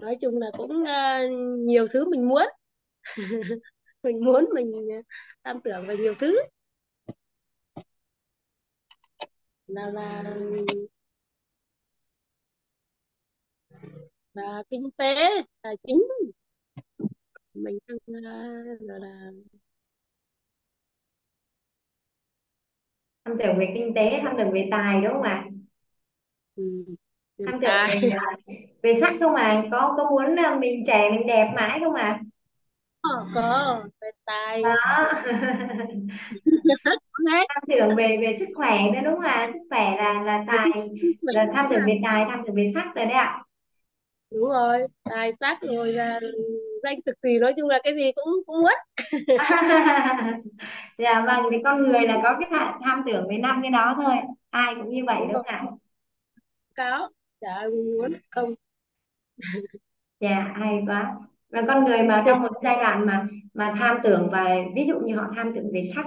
Nói 0.00 0.16
chung 0.20 0.38
là 0.38 0.46
cũng 0.56 0.70
uh, 0.70 1.30
nhiều 1.66 1.86
thứ 1.92 2.10
mình 2.10 2.28
muốn 2.28 2.46
mình 4.02 4.24
muốn 4.24 4.46
mình 4.54 4.72
tam 5.42 5.60
tưởng 5.64 5.86
về 5.86 5.96
nhiều 5.96 6.14
thứ. 6.18 6.36
Là 9.68 9.86
là 9.90 10.22
là 14.34 14.62
kinh 14.70 14.90
tế 14.96 15.14
tài 15.62 15.76
chính. 15.86 16.02
Mình 17.54 17.78
đang 17.88 17.98
là, 18.06 18.62
là 18.80 19.30
tham 23.24 23.36
tưởng 23.38 23.58
về 23.58 23.72
kinh 23.74 23.94
tế 23.94 24.20
tham 24.22 24.34
tưởng 24.38 24.52
về 24.52 24.68
tài 24.70 25.00
đúng 25.00 25.12
không 25.12 25.22
ạ? 25.22 25.44
Ừ. 26.56 26.62
tham 27.46 27.60
tưởng 27.62 27.70
về 27.88 28.10
về 28.82 28.94
sắc 29.00 29.14
không 29.20 29.34
ạ? 29.34 29.64
Có 29.72 29.94
có 29.98 30.10
muốn 30.10 30.34
là 30.34 30.56
mình 30.58 30.84
trẻ 30.86 31.10
mình 31.10 31.26
đẹp 31.26 31.52
mãi 31.56 31.80
không 31.84 31.94
ạ 31.94 32.20
có 33.02 33.26
có 33.34 33.82
về 34.00 34.10
tài. 34.26 34.62
Đó 34.62 34.74
tham 37.48 37.62
tưởng 37.68 37.96
về 37.96 38.16
về 38.20 38.36
sức 38.38 38.46
khỏe 38.54 38.78
nữa 38.92 39.00
đúng 39.04 39.14
không 39.14 39.24
ạ 39.24 39.48
sức 39.52 39.58
khỏe 39.70 39.96
là 39.96 40.22
là 40.22 40.44
tài. 40.46 40.68
là 41.22 41.46
tham 41.54 41.66
là 41.70 41.78
về 41.86 42.00
tài 42.04 42.24
tham 42.28 42.42
tưởng 42.46 42.54
về 42.56 42.70
sắc 42.74 42.94
rồi 42.94 43.04
đấy 43.04 43.14
ạ. 43.14 43.44
Đúng 44.30 44.48
rồi 44.50 44.86
tài 45.04 45.32
sắc 45.40 45.58
rồi 45.62 45.92
là 45.92 46.20
danh 46.82 46.96
thực 47.06 47.12
thì 47.22 47.38
nói 47.38 47.54
chung 47.56 47.68
là 47.68 47.78
cái 47.84 47.94
gì 47.96 48.12
cũng 48.14 48.34
cũng 48.46 48.60
muốn 48.60 48.72
dạ 50.98 51.24
vâng 51.26 51.44
thì 51.50 51.56
con 51.64 51.82
người 51.82 52.00
là 52.06 52.20
có 52.22 52.36
cái 52.40 52.48
tham, 52.52 52.74
tham 52.84 53.02
tưởng 53.06 53.26
về 53.30 53.38
năm 53.38 53.60
cái 53.62 53.70
đó 53.70 53.94
thôi. 53.96 54.14
Ai 54.50 54.74
cũng 54.74 54.90
như 54.94 55.02
vậy 55.06 55.18
đúng 55.20 55.32
không 55.34 55.46
ạ. 55.46 55.62
Cáo 56.74 57.10
chả 57.40 57.54
ai 57.54 57.68
muốn 57.68 58.12
không. 58.30 58.54
Dạ 60.20 60.52
hay 60.56 60.82
quá 60.86 61.16
và 61.52 61.62
con 61.68 61.84
người 61.84 62.02
mà 62.02 62.22
trong 62.26 62.42
một 62.42 62.52
giai 62.62 62.76
đoạn 62.76 63.06
mà 63.06 63.26
mà 63.54 63.74
tham 63.78 63.98
tưởng 64.02 64.28
và 64.32 64.56
ví 64.74 64.84
dụ 64.86 64.98
như 65.00 65.16
họ 65.16 65.32
tham 65.36 65.52
tưởng 65.54 65.70
về 65.72 65.80
sắc 65.94 66.06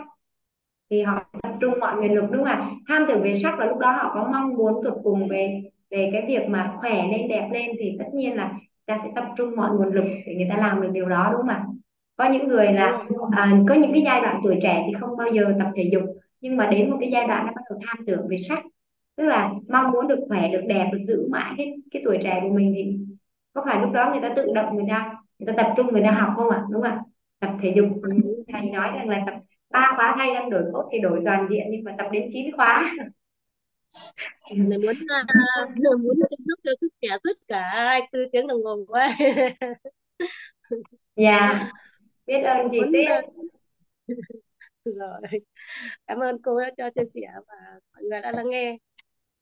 thì 0.89 1.01
họ 1.01 1.23
tập 1.43 1.51
trung 1.61 1.80
mọi 1.80 1.95
nguồn 1.95 2.15
lực 2.15 2.26
đúng 2.31 2.43
không 2.43 2.45
ạ? 2.45 2.69
Tham 2.88 3.05
tưởng 3.07 3.23
về 3.23 3.39
sắc 3.43 3.55
và 3.59 3.65
lúc 3.65 3.77
đó 3.77 3.91
họ 3.91 4.11
có 4.13 4.30
mong 4.31 4.53
muốn 4.53 4.84
tột 4.84 4.93
cùng 5.03 5.27
về 5.27 5.61
về 5.89 6.09
cái 6.13 6.26
việc 6.27 6.49
mà 6.49 6.73
khỏe 6.77 7.07
lên 7.11 7.27
đẹp 7.27 7.49
lên 7.53 7.72
thì 7.80 7.95
tất 7.99 8.05
nhiên 8.13 8.35
là 8.35 8.53
ta 8.85 8.97
sẽ 9.03 9.09
tập 9.15 9.26
trung 9.38 9.55
mọi 9.55 9.69
nguồn 9.72 9.93
lực 9.93 10.05
để 10.26 10.35
người 10.35 10.47
ta 10.49 10.57
làm 10.57 10.81
được 10.81 10.89
điều 10.93 11.09
đó 11.09 11.30
đúng 11.31 11.41
không 11.41 11.49
ạ? 11.49 11.65
Có 12.15 12.30
những 12.30 12.47
người 12.47 12.73
là 12.73 13.03
à, 13.31 13.51
có 13.69 13.76
những 13.76 13.93
cái 13.93 14.01
giai 14.05 14.22
đoạn 14.22 14.41
tuổi 14.43 14.57
trẻ 14.61 14.84
thì 14.88 14.93
không 14.99 15.18
bao 15.18 15.27
giờ 15.34 15.53
tập 15.59 15.68
thể 15.76 15.89
dục 15.91 16.03
nhưng 16.41 16.57
mà 16.57 16.68
đến 16.72 16.89
một 16.89 16.97
cái 16.99 17.09
giai 17.11 17.27
đoạn 17.27 17.45
nó 17.45 17.53
bắt 17.55 17.61
đầu 17.69 17.80
tham 17.88 18.05
tưởng 18.07 18.27
về 18.30 18.38
sắc 18.38 18.63
tức 19.15 19.23
là 19.23 19.51
mong 19.69 19.91
muốn 19.91 20.07
được 20.07 20.19
khỏe 20.27 20.47
được 20.51 20.61
đẹp 20.68 20.89
được 20.93 20.99
giữ 21.07 21.27
mãi 21.31 21.53
cái 21.57 21.73
cái 21.91 22.01
tuổi 22.05 22.18
trẻ 22.23 22.39
của 22.43 22.49
mình 22.55 22.73
thì 22.76 22.97
có 23.53 23.61
phải 23.65 23.81
lúc 23.81 23.91
đó 23.91 24.09
người 24.11 24.22
ta 24.22 24.34
tự 24.35 24.51
động 24.55 24.76
người 24.76 24.85
ta 24.89 25.15
người 25.41 25.53
ta 25.57 25.63
tập 25.63 25.73
trung 25.77 25.88
người 25.91 26.03
ta 26.03 26.11
học 26.11 26.34
không 26.35 26.49
ạ? 26.49 26.63
Đúng 26.72 26.81
không 26.81 26.91
ạ. 26.91 27.01
Tập 27.39 27.51
thể 27.61 27.73
dục 27.76 27.88
ừ, 28.03 28.09
thầy 28.53 28.61
nói 28.61 28.89
rằng 28.95 29.09
là 29.09 29.23
tập 29.26 29.34
ba 29.69 29.93
khóa 29.95 30.15
thay 30.18 30.34
gân 30.34 30.49
đổi 30.49 30.63
cốt 30.73 30.89
thì 30.91 30.99
đổi 30.99 31.22
toàn 31.26 31.47
diện 31.49 31.68
nhưng 31.72 31.84
mà 31.84 31.95
tập 31.97 32.07
đến 32.11 32.30
9 32.31 32.55
khóa. 32.55 32.93
Người 34.51 34.77
muốn 34.77 34.95
người 35.76 35.97
muốn 35.97 36.15
chăm 36.30 36.39
sóc 36.47 36.59
cho 36.63 36.72
sức 36.81 36.88
khỏe 37.01 37.18
suốt 37.23 37.34
cả 37.47 37.72
24 37.73 38.31
tiếng 38.31 38.47
đồng 38.47 38.63
hồ 38.63 38.77
quá. 38.88 39.09
Dạ. 41.15 41.69
Biết 42.26 42.41
ơn 42.41 42.68
chị 42.72 42.80
muốn 42.80 42.93
à, 43.07 43.22
Tuyết 44.85 44.95
rồi. 44.95 45.22
Cảm 46.07 46.19
ơn 46.19 46.41
cô 46.41 46.61
đã 46.61 46.72
cho 46.77 46.89
chia 46.89 47.09
sẻ 47.13 47.22
và 47.47 47.80
mọi 47.93 48.03
người 48.03 48.22
đã 48.22 48.31
lắng 48.31 48.49
nghe. 48.49 48.77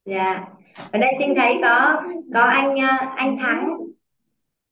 Dạ. 0.04 0.46
Ở 0.92 0.98
đây 0.98 1.10
Trinh 1.18 1.34
thấy 1.36 1.58
có 1.62 2.02
có 2.34 2.40
anh 2.40 2.80
à, 2.80 3.14
anh 3.16 3.38
Thắng 3.38 3.76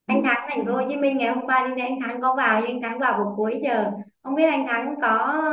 anh 0.09 0.23
Thắng 0.25 0.47
thành 0.51 0.67
phố 0.67 0.73
Hồ 0.73 0.83
Chí 0.91 0.97
Minh 0.97 1.19
ngày 1.19 1.29
hôm 1.35 1.47
qua 1.47 1.67
nhưng 1.69 1.87
anh 1.87 2.01
Thắng 2.01 2.21
có 2.23 2.35
vào 2.37 2.61
nhưng 2.61 2.71
anh 2.71 2.83
Thắng 2.83 2.99
vào 3.01 3.19
buổi 3.19 3.35
cuối 3.37 3.61
giờ. 3.65 3.91
Không 4.23 4.35
biết 4.35 4.45
anh 4.51 4.67
Thắng 4.69 4.95
có 5.03 5.45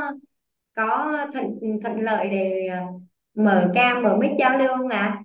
có 0.76 1.18
thuận 1.34 1.60
thuận 1.84 2.02
lợi 2.02 2.28
để 2.32 2.68
ờ, 2.72 2.78
mở 3.36 3.72
cam, 3.76 4.04
mở 4.04 4.18
mic 4.22 4.32
giao 4.40 4.58
lưu 4.60 4.70
không 4.78 4.90
ạ? 4.90 5.24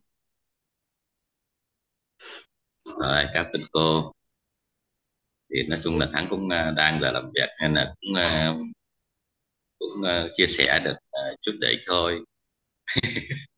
Rồi, 3.00 3.24
các 3.34 3.46
tình 3.52 3.62
cô. 3.72 4.12
Thì 5.50 5.62
nói 5.68 5.80
chung 5.84 5.98
là 5.98 6.08
thắng 6.12 6.26
cũng 6.30 6.48
ờ, 6.48 6.70
đang 6.76 7.00
giờ 7.00 7.10
làm 7.12 7.30
việc 7.34 7.48
nên 7.62 7.74
là 7.74 7.94
cũng 8.00 8.14
ờ, 8.22 8.54
cũng 9.78 10.02
chia 10.36 10.46
sẻ 10.46 10.80
được 10.84 10.96
chút 11.42 11.52
để 11.60 11.74
thôi. 11.86 12.20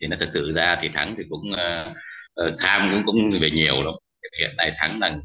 thì 0.00 0.06
nó 0.06 0.16
thật 0.20 0.28
sự 0.32 0.52
ra 0.52 0.78
thì 0.80 0.88
thắng 0.88 1.14
thì 1.18 1.24
cũng 1.28 1.52
à, 1.52 1.94
ờ, 2.34 2.56
tham 2.58 2.90
cũng 2.92 3.02
cũng 3.06 3.40
về 3.40 3.50
nhiều 3.50 3.82
lắm. 3.82 3.94
Hiện 4.38 4.50
nay 4.56 4.72
thắng 4.78 5.00
đang 5.00 5.20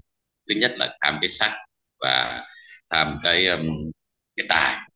thứ 0.50 0.56
nhất 0.56 0.72
là 0.78 0.98
tham 1.02 1.18
cái 1.22 1.30
sắc 1.30 1.52
và 2.00 2.46
tham 2.90 3.20
cái 3.24 3.48
um, 3.48 3.92
cái 4.38 4.46
tài. 4.50 4.90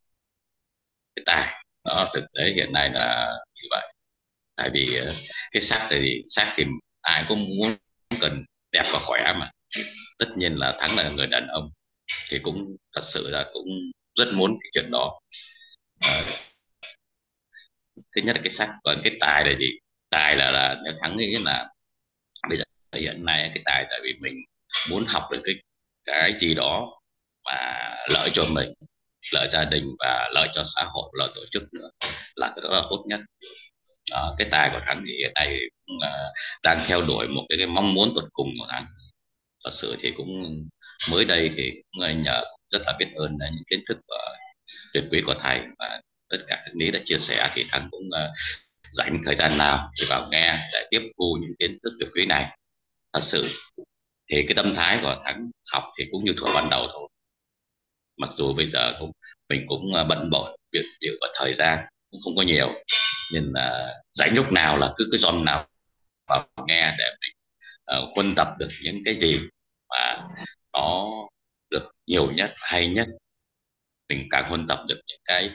Cái 1.16 1.22
tài 1.26 1.64
đó 1.84 2.08
thực 2.14 2.24
tế 2.38 2.44
hiện 2.56 2.72
nay 2.72 2.90
là 2.90 3.36
như 3.54 3.68
vậy. 3.70 3.92
Tại 4.56 4.70
vì 4.74 4.96
ờ, 4.96 5.12
cái 5.52 5.62
sắc 5.62 5.88
thì 5.90 6.22
sắc 6.26 6.52
thì 6.56 6.64
ai 7.00 7.24
cũng 7.28 7.46
muốn 7.58 7.74
cần 8.20 8.44
đẹp 8.72 8.84
và 8.92 8.98
khỏe 9.02 9.34
mà. 9.40 9.50
Tất 10.18 10.26
nhiên 10.36 10.54
là 10.56 10.76
thắng 10.80 10.96
là 10.96 11.10
người 11.10 11.26
đàn 11.26 11.48
ông 11.48 11.70
thì 12.30 12.38
cũng 12.42 12.76
thật 12.94 13.00
sự 13.04 13.28
là 13.30 13.46
cũng 13.52 13.66
rất 14.18 14.28
muốn 14.34 14.58
cái 14.62 14.70
chuyện 14.74 14.90
đó. 14.92 15.20
Ờ, 16.02 16.24
thứ 18.20 18.26
nhất 18.26 18.36
là 18.36 18.42
cái 18.44 18.50
sắc 18.50 18.70
còn 18.84 19.00
cái 19.04 19.16
tài 19.20 19.44
là 19.44 19.54
gì? 19.58 19.66
Tài 20.10 20.36
là 20.36 20.50
là 20.50 20.76
nếu 20.84 20.92
thắng 21.00 21.16
nghĩ 21.16 21.36
là 21.44 21.68
bây 22.48 22.58
giờ 22.58 22.64
hiện 22.94 23.24
nay 23.24 23.50
cái 23.54 23.62
tài 23.64 23.86
tại 23.90 24.00
vì 24.04 24.14
mình 24.20 24.34
muốn 24.90 25.04
học 25.06 25.22
được 25.32 25.40
cái 25.44 25.54
cái 26.04 26.34
gì 26.40 26.54
đó 26.54 27.00
mà 27.44 27.88
lợi 28.10 28.30
cho 28.34 28.44
mình 28.54 28.72
lợi 29.32 29.48
gia 29.52 29.64
đình 29.64 29.84
và 29.98 30.28
lợi 30.34 30.48
cho 30.54 30.64
xã 30.76 30.84
hội 30.84 31.10
lợi 31.18 31.28
tổ 31.34 31.40
chức 31.50 31.62
nữa 31.72 31.90
là 32.36 32.52
cái 32.56 32.62
đó 32.62 32.68
là 32.70 32.82
tốt 32.90 33.04
nhất. 33.08 33.20
Đó, 34.10 34.34
cái 34.38 34.48
tài 34.50 34.70
của 34.72 34.80
thắng 34.86 35.02
thì 35.06 35.12
hiện 35.18 35.32
nay 35.34 35.58
cũng, 35.86 35.98
ờ, 36.02 36.32
đang 36.62 36.80
theo 36.86 37.02
đuổi 37.02 37.28
một 37.28 37.46
cái, 37.48 37.58
cái 37.58 37.66
mong 37.66 37.94
muốn 37.94 38.12
tột 38.14 38.24
cùng 38.32 38.48
của 38.58 38.66
thắng. 38.70 38.86
Thật 39.64 39.70
sự 39.72 39.96
thì 40.00 40.12
cũng 40.16 40.28
mới 41.10 41.24
đây 41.24 41.50
thì 41.56 41.72
cũng 41.92 42.22
nhờ 42.22 42.44
rất 42.68 42.82
là 42.86 42.96
biết 42.98 43.06
ơn 43.14 43.36
là 43.40 43.48
những 43.48 43.64
kiến 43.70 43.80
thức 43.88 43.98
và 44.08 44.36
tuyệt 44.94 45.04
quý 45.10 45.22
của 45.26 45.34
thầy 45.40 45.60
và 45.78 46.00
tất 46.30 46.38
cả 46.48 46.64
nếu 46.74 46.90
đã 46.92 47.00
chia 47.04 47.18
sẻ 47.18 47.50
thì 47.54 47.66
thắng 47.70 47.88
cũng 47.90 48.10
ờ, 48.10 48.32
dành 48.92 49.20
thời 49.24 49.34
gian 49.34 49.58
nào 49.58 49.90
thì 50.00 50.06
vào 50.08 50.28
nghe 50.30 50.68
để 50.72 50.86
tiếp 50.90 51.00
thu 51.18 51.38
những 51.40 51.52
kiến 51.58 51.78
thức 51.82 51.92
tuyệt 52.00 52.08
quý 52.14 52.26
này. 52.26 52.58
Thật 53.12 53.20
sự 53.22 53.48
thì 54.30 54.36
cái 54.48 54.54
tâm 54.56 54.74
thái 54.74 54.98
của 55.02 55.22
thắng 55.24 55.50
học 55.72 55.84
thì 55.98 56.04
cũng 56.12 56.24
như 56.24 56.32
thuở 56.36 56.54
ban 56.54 56.70
đầu 56.70 56.86
thôi. 56.92 57.08
Mặc 58.16 58.30
dù 58.36 58.54
bây 58.54 58.70
giờ 58.70 58.96
cũng 59.00 59.12
mình 59.48 59.64
cũng 59.68 59.94
ờ, 59.94 60.04
bận 60.04 60.30
bội 60.30 60.58
việc 60.72 60.84
việc 61.00 61.16
và 61.20 61.28
thời 61.38 61.54
gian 61.54 61.78
cũng 62.10 62.20
không 62.24 62.36
có 62.36 62.42
nhiều 62.42 62.74
nhưng 63.32 63.52
là 63.54 63.94
dành 64.12 64.34
lúc 64.34 64.52
nào 64.52 64.78
là 64.78 64.92
cứ 64.96 65.08
cái 65.12 65.20
dòng 65.20 65.44
nào 65.44 65.68
vào 66.28 66.48
nghe 66.66 66.94
để 66.98 67.04
mình 67.20 67.32
uh, 67.98 68.18
quân 68.18 68.34
tập 68.36 68.48
được 68.58 68.68
những 68.84 69.02
cái 69.04 69.16
gì 69.16 69.40
mà 69.90 70.10
nó 70.72 71.08
được 71.70 71.90
nhiều 72.06 72.30
nhất 72.32 72.52
hay 72.56 72.88
nhất. 72.88 73.06
Mình 74.08 74.28
càng 74.30 74.48
huân 74.48 74.66
tập 74.66 74.84
được 74.88 75.00
những 75.06 75.20
cái 75.24 75.50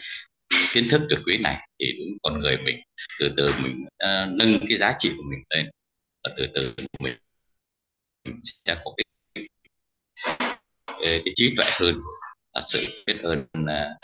kiến 0.74 0.88
thức 0.92 1.02
tuyệt 1.10 1.20
quý 1.26 1.38
này 1.38 1.68
thì 1.80 1.86
đúng 2.00 2.18
con 2.24 2.40
người 2.40 2.58
mình 2.58 2.80
từ 3.20 3.34
từ 3.38 3.54
mình 3.64 3.86
uh, 3.86 4.40
nâng 4.40 4.60
cái 4.70 4.78
giá 4.78 4.96
trị 5.00 5.12
của 5.18 5.24
mình 5.30 5.44
lên 5.50 5.70
và 6.24 6.34
từ 6.38 6.48
từ 6.56 6.74
mình, 7.00 7.18
mình 8.26 8.40
sẽ 8.66 8.78
có 8.84 8.94
cái, 8.98 9.06
cái, 11.02 11.22
trí 11.36 11.54
tuệ 11.58 11.66
hơn 11.70 11.96
là 12.54 12.62
sự 12.68 13.04
biết 13.06 13.18
ơn 13.24 13.40
uh, 13.40 13.98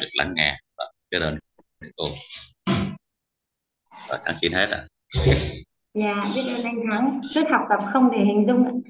được 0.00 0.08
lắng 0.12 0.32
nghe 0.36 0.58
và 0.78 0.84
biết 1.10 1.18
ơn 1.18 1.38
cô. 1.96 2.08
Và 4.08 4.20
thắng 4.24 4.34
xin 4.40 4.52
hết 4.52 4.68
ạ. 4.70 4.86
Dạ 5.94 6.32
biết 6.34 6.42
ơn 6.56 6.62
anh 6.62 6.76
Thắng. 6.90 7.20
Cứ 7.34 7.44
học 7.50 7.62
tập 7.68 7.80
không 7.92 8.10
thể 8.12 8.18
hình 8.24 8.46
dung 8.46 8.82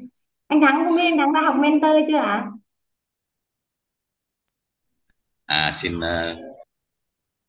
anh 0.48 0.60
Thắng 0.60 0.84
không 0.86 0.96
biết 0.96 1.02
anh 1.04 1.18
Thắng 1.18 1.32
đã 1.32 1.40
học 1.44 1.54
mentor 1.58 1.96
chưa 2.08 2.18
ạ? 2.18 2.24
à 2.24 2.46
xin 5.74 5.98
uh, 5.98 6.36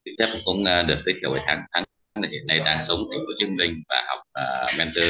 xin 0.06 0.16
phép 0.20 0.40
cũng 0.46 0.62
uh, 0.62 0.88
được 0.88 0.98
giới 1.06 1.16
thiệu 1.22 1.32
với 1.32 1.42
thắng 1.48 1.64
thắng 1.72 1.84
hiện 2.32 2.48
nay 2.48 2.60
đang 2.66 2.86
sống 2.88 3.00
thành 3.12 3.20
phố 3.20 3.26
Hồ 3.28 3.34
Chí 3.38 3.46
Minh 3.46 3.76
và 3.90 4.04
học 4.08 4.20
uh, 4.20 4.78
mentor 4.78 5.06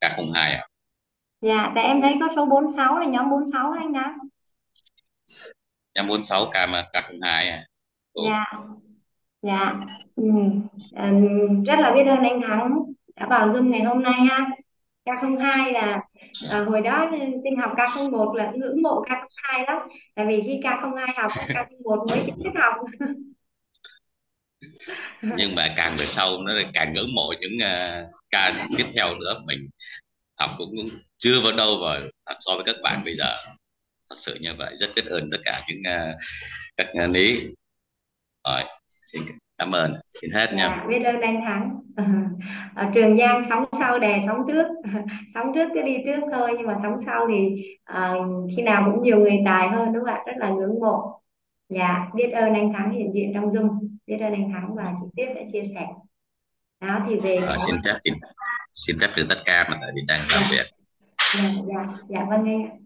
K02 0.00 0.32
ạ. 0.34 0.66
Dạ 1.40 1.72
tại 1.74 1.84
em 1.84 2.02
thấy 2.02 2.16
có 2.20 2.28
số 2.36 2.46
46 2.46 2.98
là 2.98 3.06
nhóm 3.06 3.30
46 3.30 3.72
anh 3.72 3.92
Thắng 3.92 4.18
em 5.92 6.08
46 6.08 6.46
K 6.46 6.54
K02 6.92 7.20
à 7.22 7.66
Cô. 8.14 8.22
dạ 8.30 8.44
dạ 9.42 9.74
ừ. 10.16 10.24
Ừ, 10.96 11.04
rất 11.66 11.78
là 11.78 11.92
biết 11.94 12.04
ơn 12.04 12.22
anh 12.22 12.40
Thắng 12.48 12.78
đã 13.16 13.26
vào 13.30 13.48
Zoom 13.48 13.68
ngày 13.68 13.82
hôm 13.82 14.02
nay 14.02 14.20
ha 14.20 14.50
K02 15.04 15.72
là 15.72 16.00
à, 16.50 16.64
hồi 16.68 16.80
đó 16.80 17.10
Trinh 17.44 17.56
học 17.56 17.72
K01 17.76 18.34
là 18.34 18.52
ngưỡng 18.54 18.82
mộ 18.82 19.04
K02 19.04 19.64
lắm. 19.66 19.88
Tại 20.14 20.26
vì 20.26 20.42
khi 20.46 20.60
K02 20.62 21.06
học 21.16 21.30
K01 21.48 22.08
mới 22.08 22.22
chính 22.26 22.36
thức 22.44 22.52
học. 22.54 22.74
Nhưng 25.36 25.54
mà 25.54 25.68
càng 25.76 25.96
về 25.96 26.06
sau 26.06 26.42
nó 26.42 26.52
lại 26.52 26.66
càng 26.74 26.94
ngưỡng 26.94 27.14
mộ 27.14 27.32
những 27.40 27.56
uh, 27.56 28.10
ca 28.30 28.68
tiếp 28.76 28.86
theo 28.94 29.14
nữa. 29.14 29.42
Mình 29.44 29.68
học 30.36 30.50
cũng 30.58 30.70
chưa 31.18 31.40
vào 31.40 31.52
đâu 31.52 31.78
và 31.82 32.00
so 32.40 32.54
với 32.54 32.64
các 32.64 32.76
bạn 32.82 33.04
bây 33.04 33.14
giờ. 33.16 33.34
Thật 34.10 34.16
sự 34.16 34.38
như 34.40 34.54
vậy 34.58 34.74
rất 34.78 34.90
biết 34.96 35.06
ơn 35.06 35.28
tất 35.30 35.38
cả 35.44 35.62
những 35.68 35.82
uh, 35.94 36.16
các 36.76 36.86
lý 37.12 37.40
rồi 38.44 38.62
xin 38.88 39.22
cảm 39.58 39.72
ơn. 39.72 39.94
Xin 40.20 40.30
hết 40.30 40.46
nha. 40.54 40.68
Dạ 40.68 40.86
biết 40.88 41.04
ơn 41.04 41.20
anh 41.20 41.40
Thắng. 41.44 41.80
Ở 42.74 42.90
Trường 42.94 43.18
Giang 43.18 43.42
sóng 43.48 43.64
sau 43.78 43.98
đè 43.98 44.20
sóng 44.26 44.42
trước. 44.48 44.66
Sóng 45.34 45.52
trước 45.54 45.68
cứ 45.74 45.82
đi 45.82 45.96
trước 46.04 46.20
thôi 46.32 46.50
nhưng 46.58 46.66
mà 46.66 46.78
sóng 46.82 46.96
sau 47.06 47.26
thì 47.28 47.64
à, 47.84 48.12
khi 48.56 48.62
nào 48.62 48.90
cũng 48.92 49.02
nhiều 49.02 49.18
người 49.18 49.42
tài 49.44 49.68
hơn 49.68 49.92
đúng 49.92 50.04
không 50.04 50.14
ạ? 50.14 50.22
Rất 50.26 50.36
là 50.36 50.50
ngưỡng 50.50 50.80
mộ. 50.80 51.20
Dạ 51.68 52.08
biết 52.14 52.30
ơn 52.32 52.54
anh 52.54 52.72
Thắng 52.72 52.90
hiện 52.92 53.12
diện 53.14 53.30
trong 53.34 53.50
Zoom. 53.50 53.88
Biết 54.06 54.16
ơn 54.20 54.32
anh 54.32 54.52
Thắng 54.52 54.74
và 54.74 54.92
chị 55.00 55.06
Tuyết 55.16 55.36
đã 55.36 55.42
chia 55.52 55.62
sẻ. 55.74 55.86
Đó 56.80 57.06
thì 57.08 57.16
về 57.20 57.36
Ờ, 57.36 57.56
xin 57.66 57.76
phép 57.84 57.98
xin, 58.04 58.14
xin 58.72 58.98
phép 59.00 59.10
được 59.16 59.26
tất 59.28 59.38
cả 59.44 59.66
mà 59.70 59.76
tại 59.80 59.90
vì 59.94 60.02
đang 60.06 60.20
làm 60.32 60.42
việc. 60.50 60.66
Dạ 61.36 61.50
dạ 61.68 61.82
dạ 62.08 62.26
vâng 62.30 62.44
anh 62.44 62.84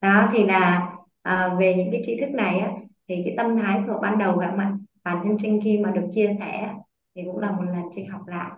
đó 0.00 0.28
thì 0.32 0.44
là 0.44 0.92
à, 1.22 1.56
về 1.60 1.74
những 1.74 1.88
cái 1.92 2.02
tri 2.06 2.20
thức 2.20 2.30
này 2.30 2.58
á 2.58 2.70
thì 3.08 3.14
cái 3.24 3.34
tâm 3.36 3.56
thái 3.62 3.80
của 3.86 3.98
ban 4.02 4.18
đầu 4.18 4.38
các 4.40 4.50
bạn 4.50 4.78
bản 5.06 5.20
thân 5.24 5.36
Trinh 5.40 5.60
khi 5.64 5.78
mà 5.78 5.90
được 5.90 6.06
chia 6.14 6.30
sẻ 6.38 6.74
thì 7.14 7.22
cũng 7.24 7.38
là 7.38 7.50
một 7.50 7.62
lần 7.62 7.82
Trinh 7.94 8.10
học 8.10 8.26
lại 8.26 8.50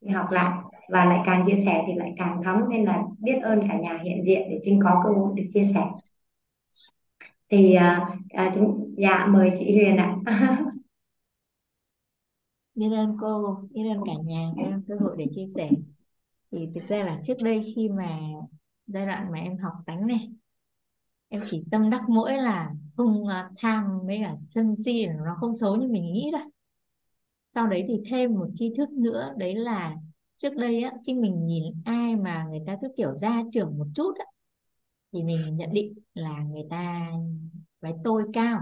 Trinh 0.00 0.12
học 0.12 0.26
lại. 0.30 0.58
Và 0.88 1.04
lại 1.04 1.18
càng 1.26 1.44
chia 1.46 1.62
sẻ 1.64 1.84
thì 1.86 1.92
lại 1.96 2.12
càng 2.16 2.40
thấm 2.44 2.56
nên 2.70 2.84
là 2.84 3.02
biết 3.18 3.38
ơn 3.42 3.60
cả 3.68 3.78
nhà 3.78 4.00
hiện 4.04 4.24
diện 4.24 4.42
để 4.50 4.60
Trinh 4.64 4.80
có 4.84 5.00
cơ 5.04 5.10
hội 5.10 5.32
được 5.36 5.44
chia 5.54 5.64
sẻ. 5.74 5.84
Thì 7.50 7.74
à, 7.74 8.16
à, 8.28 8.52
chúng 8.54 8.94
dạ 8.96 9.26
mời 9.26 9.50
chị 9.58 9.72
Huyền 9.72 9.96
ạ. 9.96 10.16
Biết 12.74 12.88
ơn 12.96 13.16
cô 13.20 13.58
biết 13.70 13.82
ơn 13.94 14.02
cả 14.06 14.12
nhà 14.24 14.50
biết 14.56 14.64
cơ 14.88 14.94
hội 15.00 15.14
để 15.18 15.26
chia 15.30 15.46
sẻ. 15.54 15.70
Thì 16.52 16.58
thực 16.74 16.84
ra 16.84 17.04
là 17.04 17.20
trước 17.24 17.36
đây 17.44 17.60
khi 17.74 17.88
mà 17.88 18.18
giai 18.86 19.06
đoạn 19.06 19.26
mà 19.32 19.38
em 19.38 19.56
học 19.56 19.72
tánh 19.86 20.06
này 20.06 20.30
em 21.28 21.40
chỉ 21.44 21.64
tâm 21.70 21.90
đắc 21.90 22.08
mỗi 22.08 22.32
là 22.36 22.70
không 22.96 23.26
à, 23.26 23.50
tham 23.58 24.00
với 24.06 24.18
cả 24.22 24.34
sân 24.48 24.76
si 24.84 25.06
là 25.06 25.14
nó 25.24 25.36
không 25.40 25.54
xấu 25.56 25.76
như 25.76 25.88
mình 25.88 26.02
nghĩ 26.02 26.30
đâu. 26.32 26.50
Sau 27.50 27.66
đấy 27.66 27.84
thì 27.88 28.00
thêm 28.10 28.34
một 28.34 28.48
tri 28.54 28.74
thức 28.76 28.90
nữa, 28.90 29.34
đấy 29.36 29.54
là 29.54 29.96
trước 30.36 30.56
đây 30.56 30.82
á, 30.82 30.92
khi 31.06 31.14
mình 31.14 31.46
nhìn 31.46 31.74
ai 31.84 32.16
mà 32.16 32.46
người 32.50 32.60
ta 32.66 32.78
cứ 32.82 32.88
kiểu 32.96 33.16
ra 33.16 33.42
trưởng 33.52 33.78
một 33.78 33.86
chút 33.94 34.12
á, 34.18 34.24
thì 35.12 35.22
mình 35.22 35.56
nhận 35.56 35.72
định 35.72 35.94
là 36.14 36.38
người 36.42 36.64
ta 36.70 37.10
cái 37.80 37.92
tôi 38.04 38.24
cao. 38.32 38.60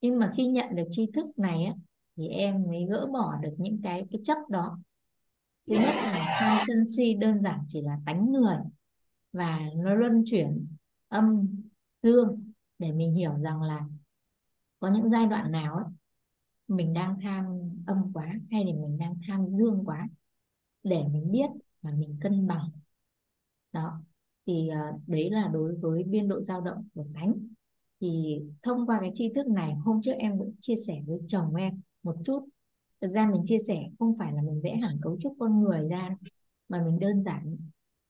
Nhưng 0.00 0.18
mà 0.18 0.32
khi 0.36 0.46
nhận 0.46 0.74
được 0.74 0.88
tri 0.90 1.06
thức 1.14 1.38
này 1.38 1.64
á, 1.64 1.74
thì 2.16 2.28
em 2.28 2.62
mới 2.66 2.86
gỡ 2.90 3.06
bỏ 3.12 3.36
được 3.42 3.54
những 3.58 3.80
cái 3.82 4.04
cái 4.10 4.20
chấp 4.24 4.38
đó. 4.48 4.78
Thứ 5.66 5.74
nhất 5.74 5.94
là 5.94 6.36
tham 6.40 6.64
sân 6.66 6.84
si 6.96 7.14
đơn 7.14 7.42
giản 7.42 7.60
chỉ 7.68 7.82
là 7.82 7.98
tánh 8.06 8.32
người 8.32 8.56
và 9.32 9.60
nó 9.76 9.94
luân 9.94 10.24
chuyển 10.26 10.66
âm 11.08 11.48
dương 12.02 12.41
để 12.82 12.92
mình 12.92 13.14
hiểu 13.14 13.32
rằng 13.42 13.62
là 13.62 13.84
có 14.80 14.90
những 14.90 15.10
giai 15.10 15.26
đoạn 15.26 15.52
nào 15.52 15.74
ấy, 15.74 15.84
mình 16.68 16.92
đang 16.92 17.20
tham 17.22 17.44
âm 17.86 18.12
quá 18.12 18.34
hay 18.50 18.64
là 18.64 18.72
mình 18.72 18.98
đang 18.98 19.14
tham 19.28 19.48
dương 19.48 19.82
quá 19.84 20.08
để 20.82 21.02
mình 21.12 21.32
biết 21.32 21.50
và 21.82 21.90
mình 21.90 22.16
cân 22.20 22.46
bằng. 22.46 22.70
Đó 23.72 24.00
thì 24.46 24.68
uh, 24.70 25.00
đấy 25.08 25.30
là 25.30 25.48
đối 25.52 25.74
với 25.74 26.02
biên 26.02 26.28
độ 26.28 26.42
dao 26.42 26.60
động 26.60 26.88
của 26.94 27.04
thánh. 27.14 27.34
Thì 28.00 28.40
thông 28.62 28.86
qua 28.86 28.98
cái 29.00 29.10
tri 29.14 29.32
thức 29.34 29.46
này 29.46 29.74
hôm 29.74 30.00
trước 30.02 30.12
em 30.12 30.38
cũng 30.38 30.54
chia 30.60 30.76
sẻ 30.86 31.02
với 31.06 31.18
chồng 31.28 31.54
em 31.54 31.80
một 32.02 32.16
chút. 32.24 32.48
Thực 33.00 33.08
ra 33.08 33.30
mình 33.30 33.42
chia 33.44 33.58
sẻ 33.58 33.88
không 33.98 34.18
phải 34.18 34.32
là 34.32 34.42
mình 34.42 34.60
vẽ 34.64 34.76
hẳn 34.82 35.00
cấu 35.02 35.16
trúc 35.20 35.36
con 35.38 35.60
người 35.60 35.88
ra 35.88 36.16
mà 36.68 36.84
mình 36.84 36.98
đơn 36.98 37.22
giản. 37.22 37.56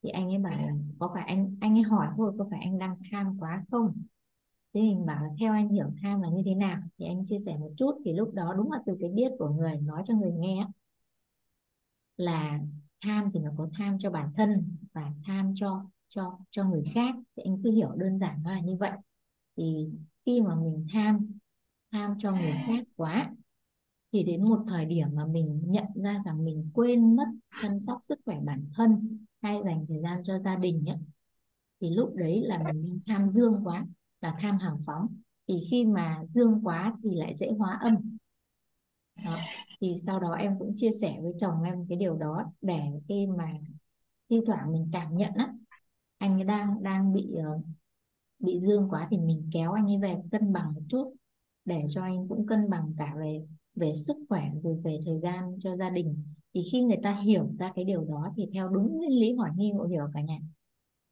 Thì 0.03 0.09
anh 0.09 0.27
ấy 0.27 0.37
bảo 0.37 0.57
là 0.57 0.73
có 0.99 1.11
phải 1.13 1.23
anh 1.27 1.55
anh 1.61 1.77
ấy 1.77 1.83
hỏi 1.83 2.07
thôi 2.17 2.33
có 2.37 2.47
phải 2.51 2.59
anh 2.63 2.77
đang 2.77 2.95
tham 3.11 3.37
quá 3.39 3.63
không? 3.71 4.03
Thế 4.73 4.81
mình 4.81 5.05
bảo 5.05 5.23
là 5.23 5.29
theo 5.39 5.53
anh 5.53 5.69
hiểu 5.69 5.91
tham 6.01 6.21
là 6.21 6.29
như 6.29 6.41
thế 6.45 6.55
nào? 6.55 6.81
Thì 6.97 7.05
anh 7.05 7.25
chia 7.25 7.39
sẻ 7.39 7.57
một 7.57 7.71
chút 7.77 8.01
thì 8.05 8.13
lúc 8.13 8.33
đó 8.33 8.53
đúng 8.57 8.71
là 8.71 8.79
từ 8.85 8.97
cái 8.99 9.09
biết 9.09 9.31
của 9.37 9.49
người 9.49 9.77
nói 9.77 10.03
cho 10.07 10.15
người 10.15 10.31
nghe 10.31 10.67
là 12.17 12.59
tham 13.01 13.29
thì 13.33 13.39
nó 13.39 13.51
có 13.57 13.69
tham 13.77 13.99
cho 13.99 14.11
bản 14.11 14.29
thân 14.35 14.75
và 14.93 15.11
tham 15.25 15.53
cho 15.55 15.85
cho 16.09 16.39
cho 16.51 16.63
người 16.63 16.83
khác. 16.93 17.15
Thì 17.35 17.43
anh 17.43 17.61
cứ 17.63 17.71
hiểu 17.71 17.91
đơn 17.95 18.19
giản 18.19 18.41
nó 18.45 18.51
là 18.51 18.59
như 18.65 18.75
vậy. 18.75 18.91
Thì 19.57 19.89
khi 20.25 20.41
mà 20.41 20.55
mình 20.55 20.87
tham 20.93 21.29
tham 21.91 22.15
cho 22.17 22.31
người 22.31 22.53
khác 22.67 22.85
quá 22.95 23.31
thì 24.11 24.23
đến 24.23 24.43
một 24.43 24.63
thời 24.67 24.85
điểm 24.85 25.07
mà 25.13 25.25
mình 25.25 25.61
nhận 25.65 25.85
ra 25.95 26.21
rằng 26.25 26.45
mình 26.45 26.69
quên 26.73 27.15
mất 27.15 27.27
chăm 27.61 27.79
sóc 27.79 27.99
sức 28.01 28.19
khỏe 28.25 28.39
bản 28.43 28.65
thân 28.75 29.19
hay 29.41 29.61
dành 29.65 29.85
thời 29.87 29.99
gian 29.99 30.23
cho 30.23 30.39
gia 30.39 30.55
đình 30.55 30.85
ấy, 30.85 30.97
thì 31.81 31.89
lúc 31.89 32.15
đấy 32.15 32.41
là 32.43 32.63
mình 32.73 32.99
tham 33.07 33.29
dương 33.31 33.61
quá 33.63 33.85
là 34.23 34.35
tham 34.39 34.57
hàng 34.57 34.77
phóng, 34.85 35.07
thì 35.47 35.59
khi 35.71 35.85
mà 35.85 36.23
dương 36.27 36.59
quá 36.63 36.93
thì 37.03 37.15
lại 37.15 37.35
dễ 37.35 37.51
hóa 37.57 37.77
âm 37.81 38.17
đó. 39.25 39.37
thì 39.81 39.95
sau 40.05 40.19
đó 40.19 40.33
em 40.33 40.59
cũng 40.59 40.73
chia 40.75 40.91
sẻ 41.01 41.17
với 41.21 41.33
chồng 41.39 41.63
em 41.63 41.85
cái 41.89 41.97
điều 41.97 42.15
đó 42.15 42.43
để 42.61 42.79
khi 43.07 43.27
mà 43.37 43.53
thi 44.29 44.41
thoảng 44.45 44.71
mình 44.71 44.89
cảm 44.93 45.17
nhận 45.17 45.33
á, 45.35 45.53
anh 46.17 46.33
ấy 46.33 46.43
đang 46.43 46.83
đang 46.83 47.13
bị 47.13 47.35
ờ, 47.45 47.59
bị 48.39 48.59
dương 48.61 48.89
quá 48.89 49.07
thì 49.11 49.17
mình 49.17 49.49
kéo 49.53 49.71
anh 49.71 49.85
ấy 49.85 49.97
về 50.01 50.15
cân 50.31 50.53
bằng 50.53 50.73
một 50.73 50.81
chút 50.89 51.15
để 51.65 51.85
cho 51.89 52.01
anh 52.03 52.27
cũng 52.29 52.47
cân 52.47 52.69
bằng 52.69 52.93
cả 52.97 53.13
về 53.19 53.45
về 53.75 53.93
sức 53.95 54.17
khỏe 54.29 54.51
rồi 54.63 54.77
về 54.83 54.99
thời 55.05 55.19
gian 55.19 55.57
cho 55.63 55.77
gia 55.77 55.89
đình 55.89 56.23
thì 56.53 56.63
khi 56.71 56.81
người 56.83 56.99
ta 57.03 57.19
hiểu 57.19 57.49
ra 57.59 57.71
cái 57.75 57.85
điều 57.85 58.05
đó 58.05 58.33
thì 58.37 58.47
theo 58.53 58.69
đúng 58.69 58.97
nguyên 58.97 59.11
lý 59.11 59.33
hỏi 59.35 59.49
nghi 59.55 59.71
ngộ 59.71 59.85
hiểu 59.85 60.07
cả 60.13 60.21
nhà 60.21 60.39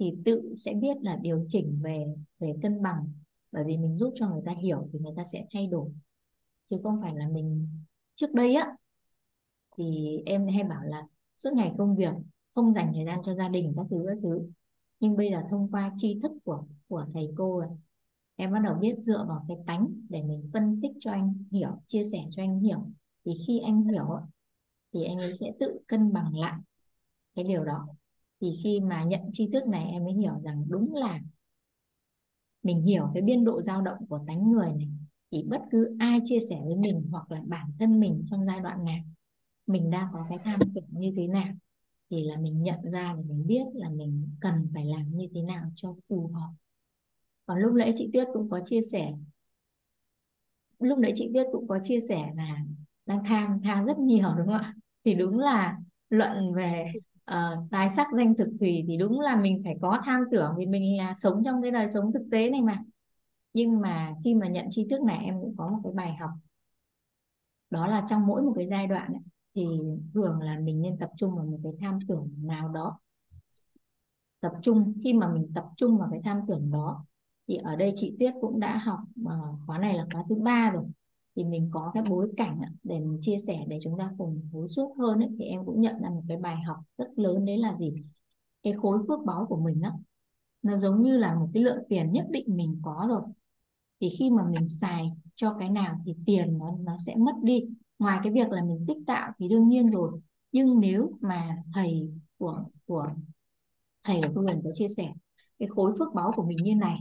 thì 0.02 0.14
tự 0.26 0.53
sẽ 0.56 0.73
biết 0.73 0.98
là 1.02 1.15
điều 1.22 1.45
chỉnh 1.49 1.80
về 1.84 2.06
về 2.40 2.53
cân 2.61 2.82
bằng. 2.82 3.11
Bởi 3.52 3.64
vì 3.68 3.78
mình 3.78 3.95
giúp 3.95 4.14
cho 4.15 4.30
người 4.30 4.41
ta 4.45 4.52
hiểu 4.52 4.90
thì 4.94 4.99
người 4.99 5.14
ta 5.15 5.23
sẽ 5.32 5.45
thay 5.53 5.68
đổi. 5.68 5.90
Chứ 6.69 6.78
không 6.84 7.02
phải 7.02 7.15
là 7.15 7.28
mình, 7.30 7.68
trước 8.15 8.34
đây 8.34 8.56
á, 8.56 8.76
thì 9.78 10.18
em 10.26 10.48
hay 10.48 10.64
bảo 10.64 10.84
là 10.84 11.07
suốt 11.38 11.49
ngày 11.53 11.73
công 11.78 11.95
việc, 11.95 12.14
không 12.56 12.73
dành 12.73 12.91
thời 12.95 13.06
gian 13.06 13.22
cho 13.26 13.36
gia 13.36 13.49
đình 13.49 13.73
các 13.76 13.86
thứ 13.90 14.06
các 14.07 14.18
thứ. 14.22 14.49
Nhưng 14.99 15.18
bây 15.18 15.32
giờ 15.32 15.41
thông 15.49 15.72
qua 15.72 15.94
tri 15.98 16.19
thức 16.23 16.32
của 16.44 16.64
của 16.88 17.06
thầy 17.14 17.32
cô 17.38 17.60
rồi 17.60 17.69
em 18.36 18.52
bắt 18.52 18.60
đầu 18.60 18.76
biết 18.76 18.95
dựa 18.99 19.26
vào 19.28 19.45
cái 19.48 19.57
tánh 19.68 19.88
để 20.10 20.23
mình 20.23 20.49
phân 20.53 20.80
tích 20.82 20.91
cho 20.99 21.11
anh 21.11 21.34
hiểu, 21.52 21.69
chia 21.88 22.03
sẻ 22.11 22.26
cho 22.32 22.44
anh 22.44 22.60
hiểu. 22.60 22.80
Thì 23.26 23.32
khi 23.48 23.60
anh 23.60 23.84
hiểu 23.84 24.06
thì 24.94 25.03
anh 25.03 25.18
ấy 25.18 25.34
sẽ 25.40 25.52
tự 25.60 25.80
cân 25.88 26.14
bằng 26.14 26.38
lại 26.38 26.60
cái 27.36 27.45
điều 27.45 27.65
đó 27.65 27.88
thì 28.42 28.60
khi 28.64 28.80
mà 28.80 29.04
nhận 29.04 29.22
tri 29.34 29.50
thức 29.54 29.68
này, 29.68 29.86
em 29.92 30.04
mới 30.04 30.14
hiểu 30.14 30.34
rằng 30.44 30.66
đúng 30.70 30.96
là 30.96 31.20
mình 32.64 32.82
hiểu 32.82 33.08
cái 33.14 33.22
biên 33.24 33.44
độ 33.44 33.62
dao 33.62 33.82
động 33.82 34.08
của 34.10 34.20
tánh 34.28 34.52
người 34.52 34.70
này. 34.74 34.90
Thì 35.32 35.44
bất 35.44 35.62
cứ 35.72 35.96
ai 36.00 36.20
chia 36.24 36.40
sẻ 36.50 36.62
với 36.66 36.76
mình 36.76 37.08
hoặc 37.12 37.32
là 37.32 37.42
bản 37.46 37.72
thân 37.80 38.00
mình 38.00 38.24
trong 38.26 38.46
giai 38.46 38.60
đoạn 38.60 38.86
nào 38.86 39.00
mình 39.68 39.92
đang 39.92 40.08
có 40.14 40.26
cái 40.30 40.38
tham 40.44 40.60
tưởng 40.76 40.86
như 40.90 41.14
thế 41.16 41.28
nào, 41.28 41.54
thì 42.10 42.24
là 42.24 42.38
mình 42.38 42.64
nhận 42.64 42.92
ra 42.92 43.14
và 43.14 43.22
mình 43.28 43.48
biết 43.48 43.64
là 43.74 43.90
mình 43.90 44.30
cần 44.40 44.54
phải 44.74 44.86
làm 44.86 45.18
như 45.18 45.28
thế 45.34 45.42
nào 45.42 45.72
cho 45.76 45.96
phù 46.10 46.28
hợp. 46.28 46.50
Còn 47.46 47.60
lúc 47.60 47.74
nãy 47.74 47.94
chị 47.96 48.10
Tuyết 48.14 48.28
cũng 48.34 48.50
có 48.50 48.62
chia 48.66 48.82
sẻ, 48.82 49.14
lúc 50.80 51.00
nãy 51.00 51.12
chị 51.16 51.30
Tuyết 51.34 51.48
cũng 51.52 51.68
có 51.68 51.80
chia 51.84 52.00
sẻ 52.10 52.32
là 52.36 52.58
đang 53.06 53.24
tham 53.26 53.62
tham 53.64 53.86
rất 53.86 54.00
nhiều, 54.00 54.34
đúng 54.38 54.48
không 54.48 54.56
ạ? 54.56 54.76
Thì 55.06 55.14
đúng 55.14 55.40
là 55.40 55.78
luận 56.10 56.54
về 56.56 56.86
uh, 57.31 57.69
tài 57.72 57.89
sắc 57.89 58.07
danh 58.18 58.35
thực 58.35 58.48
thủy 58.60 58.85
thì 58.88 58.98
đúng 58.98 59.19
là 59.19 59.35
mình 59.35 59.61
phải 59.64 59.76
có 59.81 60.02
tham 60.06 60.23
tưởng 60.31 60.53
vì 60.57 60.65
mình 60.65 60.98
là 60.98 61.14
sống 61.14 61.41
trong 61.45 61.61
cái 61.61 61.72
đời 61.72 61.88
sống 61.88 62.14
thực 62.14 62.27
tế 62.31 62.49
này 62.49 62.61
mà. 62.61 62.84
Nhưng 63.53 63.81
mà 63.81 64.15
khi 64.23 64.35
mà 64.35 64.48
nhận 64.48 64.65
tri 64.72 64.88
thức 64.89 65.02
này 65.02 65.26
em 65.26 65.41
cũng 65.41 65.56
có 65.57 65.69
một 65.69 65.80
cái 65.84 65.93
bài 65.93 66.15
học. 66.15 66.30
Đó 67.69 67.88
là 67.88 68.06
trong 68.10 68.27
mỗi 68.27 68.41
một 68.41 68.53
cái 68.56 68.68
giai 68.68 68.88
đoạn 68.88 69.14
ấy, 69.14 69.22
thì 69.56 69.68
thường 70.14 70.39
là 70.41 70.60
mình 70.60 70.81
nên 70.81 70.98
tập 70.98 71.10
trung 71.18 71.35
vào 71.35 71.45
một 71.45 71.60
cái 71.64 71.73
tham 71.81 71.99
tưởng 72.07 72.30
nào 72.43 72.69
đó. 72.69 72.99
Tập 74.39 74.52
trung 74.61 74.93
khi 75.03 75.14
mà 75.14 75.34
mình 75.34 75.52
tập 75.56 75.65
trung 75.77 75.98
vào 75.98 76.10
cái 76.11 76.22
tham 76.23 76.41
tưởng 76.48 76.72
đó 76.72 77.06
thì 77.48 77.56
ở 77.56 77.76
đây 77.76 77.93
chị 77.95 78.15
Tuyết 78.19 78.34
cũng 78.41 78.60
đã 78.60 78.77
học 78.77 78.99
uh, 79.22 79.60
khóa 79.65 79.77
này 79.77 79.93
là 79.93 80.06
khóa 80.14 80.23
thứ 80.30 80.35
ba 80.35 80.69
rồi 80.69 80.84
thì 81.36 81.44
mình 81.44 81.70
có 81.74 81.91
cái 81.94 82.03
bối 82.10 82.32
cảnh 82.38 82.62
để 82.84 82.99
mình 82.99 83.20
chia 83.22 83.38
sẻ 83.48 83.66
để 83.68 83.80
chúng 83.84 83.98
ta 83.98 84.12
cùng 84.18 84.41
thấu 84.52 84.68
suốt 84.68 84.95
hơn 84.99 85.20
ấy, 85.20 85.30
thì 85.40 85.45
em 85.45 85.66
cũng 85.66 85.82
nhận 85.82 86.02
ra 86.02 86.10
một 86.10 86.24
cái 86.28 86.38
bài 86.38 86.56
học 86.68 86.78
rất 86.98 87.08
lớn 87.16 87.45
đấy 87.45 87.58
là 87.58 87.76
gì? 87.80 87.94
Cái 88.64 88.74
khối 88.74 88.98
phước 89.08 89.20
báu 89.26 89.45
của 89.49 89.58
mình 89.58 89.82
á 89.82 89.91
nó 90.62 90.78
giống 90.78 91.02
như 91.03 91.18
là 91.18 91.36
một 91.36 91.49
cái 91.53 91.64
lượng 91.64 91.84
tiền 91.90 92.12
nhất 92.12 92.26
định 92.30 92.45
mình 92.58 92.80
có 92.84 93.06
rồi. 93.10 93.22
Thì 94.02 94.10
khi 94.20 94.30
mà 94.30 94.44
mình 94.49 94.70
xài 94.70 95.12
cho 95.36 95.56
cái 95.60 95.70
nào 95.70 96.02
thì 96.06 96.16
tiền 96.26 96.58
nó 96.58 96.76
nó 96.80 96.98
sẽ 97.06 97.16
mất 97.16 97.34
đi. 97.44 97.66
Ngoài 97.99 98.20
cái 98.24 98.34
việc 98.34 98.49
là 98.49 98.64
mình 98.64 98.86
tích 98.88 98.98
tạo 99.08 99.32
thì 99.40 99.48
đương 99.49 99.68
nhiên 99.70 99.90
rồi. 99.90 100.20
Nhưng 100.52 100.80
nếu 100.80 101.12
mà 101.22 101.64
thầy 101.74 102.12
của 102.38 102.64
của 102.86 103.08
thầy 104.03 104.22
của 104.22 104.28
tôi 104.36 104.45
lần 104.45 104.62
có 104.64 104.70
chia 104.74 104.88
sẻ 104.88 105.14
cái 105.60 105.70
khối 105.70 105.94
phước 105.99 106.14
báu 106.14 106.32
của 106.36 106.44
mình 106.44 106.58
như 106.64 106.76
này 106.76 106.99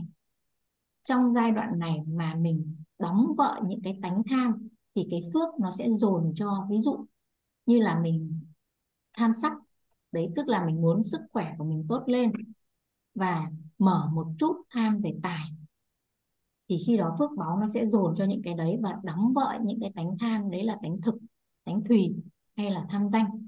trong 1.03 1.33
giai 1.33 1.51
đoạn 1.51 1.79
này 1.79 1.97
mà 2.07 2.35
mình 2.35 2.75
đóng 3.01 3.35
vợ 3.37 3.61
những 3.67 3.81
cái 3.83 3.99
tánh 4.01 4.21
tham 4.29 4.67
thì 4.95 5.07
cái 5.11 5.29
phước 5.33 5.59
nó 5.59 5.71
sẽ 5.71 5.89
dồn 5.91 6.33
cho, 6.35 6.67
ví 6.69 6.79
dụ 6.79 7.05
như 7.65 7.79
là 7.79 7.99
mình 7.99 8.41
tham 9.17 9.31
sắc, 9.41 9.53
đấy 10.11 10.29
tức 10.35 10.47
là 10.47 10.65
mình 10.65 10.81
muốn 10.81 11.03
sức 11.03 11.21
khỏe 11.31 11.53
của 11.57 11.63
mình 11.63 11.85
tốt 11.89 12.03
lên 12.05 12.31
và 13.15 13.51
mở 13.77 14.09
một 14.13 14.27
chút 14.39 14.63
tham 14.69 15.01
về 15.01 15.13
tài, 15.23 15.49
thì 16.69 16.83
khi 16.87 16.97
đó 16.97 17.15
phước 17.19 17.31
báo 17.37 17.57
nó 17.57 17.67
sẽ 17.67 17.85
dồn 17.85 18.15
cho 18.17 18.25
những 18.25 18.41
cái 18.43 18.53
đấy 18.53 18.77
và 18.81 18.95
đóng 19.03 19.33
vợ 19.33 19.59
những 19.63 19.79
cái 19.81 19.91
tánh 19.95 20.17
tham, 20.19 20.51
đấy 20.51 20.63
là 20.63 20.77
tánh 20.81 21.01
thực, 21.01 21.15
tánh 21.63 21.83
thùy 21.83 22.15
hay 22.57 22.71
là 22.71 22.85
tham 22.89 23.09
danh. 23.09 23.45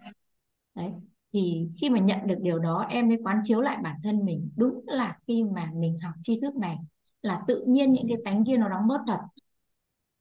Đấy, 0.76 0.92
thì 1.34 1.68
khi 1.82 1.90
mà 1.90 2.00
nhận 2.00 2.20
được 2.28 2.38
điều 2.42 2.60
đó, 2.60 2.86
em 2.90 3.08
mới 3.08 3.18
quán 3.24 3.42
chiếu 3.46 3.62
lại 3.62 3.78
bản 3.84 4.00
thân 4.04 4.26
mình. 4.26 4.50
Đúng 4.56 4.82
là 4.86 5.18
khi 5.28 5.44
mà 5.44 5.72
mình 5.76 6.00
học 6.00 6.14
tri 6.24 6.40
thức 6.42 6.56
này 6.56 6.78
là 7.22 7.44
tự 7.48 7.66
nhiên 7.68 7.92
những 7.92 8.06
cái 8.08 8.18
tánh 8.26 8.46
kia 8.46 8.58
nó 8.58 8.70
đóng 8.70 8.88
bớt 8.88 9.02
thật 9.08 9.20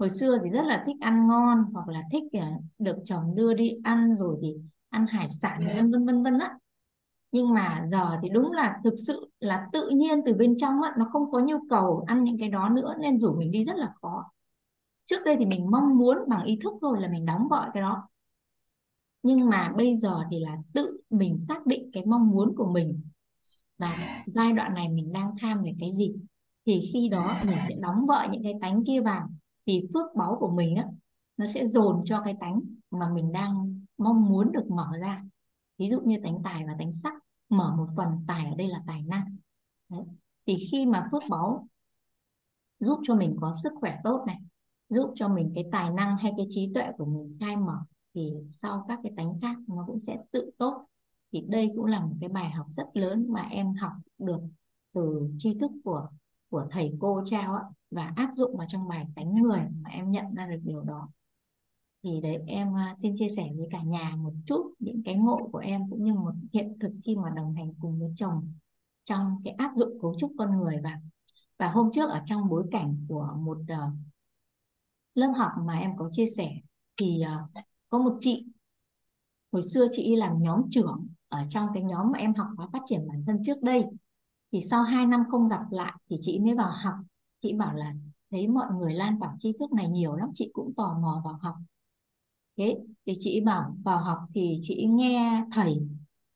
hồi 0.02 0.10
xưa 0.10 0.38
thì 0.44 0.50
rất 0.50 0.62
là 0.64 0.82
thích 0.86 0.96
ăn 1.00 1.26
ngon 1.28 1.58
hoặc 1.72 1.88
là 1.88 2.02
thích 2.12 2.22
à, 2.32 2.52
được 2.78 2.96
chồng 3.04 3.34
đưa 3.34 3.54
đi 3.54 3.70
ăn 3.84 4.16
rồi 4.16 4.38
thì 4.42 4.54
ăn 4.88 5.06
hải 5.06 5.28
sản 5.28 5.60
vân 5.74 5.90
vân 5.90 6.06
vân 6.06 6.22
vân 6.22 6.38
á. 6.38 6.58
Nhưng 7.32 7.54
mà 7.54 7.84
giờ 7.86 8.18
thì 8.22 8.28
đúng 8.28 8.52
là 8.52 8.80
thực 8.84 8.94
sự 9.06 9.30
là 9.40 9.66
tự 9.72 9.88
nhiên 9.88 10.20
từ 10.26 10.34
bên 10.34 10.56
trong 10.58 10.82
á 10.82 10.94
nó 10.98 11.08
không 11.12 11.32
có 11.32 11.40
nhu 11.40 11.56
cầu 11.70 12.04
ăn 12.06 12.24
những 12.24 12.38
cái 12.38 12.48
đó 12.48 12.68
nữa 12.68 12.94
nên 13.00 13.20
rủ 13.20 13.34
mình 13.34 13.50
đi 13.50 13.64
rất 13.64 13.76
là 13.76 13.92
khó. 14.00 14.24
Trước 15.06 15.24
đây 15.24 15.36
thì 15.38 15.46
mình 15.46 15.70
mong 15.70 15.98
muốn 15.98 16.18
bằng 16.28 16.42
ý 16.44 16.58
thức 16.62 16.72
thôi 16.80 16.96
là 17.00 17.08
mình 17.08 17.26
đóng 17.26 17.48
gọi 17.48 17.70
cái 17.74 17.82
đó. 17.82 18.08
Nhưng 19.22 19.50
mà 19.50 19.72
bây 19.76 19.96
giờ 19.96 20.24
thì 20.30 20.40
là 20.40 20.56
tự 20.72 21.00
mình 21.10 21.38
xác 21.38 21.66
định 21.66 21.90
cái 21.92 22.04
mong 22.06 22.30
muốn 22.30 22.56
của 22.56 22.72
mình 22.72 23.00
và 23.78 24.22
giai 24.26 24.52
đoạn 24.52 24.74
này 24.74 24.88
mình 24.88 25.12
đang 25.12 25.34
tham 25.40 25.62
về 25.62 25.72
cái 25.80 25.92
gì 25.92 26.12
thì 26.66 26.80
khi 26.92 27.08
đó 27.08 27.36
mình 27.46 27.58
sẽ 27.68 27.74
đóng 27.80 28.06
vợ 28.06 28.26
những 28.30 28.42
cái 28.42 28.54
tánh 28.60 28.84
kia 28.86 29.00
vào 29.00 29.28
thì 29.66 29.89
phước 29.94 30.16
báu 30.16 30.36
của 30.40 30.51
mình 30.51 30.76
á, 30.76 30.86
nó 31.36 31.47
sẽ 31.47 31.66
dồn 31.66 32.02
cho 32.05 32.22
cái 32.24 32.34
tánh 32.40 32.60
mà 32.90 33.12
mình 33.12 33.32
đang 33.32 33.80
mong 33.98 34.28
muốn 34.28 34.52
được 34.52 34.70
mở 34.70 34.90
ra. 35.01 35.24
Ví 35.78 35.89
dụ 35.90 36.01
như 36.01 36.16
tánh 36.22 36.39
tài 36.44 36.64
và 36.66 36.74
tánh 36.78 36.93
sắc, 36.93 37.14
mở 37.48 37.74
một 37.76 37.89
phần 37.97 38.09
tài 38.26 38.47
ở 38.47 38.55
đây 38.56 38.68
là 38.68 38.82
tài 38.86 39.02
năng. 39.02 39.36
Đấy. 39.89 40.02
thì 40.47 40.68
khi 40.70 40.86
mà 40.86 41.09
phước 41.12 41.22
báu 41.30 41.68
giúp 42.80 43.01
cho 43.02 43.14
mình 43.14 43.36
có 43.40 43.52
sức 43.62 43.72
khỏe 43.80 43.98
tốt 44.05 44.24
này, 44.26 44.39
giúp 44.89 45.12
cho 45.14 45.28
mình 45.28 45.52
cái 45.55 45.64
tài 45.72 45.90
năng 45.90 46.16
hay 46.16 46.32
cái 46.36 46.47
trí 46.51 46.70
tuệ 46.74 46.86
của 46.98 47.05
mình 47.05 47.36
khai 47.40 47.56
mở, 47.56 47.78
thì 48.14 48.32
sau 48.51 48.84
các 48.89 48.98
cái 49.02 49.12
tánh 49.16 49.40
khác 49.43 49.56
nó 49.66 49.84
cũng 49.86 50.01
sẽ 50.01 50.18
tự 50.30 50.51
tốt. 50.59 50.86
Thì 51.32 51.40
đây 51.48 51.70
cũng 51.76 51.84
là 51.84 52.01
một 52.01 52.14
cái 52.20 52.28
bài 52.28 52.51
học 52.51 52.66
rất 52.70 52.86
lớn 52.94 53.26
mà 53.28 53.43
em 53.43 53.74
học 53.74 53.93
được 54.18 54.40
từ 54.93 55.30
tri 55.39 55.55
thức 55.60 55.70
của 55.84 56.09
của 56.52 56.66
thầy 56.70 56.92
cô 57.00 57.22
trao 57.26 57.74
và 57.90 58.12
áp 58.16 58.30
dụng 58.34 58.56
vào 58.56 58.66
trong 58.70 58.88
bài 58.88 59.06
tánh 59.16 59.34
người 59.34 59.60
mà 59.80 59.90
em 59.90 60.10
nhận 60.10 60.34
ra 60.34 60.46
được 60.46 60.60
điều 60.62 60.82
đó. 60.82 61.08
Thì 62.02 62.20
đấy 62.22 62.38
em 62.46 62.76
à, 62.76 62.94
xin 62.98 63.14
chia 63.16 63.28
sẻ 63.28 63.50
với 63.56 63.68
cả 63.70 63.82
nhà 63.82 64.16
một 64.16 64.32
chút 64.46 64.74
những 64.78 65.02
cái 65.04 65.14
ngộ 65.14 65.48
của 65.52 65.58
em 65.58 65.90
cũng 65.90 66.04
như 66.04 66.14
một 66.14 66.32
hiện 66.52 66.76
thực 66.80 66.92
khi 67.04 67.16
mà 67.16 67.30
đồng 67.36 67.54
hành 67.54 67.74
cùng 67.80 68.00
với 68.00 68.12
chồng 68.16 68.52
trong 69.04 69.40
cái 69.44 69.54
áp 69.54 69.72
dụng 69.76 69.98
cấu 70.02 70.14
trúc 70.18 70.32
con 70.38 70.58
người. 70.58 70.80
Và 70.82 71.00
và 71.58 71.70
hôm 71.70 71.90
trước 71.92 72.10
ở 72.10 72.20
trong 72.26 72.48
bối 72.48 72.64
cảnh 72.70 73.06
của 73.08 73.34
một 73.38 73.58
uh, 73.58 73.92
lớp 75.14 75.32
học 75.36 75.52
mà 75.64 75.78
em 75.78 75.96
có 75.96 76.10
chia 76.12 76.26
sẻ 76.36 76.52
thì 76.96 77.22
uh, 77.22 77.64
có 77.88 77.98
một 77.98 78.18
chị 78.20 78.46
hồi 79.52 79.62
xưa 79.62 79.86
chị 79.92 80.16
làm 80.16 80.42
nhóm 80.42 80.62
trưởng 80.70 81.06
ở 81.28 81.44
trong 81.50 81.68
cái 81.74 81.82
nhóm 81.82 82.12
mà 82.12 82.18
em 82.18 82.34
học 82.34 82.46
khóa 82.56 82.68
phát 82.72 82.82
triển 82.86 83.08
bản 83.08 83.24
thân 83.26 83.42
trước 83.46 83.62
đây 83.62 83.84
thì 84.52 84.60
sau 84.60 84.82
2 84.82 85.06
năm 85.06 85.24
không 85.30 85.48
gặp 85.48 85.62
lại 85.70 85.92
thì 86.10 86.16
chị 86.20 86.38
mới 86.38 86.54
vào 86.54 86.72
học. 86.82 86.94
Chị 87.42 87.52
bảo 87.52 87.74
là, 87.74 87.94
thấy 88.30 88.48
mọi 88.48 88.66
người 88.74 88.94
lan 88.94 89.20
tỏa 89.20 89.34
tri 89.38 89.52
thức 89.58 89.72
này 89.72 89.88
nhiều 89.88 90.16
lắm, 90.16 90.30
chị 90.34 90.50
cũng 90.52 90.74
tò 90.76 90.98
mò 91.02 91.22
vào 91.24 91.38
học. 91.42 91.54
Thế 92.56 92.78
thì 93.06 93.12
chị 93.20 93.40
bảo, 93.40 93.76
vào 93.84 93.98
học 93.98 94.18
thì 94.34 94.58
chị 94.62 94.86
nghe 94.90 95.44
thầy. 95.52 95.86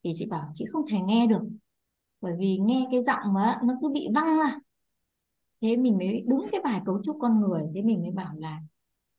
Thì 0.04 0.12
chị 0.16 0.26
bảo, 0.26 0.50
chị 0.54 0.64
không 0.72 0.86
thể 0.88 1.00
nghe 1.00 1.26
được, 1.26 1.42
bởi 2.20 2.34
vì 2.38 2.58
nghe 2.58 2.88
cái 2.90 3.02
giọng 3.02 3.32
mà 3.32 3.60
nó 3.64 3.74
cứ 3.80 3.88
bị 3.88 4.08
văng 4.14 4.38
ra. 4.38 4.58
Thế 5.60 5.76
mình 5.76 5.98
mới 5.98 6.24
đúng 6.26 6.46
cái 6.52 6.60
bài 6.64 6.82
cấu 6.86 7.02
trúc 7.04 7.16
con 7.20 7.40
người, 7.40 7.62
thế 7.74 7.82
mình 7.82 8.02
mới 8.02 8.10
bảo 8.10 8.34
là, 8.36 8.62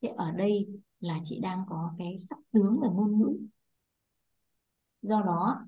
thế 0.01 0.09
ở 0.09 0.31
đây 0.31 0.67
là 0.99 1.19
chị 1.23 1.39
đang 1.39 1.63
có 1.69 1.91
cái 1.97 2.17
sắc 2.19 2.39
tướng 2.51 2.79
về 2.81 2.89
ngôn 2.93 3.19
ngữ. 3.19 3.37
Do 5.01 5.21
đó 5.21 5.65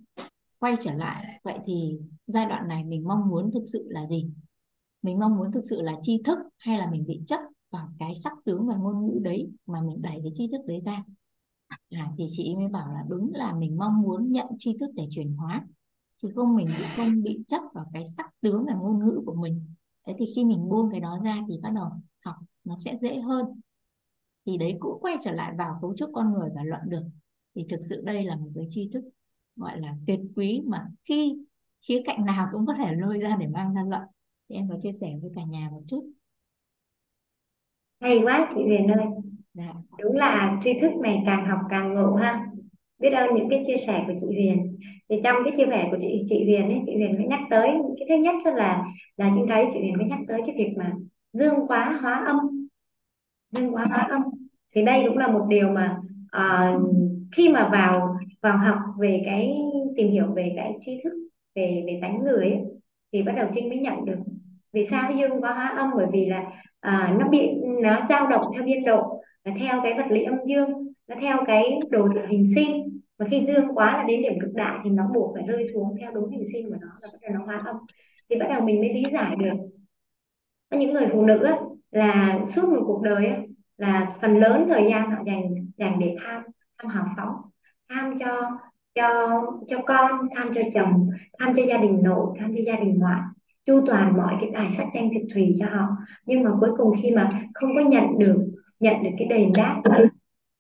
quay 0.59 0.75
trở 0.83 0.93
lại. 0.93 1.39
Vậy 1.43 1.59
thì 1.65 1.99
giai 2.27 2.45
đoạn 2.45 2.67
này 2.67 2.83
mình 2.83 3.07
mong 3.07 3.29
muốn 3.29 3.51
thực 3.51 3.63
sự 3.73 3.87
là 3.89 4.07
gì? 4.07 4.29
Mình 5.01 5.19
mong 5.19 5.37
muốn 5.37 5.51
thực 5.51 5.63
sự 5.69 5.81
là 5.81 5.95
tri 6.01 6.21
thức 6.25 6.37
hay 6.57 6.77
là 6.77 6.91
mình 6.91 7.05
bị 7.07 7.21
chấp 7.27 7.39
vào 7.71 7.89
cái 7.99 8.15
sắc 8.15 8.33
tướng 8.45 8.67
và 8.67 8.75
ngôn 8.75 9.07
ngữ 9.07 9.19
đấy 9.21 9.49
mà 9.65 9.81
mình 9.81 10.01
đẩy 10.01 10.19
cái 10.23 10.31
tri 10.35 10.47
thức 10.47 10.61
đấy 10.67 10.81
ra? 10.85 11.03
À, 11.89 12.13
thì 12.17 12.27
chị 12.31 12.55
mới 12.55 12.67
bảo 12.67 12.93
là 12.93 13.05
đúng 13.07 13.33
là 13.33 13.53
mình 13.53 13.77
mong 13.77 14.01
muốn 14.01 14.31
nhận 14.31 14.47
tri 14.59 14.77
thức 14.79 14.89
để 14.95 15.07
chuyển 15.11 15.35
hóa 15.35 15.65
chứ 16.21 16.31
không 16.35 16.55
mình 16.55 16.67
bị 16.67 16.83
không 16.95 17.23
bị 17.23 17.43
chấp 17.47 17.61
vào 17.73 17.85
cái 17.93 18.05
sắc 18.05 18.25
tướng 18.41 18.65
và 18.65 18.73
ngôn 18.73 19.05
ngữ 19.05 19.21
của 19.25 19.33
mình. 19.33 19.65
Thế 20.07 20.15
thì 20.19 20.25
khi 20.35 20.45
mình 20.45 20.69
buông 20.69 20.89
cái 20.91 20.99
đó 20.99 21.19
ra 21.23 21.37
thì 21.49 21.59
bắt 21.61 21.69
đầu 21.69 21.85
học 22.25 22.35
nó 22.63 22.75
sẽ 22.85 22.97
dễ 23.01 23.19
hơn. 23.19 23.45
Thì 24.45 24.57
đấy 24.57 24.77
cũng 24.79 25.01
quay 25.01 25.15
trở 25.21 25.31
lại 25.31 25.53
vào 25.57 25.79
cấu 25.81 25.95
trúc 25.97 26.09
con 26.13 26.33
người 26.33 26.49
và 26.55 26.63
luận 26.63 26.81
được. 26.85 27.03
Thì 27.55 27.65
thực 27.69 27.79
sự 27.89 28.01
đây 28.05 28.23
là 28.23 28.35
một 28.35 28.49
cái 28.55 28.67
tri 28.69 28.89
thức 28.93 29.03
gọi 29.59 29.79
là 29.79 29.95
tuyệt 30.07 30.19
quý 30.35 30.61
mà 30.67 30.87
khi 31.05 31.35
khía 31.87 32.01
cạnh 32.05 32.25
nào 32.25 32.47
cũng 32.51 32.65
có 32.65 32.73
thể 32.73 32.95
lôi 32.95 33.19
ra 33.19 33.37
để 33.39 33.47
mang 33.47 33.73
ra 33.73 33.81
luận. 33.89 34.01
Thì 34.49 34.55
em 34.55 34.69
có 34.69 34.75
chia 34.79 34.91
sẻ 34.91 35.07
với 35.21 35.31
cả 35.35 35.41
nhà 35.49 35.67
một 35.71 35.81
chút. 35.87 36.11
Hay 38.01 38.19
quá 38.23 38.49
chị 38.55 38.61
Huyền 38.63 38.87
ơi. 38.87 39.05
Dạ. 39.53 39.73
đúng 40.03 40.15
là 40.15 40.59
tri 40.63 40.73
thức 40.81 40.91
này 41.01 41.23
càng 41.25 41.45
học 41.45 41.59
càng 41.69 41.93
ngộ 41.93 42.15
ha. 42.15 42.45
Biết 42.99 43.09
ơn 43.09 43.35
những 43.35 43.49
cái 43.49 43.63
chia 43.67 43.77
sẻ 43.87 44.03
của 44.07 44.13
chị 44.21 44.25
Huyền. 44.27 44.79
Thì 45.09 45.15
trong 45.23 45.35
cái 45.45 45.53
chia 45.57 45.65
sẻ 45.65 45.87
của 45.91 45.97
chị 46.01 46.25
chị 46.29 46.43
Huyền 46.43 46.69
ấy 46.69 46.79
chị 46.85 46.95
Huyền 46.95 47.15
có 47.17 47.23
nhắc 47.29 47.39
tới 47.49 47.69
cái 47.97 48.07
thứ 48.09 48.23
nhất 48.23 48.53
là 48.55 48.83
là 49.17 49.31
chúng 49.35 49.47
thấy 49.49 49.65
chị 49.73 49.79
Huyền 49.79 49.95
có 49.99 50.05
nhắc 50.05 50.19
tới 50.27 50.41
cái 50.45 50.55
việc 50.57 50.73
mà 50.77 50.93
dương 51.33 51.67
quá 51.67 51.99
hóa 52.01 52.23
âm. 52.25 52.37
Dương 53.51 53.75
quá 53.75 53.85
hóa 53.85 54.07
âm. 54.09 54.21
Thì 54.75 54.85
đây 54.85 55.03
cũng 55.07 55.17
là 55.17 55.27
một 55.27 55.45
điều 55.49 55.69
mà 55.69 55.97
uh, 56.37 56.81
khi 57.31 57.49
mà 57.49 57.69
vào 57.71 58.18
vào 58.41 58.57
học 58.57 58.77
về 58.99 59.21
cái 59.25 59.57
tìm 59.95 60.11
hiểu 60.11 60.25
về 60.35 60.53
cái 60.55 60.77
tri 60.81 61.01
thức 61.03 61.13
về 61.55 61.83
về 61.87 61.99
tánh 62.01 62.23
người 62.23 62.49
ấy, 62.49 62.59
thì 63.13 63.23
bắt 63.23 63.33
đầu 63.37 63.47
trinh 63.53 63.69
mới 63.69 63.77
nhận 63.77 64.05
được. 64.05 64.19
Vì 64.73 64.85
sao 64.85 65.11
dương 65.17 65.41
có 65.41 65.53
hóa 65.53 65.73
âm? 65.77 65.89
Bởi 65.95 66.05
vì 66.11 66.25
là 66.25 66.51
à, 66.79 67.15
nó 67.19 67.27
bị 67.27 67.49
nó 67.81 68.05
dao 68.09 68.27
động 68.27 68.45
theo 68.53 68.63
biên 68.63 68.85
độ 68.85 69.21
và 69.45 69.51
theo 69.59 69.79
cái 69.83 69.93
vật 69.93 70.05
lý 70.09 70.23
âm 70.23 70.35
dương 70.47 70.69
nó 71.07 71.15
theo 71.21 71.37
cái 71.47 71.79
đồ 71.89 72.07
thị 72.13 72.19
hình 72.29 72.45
sinh. 72.55 72.99
Và 73.17 73.25
khi 73.31 73.45
dương 73.45 73.67
quá 73.73 73.97
là 73.97 74.03
đến 74.03 74.21
điểm 74.21 74.39
cực 74.41 74.53
đại 74.53 74.79
thì 74.83 74.89
nó 74.89 75.09
buộc 75.13 75.35
phải 75.35 75.43
rơi 75.47 75.63
xuống 75.73 75.95
theo 75.99 76.11
đúng 76.11 76.29
hình 76.29 76.43
sinh 76.53 76.69
của 76.69 76.77
nó 76.81 76.87
và 76.87 77.07
bắt 77.13 77.29
đầu 77.29 77.39
nó 77.39 77.45
hóa 77.45 77.61
âm. 77.65 77.75
Thì 78.29 78.35
bắt 78.39 78.45
đầu 78.49 78.61
mình 78.61 78.79
mới 78.79 78.93
lý 78.93 79.03
giải 79.11 79.35
được. 79.39 79.69
Có 80.71 80.77
những 80.77 80.93
người 80.93 81.07
phụ 81.11 81.25
nữ 81.25 81.43
ấy, 81.43 81.57
là 81.91 82.39
suốt 82.55 82.69
một 82.69 82.83
cuộc 82.87 83.01
đời 83.01 83.27
ấy, 83.27 83.37
là 83.77 84.11
phần 84.21 84.37
lớn 84.39 84.65
thời 84.69 84.83
gian 84.89 85.11
họ 85.11 85.17
dành 85.25 85.41
dành 85.77 85.99
để 85.99 86.15
tham 86.23 86.43
tham 86.77 86.91
học 86.91 87.05
phóng 87.17 87.35
tham 87.89 88.17
cho 88.19 88.51
cho 88.95 89.41
cho 89.67 89.77
con 89.85 90.11
tham 90.35 90.49
cho 90.55 90.61
chồng 90.73 91.09
tham 91.39 91.53
cho 91.55 91.63
gia 91.63 91.77
đình 91.77 91.99
nội 92.03 92.37
tham 92.39 92.53
cho 92.55 92.61
gia 92.65 92.75
đình 92.75 92.99
ngoại. 92.99 93.21
Chu 93.65 93.81
toàn 93.85 94.17
mọi 94.17 94.33
cái 94.41 94.49
tài 94.53 94.69
sắc 94.69 94.87
danh 94.95 95.09
thực 95.13 95.27
thùy 95.33 95.51
cho 95.59 95.65
họ. 95.65 95.87
Nhưng 96.25 96.43
mà 96.43 96.51
cuối 96.59 96.69
cùng 96.77 96.93
khi 97.01 97.11
mà 97.11 97.29
không 97.53 97.69
có 97.75 97.81
nhận 97.81 98.03
được 98.19 98.47
nhận 98.79 99.03
được 99.03 99.09
cái 99.17 99.27
đền 99.27 99.53
đáp 99.53 99.81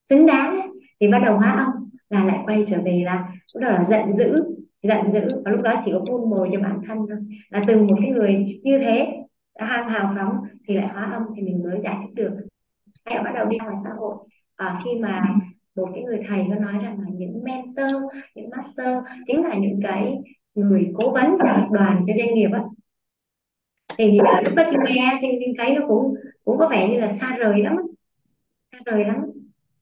xứng 0.09 0.25
đáng 0.25 0.49
ấy, 0.49 0.69
thì 0.99 1.07
bắt 1.11 1.19
đầu 1.25 1.37
hóa 1.37 1.51
âm 1.51 1.89
là 2.09 2.25
lại 2.25 2.39
quay 2.45 2.63
trở 2.67 2.77
về 2.85 3.01
là 3.05 3.29
lúc 3.55 3.63
đầu 3.63 3.71
là 3.71 3.85
giận 3.85 4.17
dữ 4.17 4.55
giận 4.83 5.13
dữ. 5.13 5.41
Và 5.45 5.51
lúc 5.51 5.61
đó 5.61 5.81
chỉ 5.85 5.91
có 5.91 5.99
buôn 5.99 6.29
mồi 6.29 6.49
cho 6.53 6.59
bản 6.59 6.79
thân 6.87 6.97
thôi. 7.09 7.17
Là 7.49 7.61
từng 7.67 7.87
một 7.87 7.95
cái 8.01 8.09
người 8.09 8.59
như 8.63 8.77
thế 8.77 9.07
đã 9.59 9.65
ham 9.65 9.87
hào 9.87 10.15
phóng 10.17 10.37
thì 10.67 10.73
lại 10.73 10.87
hóa 10.93 11.03
âm 11.03 11.23
thì 11.35 11.41
mình 11.41 11.63
mới 11.63 11.79
giải 11.83 11.95
thích 12.01 12.13
được. 12.15 12.31
Hay 13.05 13.23
bắt 13.23 13.31
đầu 13.35 13.45
đi 13.45 13.57
ngoài 13.57 13.75
xã 13.83 13.89
hội. 13.89 14.27
À, 14.55 14.79
khi 14.85 14.99
mà 14.99 15.23
một 15.79 15.89
cái 15.93 16.03
người 16.03 16.19
thầy 16.27 16.43
có 16.49 16.55
nói 16.55 16.73
rằng 16.83 16.99
là 16.99 17.07
những 17.13 17.43
mentor 17.43 18.03
những 18.35 18.49
master 18.49 18.97
chính 19.27 19.43
là 19.43 19.55
những 19.55 19.79
cái 19.83 20.15
người 20.55 20.91
cố 20.93 21.11
vấn 21.11 21.37
cho 21.43 21.67
đoàn 21.71 22.05
cho 22.07 22.13
doanh 22.17 22.33
nghiệp 22.33 22.49
á. 22.53 22.63
Thì 23.97 24.19
lúc 24.45 24.55
đó 24.55 24.63
chị 24.69 24.77
nghe 24.85 25.17
chị, 25.21 25.27
chị 25.39 25.53
thấy 25.57 25.75
nó 25.75 25.87
cũng 25.87 26.13
cũng 26.45 26.57
có 26.57 26.67
vẻ 26.67 26.89
như 26.89 26.99
là 26.99 27.09
xa 27.09 27.35
rời 27.37 27.63
lắm 27.63 27.77
xa 28.71 28.77
rời 28.85 29.05
lắm. 29.05 29.17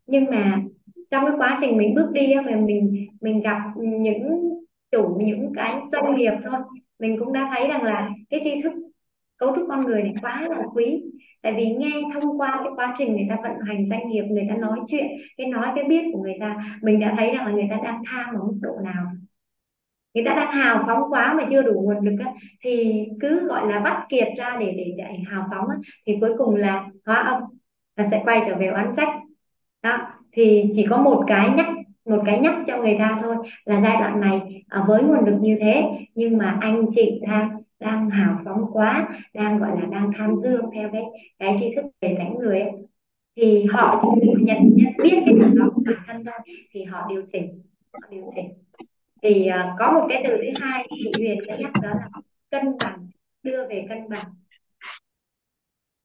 Nhưng 0.07 0.26
mà 0.26 0.61
trong 1.10 1.26
cái 1.26 1.36
quá 1.38 1.57
trình 1.61 1.78
mình 1.78 1.95
bước 1.95 2.11
đi 2.11 2.34
mà 2.45 2.56
mình 2.56 3.07
mình 3.22 3.41
gặp 3.41 3.61
những 3.76 4.53
chủ 4.91 5.18
những 5.24 5.52
cái 5.56 5.69
doanh 5.91 6.15
nghiệp 6.15 6.34
thôi 6.44 6.60
mình 6.99 7.19
cũng 7.19 7.34
đã 7.34 7.53
thấy 7.56 7.68
rằng 7.68 7.84
là 7.84 8.10
cái 8.30 8.40
tri 8.44 8.61
thức 8.61 8.74
cấu 9.38 9.55
trúc 9.55 9.65
con 9.69 9.85
người 9.85 10.03
này 10.03 10.14
quá 10.22 10.47
là 10.49 10.64
quý. 10.73 11.03
Tại 11.41 11.53
vì 11.57 11.76
nghe 11.77 12.01
thông 12.14 12.41
qua 12.41 12.61
cái 12.64 12.73
quá 12.76 12.95
trình 12.97 13.15
người 13.15 13.26
ta 13.30 13.38
vận 13.43 13.51
hành 13.68 13.85
doanh 13.89 14.07
nghiệp 14.07 14.23
người 14.23 14.45
ta 14.49 14.55
nói 14.55 14.80
chuyện 14.88 15.07
cái 15.38 15.47
nói 15.47 15.68
cái 15.76 15.84
biết 15.84 16.03
của 16.14 16.22
người 16.22 16.38
ta 16.39 16.55
mình 16.81 16.99
đã 16.99 17.14
thấy 17.18 17.31
rằng 17.35 17.45
là 17.45 17.51
người 17.51 17.68
ta 17.69 17.77
đang 17.84 18.01
tham 18.07 18.35
ở 18.35 18.43
mức 18.43 18.57
độ 18.61 18.80
nào. 18.84 19.05
Người 20.14 20.26
ta 20.26 20.35
đang 20.35 20.51
hào 20.51 20.84
phóng 20.88 21.01
quá 21.09 21.34
mà 21.34 21.45
chưa 21.49 21.61
đủ 21.61 21.73
nguồn 21.73 22.05
lực 22.05 22.15
á, 22.26 22.34
thì 22.61 23.05
cứ 23.22 23.47
gọi 23.47 23.72
là 23.72 23.80
bắt 23.80 24.05
kiệt 24.09 24.27
ra 24.38 24.57
để 24.59 24.73
để, 24.77 24.93
để 24.97 25.18
hào 25.31 25.47
phóng 25.51 25.68
á, 25.69 25.76
thì 26.07 26.18
cuối 26.22 26.31
cùng 26.38 26.55
là 26.55 26.85
hóa 27.05 27.15
âm 27.15 27.41
là 27.95 28.03
sẽ 28.03 28.22
quay 28.26 28.41
trở 28.45 28.55
về 28.55 28.68
oán 28.68 28.91
trách. 28.95 29.09
Đó 29.84 29.97
thì 30.31 30.72
chỉ 30.76 30.85
có 30.89 30.97
một 30.97 31.23
cái 31.27 31.49
nhắc 31.57 31.68
một 32.05 32.23
cái 32.26 32.39
nhắc 32.39 32.55
cho 32.68 32.77
người 32.77 32.95
ta 32.99 33.19
thôi 33.22 33.35
là 33.65 33.81
giai 33.81 33.97
đoạn 33.99 34.22
này 34.22 34.64
à, 34.69 34.84
với 34.88 35.03
nguồn 35.03 35.26
lực 35.26 35.38
như 35.41 35.57
thế 35.61 35.84
nhưng 36.15 36.38
mà 36.38 36.57
anh 36.61 36.85
chị 36.95 37.19
đang 37.27 37.57
đang 37.80 38.10
hào 38.10 38.41
phóng 38.45 38.66
quá 38.74 39.08
đang 39.34 39.60
gọi 39.60 39.82
là 39.82 39.86
đang 39.91 40.12
tham 40.18 40.36
dương 40.38 40.66
theo 40.74 40.90
cái 40.94 41.04
cái 41.40 41.58
tri 41.60 41.76
thức 41.76 41.86
về 42.02 42.16
đánh 42.20 42.36
người 42.40 42.60
ấy. 42.60 42.72
thì 43.36 43.66
họ 43.66 44.02
chỉ 44.02 44.32
nhận 44.40 44.58
nhận 44.76 44.94
biết 45.04 45.22
cái 45.26 45.36
phần 45.41 45.56
đó 45.56 45.66
của 45.76 45.82
bản 45.86 46.04
thân 46.08 46.24
thôi 46.26 46.56
thì 46.72 46.84
họ 46.84 47.06
điều 47.10 47.24
chỉnh 47.32 47.62
họ 47.94 47.99
điều 48.12 48.30
chỉnh 48.36 48.54
thì 49.22 49.49
uh, 49.49 49.80
có 49.80 49.91
một 49.91 50.06
cái 50.10 50.24
từ 50.28 50.38
thứ 50.38 50.62
hai 50.62 50.88
chị 50.90 51.12
Huyền 51.20 51.40
đã 51.48 51.58
nhắc 51.60 51.72
đó 51.84 51.90
là 51.90 52.10
cân 52.49 52.78
bằng 52.80 53.08
đưa 53.44 53.68
về 53.70 53.86
cân 53.90 54.10
bằng 54.10 54.26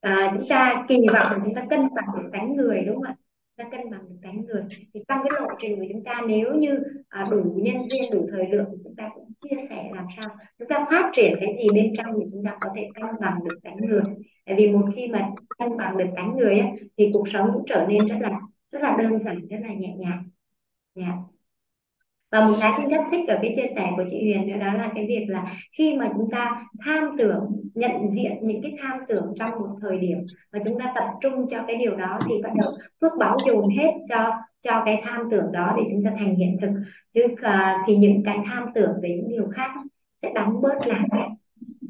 à, 0.01 0.31
chúng 0.33 0.47
ta 0.49 0.85
kỳ 0.87 0.95
vọng 1.13 1.31
là 1.31 1.39
chúng 1.45 1.55
ta 1.55 1.65
cân 1.69 1.79
bằng 1.95 2.05
được 2.17 2.29
tánh 2.33 2.55
người 2.55 2.83
đúng 2.85 2.95
không 2.95 3.03
ạ 3.03 3.15
ta 3.57 3.63
cân 3.71 3.89
bằng 3.91 4.01
được 4.09 4.15
tánh 4.21 4.45
người. 4.45 4.63
Thì 4.93 4.99
trong 5.07 5.19
cái 5.23 5.39
lộ 5.39 5.47
trình 5.59 5.79
của 5.79 5.85
chúng 5.93 6.03
ta 6.03 6.21
nếu 6.27 6.53
như 6.53 6.83
à, 7.09 7.23
đủ 7.31 7.59
nhân 7.63 7.75
viên 7.91 8.01
đủ 8.13 8.27
thời 8.31 8.47
lượng 8.47 8.65
thì 8.71 8.77
chúng 8.83 8.95
ta 8.95 9.09
cũng 9.15 9.31
chia 9.41 9.55
sẻ 9.69 9.89
làm 9.95 10.05
sao 10.17 10.35
chúng 10.59 10.67
ta 10.67 10.85
phát 10.91 11.11
triển 11.13 11.35
cái 11.39 11.55
gì 11.57 11.69
bên 11.73 11.93
trong 11.97 12.19
thì 12.19 12.25
chúng 12.31 12.43
ta 12.43 12.57
có 12.61 12.69
thể 12.75 12.89
cân 12.93 13.05
bằng 13.21 13.39
được 13.43 13.59
tánh 13.63 13.77
người. 13.77 14.01
Tại 14.45 14.55
vì 14.57 14.67
một 14.67 14.85
khi 14.95 15.07
mà 15.07 15.29
cân 15.59 15.77
bằng 15.77 15.97
được 15.97 16.09
tánh 16.15 16.37
người 16.37 16.59
ấy, 16.59 16.69
thì 16.97 17.09
cuộc 17.13 17.27
sống 17.27 17.49
cũng 17.53 17.63
trở 17.67 17.85
nên 17.89 18.05
rất 18.07 18.17
là 18.19 18.39
rất 18.71 18.81
là 18.81 18.97
đơn 18.99 19.19
giản 19.19 19.47
rất 19.49 19.57
là 19.61 19.73
nhẹ 19.73 19.93
nhàng. 19.97 20.23
Yeah. 20.95 21.15
Và 22.31 22.41
một 22.41 22.53
cái 22.61 22.71
thứ 22.77 22.83
nhất 22.87 23.01
thích 23.11 23.27
ở 23.27 23.39
cái 23.41 23.53
chia 23.55 23.67
sẻ 23.75 23.91
của 23.95 24.03
chị 24.09 24.21
Huyền 24.21 24.47
nữa 24.47 24.57
đó 24.59 24.73
là 24.73 24.91
cái 24.95 25.05
việc 25.07 25.25
là 25.27 25.57
khi 25.77 25.97
mà 25.97 26.11
chúng 26.17 26.29
ta 26.31 26.65
tham 26.85 27.15
tưởng 27.17 27.62
nhận 27.75 28.11
diện 28.11 28.31
những 28.41 28.61
cái 28.61 28.71
tham 28.81 28.99
tưởng 29.07 29.33
trong 29.39 29.49
một 29.49 29.75
thời 29.81 29.97
điểm 29.97 30.17
và 30.51 30.59
chúng 30.65 30.79
ta 30.79 30.91
tập 30.95 31.07
trung 31.21 31.47
cho 31.49 31.63
cái 31.67 31.75
điều 31.75 31.95
đó 31.95 32.19
thì 32.27 32.41
bắt 32.43 32.49
đầu 32.61 32.71
phước 33.01 33.11
báo 33.19 33.37
dồn 33.45 33.69
hết 33.69 33.91
cho 34.09 34.31
cho 34.61 34.81
cái 34.85 35.01
tham 35.05 35.29
tưởng 35.31 35.51
đó 35.51 35.73
để 35.77 35.83
chúng 35.91 36.03
ta 36.05 36.11
thành 36.17 36.35
hiện 36.35 36.57
thực. 36.61 36.69
Chứ 37.11 37.23
uh, 37.25 37.39
thì 37.87 37.95
những 37.95 38.23
cái 38.25 38.37
tham 38.45 38.65
tưởng 38.75 38.91
về 39.01 39.09
những 39.09 39.29
điều 39.29 39.47
khác 39.55 39.71
sẽ 40.21 40.31
đóng 40.35 40.61
bớt 40.61 40.87
lại 40.87 41.29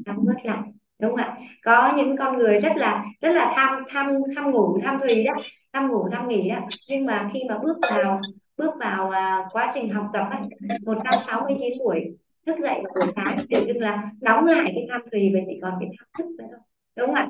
đóng 0.05 0.25
bớt 0.25 0.45
lại 0.45 0.61
đúng 0.99 1.11
không 1.11 1.25
ạ? 1.25 1.37
Có 1.63 1.93
những 1.97 2.17
con 2.17 2.37
người 2.37 2.59
rất 2.59 2.71
là 2.75 3.05
rất 3.21 3.31
là 3.31 3.53
tham 3.55 3.83
tham 3.89 4.17
tham 4.35 4.51
ngủ 4.51 4.79
tham 4.83 4.99
thùy 4.99 5.23
đó 5.23 5.33
tham 5.73 5.87
ngủ 5.87 6.07
tham 6.11 6.27
nghỉ 6.27 6.49
đó. 6.49 6.59
Nhưng 6.89 7.05
mà 7.05 7.29
khi 7.33 7.39
mà 7.49 7.57
bước 7.57 7.77
vào 7.91 8.21
bước 8.57 8.73
vào 8.79 9.07
uh, 9.07 9.53
quá 9.53 9.71
trình 9.73 9.89
học 9.89 10.09
tập 10.13 10.27
ấy, 10.31 10.41
169 10.85 11.71
buổi 11.79 12.17
thức 12.45 12.55
dậy 12.63 12.81
vào 12.83 12.93
buổi 12.95 13.13
sáng. 13.15 13.37
Tự 13.49 13.65
dưng 13.67 13.81
là 13.81 14.03
đóng 14.21 14.45
lại 14.45 14.71
cái 14.75 14.87
tham 14.89 15.01
thùy 15.11 15.31
và 15.33 15.39
chỉ 15.47 15.59
còn 15.61 15.73
cái 15.79 15.89
tham 15.97 16.07
thức 16.17 16.35
nữa 16.37 16.45
thôi, 16.51 16.59
đúng 16.97 17.05
không 17.07 17.15
ạ? 17.15 17.29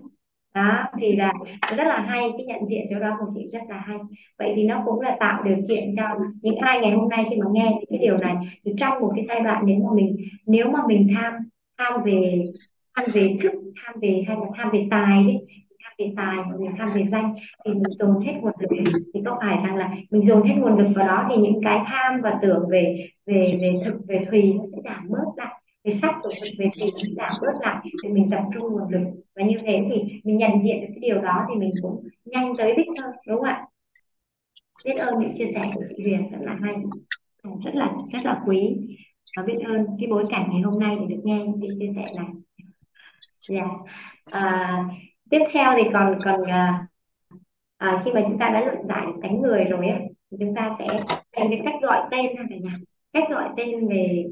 Đó, 0.56 0.84
thì 1.00 1.16
là 1.16 1.34
rất 1.78 1.88
là 1.88 2.00
hay, 2.00 2.30
cái 2.38 2.46
nhận 2.46 2.70
diện 2.70 2.86
chỗ 2.90 3.00
đó 3.00 3.18
của 3.20 3.26
chị 3.36 3.48
rất 3.52 3.62
là 3.70 3.78
hay. 3.78 3.98
Vậy 4.40 4.54
thì 4.56 4.64
nó 4.68 4.84
cũng 4.86 5.02
là 5.02 5.18
tạo 5.20 5.44
điều 5.44 5.58
kiện 5.68 5.96
cho 5.98 6.04
những 6.42 6.56
ai 6.56 6.80
ngày 6.80 6.92
hôm 6.92 7.10
nay 7.10 7.26
khi 7.30 7.36
mà 7.36 7.46
nghe 7.52 7.72
cái 7.90 8.00
điều 8.00 8.18
này, 8.18 8.36
thì 8.66 8.72
trong 8.78 9.00
một 9.00 9.12
cái 9.16 9.26
giai 9.28 9.40
đoạn 9.40 9.64
nếu 9.66 9.78
mà 9.78 9.90
mình, 9.96 10.18
nếu 10.46 10.72
mà 10.72 10.80
mình 10.88 11.08
tham 11.16 11.34
tham 11.78 12.04
về 12.04 12.44
tham 12.96 13.06
về 13.14 13.36
thức, 13.42 13.52
tham 13.86 13.96
về 14.02 14.24
hay 14.28 14.38
là 14.38 14.46
tham 14.56 14.70
về 14.74 14.88
tài 14.92 15.24
đấy 15.24 15.63
về 15.98 16.14
tài 16.18 16.36
và 16.36 16.58
mình 16.60 16.72
tham 16.78 16.90
về 16.96 17.04
danh 17.12 17.36
thì 17.66 17.74
mình 17.74 17.84
dồn 17.90 18.22
hết 18.22 18.34
nguồn 18.42 18.54
lực 18.60 19.02
thì 19.14 19.22
có 19.26 19.38
phải 19.42 19.58
rằng 19.64 19.76
là 19.76 19.96
mình 20.10 20.22
dồn 20.22 20.44
hết 20.44 20.56
nguồn 20.58 20.78
lực 20.78 20.88
vào 20.96 21.08
đó 21.08 21.26
thì 21.30 21.38
những 21.38 21.62
cái 21.64 21.80
tham 21.88 22.22
và 22.22 22.40
tưởng 22.42 22.70
về 22.70 23.08
về 23.26 23.58
về 23.62 23.74
thực 23.86 23.96
về 24.08 24.18
thùy 24.32 24.54
nó 24.54 24.64
sẽ 24.72 24.78
giảm 24.84 25.10
bớt 25.10 25.26
lại 25.38 25.62
về 25.84 25.92
sắc 25.92 26.16
của 26.24 26.30
thực 26.42 26.50
về 26.60 26.68
thùy 26.80 26.90
sẽ 26.98 27.14
giảm 27.18 27.32
bớt 27.42 27.54
lại 27.62 27.86
thì 28.04 28.10
mình 28.10 28.28
tập 28.32 28.44
trung 28.54 28.64
nguồn 28.64 28.90
lực 28.90 29.08
và 29.36 29.44
như 29.44 29.58
thế 29.66 29.88
thì 29.90 30.20
mình 30.24 30.38
nhận 30.38 30.62
diện 30.62 30.82
được 30.82 30.88
cái 30.90 31.00
điều 31.00 31.22
đó 31.22 31.46
thì 31.50 31.60
mình 31.60 31.72
cũng 31.82 32.08
nhanh 32.26 32.54
tới 32.58 32.74
đích 32.78 32.88
hơn 33.02 33.12
đúng 33.28 33.38
không 33.38 33.48
ạ 33.48 33.68
biết 34.86 34.96
ơn 34.98 35.20
những 35.20 35.38
chia 35.38 35.48
sẻ 35.54 35.72
của 35.76 35.82
chị 35.90 36.04
Huyền 36.04 36.32
rất 36.32 36.40
là 36.42 36.58
hay 36.62 36.76
rất 37.66 37.76
là 37.76 37.92
rất 38.14 38.26
là 38.26 38.42
quý 38.46 38.76
và 39.38 39.44
biết 39.44 39.58
ơn 39.66 39.86
cái 40.00 40.08
bối 40.10 40.24
cảnh 40.30 40.50
ngày 40.52 40.62
hôm 40.62 40.80
nay 40.80 40.96
để 41.00 41.16
được 41.16 41.22
nghe 41.24 41.46
những 41.46 41.58
cái 41.60 41.70
chia 41.80 41.94
sẻ 41.96 42.06
này 42.18 42.28
yeah. 43.50 43.68
Dạ. 44.32 44.40
à, 44.40 44.86
tiếp 45.34 45.46
theo 45.54 45.74
thì 45.78 45.84
còn 45.94 46.20
còn 46.24 46.44
à, 46.44 46.88
à, 47.78 48.02
khi 48.06 48.12
mà 48.14 48.22
chúng 48.30 48.38
ta 48.38 48.50
đã 48.50 48.66
luận 48.66 48.88
giải 48.88 49.06
được 49.06 49.20
cánh 49.22 49.42
người 49.42 49.64
rồi 49.64 49.88
ấy, 49.88 50.00
thì 50.32 50.38
chúng 50.40 50.56
ta 50.56 50.72
sẽ 50.80 50.88
dành 51.38 51.50
cái 51.50 51.62
cách 51.66 51.76
gọi 51.82 52.02
tên 52.12 52.26
ha 52.38 52.44
cả 52.50 52.56
nhà. 52.62 52.72
Cách 53.14 53.24
gọi 53.30 53.50
tên 53.58 53.88
về 53.88 54.26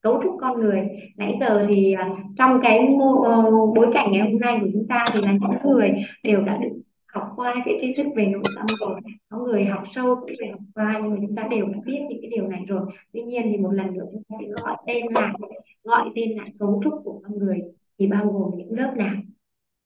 cấu 0.00 0.20
trúc 0.22 0.36
con 0.40 0.60
người. 0.60 0.88
Nãy 1.16 1.36
giờ 1.40 1.60
thì 1.68 1.92
à, 1.92 2.10
trong 2.38 2.60
cái 2.62 2.88
mô, 2.98 3.12
uh, 3.12 3.76
bối 3.76 3.90
cảnh 3.94 4.12
ngày 4.12 4.30
hôm 4.30 4.40
nay 4.40 4.58
của 4.60 4.66
chúng 4.72 4.86
ta 4.88 5.04
thì 5.12 5.20
là 5.22 5.32
những 5.32 5.72
người 5.72 5.92
đều 6.22 6.40
đã 6.40 6.56
được 6.56 6.80
học 7.06 7.32
qua 7.36 7.54
cái 7.64 7.78
tri 7.80 7.92
thức 7.96 8.06
về 8.16 8.26
nội 8.26 8.42
tâm 8.56 8.66
rồi. 8.80 9.00
Có 9.28 9.38
người 9.38 9.64
học 9.64 9.82
sâu 9.86 10.16
cũng 10.16 10.30
về 10.40 10.50
học 10.50 10.60
qua 10.74 11.00
nhưng 11.02 11.10
mà 11.10 11.16
chúng 11.26 11.36
ta 11.36 11.42
đều 11.50 11.66
đã 11.66 11.78
biết 11.84 11.98
những 12.08 12.18
cái 12.22 12.30
điều 12.30 12.48
này 12.48 12.60
rồi. 12.68 12.86
Tuy 13.12 13.22
nhiên 13.22 13.42
thì 13.50 13.56
một 13.56 13.70
lần 13.70 13.94
nữa 13.94 14.04
chúng 14.12 14.22
ta 14.28 14.36
sẽ 14.40 14.46
gọi 14.62 14.76
tên 14.86 15.06
lại 15.14 15.32
gọi 15.84 16.08
tên 16.14 16.30
lại 16.36 16.46
cấu 16.58 16.80
trúc 16.84 16.94
của 17.04 17.20
con 17.22 17.38
người 17.38 17.62
thì 17.98 18.06
bao 18.06 18.26
gồm 18.32 18.50
những 18.56 18.78
lớp 18.78 18.92
nào? 18.96 19.14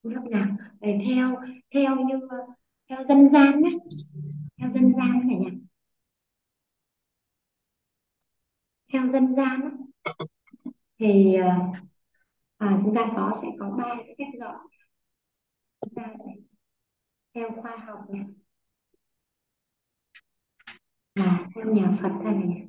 Lớp 0.09 0.23
nào? 0.31 0.47
Để 0.79 0.99
theo 1.07 1.35
theo 1.73 1.95
như 1.95 2.27
theo 2.89 3.03
dân 3.07 3.29
gian 3.29 3.63
đấy 3.63 3.73
theo 4.57 4.69
dân 4.69 4.93
gian 4.97 5.27
này 5.27 5.37
nhỉ 5.37 5.67
theo 8.93 9.07
dân 9.07 9.35
gian 9.35 9.61
đó, 9.61 9.69
thì 10.99 11.35
ờ, 11.35 11.49
à, 12.57 12.79
chúng 12.83 12.95
ta 12.95 13.11
có 13.15 13.39
sẽ 13.41 13.47
có 13.59 13.69
ba 13.69 13.95
cái 13.97 14.15
cách 14.17 14.27
gọi. 14.39 14.57
Chúng 15.81 15.93
ta 15.95 16.13
sẽ 16.19 16.31
theo 17.33 17.49
khoa 17.61 17.77
học 17.77 17.99
này. 18.09 18.25
Và 21.15 21.47
theo 21.55 21.65
nhà 21.73 21.97
Phật 22.01 22.11
này, 22.23 22.67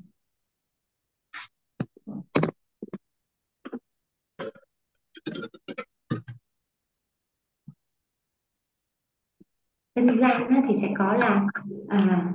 dân 10.07 10.21
gian 10.21 10.63
thì 10.69 10.75
sẽ 10.81 10.89
có 10.99 11.17
là 11.17 11.47
à, 11.89 12.33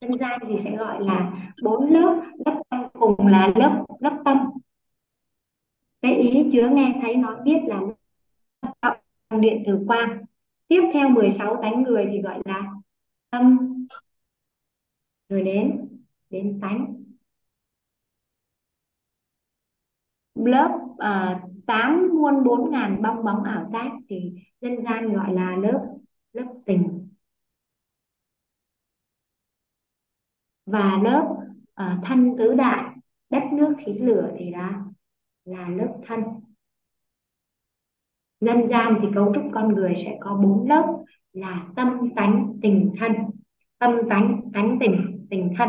dân 0.00 0.18
gian 0.18 0.40
thì 0.48 0.54
sẽ 0.64 0.76
gọi 0.76 1.04
là 1.04 1.32
bốn 1.62 1.92
lớp 1.92 2.22
lớp 2.46 2.62
tâm 2.70 2.88
cùng 2.92 3.26
là 3.26 3.52
lớp 3.56 3.84
lớp 4.00 4.22
tâm. 4.24 4.38
Cái 6.00 6.14
ý 6.14 6.50
chứa 6.52 6.68
nghe 6.68 6.98
thấy 7.02 7.16
nói 7.16 7.36
biết 7.44 7.58
là 7.66 7.80
lớp 8.82 9.00
điện 9.40 9.62
từ 9.66 9.84
quang. 9.86 10.24
Tiếp 10.68 10.82
theo 10.92 11.08
16 11.08 11.58
tánh 11.62 11.82
người 11.82 12.06
thì 12.12 12.22
gọi 12.22 12.40
là 12.44 12.72
tâm. 13.30 13.58
Rồi 15.28 15.42
đến 15.42 15.88
đến 16.30 16.58
tánh. 16.62 16.94
Lớp 20.34 20.78
à, 20.98 21.40
uh, 21.44 21.66
8 21.66 22.10
muôn 22.14 22.44
4 22.44 22.70
ngàn 22.70 23.02
bong 23.02 23.24
bóng 23.24 23.42
ảo 23.44 23.70
giác 23.72 23.90
thì 24.08 24.32
dân 24.60 24.84
gian 24.84 25.12
gọi 25.12 25.34
là 25.34 25.56
lớp 25.56 25.97
lớp 26.38 26.54
tình. 26.66 27.08
Và 30.66 31.00
lớp 31.02 31.36
uh, 31.82 32.04
thân 32.04 32.34
tứ 32.38 32.54
đại 32.54 32.94
đất 33.30 33.42
nước 33.52 33.74
khí 33.78 33.92
lửa 33.92 34.30
thì 34.38 34.50
là 34.50 34.84
là 35.44 35.68
lớp 35.68 35.98
thân. 36.06 36.20
Dân 38.40 38.68
gian 38.70 38.98
thì 39.02 39.08
cấu 39.14 39.34
trúc 39.34 39.44
con 39.52 39.74
người 39.74 39.94
sẽ 40.04 40.16
có 40.20 40.34
bốn 40.42 40.68
lớp 40.68 41.04
là 41.32 41.66
tâm 41.76 42.10
tánh 42.16 42.58
tình 42.62 42.94
thân. 42.98 43.12
Tâm 43.78 43.96
tánh 44.10 44.40
tánh 44.54 44.76
tình 44.80 45.26
tình 45.30 45.54
thân. 45.58 45.68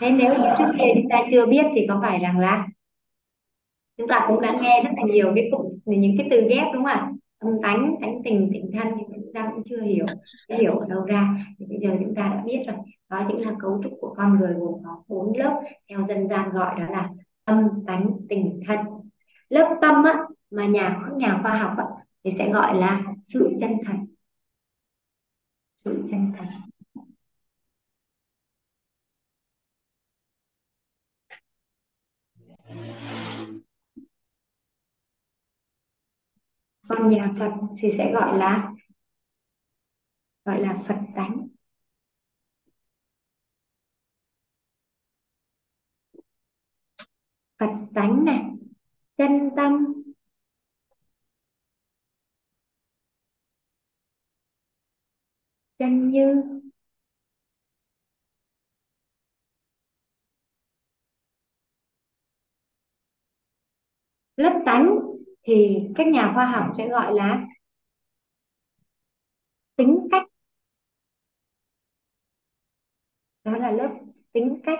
Thế 0.00 0.10
nếu 0.10 0.34
trước 0.58 0.72
kia 0.78 0.92
chúng 0.94 1.08
ta 1.10 1.16
chưa 1.30 1.46
biết 1.46 1.66
thì 1.74 1.86
có 1.88 1.98
phải 2.02 2.18
rằng 2.18 2.38
là 2.38 2.68
chúng 3.96 4.08
ta 4.08 4.24
cũng 4.28 4.40
đã 4.40 4.56
nghe 4.62 4.82
rất 4.84 4.90
là 4.96 5.02
nhiều 5.12 5.32
cái 5.34 5.48
cụm 5.52 5.78
những 5.84 6.14
cái 6.18 6.28
từ 6.30 6.48
ghép 6.48 6.64
đúng 6.74 6.84
không 6.84 6.92
ạ? 6.92 7.12
Âm 7.40 7.62
tánh 7.62 7.96
tánh 8.00 8.22
tình 8.24 8.50
tình 8.52 8.70
thân 8.72 8.88
nhưng 8.96 9.08
chúng 9.14 9.32
ta 9.34 9.50
cũng 9.54 9.62
chưa 9.64 9.82
hiểu 9.82 10.06
hiểu 10.58 10.78
ở 10.78 10.86
đâu 10.88 11.04
ra. 11.04 11.46
Thì 11.58 11.66
bây 11.66 11.78
giờ 11.80 11.90
chúng 12.00 12.14
ta 12.14 12.22
đã 12.22 12.42
biết 12.46 12.62
rồi. 12.66 12.76
Đó 13.08 13.24
chính 13.28 13.40
là 13.46 13.54
cấu 13.60 13.80
trúc 13.82 13.92
của 14.00 14.14
con 14.16 14.38
người 14.40 14.54
gồm 14.54 14.82
có 14.84 15.02
bốn 15.08 15.36
lớp 15.38 15.60
theo 15.88 16.06
dân 16.08 16.28
gian 16.28 16.50
gọi 16.52 16.80
đó 16.80 16.86
là 16.90 17.10
tâm 17.44 17.68
tánh 17.86 18.10
tình 18.28 18.60
thân. 18.66 18.78
Lớp 19.48 19.78
tâm 19.80 20.04
á, 20.04 20.18
mà 20.50 20.66
nhà 20.66 21.00
các 21.04 21.16
nhà 21.16 21.38
khoa 21.42 21.58
học 21.58 21.72
á, 21.78 21.84
thì 22.24 22.30
sẽ 22.38 22.52
gọi 22.52 22.74
là 22.78 23.02
sự 23.26 23.50
chân 23.60 23.70
thật. 23.86 23.96
Sự 25.84 26.02
chân 26.10 26.32
thật. 26.36 26.44
Còn 36.90 37.08
nhà 37.08 37.34
Phật 37.38 37.52
thì 37.78 37.88
sẽ 37.98 38.12
gọi 38.12 38.38
là 38.38 38.72
gọi 40.44 40.60
là 40.62 40.82
Phật 40.88 40.98
tánh. 41.16 41.48
Phật 47.58 47.66
tánh 47.94 48.24
này 48.24 48.44
chân 49.16 49.50
tâm. 49.56 49.86
Chân 55.78 56.10
như. 56.10 56.42
Lớp 64.36 64.62
tánh 64.66 65.19
thì 65.42 65.78
các 65.96 66.06
nhà 66.06 66.32
khoa 66.34 66.46
học 66.46 66.72
sẽ 66.78 66.88
gọi 66.88 67.14
là 67.14 67.46
tính 69.76 70.08
cách. 70.10 70.22
Đó 73.44 73.52
là 73.56 73.70
lớp 73.70 73.88
tính 74.32 74.60
cách. 74.64 74.78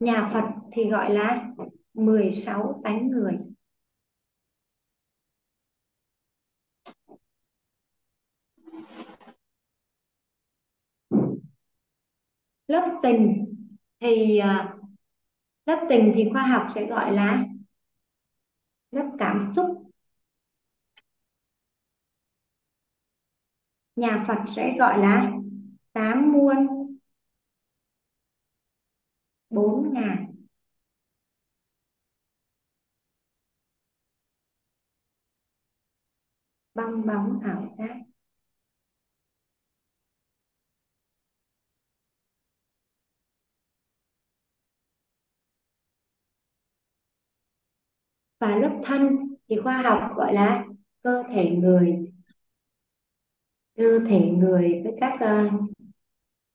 Nhà 0.00 0.30
Phật 0.32 0.44
thì 0.72 0.90
gọi 0.90 1.14
là 1.14 1.48
16 1.94 2.80
tánh 2.84 3.10
người. 3.10 3.38
Lớp 12.68 13.00
tình 13.02 13.54
thì 14.00 14.38
à, 14.38 14.76
lớp 15.70 15.86
tình 15.88 16.12
thì 16.16 16.28
khoa 16.32 16.42
học 16.42 16.66
sẽ 16.74 16.86
gọi 16.86 17.12
là 17.12 17.44
lớp 18.90 19.10
cảm 19.18 19.52
xúc. 19.56 19.66
Nhà 23.96 24.24
Phật 24.28 24.38
sẽ 24.56 24.76
gọi 24.78 24.98
là 24.98 25.32
tám 25.92 26.32
muôn 26.32 26.66
bốn 29.50 29.92
ngàn. 29.92 30.34
Bong 36.74 37.06
bóng 37.06 37.40
ảo 37.44 37.74
giác. 37.78 38.09
Và 48.40 48.56
lớp 48.56 48.80
thân 48.84 49.34
thì 49.48 49.56
khoa 49.62 49.82
học 49.82 50.12
gọi 50.16 50.34
là 50.34 50.64
cơ 51.02 51.22
thể 51.30 51.50
người. 51.50 52.12
Cơ 53.76 53.98
thể 54.08 54.20
người 54.20 54.82
với 54.84 54.92
các 55.00 55.14
uh, 55.14 55.70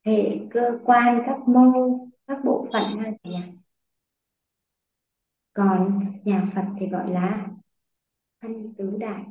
hệ 0.06 0.40
cơ 0.52 0.80
quan 0.86 1.22
các 1.26 1.40
mô 1.48 2.00
các 2.28 2.38
bộ 2.46 2.68
phận 2.74 2.98
ha 2.98 3.12
cả 3.24 3.30
nhà 3.30 3.52
còn 5.54 6.12
nhà 6.24 6.52
Phật 6.56 6.66
thì 6.80 6.88
gọi 6.88 7.12
là 7.12 7.48
thân 8.42 8.74
tứ 8.78 8.98
đại. 9.00 9.24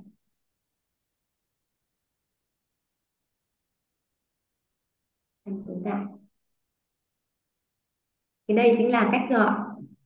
Thân 5.44 5.64
tứ 5.66 5.74
đại. 5.84 6.04
Thì 8.48 8.54
đây 8.54 8.74
chính 8.78 8.90
là 8.90 9.08
cách 9.12 9.22
gọi 9.30 9.54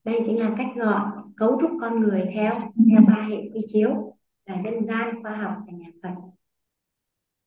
đây 0.05 0.23
chính 0.27 0.39
là 0.39 0.55
cách 0.59 0.69
gọi 0.77 1.18
cấu 1.39 1.59
trúc 1.60 1.70
con 1.81 2.01
người 2.01 2.31
theo 2.35 2.52
theo 2.90 3.01
ba 3.09 3.27
hệ 3.31 3.36
quy 3.36 3.60
chiếu 3.73 4.15
là 4.47 4.56
dân 4.65 4.86
gian 4.86 5.23
khoa 5.23 5.36
học 5.36 5.55
và 5.66 5.73
nhà 5.73 5.86
Phật. 6.02 6.15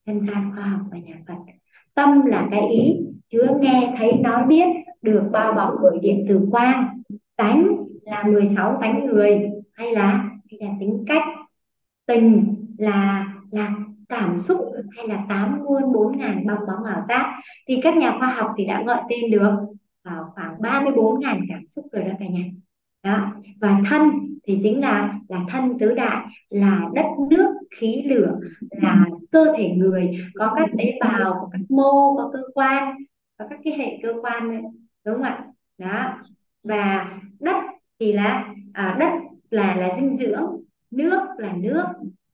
Dân 0.06 0.26
gian 0.26 0.52
khoa 0.54 0.64
học 0.64 0.80
và 0.90 0.98
nhà 0.98 1.14
Phật. 1.28 1.34
Tâm 1.94 2.26
là 2.26 2.48
cái 2.50 2.68
ý 2.70 2.96
chứa 3.28 3.58
nghe, 3.60 3.94
thấy, 3.98 4.12
nói, 4.12 4.46
biết, 4.46 4.66
được 5.02 5.28
bao 5.32 5.52
bọc 5.52 5.74
bởi 5.82 5.98
điện 6.02 6.24
từ 6.28 6.48
quang, 6.50 7.02
tánh 7.36 7.76
là 8.06 8.22
16 8.22 8.78
tánh 8.80 9.06
người 9.06 9.50
hay 9.72 9.92
là 9.92 10.30
hay 10.50 10.58
là 10.60 10.76
tính 10.80 11.04
cách. 11.06 11.22
Tình 12.06 12.56
là 12.78 13.26
là 13.50 13.74
cảm 14.08 14.40
xúc 14.40 14.60
hay 14.96 15.08
là 15.08 15.24
tám 15.28 15.64
muôn 15.64 15.92
bốn 15.92 16.18
ngàn 16.18 16.46
bong 16.46 16.66
bóng 16.66 16.84
ảo 16.84 17.02
giác. 17.08 17.40
Thì 17.68 17.80
các 17.82 17.96
nhà 17.96 18.16
khoa 18.18 18.28
học 18.28 18.50
thì 18.56 18.66
đã 18.66 18.82
gọi 18.86 19.02
tên 19.08 19.30
được 19.30 19.52
vào 20.04 20.32
khoảng 20.34 20.62
34 20.62 21.20
ngàn 21.20 21.40
cảm 21.48 21.66
xúc 21.68 21.84
rồi 21.92 22.04
đó 22.04 22.12
cả 22.18 22.26
nhà 22.26 22.44
đó. 23.02 23.32
Và 23.60 23.80
thân 23.90 24.02
thì 24.46 24.58
chính 24.62 24.80
là 24.80 25.14
là 25.28 25.40
thân 25.48 25.78
tứ 25.78 25.92
đại 25.92 26.26
là 26.48 26.80
đất 26.94 27.06
nước 27.30 27.54
khí 27.76 28.02
lửa 28.06 28.38
là 28.70 29.04
cơ 29.30 29.46
thể 29.56 29.70
người. 29.76 30.18
Có 30.34 30.52
các 30.56 30.68
tế 30.78 30.98
bào 31.00 31.32
có 31.32 31.48
các 31.52 31.60
mô 31.68 32.16
có 32.16 32.30
cơ 32.32 32.40
quan 32.54 32.94
có 33.38 33.46
các 33.50 33.60
cái 33.64 33.74
hệ 33.78 33.98
cơ 34.02 34.14
quan 34.22 34.48
này, 34.48 34.62
đúng 35.04 35.14
không 35.14 35.22
ạ? 35.22 35.44
Đó. 35.78 36.18
Và 36.64 37.18
đất 37.40 37.56
thì 38.00 38.12
là 38.12 38.54
à, 38.72 38.96
đất 39.00 39.12
là 39.50 39.76
là 39.76 39.96
dinh 39.96 40.16
dưỡng 40.16 40.62
nước 40.90 41.26
là 41.38 41.52
nước 41.56 41.84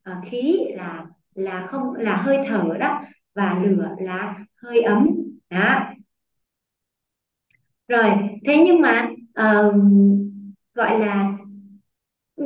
à, 0.02 0.20
khí 0.24 0.58
là 0.74 1.06
là 1.34 1.66
không 1.66 1.94
là 1.94 2.16
hơi 2.16 2.36
thở 2.46 2.76
đó 2.80 3.00
và 3.34 3.62
lửa 3.64 3.88
là 3.98 4.38
hơi 4.62 4.82
ấm. 4.82 5.08
Đó. 5.50 5.80
Rồi 7.88 8.10
thế 8.46 8.62
nhưng 8.66 8.80
mà 8.80 9.08
uh, 9.40 9.74
gọi 10.78 11.00
là 11.00 11.32
ừ, 12.36 12.44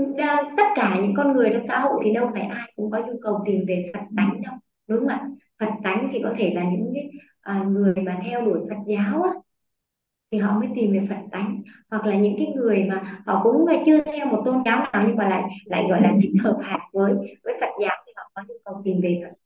tất 0.56 0.62
cả 0.74 0.98
những 1.02 1.14
con 1.16 1.32
người 1.32 1.50
trong 1.52 1.64
xã 1.68 1.80
hội 1.80 2.00
thì 2.04 2.12
đâu 2.12 2.30
phải 2.32 2.42
ai 2.42 2.72
cũng 2.76 2.90
có 2.90 2.98
nhu 2.98 3.14
cầu 3.22 3.42
tìm 3.46 3.64
về 3.68 3.90
Phật 3.94 4.00
tánh 4.16 4.42
đâu 4.42 4.54
đúng 4.88 4.98
không 4.98 5.08
ạ? 5.08 5.28
Phật 5.60 5.70
tánh 5.84 6.08
thì 6.12 6.20
có 6.22 6.32
thể 6.36 6.52
là 6.54 6.64
những 6.64 6.90
cái 6.94 7.10
à, 7.40 7.64
người 7.68 7.94
mà 7.94 8.20
theo 8.24 8.44
đuổi 8.44 8.60
Phật 8.70 8.76
giáo 8.86 9.22
á, 9.22 9.30
thì 10.30 10.38
họ 10.38 10.58
mới 10.60 10.68
tìm 10.74 10.92
về 10.92 11.06
Phật 11.08 11.16
tánh. 11.32 11.62
Hoặc 11.90 12.06
là 12.06 12.16
những 12.16 12.34
cái 12.38 12.46
người 12.56 12.84
mà 12.84 13.22
họ 13.26 13.40
cũng 13.42 13.66
à, 13.66 13.76
chưa 13.86 14.00
theo 14.00 14.26
một 14.26 14.42
tôn 14.44 14.62
giáo 14.64 14.78
nào 14.92 15.04
nhưng 15.06 15.16
mà 15.16 15.28
lại 15.28 15.42
lại 15.64 15.86
gọi 15.90 16.02
là 16.02 16.12
thích 16.22 16.32
hợp 16.42 16.58
hạt 16.62 16.80
với 16.92 17.12
với 17.44 17.54
Phật 17.60 17.70
giáo 17.80 17.96
thì 18.06 18.12
họ 18.16 18.30
có 18.34 18.42
nhu 18.48 18.54
cầu 18.64 18.82
tìm 18.84 19.00
về 19.02 19.20
Phật. 19.24 19.36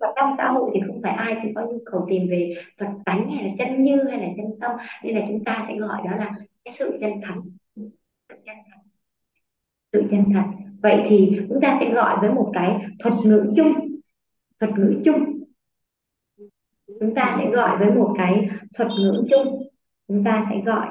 Và 0.00 0.12
trong 0.16 0.34
xã 0.38 0.48
hội 0.48 0.70
thì 0.74 0.80
không 0.86 1.00
phải 1.02 1.12
ai 1.12 1.36
cũng 1.42 1.54
có 1.54 1.62
nhu 1.62 1.78
cầu 1.86 2.06
tìm 2.08 2.28
về 2.30 2.54
Phật 2.80 2.88
tánh 3.04 3.30
hay 3.30 3.44
là 3.44 3.50
chân 3.58 3.82
như 3.82 4.04
hay 4.10 4.20
là 4.20 4.28
chân 4.36 4.46
tâm. 4.60 4.70
Nên 5.04 5.16
là 5.16 5.24
chúng 5.28 5.44
ta 5.44 5.64
sẽ 5.68 5.76
gọi 5.76 6.02
đó 6.04 6.16
là 6.16 6.34
cái 6.64 6.74
sự 6.74 6.98
chân 7.00 7.12
thành 7.22 7.40
sự 9.92 10.02
chân 10.10 10.24
thật 10.34 10.44
vậy 10.82 11.04
thì 11.08 11.40
chúng 11.48 11.60
ta 11.62 11.76
sẽ 11.80 11.94
gọi 11.94 12.16
với 12.20 12.30
một 12.30 12.50
cái 12.54 12.76
thuật 12.98 13.14
ngữ 13.24 13.52
chung, 13.56 13.72
thuật 14.60 14.72
ngữ 14.78 15.00
chung. 15.04 15.42
Chúng 17.00 17.14
ta 17.14 17.34
sẽ 17.38 17.50
gọi 17.50 17.78
với 17.78 17.90
một 17.90 18.14
cái 18.18 18.48
thuật 18.74 18.88
ngữ 18.98 19.24
chung. 19.30 19.62
Chúng 20.08 20.24
ta 20.24 20.44
sẽ 20.50 20.60
gọi 20.66 20.88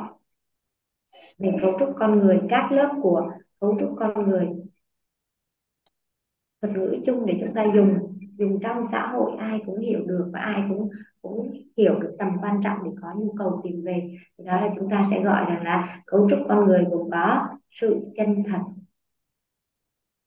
về 1.38 1.51
cấu 1.61 1.80
trúc 1.80 1.89
con 1.99 2.19
người, 2.19 2.41
các 2.49 2.72
lớp 2.72 2.93
của 3.01 3.31
cấu 3.59 3.77
trúc 3.80 3.95
con 3.99 4.30
người. 4.30 4.47
Thuật 6.61 6.73
ngữ 6.77 6.97
chung 7.05 7.26
để 7.26 7.38
chúng 7.41 7.53
ta 7.55 7.65
dùng 7.76 8.18
dùng 8.38 8.59
trong 8.61 8.84
xã 8.91 9.07
hội 9.07 9.31
ai 9.39 9.59
cũng 9.65 9.80
hiểu 9.80 9.99
được 10.05 10.30
và 10.34 10.39
ai 10.39 10.64
cũng 10.69 10.89
cũng 11.22 11.53
hiểu 11.77 11.99
được 11.99 12.15
tầm 12.19 12.31
quan 12.41 12.61
trọng 12.64 12.77
để 12.84 12.91
có 13.02 13.07
nhu 13.18 13.35
cầu 13.38 13.61
tìm 13.64 13.81
về. 13.84 14.18
Thì 14.38 14.44
đó 14.44 14.61
là 14.61 14.69
chúng 14.80 14.89
ta 14.89 15.06
sẽ 15.10 15.23
gọi 15.23 15.45
rằng 15.49 15.64
là 15.64 16.02
cấu 16.06 16.30
trúc 16.30 16.39
con 16.49 16.65
người 16.65 16.85
gồm 16.91 17.10
có 17.11 17.48
sự 17.69 17.99
chân 18.15 18.44
thật, 18.48 18.61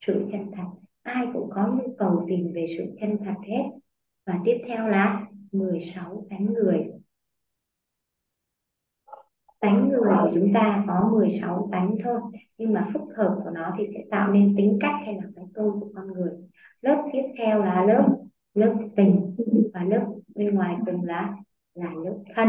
sự 0.06 0.26
chân 0.32 0.50
thật. 0.52 0.64
Ai 1.02 1.26
cũng 1.32 1.50
có 1.54 1.70
nhu 1.74 1.94
cầu 1.98 2.24
tìm 2.28 2.52
về 2.54 2.66
sự 2.78 2.84
chân 3.00 3.16
thật 3.24 3.34
hết. 3.48 3.64
Và 4.26 4.40
tiếp 4.44 4.58
theo 4.66 4.88
là 4.88 5.26
16 5.52 6.26
tánh 6.30 6.46
người. 6.46 6.86
Tánh 9.60 9.88
người 9.88 10.14
của 10.22 10.30
chúng 10.34 10.52
ta 10.54 10.84
có 10.88 11.10
16 11.12 11.68
tánh 11.72 11.94
thôi, 12.04 12.20
nhưng 12.58 12.72
mà 12.72 12.90
phức 12.92 13.02
hợp 13.16 13.40
của 13.44 13.50
nó 13.50 13.74
thì 13.78 13.86
sẽ 13.94 14.04
tạo 14.10 14.32
nên 14.32 14.54
tính 14.56 14.78
cách 14.80 14.94
hay 15.04 15.14
là 15.14 15.22
cái 15.36 15.44
tôi 15.54 15.72
của 15.72 15.88
con 15.94 16.12
người. 16.12 16.32
Lớp 16.82 17.08
tiếp 17.12 17.22
theo 17.38 17.64
là 17.64 17.84
lớp 17.84 18.08
lớp 18.54 18.74
tình 18.96 19.36
và 19.74 19.84
lớp 19.84 20.06
bên 20.34 20.54
ngoài 20.54 20.76
cùng 20.86 21.04
là 21.04 21.36
là 21.74 21.90
lớp 22.04 22.18
thân. 22.34 22.48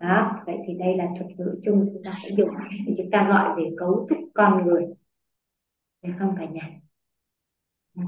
Đó, 0.00 0.42
vậy 0.46 0.56
thì 0.66 0.74
đây 0.74 0.96
là 0.96 1.06
thuật 1.18 1.30
ngữ 1.36 1.60
chung 1.64 1.88
chúng 1.92 2.02
ta 2.04 2.14
sẽ 2.22 2.30
dùng 2.30 2.50
để 2.86 2.94
chúng 2.98 3.10
ta 3.10 3.28
gọi 3.28 3.56
về 3.56 3.70
cấu 3.76 4.06
trúc 4.08 4.18
con 4.34 4.66
người 4.66 4.86
được 6.02 6.12
không 6.18 6.34
cả 6.38 6.44
nhà? 6.44 6.70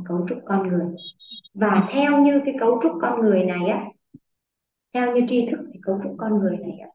Cấu 0.08 0.26
trúc 0.28 0.38
con 0.44 0.68
người. 0.68 0.86
Và 1.54 1.88
theo 1.92 2.22
như 2.22 2.40
cái 2.44 2.54
cấu 2.60 2.80
trúc 2.82 2.92
con 3.00 3.20
người 3.20 3.44
này 3.44 3.68
á, 3.68 3.84
theo 4.94 5.16
như 5.16 5.26
tri 5.28 5.46
thức 5.50 5.60
thì 5.72 5.80
cấu 5.82 6.00
trúc 6.02 6.14
con 6.18 6.38
người 6.38 6.56
này 6.56 6.78
á, 6.78 6.88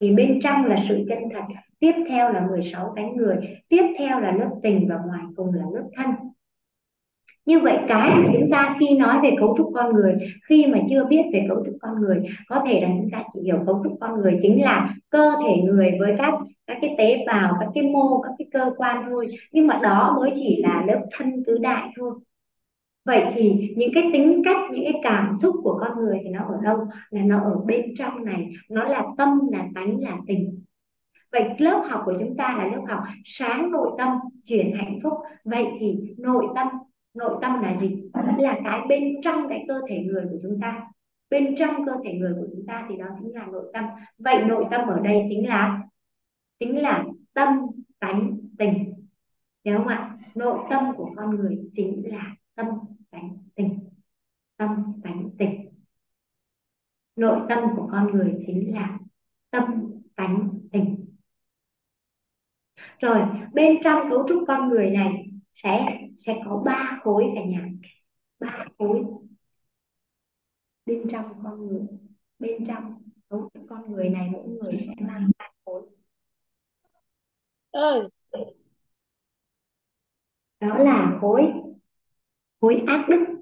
thì 0.00 0.14
bên 0.14 0.38
trong 0.42 0.64
là 0.64 0.76
sự 0.88 1.04
chân 1.08 1.18
thật, 1.32 1.42
tiếp 1.78 1.92
theo 2.08 2.32
là 2.32 2.46
16 2.46 2.92
cánh 2.96 3.16
người, 3.16 3.58
tiếp 3.68 3.94
theo 3.98 4.20
là 4.20 4.32
lớp 4.32 4.50
tình 4.62 4.88
và 4.88 4.96
ngoài 5.06 5.22
cùng 5.36 5.54
là 5.54 5.64
lớp 5.74 5.88
thân 5.96 6.10
như 7.46 7.60
vậy 7.60 7.78
cái 7.88 8.10
mà 8.10 8.28
chúng 8.32 8.50
ta 8.50 8.76
khi 8.80 8.98
nói 8.98 9.18
về 9.22 9.30
cấu 9.38 9.54
trúc 9.58 9.70
con 9.74 9.92
người, 9.92 10.16
khi 10.48 10.66
mà 10.66 10.78
chưa 10.90 11.04
biết 11.04 11.22
về 11.32 11.46
cấu 11.48 11.64
trúc 11.66 11.74
con 11.80 12.00
người, 12.00 12.22
có 12.48 12.62
thể 12.66 12.80
là 12.80 12.88
chúng 12.88 13.10
ta 13.12 13.22
chỉ 13.32 13.40
hiểu 13.40 13.58
cấu 13.66 13.80
trúc 13.84 13.92
con 14.00 14.20
người 14.20 14.38
chính 14.42 14.62
là 14.62 14.94
cơ 15.10 15.32
thể 15.44 15.56
người 15.62 15.96
với 16.00 16.14
các 16.18 16.34
các 16.66 16.78
cái 16.80 16.94
tế 16.98 17.24
bào, 17.26 17.56
các 17.60 17.68
cái 17.74 17.84
mô, 17.84 18.22
các 18.22 18.32
cái 18.38 18.48
cơ 18.52 18.70
quan 18.76 19.02
thôi. 19.12 19.26
Nhưng 19.52 19.66
mà 19.66 19.78
đó 19.82 20.16
mới 20.16 20.30
chỉ 20.34 20.62
là 20.62 20.84
lớp 20.86 21.00
thân 21.12 21.44
tứ 21.46 21.58
đại 21.58 21.88
thôi. 21.96 22.14
Vậy 23.04 23.24
thì 23.32 23.72
những 23.76 23.90
cái 23.94 24.10
tính 24.12 24.42
cách, 24.44 24.58
những 24.72 24.84
cái 24.84 25.00
cảm 25.02 25.32
xúc 25.42 25.54
của 25.62 25.78
con 25.80 25.98
người 25.98 26.18
thì 26.24 26.30
nó 26.30 26.40
ở 26.40 26.58
đâu? 26.62 26.78
Là 27.10 27.22
nó 27.22 27.40
ở 27.40 27.56
bên 27.66 27.94
trong 27.98 28.24
này, 28.24 28.48
nó 28.70 28.84
là 28.84 29.04
tâm, 29.18 29.40
là 29.52 29.66
tánh, 29.74 30.00
là 30.00 30.16
tình. 30.26 30.62
Vậy 31.32 31.44
lớp 31.58 31.82
học 31.88 32.02
của 32.04 32.14
chúng 32.20 32.36
ta 32.36 32.54
là 32.58 32.64
lớp 32.64 32.82
học 32.88 33.00
sáng 33.24 33.70
nội 33.70 33.90
tâm, 33.98 34.08
chuyển 34.46 34.72
hạnh 34.76 34.98
phúc. 35.02 35.12
Vậy 35.44 35.66
thì 35.80 35.98
nội 36.18 36.46
tâm 36.54 36.68
nội 37.14 37.38
tâm 37.42 37.62
là 37.62 37.78
gì? 37.80 38.02
Là 38.38 38.60
cái 38.64 38.80
bên 38.88 39.14
trong 39.22 39.48
cái 39.48 39.64
cơ 39.68 39.80
thể 39.88 40.04
người 40.04 40.24
của 40.30 40.38
chúng 40.42 40.60
ta. 40.60 40.86
Bên 41.30 41.54
trong 41.56 41.86
cơ 41.86 41.92
thể 42.04 42.12
người 42.12 42.34
của 42.34 42.46
chúng 42.52 42.66
ta 42.66 42.86
thì 42.88 42.96
đó 42.96 43.06
chính 43.20 43.34
là 43.34 43.46
nội 43.46 43.70
tâm. 43.72 43.84
Vậy 44.18 44.44
nội 44.44 44.64
tâm 44.70 44.88
ở 44.88 45.00
đây 45.00 45.26
chính 45.30 45.48
là 45.48 45.82
chính 46.58 46.82
là 46.82 47.04
tâm 47.32 47.48
tánh 47.98 48.38
tình. 48.58 48.94
Hiểu 49.64 49.78
không 49.78 49.86
ạ? 49.86 50.18
Nội 50.34 50.58
tâm 50.70 50.84
của 50.96 51.10
con 51.16 51.36
người 51.36 51.60
chính 51.76 52.02
là 52.10 52.34
tâm 52.54 52.66
tánh 53.10 53.38
tình. 53.54 53.78
Tâm 54.56 54.92
tánh 55.02 55.30
tình. 55.38 55.68
Nội 57.16 57.40
tâm 57.48 57.58
của 57.76 57.88
con 57.92 58.12
người 58.12 58.34
chính 58.46 58.74
là 58.74 58.98
tâm 59.50 59.64
tánh 60.14 60.48
tình. 60.72 61.06
Rồi, 62.98 63.20
bên 63.52 63.78
trong 63.82 64.10
cấu 64.10 64.28
trúc 64.28 64.44
con 64.48 64.68
người 64.68 64.90
này 64.90 65.29
sẽ 65.52 65.98
sẽ 66.18 66.34
có 66.44 66.62
ba 66.66 67.00
khối 67.02 67.24
cả 67.34 67.44
nhà. 67.44 67.68
Ba 68.40 68.64
khối. 68.78 69.04
Bên 70.86 71.08
trong 71.10 71.42
con 71.44 71.66
người 71.66 71.86
bên 72.38 72.64
trong 72.66 73.02
con 73.68 73.92
người 73.92 74.08
này 74.08 74.28
mỗi 74.32 74.48
người 74.48 74.78
sẽ 74.78 75.04
mang 75.06 75.30
ba 75.38 75.50
khối. 75.64 75.82
Ơi 77.70 78.08
đó 80.60 80.78
là 80.78 81.18
khối 81.20 81.52
khối 82.60 82.82
ác 82.86 83.06
đức 83.08 83.40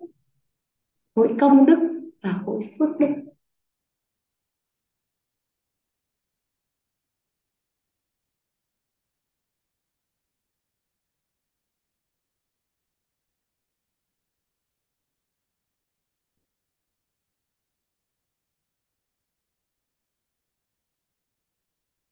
khối 1.15 1.37
công 1.41 1.67
đức 1.67 2.11
và 2.23 2.43
khối 2.47 2.75
phước 2.79 2.89
đức 2.99 3.07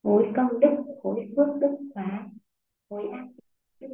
khối 0.06 0.32
công 0.36 0.60
đức 0.60 0.76
khối 1.02 1.28
phước 1.36 1.46
đức 1.60 1.76
và 1.94 2.28
khối 2.88 3.08
ác 3.12 3.26
đức 3.80 3.88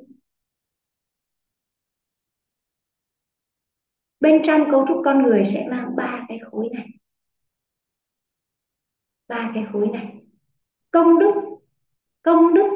bên 4.21 4.43
trong 4.45 4.71
cấu 4.71 4.85
trúc 4.89 5.03
con 5.05 5.23
người 5.23 5.45
sẽ 5.53 5.69
mang 5.71 5.97
ba 5.97 6.25
cái 6.29 6.39
khối 6.39 6.69
này. 6.73 6.87
Ba 9.29 9.51
cái 9.55 9.67
khối 9.73 9.89
này. 9.89 10.15
Công 10.91 11.19
đức 11.19 11.35
công 12.23 12.55
đức 12.55 12.71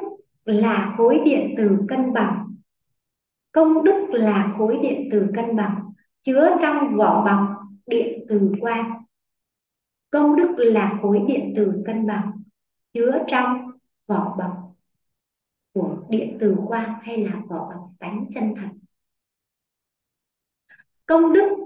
là 0.45 0.95
khối 0.97 1.21
điện 1.25 1.55
từ 1.57 1.79
cân 1.89 2.13
bằng. 2.13 2.55
Công 3.53 3.85
đức 3.85 4.09
là 4.11 4.55
khối 4.59 4.79
điện 4.83 5.09
từ 5.13 5.27
cân 5.35 5.57
bằng, 5.57 5.93
chứa 6.23 6.57
trong 6.63 6.97
vỏ 6.97 7.25
bọc 7.25 7.49
điện 7.87 8.25
từ 8.29 8.53
quang. 8.61 9.05
Công 10.11 10.37
đức 10.37 10.55
là 10.59 10.99
khối 11.03 11.21
điện 11.29 11.53
từ 11.57 11.83
cân 11.87 12.07
bằng 12.07 12.36
chứa 12.97 13.19
trong 13.29 13.71
vỏ 14.07 14.37
bọc 14.39 14.75
của 15.73 16.07
điện 16.11 16.37
từ 16.41 16.57
quang 16.67 16.99
hay 17.03 17.25
là 17.25 17.43
vỏ 17.49 17.73
bọc 17.75 17.91
tánh 17.99 18.27
chân 18.35 18.55
thật. 18.57 18.69
Công 21.07 21.33
đức 21.33 21.57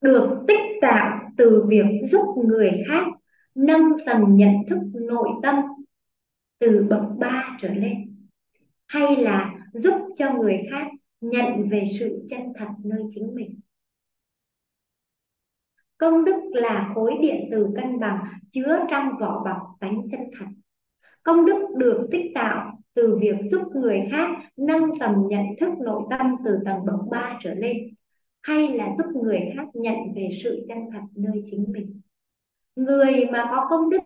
được 0.00 0.44
tích 0.48 0.78
tạo 0.80 1.30
từ 1.36 1.64
việc 1.68 1.84
giúp 2.10 2.26
người 2.48 2.72
khác 2.88 3.04
nâng 3.54 3.82
tầm 4.06 4.36
nhận 4.36 4.54
thức 4.68 4.78
nội 4.94 5.28
tâm 5.42 5.54
từ 6.58 6.86
bậc 6.90 7.02
ba 7.18 7.56
trở 7.60 7.68
lên, 7.68 8.16
hay 8.86 9.16
là 9.16 9.54
giúp 9.72 9.94
cho 10.16 10.32
người 10.32 10.60
khác 10.70 10.86
nhận 11.20 11.68
về 11.68 11.84
sự 11.98 12.26
chân 12.30 12.40
thật 12.58 12.68
nơi 12.84 13.02
chính 13.10 13.34
mình 13.34 13.60
công 15.98 16.24
đức 16.24 16.40
là 16.52 16.92
khối 16.94 17.14
điện 17.20 17.48
từ 17.50 17.66
cân 17.76 18.00
bằng 18.00 18.18
chứa 18.50 18.78
trong 18.90 19.08
vỏ 19.20 19.44
bọc 19.44 19.56
tánh 19.80 20.02
chân 20.10 20.20
thật. 20.38 20.46
Công 21.22 21.46
đức 21.46 21.68
được 21.76 22.08
tích 22.10 22.30
tạo 22.34 22.78
từ 22.94 23.18
việc 23.20 23.36
giúp 23.50 23.62
người 23.74 24.02
khác 24.10 24.30
nâng 24.56 24.90
tầm 25.00 25.14
nhận 25.28 25.44
thức 25.60 25.68
nội 25.78 26.02
tâm 26.10 26.36
từ 26.44 26.58
tầng 26.64 26.86
bậc 26.86 27.00
ba 27.10 27.38
trở 27.40 27.54
lên, 27.54 27.76
hay 28.42 28.68
là 28.68 28.94
giúp 28.98 29.06
người 29.22 29.40
khác 29.56 29.66
nhận 29.74 29.96
về 30.16 30.28
sự 30.42 30.66
chân 30.68 30.78
thật 30.92 31.02
nơi 31.14 31.44
chính 31.50 31.64
mình. 31.72 32.00
Người 32.76 33.24
mà 33.32 33.48
có 33.50 33.66
công 33.70 33.90
đức 33.90 33.98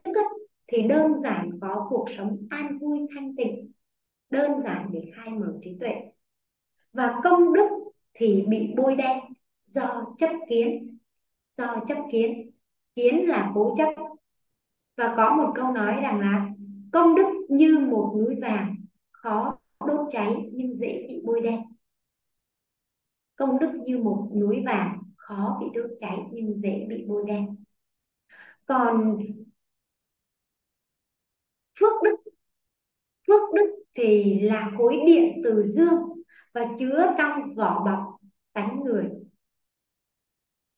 thì 0.67 0.83
đơn 0.83 1.13
giản 1.23 1.51
có 1.61 1.87
cuộc 1.91 2.07
sống 2.17 2.37
an 2.51 2.79
vui 2.79 2.99
thanh 3.15 3.37
tịnh, 3.37 3.71
đơn 4.31 4.51
giản 4.65 4.91
để 4.93 5.11
khai 5.15 5.31
mở 5.31 5.55
trí 5.63 5.77
tuệ. 5.81 5.95
Và 6.93 7.21
công 7.25 7.53
đức 7.53 7.69
thì 8.15 8.45
bị 8.49 8.75
bôi 8.77 8.95
đen 8.95 9.19
do 9.67 10.15
chấp 10.19 10.31
kiến 10.49 10.92
do 11.57 11.77
chấp 11.89 11.99
kiến. 12.13 12.51
Kiến 12.95 13.29
là 13.29 13.53
cố 13.55 13.75
chấp. 13.77 13.89
Và 14.97 15.15
có 15.17 15.35
một 15.37 15.53
câu 15.55 15.73
nói 15.73 15.95
rằng 16.03 16.21
là, 16.21 16.51
công 16.93 17.15
đức 17.15 17.47
như 17.49 17.79
một 17.79 18.15
núi 18.19 18.37
vàng, 18.43 18.77
khó 19.11 19.59
đốt 19.87 20.09
cháy 20.11 20.51
nhưng 20.53 20.79
dễ 20.79 21.07
bị 21.09 21.23
bôi 21.25 21.41
đen. 21.41 21.61
Công 23.37 23.59
đức 23.59 23.73
như 23.87 23.99
một 23.99 24.31
núi 24.41 24.63
vàng, 24.67 25.03
khó 25.17 25.59
bị 25.61 25.81
đốt 25.81 25.91
cháy 26.01 26.19
nhưng 26.33 26.61
dễ 26.63 26.87
bị 26.89 27.05
bôi 27.09 27.25
đen. 27.27 27.57
Còn 28.67 29.19
phước 31.81 31.93
đức 32.05 32.17
phước 33.27 33.55
đức 33.55 33.85
thì 33.95 34.41
là 34.41 34.71
khối 34.79 35.01
điện 35.07 35.41
từ 35.45 35.65
dương 35.67 36.03
và 36.55 36.67
chứa 36.79 37.15
trong 37.19 37.55
vỏ 37.55 37.85
bọc 37.85 38.21
tánh 38.53 38.81
người 38.85 39.11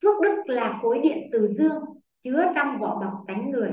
phước 0.05 0.21
đức 0.23 0.43
là 0.47 0.79
khối 0.83 0.99
điện 0.99 1.29
từ 1.33 1.49
dương 1.53 1.85
chứa 2.23 2.53
trong 2.55 2.79
vỏ 2.79 3.01
bọc 3.01 3.25
tánh 3.27 3.51
người 3.51 3.71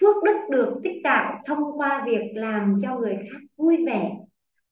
phước 0.00 0.16
đức 0.24 0.36
được 0.50 0.80
tích 0.82 1.00
tạo 1.04 1.42
thông 1.46 1.78
qua 1.78 2.04
việc 2.06 2.32
làm 2.34 2.78
cho 2.82 2.98
người 2.98 3.16
khác 3.16 3.38
vui 3.56 3.84
vẻ 3.86 4.16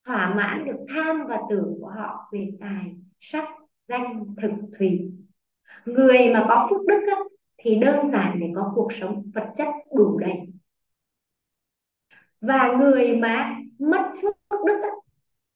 thỏa 0.07 0.35
mãn 0.35 0.65
được 0.65 0.77
tham 0.95 1.27
và 1.29 1.39
tưởng 1.51 1.79
của 1.81 1.89
họ 1.89 2.29
về 2.33 2.49
tài 2.61 2.97
sắc 3.21 3.45
danh 3.89 4.25
thực 4.43 4.51
thủy. 4.79 5.11
người 5.85 6.31
mà 6.35 6.47
có 6.49 6.67
phước 6.71 6.87
đức 6.87 7.01
á, 7.07 7.17
thì 7.59 7.79
đơn 7.79 8.11
giản 8.13 8.41
để 8.41 8.47
có 8.55 8.73
cuộc 8.75 8.93
sống 8.93 9.31
vật 9.35 9.47
chất 9.57 9.69
đủ 9.97 10.19
đầy 10.19 10.37
và 12.41 12.73
người 12.81 13.17
mà 13.17 13.57
mất 13.79 14.13
phước 14.23 14.61
đức 14.67 14.81
á, 14.83 14.91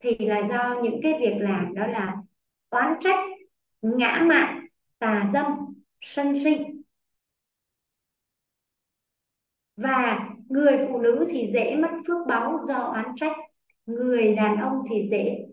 thì 0.00 0.16
là 0.18 0.48
do 0.48 0.80
những 0.82 1.00
cái 1.02 1.18
việc 1.20 1.34
làm 1.38 1.74
đó 1.74 1.86
là 1.86 2.16
oán 2.70 2.94
trách 3.00 3.18
ngã 3.82 4.24
mạn 4.28 4.61
tà 5.02 5.30
dâm 5.32 5.46
sân 6.00 6.40
si 6.44 6.56
và 9.76 10.28
người 10.48 10.86
phụ 10.88 10.98
nữ 10.98 11.26
thì 11.30 11.50
dễ 11.54 11.76
mất 11.76 11.88
phước 12.06 12.26
báu 12.26 12.64
do 12.68 12.74
oán 12.78 13.06
trách, 13.16 13.36
người 13.86 14.34
đàn 14.34 14.56
ông 14.56 14.82
thì 14.90 15.08
dễ 15.10 15.46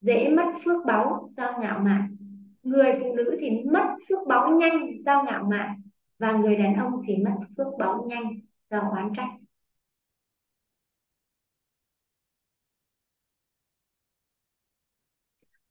dễ 0.00 0.30
mất 0.36 0.52
phước 0.64 0.84
báu 0.86 1.24
do 1.36 1.58
ngạo 1.60 1.78
mạn. 1.78 2.16
Người 2.62 2.92
phụ 3.00 3.14
nữ 3.14 3.36
thì 3.40 3.50
mất 3.72 3.86
phước 4.08 4.18
báu 4.28 4.50
nhanh 4.56 5.02
do 5.06 5.22
ngạo 5.22 5.44
mạn, 5.50 5.82
và 6.18 6.32
người 6.32 6.56
đàn 6.56 6.74
ông 6.74 6.92
thì 7.06 7.16
mất 7.16 7.36
phước 7.56 7.66
báu 7.78 8.06
nhanh 8.08 8.32
do 8.70 8.78
oán 8.78 9.12
trách. 9.16 9.30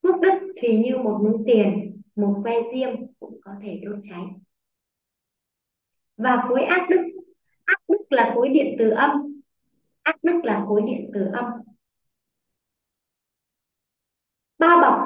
Phước 0.04 0.16
đức 0.22 0.54
thì 0.58 0.78
như 0.78 0.98
một 0.98 1.22
núi 1.24 1.38
tiền 1.46 2.01
một 2.22 2.42
que 2.44 2.56
diêm 2.74 2.90
cũng 3.20 3.40
có 3.44 3.52
thể 3.62 3.82
đốt 3.84 4.00
cháy. 4.04 4.22
Và 6.18 6.46
khối 6.48 6.64
ác 6.64 6.88
đức. 6.90 7.02
Ác 7.64 7.80
đức 7.88 7.98
là 8.10 8.32
khối 8.36 8.50
điện 8.50 8.76
từ 8.80 8.90
âm. 8.90 9.42
Ác 10.04 10.16
đức 10.24 10.42
là 10.44 10.66
khối 10.68 10.82
điện 10.82 11.12
từ 11.14 11.26
âm. 11.34 11.46
Bao 14.60 14.82
bọc. 14.82 15.00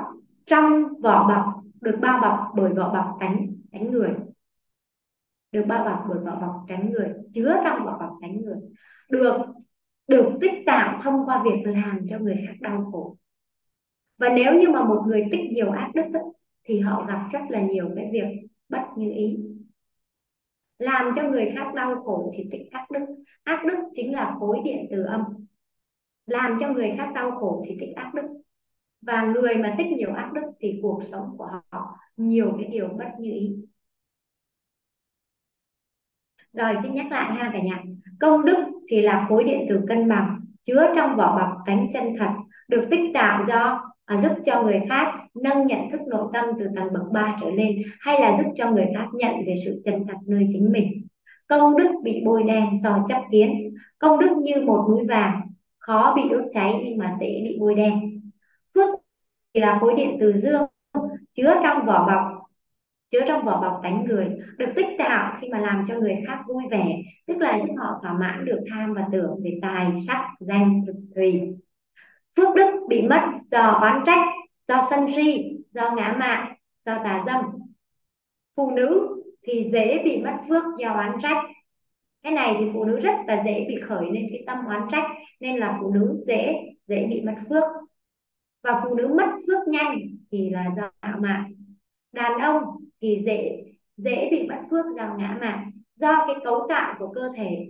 Trong 0.45 0.83
vỏ 1.01 1.27
bọc. 1.27 1.63
Được 1.81 1.97
bao 2.01 2.19
bọc 2.21 2.51
bởi 2.55 2.73
vỏ 2.73 2.93
bọc 2.93 3.17
tánh 3.19 3.47
tánh 3.71 3.91
người. 3.91 4.13
Được 5.51 5.63
bao 5.67 5.85
bọc 5.85 6.05
bởi 6.09 6.19
vỏ 6.25 6.41
bọc 6.41 6.65
tánh 6.67 6.91
người. 6.91 7.13
Chứa 7.33 7.61
trong 7.63 7.85
vỏ 7.85 7.97
bọc 7.99 8.17
tánh 8.21 8.41
người. 8.41 8.57
Được 9.09 9.37
được 10.07 10.37
tích 10.41 10.51
tạo 10.65 10.99
thông 11.03 11.25
qua 11.25 11.43
việc 11.43 11.63
làm 11.65 12.05
cho 12.09 12.19
người 12.19 12.43
khác 12.47 12.53
đau 12.59 12.89
khổ. 12.91 13.17
Và 14.17 14.29
nếu 14.29 14.53
như 14.59 14.69
mà 14.69 14.83
một 14.83 15.03
người 15.07 15.25
tích 15.31 15.51
nhiều 15.51 15.71
ác 15.71 15.91
đức 15.95 16.03
ấy, 16.13 16.23
thì 16.65 16.79
họ 16.79 17.05
gặp 17.07 17.27
rất 17.31 17.39
là 17.49 17.61
nhiều 17.61 17.89
cái 17.95 18.09
việc 18.11 18.47
bất 18.69 18.81
như 18.97 19.11
ý. 19.15 19.37
Làm 20.79 21.13
cho 21.15 21.23
người 21.23 21.51
khác 21.55 21.73
đau 21.73 22.03
khổ 22.03 22.33
thì 22.37 22.43
tích 22.51 22.71
ác 22.71 22.91
đức. 22.91 23.05
Ác 23.43 23.65
đức 23.65 23.77
chính 23.95 24.13
là 24.13 24.35
khối 24.39 24.59
điện 24.65 24.87
từ 24.91 25.03
âm. 25.03 25.21
Làm 26.25 26.57
cho 26.59 26.69
người 26.69 26.93
khác 26.97 27.11
đau 27.15 27.31
khổ 27.31 27.65
thì 27.67 27.77
tích 27.79 27.95
ác 27.95 28.13
đức. 28.13 28.27
Và 29.01 29.23
người 29.25 29.55
mà 29.55 29.75
tích 29.77 29.87
nhiều 29.87 30.13
ác 30.13 30.31
đức 30.33 30.41
thì 30.59 30.79
cuộc 30.81 31.01
sống 31.11 31.35
của 31.37 31.49
họ 31.71 31.97
nhiều 32.17 32.53
cái 32.57 32.69
điều 32.71 32.87
bất 32.87 33.07
như 33.19 33.31
ý. 33.31 33.55
Rồi, 36.53 36.75
xin 36.83 36.93
nhắc 36.93 37.05
lại 37.11 37.33
ha 37.33 37.49
cả 37.53 37.59
nhà. 37.63 37.83
Công 38.19 38.45
đức 38.45 38.65
thì 38.89 39.01
là 39.01 39.25
khối 39.29 39.43
điện 39.43 39.65
từ 39.69 39.81
cân 39.87 40.09
bằng, 40.09 40.39
chứa 40.63 40.93
trong 40.95 41.15
vỏ 41.15 41.37
bọc 41.37 41.57
tánh 41.65 41.87
chân 41.93 42.03
thật, 42.19 42.31
được 42.67 42.87
tích 42.91 43.11
tạo 43.13 43.45
do 43.47 43.91
à, 44.05 44.21
giúp 44.21 44.31
cho 44.45 44.63
người 44.63 44.81
khác 44.89 45.13
nâng 45.33 45.67
nhận 45.67 45.91
thức 45.91 45.99
nội 46.07 46.29
tâm 46.33 46.45
từ 46.59 46.65
tầng 46.75 46.93
bậc 46.93 47.11
3 47.11 47.37
trở 47.41 47.49
lên 47.49 47.81
hay 47.99 48.21
là 48.21 48.37
giúp 48.37 48.51
cho 48.55 48.71
người 48.71 48.85
khác 48.95 49.07
nhận 49.13 49.35
về 49.47 49.55
sự 49.65 49.81
chân 49.85 50.07
thật 50.07 50.17
nơi 50.27 50.47
chính 50.49 50.71
mình. 50.71 51.07
Công 51.47 51.77
đức 51.77 51.91
bị 52.03 52.21
bôi 52.25 52.43
đen 52.43 52.79
do 52.81 53.05
chấp 53.07 53.21
kiến. 53.31 53.75
Công 53.99 54.19
đức 54.19 54.37
như 54.37 54.61
một 54.61 54.87
núi 54.89 55.05
vàng 55.07 55.41
khó 55.79 56.13
bị 56.15 56.21
đốt 56.29 56.43
cháy 56.53 56.81
nhưng 56.85 56.97
mà 56.97 57.17
dễ 57.19 57.41
bị 57.43 57.57
bôi 57.59 57.75
đen. 57.75 58.21
Phước 58.75 58.89
thì 59.53 59.61
là 59.61 59.77
khối 59.81 59.93
điện 59.97 60.17
từ 60.19 60.33
dương 60.37 60.61
chứa 61.35 61.59
trong 61.63 61.85
vỏ 61.85 62.07
bọc 62.07 62.45
chứa 63.11 63.19
trong 63.27 63.45
vỏ 63.45 63.61
bọc 63.61 63.79
tánh 63.83 64.05
người 64.05 64.27
được 64.57 64.69
tích 64.75 64.85
tạo 64.97 65.37
khi 65.41 65.47
mà 65.49 65.59
làm 65.59 65.83
cho 65.87 65.99
người 65.99 66.23
khác 66.27 66.39
vui 66.47 66.63
vẻ 66.71 67.01
tức 67.27 67.37
là 67.37 67.57
giúp 67.57 67.73
họ 67.77 67.99
thỏa 68.01 68.13
mãn 68.13 68.45
được 68.45 68.59
tham 68.69 68.93
và 68.93 69.07
tưởng 69.11 69.39
về 69.43 69.59
tài 69.61 69.91
sắc 70.07 70.29
danh 70.39 70.81
thực 70.87 70.95
thùy 71.15 71.41
phước 72.37 72.55
đức 72.55 72.85
bị 72.87 73.01
mất 73.01 73.21
do 73.51 73.77
oán 73.81 74.03
trách 74.05 74.27
do 74.67 74.79
sân 74.89 75.07
si 75.15 75.57
do 75.71 75.91
ngã 75.97 76.15
mạn 76.19 76.55
do 76.85 76.99
tà 77.03 77.23
dâm. 77.25 77.45
Phụ 78.55 78.71
nữ 78.71 79.21
thì 79.43 79.69
dễ 79.71 80.01
bị 80.03 80.21
mất 80.23 80.37
phước 80.49 80.63
do 80.79 80.89
oán 80.89 81.17
trách. 81.21 81.45
Cái 82.23 82.33
này 82.33 82.55
thì 82.59 82.65
phụ 82.73 82.83
nữ 82.83 82.99
rất 82.99 83.15
là 83.27 83.43
dễ 83.45 83.65
bị 83.67 83.75
khởi 83.87 84.05
lên 84.11 84.27
cái 84.31 84.43
tâm 84.47 84.65
oán 84.65 84.87
trách 84.91 85.05
nên 85.39 85.57
là 85.57 85.77
phụ 85.81 85.93
nữ 85.93 86.23
dễ 86.25 86.55
dễ 86.87 87.07
bị 87.09 87.21
mất 87.21 87.35
phước. 87.49 87.63
Và 88.61 88.81
phụ 88.83 88.95
nữ 88.95 89.07
mất 89.07 89.29
phước 89.47 89.67
nhanh 89.67 89.99
thì 90.31 90.49
là 90.49 90.65
do 90.77 90.91
ngã 91.01 91.15
mạn 91.19 91.53
đàn 92.11 92.39
ông 92.39 92.63
thì 93.01 93.23
dễ 93.25 93.63
dễ 93.97 94.29
bị 94.31 94.47
mất 94.47 94.61
phước 94.69 94.85
do 94.97 95.15
ngã 95.17 95.37
mạn 95.41 95.71
do 95.95 96.25
cái 96.27 96.35
cấu 96.43 96.65
tạo 96.69 96.95
của 96.99 97.11
cơ 97.15 97.29
thể 97.35 97.67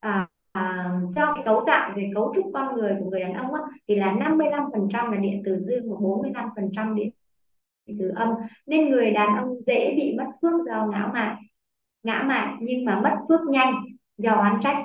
à, 0.00 0.28
À, 0.58 0.90
cho 1.14 1.32
cái 1.34 1.44
cấu 1.44 1.64
tạo 1.66 1.92
về 1.96 2.10
cấu 2.14 2.32
trúc 2.34 2.44
con 2.54 2.74
người 2.74 2.96
của 3.00 3.10
người 3.10 3.20
đàn 3.20 3.34
ông 3.34 3.54
á, 3.54 3.60
thì 3.88 3.96
là 3.96 4.12
55% 4.12 5.10
là 5.10 5.16
điện 5.16 5.42
từ 5.44 5.64
dương 5.66 5.90
và 5.90 5.96
45% 5.96 6.94
điện 6.94 7.10
từ 7.98 8.12
âm. 8.16 8.28
Nên 8.66 8.90
người 8.90 9.10
đàn 9.10 9.36
ông 9.36 9.54
dễ 9.66 9.94
bị 9.96 10.14
mất 10.18 10.24
phước 10.42 10.66
do 10.66 10.86
ngã 10.86 11.10
mạn 11.14 11.36
ngã 12.02 12.24
mạn 12.26 12.58
nhưng 12.60 12.84
mà 12.84 13.00
mất 13.00 13.16
phước 13.28 13.40
nhanh 13.48 13.74
do 14.18 14.32
oán 14.32 14.58
trách. 14.62 14.76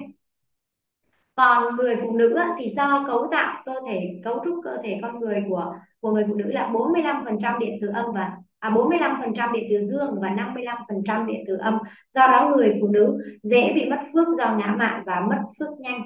Còn 1.36 1.76
người 1.76 1.96
phụ 2.02 2.18
nữ 2.18 2.40
thì 2.58 2.74
do 2.78 3.04
cấu 3.08 3.28
tạo 3.32 3.64
cơ 3.66 3.74
thể 3.88 4.22
cấu 4.24 4.42
trúc 4.44 4.60
cơ 4.64 4.78
thể 4.84 5.00
con 5.02 5.20
người 5.20 5.44
của 5.50 5.76
của 6.00 6.12
người 6.12 6.26
phụ 6.28 6.34
nữ 6.36 6.46
là 6.52 6.70
45% 6.74 7.60
điện 7.60 7.78
từ 7.82 7.88
âm 7.88 8.06
và 8.14 8.38
à 8.64 8.70
45% 8.70 9.52
điện 9.52 9.64
từ 9.70 9.88
dương 9.88 10.20
và 10.22 10.30
55% 10.30 11.26
điện 11.26 11.44
từ 11.48 11.58
âm. 11.58 11.78
Do 12.14 12.28
đó 12.28 12.54
người 12.56 12.74
phụ 12.82 12.88
nữ 12.88 13.18
dễ 13.44 13.74
bị 13.74 13.90
mất 13.90 14.00
phước 14.14 14.28
do 14.38 14.56
ngã 14.60 14.76
mạn 14.78 15.04
và 15.06 15.22
mất 15.30 15.42
phước 15.60 15.80
nhanh. 15.80 16.02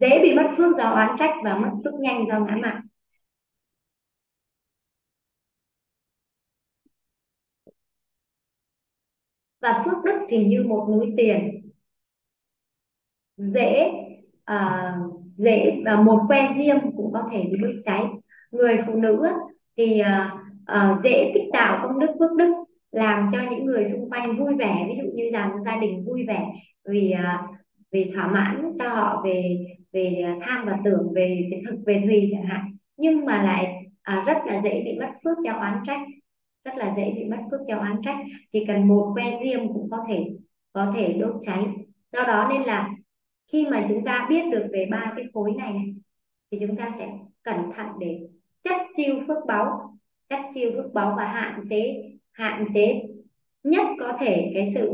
Dễ 0.00 0.20
bị 0.22 0.34
mất 0.34 0.46
phước 0.56 0.76
do 0.78 0.84
oán 0.84 1.16
trách 1.18 1.34
và 1.44 1.58
mất 1.58 1.70
phước 1.84 1.94
nhanh 1.94 2.24
do 2.28 2.40
ngã 2.40 2.56
mạn. 2.62 2.86
Và 9.60 9.82
phước 9.84 10.04
đức 10.04 10.26
thì 10.28 10.44
như 10.46 10.64
một 10.68 10.86
núi 10.90 11.14
tiền. 11.16 11.70
Dễ 13.36 13.90
à, 14.44 14.94
dễ 15.36 15.82
và 15.84 16.00
một 16.02 16.22
que 16.28 16.54
diêm 16.58 16.76
cũng 16.96 17.12
có 17.12 17.28
thể 17.32 17.44
bị 17.52 17.58
đốt 17.62 17.74
cháy. 17.84 18.04
Người 18.50 18.78
phụ 18.86 18.94
nữ 18.94 19.26
thì 19.76 19.98
à, 20.00 20.45
Ờ, 20.66 21.00
dễ 21.04 21.30
tích 21.34 21.48
tạo 21.52 21.80
công 21.82 21.98
đức 21.98 22.06
phước 22.18 22.32
đức 22.36 22.54
làm 22.92 23.28
cho 23.32 23.38
những 23.50 23.64
người 23.64 23.84
xung 23.84 24.10
quanh 24.10 24.36
vui 24.36 24.54
vẻ. 24.54 24.86
Ví 24.88 24.94
dụ 25.02 25.10
như 25.14 25.30
rằng 25.32 25.50
gia 25.64 25.76
đình 25.76 26.04
vui 26.06 26.24
vẻ 26.28 26.46
vì 26.88 27.14
uh, 27.14 27.56
vì 27.92 28.10
thỏa 28.14 28.26
mãn 28.26 28.72
cho 28.78 28.88
họ 28.88 29.22
về 29.24 29.66
về 29.92 30.22
ờ, 30.24 30.30
tham 30.42 30.66
và 30.66 30.76
tưởng 30.84 31.12
về, 31.14 31.48
về 31.50 31.60
thực 31.66 31.76
về 31.86 32.02
thùy 32.04 32.28
chẳng 32.32 32.44
hạn. 32.44 32.76
Nhưng 32.96 33.24
mà 33.24 33.42
lại 33.42 33.86
à, 34.02 34.24
rất 34.26 34.36
là 34.46 34.60
dễ 34.64 34.82
bị 34.84 34.98
mất 34.98 35.10
phước 35.24 35.36
do 35.44 35.52
oán 35.52 35.78
trách 35.86 36.00
rất 36.64 36.76
là 36.76 36.94
dễ 36.96 37.12
bị 37.16 37.24
mất 37.24 37.36
phước 37.50 37.60
do 37.68 37.76
oán 37.76 37.96
trách. 38.04 38.18
Chỉ 38.52 38.64
cần 38.64 38.88
một 38.88 39.12
que 39.14 39.40
diêm 39.44 39.72
cũng 39.72 39.90
có 39.90 40.04
thể 40.08 40.26
có 40.72 40.92
thể 40.96 41.12
đốt 41.12 41.34
cháy. 41.42 41.66
Do 42.12 42.22
đó 42.22 42.48
nên 42.50 42.62
là 42.62 42.90
khi 43.52 43.66
mà 43.70 43.86
chúng 43.88 44.04
ta 44.04 44.26
biết 44.30 44.42
được 44.52 44.66
về 44.72 44.88
ba 44.90 45.12
cái 45.16 45.24
khối 45.34 45.52
này, 45.58 45.72
này 45.72 45.94
thì 46.50 46.58
chúng 46.60 46.76
ta 46.76 46.90
sẽ 46.98 47.08
cẩn 47.42 47.56
thận 47.76 47.86
để 48.00 48.20
chất 48.64 48.76
chiêu 48.96 49.14
phước 49.26 49.46
báu 49.46 49.95
cắt 50.28 50.50
chiêu 50.54 50.70
phước 50.74 50.94
báu 50.94 51.14
và 51.16 51.24
hạn 51.24 51.64
chế 51.68 52.12
hạn 52.32 52.64
chế 52.74 53.02
nhất 53.62 53.86
có 54.00 54.12
thể 54.20 54.50
cái 54.54 54.72
sự 54.74 54.90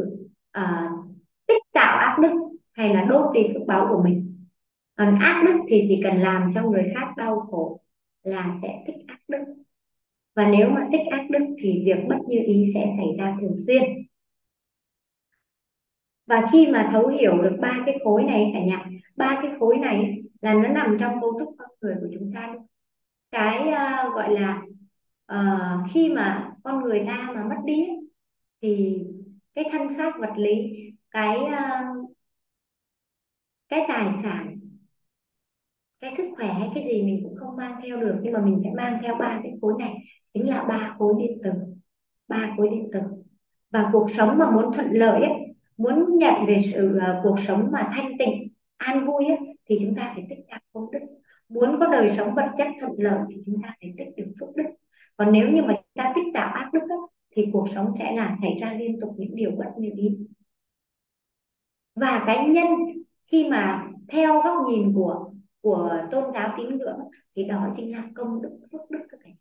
uh, 0.59 1.07
tích 1.47 1.63
tạo 1.73 1.99
ác 1.99 2.19
đức 2.23 2.33
hay 2.73 2.95
là 2.95 3.05
đốt 3.05 3.35
đi 3.35 3.43
phước 3.55 3.67
báo 3.67 3.87
của 3.91 4.03
mình. 4.05 4.47
Còn 4.97 5.19
ác 5.19 5.43
đức 5.47 5.61
thì 5.69 5.85
chỉ 5.89 6.01
cần 6.05 6.21
làm 6.21 6.51
cho 6.55 6.63
người 6.63 6.93
khác 6.95 7.13
đau 7.17 7.41
khổ 7.41 7.81
là 8.23 8.57
sẽ 8.63 8.85
tích 8.87 8.97
ác 9.07 9.19
đức 9.29 9.45
và 10.35 10.49
nếu 10.49 10.71
mà 10.71 10.89
tích 10.93 11.07
ác 11.11 11.27
đức 11.31 11.45
thì 11.63 11.83
việc 11.85 11.99
bất 12.09 12.19
như 12.29 12.39
ý 12.47 12.71
sẽ 12.75 12.95
xảy 12.97 13.07
ra 13.19 13.37
thường 13.41 13.55
xuyên. 13.67 13.83
Và 16.27 16.47
khi 16.53 16.67
mà 16.67 16.89
thấu 16.93 17.09
hiểu 17.09 17.43
được 17.43 17.57
ba 17.61 17.83
cái 17.87 17.99
khối 18.05 18.25
này 18.25 18.51
cả 18.55 18.61
nhà 18.61 18.87
ba 19.17 19.39
cái 19.43 19.51
khối 19.59 19.79
này 19.79 20.23
là 20.41 20.55
nó 20.55 20.69
nằm 20.69 20.97
trong 21.01 21.21
cấu 21.21 21.39
trúc 21.39 21.55
con 21.59 21.71
người 21.81 21.95
của 22.01 22.09
chúng 22.15 22.33
ta. 22.35 22.55
Cái 23.31 23.61
uh, 23.61 24.15
gọi 24.15 24.35
là 24.35 24.63
uh, 25.33 25.91
khi 25.93 26.09
mà 26.09 26.53
con 26.65 26.83
người 26.83 27.05
ta 27.07 27.33
mà 27.35 27.43
mất 27.45 27.61
đi 27.65 27.89
thì 28.63 29.05
cái 29.55 29.65
thân 29.73 29.95
xác 29.97 30.13
vật 30.19 30.33
lý 30.37 30.73
cái 31.11 31.39
uh, 31.41 32.11
cái 33.69 33.85
tài 33.89 34.13
sản 34.23 34.59
cái 36.01 36.15
sức 36.17 36.25
khỏe 36.37 36.47
hay 36.47 36.69
cái 36.75 36.85
gì 36.85 37.03
mình 37.03 37.21
cũng 37.25 37.37
không 37.37 37.57
mang 37.57 37.81
theo 37.83 37.97
được 37.97 38.21
nhưng 38.23 38.33
mà 38.33 38.41
mình 38.41 38.61
sẽ 38.65 38.71
mang 38.77 38.99
theo 39.03 39.15
ba 39.15 39.41
cái 39.43 39.53
khối 39.61 39.75
này 39.79 39.95
chính 40.35 40.49
là 40.49 40.65
ba 40.65 40.95
khối 40.99 41.15
điện 41.19 41.39
tử 41.45 41.51
ba 42.33 42.55
khối 42.57 42.69
điện 42.69 42.89
tử. 42.93 43.01
Và 43.71 43.91
cuộc 43.93 44.11
sống 44.17 44.39
mà 44.39 44.51
muốn 44.51 44.73
thuận 44.73 44.91
lợi 44.93 45.23
ấy, 45.23 45.33
muốn 45.77 46.19
nhận 46.19 46.47
về 46.47 46.59
sự 46.73 46.97
uh, 46.97 47.23
cuộc 47.23 47.37
sống 47.47 47.69
mà 47.73 47.91
thanh 47.93 48.19
tịnh 48.19 48.49
an 48.77 49.07
vui 49.07 49.25
ấy, 49.25 49.39
thì 49.67 49.79
chúng 49.81 49.95
ta 49.95 50.13
phải 50.15 50.27
tích 50.29 50.39
đạt 50.49 50.63
công 50.73 50.91
đức. 50.91 50.99
Muốn 51.49 51.77
có 51.81 51.87
đời 51.87 52.11
sống 52.11 52.35
vật 52.35 52.51
chất 52.59 52.67
thuận 52.81 52.93
lợi 52.99 53.21
thì 53.29 53.43
chúng 53.47 53.63
ta 53.63 53.75
phải 53.81 53.95
tích 53.99 54.09
được 54.17 54.33
phước 54.41 54.57
đức 54.57 54.65
còn 55.17 55.33
nếu 55.33 55.49
như 55.49 55.63
mà 55.63 55.75
chúng 55.75 55.95
ta 55.95 56.13
tích 56.15 56.35
tạo 56.35 56.53
ác 56.55 56.71
đức 56.73 56.81
ấy, 56.81 56.99
thì 57.31 57.47
cuộc 57.53 57.69
sống 57.75 57.93
sẽ 57.99 58.13
là 58.17 58.37
xảy 58.43 58.57
ra 58.61 58.73
liên 58.73 59.01
tục 59.01 59.15
những 59.19 59.35
điều 59.35 59.51
bất 59.51 59.73
như 59.79 59.91
ý. 59.97 60.19
Và 61.95 62.23
cái 62.27 62.49
nhân 62.49 62.67
khi 63.27 63.49
mà 63.51 63.89
theo 64.09 64.43
góc 64.43 64.57
nhìn 64.69 64.93
của 64.95 65.33
của 65.61 66.07
tôn 66.11 66.25
giáo 66.35 66.55
tín 66.57 66.79
ngưỡng 66.79 66.99
thì 67.37 67.45
đó 67.45 67.73
chính 67.77 67.93
là 67.93 68.09
công 68.15 68.43
đức 68.43 68.59
phước 68.73 68.81
đức 68.91 68.99
các 69.11 69.21
bạn 69.25 69.35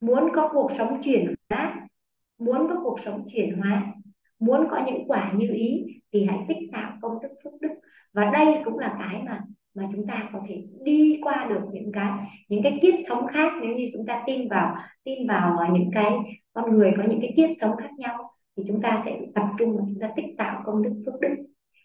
muốn 0.00 0.28
có 0.34 0.48
cuộc 0.52 0.70
sống 0.78 1.00
chuyển 1.04 1.34
hóa 1.50 1.88
muốn 2.38 2.68
có 2.68 2.80
cuộc 2.82 3.00
sống 3.04 3.26
chuyển 3.32 3.58
hóa 3.58 3.94
muốn 4.38 4.66
có 4.70 4.82
những 4.86 5.08
quả 5.08 5.32
như 5.36 5.48
ý 5.52 5.84
thì 6.12 6.24
hãy 6.24 6.38
tích 6.48 6.68
tạo 6.72 6.98
công 7.02 7.22
đức 7.22 7.28
phước 7.44 7.52
đức. 7.60 7.74
Và 8.12 8.30
đây 8.30 8.62
cũng 8.64 8.78
là 8.78 8.96
cái 8.98 9.22
mà 9.22 9.40
mà 9.76 9.84
chúng 9.92 10.06
ta 10.06 10.28
có 10.32 10.40
thể 10.48 10.62
đi 10.82 11.20
qua 11.22 11.46
được 11.48 11.60
những 11.72 11.92
cái 11.92 12.10
những 12.48 12.62
cái 12.62 12.78
kiếp 12.82 12.94
sống 13.08 13.26
khác. 13.26 13.52
Nếu 13.62 13.76
như 13.76 13.90
chúng 13.92 14.06
ta 14.06 14.22
tin 14.26 14.48
vào 14.48 14.76
tin 15.04 15.26
vào 15.28 15.58
à, 15.58 15.68
những 15.72 15.90
cái 15.94 16.12
con 16.52 16.76
người 16.76 16.92
có 16.96 17.02
những 17.08 17.20
cái 17.20 17.32
kiếp 17.36 17.50
sống 17.60 17.76
khác 17.76 17.90
nhau, 17.98 18.30
thì 18.56 18.62
chúng 18.68 18.82
ta 18.82 19.02
sẽ 19.04 19.18
tập 19.34 19.46
trung 19.58 19.76
và 19.76 19.82
chúng 19.88 20.00
ta 20.00 20.10
tích 20.16 20.34
tạo 20.38 20.62
công 20.64 20.82
đức 20.82 21.02
phước 21.06 21.20
đức. 21.20 21.34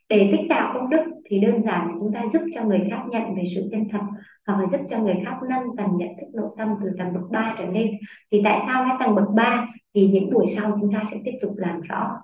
Để 0.10 0.30
tích 0.32 0.46
tạo 0.50 0.72
công 0.74 0.90
đức 0.90 1.02
thì 1.26 1.40
đơn 1.40 1.64
giản 1.64 1.88
là 1.88 1.94
chúng 2.00 2.14
ta 2.14 2.24
giúp 2.34 2.42
cho 2.54 2.64
người 2.64 2.88
khác 2.90 3.04
nhận 3.10 3.36
về 3.36 3.44
sự 3.56 3.68
chân 3.72 3.90
thật, 3.90 4.02
hoặc 4.48 4.60
là 4.60 4.68
giúp 4.68 4.82
cho 4.90 5.00
người 5.00 5.16
khác 5.26 5.38
nâng 5.50 5.76
tầng 5.78 5.98
nhận 5.98 6.10
thức 6.20 6.28
nội 6.34 6.50
tâm 6.58 6.70
từ 6.84 6.90
tầng 6.98 7.14
bậc 7.14 7.24
3 7.32 7.56
trở 7.60 7.66
lên. 7.66 7.92
Thì 8.32 8.42
tại 8.44 8.60
sao 8.66 8.86
cái 8.88 8.98
tầng 9.00 9.16
bậc 9.16 9.30
3 9.36 9.68
thì 9.94 10.08
những 10.08 10.34
buổi 10.34 10.46
sau 10.56 10.78
chúng 10.82 10.94
ta 10.94 11.04
sẽ 11.12 11.18
tiếp 11.26 11.38
tục 11.42 11.54
làm 11.58 11.82
rõ 11.82 12.18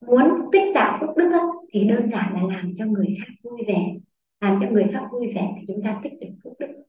muốn 0.00 0.50
tích 0.52 0.70
trả 0.74 0.98
phước 1.00 1.16
đức 1.16 1.30
thì 1.72 1.84
đơn 1.84 2.10
giản 2.10 2.34
là 2.34 2.56
làm 2.56 2.72
cho 2.76 2.86
người 2.86 3.06
khác 3.18 3.32
vui 3.42 3.60
vẻ. 3.66 3.96
Làm 4.40 4.58
cho 4.60 4.70
người 4.70 4.86
khác 4.92 5.08
vui 5.12 5.32
vẻ 5.34 5.54
thì 5.58 5.64
chúng 5.66 5.82
ta 5.84 6.00
tích 6.02 6.12
được 6.20 6.28
phước 6.44 6.52
đức. 6.58 6.82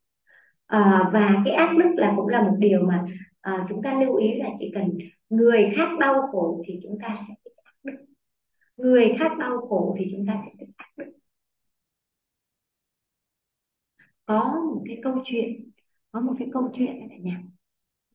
À, 0.67 1.09
và 1.13 1.41
cái 1.45 1.53
ác 1.53 1.77
đức 1.77 1.89
là 1.97 2.13
cũng 2.15 2.27
là 2.27 2.41
một 2.41 2.55
điều 2.59 2.81
mà 2.81 3.05
à, 3.41 3.65
chúng 3.69 3.81
ta 3.81 3.99
lưu 3.99 4.15
ý 4.15 4.33
là 4.33 4.49
chỉ 4.59 4.71
cần 4.75 4.97
người 5.29 5.71
khác 5.75 5.89
đau 5.99 6.27
khổ 6.31 6.63
thì 6.67 6.79
chúng 6.83 6.97
ta 7.01 7.15
sẽ 7.27 7.33
tích 7.43 7.53
ác 7.63 7.73
đức. 7.83 7.93
Người 8.77 9.13
khác 9.19 9.37
đau 9.39 9.57
khổ 9.57 9.95
thì 9.99 10.07
chúng 10.11 10.25
ta 10.27 10.39
sẽ 10.45 10.51
tích 10.59 10.69
ác 10.77 10.89
đức. 10.97 11.11
Có 14.25 14.61
một 14.73 14.81
cái 14.87 14.99
câu 15.03 15.13
chuyện 15.25 15.69
có 16.11 16.21
một 16.21 16.33
cái 16.39 16.47
câu 16.53 16.71
chuyện 16.73 16.99
này 16.99 17.07
cả 17.09 17.17
nhà 17.17 17.41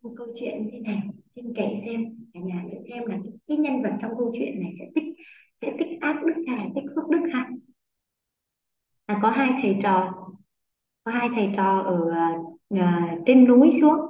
một 0.02 0.14
câu 0.16 0.26
chuyện 0.40 0.64
như 0.64 0.70
thế 0.72 0.78
này 0.78 1.00
xin 1.36 1.52
kể 1.56 1.80
xem 1.84 2.04
cả 2.34 2.40
nhà 2.40 2.64
sẽ 2.70 2.78
xem 2.88 3.06
là 3.06 3.18
cái 3.46 3.56
nhân 3.56 3.82
vật 3.82 3.92
trong 4.02 4.10
câu 4.18 4.32
chuyện 4.38 4.60
này 4.60 4.72
sẽ 4.78 4.84
tích 4.94 5.04
sẽ 5.60 5.72
tích 5.78 6.00
ác 6.00 6.24
đức 6.24 6.44
hay 6.46 6.56
là 6.56 6.64
tích 6.74 6.84
phước 6.94 7.08
đức 7.08 7.30
ha? 7.32 7.50
Là 9.08 9.18
có 9.22 9.30
hai 9.30 9.50
thầy 9.62 9.76
trò 9.82 10.12
có 11.04 11.12
hai 11.12 11.28
thầy 11.34 11.50
trò 11.56 11.78
ở 11.80 11.98
uh, 12.74 13.22
trên 13.26 13.44
núi 13.44 13.70
xuống. 13.80 14.00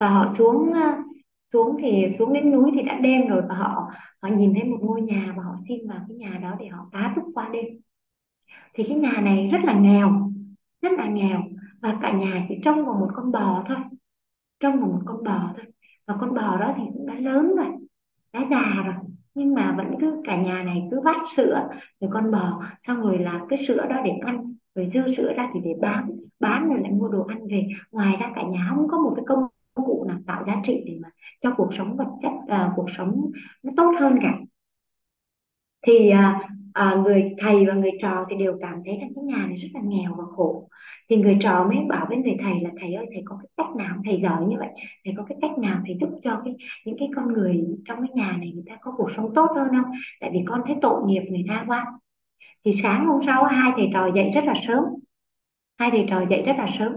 Và 0.00 0.08
họ 0.08 0.32
xuống 0.34 0.56
uh, 0.56 1.06
xuống 1.52 1.76
thì 1.80 2.06
xuống 2.18 2.32
đến 2.32 2.50
núi 2.50 2.70
thì 2.74 2.82
đã 2.82 2.98
đêm 3.00 3.28
rồi 3.28 3.42
và 3.48 3.54
họ 3.54 3.90
họ 4.22 4.28
nhìn 4.28 4.54
thấy 4.54 4.64
một 4.64 4.78
ngôi 4.80 5.02
nhà 5.02 5.34
và 5.36 5.42
họ 5.42 5.56
xin 5.68 5.88
vào 5.88 6.00
cái 6.08 6.16
nhà 6.16 6.38
đó 6.42 6.56
để 6.58 6.68
họ 6.68 6.88
tá 6.92 7.12
túc 7.16 7.24
qua 7.34 7.48
đêm. 7.52 7.64
Thì 8.74 8.84
cái 8.88 8.98
nhà 8.98 9.20
này 9.20 9.48
rất 9.52 9.58
là 9.64 9.78
nghèo 9.78 10.32
rất 10.82 10.92
là 10.92 11.08
nghèo. 11.08 11.42
Và 11.82 11.98
cả 12.02 12.12
nhà 12.12 12.46
chỉ 12.48 12.54
trông 12.64 12.84
vào 12.84 12.94
một 12.94 13.08
con 13.14 13.32
bò 13.32 13.64
thôi 13.68 13.76
trông 14.60 14.80
vào 14.80 14.88
một 14.88 15.02
con 15.06 15.24
bò 15.24 15.52
thôi 15.56 15.67
và 16.08 16.14
con 16.20 16.34
bò 16.34 16.56
đó 16.56 16.74
thì 16.76 16.82
cũng 16.92 17.06
đã 17.06 17.14
lớn 17.14 17.54
rồi 17.56 17.66
đã 18.32 18.40
già 18.50 18.82
rồi. 18.84 18.94
Nhưng 19.34 19.54
mà 19.54 19.74
vẫn 19.76 19.94
cứ 20.00 20.22
cả 20.24 20.42
nhà 20.42 20.62
này 20.62 20.88
cứ 20.90 21.00
vắt 21.04 21.16
sữa 21.36 21.68
rồi 22.00 22.10
con 22.14 22.30
bò 22.30 22.62
xong 22.86 23.00
rồi 23.00 23.18
là 23.18 23.40
cái 23.48 23.58
sữa 23.68 23.86
đó 23.90 23.96
để 24.04 24.10
ăn. 24.26 24.54
Rồi 24.74 24.90
dư 24.94 25.08
sữa 25.08 25.32
ra 25.36 25.50
thì 25.54 25.60
để 25.64 25.70
bán 25.80 26.10
bán 26.40 26.68
rồi 26.68 26.80
lại 26.80 26.90
mua 26.90 27.08
đồ 27.08 27.24
ăn 27.24 27.46
về. 27.50 27.68
Ngoài 27.92 28.16
ra 28.20 28.32
cả 28.34 28.42
nhà 28.42 28.66
không 28.70 28.88
có 28.88 28.98
một 28.98 29.12
cái 29.16 29.24
công 29.28 29.46
cụ 29.74 30.04
nào 30.08 30.18
tạo 30.26 30.44
giá 30.46 30.56
trị 30.64 30.82
để 30.86 30.98
mà 31.02 31.08
cho 31.42 31.54
cuộc 31.56 31.74
sống 31.74 31.96
vật 31.96 32.08
chất 32.22 32.32
uh, 32.32 32.72
cuộc 32.76 32.90
sống 32.96 33.30
nó 33.62 33.72
tốt 33.76 33.92
hơn 34.00 34.18
cả 34.22 34.38
thì 35.82 36.10
à, 36.10 36.48
à, 36.72 36.94
người 37.04 37.34
thầy 37.38 37.66
và 37.66 37.74
người 37.74 37.90
trò 38.02 38.26
thì 38.30 38.36
đều 38.36 38.58
cảm 38.60 38.82
thấy 38.84 38.96
rằng 39.00 39.10
cái 39.14 39.24
nhà 39.24 39.46
này 39.46 39.56
rất 39.56 39.68
là 39.74 39.80
nghèo 39.84 40.14
và 40.18 40.24
khổ. 40.36 40.68
Thì 41.10 41.16
người 41.16 41.36
trò 41.40 41.64
mới 41.64 41.76
bảo 41.88 42.06
với 42.08 42.18
người 42.18 42.36
thầy 42.42 42.60
là 42.60 42.70
thầy 42.80 42.94
ơi 42.94 43.06
thầy 43.12 43.22
có 43.24 43.38
cái 43.42 43.48
cách 43.56 43.76
nào? 43.76 43.96
Thầy 44.04 44.20
giỏi 44.20 44.46
như 44.48 44.56
vậy. 44.58 44.68
Thầy 45.04 45.14
có 45.16 45.24
cái 45.28 45.38
cách 45.40 45.58
nào 45.58 45.80
thầy 45.86 45.96
giúp 46.00 46.10
cho 46.22 46.40
cái 46.44 46.54
những 46.84 46.96
cái 46.98 47.08
con 47.16 47.32
người 47.32 47.64
trong 47.84 47.98
cái 48.00 48.10
nhà 48.14 48.36
này 48.40 48.52
người 48.54 48.64
ta 48.66 48.76
có 48.80 48.92
cuộc 48.96 49.10
sống 49.16 49.34
tốt 49.34 49.46
hơn 49.56 49.68
không? 49.68 49.92
Tại 50.20 50.30
vì 50.32 50.40
con 50.46 50.60
thấy 50.66 50.76
tội 50.82 51.02
nghiệp 51.06 51.22
người 51.30 51.44
ta 51.48 51.64
quá. 51.66 51.86
Thì 52.64 52.72
sáng 52.72 53.06
hôm 53.06 53.20
sau 53.26 53.44
hai 53.44 53.72
thầy 53.76 53.90
trò 53.92 54.10
dậy 54.14 54.30
rất 54.34 54.44
là 54.44 54.54
sớm. 54.66 54.84
Hai 55.78 55.90
thầy 55.90 56.06
trò 56.08 56.26
dậy 56.30 56.42
rất 56.46 56.56
là 56.58 56.66
sớm. 56.78 56.92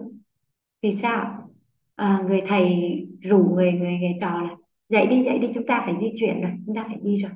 Thì 0.82 0.92
sao? 0.92 1.50
À, 1.96 2.24
người 2.28 2.42
thầy 2.48 2.76
rủ 3.22 3.38
người 3.56 3.72
người 3.72 3.98
người 3.98 4.18
trò 4.22 4.42
là 4.42 4.56
dậy 4.90 5.08
đi 5.08 5.24
dậy 5.24 5.38
đi 5.40 5.48
chúng 5.54 5.66
ta 5.68 5.82
phải 5.86 5.96
di 6.02 6.12
chuyển 6.20 6.42
rồi 6.42 6.52
chúng 6.66 6.76
ta 6.76 6.84
phải 6.88 6.98
đi 7.04 7.18
rồi 7.18 7.32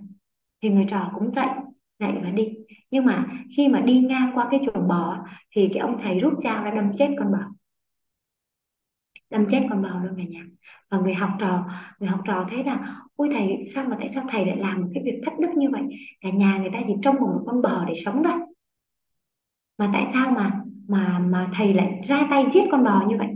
thì 0.66 0.72
người 0.72 0.86
trò 0.90 1.12
cũng 1.16 1.32
dậy 1.36 1.48
dậy 2.00 2.12
và 2.24 2.30
đi. 2.30 2.54
Nhưng 2.92 3.06
mà 3.06 3.26
khi 3.58 3.68
mà 3.68 3.80
đi 3.80 4.00
ngang 4.00 4.32
qua 4.36 4.48
cái 4.52 4.60
chuồng 4.66 4.88
bò 4.88 5.18
thì 5.56 5.70
cái 5.74 5.80
ông 5.80 6.00
thầy 6.04 6.20
rút 6.20 6.34
dao 6.44 6.64
ra 6.64 6.72
đâm 6.72 6.92
chết 6.98 7.10
con 7.20 7.32
bò. 7.32 7.38
Đâm 9.30 9.46
chết 9.50 9.68
con 9.70 9.82
bò 9.82 9.90
luôn 10.04 10.14
cả 10.18 10.24
nhà. 10.24 10.46
Và 10.90 11.00
người 11.00 11.14
học 11.14 11.30
trò, 11.40 11.66
người 12.00 12.10
học 12.10 12.20
trò 12.26 12.48
thấy 12.50 12.64
là, 12.64 12.98
ôi 13.16 13.30
thầy, 13.34 13.64
sao 13.74 13.86
mà 13.86 13.98
tại 14.00 14.10
sao 14.10 14.26
thầy 14.32 14.46
lại 14.46 14.58
làm 14.58 14.82
một 14.82 14.88
cái 14.94 15.04
việc 15.04 15.22
thất 15.26 15.32
đức 15.40 15.50
như 15.58 15.70
vậy? 15.72 15.82
Cả 16.22 16.30
nhà 16.30 16.58
người 16.58 16.70
ta 16.74 16.80
chỉ 16.88 16.94
trông 17.02 17.16
một 17.16 17.44
con 17.46 17.62
bò 17.62 17.86
để 17.88 17.94
sống 18.06 18.24
thôi. 18.24 18.40
Mà 19.78 19.90
tại 19.94 20.08
sao 20.14 20.32
mà 20.32 20.62
mà 20.88 21.20
mà 21.20 21.52
thầy 21.54 21.74
lại 21.74 22.02
ra 22.08 22.28
tay 22.30 22.46
giết 22.54 22.64
con 22.72 22.84
bò 22.84 23.06
như 23.10 23.18
vậy? 23.18 23.28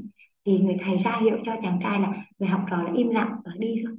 Thì 0.45 0.59
người 0.59 0.77
thầy 0.81 0.97
ra 0.97 1.19
hiệu 1.21 1.37
cho 1.45 1.55
chàng 1.63 1.79
trai 1.83 1.99
là 1.99 2.13
người 2.39 2.49
học 2.49 2.61
trò 2.69 2.83
là 2.83 2.91
im 2.95 3.09
lặng 3.09 3.35
và 3.45 3.51
đi 3.59 3.75
thôi. 3.85 3.95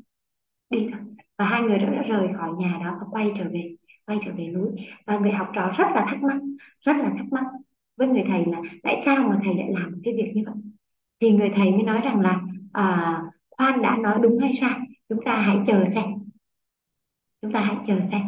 Đi 0.70 0.88
thôi 0.92 1.00
và 1.40 1.46
hai 1.46 1.62
người 1.62 1.78
đó 1.78 1.88
đã 1.92 2.02
rời 2.02 2.28
khỏi 2.38 2.50
nhà 2.58 2.78
đó 2.84 2.96
và 3.00 3.06
quay 3.10 3.32
trở 3.36 3.44
về 3.52 3.76
quay 4.06 4.18
trở 4.24 4.32
về 4.36 4.46
núi. 4.46 4.68
Và 5.06 5.18
người 5.18 5.30
học 5.30 5.50
trò 5.54 5.70
rất 5.78 5.86
là 5.94 6.06
thắc 6.08 6.22
mắc 6.22 6.36
rất 6.80 6.96
là 6.96 7.10
thắc 7.16 7.26
mắc 7.32 7.44
với 7.96 8.08
người 8.08 8.24
thầy 8.26 8.44
là 8.46 8.60
tại 8.82 9.00
sao 9.04 9.28
mà 9.28 9.40
thầy 9.44 9.54
lại 9.54 9.68
làm 9.70 10.00
cái 10.04 10.14
việc 10.14 10.32
như 10.34 10.42
vậy? 10.46 10.54
Thì 11.20 11.30
người 11.30 11.50
thầy 11.56 11.70
mới 11.70 11.82
nói 11.82 12.00
rằng 12.04 12.20
là 12.20 12.40
à, 12.72 13.18
khoan 13.50 13.82
đã 13.82 13.96
nói 13.96 14.18
đúng 14.22 14.38
hay 14.38 14.52
sai? 14.60 14.78
Chúng 15.08 15.24
ta 15.24 15.36
hãy 15.36 15.58
chờ 15.66 15.84
xem. 15.94 16.04
Chúng 17.42 17.52
ta 17.52 17.60
hãy 17.60 17.76
chờ 17.86 18.00
xem. 18.12 18.22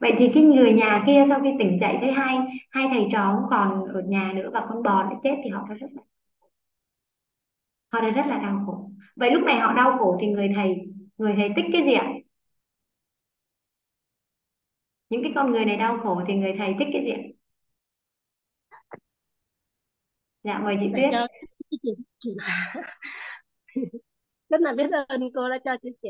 Vậy 0.00 0.14
thì 0.18 0.30
cái 0.34 0.42
người 0.42 0.72
nhà 0.72 1.04
kia 1.06 1.24
sau 1.28 1.40
khi 1.42 1.50
tỉnh 1.58 1.78
dậy 1.80 1.96
thấy 2.00 2.12
hai 2.12 2.38
hai 2.70 2.88
thầy 2.92 3.08
trò 3.12 3.34
không 3.36 3.50
còn 3.50 3.84
ở 3.94 4.00
nhà 4.00 4.32
nữa 4.34 4.50
và 4.52 4.66
con 4.68 4.82
bò 4.82 5.02
đã 5.02 5.16
chết 5.22 5.36
thì 5.44 5.50
họ 5.50 5.66
đã 5.68 5.74
rất 5.74 5.88
là 5.92 6.02
họ 7.92 8.00
đã 8.00 8.08
rất 8.08 8.26
là 8.26 8.38
đau 8.38 8.62
khổ. 8.66 8.90
Vậy 9.16 9.30
lúc 9.30 9.42
này 9.42 9.58
họ 9.58 9.72
đau 9.72 9.98
khổ 9.98 10.18
thì 10.20 10.26
người 10.26 10.52
thầy 10.54 10.93
người 11.18 11.34
thầy 11.36 11.48
tích 11.56 11.64
cái 11.72 11.82
gì 11.86 11.92
ạ? 11.92 12.12
Những 15.10 15.22
cái 15.22 15.32
con 15.34 15.52
người 15.52 15.64
này 15.64 15.76
đau 15.76 15.98
khổ 16.02 16.22
thì 16.28 16.34
người 16.34 16.54
thầy 16.58 16.74
tích 16.78 16.88
cái 16.92 17.02
gì 17.04 17.10
ạ? 17.10 17.20
Dạ 20.42 20.58
mời 20.58 20.76
chị 20.80 20.88
Tuyết. 20.96 21.10
cho 21.10 21.26
rất 24.48 24.60
là 24.60 24.72
biết 24.76 24.90
ơn 25.08 25.20
cô 25.34 25.48
đã 25.48 25.58
cho 25.64 25.76
chia 25.82 25.90
sẻ. 26.02 26.08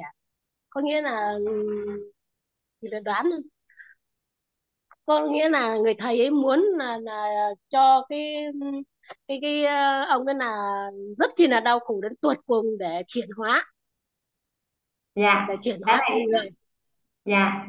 Có 0.71 0.81
nghĩa 0.81 1.03
là 1.03 1.35
chị 2.81 2.89
đã 2.91 3.01
đoán 3.05 3.27
thôi. 3.31 3.41
có 5.07 5.27
nghĩa 5.27 5.49
là 5.49 5.77
người 5.77 5.95
thầy 5.99 6.19
ấy 6.21 6.31
muốn 6.31 6.61
là 6.79 6.99
là 6.99 7.27
cho 7.71 8.07
cái 8.09 8.35
cái 9.29 9.39
cái 9.43 9.65
ờ, 9.65 10.05
ông 10.09 10.27
ấy 10.27 10.35
là 10.35 10.57
rất 11.19 11.31
chi 11.37 11.47
là 11.47 11.61
đau 11.61 11.79
khổ 11.81 12.01
đến 12.01 12.17
tột 12.21 12.37
cùng 12.47 12.67
để 12.79 13.03
chuyển 13.07 13.29
hóa 13.37 13.67
dạ. 15.15 15.47
Để 15.49 15.55
chuyển 15.63 15.81
hóa 15.83 16.03
người 16.33 16.49
dạ. 17.25 17.67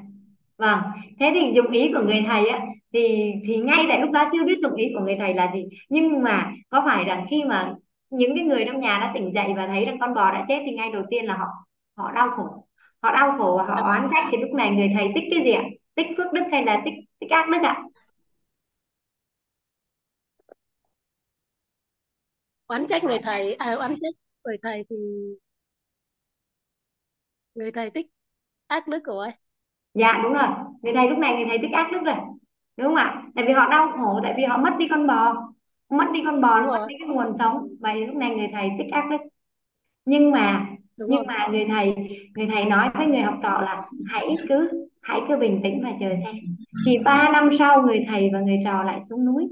Vâng. 0.58 0.80
Thế 1.20 1.32
thì 1.34 1.54
dụng 1.56 1.72
ý 1.72 1.92
của 1.94 2.02
người 2.02 2.24
thầy 2.28 2.48
á 2.48 2.62
thì 2.94 3.34
thì 3.48 3.58
ngay 3.58 3.86
tại 3.90 4.02
lúc 4.02 4.12
đó 4.12 4.30
chưa 4.34 4.46
biết 4.46 4.58
dụng 4.62 4.76
ý 4.76 4.92
của 4.96 5.02
người 5.06 5.16
thầy 5.20 5.34
là 5.34 5.52
gì. 5.54 5.66
Nhưng 5.90 6.24
mà 6.24 6.52
có 6.70 6.84
phải 6.86 7.04
rằng 7.06 7.26
khi 7.32 7.44
mà 7.44 7.76
những 8.10 8.36
cái 8.36 8.46
người 8.46 8.64
trong 8.68 8.80
nhà 8.80 8.98
đã 9.02 9.12
tỉnh 9.14 9.34
dậy 9.36 9.46
và 9.58 9.68
thấy 9.68 9.86
rằng 9.86 9.98
con 10.02 10.14
bò 10.14 10.32
đã 10.34 10.46
chết 10.48 10.64
thì 10.66 10.72
ngay 10.72 10.92
đầu 10.92 11.04
tiên 11.10 11.26
là 11.26 11.38
họ 11.38 11.48
họ 11.98 12.12
đau 12.12 12.30
khổ. 12.38 12.68
Họ 13.02 13.12
đau 13.12 13.36
khổ 13.38 13.56
và 13.58 13.76
họ 13.76 13.82
oán 13.90 14.08
trách 14.12 14.28
thì 14.32 14.38
lúc 14.38 14.50
này 14.54 14.72
người 14.72 14.92
thầy 14.96 15.08
tích 15.16 15.24
cái 15.32 15.40
gì 15.46 15.52
ạ? 15.52 15.64
Tích 15.96 16.08
phước 16.18 16.34
đức 16.34 16.44
hay 16.52 16.66
là 16.66 16.82
tích 16.86 16.94
tích 17.20 17.30
ác 17.32 17.50
đức 17.50 17.60
ạ? 17.64 17.84
Oán 22.68 22.88
trách 22.88 23.04
người 23.04 23.20
thầy 23.24 23.56
à, 23.56 23.74
oán 23.74 23.92
trách 24.02 24.16
người 24.46 24.58
thầy 24.62 24.84
thì 24.90 24.96
người 27.56 27.72
thầy 27.72 27.90
tích 27.90 28.08
ác 28.68 28.88
đức 28.88 29.04
rồi 29.06 29.28
dạ 29.94 30.20
đúng 30.24 30.34
rồi. 30.34 30.48
Người 30.82 30.94
thầy 30.94 31.10
lúc 31.10 31.18
này 31.18 31.36
người 31.36 31.46
thầy 31.50 31.58
tích 31.62 31.72
ác 31.74 31.90
đức 31.92 32.00
rồi. 32.06 32.16
Đúng 32.78 32.88
không 32.88 32.96
ạ? 32.96 33.24
Tại 33.36 33.46
vì 33.48 33.54
họ 33.54 33.70
đau 33.70 33.92
khổ 33.98 34.20
tại 34.24 34.34
vì 34.38 34.44
họ 34.44 34.58
mất 34.58 34.72
đi 34.80 34.88
con 34.90 35.08
bò. 35.08 35.34
Mất 35.90 36.06
đi 36.14 36.22
con 36.26 36.42
bò 36.42 36.60
đúng 36.60 36.68
mất 36.68 36.78
rồi. 36.78 36.88
đi 36.90 36.96
cái 37.00 37.08
nguồn 37.08 37.38
sống. 37.40 37.68
Vậy 37.80 38.08
lúc 38.08 38.16
này 38.16 38.36
người 38.36 38.48
thầy 38.54 38.70
tích 38.78 38.92
ác 38.92 39.06
đức. 39.12 39.18
Nhưng 40.06 40.32
mà 40.32 40.66
đúng 40.98 41.10
nhưng 41.12 41.18
rồi. 41.18 41.28
mà 41.28 41.48
người 41.52 41.66
thầy 41.70 41.96
người 42.36 42.48
thầy 42.54 42.66
nói 42.66 42.90
với 42.94 43.08
người 43.08 43.22
học 43.22 43.36
trò 43.44 43.62
là 43.62 43.86
hãy 44.08 44.28
cứ 44.50 44.88
hãy 45.02 45.22
cứ 45.28 45.38
bình 45.38 45.60
tĩnh 45.64 45.82
và 45.84 45.92
chờ 46.00 46.10
xem. 46.26 46.36
Thì 46.86 46.98
ba 47.06 47.30
năm 47.34 47.50
sau 47.60 47.82
người 47.82 48.06
thầy 48.08 48.30
và 48.34 48.40
người 48.40 48.60
trò 48.66 48.84
lại 48.84 49.00
xuống 49.10 49.26
núi 49.26 49.50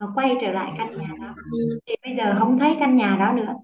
và 0.00 0.06
quay 0.14 0.36
trở 0.40 0.52
lại 0.52 0.72
căn 0.78 0.92
nhà 0.98 1.08
đó. 1.20 1.34
Thì 1.86 1.94
bây 2.02 2.16
giờ 2.16 2.36
không 2.38 2.58
thấy 2.58 2.76
căn 2.80 2.96
nhà 2.96 3.16
đó 3.20 3.32
nữa. 3.32 3.54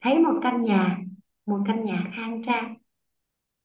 Thấy 0.00 0.18
một 0.18 0.34
căn 0.42 0.62
nhà 0.62 0.98
một 1.46 1.58
căn 1.66 1.84
nhà 1.84 2.04
khang 2.16 2.42
trang 2.46 2.74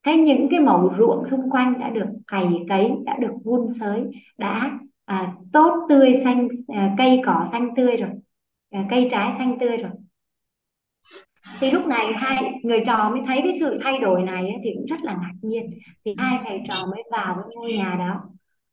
thế 0.10 0.18
những 0.18 0.48
cái 0.52 0.60
màu 0.60 0.96
ruộng 0.98 1.26
xung 1.26 1.50
quanh 1.50 1.80
đã 1.80 1.90
được 1.90 2.08
cày 2.28 2.48
cấy 2.70 2.92
đã 3.06 3.18
được 3.20 3.34
vun 3.44 3.68
sới 3.80 4.04
đã 4.38 4.72
à, 5.06 5.34
tốt 5.54 5.86
tươi 5.90 6.22
xanh 6.24 6.48
à, 6.68 6.96
cây 6.98 7.22
cỏ 7.26 7.46
xanh 7.52 7.70
tươi 7.76 7.98
rồi 7.98 8.10
à, 8.72 8.86
cây 8.90 9.08
trái 9.12 9.34
xanh 9.38 9.58
tươi 9.60 9.78
rồi. 9.78 9.92
Thì 11.60 11.72
lúc 11.72 11.86
này 11.88 12.06
hai 12.16 12.52
người 12.64 12.84
trò 12.86 13.10
mới 13.10 13.22
thấy 13.28 13.42
cái 13.44 13.58
sự 13.60 13.80
thay 13.84 14.00
đổi 14.00 14.24
này 14.24 14.44
ấy, 14.44 14.58
thì 14.64 14.72
cũng 14.76 14.86
rất 14.86 15.02
là 15.04 15.14
ngạc 15.14 15.34
nhiên. 15.42 15.70
Thì 16.06 16.16
hai 16.18 16.40
thầy 16.44 16.62
trò 16.68 16.86
mới 16.92 17.04
vào 17.12 17.36
cái 17.36 17.56
ngôi 17.56 17.74
nhà 17.74 17.96
đó. 18.00 18.22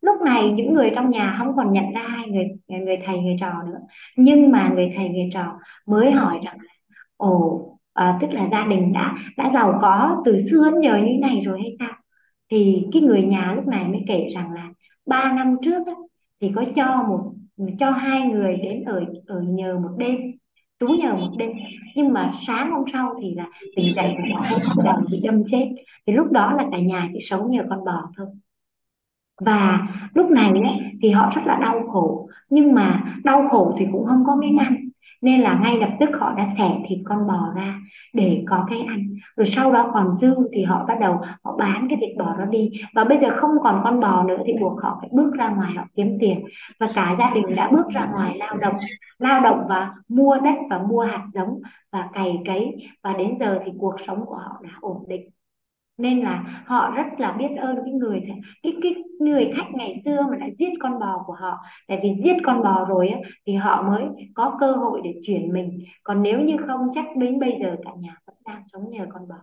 Lúc 0.01 0.23
này 0.23 0.51
những 0.51 0.75
người 0.75 0.93
trong 0.95 1.11
nhà 1.11 1.37
không 1.39 1.57
còn 1.57 1.73
nhận 1.73 1.85
ra 1.95 2.07
hai 2.09 2.29
người 2.29 2.47
người 2.67 2.99
thầy 3.07 3.19
người 3.19 3.37
trò 3.41 3.53
nữa. 3.67 3.79
Nhưng 4.17 4.53
mà 4.53 4.71
người 4.75 4.93
thầy 4.97 5.09
người 5.09 5.29
trò 5.33 5.59
mới 5.87 6.11
hỏi 6.11 6.41
rằng 6.45 6.57
là 6.61 6.73
ồ 7.17 7.76
à, 7.97 8.19
tức 8.21 8.31
là 8.31 8.49
gia 8.53 8.65
đình 8.67 8.93
đã 8.93 9.15
đã 9.37 9.51
giàu 9.55 9.79
có 9.83 10.23
từ 10.25 10.39
xưa 10.51 10.71
đến 10.71 10.81
giờ 10.81 10.97
như 10.97 11.19
này 11.21 11.41
rồi 11.41 11.59
hay 11.61 11.71
sao? 11.79 11.93
Thì 12.51 12.87
cái 12.93 13.03
người 13.03 13.23
nhà 13.23 13.53
lúc 13.57 13.67
này 13.67 13.85
mới 13.89 14.05
kể 14.09 14.29
rằng 14.35 14.53
là 14.53 14.73
ba 15.07 15.33
năm 15.33 15.57
trước 15.63 15.87
á, 15.87 15.93
thì 16.41 16.53
có 16.55 16.65
cho 16.77 17.03
một 17.09 17.33
cho 17.79 17.91
hai 17.91 18.21
người 18.21 18.57
đến 18.57 18.85
ở 18.85 19.05
ở 19.27 19.41
nhờ 19.41 19.79
một 19.79 19.91
đêm 19.99 20.17
trú 20.81 20.87
nhờ 20.87 21.15
một 21.15 21.31
đêm. 21.39 21.51
Nhưng 21.97 22.13
mà 22.13 22.33
sáng 22.47 22.71
hôm 22.71 22.85
sau 22.93 23.15
thì 23.23 23.35
là 23.35 23.47
tỉnh 23.77 23.95
dậy 23.95 24.15
và 24.19 24.25
đã 24.31 24.41
thấy 24.49 24.59
con 24.67 24.87
bò 24.87 25.01
bị 25.11 25.21
đâm 25.25 25.43
chết. 25.47 25.69
Thì 26.07 26.13
lúc 26.13 26.33
đó 26.33 26.53
là 26.53 26.65
cả 26.73 26.79
nhà 26.79 27.09
chỉ 27.13 27.19
sống 27.23 27.51
nhờ 27.51 27.63
con 27.71 27.85
bò 27.85 28.11
thôi. 28.17 28.27
Và 29.41 29.89
lúc 30.15 30.31
này 30.31 30.51
ấy, 30.51 30.81
thì 31.03 31.11
họ 31.11 31.31
rất 31.35 31.43
là 31.47 31.59
đau 31.61 31.81
khổ. 31.93 32.29
Nhưng 32.51 32.75
mà 32.75 33.15
đau 33.25 33.49
khổ 33.51 33.75
thì 33.79 33.87
cũng 33.93 34.07
không 34.07 34.25
có 34.27 34.37
miếng 34.37 34.57
ăn 34.57 34.86
nên 35.23 35.41
là 35.41 35.59
ngay 35.63 35.79
lập 35.79 35.91
tức 36.01 36.11
họ 36.21 36.35
đã 36.37 36.47
xẻ 36.59 36.71
thịt 36.89 36.99
con 37.05 37.27
bò 37.27 37.53
ra 37.57 37.81
để 38.13 38.45
có 38.49 38.67
cái 38.71 38.81
ăn. 38.89 39.07
Rồi 39.37 39.47
sau 39.47 39.73
đó 39.73 39.91
còn 39.95 40.17
dư 40.17 40.35
thì 40.53 40.65
họ 40.65 40.85
bắt 40.89 40.99
đầu 41.01 41.21
họ 41.45 41.57
bán 41.57 41.87
cái 41.91 41.99
thịt 42.01 42.17
bò 42.19 42.37
đó 42.39 42.45
đi. 42.45 42.71
Và 42.95 43.05
bây 43.05 43.19
giờ 43.19 43.29
không 43.37 43.51
còn 43.63 43.81
con 43.85 44.01
bò 44.01 44.23
nữa 44.23 44.39
thì 44.47 44.53
buộc 44.61 44.83
họ 44.83 44.99
phải 45.01 45.09
bước 45.13 45.31
ra 45.35 45.49
ngoài, 45.49 45.73
họ 45.77 45.85
kiếm 45.97 46.17
tiền. 46.21 46.45
Và 46.81 46.89
cả 46.95 47.17
gia 47.19 47.31
đình 47.35 47.55
đã 47.57 47.71
bước 47.73 47.89
ra 47.89 48.09
ngoài 48.13 48.37
lao 48.39 48.55
động 48.61 48.75
lao 49.19 49.41
động 49.41 49.65
và 49.69 49.95
mua 50.09 50.37
đất 50.37 50.55
và 50.71 50.79
mua 50.79 51.01
hạt 51.01 51.27
giống 51.35 51.61
và 51.93 52.09
cày 52.13 52.39
cấy. 52.47 52.77
Và 53.03 53.13
đến 53.13 53.39
giờ 53.41 53.61
thì 53.65 53.73
cuộc 53.79 53.97
sống 54.07 54.27
của 54.27 54.37
họ 54.37 54.61
đã 54.63 54.71
ổn 54.81 55.05
định 55.09 55.29
nên 55.99 56.21
là 56.21 56.63
họ 56.67 56.91
rất 56.97 57.07
là 57.19 57.33
biết 57.33 57.49
ơn 57.59 57.77
cái 57.85 57.93
người 57.93 58.23
cái 58.63 58.73
cái 58.83 58.95
người 59.21 59.51
khách 59.57 59.67
ngày 59.73 60.03
xưa 60.05 60.23
mà 60.31 60.37
đã 60.37 60.47
giết 60.59 60.71
con 60.81 60.99
bò 60.99 61.23
của 61.27 61.33
họ. 61.33 61.59
Tại 61.89 62.01
vì 62.03 62.15
giết 62.23 62.37
con 62.45 62.63
bò 62.63 62.85
rồi 62.89 63.09
á, 63.09 63.19
thì 63.47 63.55
họ 63.55 63.83
mới 63.83 64.05
có 64.35 64.57
cơ 64.61 64.73
hội 64.73 65.01
để 65.05 65.15
chuyển 65.23 65.53
mình. 65.53 65.79
Còn 66.03 66.23
nếu 66.23 66.41
như 66.41 66.57
không 66.67 66.81
chắc 66.95 67.05
đến 67.17 67.39
bây 67.39 67.53
giờ 67.61 67.77
cả 67.85 67.91
nhà 67.99 68.17
vẫn 68.27 68.37
đang 68.47 68.63
sống 68.73 68.91
nhờ 68.91 69.07
con 69.13 69.29
bò. 69.29 69.37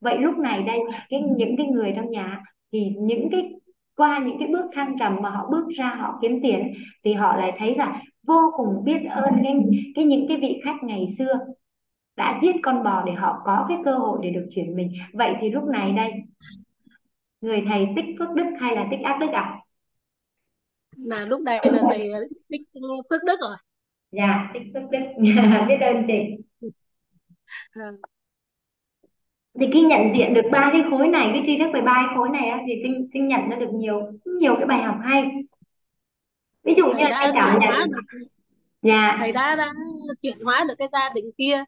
Vậy 0.00 0.18
lúc 0.18 0.38
này 0.38 0.62
đây 0.62 0.80
cái 1.08 1.20
những 1.20 1.56
cái 1.56 1.66
người 1.66 1.92
trong 1.96 2.10
nhà 2.10 2.42
thì 2.72 2.88
những 2.98 3.28
cái 3.30 3.52
qua 3.96 4.18
những 4.18 4.36
cái 4.38 4.48
bước 4.48 4.64
thăng 4.74 4.98
trầm 4.98 5.16
mà 5.22 5.30
họ 5.30 5.48
bước 5.50 5.68
ra 5.68 5.94
họ 6.00 6.18
kiếm 6.22 6.40
tiền 6.42 6.72
thì 7.04 7.12
họ 7.12 7.36
lại 7.36 7.52
thấy 7.58 7.76
là 7.76 8.02
vô 8.26 8.52
cùng 8.56 8.84
biết 8.84 9.04
ơn 9.10 9.34
cái, 9.44 9.56
cái 9.94 10.04
những 10.04 10.28
cái 10.28 10.36
vị 10.36 10.60
khách 10.64 10.82
ngày 10.82 11.06
xưa 11.18 11.38
đã 12.18 12.38
giết 12.42 12.56
con 12.62 12.82
bò 12.82 13.02
để 13.06 13.12
họ 13.12 13.42
có 13.44 13.66
cái 13.68 13.78
cơ 13.84 13.94
hội 13.94 14.18
để 14.22 14.30
được 14.30 14.46
chuyển 14.50 14.76
mình. 14.76 14.90
Vậy 15.12 15.34
thì 15.40 15.50
lúc 15.50 15.64
này 15.64 15.92
đây 15.92 16.12
người 17.40 17.64
thầy 17.68 17.88
tích 17.96 18.04
phước 18.18 18.28
đức 18.34 18.46
hay 18.60 18.76
là 18.76 18.86
tích 18.90 19.00
ác 19.04 19.18
đức 19.20 19.30
ạ? 19.32 19.42
À? 19.42 19.58
là 20.96 21.24
lúc 21.26 21.42
đây 21.42 21.60
là 21.64 21.82
thầy 21.88 22.10
tích 22.48 22.62
phước 23.10 23.20
đức 23.26 23.36
rồi. 23.40 23.56
Dạ 24.10 24.50
tích 24.54 24.62
phước 24.74 24.82
đức. 24.90 24.98
Biết 25.68 25.78
ơn 25.80 26.02
chị. 26.06 26.14
À. 27.70 27.90
thì 29.60 29.66
khi 29.72 29.82
nhận 29.82 30.14
diện 30.14 30.34
được 30.34 30.48
ba 30.52 30.70
cái 30.72 30.82
khối 30.90 31.08
này 31.08 31.30
cái 31.32 31.42
tri 31.46 31.58
thức 31.58 31.70
về 31.74 31.80
ba 31.80 31.94
cái 32.06 32.16
khối 32.16 32.28
này 32.28 32.48
á, 32.48 32.58
thì 32.66 32.72
trinh 32.82 33.08
trinh 33.12 33.28
nhận 33.28 33.48
ra 33.50 33.56
được 33.56 33.70
nhiều 33.74 34.12
nhiều 34.40 34.54
cái 34.56 34.66
bài 34.66 34.82
học 34.82 34.96
hay. 35.02 35.24
Ví 36.62 36.74
dụ 36.76 36.86
như 36.86 36.92
thầy 37.02 37.10
là 37.10 37.20
trinh 37.22 37.34
đã 37.34 37.40
cảm 37.40 37.58
chuyển 37.60 37.70
nhận 37.70 37.90
được 37.90 38.18
dạ. 38.82 39.16
thầy 39.18 39.32
đã 39.32 39.56
đã 39.56 39.72
chuyển 40.22 40.38
hóa 40.44 40.64
được 40.68 40.74
cái 40.78 40.88
gia 40.92 41.10
đình 41.14 41.30
kia 41.38 41.64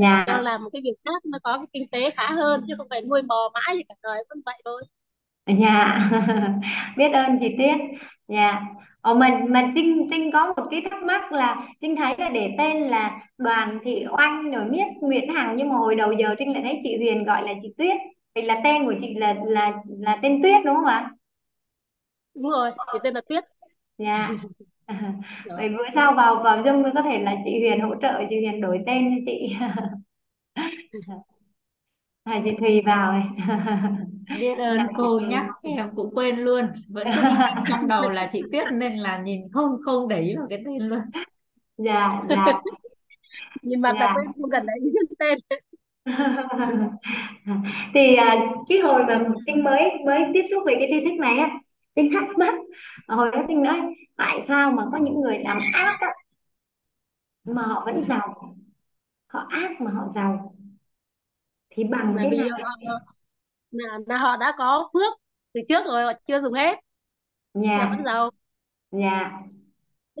dạ. 0.00 0.26
Làm 0.42 0.64
một 0.64 0.70
cái 0.72 0.82
việc 0.84 0.94
khác 1.04 1.24
nó 1.24 1.38
có 1.42 1.58
cái 1.58 1.66
kinh 1.72 1.88
tế 1.88 2.10
khá 2.10 2.26
hơn 2.32 2.64
chứ 2.68 2.74
không 2.78 2.86
phải 2.90 3.02
nuôi 3.02 3.22
bò 3.22 3.50
mãi 3.54 3.74
thì 3.76 3.82
cả 3.88 3.94
đời 4.02 4.24
vẫn 4.28 4.42
vậy 4.46 4.62
thôi. 4.64 4.82
Dạ. 5.46 5.98
Biết 6.96 7.08
ơn 7.12 7.38
chị 7.40 7.54
Tuyết. 7.58 7.76
Dạ. 8.28 8.60
Ồ, 9.00 9.14
mình 9.14 9.52
mình 9.52 9.66
Trinh 9.74 10.08
Trinh 10.10 10.30
có 10.32 10.46
một 10.56 10.62
cái 10.70 10.82
thắc 10.90 11.02
mắc 11.02 11.32
là 11.32 11.66
Trinh 11.80 11.96
thấy 11.96 12.14
là 12.18 12.28
để 12.28 12.54
tên 12.58 12.82
là 12.82 13.20
Đoàn 13.38 13.78
Thị 13.84 14.04
Oanh 14.18 14.50
rồi 14.50 14.64
Miss 14.70 14.90
Nguyễn 15.00 15.34
Hằng 15.34 15.54
nhưng 15.56 15.68
mà 15.68 15.76
hồi 15.76 15.94
đầu 15.94 16.12
giờ 16.12 16.34
Trinh 16.38 16.52
lại 16.52 16.62
thấy 16.62 16.80
chị 16.82 16.96
Huyền 16.96 17.24
gọi 17.24 17.42
là 17.42 17.52
chị 17.62 17.74
Tuyết. 17.78 17.96
Vậy 18.34 18.44
là 18.44 18.60
tên 18.64 18.84
của 18.84 18.94
chị 19.00 19.14
là 19.14 19.34
là 19.46 19.72
là 19.98 20.18
tên 20.22 20.42
Tuyết 20.42 20.64
đúng 20.64 20.74
không 20.76 20.86
ạ? 20.86 21.10
Đúng 22.34 22.50
rồi 22.50 22.70
thì 22.92 22.98
tên 23.02 23.14
là 23.14 23.20
Tuyết. 23.28 23.44
Dạ 23.98 24.30
Đó. 24.88 25.56
vậy 25.56 25.68
bữa 25.68 25.84
sau 25.94 26.14
vào 26.14 26.42
vào 26.44 26.62
Zoom 26.62 26.82
mới 26.82 26.92
có 26.94 27.02
thể 27.02 27.18
là 27.18 27.36
chị 27.44 27.50
Huyền 27.60 27.80
hỗ 27.80 27.94
trợ 28.02 28.22
chị 28.30 28.36
Huyền 28.36 28.60
đổi 28.60 28.80
tên 28.86 29.10
cho 29.10 29.22
chị. 29.26 29.56
À, 32.26 32.40
chị 32.44 32.50
Thùy 32.60 32.82
vào 32.86 33.12
này 33.12 33.24
biết 34.40 34.58
ơn 34.58 34.76
dạ. 34.76 34.86
cô 34.96 35.20
nhắc 35.28 35.44
em 35.62 35.90
cũng 35.96 36.14
quên 36.14 36.38
luôn. 36.38 36.64
Vẫn 36.88 37.06
cứ 37.14 37.20
trong 37.68 37.88
đầu 37.88 38.10
là 38.10 38.28
chị 38.30 38.42
Tuyết 38.52 38.72
nên 38.72 38.96
là 38.96 39.18
nhìn 39.18 39.40
không 39.52 39.70
không 39.84 40.08
để 40.08 40.20
ý 40.20 40.36
vào 40.36 40.46
cái 40.50 40.62
tên 40.64 40.78
luôn. 40.78 41.00
Dạ 41.76 42.22
dạ. 42.28 42.60
Nhìn 43.62 43.80
mặt 43.80 43.92
là 43.92 44.14
dạ 44.16 44.32
không 44.36 44.50
cần 44.50 44.66
đấy 44.66 44.76
tên. 45.18 45.38
Thì 47.94 48.14
à, 48.14 48.36
cái 48.68 48.78
hồi 48.78 49.02
mà 49.08 49.24
Trinh 49.46 49.64
mới 49.64 49.90
mới 50.06 50.24
tiếp 50.34 50.42
xúc 50.50 50.62
về 50.66 50.74
cái 50.78 50.88
tri 50.90 51.04
thức 51.04 51.14
này 51.20 51.38
á 51.38 51.58
Trinh 51.96 52.10
thắc 52.12 52.38
mắc 52.38 52.54
hồi 53.08 53.30
đó 53.32 53.42
Trinh 53.48 53.62
nói 53.62 53.80
tại 54.16 54.42
sao 54.48 54.70
mà 54.70 54.84
có 54.92 54.98
những 54.98 55.20
người 55.20 55.38
làm 55.38 55.58
ác 55.74 55.96
á, 56.00 56.08
mà 57.44 57.62
họ 57.62 57.82
vẫn 57.84 58.02
giàu? 58.02 58.56
Họ 59.26 59.46
ác 59.50 59.80
mà 59.80 59.90
họ 59.90 60.08
giàu. 60.14 60.54
Thì 61.70 61.84
bằng 61.84 62.14
là 62.14 62.22
cái 62.22 62.30
vì 62.30 62.38
nào 62.38 62.58
họ 62.62 62.98
là, 63.70 63.98
là 64.06 64.16
họ 64.18 64.36
đã 64.36 64.52
có 64.58 64.88
phước 64.92 65.20
từ 65.54 65.60
trước 65.68 65.84
rồi 65.86 66.04
họ 66.04 66.12
chưa 66.26 66.40
dùng 66.40 66.52
hết. 66.52 66.78
Là 67.54 67.62
nhà 67.62 67.88
vẫn 67.90 68.04
giàu. 68.04 68.30
Nhà. 68.90 69.42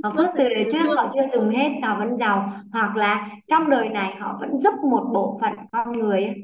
Họ 0.02 0.14
phước 0.16 0.26
từ, 0.38 0.48
đời 0.48 0.64
trước 0.72 0.94
họ 0.96 1.12
chưa 1.14 1.38
dùng 1.38 1.48
hết 1.48 1.68
họ 1.82 1.98
vẫn 1.98 2.16
giàu. 2.18 2.52
Hoặc 2.72 2.96
là 2.96 3.30
trong 3.48 3.70
đời 3.70 3.88
này 3.88 4.14
họ 4.20 4.36
vẫn 4.40 4.58
giúp 4.58 4.74
một 4.90 5.10
bộ 5.14 5.38
phận 5.40 5.52
con 5.72 5.98
người 5.98 6.34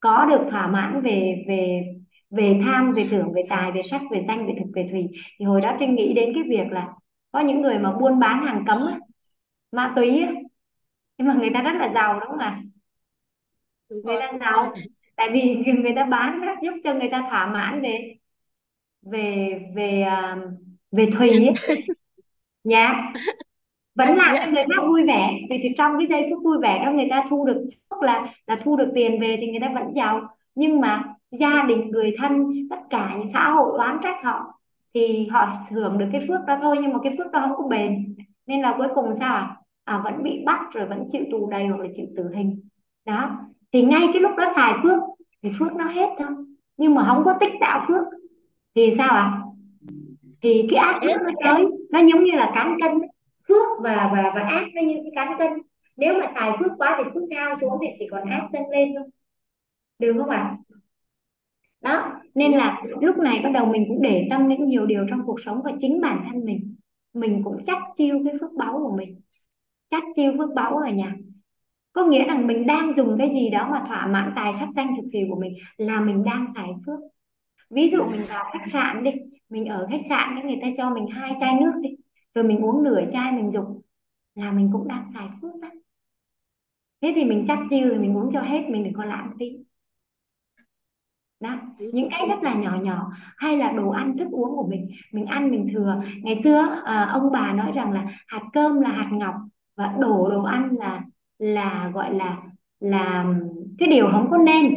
có 0.00 0.26
được 0.30 0.46
thỏa 0.50 0.66
mãn 0.66 1.00
về 1.02 1.44
về 1.48 1.82
về 2.30 2.60
tham 2.64 2.92
về 2.96 3.04
tưởng 3.10 3.32
về 3.32 3.42
tài 3.48 3.72
về 3.72 3.80
sắc 3.90 4.00
về 4.10 4.24
danh 4.28 4.46
về 4.46 4.54
thực 4.58 4.66
về 4.74 4.88
thùy 4.90 5.08
thì 5.38 5.44
hồi 5.44 5.60
đó 5.60 5.76
Trinh 5.78 5.94
nghĩ 5.94 6.12
đến 6.14 6.32
cái 6.34 6.42
việc 6.48 6.72
là 6.72 6.88
có 7.32 7.40
những 7.40 7.62
người 7.62 7.78
mà 7.78 7.92
buôn 8.00 8.18
bán 8.18 8.46
hàng 8.46 8.64
cấm 8.66 8.78
á, 8.90 8.98
ma 9.72 9.92
túy 9.96 10.20
á, 10.20 10.32
nhưng 11.18 11.28
mà 11.28 11.34
người 11.34 11.50
ta 11.54 11.62
rất 11.62 11.72
là 11.78 11.92
giàu 11.94 12.20
đúng 12.20 12.30
không 12.30 12.38
ạ? 12.38 12.62
Đúng 13.90 14.00
người 14.04 14.16
ta 14.20 14.32
giàu. 14.40 14.74
tại 15.16 15.30
vì 15.32 15.54
người 15.82 15.92
ta 15.96 16.04
bán 16.04 16.40
á, 16.46 16.54
giúp 16.62 16.72
cho 16.84 16.94
người 16.94 17.08
ta 17.12 17.26
thỏa 17.30 17.46
mãn 17.46 17.82
về 17.82 18.14
về 19.02 19.48
về 19.74 20.02
à, 20.02 20.36
về 20.92 21.10
thùy 21.18 21.30
Nghiện. 21.30 21.54
ấy. 21.68 21.86
dạ. 22.64 23.12
Vẫn 23.94 24.16
làm 24.16 24.36
cho 24.38 24.46
người 24.50 24.64
khác 24.64 24.82
vui 24.88 25.02
vẻ. 25.06 25.32
Vì 25.50 25.56
thì 25.62 25.68
trong 25.78 25.92
cái 25.98 26.06
giây 26.10 26.30
phút 26.30 26.44
vui 26.44 26.58
vẻ 26.62 26.82
đó 26.84 26.92
người 26.92 27.06
ta 27.10 27.24
thu 27.30 27.46
được 27.46 27.64
là 28.02 28.34
là 28.46 28.60
thu 28.64 28.76
được 28.76 28.92
tiền 28.94 29.20
về 29.20 29.36
thì 29.40 29.46
người 29.50 29.60
ta 29.60 29.72
vẫn 29.74 29.94
giàu. 29.96 30.20
Nhưng 30.54 30.80
mà 30.80 31.04
gia 31.30 31.62
đình 31.68 31.90
người 31.90 32.14
thân 32.18 32.52
tất 32.70 32.80
cả 32.90 33.16
những 33.18 33.30
xã 33.32 33.50
hội 33.50 33.78
oán 33.78 33.98
trách 34.02 34.16
họ 34.24 34.58
thì 34.94 35.26
họ 35.26 35.52
hưởng 35.70 35.98
được 35.98 36.06
cái 36.12 36.24
phước 36.28 36.40
đó 36.46 36.58
thôi 36.62 36.76
nhưng 36.80 36.92
mà 36.92 36.98
cái 37.02 37.14
phước 37.18 37.32
đó 37.32 37.44
không 37.48 37.56
có 37.56 37.68
bền. 37.68 38.14
Nên 38.46 38.62
là 38.62 38.74
cuối 38.78 38.88
cùng 38.94 39.14
sao 39.18 39.34
à, 39.34 39.56
à 39.84 40.00
vẫn 40.04 40.22
bị 40.22 40.42
bắt 40.46 40.60
rồi 40.72 40.86
vẫn 40.86 41.04
chịu 41.12 41.24
tù 41.30 41.50
đầy 41.50 41.66
hoặc 41.66 41.80
là 41.80 41.88
chịu 41.94 42.06
tử 42.16 42.30
hình. 42.34 42.60
Đó. 43.04 43.30
Thì 43.72 43.82
ngay 43.82 44.08
cái 44.12 44.22
lúc 44.22 44.32
đó 44.36 44.44
xài 44.54 44.74
phước 44.82 44.98
thì 45.42 45.50
phước 45.58 45.72
nó 45.72 45.84
hết 45.84 46.08
thôi. 46.18 46.28
Nhưng 46.76 46.94
mà 46.94 47.04
không 47.06 47.24
có 47.24 47.34
tích 47.40 47.52
tạo 47.60 47.84
phước 47.88 48.04
thì 48.74 48.94
sao 48.98 49.14
ạ? 49.14 49.42
Thì 50.42 50.68
cái 50.70 50.78
ác 50.78 51.00
phước 51.00 51.22
nó 51.22 51.30
tới. 51.44 51.66
Nó 51.90 51.98
giống 51.98 52.24
như 52.24 52.32
là 52.32 52.52
cán 52.54 52.76
cân. 52.80 52.92
Phước 53.48 53.66
và 53.82 54.10
và 54.12 54.32
và 54.34 54.40
ác 54.40 54.64
nó 54.74 54.82
như 54.82 54.94
cái 54.94 55.12
cán 55.14 55.38
cân. 55.38 55.48
Nếu 55.96 56.14
mà 56.20 56.32
xài 56.34 56.52
phước 56.58 56.72
quá 56.78 56.94
thì 56.98 57.10
phước 57.14 57.22
cao 57.30 57.54
xuống 57.60 57.78
thì 57.82 57.88
chỉ 57.98 58.06
còn 58.10 58.30
ác 58.30 58.48
dâng 58.52 58.70
lên 58.70 58.88
thôi. 58.96 59.08
Được 59.98 60.14
không 60.18 60.30
ạ? 60.30 60.56
Đó, 61.80 62.20
nên 62.34 62.52
là 62.52 62.82
lúc 63.00 63.16
này 63.18 63.40
bắt 63.44 63.50
đầu 63.54 63.66
mình 63.66 63.84
cũng 63.88 64.02
để 64.02 64.26
tâm 64.30 64.48
đến 64.48 64.66
nhiều 64.66 64.86
điều 64.86 65.06
trong 65.10 65.20
cuộc 65.26 65.40
sống 65.44 65.62
và 65.64 65.72
chính 65.80 66.00
bản 66.00 66.24
thân 66.28 66.44
mình. 66.44 66.74
Mình 67.14 67.42
cũng 67.44 67.64
chắc 67.66 67.82
chiêu 67.96 68.20
cái 68.24 68.34
phước 68.40 68.52
báu 68.52 68.80
của 68.84 68.96
mình. 68.96 69.20
Chắc 69.90 70.02
chiêu 70.16 70.32
phước 70.38 70.54
báu 70.54 70.76
ở 70.76 70.90
nhà 70.90 71.14
có 71.92 72.04
nghĩa 72.04 72.24
rằng 72.24 72.46
mình 72.46 72.66
đang 72.66 72.92
dùng 72.96 73.16
cái 73.18 73.30
gì 73.32 73.50
đó 73.50 73.68
mà 73.72 73.84
thỏa 73.86 74.06
mãn 74.06 74.32
tài 74.36 74.52
sắc 74.58 74.68
danh 74.76 74.96
thực 74.96 75.08
thì 75.12 75.20
của 75.30 75.40
mình 75.40 75.54
là 75.76 76.00
mình 76.00 76.24
đang 76.24 76.46
xài 76.54 76.68
phước. 76.86 76.98
Ví 77.70 77.90
dụ 77.90 77.98
mình 78.10 78.20
vào 78.28 78.44
khách 78.52 78.64
sạn 78.72 79.04
đi, 79.04 79.10
mình 79.48 79.66
ở 79.66 79.86
khách 79.90 80.00
sạn 80.08 80.28
cái 80.34 80.44
người 80.44 80.58
ta 80.62 80.68
cho 80.76 80.90
mình 80.90 81.06
hai 81.06 81.32
chai 81.40 81.54
nước 81.60 81.72
đi, 81.82 81.90
rồi 82.34 82.44
mình 82.44 82.58
uống 82.58 82.82
nửa 82.84 83.00
chai 83.12 83.32
mình 83.32 83.50
dùng, 83.50 83.80
là 84.34 84.52
mình 84.52 84.70
cũng 84.72 84.88
đang 84.88 85.10
xài 85.14 85.28
phước 85.42 85.60
đó. 85.62 85.68
Thế 87.02 87.12
thì 87.16 87.24
mình 87.24 87.44
chắc 87.48 87.58
chiêu 87.70 87.88
thì 87.92 87.98
mình 87.98 88.16
uống 88.16 88.32
cho 88.32 88.40
hết, 88.40 88.60
mình 88.68 88.84
đừng 88.84 88.92
có 88.92 89.04
lãng 89.04 89.30
phí 89.38 89.46
đó 91.40 91.50
những 91.78 92.08
cái 92.10 92.26
rất 92.28 92.42
là 92.42 92.54
nhỏ 92.54 92.76
nhỏ 92.82 93.10
hay 93.36 93.56
là 93.56 93.72
đồ 93.72 93.90
ăn 93.90 94.16
thức 94.18 94.28
uống 94.30 94.56
của 94.56 94.66
mình 94.70 94.88
mình 95.12 95.26
ăn 95.26 95.50
mình 95.50 95.66
thừa. 95.72 96.02
Ngày 96.22 96.40
xưa 96.44 96.80
à, 96.84 97.10
ông 97.12 97.32
bà 97.32 97.52
nói 97.52 97.70
rằng 97.74 97.92
là 97.94 98.04
hạt 98.28 98.42
cơm 98.52 98.80
là 98.80 98.90
hạt 98.90 99.08
ngọc 99.12 99.34
và 99.76 99.94
đổ 100.00 100.28
đồ 100.30 100.42
ăn 100.42 100.76
là 100.78 101.02
là 101.38 101.90
gọi 101.94 102.14
là 102.14 102.36
là 102.80 103.34
cái 103.78 103.88
điều 103.88 104.08
không 104.12 104.28
có 104.30 104.36
nên. 104.38 104.74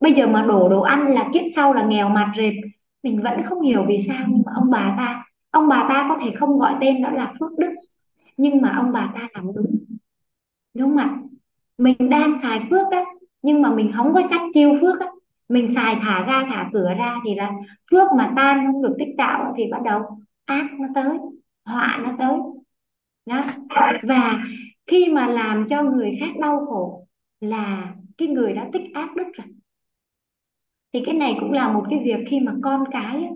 Bây 0.00 0.12
giờ 0.12 0.26
mà 0.26 0.42
đổ 0.42 0.68
đồ 0.68 0.80
ăn 0.80 1.14
là 1.14 1.30
kiếp 1.34 1.42
sau 1.54 1.72
là 1.72 1.84
nghèo 1.84 2.08
mặt 2.08 2.32
rệp. 2.36 2.54
Mình 3.02 3.22
vẫn 3.22 3.42
không 3.48 3.60
hiểu 3.60 3.84
vì 3.88 3.98
sao 4.08 4.24
nhưng 4.28 4.42
mà 4.46 4.52
ông 4.54 4.70
bà 4.70 4.94
ta 4.98 5.24
ông 5.50 5.68
bà 5.68 5.86
ta 5.88 6.06
có 6.08 6.16
thể 6.24 6.30
không 6.36 6.58
gọi 6.58 6.74
tên 6.80 7.02
đó 7.02 7.10
là 7.10 7.32
phước 7.40 7.58
đức 7.58 7.70
nhưng 8.36 8.60
mà 8.62 8.74
ông 8.76 8.92
bà 8.92 9.12
ta 9.14 9.28
làm 9.34 9.46
đúng. 9.54 9.76
Đúng 10.74 10.88
không 10.88 10.96
ạ? 10.96 11.18
Mình 11.78 12.10
đang 12.10 12.38
xài 12.42 12.60
phước 12.70 12.86
đó 12.90 13.04
nhưng 13.42 13.62
mà 13.62 13.70
mình 13.74 13.92
không 13.96 14.14
có 14.14 14.22
chắc 14.30 14.40
chiêu 14.54 14.78
phước 14.80 15.00
á 15.00 15.06
mình 15.48 15.74
xài 15.74 15.96
thả 16.00 16.24
ra, 16.24 16.46
thả 16.48 16.68
cửa 16.72 16.94
ra 16.98 17.16
thì 17.24 17.34
là 17.34 17.50
phước 17.90 18.08
mà 18.18 18.32
tan 18.36 18.66
không 18.66 18.82
được 18.82 18.96
tích 18.98 19.14
tạo 19.18 19.54
thì 19.56 19.64
bắt 19.70 19.82
đầu 19.84 20.02
ác 20.44 20.66
nó 20.80 20.88
tới, 20.94 21.18
họa 21.64 22.00
nó 22.02 22.12
tới. 22.18 22.38
Đó. 23.26 23.44
Và 24.02 24.44
khi 24.86 25.08
mà 25.12 25.26
làm 25.26 25.66
cho 25.68 25.82
người 25.82 26.16
khác 26.20 26.30
đau 26.40 26.66
khổ 26.66 27.06
là 27.40 27.94
cái 28.18 28.28
người 28.28 28.52
đã 28.52 28.68
tích 28.72 28.82
ác 28.94 29.16
đức 29.16 29.26
rồi. 29.34 29.46
Thì 30.92 31.02
cái 31.06 31.14
này 31.14 31.36
cũng 31.40 31.52
là 31.52 31.72
một 31.72 31.86
cái 31.90 32.00
việc 32.04 32.24
khi 32.28 32.40
mà 32.40 32.52
con 32.62 32.84
cái 32.90 33.28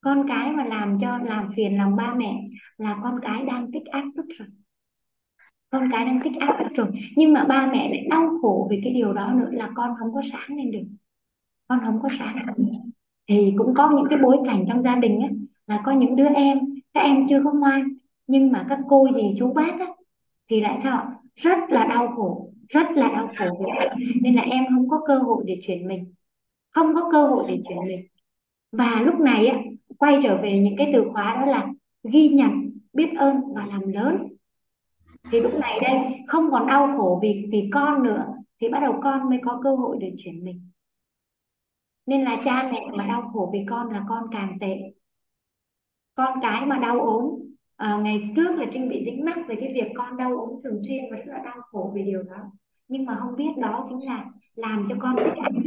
con 0.00 0.28
cái 0.28 0.50
mà 0.50 0.64
làm 0.64 0.98
cho, 1.00 1.18
làm 1.18 1.50
phiền 1.56 1.76
lòng 1.78 1.96
ba 1.96 2.14
mẹ 2.14 2.48
là 2.76 2.98
con 3.02 3.20
cái 3.22 3.44
đang 3.44 3.72
tích 3.72 3.86
ác 3.86 4.04
đức 4.14 4.26
rồi. 4.38 4.48
Con 5.70 5.88
cái 5.92 6.04
đang 6.04 6.20
tích 6.24 6.32
ác 6.40 6.56
đức 6.60 6.68
rồi. 6.74 6.88
Nhưng 7.16 7.32
mà 7.32 7.44
ba 7.44 7.66
mẹ 7.66 7.88
lại 7.90 8.06
đau 8.10 8.38
khổ 8.42 8.68
vì 8.70 8.80
cái 8.84 8.92
điều 8.92 9.12
đó 9.12 9.32
nữa 9.32 9.48
là 9.50 9.70
con 9.74 9.90
không 9.98 10.14
có 10.14 10.22
sáng 10.32 10.56
lên 10.56 10.70
được 10.70 10.84
con 11.68 11.80
không 11.84 11.98
có 12.02 12.08
sáng 12.18 12.36
lên 12.36 12.68
thì 13.28 13.54
cũng 13.58 13.74
có 13.74 13.90
những 13.96 14.06
cái 14.10 14.18
bối 14.22 14.36
cảnh 14.46 14.64
trong 14.68 14.82
gia 14.82 14.96
đình 14.96 15.20
á, 15.20 15.28
là 15.66 15.82
có 15.84 15.92
những 15.92 16.16
đứa 16.16 16.28
em, 16.28 16.58
các 16.94 17.00
em 17.00 17.26
chưa 17.28 17.40
có 17.44 17.52
ngoan, 17.52 17.88
nhưng 18.26 18.52
mà 18.52 18.66
các 18.68 18.78
cô 18.88 19.08
dì 19.14 19.34
chú 19.38 19.52
bác 19.52 19.80
á, 19.80 19.86
thì 20.50 20.60
lại 20.60 20.78
sao 20.82 21.12
rất 21.34 21.58
là 21.68 21.86
đau 21.86 22.08
khổ, 22.16 22.50
rất 22.68 22.90
là 22.90 23.08
đau 23.08 23.30
khổ 23.38 23.46
vì 23.60 23.72
vậy 23.76 23.88
nên 24.22 24.34
là 24.34 24.42
em 24.42 24.64
không 24.68 24.88
có 24.88 25.00
cơ 25.06 25.18
hội 25.18 25.44
để 25.46 25.60
chuyển 25.66 25.88
mình. 25.88 26.12
Không 26.70 26.94
có 26.94 27.08
cơ 27.12 27.26
hội 27.26 27.44
để 27.48 27.62
chuyển 27.68 27.78
mình. 27.78 28.06
Và 28.72 29.02
lúc 29.04 29.20
này 29.20 29.46
á, 29.46 29.58
quay 29.98 30.18
trở 30.22 30.36
về 30.42 30.58
những 30.58 30.76
cái 30.76 30.90
từ 30.92 31.04
khóa 31.12 31.36
đó 31.40 31.52
là 31.52 31.68
ghi 32.12 32.28
nhận, 32.28 32.70
biết 32.92 33.08
ơn 33.18 33.36
và 33.54 33.66
làm 33.66 33.92
lớn. 33.92 34.16
Thì 35.30 35.40
lúc 35.40 35.52
này 35.60 35.80
đây, 35.82 35.98
không 36.26 36.50
còn 36.50 36.66
đau 36.66 36.94
khổ 36.96 37.18
vì 37.22 37.48
vì 37.52 37.70
con 37.72 38.02
nữa, 38.02 38.26
thì 38.60 38.68
bắt 38.68 38.80
đầu 38.80 39.00
con 39.02 39.30
mới 39.30 39.38
có 39.44 39.60
cơ 39.64 39.74
hội 39.74 39.96
để 40.00 40.12
chuyển 40.18 40.44
mình 40.44 40.60
nên 42.08 42.22
là 42.22 42.40
cha 42.44 42.68
mẹ 42.72 42.80
mà 42.92 43.06
đau 43.06 43.30
khổ 43.32 43.50
vì 43.52 43.58
con 43.68 43.90
là 43.90 44.04
con 44.08 44.24
càng 44.32 44.56
tệ. 44.60 44.76
Con 46.14 46.38
cái 46.42 46.66
mà 46.66 46.78
đau 46.78 47.00
ốm 47.00 47.24
à, 47.76 47.98
ngày 48.02 48.20
trước 48.36 48.56
là 48.56 48.66
Trinh 48.72 48.88
bị 48.88 49.02
dính 49.04 49.24
mắc 49.24 49.38
về 49.48 49.56
cái 49.60 49.72
việc 49.74 49.92
con 49.94 50.16
đau 50.16 50.36
ốm 50.36 50.48
thường 50.64 50.82
xuyên 50.88 51.04
và 51.10 51.16
rất 51.16 51.32
là 51.32 51.38
đau 51.44 51.56
khổ 51.60 51.92
vì 51.94 52.02
điều 52.02 52.22
đó. 52.22 52.36
Nhưng 52.88 53.04
mà 53.06 53.18
không 53.20 53.36
biết 53.36 53.50
đó 53.60 53.84
chính 53.88 54.08
là 54.14 54.24
làm 54.56 54.86
cho 54.88 54.96
con 55.00 55.16
thích 55.16 55.42
ăn. 55.42 55.62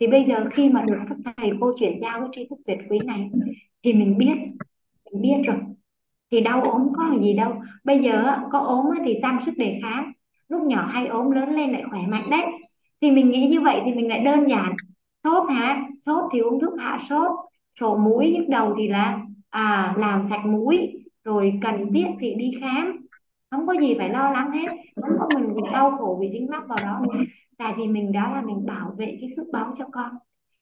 Thì 0.00 0.06
bây 0.06 0.24
giờ 0.24 0.44
khi 0.52 0.68
mà 0.68 0.84
được 0.88 0.98
các 1.08 1.32
thầy 1.36 1.50
cô 1.60 1.72
chuyển 1.78 2.00
giao 2.00 2.20
cái 2.20 2.28
tri 2.32 2.46
thức 2.50 2.58
tuyệt 2.66 2.78
quý 2.90 2.98
này 3.04 3.30
thì 3.84 3.92
mình 3.92 4.18
biết 4.18 4.34
mình 5.12 5.22
biết 5.22 5.42
rồi. 5.44 5.56
Thì 6.30 6.40
đau 6.40 6.62
ốm 6.62 6.88
có 6.96 7.18
gì 7.22 7.34
đâu. 7.34 7.54
Bây 7.84 7.98
giờ 7.98 8.24
có 8.52 8.58
ốm 8.58 8.86
thì 9.04 9.18
tăng 9.22 9.42
sức 9.46 9.54
đề 9.56 9.78
kháng. 9.82 10.12
Lúc 10.48 10.62
nhỏ 10.62 10.86
hay 10.92 11.06
ốm 11.06 11.30
lớn 11.30 11.56
lên 11.56 11.72
lại 11.72 11.82
khỏe 11.90 12.00
mạnh 12.08 12.24
đấy. 12.30 12.42
Thì 13.00 13.10
mình 13.10 13.30
nghĩ 13.30 13.48
như 13.48 13.60
vậy 13.60 13.80
thì 13.84 13.92
mình 13.92 14.08
lại 14.08 14.20
đơn 14.24 14.48
giản 14.48 14.72
sốt 15.24 15.50
hả? 15.50 15.82
Sốt 16.00 16.24
thì 16.32 16.38
uống 16.38 16.60
thuốc 16.60 16.78
hạ 16.78 16.98
sốt. 17.08 17.30
Sổ 17.80 17.96
mũi 17.96 18.30
nhức 18.30 18.48
đầu 18.48 18.74
thì 18.78 18.88
là 18.88 19.18
à 19.50 19.94
làm 19.98 20.24
sạch 20.24 20.46
mũi, 20.46 21.04
rồi 21.24 21.58
cần 21.62 21.92
thiết 21.92 22.06
thì 22.20 22.34
đi 22.34 22.50
khám. 22.60 22.96
Không 23.50 23.66
có 23.66 23.72
gì 23.72 23.94
phải 23.98 24.08
lo 24.08 24.30
lắng 24.30 24.50
hết. 24.50 24.66
Không 25.02 25.18
có 25.18 25.28
mình 25.34 25.54
bị 25.54 25.62
đau 25.72 25.96
khổ 25.98 26.18
vì 26.20 26.30
dính 26.32 26.46
mắc 26.50 26.62
vào 26.68 26.78
đó 26.82 27.00
nữa 27.02 27.24
tại 27.58 27.74
vì 27.76 27.86
mình 27.86 28.12
đó 28.12 28.30
là 28.34 28.42
mình 28.42 28.66
bảo 28.66 28.94
vệ 28.98 29.18
cái 29.20 29.30
phước 29.36 29.46
báo 29.52 29.72
cho 29.78 29.84
con 29.92 30.10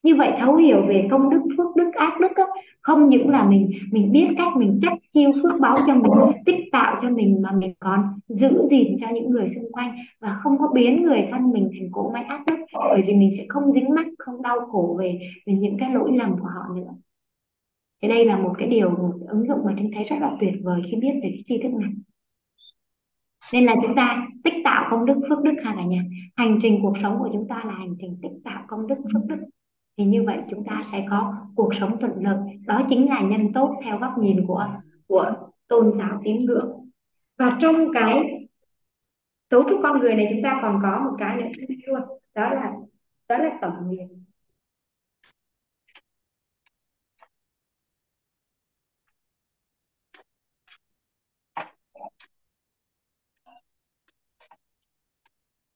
như 0.07 0.15
vậy 0.15 0.33
thấu 0.37 0.55
hiểu 0.55 0.85
về 0.87 1.07
công 1.11 1.29
đức 1.29 1.41
phước 1.57 1.75
đức 1.75 1.91
ác 1.93 2.19
đức 2.21 2.31
á, 2.35 2.43
không 2.81 3.09
những 3.09 3.29
là 3.29 3.49
mình 3.49 3.71
mình 3.91 4.11
biết 4.11 4.27
cách 4.37 4.55
mình 4.55 4.79
trách 4.81 4.93
chiêu 5.13 5.29
phước 5.43 5.59
báo 5.59 5.77
cho 5.87 5.95
mình 5.95 6.11
tích 6.45 6.59
tạo 6.71 6.95
cho 7.01 7.09
mình 7.09 7.41
mà 7.41 7.51
mình 7.51 7.73
còn 7.79 7.99
giữ 8.27 8.67
gìn 8.69 8.97
cho 8.99 9.07
những 9.13 9.29
người 9.29 9.47
xung 9.47 9.71
quanh 9.71 9.95
và 10.19 10.33
không 10.33 10.57
có 10.59 10.67
biến 10.73 11.03
người 11.03 11.27
thân 11.31 11.51
mình 11.51 11.69
thành 11.73 11.91
cỗ 11.91 12.11
máy 12.13 12.23
ác 12.23 12.43
đức 12.47 12.55
bởi 12.73 13.01
vì 13.07 13.13
mình 13.13 13.29
sẽ 13.37 13.45
không 13.49 13.71
dính 13.71 13.89
mắc 13.95 14.07
không 14.19 14.41
đau 14.41 14.59
khổ 14.71 14.95
về, 14.99 15.19
về 15.45 15.53
những 15.53 15.77
cái 15.79 15.93
lỗi 15.93 16.11
lầm 16.15 16.31
của 16.31 16.47
họ 16.47 16.75
nữa. 16.75 16.93
Thì 18.01 18.07
đây 18.07 18.25
là 18.25 18.37
một 18.37 18.53
cái 18.57 18.67
điều 18.67 18.89
một 18.89 19.13
ứng 19.27 19.47
dụng 19.47 19.59
mà 19.65 19.73
chúng 19.77 19.91
thấy 19.95 20.03
rất 20.03 20.17
là 20.19 20.37
tuyệt 20.39 20.53
vời 20.63 20.81
khi 20.85 20.97
biết 20.97 21.11
về 21.13 21.29
cái 21.33 21.41
tri 21.45 21.57
thức 21.63 21.73
này. 21.73 21.91
Nên 23.53 23.63
là 23.63 23.75
chúng 23.81 23.95
ta 23.95 24.27
tích 24.43 24.53
tạo 24.63 24.87
công 24.91 25.05
đức 25.05 25.17
phước 25.29 25.43
đức 25.43 25.53
ha 25.63 25.73
cả 25.75 25.83
nhà. 25.83 26.03
Hành 26.35 26.59
trình 26.61 26.79
cuộc 26.81 26.97
sống 27.01 27.19
của 27.19 27.29
chúng 27.33 27.47
ta 27.47 27.63
là 27.65 27.73
hành 27.73 27.95
trình 28.01 28.17
tích 28.21 28.31
tạo 28.43 28.65
công 28.67 28.87
đức 28.87 28.95
phước 29.13 29.25
đức 29.27 29.37
thì 29.97 30.05
như 30.05 30.23
vậy 30.23 30.37
chúng 30.49 30.63
ta 30.65 30.83
sẽ 30.91 31.05
có 31.09 31.35
cuộc 31.55 31.75
sống 31.75 31.99
thuận 31.99 32.23
lợi. 32.23 32.37
Đó 32.65 32.81
chính 32.89 33.09
là 33.09 33.21
nhân 33.21 33.53
tốt 33.53 33.79
theo 33.83 33.99
góc 33.99 34.17
nhìn 34.17 34.47
của 34.47 34.67
của 35.07 35.33
tôn 35.67 35.93
giáo 35.99 36.21
tín 36.23 36.45
ngưỡng. 36.45 36.89
Và 37.37 37.57
trong 37.61 37.75
cái 37.93 38.47
cấu 39.49 39.63
trúc 39.69 39.79
con 39.83 39.99
người 39.99 40.15
này 40.15 40.27
chúng 40.29 40.43
ta 40.43 40.59
còn 40.61 40.79
có 40.83 40.99
một 40.99 41.15
cái 41.19 41.35
nữa 41.37 41.75
luôn, 41.87 42.01
đó 42.33 42.49
là 42.53 42.73
đó 43.27 43.37
là 43.37 43.57
tổng 43.61 43.89
nghiệp 43.89 44.07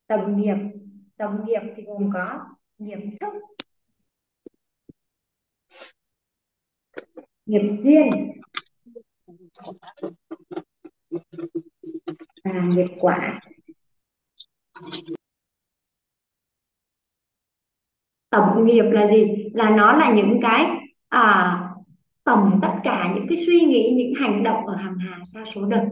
tổng 0.08 0.42
nghiệp 0.42 0.56
tổng 1.18 1.46
nghiệp 1.46 1.62
thì 1.76 1.84
gồm 1.84 2.10
có 2.14 2.46
nghiệp 2.78 3.00
thức 3.20 3.34
nghiệp 7.52 7.78
duyên. 7.84 8.10
Và 12.44 12.62
nghiệp 12.76 12.88
quả. 13.00 13.40
Tổng 18.30 18.66
nghiệp 18.66 18.84
là 18.92 19.08
gì? 19.08 19.50
Là 19.54 19.70
nó 19.70 19.98
là 19.98 20.14
những 20.14 20.40
cái 20.42 20.66
à, 21.10 21.58
tổng 22.24 22.60
tất 22.62 22.74
cả 22.84 23.12
những 23.16 23.26
cái 23.30 23.38
suy 23.46 23.60
nghĩ 23.62 23.94
những 23.98 24.14
hành 24.14 24.44
động 24.44 24.68
ở 24.68 24.76
hàng 24.76 24.98
hà 24.98 25.20
sa 25.34 25.44
số 25.56 25.66
đời 25.66 25.86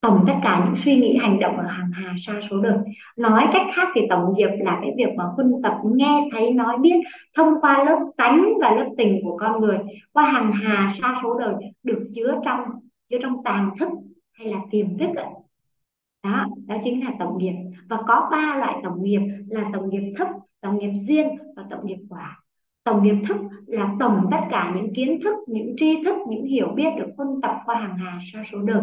tổng 0.00 0.24
tất 0.26 0.34
cả 0.42 0.62
những 0.64 0.76
suy 0.76 0.96
nghĩ, 0.96 1.16
hành 1.16 1.40
động 1.40 1.56
ở 1.56 1.66
hàng 1.66 1.90
hà 1.92 2.14
sa 2.26 2.40
số 2.50 2.60
đời. 2.60 2.78
Nói 3.16 3.46
cách 3.52 3.66
khác 3.74 3.88
thì 3.94 4.00
tổng 4.10 4.34
nghiệp 4.36 4.48
là 4.58 4.78
cái 4.82 4.90
việc 4.96 5.14
mà 5.16 5.24
huân 5.24 5.52
tập, 5.62 5.74
nghe, 5.84 6.28
thấy, 6.32 6.50
nói, 6.50 6.78
biết, 6.80 6.96
thông 7.36 7.60
qua 7.60 7.84
lớp 7.84 7.98
tánh 8.16 8.48
và 8.60 8.74
lớp 8.74 8.88
tình 8.96 9.20
của 9.24 9.36
con 9.36 9.60
người 9.60 9.78
qua 10.12 10.24
hàng 10.24 10.52
hà 10.52 10.92
sa 11.00 11.14
số 11.22 11.38
đời 11.38 11.54
được 11.82 12.10
chứa 12.14 12.40
trong 12.44 12.60
chứa 13.10 13.18
trong 13.22 13.44
tàng 13.44 13.70
thức 13.78 13.88
hay 14.32 14.48
là 14.48 14.58
tiềm 14.70 14.98
thức 14.98 15.10
đó 16.24 16.46
đó 16.66 16.76
chính 16.84 17.04
là 17.04 17.12
tổng 17.18 17.38
nghiệp. 17.38 17.54
Và 17.88 17.98
có 18.06 18.28
ba 18.30 18.56
loại 18.58 18.74
tổng 18.82 19.02
nghiệp 19.02 19.20
là 19.48 19.70
tổng 19.72 19.90
nghiệp 19.90 20.12
thức, 20.18 20.28
tổng 20.60 20.78
nghiệp 20.78 20.92
duyên 20.94 21.28
và 21.56 21.64
tổng 21.70 21.86
nghiệp 21.86 21.98
quả. 22.08 22.40
Tổng 22.84 23.02
nghiệp 23.02 23.16
thức 23.28 23.36
là 23.66 23.94
tổng 24.00 24.26
tất 24.30 24.40
cả 24.50 24.72
những 24.76 24.94
kiến 24.94 25.20
thức, 25.24 25.34
những 25.46 25.74
tri 25.76 26.04
thức, 26.04 26.16
những 26.28 26.44
hiểu 26.44 26.68
biết 26.74 26.88
được 26.98 27.08
huân 27.16 27.28
tập 27.42 27.56
qua 27.64 27.74
hàng 27.74 27.96
hà 27.98 28.18
sa 28.32 28.42
số 28.52 28.58
đời 28.58 28.82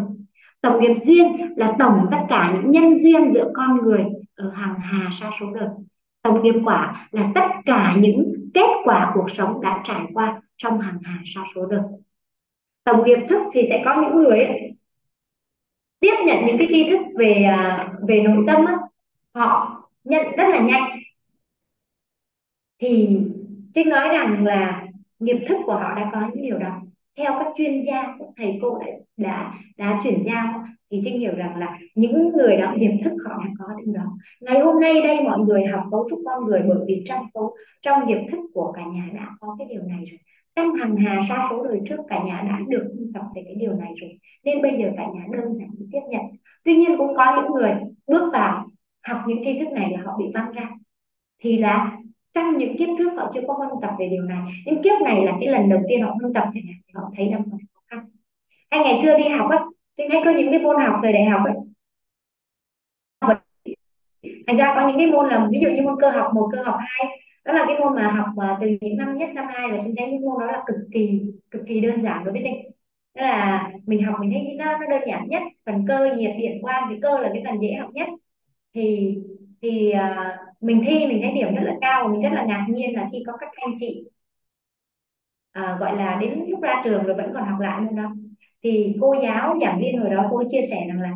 tổng 0.61 0.81
nghiệp 0.81 0.95
duyên 1.01 1.53
là 1.55 1.75
tổng 1.79 2.07
tất 2.11 2.17
cả 2.29 2.53
những 2.55 2.71
nhân 2.71 2.95
duyên 2.95 3.31
giữa 3.31 3.51
con 3.53 3.77
người 3.77 4.05
ở 4.35 4.49
hàng 4.49 4.75
hà 4.79 5.09
sa 5.19 5.31
số 5.39 5.45
đời. 5.53 5.69
Tổng 6.21 6.43
nghiệp 6.43 6.55
quả 6.65 7.07
là 7.11 7.31
tất 7.35 7.47
cả 7.65 7.95
những 7.99 8.33
kết 8.53 8.67
quả 8.83 9.11
cuộc 9.13 9.31
sống 9.31 9.61
đã 9.61 9.81
trải 9.83 10.01
qua 10.13 10.41
trong 10.57 10.79
hàng 10.79 10.97
hà 11.03 11.19
sa 11.35 11.41
số 11.55 11.65
đời. 11.65 11.81
Tổng 12.83 13.05
nghiệp 13.05 13.19
thức 13.29 13.41
thì 13.53 13.61
sẽ 13.69 13.81
có 13.85 14.01
những 14.01 14.15
người 14.15 14.43
ấy, 14.43 14.73
tiếp 15.99 16.15
nhận 16.25 16.45
những 16.45 16.57
cái 16.57 16.67
tri 16.71 16.89
thức 16.89 16.99
về 17.15 17.33
à, 17.43 17.89
về 18.07 18.21
nội 18.21 18.43
tâm 18.47 18.65
ấy, 18.65 18.75
họ 19.33 19.81
nhận 20.03 20.23
rất 20.37 20.47
là 20.49 20.59
nhanh. 20.59 20.99
Thì 22.79 23.19
Trinh 23.73 23.89
nói 23.89 24.09
rằng 24.09 24.45
là 24.45 24.87
nghiệp 25.19 25.37
thức 25.47 25.57
của 25.65 25.73
họ 25.73 25.95
đã 25.95 26.09
có 26.13 26.21
những 26.33 26.43
điều 26.43 26.57
đó 26.57 26.81
theo 27.17 27.31
các 27.39 27.47
chuyên 27.57 27.85
gia 27.87 28.03
các 28.19 28.27
thầy 28.37 28.59
cô 28.61 28.79
đã 28.79 28.87
đã, 29.17 29.53
đã 29.77 29.99
chuyển 30.03 30.23
giao 30.25 30.63
thì 30.91 31.01
trinh 31.03 31.19
hiểu 31.19 31.35
rằng 31.35 31.57
là 31.57 31.77
những 31.95 32.31
người 32.37 32.57
đó 32.57 32.75
tiềm 32.79 32.91
thức 33.03 33.13
họ 33.25 33.43
đã 33.45 33.51
có 33.59 33.65
điều 33.85 33.93
đó. 33.93 34.03
Ngày 34.41 34.59
hôm 34.59 34.79
nay 34.81 35.01
đây 35.01 35.19
mọi 35.23 35.39
người 35.39 35.65
học 35.65 35.83
cấu 35.91 36.07
trúc 36.09 36.19
con 36.25 36.45
người 36.45 36.61
bởi 36.67 36.77
vì 36.87 37.03
trong 37.05 37.25
cấu 37.33 37.55
trong 37.81 38.07
tiềm 38.07 38.27
thức 38.31 38.39
của 38.53 38.71
cả 38.71 38.81
nhà 38.93 39.09
đã 39.13 39.29
có 39.39 39.55
cái 39.59 39.67
điều 39.69 39.81
này 39.81 40.05
rồi. 40.09 40.19
Trong 40.55 40.73
hàng 40.73 40.95
hà 40.95 41.21
sa 41.29 41.47
số 41.49 41.63
đời 41.63 41.81
trước 41.89 41.97
cả 42.07 42.23
nhà 42.23 42.43
đã 42.49 42.59
được 42.67 42.93
tập 43.13 43.23
về 43.35 43.41
cái 43.45 43.55
điều 43.55 43.73
này 43.73 43.93
rồi. 44.01 44.19
Nên 44.43 44.61
bây 44.61 44.71
giờ 44.79 44.91
cả 44.97 45.05
nhà 45.13 45.25
đơn 45.31 45.53
giản 45.55 45.69
tiếp 45.91 46.01
nhận. 46.09 46.21
Tuy 46.63 46.75
nhiên 46.75 46.97
cũng 46.97 47.15
có 47.17 47.41
những 47.41 47.51
người 47.51 47.71
bước 48.07 48.29
vào 48.33 48.65
học 49.07 49.21
những 49.27 49.43
tri 49.43 49.59
thức 49.59 49.67
này 49.71 49.91
là 49.91 50.01
họ 50.05 50.17
bị 50.17 50.25
văng 50.33 50.51
ra. 50.51 50.69
Thì 51.39 51.57
là 51.57 51.97
trong 52.33 52.57
những 52.57 52.77
kiếp 52.77 52.89
trước 52.97 53.09
họ 53.17 53.31
chưa 53.33 53.41
có 53.47 53.53
huân 53.53 53.69
tập 53.81 53.91
về 53.99 54.07
điều 54.07 54.23
này. 54.23 54.39
Nhưng 54.65 54.83
kiếp 54.83 55.01
này 55.05 55.25
là 55.25 55.33
cái 55.39 55.49
lần 55.49 55.69
đầu 55.69 55.79
tiên 55.89 56.01
họ 56.01 56.15
huân 56.19 56.33
tập 56.33 56.43
chẳng 56.53 56.63
hạn 56.67 56.75
thì 56.87 56.91
họ 56.93 57.11
thấy 57.17 57.27
nó 57.27 57.37
còn 57.37 57.59
khó 57.73 57.81
khăn. 57.87 58.05
Hay 58.71 58.79
ngày 58.83 58.99
xưa 59.03 59.17
đi 59.17 59.27
học 59.27 59.51
á 59.51 59.59
thì 59.97 60.03
hay 60.11 60.21
có 60.25 60.31
những 60.31 60.51
cái 60.51 60.59
môn 60.59 60.75
học 60.79 60.99
thời 61.03 61.13
đại 61.13 61.25
học 61.25 61.41
ấy. 61.45 61.55
Thành 64.47 64.57
ra 64.57 64.73
có 64.75 64.87
những 64.87 64.97
cái 64.97 65.07
môn 65.07 65.29
là 65.29 65.47
ví 65.51 65.59
dụ 65.59 65.69
như 65.69 65.81
môn 65.81 65.95
cơ 66.01 66.09
học 66.09 66.31
một 66.33 66.49
cơ 66.51 66.63
học 66.63 66.75
hai 66.79 67.19
đó 67.45 67.53
là 67.53 67.65
cái 67.67 67.79
môn 67.79 67.95
mà 67.95 68.11
học 68.11 68.27
mà 68.37 68.57
từ 68.61 68.67
những 68.81 68.97
năm 68.97 69.15
nhất 69.15 69.29
năm 69.33 69.45
hai 69.49 69.71
và 69.71 69.77
chúng 69.83 69.95
thấy 69.97 70.11
những 70.11 70.25
môn 70.25 70.39
đó 70.39 70.45
là 70.45 70.63
cực 70.67 70.75
kỳ 70.93 71.21
cực 71.51 71.61
kỳ 71.67 71.79
đơn 71.79 72.03
giản 72.03 72.23
đối 72.23 72.31
với 72.31 72.41
trinh 72.43 72.71
tức 73.15 73.21
là 73.21 73.69
mình 73.85 74.03
học 74.03 74.15
mình 74.19 74.31
thấy 74.33 74.55
nó, 74.57 74.77
nó 74.77 74.87
đơn 74.89 75.01
giản 75.07 75.27
nhất 75.29 75.43
phần 75.65 75.85
cơ 75.87 76.15
nhiệt 76.17 76.31
điện 76.39 76.61
quang 76.61 76.87
thì 76.89 76.95
cơ 77.01 77.19
là 77.19 77.29
cái 77.33 77.43
phần 77.45 77.61
dễ 77.61 77.73
học 77.73 77.89
nhất. 77.93 78.07
Thì 78.73 79.17
thì 79.61 79.93
uh, 79.93 80.46
mình 80.61 80.83
thi 80.85 81.05
mình 81.05 81.19
thấy 81.21 81.31
điểm 81.31 81.55
rất 81.55 81.61
là 81.63 81.73
cao 81.81 82.07
mình 82.07 82.21
rất 82.21 82.29
là 82.33 82.45
ngạc 82.45 82.65
nhiên 82.69 82.95
là 82.95 83.07
khi 83.11 83.23
có 83.27 83.37
các 83.37 83.49
anh 83.61 83.75
chị 83.79 84.03
à, 85.51 85.77
gọi 85.79 85.97
là 85.97 86.17
đến 86.21 86.43
lúc 86.47 86.61
ra 86.61 86.81
trường 86.83 87.03
rồi 87.03 87.15
vẫn 87.15 87.31
còn 87.33 87.43
học 87.45 87.59
lại 87.59 87.81
môn 87.81 87.95
đó. 87.95 88.11
Thì 88.63 88.95
cô 89.01 89.15
giáo 89.23 89.57
giảng 89.61 89.79
viên 89.81 89.97
hồi 89.97 90.09
đó 90.09 90.27
cô 90.31 90.43
chia 90.51 90.61
sẻ 90.69 90.85
rằng 90.87 91.01
là 91.01 91.09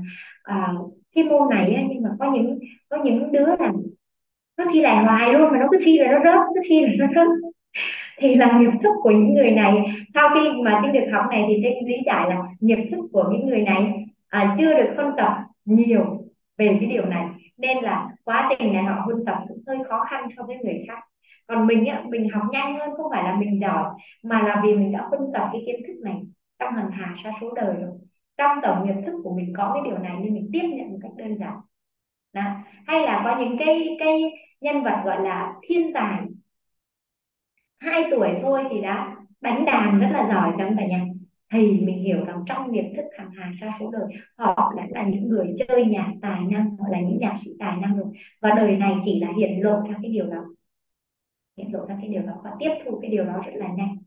à, 0.43 0.73
cái 1.15 1.23
môn 1.23 1.49
này 1.49 1.73
ấy, 1.73 1.85
nhưng 1.89 2.03
mà 2.03 2.09
có 2.19 2.31
những 2.33 2.59
có 2.89 2.97
những 3.03 3.31
đứa 3.31 3.45
là 3.45 3.71
nó 4.57 4.65
thi 4.73 4.81
lại 4.81 5.05
hoài 5.05 5.33
luôn 5.33 5.51
mà 5.51 5.59
nó 5.59 5.67
cứ 5.71 5.77
thi 5.85 5.97
rồi 5.97 6.07
nó 6.07 6.19
rớt 6.23 6.39
cứ 6.55 6.61
thi 6.69 6.81
rồi 6.81 6.95
nó 6.99 7.07
rớt. 7.15 7.27
Thì 8.17 8.35
là 8.35 8.59
nghiệp 8.59 8.71
thức 8.83 8.93
của 9.03 9.11
những 9.11 9.33
người 9.33 9.51
này 9.51 9.75
sau 10.13 10.29
khi 10.35 10.51
mà 10.63 10.81
trên 10.83 10.93
được 10.93 11.05
học 11.13 11.25
này 11.31 11.45
thì 11.47 11.59
tôi 11.63 11.73
lý 11.85 11.95
giải 12.05 12.29
là 12.29 12.37
nghiệp 12.59 12.87
thức 12.91 12.99
của 13.13 13.29
những 13.31 13.49
người 13.49 13.61
này 13.61 14.05
à, 14.27 14.55
chưa 14.57 14.73
được 14.73 14.93
phân 14.97 15.11
tập 15.17 15.33
nhiều 15.65 16.05
về 16.57 16.77
cái 16.81 16.89
điều 16.89 17.05
này 17.05 17.25
nên 17.61 17.77
là 17.83 18.07
quá 18.23 18.49
trình 18.59 18.73
này 18.73 18.83
họ 18.83 19.01
huân 19.05 19.25
tập 19.25 19.37
cũng 19.47 19.63
hơi 19.67 19.77
khó 19.89 20.05
khăn 20.09 20.27
so 20.37 20.43
với 20.43 20.57
người 20.63 20.83
khác. 20.87 20.99
Còn 21.47 21.67
mình 21.67 21.85
á, 21.85 22.03
mình 22.09 22.29
học 22.33 22.43
nhanh 22.51 22.79
hơn 22.79 22.89
không 22.97 23.11
phải 23.11 23.23
là 23.23 23.35
mình 23.35 23.61
giỏi 23.61 23.89
mà 24.23 24.43
là 24.43 24.61
vì 24.63 24.75
mình 24.75 24.91
đã 24.91 25.07
huân 25.09 25.21
tập 25.33 25.49
cái 25.53 25.63
kiến 25.65 25.75
thức 25.87 25.93
này 26.03 26.15
trong 26.59 26.73
hàng 26.73 26.91
hà 26.91 27.15
sa 27.23 27.31
số 27.41 27.53
đời 27.53 27.75
rồi. 27.81 27.91
Trong 28.37 28.57
tổng 28.63 28.85
nghiệp 28.85 29.01
thức 29.05 29.21
của 29.23 29.35
mình 29.35 29.53
có 29.57 29.71
cái 29.73 29.81
điều 29.85 29.97
này 29.97 30.17
nên 30.19 30.33
mình 30.33 30.49
tiếp 30.53 30.63
nhận 30.73 30.91
một 30.91 30.99
cách 31.01 31.11
đơn 31.17 31.37
giản. 31.39 31.57
Đó. 32.33 32.41
hay 32.87 33.01
là 33.03 33.21
có 33.25 33.39
những 33.39 33.57
cái 33.59 33.97
cái 33.99 34.21
nhân 34.61 34.83
vật 34.83 35.01
gọi 35.05 35.23
là 35.23 35.53
thiên 35.63 35.93
tài 35.93 36.19
hai 37.79 38.03
tuổi 38.11 38.29
thôi 38.41 38.63
thì 38.69 38.81
đã 38.81 39.15
đánh 39.41 39.65
đàn 39.65 39.99
rất 39.99 40.07
là 40.13 40.29
giỏi 40.33 40.51
trong 40.59 40.75
cả 40.77 40.85
nhà 40.87 41.05
thì 41.51 41.81
mình 41.81 41.99
hiểu 41.99 42.25
rằng 42.25 42.43
trong 42.45 42.71
nghiệp 42.71 42.91
thức 42.95 43.05
hàng 43.17 43.29
hà 43.37 43.51
sa 43.61 43.71
số 43.79 43.91
đời, 43.91 44.03
họ 44.37 44.73
đã 44.77 44.87
là 44.89 45.03
những 45.07 45.29
người 45.29 45.53
chơi 45.57 45.85
nhạc 45.85 46.13
tài 46.21 46.41
năng, 46.49 46.77
họ 46.77 46.85
là 46.89 46.99
những 46.99 47.17
nhạc 47.17 47.35
sĩ 47.43 47.51
tài 47.59 47.77
năng 47.77 47.97
rồi. 47.97 48.07
Và 48.41 48.53
đời 48.57 48.77
này 48.77 48.95
chỉ 49.03 49.19
là 49.19 49.27
hiện 49.37 49.63
lộ 49.63 49.81
ra 49.81 49.95
cái 50.01 50.11
điều 50.11 50.25
đó. 50.27 50.45
Hiện 51.57 51.73
lộ 51.73 51.85
ra 51.85 51.97
cái 52.01 52.09
điều 52.09 52.21
đó 52.21 52.33
và 52.43 52.51
tiếp 52.59 52.69
thu 52.85 52.99
cái 53.01 53.11
điều 53.11 53.25
đó 53.25 53.41
rất 53.45 53.51
là 53.55 53.67
nhanh. 53.77 53.97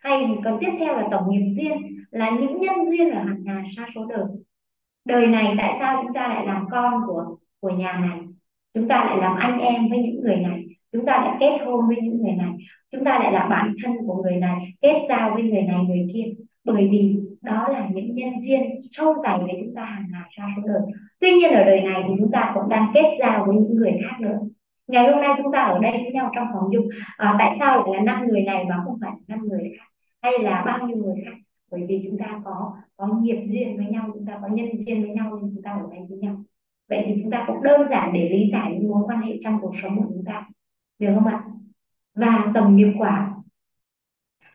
Hay 0.00 0.26
còn 0.44 0.58
tiếp 0.60 0.70
theo 0.78 0.94
là 0.94 1.08
tổng 1.10 1.30
nghiệp 1.30 1.52
duyên, 1.52 1.72
là 2.10 2.30
những 2.30 2.60
nhân 2.60 2.74
duyên 2.90 3.10
ở 3.10 3.22
hàng 3.22 3.44
hà 3.46 3.62
sa 3.76 3.86
số 3.94 4.06
đời. 4.06 4.24
Đời 5.04 5.26
này 5.26 5.54
tại 5.58 5.74
sao 5.78 6.02
chúng 6.02 6.14
ta 6.14 6.28
lại 6.28 6.46
làm 6.46 6.66
con 6.70 6.92
của 7.06 7.36
của 7.60 7.70
nhà 7.70 7.92
này? 7.92 8.20
Chúng 8.74 8.88
ta 8.88 9.04
lại 9.04 9.16
làm 9.18 9.36
anh 9.36 9.58
em 9.58 9.88
với 9.88 9.98
những 9.98 10.20
người 10.20 10.36
này. 10.36 10.64
Chúng 10.92 11.06
ta 11.06 11.12
lại 11.12 11.36
kết 11.40 11.64
hôn 11.64 11.88
với 11.88 11.96
những 12.02 12.22
người 12.22 12.32
này 12.32 12.52
chúng 12.94 13.04
ta 13.04 13.18
lại 13.18 13.32
là 13.32 13.46
bạn 13.48 13.74
thân 13.82 13.92
của 14.06 14.22
người 14.22 14.36
này 14.36 14.74
kết 14.80 15.06
giao 15.08 15.34
với 15.34 15.42
người 15.42 15.62
này 15.62 15.84
người 15.88 16.08
kia. 16.12 16.24
Bởi 16.64 16.88
vì 16.92 17.16
đó 17.42 17.68
là 17.68 17.88
những 17.94 18.14
nhân 18.14 18.40
duyên 18.40 18.60
sâu 18.90 19.14
dày 19.22 19.38
với 19.38 19.54
chúng 19.60 19.74
ta 19.74 19.84
hàng 19.84 20.04
ngày 20.12 20.22
ra 20.30 20.48
số 20.56 20.62
đời. 20.66 20.80
Tuy 21.20 21.32
nhiên 21.32 21.52
ở 21.52 21.64
đời 21.64 21.80
này 21.80 22.02
thì 22.08 22.14
chúng 22.18 22.30
ta 22.32 22.52
cũng 22.54 22.68
đang 22.68 22.90
kết 22.94 23.16
giao 23.20 23.44
với 23.46 23.56
những 23.56 23.76
người 23.76 23.92
khác 24.02 24.20
nữa. 24.20 24.38
Ngày 24.86 25.10
hôm 25.10 25.20
nay 25.20 25.34
chúng 25.42 25.52
ta 25.52 25.60
ở 25.60 25.78
đây 25.78 25.92
với 25.92 26.12
nhau 26.12 26.30
trong 26.34 26.46
phòng 26.52 26.72
dung. 26.72 26.88
À, 27.16 27.36
tại 27.38 27.56
sao 27.58 27.76
lại 27.76 27.86
là 27.94 28.00
năm 28.00 28.28
người 28.28 28.42
này 28.42 28.64
mà 28.64 28.76
không 28.84 28.98
phải 29.00 29.12
năm 29.28 29.48
người 29.48 29.72
khác? 29.78 29.86
Hay 30.22 30.32
là 30.38 30.62
bao 30.66 30.86
nhiêu 30.86 30.96
người 30.96 31.14
khác? 31.24 31.36
Bởi 31.70 31.80
vì 31.88 32.02
chúng 32.04 32.18
ta 32.18 32.40
có 32.44 32.72
có 32.96 33.06
nghiệp 33.06 33.42
duyên 33.44 33.76
với 33.76 33.86
nhau 33.86 34.10
chúng 34.14 34.26
ta 34.26 34.38
có 34.42 34.48
nhân 34.48 34.66
duyên 34.76 35.02
với 35.02 35.10
nhau 35.10 35.38
nên 35.42 35.50
chúng 35.54 35.62
ta 35.62 35.70
ở 35.70 35.86
đây 35.90 36.00
với 36.08 36.18
nhau. 36.18 36.36
Vậy 36.88 37.04
thì 37.06 37.14
chúng 37.22 37.30
ta 37.30 37.44
cũng 37.46 37.62
đơn 37.62 37.80
giản 37.90 38.12
để 38.12 38.28
lý 38.28 38.50
giải 38.52 38.72
những 38.72 38.90
mối 38.90 39.02
quan 39.06 39.22
hệ 39.22 39.38
trong 39.44 39.58
cuộc 39.60 39.72
sống 39.82 39.96
của 39.96 40.06
chúng 40.08 40.24
ta. 40.24 40.46
Được 40.98 41.08
không 41.14 41.26
ạ? 41.26 41.44
Và 42.14 42.44
tầm 42.54 42.76
nghiệp 42.76 42.92
quả 42.98 43.30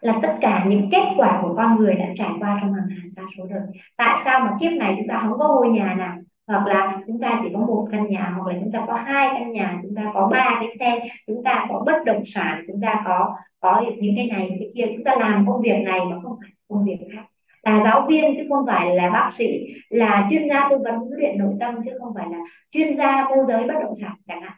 là 0.02 0.20
tất 0.22 0.38
cả 0.42 0.66
những 0.68 0.90
kết 0.92 1.06
quả 1.18 1.40
của 1.42 1.54
con 1.58 1.78
người 1.78 1.94
đã 1.94 2.06
trải 2.18 2.30
qua 2.40 2.58
trong 2.62 2.74
hàng 2.74 2.88
hà 2.90 3.04
sa 3.16 3.22
số 3.38 3.46
đời. 3.50 3.62
Tại 3.98 4.16
sao 4.26 4.40
mà 4.40 4.58
kiếp 4.60 4.72
này 4.72 4.96
chúng 4.98 5.08
ta 5.08 5.20
không 5.24 5.40
có 5.40 5.48
ngôi 5.48 5.70
nhà 5.70 5.96
nào? 5.98 6.18
Hoặc 6.48 6.68
là 6.68 6.98
chúng 7.08 7.20
ta 7.20 7.40
chỉ 7.44 7.50
có 7.54 7.60
một 7.60 7.88
căn 7.92 8.08
nhà, 8.08 8.34
hoặc 8.36 8.54
là 8.54 8.60
chúng 8.62 8.72
ta 8.72 8.84
có 8.88 8.94
hai 8.94 9.30
căn 9.34 9.52
nhà, 9.52 9.80
chúng 9.84 9.96
ta 9.96 10.12
có 10.14 10.28
ba 10.32 10.58
cái 10.60 10.70
xe, 10.80 11.00
chúng 11.28 11.44
ta 11.44 11.66
có 11.70 11.84
bất 11.86 12.06
động 12.06 12.22
sản, 12.26 12.64
chúng 12.68 12.82
ta 12.82 13.02
có 13.06 13.36
có 13.60 13.84
những 13.98 14.16
cái 14.16 14.28
này 14.28 14.50
cái 14.60 14.72
kia. 14.76 14.86
Chúng 14.96 15.04
ta 15.04 15.16
làm 15.20 15.48
công 15.48 15.62
việc 15.62 15.82
này 15.86 16.00
mà 16.12 16.18
không 16.24 16.38
phải 16.42 16.50
công 16.68 16.86
việc 16.86 16.98
khác. 17.14 17.24
Là 17.64 17.84
giáo 17.84 18.06
viên 18.10 18.34
chứ 18.38 18.46
không 18.50 18.66
phải 18.68 18.96
là 18.96 19.10
bác 19.10 19.30
sĩ, 19.34 19.46
là 19.90 20.28
chuyên 20.30 20.50
gia 20.50 20.70
tư 20.70 20.78
vấn 20.84 20.96
huấn 20.96 21.20
luyện 21.20 21.38
nội 21.38 21.54
tâm 21.60 21.76
chứ 21.86 21.92
không 22.00 22.14
phải 22.16 22.28
là 22.32 22.38
chuyên 22.72 22.98
gia 22.98 23.30
môi 23.30 23.46
giới 23.48 23.68
bất 23.68 23.74
động 23.82 23.94
sản 24.02 24.16
chẳng 24.28 24.42
hạn. 24.42 24.54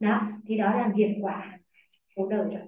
Đó, 0.00 0.20
thì 0.46 0.56
đó 0.58 0.74
là 0.74 0.90
nghiệp 0.94 1.18
quả 1.22 1.58
số 2.16 2.26
đời 2.26 2.44
rồi. 2.44 2.62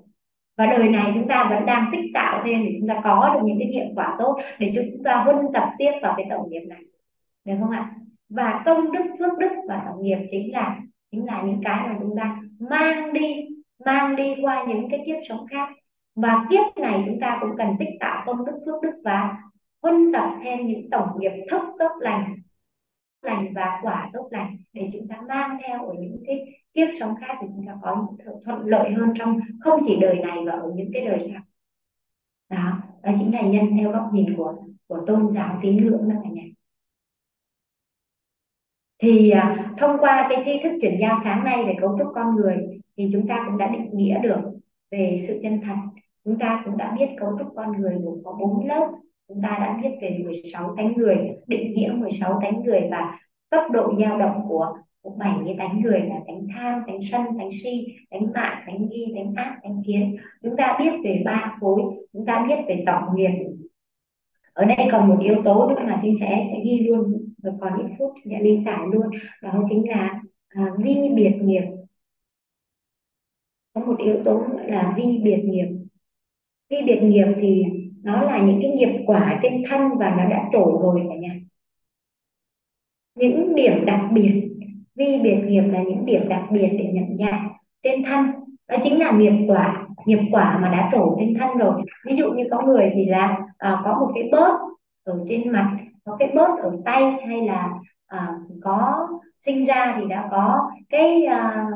Và 0.56 0.66
đời 0.66 0.88
này 0.88 1.10
chúng 1.14 1.28
ta 1.28 1.46
vẫn 1.50 1.66
đang 1.66 1.88
tích 1.92 2.10
tạo 2.14 2.42
thêm 2.44 2.64
để 2.64 2.72
chúng 2.78 2.88
ta 2.88 3.00
có 3.04 3.30
được 3.34 3.40
những 3.44 3.58
cái 3.58 3.68
nghiệp 3.68 3.92
quả 3.94 4.16
tốt 4.18 4.38
để 4.58 4.72
chúng 4.74 5.02
ta 5.04 5.22
huân 5.24 5.36
tập 5.54 5.68
tiếp 5.78 5.90
vào 6.02 6.14
cái 6.16 6.26
tổng 6.30 6.50
nghiệp 6.50 6.66
này. 6.68 6.82
Được 7.44 7.54
không 7.60 7.70
ạ? 7.70 7.90
Và 8.28 8.62
công 8.64 8.92
đức, 8.92 9.04
phước 9.18 9.38
đức 9.38 9.50
và 9.68 9.82
tổng 9.86 10.02
nghiệp 10.02 10.18
chính 10.30 10.52
là 10.52 10.76
chính 11.12 11.26
là 11.26 11.42
những 11.42 11.60
cái 11.64 11.88
mà 11.88 11.96
chúng 12.00 12.16
ta 12.16 12.36
mang 12.58 13.12
đi 13.12 13.48
mang 13.84 14.16
đi 14.16 14.34
qua 14.42 14.64
những 14.68 14.90
cái 14.90 15.02
kiếp 15.06 15.16
sống 15.28 15.46
khác. 15.50 15.68
Và 16.16 16.46
kiếp 16.50 16.76
này 16.76 17.02
chúng 17.06 17.20
ta 17.20 17.38
cũng 17.40 17.56
cần 17.58 17.68
tích 17.78 17.88
tạo 18.00 18.22
công 18.26 18.44
đức, 18.44 18.62
phước 18.66 18.82
đức 18.82 19.00
và 19.04 19.36
huân 19.82 20.12
tập 20.12 20.30
thêm 20.42 20.66
những 20.66 20.90
tổng 20.90 21.08
nghiệp 21.18 21.32
thức 21.50 21.62
tốt 21.78 21.90
lành 22.00 22.34
lành 23.22 23.52
và 23.54 23.80
quả 23.82 24.10
tốt 24.12 24.28
lành 24.30 24.56
để 24.72 24.90
chúng 24.92 25.08
ta 25.08 25.20
mang 25.28 25.58
theo 25.66 25.86
ở 25.86 25.94
những 25.98 26.22
cái 26.26 26.62
kiếp 26.74 26.88
sống 27.00 27.14
khác 27.20 27.34
thì 27.40 27.46
chúng 27.56 27.66
ta 27.66 27.72
có 27.82 28.06
những 28.18 28.40
thuận 28.44 28.66
lợi 28.66 28.90
hơn 28.92 29.12
trong 29.18 29.38
không 29.60 29.80
chỉ 29.86 29.96
đời 30.00 30.16
này 30.16 30.40
mà 30.46 30.52
ở 30.52 30.72
những 30.76 30.90
cái 30.92 31.04
đời 31.04 31.18
sau. 31.20 31.40
Đó 32.48 32.82
đó 33.02 33.10
chính 33.18 33.34
là 33.34 33.42
nhân 33.42 33.66
theo 33.78 33.92
góc 33.92 34.10
nhìn 34.12 34.36
của 34.36 34.56
của 34.86 35.04
tôn 35.06 35.34
giáo 35.34 35.58
tín 35.62 35.76
ngưỡng 35.76 36.08
đó 36.08 36.14
cả 36.24 36.30
nhà 36.32 36.42
thì 39.02 39.30
à, 39.30 39.72
thông 39.78 39.96
qua 40.00 40.26
cái 40.30 40.42
tri 40.44 40.52
thức 40.62 40.72
chuyển 40.80 40.96
giao 41.00 41.14
sáng 41.24 41.44
nay 41.44 41.64
về 41.66 41.74
cấu 41.80 41.98
trúc 41.98 42.08
con 42.14 42.36
người 42.36 42.56
thì 42.96 43.08
chúng 43.12 43.28
ta 43.28 43.44
cũng 43.46 43.58
đã 43.58 43.68
định 43.68 43.90
nghĩa 43.92 44.18
được 44.22 44.40
về 44.90 45.16
sự 45.26 45.40
chân 45.42 45.60
thật. 45.60 45.76
Chúng 46.24 46.38
ta 46.38 46.62
cũng 46.64 46.76
đã 46.76 46.94
biết 46.98 47.06
cấu 47.20 47.38
trúc 47.38 47.48
con 47.56 47.80
người 47.80 47.94
gồm 48.02 48.18
có 48.24 48.32
bốn 48.32 48.66
lớp 48.66 48.92
chúng 49.28 49.42
ta 49.42 49.58
đã 49.60 49.78
biết 49.82 49.90
về 50.00 50.18
16 50.24 50.74
tánh 50.76 50.92
người 50.96 51.16
định 51.46 51.72
nghĩa 51.72 51.92
16 51.92 52.40
tánh 52.42 52.62
người 52.62 52.80
và 52.90 53.18
cấp 53.50 53.62
độ 53.72 53.92
dao 54.00 54.18
động 54.18 54.40
của 54.48 54.74
của 55.02 55.10
bảy 55.10 55.34
cái 55.44 55.54
tánh 55.58 55.80
người 55.82 56.00
là 56.00 56.20
tánh 56.26 56.46
tham 56.54 56.82
tánh 56.86 56.98
sân 57.10 57.22
tánh 57.38 57.50
si 57.62 57.86
tánh 58.10 58.32
mạng 58.32 58.62
tánh 58.66 58.88
nghi 58.88 59.12
tánh 59.16 59.34
ác 59.34 59.58
tánh 59.62 59.82
kiến. 59.86 60.16
Chúng 60.42 60.56
ta 60.56 60.76
biết 60.78 60.90
về 61.04 61.22
ba 61.24 61.56
khối 61.60 61.82
chúng 62.12 62.26
ta 62.26 62.44
biết 62.48 62.54
về 62.68 62.82
tổng 62.86 63.02
nghiệp. 63.14 63.30
Ở 64.52 64.64
đây 64.64 64.88
còn 64.92 65.08
một 65.08 65.18
yếu 65.22 65.42
tố 65.44 65.68
nữa 65.68 65.82
mà 65.86 66.00
trinh 66.02 66.16
sẽ 66.20 66.44
sẽ 66.52 66.58
ghi 66.64 66.78
luôn 66.78 67.32
và 67.42 67.50
còn 67.60 67.78
ít 67.78 67.94
phút 67.98 68.12
sẽ 68.24 68.40
lý 68.40 68.60
giải 68.64 68.80
luôn 68.92 69.06
đó 69.42 69.64
chính 69.68 69.88
là 69.88 70.20
à, 70.48 70.70
vi 70.78 70.96
biệt 71.14 71.38
nghiệp. 71.40 71.62
Có 73.74 73.80
một 73.80 73.98
yếu 73.98 74.16
tố 74.24 74.46
nữa 74.46 74.62
là 74.66 74.94
vi 74.96 75.20
biệt 75.22 75.42
nghiệp. 75.44 75.66
Vi 76.70 76.76
biệt 76.86 77.00
nghiệp 77.02 77.26
thì 77.40 77.64
nó 78.02 78.22
là 78.22 78.38
những 78.38 78.58
cái 78.62 78.70
nghiệp 78.70 79.02
quả 79.06 79.40
trên 79.42 79.62
thân 79.68 79.98
và 79.98 80.10
nó 80.10 80.24
đã 80.30 80.48
trổ 80.52 80.80
rồi 80.82 81.06
cả 81.08 81.14
nhà. 81.14 81.34
Những 83.14 83.54
điểm 83.54 83.84
đặc 83.86 84.00
biệt 84.12 84.48
vi 84.94 85.18
biệt 85.22 85.36
nghiệp 85.46 85.62
là 85.62 85.82
những 85.82 86.06
điểm 86.06 86.28
đặc 86.28 86.42
biệt 86.50 86.68
để 86.78 86.90
nhận 86.92 87.16
dạng 87.18 87.48
trên 87.82 88.04
thân. 88.04 88.26
Đó 88.68 88.76
chính 88.82 88.98
là 88.98 89.12
nghiệp 89.12 89.46
quả 89.48 89.86
nghiệp 90.06 90.20
quả 90.32 90.58
mà 90.62 90.68
đã 90.68 90.88
trổ 90.92 91.16
trên 91.18 91.34
thân 91.34 91.58
rồi. 91.58 91.82
Ví 92.06 92.16
dụ 92.16 92.32
như 92.32 92.44
có 92.50 92.62
người 92.62 92.90
thì 92.94 93.04
là 93.04 93.38
à, 93.58 93.80
có 93.84 93.98
một 94.00 94.10
cái 94.14 94.28
bớt 94.32 94.58
ở 95.04 95.24
trên 95.28 95.52
mặt 95.52 95.76
có 96.04 96.16
cái 96.18 96.30
bớt 96.34 96.58
ở 96.62 96.72
tay 96.84 97.12
hay 97.26 97.42
là 97.46 97.72
à, 98.06 98.34
có 98.62 99.08
sinh 99.44 99.64
ra 99.64 99.96
thì 99.98 100.06
đã 100.08 100.28
có 100.30 100.70
cái 100.88 101.24
à, 101.24 101.66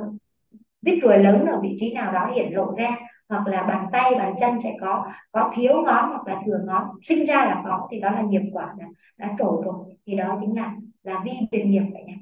vết 0.83 0.99
ruồi 1.03 1.19
lớn 1.19 1.47
ở 1.47 1.61
vị 1.63 1.77
trí 1.81 1.93
nào 1.93 2.13
đó 2.13 2.33
hiện 2.35 2.55
lộ 2.55 2.75
ra 2.77 2.97
hoặc 3.33 3.47
là 3.47 3.63
bàn 3.63 3.87
tay 3.93 4.15
bàn 4.19 4.35
chân 4.41 4.61
sẽ 4.63 4.77
có 4.81 5.07
có 5.33 5.53
thiếu 5.55 5.73
ngón 5.75 6.09
hoặc 6.09 6.27
là 6.27 6.43
thừa 6.47 6.59
ngón 6.67 6.83
sinh 7.03 7.27
ra 7.27 7.35
là 7.35 7.63
có 7.65 7.89
thì 7.91 8.01
đó 8.01 8.11
là 8.11 8.23
nghiệp 8.23 8.43
quả 8.53 8.75
đã, 8.79 8.87
đã 9.19 9.35
trổ 9.39 9.63
rồi. 9.65 9.97
Thì 10.07 10.17
đó 10.17 10.37
chính 10.41 10.57
là 10.57 10.75
là 11.03 11.23
vi 11.25 11.33
biệt 11.51 11.65
nghiệp 11.65 11.83
vậy 11.93 12.03
nhé 12.07 12.17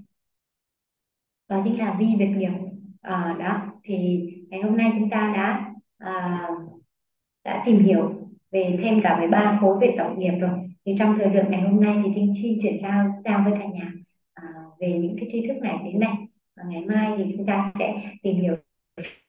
đó 1.49 1.61
chính 1.65 1.79
là 1.79 1.97
vi 1.99 2.07
biệt 2.19 2.27
nghiệp. 2.27 2.53
À, 3.03 3.37
đó 3.39 3.63
thì 3.85 4.27
ngày 4.49 4.61
hôm 4.63 4.77
nay 4.77 4.93
chúng 4.99 5.11
ta 5.11 5.33
đã 5.37 5.71
à, 5.99 6.49
đã 7.45 7.63
tìm 7.67 7.79
hiểu 7.79 8.13
về 8.51 8.79
thêm 8.83 9.01
cả 9.03 9.17
về 9.21 9.27
ba 9.27 9.59
khối 9.61 9.79
về 9.81 9.95
tổng 9.99 10.19
nghiệp 10.19 10.33
rồi. 10.41 10.51
Thì 10.87 10.95
trong 10.99 11.19
thời 11.19 11.31
lượng 11.35 11.51
ngày 11.51 11.61
hôm 11.61 11.81
nay 11.81 12.01
thì 12.05 12.11
Trinh 12.15 12.33
xin 12.43 12.59
chuyển 12.63 12.83
giao 12.83 13.23
giao 13.25 13.43
với 13.45 13.53
cả 13.59 13.67
nhà 13.67 13.93
à, 14.35 14.45
về 14.81 14.99
những 15.03 15.17
cái 15.21 15.29
tri 15.33 15.49
thức 15.49 15.57
này 15.63 15.79
đến 15.85 16.01
đây. 16.01 16.11
Và 16.57 16.63
ngày 16.69 16.85
mai 16.85 17.13
thì 17.17 17.35
chúng 17.37 17.47
ta 17.47 17.73
sẽ 17.79 17.95
tìm 18.23 18.37
hiểu 18.41 18.57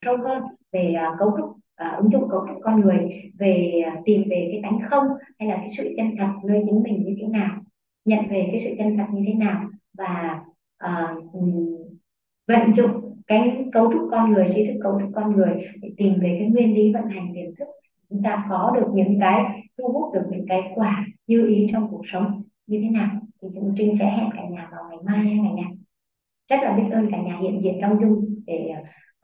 sâu 0.05 0.17
hơn 0.17 0.43
về 0.71 0.95
uh, 1.13 1.19
cấu 1.19 1.31
trúc 1.37 1.60
uh, 1.81 1.97
ứng 1.97 2.11
dụng 2.11 2.29
cấu 2.29 2.45
trúc 2.47 2.57
con 2.61 2.81
người 2.81 2.97
về 3.39 3.81
uh, 3.87 4.05
tìm 4.05 4.23
về 4.29 4.49
cái 4.51 4.59
tánh 4.63 4.79
không 4.89 5.07
hay 5.39 5.49
là 5.49 5.57
cái 5.57 5.69
sự 5.77 5.93
chân 5.97 6.15
thật 6.17 6.29
nơi 6.43 6.63
chính 6.65 6.83
mình 6.83 7.03
như 7.05 7.15
thế 7.21 7.27
nào 7.27 7.57
nhận 8.05 8.27
về 8.29 8.47
cái 8.51 8.59
sự 8.59 8.69
chân 8.77 8.97
thật 8.97 9.05
như 9.13 9.23
thế 9.27 9.33
nào 9.33 9.69
và 9.97 10.41
uh, 10.87 11.23
vận 12.47 12.73
dụng 12.73 13.11
cái 13.27 13.65
cấu 13.71 13.91
trúc 13.91 14.01
con 14.11 14.31
người 14.31 14.47
tri 14.53 14.65
thức 14.65 14.79
cấu 14.83 14.99
trúc 14.99 15.09
con 15.15 15.35
người 15.35 15.67
để 15.81 15.91
tìm 15.97 16.13
về 16.19 16.35
cái 16.39 16.49
nguyên 16.49 16.75
lý 16.75 16.93
vận 16.93 17.07
hành 17.07 17.31
tiềm 17.35 17.55
thức. 17.55 17.67
Chúng 18.09 18.23
ta 18.23 18.45
có 18.49 18.71
được 18.75 18.87
những 18.93 19.19
cái 19.19 19.63
thu 19.77 19.87
hút 19.87 20.13
được 20.13 20.27
những 20.31 20.45
cái 20.47 20.61
quả 20.75 21.05
như 21.27 21.47
ý 21.47 21.67
trong 21.71 21.87
cuộc 21.91 22.01
sống 22.07 22.43
như 22.67 22.79
thế 22.83 22.89
nào 22.89 23.09
thì 23.41 23.47
chúng 23.55 23.73
trinh 23.77 23.95
sẽ 23.95 24.05
hẹn 24.05 24.29
cả 24.33 24.43
nhà 24.49 24.69
vào 24.71 24.83
ngày 24.89 24.97
mai 25.03 25.25
nha 25.25 25.43
cả 25.43 25.51
nhà. 25.55 25.67
Rất 26.49 26.57
là 26.63 26.77
biết 26.77 26.89
ơn 26.91 27.11
cả 27.11 27.17
nhà 27.21 27.37
hiện 27.41 27.61
diện 27.61 27.77
trong 27.81 28.01
dung 28.01 28.35
để 28.47 28.73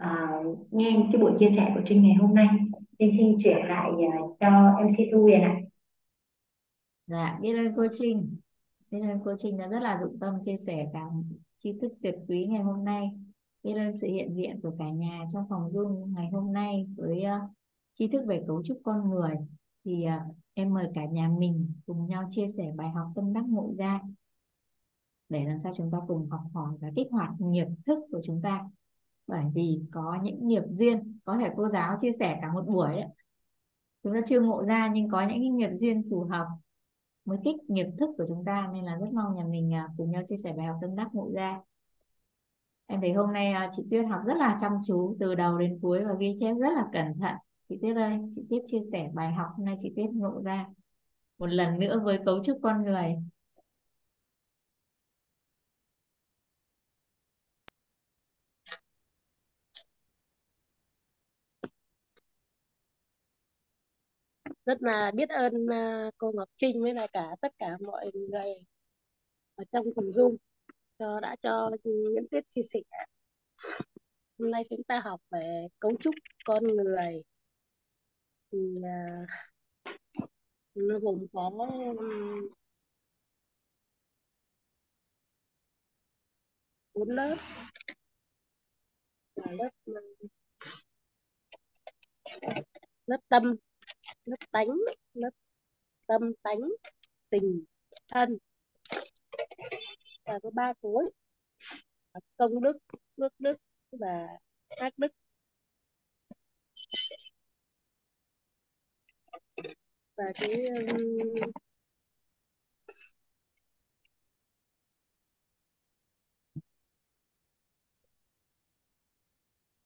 uh, 0.03 0.57
nghe 0.71 1.09
cái 1.11 1.21
buổi 1.21 1.31
chia 1.39 1.49
sẻ 1.49 1.71
của 1.75 1.81
trinh 1.85 2.03
ngày 2.03 2.13
hôm 2.13 2.35
nay. 2.35 2.47
Trinh 2.99 3.11
xin 3.17 3.37
chuyển 3.43 3.57
lại 3.67 3.91
uh, 3.91 4.37
cho 4.39 4.49
mc 4.85 5.11
thu 5.11 5.21
huyền 5.21 5.41
ạ. 5.41 5.61
Dạ 7.07 7.39
biết 7.41 7.53
ơn 7.53 7.73
cô 7.75 7.87
trinh. 7.91 8.37
Biết 8.91 8.99
ơn 9.01 9.19
cô 9.25 9.35
trinh 9.37 9.57
đã 9.57 9.67
rất 9.67 9.79
là 9.79 9.99
dụng 10.01 10.19
tâm 10.19 10.35
chia 10.45 10.57
sẻ 10.57 10.87
cả 10.93 11.09
tri 11.57 11.73
thức 11.81 11.93
tuyệt 12.01 12.15
quý 12.27 12.45
ngày 12.45 12.61
hôm 12.61 12.83
nay. 12.83 13.11
Biết 13.63 13.73
ơn 13.73 13.97
sự 13.97 14.07
hiện 14.07 14.35
diện 14.35 14.59
của 14.61 14.71
cả 14.79 14.89
nhà 14.89 15.25
trong 15.33 15.45
phòng 15.49 15.71
Zoom 15.71 16.13
ngày 16.13 16.29
hôm 16.31 16.53
nay 16.53 16.87
với 16.95 17.23
uh, 17.23 17.49
tri 17.93 18.07
thức 18.07 18.25
về 18.27 18.43
cấu 18.47 18.63
trúc 18.63 18.81
con 18.83 19.09
người. 19.09 19.35
Thì 19.85 20.05
uh, 20.05 20.35
em 20.53 20.73
mời 20.73 20.87
cả 20.95 21.05
nhà 21.05 21.29
mình 21.29 21.71
cùng 21.85 22.07
nhau 22.07 22.23
chia 22.29 22.47
sẻ 22.47 22.71
bài 22.75 22.89
học 22.89 23.07
tâm 23.15 23.33
đắc 23.33 23.43
ngộ 23.47 23.73
ra 23.77 24.01
để 25.29 25.45
làm 25.45 25.59
sao 25.59 25.73
chúng 25.77 25.91
ta 25.91 25.97
cùng 26.07 26.29
học 26.29 26.41
hỏi 26.53 26.73
và 26.81 26.91
kích 26.95 27.07
hoạt 27.11 27.29
nghiệp 27.39 27.67
thức 27.85 27.99
của 28.11 28.21
chúng 28.23 28.41
ta 28.41 28.65
bởi 29.27 29.43
vì 29.53 29.81
có 29.91 30.17
những 30.23 30.47
nghiệp 30.47 30.63
duyên, 30.69 31.19
có 31.25 31.37
thể 31.37 31.49
cô 31.57 31.69
giáo 31.69 31.97
chia 32.01 32.11
sẻ 32.19 32.37
cả 32.41 32.53
một 32.53 32.65
buổi 32.67 32.89
đấy. 32.89 33.07
Chúng 34.03 34.13
ta 34.13 34.19
chưa 34.27 34.41
ngộ 34.41 34.63
ra 34.63 34.91
nhưng 34.93 35.09
có 35.09 35.27
những 35.27 35.57
nghiệp 35.57 35.69
duyên 35.73 36.03
phù 36.09 36.23
hợp 36.23 36.47
mới 37.25 37.37
kích 37.43 37.55
nghiệp 37.67 37.87
thức 37.99 38.09
của 38.17 38.25
chúng 38.27 38.45
ta 38.45 38.69
nên 38.73 38.85
là 38.85 38.97
rất 38.97 39.07
mong 39.13 39.35
nhà 39.35 39.43
mình 39.43 39.73
à, 39.73 39.87
cùng 39.97 40.11
nhau 40.11 40.23
chia 40.29 40.37
sẻ 40.43 40.53
bài 40.57 40.65
học 40.65 40.77
tâm 40.81 40.95
đắc 40.95 41.07
ngộ 41.13 41.31
ra. 41.35 41.61
Em 42.85 43.01
thấy 43.01 43.13
hôm 43.13 43.33
nay 43.33 43.51
à, 43.51 43.69
chị 43.75 43.83
Tuyết 43.91 44.05
học 44.05 44.21
rất 44.25 44.37
là 44.37 44.57
chăm 44.61 44.71
chú 44.87 45.17
từ 45.19 45.35
đầu 45.35 45.57
đến 45.57 45.79
cuối 45.81 46.05
và 46.05 46.13
ghi 46.19 46.35
chép 46.39 46.53
rất 46.53 46.69
là 46.75 46.85
cẩn 46.93 47.19
thận. 47.19 47.35
Chị 47.69 47.77
Tuyết 47.81 47.95
ơi, 47.95 48.19
chị 48.35 48.41
Tuyết 48.49 48.63
chia 48.65 48.81
sẻ 48.91 49.09
bài 49.13 49.33
học, 49.33 49.47
hôm 49.57 49.65
nay 49.65 49.75
chị 49.79 49.93
Tuyết 49.95 50.09
ngộ 50.09 50.41
ra 50.43 50.65
một 51.37 51.47
lần 51.47 51.79
nữa 51.79 52.01
với 52.03 52.19
cấu 52.25 52.43
trúc 52.43 52.59
con 52.63 52.83
người. 52.83 53.15
Rất 64.67 64.83
là 64.83 65.11
biết 65.15 65.29
ơn 65.29 65.67
ờ, 65.67 66.11
cô 66.17 66.31
Ngọc 66.35 66.49
Trinh 66.55 66.81
với 66.81 66.93
lại 66.93 67.07
cả 67.13 67.35
tất 67.41 67.53
cả 67.59 67.77
mọi 67.85 68.11
người 68.13 68.53
ở 69.55 69.63
trong 69.71 69.85
cùng 69.95 70.11
Zoom 70.11 70.37
cho, 70.99 71.19
đã 71.19 71.35
cho 71.41 71.71
những 71.83 72.27
tiết 72.31 72.41
chia 72.49 72.61
sẻ. 72.73 72.79
Hôm 74.39 74.51
nay 74.51 74.63
chúng 74.69 74.83
ta 74.83 75.01
học 75.03 75.21
về 75.31 75.67
cấu 75.79 75.91
trúc 75.99 76.15
con 76.45 76.67
người. 76.67 77.23
Thì 78.51 78.57
ờ, 78.83 79.25
nó 80.75 80.99
gồm 80.99 81.27
có 81.33 81.49
bốn 86.93 87.09
lớp. 87.09 87.35
Là 89.35 89.51
lớp 89.51 89.69
lớp 93.07 93.17
tâm 93.29 93.55
lớp 94.27 94.37
tánh 94.51 94.67
lớp 95.13 95.29
tâm 96.07 96.21
tánh 96.43 96.59
tình 97.29 97.65
thân. 98.09 98.37
Và 100.25 100.39
có 100.43 100.49
ba 100.55 100.73
khối 100.81 101.11
công 102.37 102.61
đức 102.61 102.77
phước 103.17 103.33
đức 103.39 103.55
và 103.91 104.27
ác 104.69 104.93
đức. 104.97 105.11
Và 110.17 110.23
cái 110.35 110.65
um, 110.67 111.51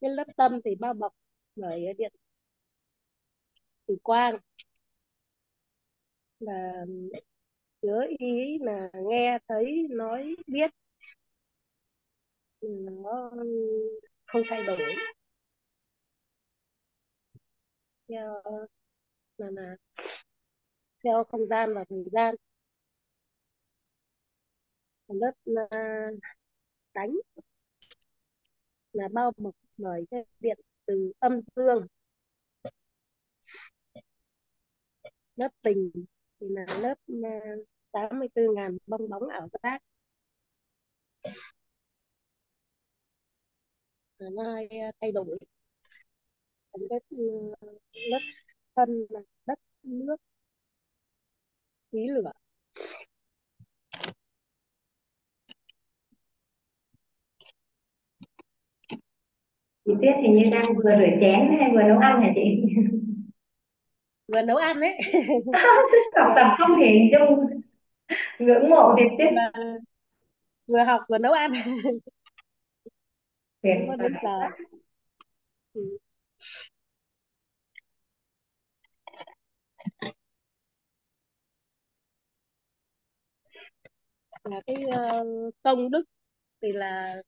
cái 0.02 0.10
lớp 0.10 0.24
tâm 0.38 0.60
thì 0.66 0.76
bao 0.80 0.94
bọc 0.94 1.14
bởi 1.56 1.94
điện 1.98 2.14
tử 3.92 3.98
quang 4.04 4.36
là 6.40 6.86
chứa 7.82 8.02
ý 8.20 8.58
là 8.62 8.90
nghe 8.94 9.38
thấy 9.48 9.88
nói 9.90 10.36
biết 10.48 10.72
nó 12.62 13.32
không 14.26 14.42
thay 14.50 14.64
đổi. 14.64 14.96
Theo 18.08 18.42
là 19.38 19.48
là 19.52 19.76
theo 21.04 21.24
không 21.24 21.48
gian 21.50 21.74
và 21.76 21.84
thời 21.90 22.04
gian. 22.12 22.36
Lớp 25.08 25.32
là 25.46 25.68
đánh 26.94 27.12
là 28.94 29.08
bao 29.14 29.32
bọc 29.38 29.56
bởi 29.78 30.06
cái 30.12 30.24
điện 30.40 30.60
từ 30.86 31.12
âm 31.20 31.42
dương. 31.56 31.88
Lớp 35.36 35.50
tình 35.62 35.92
thì 36.40 36.48
là 36.50 36.66
lớp 36.82 36.96
ờ, 37.08 37.30
84.000 37.92 38.78
bong 38.88 39.10
bóng 39.10 39.28
ảo 39.28 39.48
giác. 39.64 39.82
Nó 44.20 44.44
ờ, 44.70 44.92
thay 45.02 45.12
đổi. 45.12 45.38
Còn 46.72 46.82
cái 46.90 47.00
ừ, 47.10 47.18
lớp 48.12 48.20
thân 48.76 48.90
là 49.10 49.20
đất, 49.46 49.60
nước, 49.84 50.16
khí 51.92 52.08
lửa. 52.10 52.32
Chị 59.86 59.92
Tuyết 60.02 60.16
hình 60.24 60.34
như 60.34 60.50
đang 60.52 60.66
vừa 60.76 60.96
rửa 61.00 61.18
chén 61.20 61.40
hay 61.60 61.72
vừa 61.74 61.84
nấu 61.84 61.98
ăn 61.98 62.22
hả 62.22 62.32
chị? 62.36 62.62
vừa 64.32 64.42
nấu 64.42 64.58
ăn 64.58 64.80
đấy 64.80 64.98
sức 65.92 66.12
học 66.16 66.34
tập 66.36 66.56
không 66.60 66.80
thể 66.80 66.88
hình 66.88 67.10
dung. 67.12 67.62
Ngưỡng 68.40 68.70
mộ 68.70 68.96
thì 68.98 69.04
Tuyết 69.18 69.34
vừa, 69.34 69.78
vừa 70.68 70.84
học 70.84 71.02
vừa 71.10 71.18
nấu 71.18 71.34
ăn. 71.34 71.52
Tuyệt 73.62 73.78
vời 73.88 73.98
đến 74.00 74.14
giờ 74.24 74.40
ừ. 75.74 75.98
là 84.44 84.62
cái 84.68 84.76
uh, 84.86 85.56
công 85.64 85.92
đức 85.92 86.04
thì 86.62 86.72
là 86.74 87.22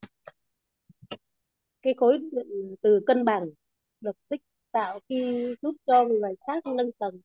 cái 1.82 1.93
khối 1.98 2.19
từ 2.82 2.99
cân 3.07 3.25
bằng 3.25 3.45
được 4.01 4.17
tích 4.30 4.41
tạo 4.73 4.99
khi 5.09 5.55
giúp 5.61 5.75
cho 5.85 6.05
người 6.05 6.35
khác 6.47 6.65
nâng 6.65 6.91
tầng 6.91 7.21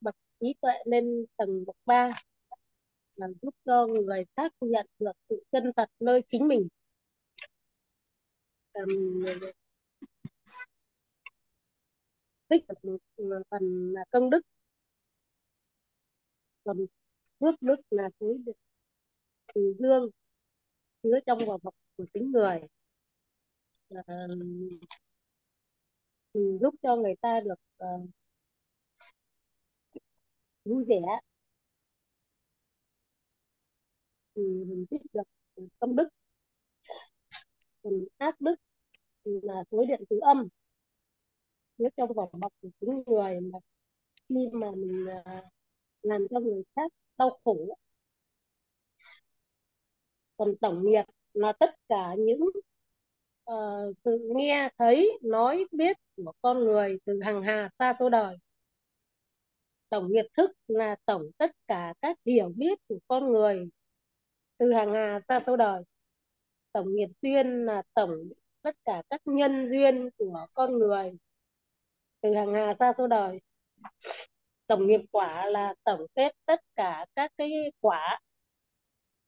bậc 0.00 0.14
trí 0.40 0.54
tuệ 0.60 0.72
lên 0.86 1.26
tầng 1.36 1.64
bậc 1.66 1.76
ba 1.86 2.08
là 3.16 3.26
giúp 3.42 3.54
cho 3.64 3.86
người 3.86 4.24
khác 4.36 4.52
nhận 4.60 4.86
được 4.98 5.12
sự 5.28 5.42
chân 5.52 5.72
thật 5.76 5.88
nơi 6.00 6.22
chính 6.28 6.48
mình. 6.48 6.68
Um, 8.72 9.24
tích 12.48 12.64
được 12.82 12.98
một 13.18 13.42
phần 13.50 13.92
là 13.92 14.04
công 14.10 14.30
đức. 14.30 14.40
Còn 16.64 16.86
phước 17.40 17.62
đức 17.62 17.76
là 17.90 18.10
khối 18.20 18.38
được 18.46 18.56
từ 19.54 19.74
dương 19.78 20.10
chứa 21.02 21.18
trong 21.26 21.38
vỏ 21.46 21.58
bọc 21.62 21.74
của 21.96 22.04
tính 22.12 22.32
người 22.32 22.60
uh, 26.38 26.60
giúp 26.60 26.74
cho 26.82 26.96
người 26.96 27.14
ta 27.20 27.40
được 27.40 27.84
uh, 27.84 28.10
vui 30.64 30.84
vẻ. 30.88 31.20
Thì 34.34 34.42
mình 34.42 34.86
tích 34.90 35.00
được 35.12 35.22
ờ, 35.56 35.62
công 35.78 35.96
đức. 35.96 36.08
Còn 37.82 37.92
ác 38.18 38.40
đức 38.40 38.54
thì 39.24 39.32
là 39.42 39.64
khối 39.70 39.86
điện 39.86 40.00
tử 40.10 40.18
âm. 40.22 40.48
Nếu 41.78 41.90
trong 41.96 42.12
vỏ 42.12 42.28
bọc 42.40 42.52
của 42.62 42.68
chính 42.80 43.02
người 43.06 43.40
mà 43.40 43.58
khi 44.28 44.48
mà 44.52 44.70
mình 44.70 45.06
ờ, 45.24 45.42
làm 46.02 46.26
cho 46.30 46.40
người 46.40 46.62
khác 46.76 46.92
đau 47.18 47.38
khổ 47.44 47.76
còn 50.36 50.54
tổng 50.60 50.86
nghiệp 50.86 51.04
là 51.32 51.52
tất 51.52 51.70
cả 51.88 52.14
những 52.18 52.40
Ờ, 53.44 53.86
uh, 53.88 53.96
sự 54.04 54.28
nghe 54.36 54.68
thấy 54.78 55.18
nói 55.22 55.64
biết 55.72 55.96
của 56.16 56.32
con 56.42 56.64
người 56.64 56.98
từ 57.04 57.20
hàng 57.24 57.42
hà 57.42 57.68
xa 57.78 57.94
số 57.98 58.08
đời. 58.08 58.36
Tổng 59.88 60.12
nghiệp 60.12 60.24
thức 60.36 60.50
là 60.68 60.96
tổng 61.04 61.22
tất 61.38 61.50
cả 61.66 61.94
các 62.00 62.18
hiểu 62.26 62.52
biết 62.56 62.78
của 62.88 62.98
con 63.08 63.32
người 63.32 63.68
từ 64.58 64.72
hàng 64.72 64.92
hà 64.92 65.20
xa 65.28 65.40
số 65.40 65.56
đời. 65.56 65.82
Tổng 66.72 66.94
nghiệp 66.94 67.08
duyên 67.22 67.66
là 67.66 67.82
tổng 67.94 68.10
tất 68.62 68.76
cả 68.84 69.02
các 69.10 69.20
nhân 69.24 69.68
duyên 69.68 70.10
của 70.18 70.46
con 70.54 70.78
người 70.78 71.12
từ 72.20 72.34
hàng 72.34 72.54
hà 72.54 72.74
xa 72.78 72.92
số 72.98 73.06
đời. 73.06 73.40
Tổng 74.66 74.86
nghiệp 74.86 75.00
quả 75.12 75.46
là 75.46 75.74
tổng 75.84 76.06
kết 76.14 76.32
tất 76.46 76.60
cả 76.76 77.06
các 77.16 77.32
cái 77.38 77.50
quả 77.80 78.20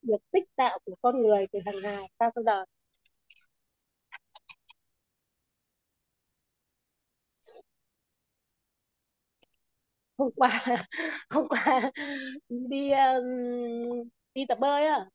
được 0.03 0.19
tích 0.31 0.45
tạo 0.57 0.79
của 0.85 0.95
con 1.03 1.23
người 1.23 1.47
từ 1.53 1.59
hàng 1.67 1.83
hà 1.85 2.01
xa 2.19 2.31
số 2.37 2.43
đời. 2.43 2.67
Hôm 10.19 10.31
qua 10.37 10.51
hôm 11.31 11.49
qua 11.49 11.91
đi 12.49 12.91
um, 12.91 13.25
đi 14.35 14.45
tập 14.49 14.59
bơi 14.61 14.87
á. 14.87 15.07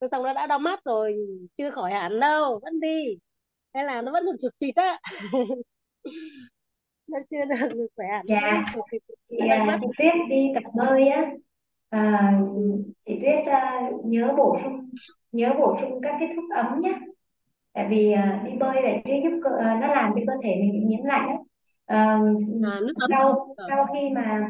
Rồi 0.00 0.08
xong 0.10 0.22
nó 0.24 0.32
đã 0.32 0.46
đau 0.46 0.58
mắt 0.58 0.80
rồi 0.84 1.16
chưa 1.56 1.70
khỏi 1.70 1.92
hẳn 1.92 2.20
đâu 2.20 2.60
vẫn 2.62 2.80
đi. 2.80 3.18
Hay 3.74 3.84
là 3.84 4.02
nó 4.02 4.12
vẫn 4.12 4.24
còn 4.26 4.36
chụt 4.42 4.52
chịt 4.60 4.76
á. 4.76 4.98
Nó 7.06 7.18
chưa 7.30 7.44
được 7.74 7.86
khỏe 7.96 8.06
hẳn 8.12 8.24
dạ 8.28 8.62
chị 9.28 9.36
à, 9.50 9.64
mắt. 9.64 9.78
chị 9.80 9.86
Tuyết 9.98 10.14
đi 10.28 10.48
tập 10.54 10.70
bơi 10.74 11.08
á. 11.08 11.32
À, 11.90 12.32
chị 13.06 13.18
Tuyết 13.20 13.46
à, 13.46 13.90
nhớ 14.04 14.34
bổ 14.36 14.56
sung 14.62 14.90
nhớ 15.32 15.52
bổ 15.58 15.76
sung 15.80 16.00
các 16.02 16.16
cái 16.20 16.28
thuốc 16.36 16.44
ấm 16.56 16.78
nhé 16.80 16.98
tại 17.72 17.86
vì 17.90 18.12
à, 18.12 18.42
đi 18.46 18.52
bơi 18.58 18.82
lại 18.82 19.02
chứ 19.04 19.12
giúp 19.22 19.40
cơ, 19.44 19.50
à, 19.60 19.78
nó 19.80 19.86
làm 19.94 20.12
cho 20.14 20.20
cơ 20.26 20.32
thể 20.44 20.50
mình 20.60 20.72
bị 20.72 20.78
nhiễm 20.90 21.04
lạnh 21.04 21.28
á 21.28 21.36
à, 22.62 22.80
nước 22.80 22.94
ấm 22.98 23.10
sau 23.10 23.54
Rồi. 23.56 23.68
sau 23.68 23.86
khi 23.94 24.10
mà 24.14 24.48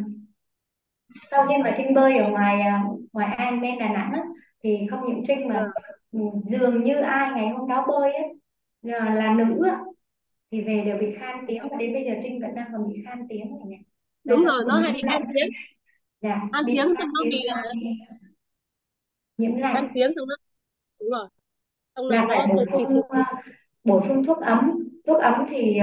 sau 1.30 1.46
khi 1.48 1.54
mà 1.64 1.74
Trinh 1.76 1.94
bơi 1.94 2.18
ở 2.18 2.30
ngoài 2.30 2.60
à, 2.60 2.82
ngoài 3.12 3.34
An 3.36 3.60
bên 3.60 3.78
Đà 3.78 3.88
Nẵng 3.92 4.12
á, 4.14 4.20
thì 4.62 4.78
không 4.90 5.00
những 5.08 5.24
Trinh 5.28 5.48
mà 5.48 5.60
Ờ, 5.60 5.64
ừ, 6.12 6.18
dường 6.44 6.84
như 6.84 6.94
ai 7.00 7.30
ngày 7.36 7.48
hôm 7.48 7.68
đó 7.68 7.86
bơi 7.88 8.12
á 8.14 8.22
là, 8.82 9.14
là 9.14 9.34
nữ 9.34 9.62
á, 9.68 9.80
thì 10.52 10.62
về 10.62 10.82
đều 10.86 10.98
bị 10.98 11.06
khan 11.20 11.44
tiếng 11.48 11.62
và 11.70 11.76
đến 11.78 11.94
bây 11.94 12.04
giờ 12.04 12.12
Trinh 12.24 12.40
vẫn 12.42 12.54
đang 12.54 12.68
còn 12.72 12.88
bị 12.88 13.02
khan 13.06 13.26
tiếng 13.30 13.50
này 13.70 13.80
là 14.24 14.34
đúng 14.34 14.44
rồi 14.44 14.62
nó 14.68 14.78
hay 14.78 14.92
bị 14.92 15.02
than 15.06 15.22
tiếng. 15.34 15.50
Dạ 16.22 16.40
than 16.52 16.64
bị 16.66 16.74
tiếng 16.74 16.86
khan 16.96 16.96
xong 16.98 17.08
nó 17.14 17.20
tiếng 17.22 17.30
bị 17.30 17.38
là 17.46 17.62
nhiễm 19.38 19.56
lạnh 19.56 19.88
tiếng 19.94 20.10
xong 20.16 20.28
nó 20.28 20.34
đúng 21.00 21.10
rồi. 21.10 21.28
Xong 21.96 22.08
là 22.08 22.22
là 22.22 22.26
phải 22.28 22.46
nó 22.48 22.54
bổ 22.54 22.64
sung 22.72 23.02
bổ 23.84 24.00
sung 24.00 24.24
thuốc 24.24 24.38
ấm. 24.40 24.70
Thuốc 25.06 25.20
ấm 25.22 25.46
thì 25.48 25.78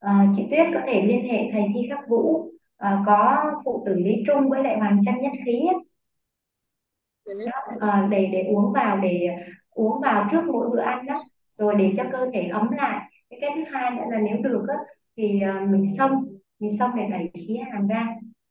à, 0.00 0.12
à, 0.12 0.26
chị 0.36 0.46
Tuyết 0.50 0.66
có 0.74 0.80
thể 0.86 1.02
liên 1.02 1.28
hệ 1.28 1.50
thầy 1.52 1.62
Thi 1.74 1.80
Khắc 1.88 2.08
Vũ 2.08 2.50
à, 2.76 3.02
có 3.06 3.36
phụ 3.64 3.82
tử 3.86 3.94
Lý 3.94 4.12
Trung 4.26 4.48
với 4.48 4.64
lại 4.64 4.78
Hoàng 4.78 5.00
Chân 5.04 5.14
Nhất 5.22 5.32
Khí 5.46 5.62
Đấy. 7.26 7.46
à, 7.80 8.08
để 8.10 8.28
để 8.32 8.44
uống 8.54 8.72
vào 8.72 9.00
để 9.00 9.26
uống 9.70 10.00
vào 10.00 10.28
trước 10.30 10.42
mỗi 10.52 10.70
bữa 10.70 10.80
ăn 10.80 11.04
đó 11.08 11.14
rồi 11.58 11.74
để 11.78 11.92
cho 11.96 12.04
cơ 12.12 12.30
thể 12.32 12.48
ấm 12.52 12.70
lại. 12.70 13.10
Cái 13.30 13.38
cái 13.40 13.50
thứ 13.56 13.62
hai 13.72 13.90
nữa 13.90 14.04
là 14.10 14.18
nếu 14.18 14.36
được 14.42 14.64
á, 14.68 14.76
thì 15.16 15.40
mình 15.70 15.84
xông 15.98 16.24
mình 16.58 16.78
xông 16.78 16.90
để 16.96 17.02
đẩy 17.10 17.30
khí 17.34 17.58
hàn 17.72 17.88
ra. 17.88 18.06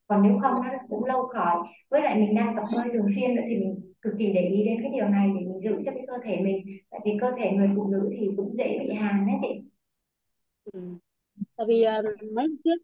Còn 0.08 0.24
nếu 0.24 0.40
không 0.42 0.54
nó 0.54 0.70
cũng 0.90 1.06
lâu 1.06 1.28
khỏi. 1.28 1.58
Với 1.90 2.02
lại 2.02 2.16
mình 2.20 2.36
đang 2.36 2.56
tập 2.56 2.64
bơi 2.76 2.94
thường 2.94 3.08
xuyên 3.16 3.36
nữa 3.36 3.42
thì 3.50 3.56
mình 3.56 3.94
cực 4.02 4.14
kỳ 4.20 4.34
để 4.34 4.42
ý 4.42 4.64
đến 4.66 4.78
cái 4.82 4.92
điều 4.94 5.08
này 5.08 5.28
để 5.28 5.46
mình 5.46 5.62
giữ 5.64 5.82
cho 5.86 5.92
cái 5.92 6.04
cơ 6.08 6.14
thể 6.24 6.38
mình. 6.42 6.66
Tại 6.90 7.00
vì 7.06 7.12
cơ 7.22 7.32
thể 7.38 7.52
người 7.52 7.70
phụ 7.76 7.88
nữ 7.88 8.10
thì 8.20 8.28
cũng 8.38 8.56
dễ 8.58 8.80
bị 8.80 8.94
hàn 8.94 9.28
đấy 9.28 9.36
chị. 9.42 9.62
Ừ. 10.74 10.80
tại 11.56 11.66
vì 11.70 11.86
uh, 12.00 12.34
mấy 12.34 12.48
trước 12.64 12.78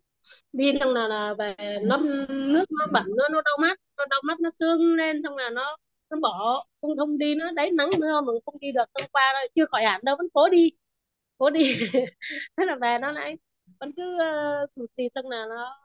đi 0.54 0.74
xong 0.80 0.94
là, 0.94 1.08
là 1.08 1.34
về 1.34 1.56
nó 1.84 1.98
nước 2.30 2.66
nó 2.80 2.88
bẩn 2.94 3.04
nó 3.18 3.30
nó 3.32 3.42
đau 3.42 3.58
mắt 3.62 3.80
nó 3.98 4.06
đau 4.10 4.22
mắt 4.24 4.40
nó 4.40 4.50
sưng 4.60 4.96
lên 4.96 5.22
xong 5.24 5.38
là 5.38 5.50
nó 5.50 5.78
nó 6.10 6.18
bỏ 6.22 6.66
không 6.82 6.98
không 6.98 7.18
đi 7.18 7.36
nó 7.36 7.52
đấy 7.52 7.72
nắng 7.72 7.90
mưa 8.00 8.22
mà 8.22 8.34
không 8.46 8.60
đi 8.60 8.72
được 8.72 8.86
hôm 8.94 9.10
qua 9.12 9.34
là 9.34 9.40
chưa 9.56 9.66
khỏi 9.66 9.84
hẳn 9.84 10.02
đâu 10.04 10.16
vẫn 10.20 10.28
cố 10.34 10.50
đi 10.50 10.72
cố 11.38 11.50
đi. 11.50 11.64
Thế 12.58 12.66
là 12.66 12.76
về 12.82 12.98
nó 13.02 13.12
lại 13.12 13.38
vẫn 13.80 13.92
cứ 13.98 14.16
uh, 14.16 14.70
sụt 14.76 14.90
xịt 14.98 15.12
xong 15.16 15.30
là 15.30 15.46
nó 15.50 15.78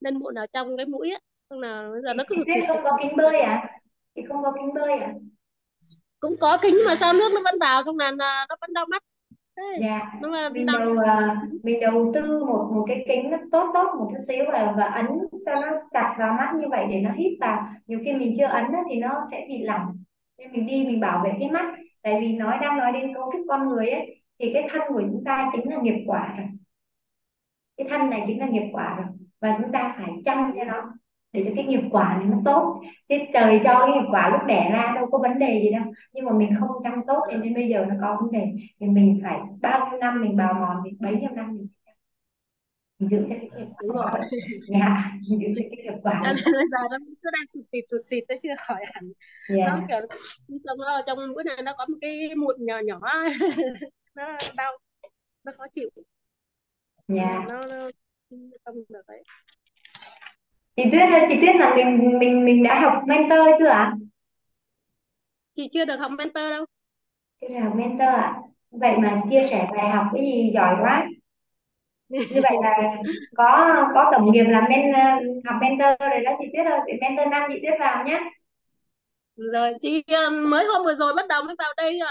lên 0.00 0.18
mụn 0.18 0.34
ở 0.34 0.46
trong 0.52 0.76
cái 0.76 0.86
mũi 0.86 1.10
á 1.10 1.18
xong 1.50 1.60
là 1.60 1.88
bây 1.92 2.02
giờ 2.02 2.14
nó 2.14 2.24
cứ 2.28 2.34
sụt 2.36 2.46
xịt 2.54 2.64
không 2.68 2.76
sụt 2.76 2.84
có 2.84 2.98
kính 3.02 3.16
bơi 3.16 3.40
à? 3.40 3.80
Chị 4.14 4.22
không 4.28 4.42
có 4.42 4.52
kính 4.56 4.74
bơi 4.74 4.92
à? 5.00 5.14
Cũng 6.20 6.36
có 6.40 6.58
kính 6.62 6.76
mà 6.86 6.94
sao 6.96 7.12
nước 7.12 7.32
nó 7.34 7.40
vẫn 7.44 7.58
vào 7.60 7.82
xong 7.84 7.98
là 7.98 8.10
nó 8.10 8.46
vẫn 8.60 8.72
đau 8.72 8.86
mắt 8.86 9.02
dạ. 9.80 10.00
nó 10.20 10.28
mà 10.28 10.48
mình 10.48 10.66
đầu 10.66 10.98
à, 11.06 11.42
mình 11.62 11.80
đầu 11.80 12.12
tư 12.14 12.44
một 12.44 12.70
một 12.74 12.84
cái 12.88 13.04
kính 13.08 13.30
nó 13.30 13.38
tốt 13.52 13.70
tốt 13.74 13.94
một 13.98 14.08
chút 14.10 14.24
xíu 14.28 14.44
và 14.52 14.74
và 14.76 14.84
ấn 14.84 15.06
cho 15.46 15.52
nó 15.66 15.80
chặt 15.90 16.14
vào 16.18 16.32
mắt 16.32 16.52
như 16.60 16.68
vậy 16.70 16.86
để 16.90 17.00
nó 17.00 17.10
hít 17.12 17.32
vào. 17.40 17.66
Nhiều 17.86 17.98
khi 18.04 18.12
mình 18.12 18.34
chưa 18.38 18.46
ấn 18.46 18.64
thì 18.90 18.96
nó 18.96 19.24
sẽ 19.30 19.46
bị 19.48 19.62
lỏng. 19.62 19.98
Nên 20.38 20.52
mình 20.52 20.66
đi 20.66 20.84
mình 20.86 21.00
bảo 21.00 21.24
vệ 21.24 21.32
cái 21.40 21.50
mắt. 21.50 21.74
Tại 22.02 22.20
vì 22.20 22.32
nói 22.32 22.58
đang 22.60 22.78
nói 22.78 22.92
đến 22.92 23.14
cấu 23.14 23.30
trúc 23.32 23.42
con 23.48 23.60
người 23.68 23.90
ấy 23.90 24.22
thì 24.38 24.50
cái 24.54 24.68
thân 24.70 24.82
của 24.88 25.02
chúng 25.10 25.22
ta 25.24 25.50
chính 25.52 25.70
là 25.70 25.80
nghiệp 25.82 26.04
quả 26.06 26.34
rồi. 26.38 26.46
Cái 27.76 27.86
thân 27.90 28.10
này 28.10 28.22
chính 28.26 28.40
là 28.40 28.46
nghiệp 28.46 28.70
quả 28.72 28.96
rồi. 28.96 29.06
Và 29.40 29.58
chúng 29.62 29.72
ta 29.72 29.94
phải 29.98 30.10
chăm 30.24 30.52
cho 30.56 30.64
nó 30.64 30.92
để 31.34 31.42
cho 31.44 31.50
cái 31.56 31.64
nghiệp 31.64 31.80
quả 31.90 32.16
này 32.18 32.26
nó 32.30 32.38
tốt. 32.44 32.82
Chứ 33.08 33.14
trời 33.32 33.60
cho 33.64 33.80
cái 33.80 33.88
nghiệp 33.94 34.08
quả 34.10 34.30
lúc 34.30 34.40
đẻ 34.46 34.70
ra 34.72 34.92
đâu 34.96 35.06
có 35.12 35.18
vấn 35.18 35.38
đề 35.38 35.60
gì 35.62 35.70
đâu. 35.72 35.84
Nhưng 36.12 36.24
mà 36.24 36.32
mình 36.32 36.50
không 36.60 36.70
chăm 36.84 36.92
tốt 37.06 37.20
cho 37.30 37.36
nên 37.36 37.54
bây 37.54 37.68
giờ 37.68 37.84
nó 37.88 37.94
có 38.00 38.18
vấn 38.20 38.32
đề. 38.32 38.46
Thì 38.80 38.86
mình 38.86 39.20
phải 39.22 39.38
bao 39.62 39.88
nhiêu 39.90 40.00
năm 40.00 40.22
mình 40.22 40.36
bào 40.36 40.54
mòn 40.54 40.76
thì 40.84 40.90
bấy 41.00 41.12
nhiêu 41.16 41.30
năm 41.30 41.56
mình 41.56 41.68
mình 42.98 43.08
giữ 43.08 43.18
cho 43.28 43.34
cái 43.40 43.50
nghiệp 43.56 43.66
đúng 43.82 43.96
rồi. 43.96 44.06
quả. 44.12 44.20
Dạ 44.68 45.12
mình 45.30 45.40
giữ 45.40 45.48
cho 45.56 45.62
cái 45.70 45.84
nghiệp 45.84 45.98
quả. 46.02 46.20
Cho 46.24 46.32
nên 46.32 46.54
bây 46.54 46.66
giờ 46.70 46.78
nó 46.90 46.98
cứ 47.22 47.30
đang 47.32 47.46
sụt 47.54 47.64
xịt 47.72 47.84
sụt 47.90 48.00
xịt 48.04 48.24
tới 48.28 48.38
chưa 48.42 48.54
khỏi 48.66 48.84
hẳn. 48.92 49.04
Nó 49.50 49.56
dạ 49.56 49.86
kiểu 49.88 50.00
trong 50.48 50.78
nó 50.78 51.02
trong 51.06 51.18
mũi 51.34 51.44
này 51.44 51.62
nó 51.64 51.74
có 51.78 51.86
một 51.88 51.98
cái 52.00 52.34
mụn 52.36 52.56
nhỏ 52.58 52.78
nhỏ. 52.84 53.00
Nó 54.14 54.36
đau 54.56 54.78
nó 55.44 55.52
khó 55.56 55.64
chịu. 55.72 55.90
Dạ. 57.08 57.44
Nó, 57.48 57.60
nó 57.68 57.88
không 58.64 58.76
được 58.88 59.02
đấy 59.08 59.22
chị 60.76 60.82
Tuyết 60.92 61.10
ơi 61.12 61.26
chị 61.28 61.34
Tuyết 61.40 61.56
là 61.56 61.74
mình 61.76 62.18
mình 62.18 62.44
mình 62.44 62.62
đã 62.62 62.80
học 62.80 63.02
mentor 63.06 63.38
chưa 63.58 63.66
ạ? 63.68 63.92
Chị 65.52 65.68
chưa 65.72 65.84
được 65.84 65.96
học 66.00 66.10
mentor 66.18 66.50
đâu. 66.50 66.64
Chưa 67.40 67.48
được 67.48 67.60
học 67.64 67.72
mentor 67.76 68.08
ạ. 68.08 68.40
Vậy 68.70 68.96
mà 68.98 69.22
chia 69.30 69.42
sẻ 69.50 69.66
bài 69.76 69.90
học 69.90 70.06
cái 70.14 70.22
gì 70.24 70.50
giỏi 70.54 70.76
quá. 70.80 71.06
Như 72.28 72.40
vậy 72.42 72.52
là 72.62 72.78
có 73.36 73.74
có 73.94 74.10
tổng 74.12 74.30
nghiệp 74.32 74.44
làm 74.44 74.64
men 74.68 74.92
học 75.44 75.56
mentor 75.60 75.88
rồi 76.10 76.20
đó 76.24 76.32
chị 76.38 76.44
Tuyết 76.52 76.66
ơi. 76.66 76.80
Chị 76.86 76.92
mentor 77.00 77.28
năm 77.30 77.42
chị 77.52 77.58
Tuyết 77.62 77.80
vào 77.80 78.04
nhé 78.06 78.20
rồi 79.52 79.72
chị 79.82 80.02
ờ, 80.06 80.30
mới 80.30 80.64
hôm 80.66 80.84
vừa 80.84 80.94
rồi 80.94 81.14
bắt 81.16 81.26
đầu 81.28 81.42
mới 81.44 81.54
vào 81.58 81.74
đây 81.76 81.98
ờ, 81.98 82.08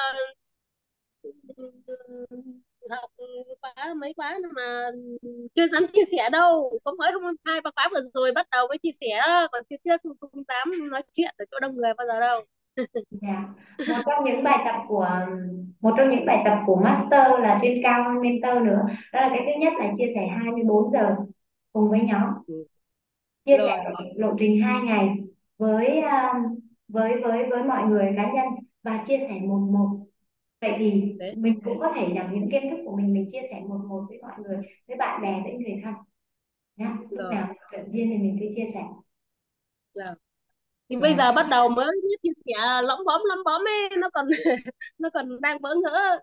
học 2.89 3.09
khóa 3.61 3.93
mấy 3.93 4.13
khóa 4.17 4.39
mà 4.55 4.89
chưa 5.55 5.67
dám 5.67 5.85
chia 5.93 6.05
sẻ 6.11 6.29
đâu 6.29 6.79
có 6.83 6.93
mới 6.99 7.11
hôm 7.11 7.35
hai 7.45 7.61
ba 7.61 7.71
khóa 7.75 7.89
vừa 7.91 8.01
rồi 8.13 8.31
bắt 8.35 8.47
đầu 8.51 8.67
mới 8.67 8.77
chia 8.77 8.91
sẻ 9.01 9.21
còn 9.51 9.63
phía 9.69 9.75
trước 9.85 10.01
không, 10.03 10.17
không 10.31 10.43
dám 10.47 10.89
nói 10.91 11.01
chuyện 11.13 11.35
ở 11.37 11.45
chỗ 11.51 11.59
đông 11.59 11.75
người 11.75 11.93
bao 11.97 12.07
giờ 12.07 12.19
đâu 12.19 12.45
Dạ. 13.11 13.53
Một 13.87 14.01
trong 14.05 14.25
những 14.25 14.43
bài 14.43 14.57
tập 14.65 14.75
của 14.87 15.09
một 15.81 15.93
trong 15.97 16.09
những 16.09 16.25
bài 16.25 16.41
tập 16.45 16.57
của 16.65 16.75
master 16.75 17.31
là 17.39 17.59
trên 17.61 17.79
cao 17.83 18.03
hơn 18.03 18.21
mentor 18.21 18.63
nữa. 18.63 18.81
Đó 19.13 19.21
là 19.21 19.29
cái 19.29 19.39
thứ 19.45 19.51
nhất 19.59 19.73
là 19.79 19.93
chia 19.97 20.07
sẻ 20.15 20.27
24 20.27 20.91
giờ 20.91 21.15
cùng 21.73 21.89
với 21.89 21.99
nhóm. 22.01 22.23
Ừ. 22.47 22.65
Chia 23.45 23.57
sẻ 23.57 23.83
lộ 24.15 24.35
trình 24.39 24.61
2 24.61 24.81
ngày 24.83 25.09
với 25.57 26.01
um, 26.01 26.59
với 26.87 27.21
với 27.23 27.49
với 27.49 27.63
mọi 27.63 27.83
người 27.83 28.13
cá 28.17 28.31
nhân 28.33 28.45
và 28.83 29.03
chia 29.07 29.17
sẻ 29.17 29.39
một 29.41 29.59
một. 29.71 30.02
Vậy 30.63 30.75
thì 30.79 31.15
đấy 31.19 31.35
mình 31.37 31.59
cũng 31.65 31.79
có 31.79 31.93
thể 31.95 32.07
nhận 32.13 32.25
những 32.33 32.49
kiến 32.51 32.63
thức 32.71 32.77
của 32.85 32.97
mình 32.97 33.13
mình 33.13 33.29
chia 33.31 33.41
sẻ 33.51 33.61
một 33.69 33.79
một 33.89 34.05
với 34.09 34.19
mọi 34.21 34.33
người, 34.43 34.57
với 34.87 34.97
bạn 34.97 35.21
bè, 35.23 35.41
với 35.43 35.53
người 35.53 35.81
thân. 35.83 35.93
Nhá. 36.77 36.97
Lúc 37.11 37.19
rồi 37.19 37.31
nào 37.31 37.53
cần 37.71 37.89
riêng 37.91 38.09
thì 38.11 38.17
mình 38.17 38.37
cứ 38.41 38.45
chia 38.57 38.71
sẻ. 38.73 38.81
rồi 39.93 40.15
thì 40.89 40.97
bây 40.97 41.13
Dạ. 41.13 41.17
giờ 41.17 41.33
bắt 41.33 41.47
đầu 41.51 41.69
mới 41.69 41.87
biết 42.03 42.17
chia 42.23 42.29
sẻ 42.45 42.53
lõm 42.83 42.99
bõm 43.05 43.21
lõm 43.29 43.39
bõm 43.45 43.61
ấy 43.67 43.97
nó 43.97 44.09
còn 44.13 44.27
nó 44.99 45.09
còn 45.13 45.41
đang 45.41 45.61
bỡ 45.61 45.75
ngỡ 45.75 46.19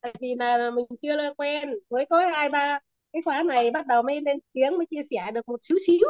tại 0.00 0.14
vì 0.20 0.36
là 0.38 0.70
mình 0.70 0.86
chưa 1.02 1.34
quen 1.38 1.70
mới 1.90 2.06
có 2.10 2.20
hai 2.34 2.50
ba 2.50 2.80
cái 3.14 3.22
khóa 3.22 3.42
này 3.42 3.72
bắt 3.72 3.86
đầu 3.86 4.02
mới 4.02 4.20
lên 4.22 4.38
tiếng 4.52 4.78
mới 4.78 4.86
chia 4.86 5.02
sẻ 5.10 5.32
được 5.34 5.48
một 5.48 5.60
xíu 5.64 5.78
xíu 5.86 6.00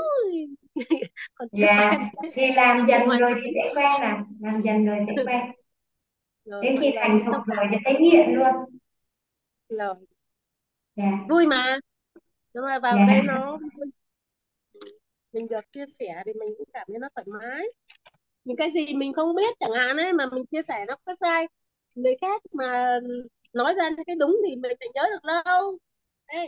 còn 1.35 1.49
chưa 1.57 1.67
Dạ. 1.67 1.91
quen 2.23 2.33
Thì 2.35 2.53
làm 2.57 2.87
dần 2.89 3.03
rồi 3.21 3.35
thì 3.45 3.51
sẽ 3.55 3.73
quen 3.77 4.01
à, 4.03 4.25
làm 4.41 4.63
dần 4.65 4.87
rồi 4.87 4.99
sẽ 5.07 5.13
quen. 5.27 5.41
Rồi 6.45 6.67
Đến 6.67 6.77
khi 6.81 6.93
thành 7.01 7.21
thục 7.27 7.37
rồi 7.47 7.67
thì 7.71 7.77
thấy 7.85 7.95
nghiện 8.01 8.31
luôn. 8.31 8.55
rồi 9.69 10.07
Dạ. 10.97 11.05
vui 11.29 11.47
mà 11.47 11.77
nhưng 12.55 12.65
mà 12.65 12.79
vào 12.79 12.99
Dạ. 12.99 13.07
đây 13.07 13.23
nó 13.23 13.59
vui. 13.77 13.87
mình 15.33 15.49
được 15.49 15.61
chia 15.73 15.85
sẻ 15.99 16.23
thì 16.27 16.33
mình 16.33 16.49
cũng 16.59 16.69
cảm 16.73 16.87
thấy 16.89 16.99
nó 16.99 17.09
thoải 17.15 17.27
mái 17.41 17.65
những 18.45 18.59
cái 18.59 18.71
gì 18.75 18.95
mình 18.97 19.15
không 19.15 19.37
biết 19.37 19.57
chẳng 19.61 19.73
hạn 19.73 19.99
ấy 19.99 20.15
mà 20.15 20.27
mình 20.33 20.47
chia 20.47 20.63
sẻ 20.63 20.87
nó 20.89 20.97
có 21.07 21.17
sai 21.21 21.47
người 21.97 22.17
khác 22.23 22.43
mà 22.53 22.99
nói 23.55 23.75
ra 23.75 23.91
những 23.91 24.07
cái 24.07 24.17
đúng 24.17 24.39
thì 24.49 24.57
mình 24.57 24.73
phải 24.81 24.89
nhớ 24.95 25.03
được 25.13 25.29
đâu 25.45 25.79
Ê, 26.27 26.47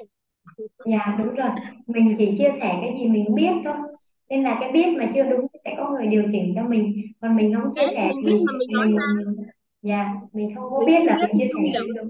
Dạ 0.85 1.17
đúng 1.19 1.35
rồi, 1.35 1.51
mình 1.87 2.15
chỉ 2.19 2.35
chia 2.39 2.51
sẻ 2.61 2.79
cái 2.81 2.95
gì 3.01 3.09
mình 3.09 3.35
biết 3.35 3.51
thôi. 3.65 3.75
Nên 4.31 4.43
là 4.43 4.57
cái 4.61 4.73
biết 4.73 4.87
mà 4.99 5.07
chưa 5.15 5.23
đúng 5.23 5.41
thì 5.53 5.59
sẽ 5.65 5.75
có 5.79 5.91
người 5.91 6.07
điều 6.07 6.23
chỉnh 6.33 6.53
cho 6.57 6.63
mình. 6.63 7.03
Còn 7.21 7.37
mình 7.37 7.55
không 7.55 7.73
chia 7.75 7.87
đấy 7.87 7.95
sẻ 7.95 8.13
mình 8.15 8.25
biết 8.25 8.39
thì, 8.39 8.47
mà 8.47 8.53
mình 8.59 8.69
thì 8.69 8.75
nói 8.75 8.87
ra 8.97 9.03
mình 9.17 9.47
dạ 9.89 10.15
mình 10.33 10.55
không 10.57 10.71
có 10.71 10.79
mình 10.79 10.87
biết 10.87 10.99
không 10.99 11.07
là 11.07 11.17
biết 11.17 11.29
mình 11.33 11.39
chia 11.39 11.47
sẻ 11.47 11.53
không 11.53 11.63
hiểu. 11.63 11.83
chưa 11.87 11.93
đúng. 11.97 12.09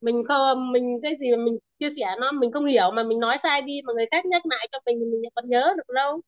mình 0.00 0.24
không 0.28 0.72
mình 0.72 1.00
cái 1.02 1.16
gì 1.20 1.36
mà 1.36 1.44
mình 1.44 1.58
chia 1.78 1.90
sẻ 1.90 2.06
nó 2.20 2.32
mình 2.32 2.52
không 2.52 2.64
hiểu 2.66 2.90
mà 2.96 3.02
mình 3.02 3.20
nói 3.20 3.38
sai 3.38 3.62
đi 3.62 3.80
mà 3.86 3.92
người 3.92 4.06
khác 4.10 4.26
nhắc 4.26 4.42
lại 4.46 4.68
cho 4.72 4.78
mình 4.86 4.98
thì 5.00 5.06
mình 5.06 5.30
còn 5.34 5.48
nhớ 5.50 5.74
được 5.76 5.94
đâu. 5.94 6.20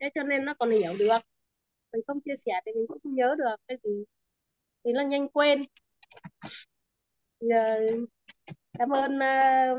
Thế 0.00 0.10
cho 0.14 0.22
nên 0.22 0.44
nó 0.44 0.54
còn 0.54 0.70
hiểu 0.70 0.92
được. 0.98 1.18
Mình 1.92 2.02
không 2.06 2.20
chia 2.20 2.36
sẻ 2.46 2.52
thì 2.66 2.72
mình 2.74 2.84
cũng 2.88 2.98
không 3.02 3.14
nhớ 3.14 3.34
được 3.38 3.56
cái 3.68 3.78
gì. 3.84 4.04
Thì 4.84 4.92
nó 4.92 5.02
nhanh 5.02 5.28
quên. 5.28 5.62
Giờ 7.40 7.80
cảm 8.78 8.90
ơn 8.90 9.12
uh, 9.16 9.78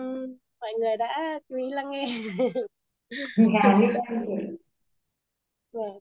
mọi 0.60 0.74
người 0.80 0.98
đã 0.98 1.40
chú 1.50 1.56
ý 1.56 1.72
lắng 1.72 1.92
nghe. 1.92 2.08
Dạ 3.38 3.80
biết 3.82 4.00
ơn 4.10 4.22
chị. 4.28 4.34
Rồi, 5.74 6.00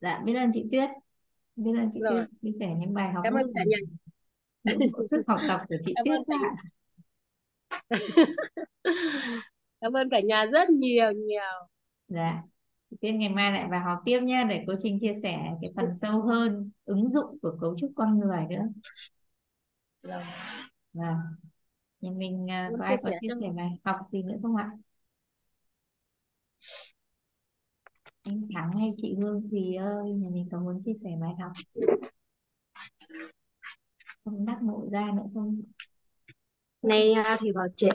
dạ 0.00 0.22
biết 0.24 0.34
ơn 0.34 0.50
chị 0.54 0.64
Tuyết. 0.72 0.90
Biết 1.56 1.72
ơn 1.78 1.90
chị 1.92 2.00
rồi. 2.00 2.12
Tuyết 2.12 2.28
chia 2.42 2.50
sẻ 2.60 2.74
những 2.78 2.94
bài 2.94 3.12
học 3.12 3.20
cảm 3.24 3.34
ơn 3.34 3.52
cả 3.54 3.64
nhà. 3.66 3.76
sức 5.10 5.22
học 5.26 5.40
tập 5.48 5.60
của 5.68 5.76
chị 5.84 5.92
cảm 5.96 6.04
Tuyết 6.04 6.18
ơn 6.18 6.40
ạ 6.42 6.54
cảm 9.80 9.92
ơn 9.92 10.10
cả 10.10 10.20
nhà 10.20 10.46
rất 10.46 10.70
nhiều 10.70 11.12
nhiều. 11.12 11.68
Dạ. 12.08 12.42
Chị 12.90 12.96
Tuyết 13.00 13.14
ngày 13.14 13.28
mai 13.28 13.52
lại 13.52 13.66
vào 13.70 13.84
học 13.84 13.98
tiếp 14.04 14.20
nhé 14.22 14.46
để 14.48 14.64
cô 14.66 14.74
Trinh 14.82 14.98
chia 15.00 15.12
sẻ 15.22 15.38
cái 15.62 15.70
phần 15.76 15.96
sâu 15.96 16.22
hơn 16.22 16.70
ứng 16.84 17.10
dụng 17.10 17.38
của 17.42 17.56
cấu 17.60 17.76
trúc 17.78 17.92
con 17.96 18.18
người 18.18 18.46
nữa. 18.50 18.68
Rồi 20.02 20.22
vâng 20.92 21.16
nhà 22.00 22.10
mình 22.10 22.46
muốn 22.46 22.78
có 22.78 22.84
ai 22.84 22.96
có 23.02 23.10
chia 23.20 23.28
sẻ 23.40 23.48
bài 23.56 23.70
học 23.84 23.96
gì 24.12 24.22
nữa 24.22 24.36
không 24.42 24.56
ạ 24.56 24.70
anh 28.22 28.48
Thắng 28.54 28.72
hay 28.78 28.90
chị 28.96 29.14
Hương 29.22 29.48
Thùy 29.50 29.74
ơi 29.74 30.10
nhà 30.10 30.28
mình 30.32 30.48
có 30.52 30.58
muốn 30.58 30.78
chia 30.84 30.92
sẻ 31.04 31.10
bài 31.20 31.30
học. 31.40 31.52
Không 34.24 34.46
đắc 34.46 34.58
ngộ 34.62 34.88
ra 34.92 35.06
nữa 35.16 35.22
không? 35.34 35.62
Nay 36.82 37.12
à, 37.12 37.36
thì 37.40 37.52
vào 37.52 37.66
trễ. 37.76 37.88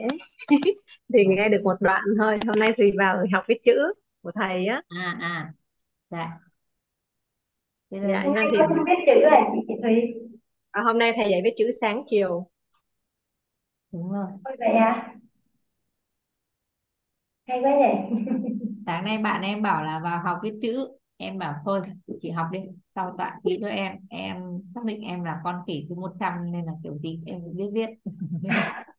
Thì 1.13 1.25
nghe 1.25 1.49
được 1.49 1.61
một 1.63 1.75
đoạn 1.79 2.03
thôi. 2.19 2.35
Hôm 2.45 2.55
nay 2.59 2.73
thì 2.77 2.91
vào 2.97 3.17
học 3.33 3.43
viết 3.47 3.57
chữ 3.63 3.73
của 4.21 4.31
thầy 4.35 4.65
á. 4.65 4.81
À 4.87 5.17
à. 5.21 5.53
Dạ. 6.09 6.39
Thế 7.91 7.97
dạ 8.01 8.07
là 8.07 8.23
Hôm 8.23 8.35
nay 8.35 8.45
thì 8.51 8.57
có 8.57 8.67
không 8.67 8.85
biết 8.85 9.03
chữ 9.05 9.21
à 9.31 9.41
chị 9.53 9.59
chị 9.67 9.73
Thùy? 9.83 9.95
à, 10.71 10.81
hôm 10.85 10.97
nay 10.97 11.11
thầy 11.15 11.29
dạy 11.31 11.41
viết 11.43 11.53
chữ 11.57 11.69
sáng 11.81 12.03
chiều. 12.07 12.47
Đúng 13.91 14.11
rồi. 14.11 14.25
Ôi 14.43 14.55
vậy 14.59 14.69
à? 14.69 15.15
Hay 17.47 17.59
quá 17.61 17.71
vậy. 17.79 17.95
sáng 18.85 19.05
nay 19.05 19.17
bạn 19.17 19.41
em 19.41 19.61
bảo 19.61 19.83
là 19.83 19.99
vào 20.03 20.19
học 20.23 20.37
viết 20.43 20.53
chữ. 20.61 20.87
Em 21.17 21.37
bảo 21.37 21.53
thôi 21.65 21.81
chị 22.21 22.29
học 22.29 22.47
đi 22.51 22.59
sau 22.95 23.15
tọa 23.17 23.39
ký 23.43 23.57
cho 23.61 23.67
em. 23.67 23.95
Em 24.09 24.37
xác 24.75 24.83
định 24.85 25.01
em 25.01 25.23
là 25.23 25.37
con 25.43 25.55
khỉ 25.67 25.85
thứ 25.89 25.95
100 25.95 26.51
nên 26.51 26.65
là 26.65 26.71
kiểu 26.83 26.97
gì 26.97 27.19
em 27.25 27.41
cũng 27.41 27.57
biết 27.57 27.69
viết. 27.73 27.89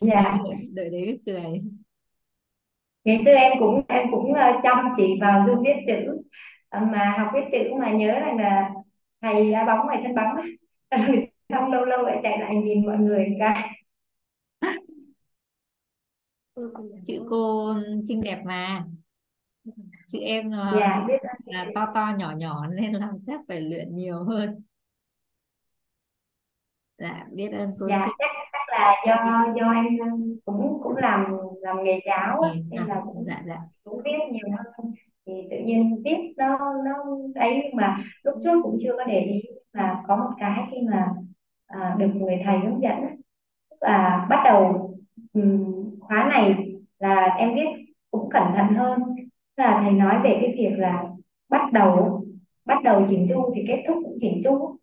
Dạ. 0.00 0.38
đợi 0.72 0.90
đấy 0.90 1.20
cười 1.26 1.60
ngày 3.04 3.18
xưa 3.24 3.30
em 3.30 3.52
cũng 3.58 3.82
em 3.88 4.06
cũng 4.10 4.32
uh, 4.32 4.62
chăm 4.62 4.92
chỉ 4.96 5.18
vào 5.20 5.42
dung 5.46 5.62
viết 5.64 5.76
chữ. 5.86 6.22
Ờ, 6.68 6.80
mà 6.80 7.14
học 7.18 7.28
viết 7.34 7.40
chữ 7.52 7.74
mà 7.80 7.92
nhớ 7.92 8.06
rằng 8.20 8.36
là 8.36 8.70
thầy 9.22 9.52
đá 9.52 9.64
bóng 9.66 9.86
ngoài 9.86 9.98
sân 10.02 10.14
bóng 10.14 10.36
rồi 10.36 10.56
xong 11.48 11.72
lâu 11.72 11.84
lâu 11.84 12.02
lại 12.02 12.20
chạy 12.22 12.38
lại 12.38 12.54
nhìn 12.56 12.86
mọi 12.86 12.98
người 12.98 13.26
cái 13.38 13.83
chữ 17.06 17.26
cô 17.30 17.74
xinh 18.08 18.20
đẹp 18.20 18.42
mà. 18.44 18.84
Chữ 20.06 20.18
em 20.18 20.50
ờ, 20.50 20.76
dạ 20.80 21.06
là 21.44 21.66
to 21.74 21.86
to 21.94 22.12
nhỏ 22.18 22.32
nhỏ 22.36 22.66
nên 22.66 22.92
làm 22.92 23.18
chắc 23.26 23.40
phải 23.48 23.60
luyện 23.60 23.96
nhiều 23.96 24.24
hơn. 24.24 24.62
Dạ 26.98 27.26
biết 27.32 27.48
ơn 27.52 27.70
cô 27.80 27.86
dạ 27.88 27.98
chắc 28.18 28.30
chắc 28.52 28.78
là 28.78 28.94
do 29.06 29.52
do 29.56 29.72
em 29.72 29.98
cũng 30.44 30.80
cũng 30.82 30.96
làm 30.96 31.24
làm 31.60 31.84
nghề 31.84 32.00
giáo 32.06 32.40
á, 32.40 32.50
nên 32.70 32.80
à, 32.80 32.86
là 32.88 33.02
cũng 33.04 33.24
dạ 33.26 33.42
dạ. 33.46 33.58
cũng 33.84 34.02
viết 34.04 34.18
nhiều 34.30 34.56
hơn. 34.56 34.92
Thì 35.26 35.32
tự 35.50 35.56
nhiên 35.64 36.02
viết 36.04 36.34
nó 36.36 36.58
nó 36.84 36.92
ấy 37.34 37.60
nhưng 37.64 37.76
mà 37.76 37.98
lúc 38.22 38.34
trước 38.44 38.60
cũng 38.62 38.78
chưa 38.80 38.96
có 38.98 39.04
để 39.04 39.20
ý 39.20 39.42
mà 39.72 40.02
có 40.08 40.16
một 40.16 40.30
cái 40.38 40.68
khi 40.70 40.76
mà 40.90 41.08
à, 41.66 41.96
được 41.98 42.10
người 42.14 42.40
thầy 42.44 42.58
hướng 42.58 42.82
dẫn 42.82 43.00
tức 43.70 43.76
là 43.80 44.26
bắt 44.30 44.42
đầu 44.44 44.90
khóa 46.06 46.28
này 46.32 46.54
là 46.98 47.24
em 47.38 47.54
viết 47.54 47.66
cũng 48.10 48.30
cẩn 48.30 48.42
thận 48.56 48.74
hơn. 48.74 49.02
Là 49.56 49.80
thầy 49.82 49.92
nói 49.92 50.14
về 50.24 50.38
cái 50.40 50.54
việc 50.58 50.78
là 50.78 51.04
bắt 51.48 51.72
đầu 51.72 52.20
bắt 52.64 52.82
đầu 52.84 53.06
chỉnh 53.08 53.26
chu 53.28 53.52
thì 53.54 53.64
kết 53.68 53.84
thúc 53.88 53.96
cũng 54.04 54.16
chỉnh 54.20 54.40
chu. 54.44 54.76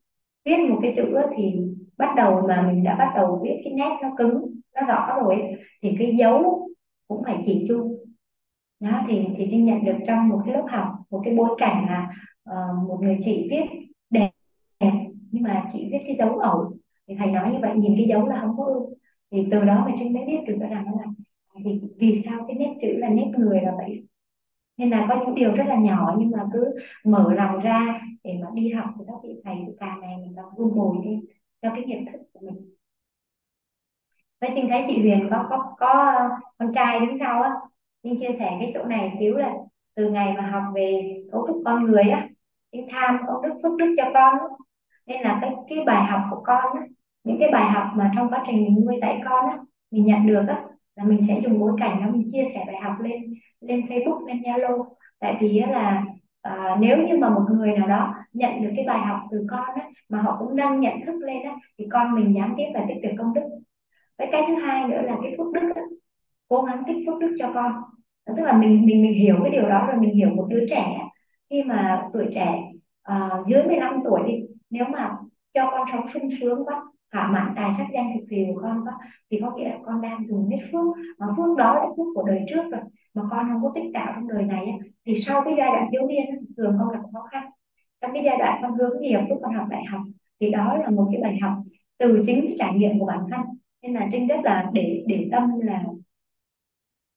Viết 0.45 0.57
một 0.69 0.79
cái 0.81 0.93
chữ 0.95 1.17
thì 1.37 1.59
bắt 1.97 2.13
đầu 2.15 2.41
mà 2.47 2.61
mình 2.61 2.83
đã 2.83 2.95
bắt 2.95 3.11
đầu 3.15 3.39
viết 3.43 3.61
cái 3.63 3.73
nét 3.73 3.99
nó 4.01 4.09
cứng 4.17 4.45
nó 4.75 4.81
rõ 4.87 5.19
rồi 5.21 5.55
thì 5.81 5.95
cái 5.99 6.15
dấu 6.15 6.67
cũng 7.07 7.23
phải 7.23 7.43
chỉnh 7.45 7.65
chu. 7.67 7.97
Đó 8.79 9.03
thì 9.07 9.25
thì 9.37 9.47
Trinh 9.51 9.65
nhận 9.65 9.83
được 9.83 9.97
trong 10.07 10.29
một 10.29 10.41
cái 10.45 10.53
lớp 10.53 10.65
học 10.69 10.87
một 11.09 11.21
cái 11.23 11.35
bối 11.35 11.49
cảnh 11.57 11.85
là 11.89 12.09
uh, 12.49 12.89
một 12.89 12.97
người 13.01 13.17
chị 13.23 13.47
viết 13.51 13.63
đẹp 14.09 14.31
nhưng 15.31 15.43
mà 15.43 15.65
chị 15.73 15.89
viết 15.91 15.99
cái 16.07 16.15
dấu 16.19 16.37
ẩu. 16.37 16.71
Thì 17.07 17.15
thầy 17.19 17.27
nói 17.27 17.51
như 17.51 17.59
vậy 17.61 17.71
nhìn 17.75 17.93
cái 17.97 18.07
dấu 18.09 18.27
là 18.27 18.41
không 18.41 18.57
có 18.57 18.63
ưu 18.63 18.93
thì 19.31 19.47
từ 19.51 19.61
đó 19.61 19.83
mà 19.85 19.91
Trinh 19.97 20.13
mới 20.13 20.23
biết 20.25 20.37
được 20.47 20.57
rằng 20.61 20.85
là 20.99 21.05
vì 21.65 21.81
vì 21.97 22.21
sao 22.25 22.45
cái 22.47 22.55
nét 22.57 22.75
chữ 22.81 22.87
là 22.97 23.09
nét 23.09 23.31
người 23.37 23.61
là 23.61 23.73
vậy 23.77 24.05
nên 24.77 24.89
là 24.89 25.05
có 25.09 25.15
những 25.25 25.35
điều 25.35 25.53
rất 25.55 25.63
là 25.67 25.75
nhỏ 25.75 26.15
nhưng 26.19 26.31
mà 26.31 26.45
cứ 26.53 26.75
mở 27.05 27.33
lòng 27.33 27.59
ra 27.59 28.01
để 28.23 28.39
mà 28.43 28.47
đi 28.53 28.69
học 28.71 28.85
thì 28.99 29.03
các 29.07 29.15
vị 29.23 29.41
thầy 29.45 29.55
cả 29.79 29.97
này 30.01 30.17
mình 30.17 30.33
càng 30.35 30.45
vun 30.57 30.75
bồi 30.75 30.97
lên 31.05 31.25
cho 31.61 31.69
cái 31.75 31.83
nhận 31.85 32.05
thức 32.05 32.21
của 32.33 32.39
mình 32.43 32.75
với 34.41 34.49
Trinh 34.55 34.67
thấy 34.69 34.83
chị 34.87 34.99
Huyền 35.01 35.27
có 35.31 35.47
có 35.49 35.75
có 35.77 36.13
con 36.57 36.73
trai 36.73 36.99
đứng 36.99 37.17
sau 37.19 37.41
á 37.41 37.51
nhưng 38.03 38.17
chia 38.19 38.31
sẻ 38.39 38.57
cái 38.59 38.71
chỗ 38.73 38.83
này 38.85 39.09
xíu 39.19 39.37
là 39.37 39.53
từ 39.95 40.09
ngày 40.09 40.33
mà 40.37 40.49
học 40.51 40.63
về 40.75 41.13
cấu 41.31 41.47
trúc 41.47 41.61
con 41.65 41.83
người 41.83 42.03
á 42.03 42.29
cái 42.71 42.85
tham 42.91 43.17
công 43.27 43.41
đức 43.41 43.53
phước 43.63 43.77
đức 43.77 43.93
cho 43.97 44.03
con 44.13 44.39
á. 44.39 44.45
nên 45.05 45.21
là 45.21 45.39
cái 45.41 45.51
cái 45.69 45.77
bài 45.85 46.05
học 46.11 46.21
của 46.31 46.41
con 46.45 46.73
á 46.75 46.81
những 47.23 47.37
cái 47.39 47.49
bài 47.51 47.71
học 47.71 47.87
mà 47.95 48.11
trong 48.15 48.29
quá 48.29 48.43
trình 48.47 48.63
mình 48.63 48.85
nuôi 48.85 48.95
dạy 49.01 49.21
con 49.25 49.49
á 49.49 49.57
mình 49.91 50.05
nhận 50.05 50.27
được 50.27 50.43
á 50.47 50.63
là 50.95 51.03
mình 51.03 51.21
sẽ 51.27 51.39
dùng 51.43 51.59
bối 51.59 51.73
cảnh 51.79 52.01
đó 52.01 52.11
mình 52.11 52.27
chia 52.31 52.43
sẻ 52.53 52.63
bài 52.67 52.75
học 52.83 52.93
lên 52.99 53.33
lên 53.61 53.81
Facebook 53.81 54.27
lên 54.27 54.41
Zalo. 54.41 54.85
Tại 55.19 55.37
vì 55.41 55.57
á 55.57 55.71
là 55.71 56.03
à, 56.41 56.77
nếu 56.79 56.97
như 56.97 57.17
mà 57.17 57.29
một 57.29 57.45
người 57.51 57.77
nào 57.77 57.87
đó 57.87 58.13
nhận 58.33 58.63
được 58.63 58.69
cái 58.75 58.85
bài 58.87 58.99
học 59.07 59.19
từ 59.31 59.45
con 59.49 59.75
á 59.75 59.89
mà 60.09 60.21
họ 60.21 60.37
cũng 60.39 60.55
nâng 60.55 60.79
nhận 60.79 60.93
thức 61.05 61.15
lên 61.21 61.43
á 61.43 61.55
thì 61.77 61.87
con 61.91 62.15
mình 62.15 62.35
gián 62.35 62.53
tiếp 62.57 62.65
là 62.73 62.85
tích 62.87 63.01
được 63.03 63.15
công 63.17 63.33
đức. 63.33 63.41
Với 64.17 64.27
cái 64.31 64.43
thứ 64.47 64.55
hai 64.55 64.87
nữa 64.87 65.01
là 65.01 65.17
cái 65.23 65.35
phước 65.37 65.53
đức 65.53 65.71
á, 65.75 65.81
cố 66.47 66.61
gắng 66.61 66.83
tích 66.87 66.97
phước 67.07 67.19
đức 67.19 67.35
cho 67.39 67.51
con. 67.53 67.73
Tức 68.25 68.43
là 68.43 68.53
mình 68.57 68.85
mình 68.85 69.01
mình 69.01 69.13
hiểu 69.13 69.35
cái 69.43 69.51
điều 69.51 69.69
đó 69.69 69.87
rồi 69.87 69.97
mình 69.99 70.15
hiểu 70.15 70.29
một 70.29 70.47
đứa 70.49 70.65
trẻ 70.69 70.99
khi 71.49 71.63
mà 71.63 72.09
tuổi 72.13 72.27
trẻ 72.33 72.61
à, 73.03 73.29
dưới 73.47 73.63
15 73.63 73.99
tuổi 74.03 74.21
đi 74.27 74.33
nếu 74.69 74.85
mà 74.85 75.11
cho 75.53 75.69
con 75.71 75.87
sống 75.91 76.07
sung 76.07 76.29
sướng 76.39 76.65
quá 76.65 76.83
thỏa 77.11 77.27
mãn 77.27 77.53
tài 77.55 77.71
sắc 77.77 77.87
danh 77.93 78.11
thực 78.15 78.25
thùy 78.29 78.45
của 78.53 78.61
con 78.61 78.85
đó 78.85 78.91
thì 79.31 79.39
có 79.41 79.55
nghĩa 79.55 79.69
là 79.69 79.77
con 79.85 80.01
đang 80.01 80.25
dùng 80.27 80.49
hết 80.49 80.59
phước 80.71 80.85
mà 81.17 81.27
phước 81.37 81.57
đó 81.57 81.75
là 81.75 81.85
phước 81.97 82.07
của 82.15 82.23
đời 82.27 82.41
trước 82.47 82.63
rồi 82.71 82.81
mà 83.13 83.23
con 83.31 83.47
không 83.51 83.63
có 83.63 83.71
tích 83.75 83.91
tạo 83.93 84.13
trong 84.15 84.27
đời 84.27 84.43
này 84.43 84.65
á, 84.65 84.77
thì 85.05 85.15
sau 85.15 85.41
cái 85.45 85.53
giai 85.57 85.69
đoạn 85.71 85.87
thiếu 85.91 86.07
niên 86.07 86.25
thường 86.57 86.75
con 86.79 86.89
gặp 86.91 86.99
khó 87.13 87.27
khăn. 87.31 87.49
Trong 88.01 88.11
cái 88.13 88.23
giai 88.25 88.37
đoạn 88.37 88.59
con 88.61 88.73
hướng 88.77 89.01
nghiệp 89.01 89.19
lúc 89.29 89.39
con 89.41 89.53
học 89.53 89.67
đại 89.69 89.83
học 89.85 90.01
thì 90.39 90.51
đó 90.51 90.77
là 90.83 90.89
một 90.89 91.09
cái 91.11 91.21
bài 91.21 91.39
học 91.41 91.53
từ 91.97 92.23
chính 92.25 92.41
cái 92.41 92.55
trải 92.59 92.73
nghiệm 92.73 92.99
của 92.99 93.05
bản 93.05 93.19
thân. 93.31 93.41
Nên 93.81 93.93
là 93.93 94.07
trinh 94.11 94.27
rất 94.27 94.39
là 94.43 94.69
để 94.73 95.03
để 95.07 95.29
tâm 95.31 95.59
là 95.59 95.83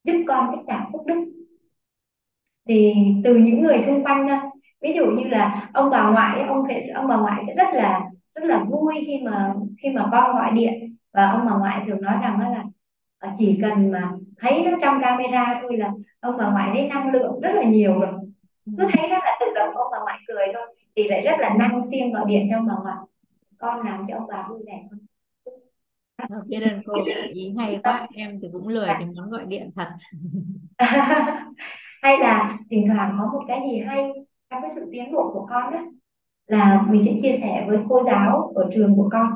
giúp 0.04 0.24
con 0.28 0.56
tích 0.56 0.64
tạo 0.66 0.90
phước 0.92 1.06
đức. 1.06 1.24
Thì 2.68 2.94
từ 3.24 3.36
những 3.36 3.62
người 3.62 3.82
xung 3.82 4.04
quanh 4.04 4.26
thôi 4.28 4.38
ví 4.80 4.92
dụ 4.92 5.06
như 5.06 5.24
là 5.28 5.70
ông 5.74 5.90
bà 5.90 6.10
ngoại 6.10 6.42
ông 6.48 6.64
thể 6.68 6.86
ông 6.94 7.08
bà 7.08 7.16
ngoại 7.16 7.42
sẽ 7.46 7.54
rất 7.54 7.68
là 7.74 8.10
rất 8.34 8.44
là 8.46 8.64
vui 8.64 8.94
khi 9.06 9.20
mà 9.24 9.54
khi 9.82 9.90
mà 9.90 10.08
con 10.12 10.36
gọi 10.36 10.50
điện. 10.54 10.96
Và 11.12 11.30
ông 11.30 11.46
bà 11.46 11.56
ngoại 11.58 11.84
thường 11.86 12.00
nói 12.02 12.14
rằng 12.22 12.38
đó 12.40 12.48
là 12.50 12.64
ờ, 13.18 13.30
chỉ 13.38 13.58
cần 13.62 13.90
mà 13.90 14.12
thấy 14.38 14.62
nó 14.64 14.78
trong 14.82 14.98
camera 15.02 15.58
thôi 15.62 15.76
là 15.76 15.92
ông 16.20 16.36
bà 16.38 16.50
ngoại 16.50 16.70
thấy 16.74 16.88
năng 16.88 17.12
lượng 17.12 17.40
rất 17.40 17.50
là 17.54 17.64
nhiều 17.64 18.00
rồi 18.00 18.12
cứ 18.78 18.84
thấy 18.92 19.10
đó 19.10 19.18
là 19.24 19.36
tự 19.40 19.46
động 19.54 19.74
ông 19.76 19.88
bà 19.92 19.98
ngoại 20.00 20.18
cười 20.28 20.46
thôi 20.54 20.76
thì 20.96 21.08
lại 21.08 21.20
rất 21.22 21.32
là 21.38 21.54
năng 21.58 21.82
siêng 21.90 22.12
gọi 22.12 22.24
điện 22.28 22.46
cho 22.50 22.58
ông 22.58 22.66
bà 22.66 22.74
ngoại. 22.82 22.96
Con 23.58 23.86
làm 23.86 24.06
cho 24.08 24.16
ông 24.16 24.26
bà 24.28 24.46
vui 24.50 24.60
vẻ 24.66 24.82
hơn 24.90 25.00
biết 26.48 26.60
ơn 26.60 26.82
cô 26.86 26.94
ý 27.32 27.52
hay 27.58 27.80
quá. 27.84 28.08
Em 28.14 28.38
thì 28.42 28.48
cũng 28.52 28.68
lười 28.68 28.88
thì 28.98 29.04
muốn 29.06 29.30
gọi 29.30 29.44
điện 29.48 29.70
thật. 29.76 29.88
Hay 32.02 32.18
là 32.18 32.58
thỉnh 32.70 32.84
thoảng 32.86 33.16
có 33.20 33.30
một 33.32 33.44
cái 33.48 33.60
gì 33.70 33.80
hay 33.86 34.10
trong 34.50 34.62
cái 34.62 34.70
sự 34.74 34.88
tiến 34.92 35.12
bộ 35.12 35.30
của 35.32 35.46
con 35.50 35.72
đó 35.72 35.80
là 36.46 36.86
mình 36.90 37.02
sẽ 37.02 37.12
chia 37.22 37.32
sẻ 37.32 37.64
với 37.68 37.78
cô 37.88 38.02
giáo 38.06 38.52
ở 38.54 38.70
trường 38.74 38.96
của 38.96 39.08
con. 39.12 39.30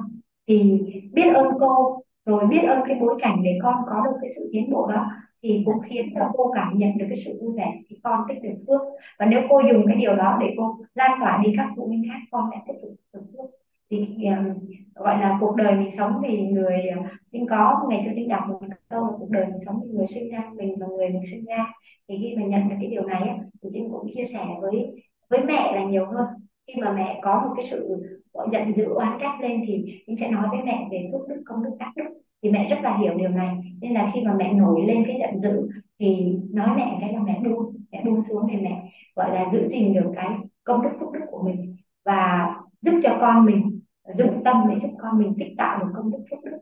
Thì 0.49 0.81
biết 1.13 1.35
ơn 1.35 1.47
cô 1.61 2.03
rồi 2.27 2.47
biết 2.47 2.61
ơn 2.69 2.81
cái 2.89 2.99
bối 3.01 3.19
cảnh 3.23 3.43
để 3.43 3.59
con 3.63 3.75
có 3.87 4.03
được 4.05 4.17
cái 4.21 4.31
sự 4.37 4.51
tiến 4.53 4.71
bộ 4.71 4.87
đó 4.87 5.07
thì 5.43 5.63
cũng 5.67 5.81
khiến 5.81 6.07
cho 6.15 6.31
cô 6.37 6.53
cảm 6.55 6.79
nhận 6.79 6.99
được 6.99 7.07
cái 7.09 7.19
sự 7.25 7.39
vui 7.41 7.57
vẻ 7.57 7.75
thì 7.89 7.97
con 8.03 8.21
tích 8.29 8.43
được 8.43 8.65
phước. 8.67 8.81
Và 9.19 9.27
nếu 9.27 9.41
cô 9.49 9.61
dùng 9.73 9.87
cái 9.87 9.97
điều 9.97 10.17
đó 10.17 10.39
để 10.41 10.55
cô 10.57 10.77
lan 10.95 11.11
tỏa 11.21 11.43
đi 11.45 11.53
các 11.57 11.69
phụ 11.77 11.87
huynh 11.87 12.03
khác 12.09 12.19
con 12.31 12.51
sẽ 12.53 12.57
tiếp 12.67 12.79
tục 12.83 12.91
được 13.13 13.21
phước. 13.33 13.51
Thì 13.91 13.99
um, 14.25 14.55
gọi 14.95 15.19
là 15.21 15.39
cuộc 15.41 15.57
đời 15.57 15.75
mình 15.77 15.91
sống 15.97 16.13
vì 16.23 16.43
người 16.43 16.89
um, 16.97 17.05
sinh 17.33 17.47
có 17.51 17.87
ngày 17.91 18.01
xưa 18.05 18.11
Trinh 18.17 18.29
đọc 18.29 18.43
một 18.49 18.61
câu 18.89 19.05
là 19.05 19.13
cuộc 19.19 19.31
đời 19.31 19.47
mình 19.47 19.61
sống 19.67 19.81
vì 19.85 19.91
người 19.93 20.07
sinh 20.07 20.31
ra 20.31 20.51
mình 20.57 20.75
và 20.81 20.87
người 20.87 21.09
mình 21.09 21.23
sinh 21.31 21.45
ra. 21.45 21.73
Thì 22.09 22.15
khi 22.23 22.37
mình 22.37 22.49
nhận 22.49 22.69
được 22.69 22.77
cái 22.81 22.91
điều 22.91 23.05
này 23.05 23.39
thì 23.63 23.69
Trinh 23.73 23.89
cũng 23.91 24.11
chia 24.13 24.25
sẻ 24.25 24.47
với 24.61 25.03
với 25.31 25.41
mẹ 25.45 25.73
là 25.75 25.85
nhiều 25.85 26.07
hơn 26.07 26.27
khi 26.69 26.81
mà 26.81 26.93
mẹ 26.93 27.21
có 27.23 27.43
một 27.45 27.55
cái 27.57 27.67
sự, 27.71 27.97
gọi 28.33 28.49
giận 28.53 28.75
dữ 28.75 28.85
oán 28.85 29.19
trách 29.21 29.41
lên 29.41 29.63
thì 29.67 30.03
Trinh 30.07 30.17
sẽ 30.17 30.31
nói 30.31 30.49
với 30.51 30.61
mẹ 30.65 30.89
về 30.91 31.11
phước 31.13 31.29
đức, 31.29 31.43
công 31.47 31.65
đức 31.65 31.71
tác 31.79 31.93
đức. 31.97 32.05
Thì 32.43 32.51
mẹ 32.51 32.67
rất 32.71 32.77
là 32.83 32.99
hiểu 32.99 33.15
điều 33.15 33.29
này. 33.29 33.57
Nên 33.81 33.95
là 33.95 34.11
khi 34.15 34.21
mà 34.21 34.35
mẹ 34.39 34.53
nổi 34.53 34.85
lên 34.87 35.05
cái 35.07 35.17
giận 35.21 35.39
dữ 35.39 35.69
thì 35.99 36.39
nói 36.51 36.69
mẹ 36.77 36.99
cái 37.01 37.13
là 37.13 37.21
mẹ 37.23 37.41
buông 37.45 37.77
mẹ 37.93 38.03
buông 38.05 38.25
xuống 38.29 38.47
để 38.47 38.59
mẹ, 38.63 38.91
gọi 39.17 39.35
là, 39.35 39.47
giữ 39.53 39.69
gìn 39.69 39.95
được 39.95 40.13
cái 40.17 40.29
công 40.65 40.83
đức 40.83 40.91
phước 41.01 41.13
đức 41.13 41.21
của 41.31 41.43
mình. 41.43 41.77
Và 42.05 42.55
giúp 42.81 43.01
cho 43.03 43.19
con 43.21 43.47
mình 43.47 43.81
dụng 44.15 44.45
tâm 44.45 44.57
để 44.71 44.79
giúp 44.79 44.91
con 44.99 45.19
mình 45.19 45.35
tích 45.39 45.55
tạo 45.59 45.79
được 45.79 45.93
công 45.97 46.11
đức 46.11 46.19
phước 46.31 46.45
đức. 46.45 46.59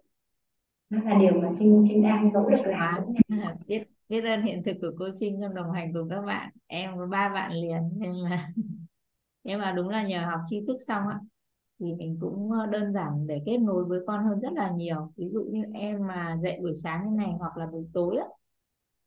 Đó 0.90 0.98
là 1.04 1.18
điều 1.18 1.32
mà 1.32 1.48
Trinh 1.58 1.84
Trinh 1.88 2.02
đang 2.02 2.32
nỗ 2.32 2.48
lực 2.48 2.66
làm. 2.66 2.94
Dạ. 3.28 3.54
Biết 3.66 3.82
biết 4.08 4.24
ơn 4.24 4.42
hiện 4.42 4.62
thực 4.62 4.76
của 4.80 4.90
cô 4.98 5.04
Trinh 5.18 5.38
trong 5.42 5.54
đồng 5.54 5.72
hành 5.72 5.92
cùng 5.92 6.08
các 6.08 6.20
bạn. 6.26 6.50
Em 6.66 6.90
có 6.96 7.06
ba 7.06 7.28
bạn 7.28 7.52
liền, 7.52 7.90
nên 7.96 8.12
là 8.12 8.48
nhưng 9.46 9.60
mà 9.60 9.72
đúng 9.72 9.88
là 9.88 10.02
nhờ 10.06 10.26
học 10.30 10.40
tri 10.50 10.60
thức 10.66 10.76
xong 10.88 11.08
á 11.08 11.20
thì 11.80 11.94
mình 11.94 12.18
cũng 12.20 12.52
ờ, 12.52 12.66
đơn 12.66 12.92
giản 12.92 13.26
để 13.26 13.42
kết 13.46 13.58
nối 13.58 13.84
với 13.84 14.00
con 14.06 14.24
hơn 14.24 14.40
rất 14.40 14.52
là 14.54 14.70
nhiều. 14.70 15.12
Ví 15.16 15.28
dụ 15.30 15.44
như 15.52 15.64
em 15.74 16.08
mà 16.08 16.38
dậy 16.42 16.58
buổi 16.62 16.74
sáng 16.74 17.04
như 17.10 17.16
này 17.16 17.32
hoặc 17.40 17.56
là 17.56 17.66
buổi 17.66 17.84
tối 17.94 18.16
á, 18.16 18.26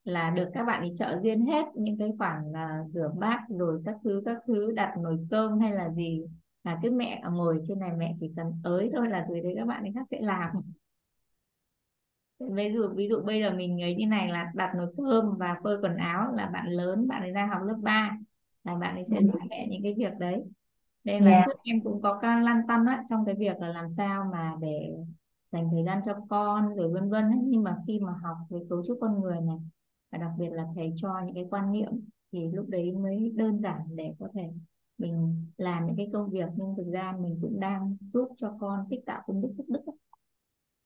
là 0.04 0.30
được 0.32 0.50
các 0.54 0.64
bạn 0.64 0.84
đi 0.84 0.94
chợ 1.00 1.20
duyên 1.24 1.46
hết 1.46 1.66
những 1.76 1.98
cái 2.00 2.10
khoản 2.18 2.52
là 2.54 2.84
rửa 2.90 3.12
bát 3.20 3.40
rồi 3.50 3.82
các 3.86 3.96
thứ 4.04 4.22
các 4.26 4.38
thứ, 4.48 4.72
đặt 4.72 4.94
nồi 5.00 5.20
cơm 5.32 5.60
hay 5.60 5.72
là 5.74 5.90
gì, 5.92 6.24
là 6.64 6.80
cái 6.82 6.92
mẹ 6.92 7.24
ngồi 7.32 7.62
trên 7.68 7.80
này 7.80 7.92
mẹ 7.98 8.16
chỉ 8.20 8.32
cần 8.38 8.48
ới 8.64 8.92
thôi 8.96 9.08
là 9.10 9.26
dưới 9.30 9.42
đấy 9.42 9.54
các 9.58 9.68
bạn 9.68 9.84
ấy 9.84 9.92
khác 9.96 10.04
sẽ 10.12 10.20
làm. 10.22 10.50
Ví 12.56 12.74
dụ 12.74 12.88
ví 12.96 13.08
dụ 13.10 13.22
bây 13.22 13.42
giờ 13.42 13.52
mình 13.54 13.82
ấy 13.82 13.96
như 13.96 14.06
này 14.08 14.28
là 14.30 14.52
đặt 14.56 14.72
nồi 14.76 14.94
cơm 14.98 15.38
và 15.38 15.56
phơi 15.64 15.78
quần 15.82 15.96
áo 15.96 16.32
là 16.36 16.46
bạn 16.46 16.68
lớn, 16.70 17.08
bạn 17.08 17.22
ấy 17.22 17.32
ra 17.32 17.46
học 17.54 17.62
lớp 17.68 17.76
3 17.84 18.18
là 18.74 18.76
bạn 18.80 18.96
ấy 18.96 19.04
sẽ 19.04 19.24
giúp 19.24 19.40
mẹ 19.50 19.68
những 19.72 19.84
cái 19.84 19.94
việc 19.98 20.14
đấy 20.20 20.44
nên 21.04 21.24
là 21.26 21.32
Dạ. 21.32 21.42
trước 21.46 21.60
em 21.64 21.82
cũng 21.84 22.02
có 22.02 22.20
lăn 22.24 22.62
tăn 22.68 22.86
á 22.86 23.04
trong 23.10 23.26
cái 23.26 23.36
việc 23.36 23.58
là 23.60 23.68
làm 23.70 23.90
sao 23.90 24.26
mà 24.32 24.56
để 24.62 24.96
dành 25.52 25.70
thời 25.72 25.84
gian 25.86 26.02
cho 26.06 26.16
con 26.30 26.76
rồi 26.76 26.94
vân 26.94 27.10
vân 27.10 27.24
ấy. 27.24 27.40
nhưng 27.44 27.64
mà 27.64 27.78
khi 27.88 28.00
mà 28.00 28.14
học 28.24 28.38
về 28.50 28.60
cấu 28.70 28.84
trúc 28.88 28.98
con 29.02 29.22
người 29.22 29.42
này 29.42 29.58
và 30.12 30.18
đặc 30.18 30.32
biệt 30.40 30.50
là 30.52 30.66
thầy 30.76 30.94
cho 30.98 31.22
những 31.26 31.36
cái 31.36 31.48
quan 31.52 31.72
niệm 31.72 31.90
thì 32.32 32.48
lúc 32.54 32.66
đấy 32.70 32.92
mới 32.92 33.32
đơn 33.36 33.60
giản 33.62 33.78
để 33.96 34.14
có 34.20 34.28
thể 34.34 34.50
mình 34.98 35.46
làm 35.58 35.86
những 35.88 35.96
cái 35.98 36.10
công 36.14 36.30
việc 36.30 36.46
nhưng 36.56 36.76
thực 36.78 36.88
ra 36.94 37.14
mình 37.22 37.40
cũng 37.42 37.60
đang 37.60 37.98
giúp 38.10 38.30
cho 38.38 38.54
con 38.60 38.86
tích 38.90 39.00
tạo 39.06 39.22
công 39.28 39.42
đức 39.42 39.50
phước 39.58 39.70
đức. 39.70 39.82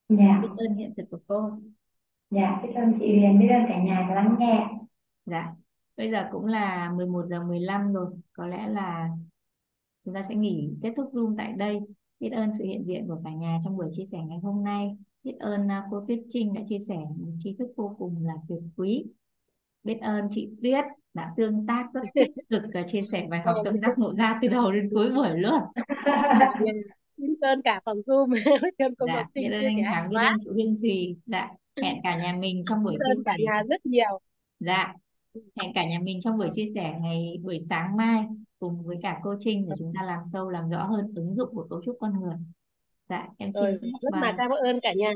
Dạ. 0.09 0.39
biết 0.41 0.47
ơn 0.57 0.75
hiện 0.77 0.93
thực 0.97 1.03
của 1.11 1.19
cô 1.27 1.51
Dạ, 2.29 2.59
biết 2.63 2.69
ơn 2.75 2.93
chị 2.99 3.05
Huyền, 3.19 3.39
biết 3.39 3.47
ơn 3.47 3.65
cả 3.69 3.83
nhà 3.83 4.05
đã 4.09 4.15
lắng 4.15 4.35
nghe. 4.39 4.67
dạ 5.25 5.55
bây 5.97 6.11
giờ 6.11 6.27
cũng 6.31 6.45
là 6.45 6.91
11 6.95 7.25
giờ 7.29 7.43
15 7.43 7.93
rồi 7.93 8.07
có 8.33 8.47
lẽ 8.47 8.67
là 8.67 9.09
chúng 10.05 10.13
ta 10.13 10.23
sẽ 10.23 10.35
nghỉ 10.35 10.69
kết 10.81 10.93
thúc 10.97 11.09
Zoom 11.13 11.35
tại 11.37 11.53
đây. 11.57 11.79
Biết 12.19 12.29
ơn 12.29 12.49
sự 12.57 12.63
hiện 12.63 12.83
diện 12.87 13.07
của 13.07 13.21
cả 13.23 13.31
nhà 13.31 13.59
trong 13.63 13.77
buổi 13.77 13.87
chia 13.91 14.05
sẻ 14.05 14.17
ngày 14.27 14.39
hôm 14.43 14.63
nay. 14.63 14.97
Biết 15.23 15.35
ơn 15.39 15.71
à, 15.71 15.83
cô 15.91 16.05
Tuyết 16.07 16.19
Trinh 16.29 16.53
đã 16.53 16.61
chia 16.69 16.79
sẻ 16.79 16.95
một 16.95 17.31
tri 17.39 17.55
thức 17.59 17.67
vô 17.75 17.95
cùng 17.99 18.25
là 18.25 18.33
tuyệt 18.49 18.61
quý. 18.75 19.05
Biết 19.83 19.97
ơn 20.01 20.27
chị 20.31 20.49
Tuyết 20.63 20.85
đã 21.13 21.33
tương 21.37 21.67
tác 21.67 21.89
rất 21.93 22.01
tích 22.13 22.31
cực 22.49 22.61
và 22.73 22.83
chia 22.87 23.01
sẻ 23.01 23.27
bài 23.29 23.41
học 23.45 23.55
tâm 23.65 23.81
đắc 23.81 23.97
ngộ 23.97 24.13
ra 24.17 24.39
từ 24.41 24.47
đầu 24.47 24.71
đến 24.71 24.89
cuối 24.93 25.11
buổi 25.11 25.29
luôn. 25.39 25.61
Biết 27.17 27.37
ơn 27.41 27.61
cả 27.61 27.81
phòng 27.85 27.97
Zoom 27.97 28.29
biết 28.63 28.75
ơn 28.77 28.95
cô 28.95 29.05
dạ, 29.07 29.15
Ngọc 29.15 29.25
Trinh 29.35 29.49
biết 29.49 29.55
ơn 29.55 29.61
chia 29.61 29.81
sẻ 29.83 30.07
biết 30.09 30.17
quá 30.17 30.37
chị 30.43 30.49
Hương 30.49 30.77
Thùy 30.81 31.17
dạ 31.25 31.49
hẹn 31.81 31.97
cả 32.03 32.17
nhà 32.17 32.37
mình 32.39 32.63
trong 32.69 32.83
buổi 32.83 32.93
chia 32.93 33.11
ơn 33.11 33.23
cả 33.25 33.33
sẻ 33.37 33.43
nhà 33.45 33.63
rất 33.69 33.85
nhiều. 33.85 34.19
Dạ 34.59 34.93
hẹn 35.35 35.71
cả 35.75 35.85
nhà 35.85 35.99
mình 36.03 36.19
trong 36.21 36.37
buổi 36.37 36.49
chia 36.53 36.65
sẻ 36.75 36.93
ngày 37.01 37.37
buổi 37.43 37.59
sáng 37.69 37.97
mai 37.97 38.25
cùng 38.59 38.83
với 38.83 38.97
cả 39.01 39.19
cô 39.23 39.35
Trinh 39.39 39.69
để 39.69 39.75
chúng 39.79 39.93
ta 39.99 40.05
làm 40.05 40.19
sâu 40.33 40.49
làm 40.49 40.69
rõ 40.69 40.83
hơn 40.83 41.13
ứng 41.15 41.35
dụng 41.35 41.49
của 41.55 41.67
cấu 41.69 41.81
trúc 41.85 41.97
con 41.99 42.19
người. 42.21 42.35
Dạ 43.09 43.27
em 43.37 43.51
xin 43.53 43.63
rồi 43.63 43.71
rất 43.81 44.09
và 44.11 44.19
là 44.21 44.35
cảm 44.37 44.51
ơn 44.51 44.79
cả 44.81 44.93
nhà. 44.93 45.13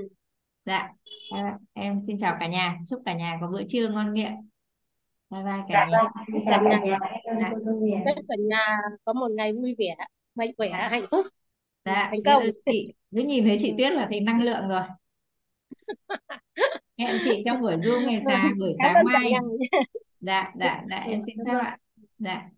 Dạ 0.66 0.90
em- 1.74 2.02
xin 2.08 2.18
chào 2.20 2.38
cả 2.40 2.48
nhà. 2.48 2.78
Chúc 2.90 3.02
cả 3.06 3.14
nhà 3.14 3.38
có 3.42 3.48
bữa 3.48 3.64
trưa 3.70 3.90
ngon 3.90 4.14
miệng. 4.14 4.50
Bye 5.30 5.44
bye 5.44 5.64
cả 5.68 5.68
dạ 5.70 5.86
nhà. 5.92 5.98
Vâng 6.04 6.26
xin 6.34 6.42
chào 6.50 6.64
cả 6.70 6.80
nhà. 6.86 6.98
Dạ. 7.40 7.50
chúc 8.16 8.26
cả 8.28 8.36
nhà 8.50 8.78
có 9.06 9.14
một 9.14 9.32
ngày 9.32 9.54
vui 9.54 9.76
vẻ 9.78 9.96
mạnh 10.36 10.52
khỏe 10.58 10.70
hạnh 10.70 11.06
phúc. 11.12 11.26
Dạ 11.86 12.08
thành 12.12 12.24
công. 12.26 12.44
chị 12.66 12.94
cứ 13.16 13.22
nhìn 13.22 13.44
thấy 13.44 13.58
chị 13.62 13.74
Tuyết 13.78 13.94
là 13.94 14.08
thấy 14.10 14.20
năng 14.20 14.42
lượng 14.42 14.68
rồi. 14.68 14.82
Hẹn 16.98 17.18
chị 17.24 17.42
trong 17.46 17.62
buổi 17.62 17.78
Zoom 17.78 18.06
ngày 18.06 18.22
sáng 18.26 18.52
buổi 18.60 18.74
sáng 18.84 19.06
mai. 19.06 19.32
nhà 19.32 19.40
dạ 20.20 20.54
dạ 20.60 20.84
dạ 20.90 20.96
em 21.00 21.20
Ừ, 21.20 21.26
xin 21.26 21.38
phép 21.46 21.54
ạ. 21.62 21.78
Dạ 22.18 22.50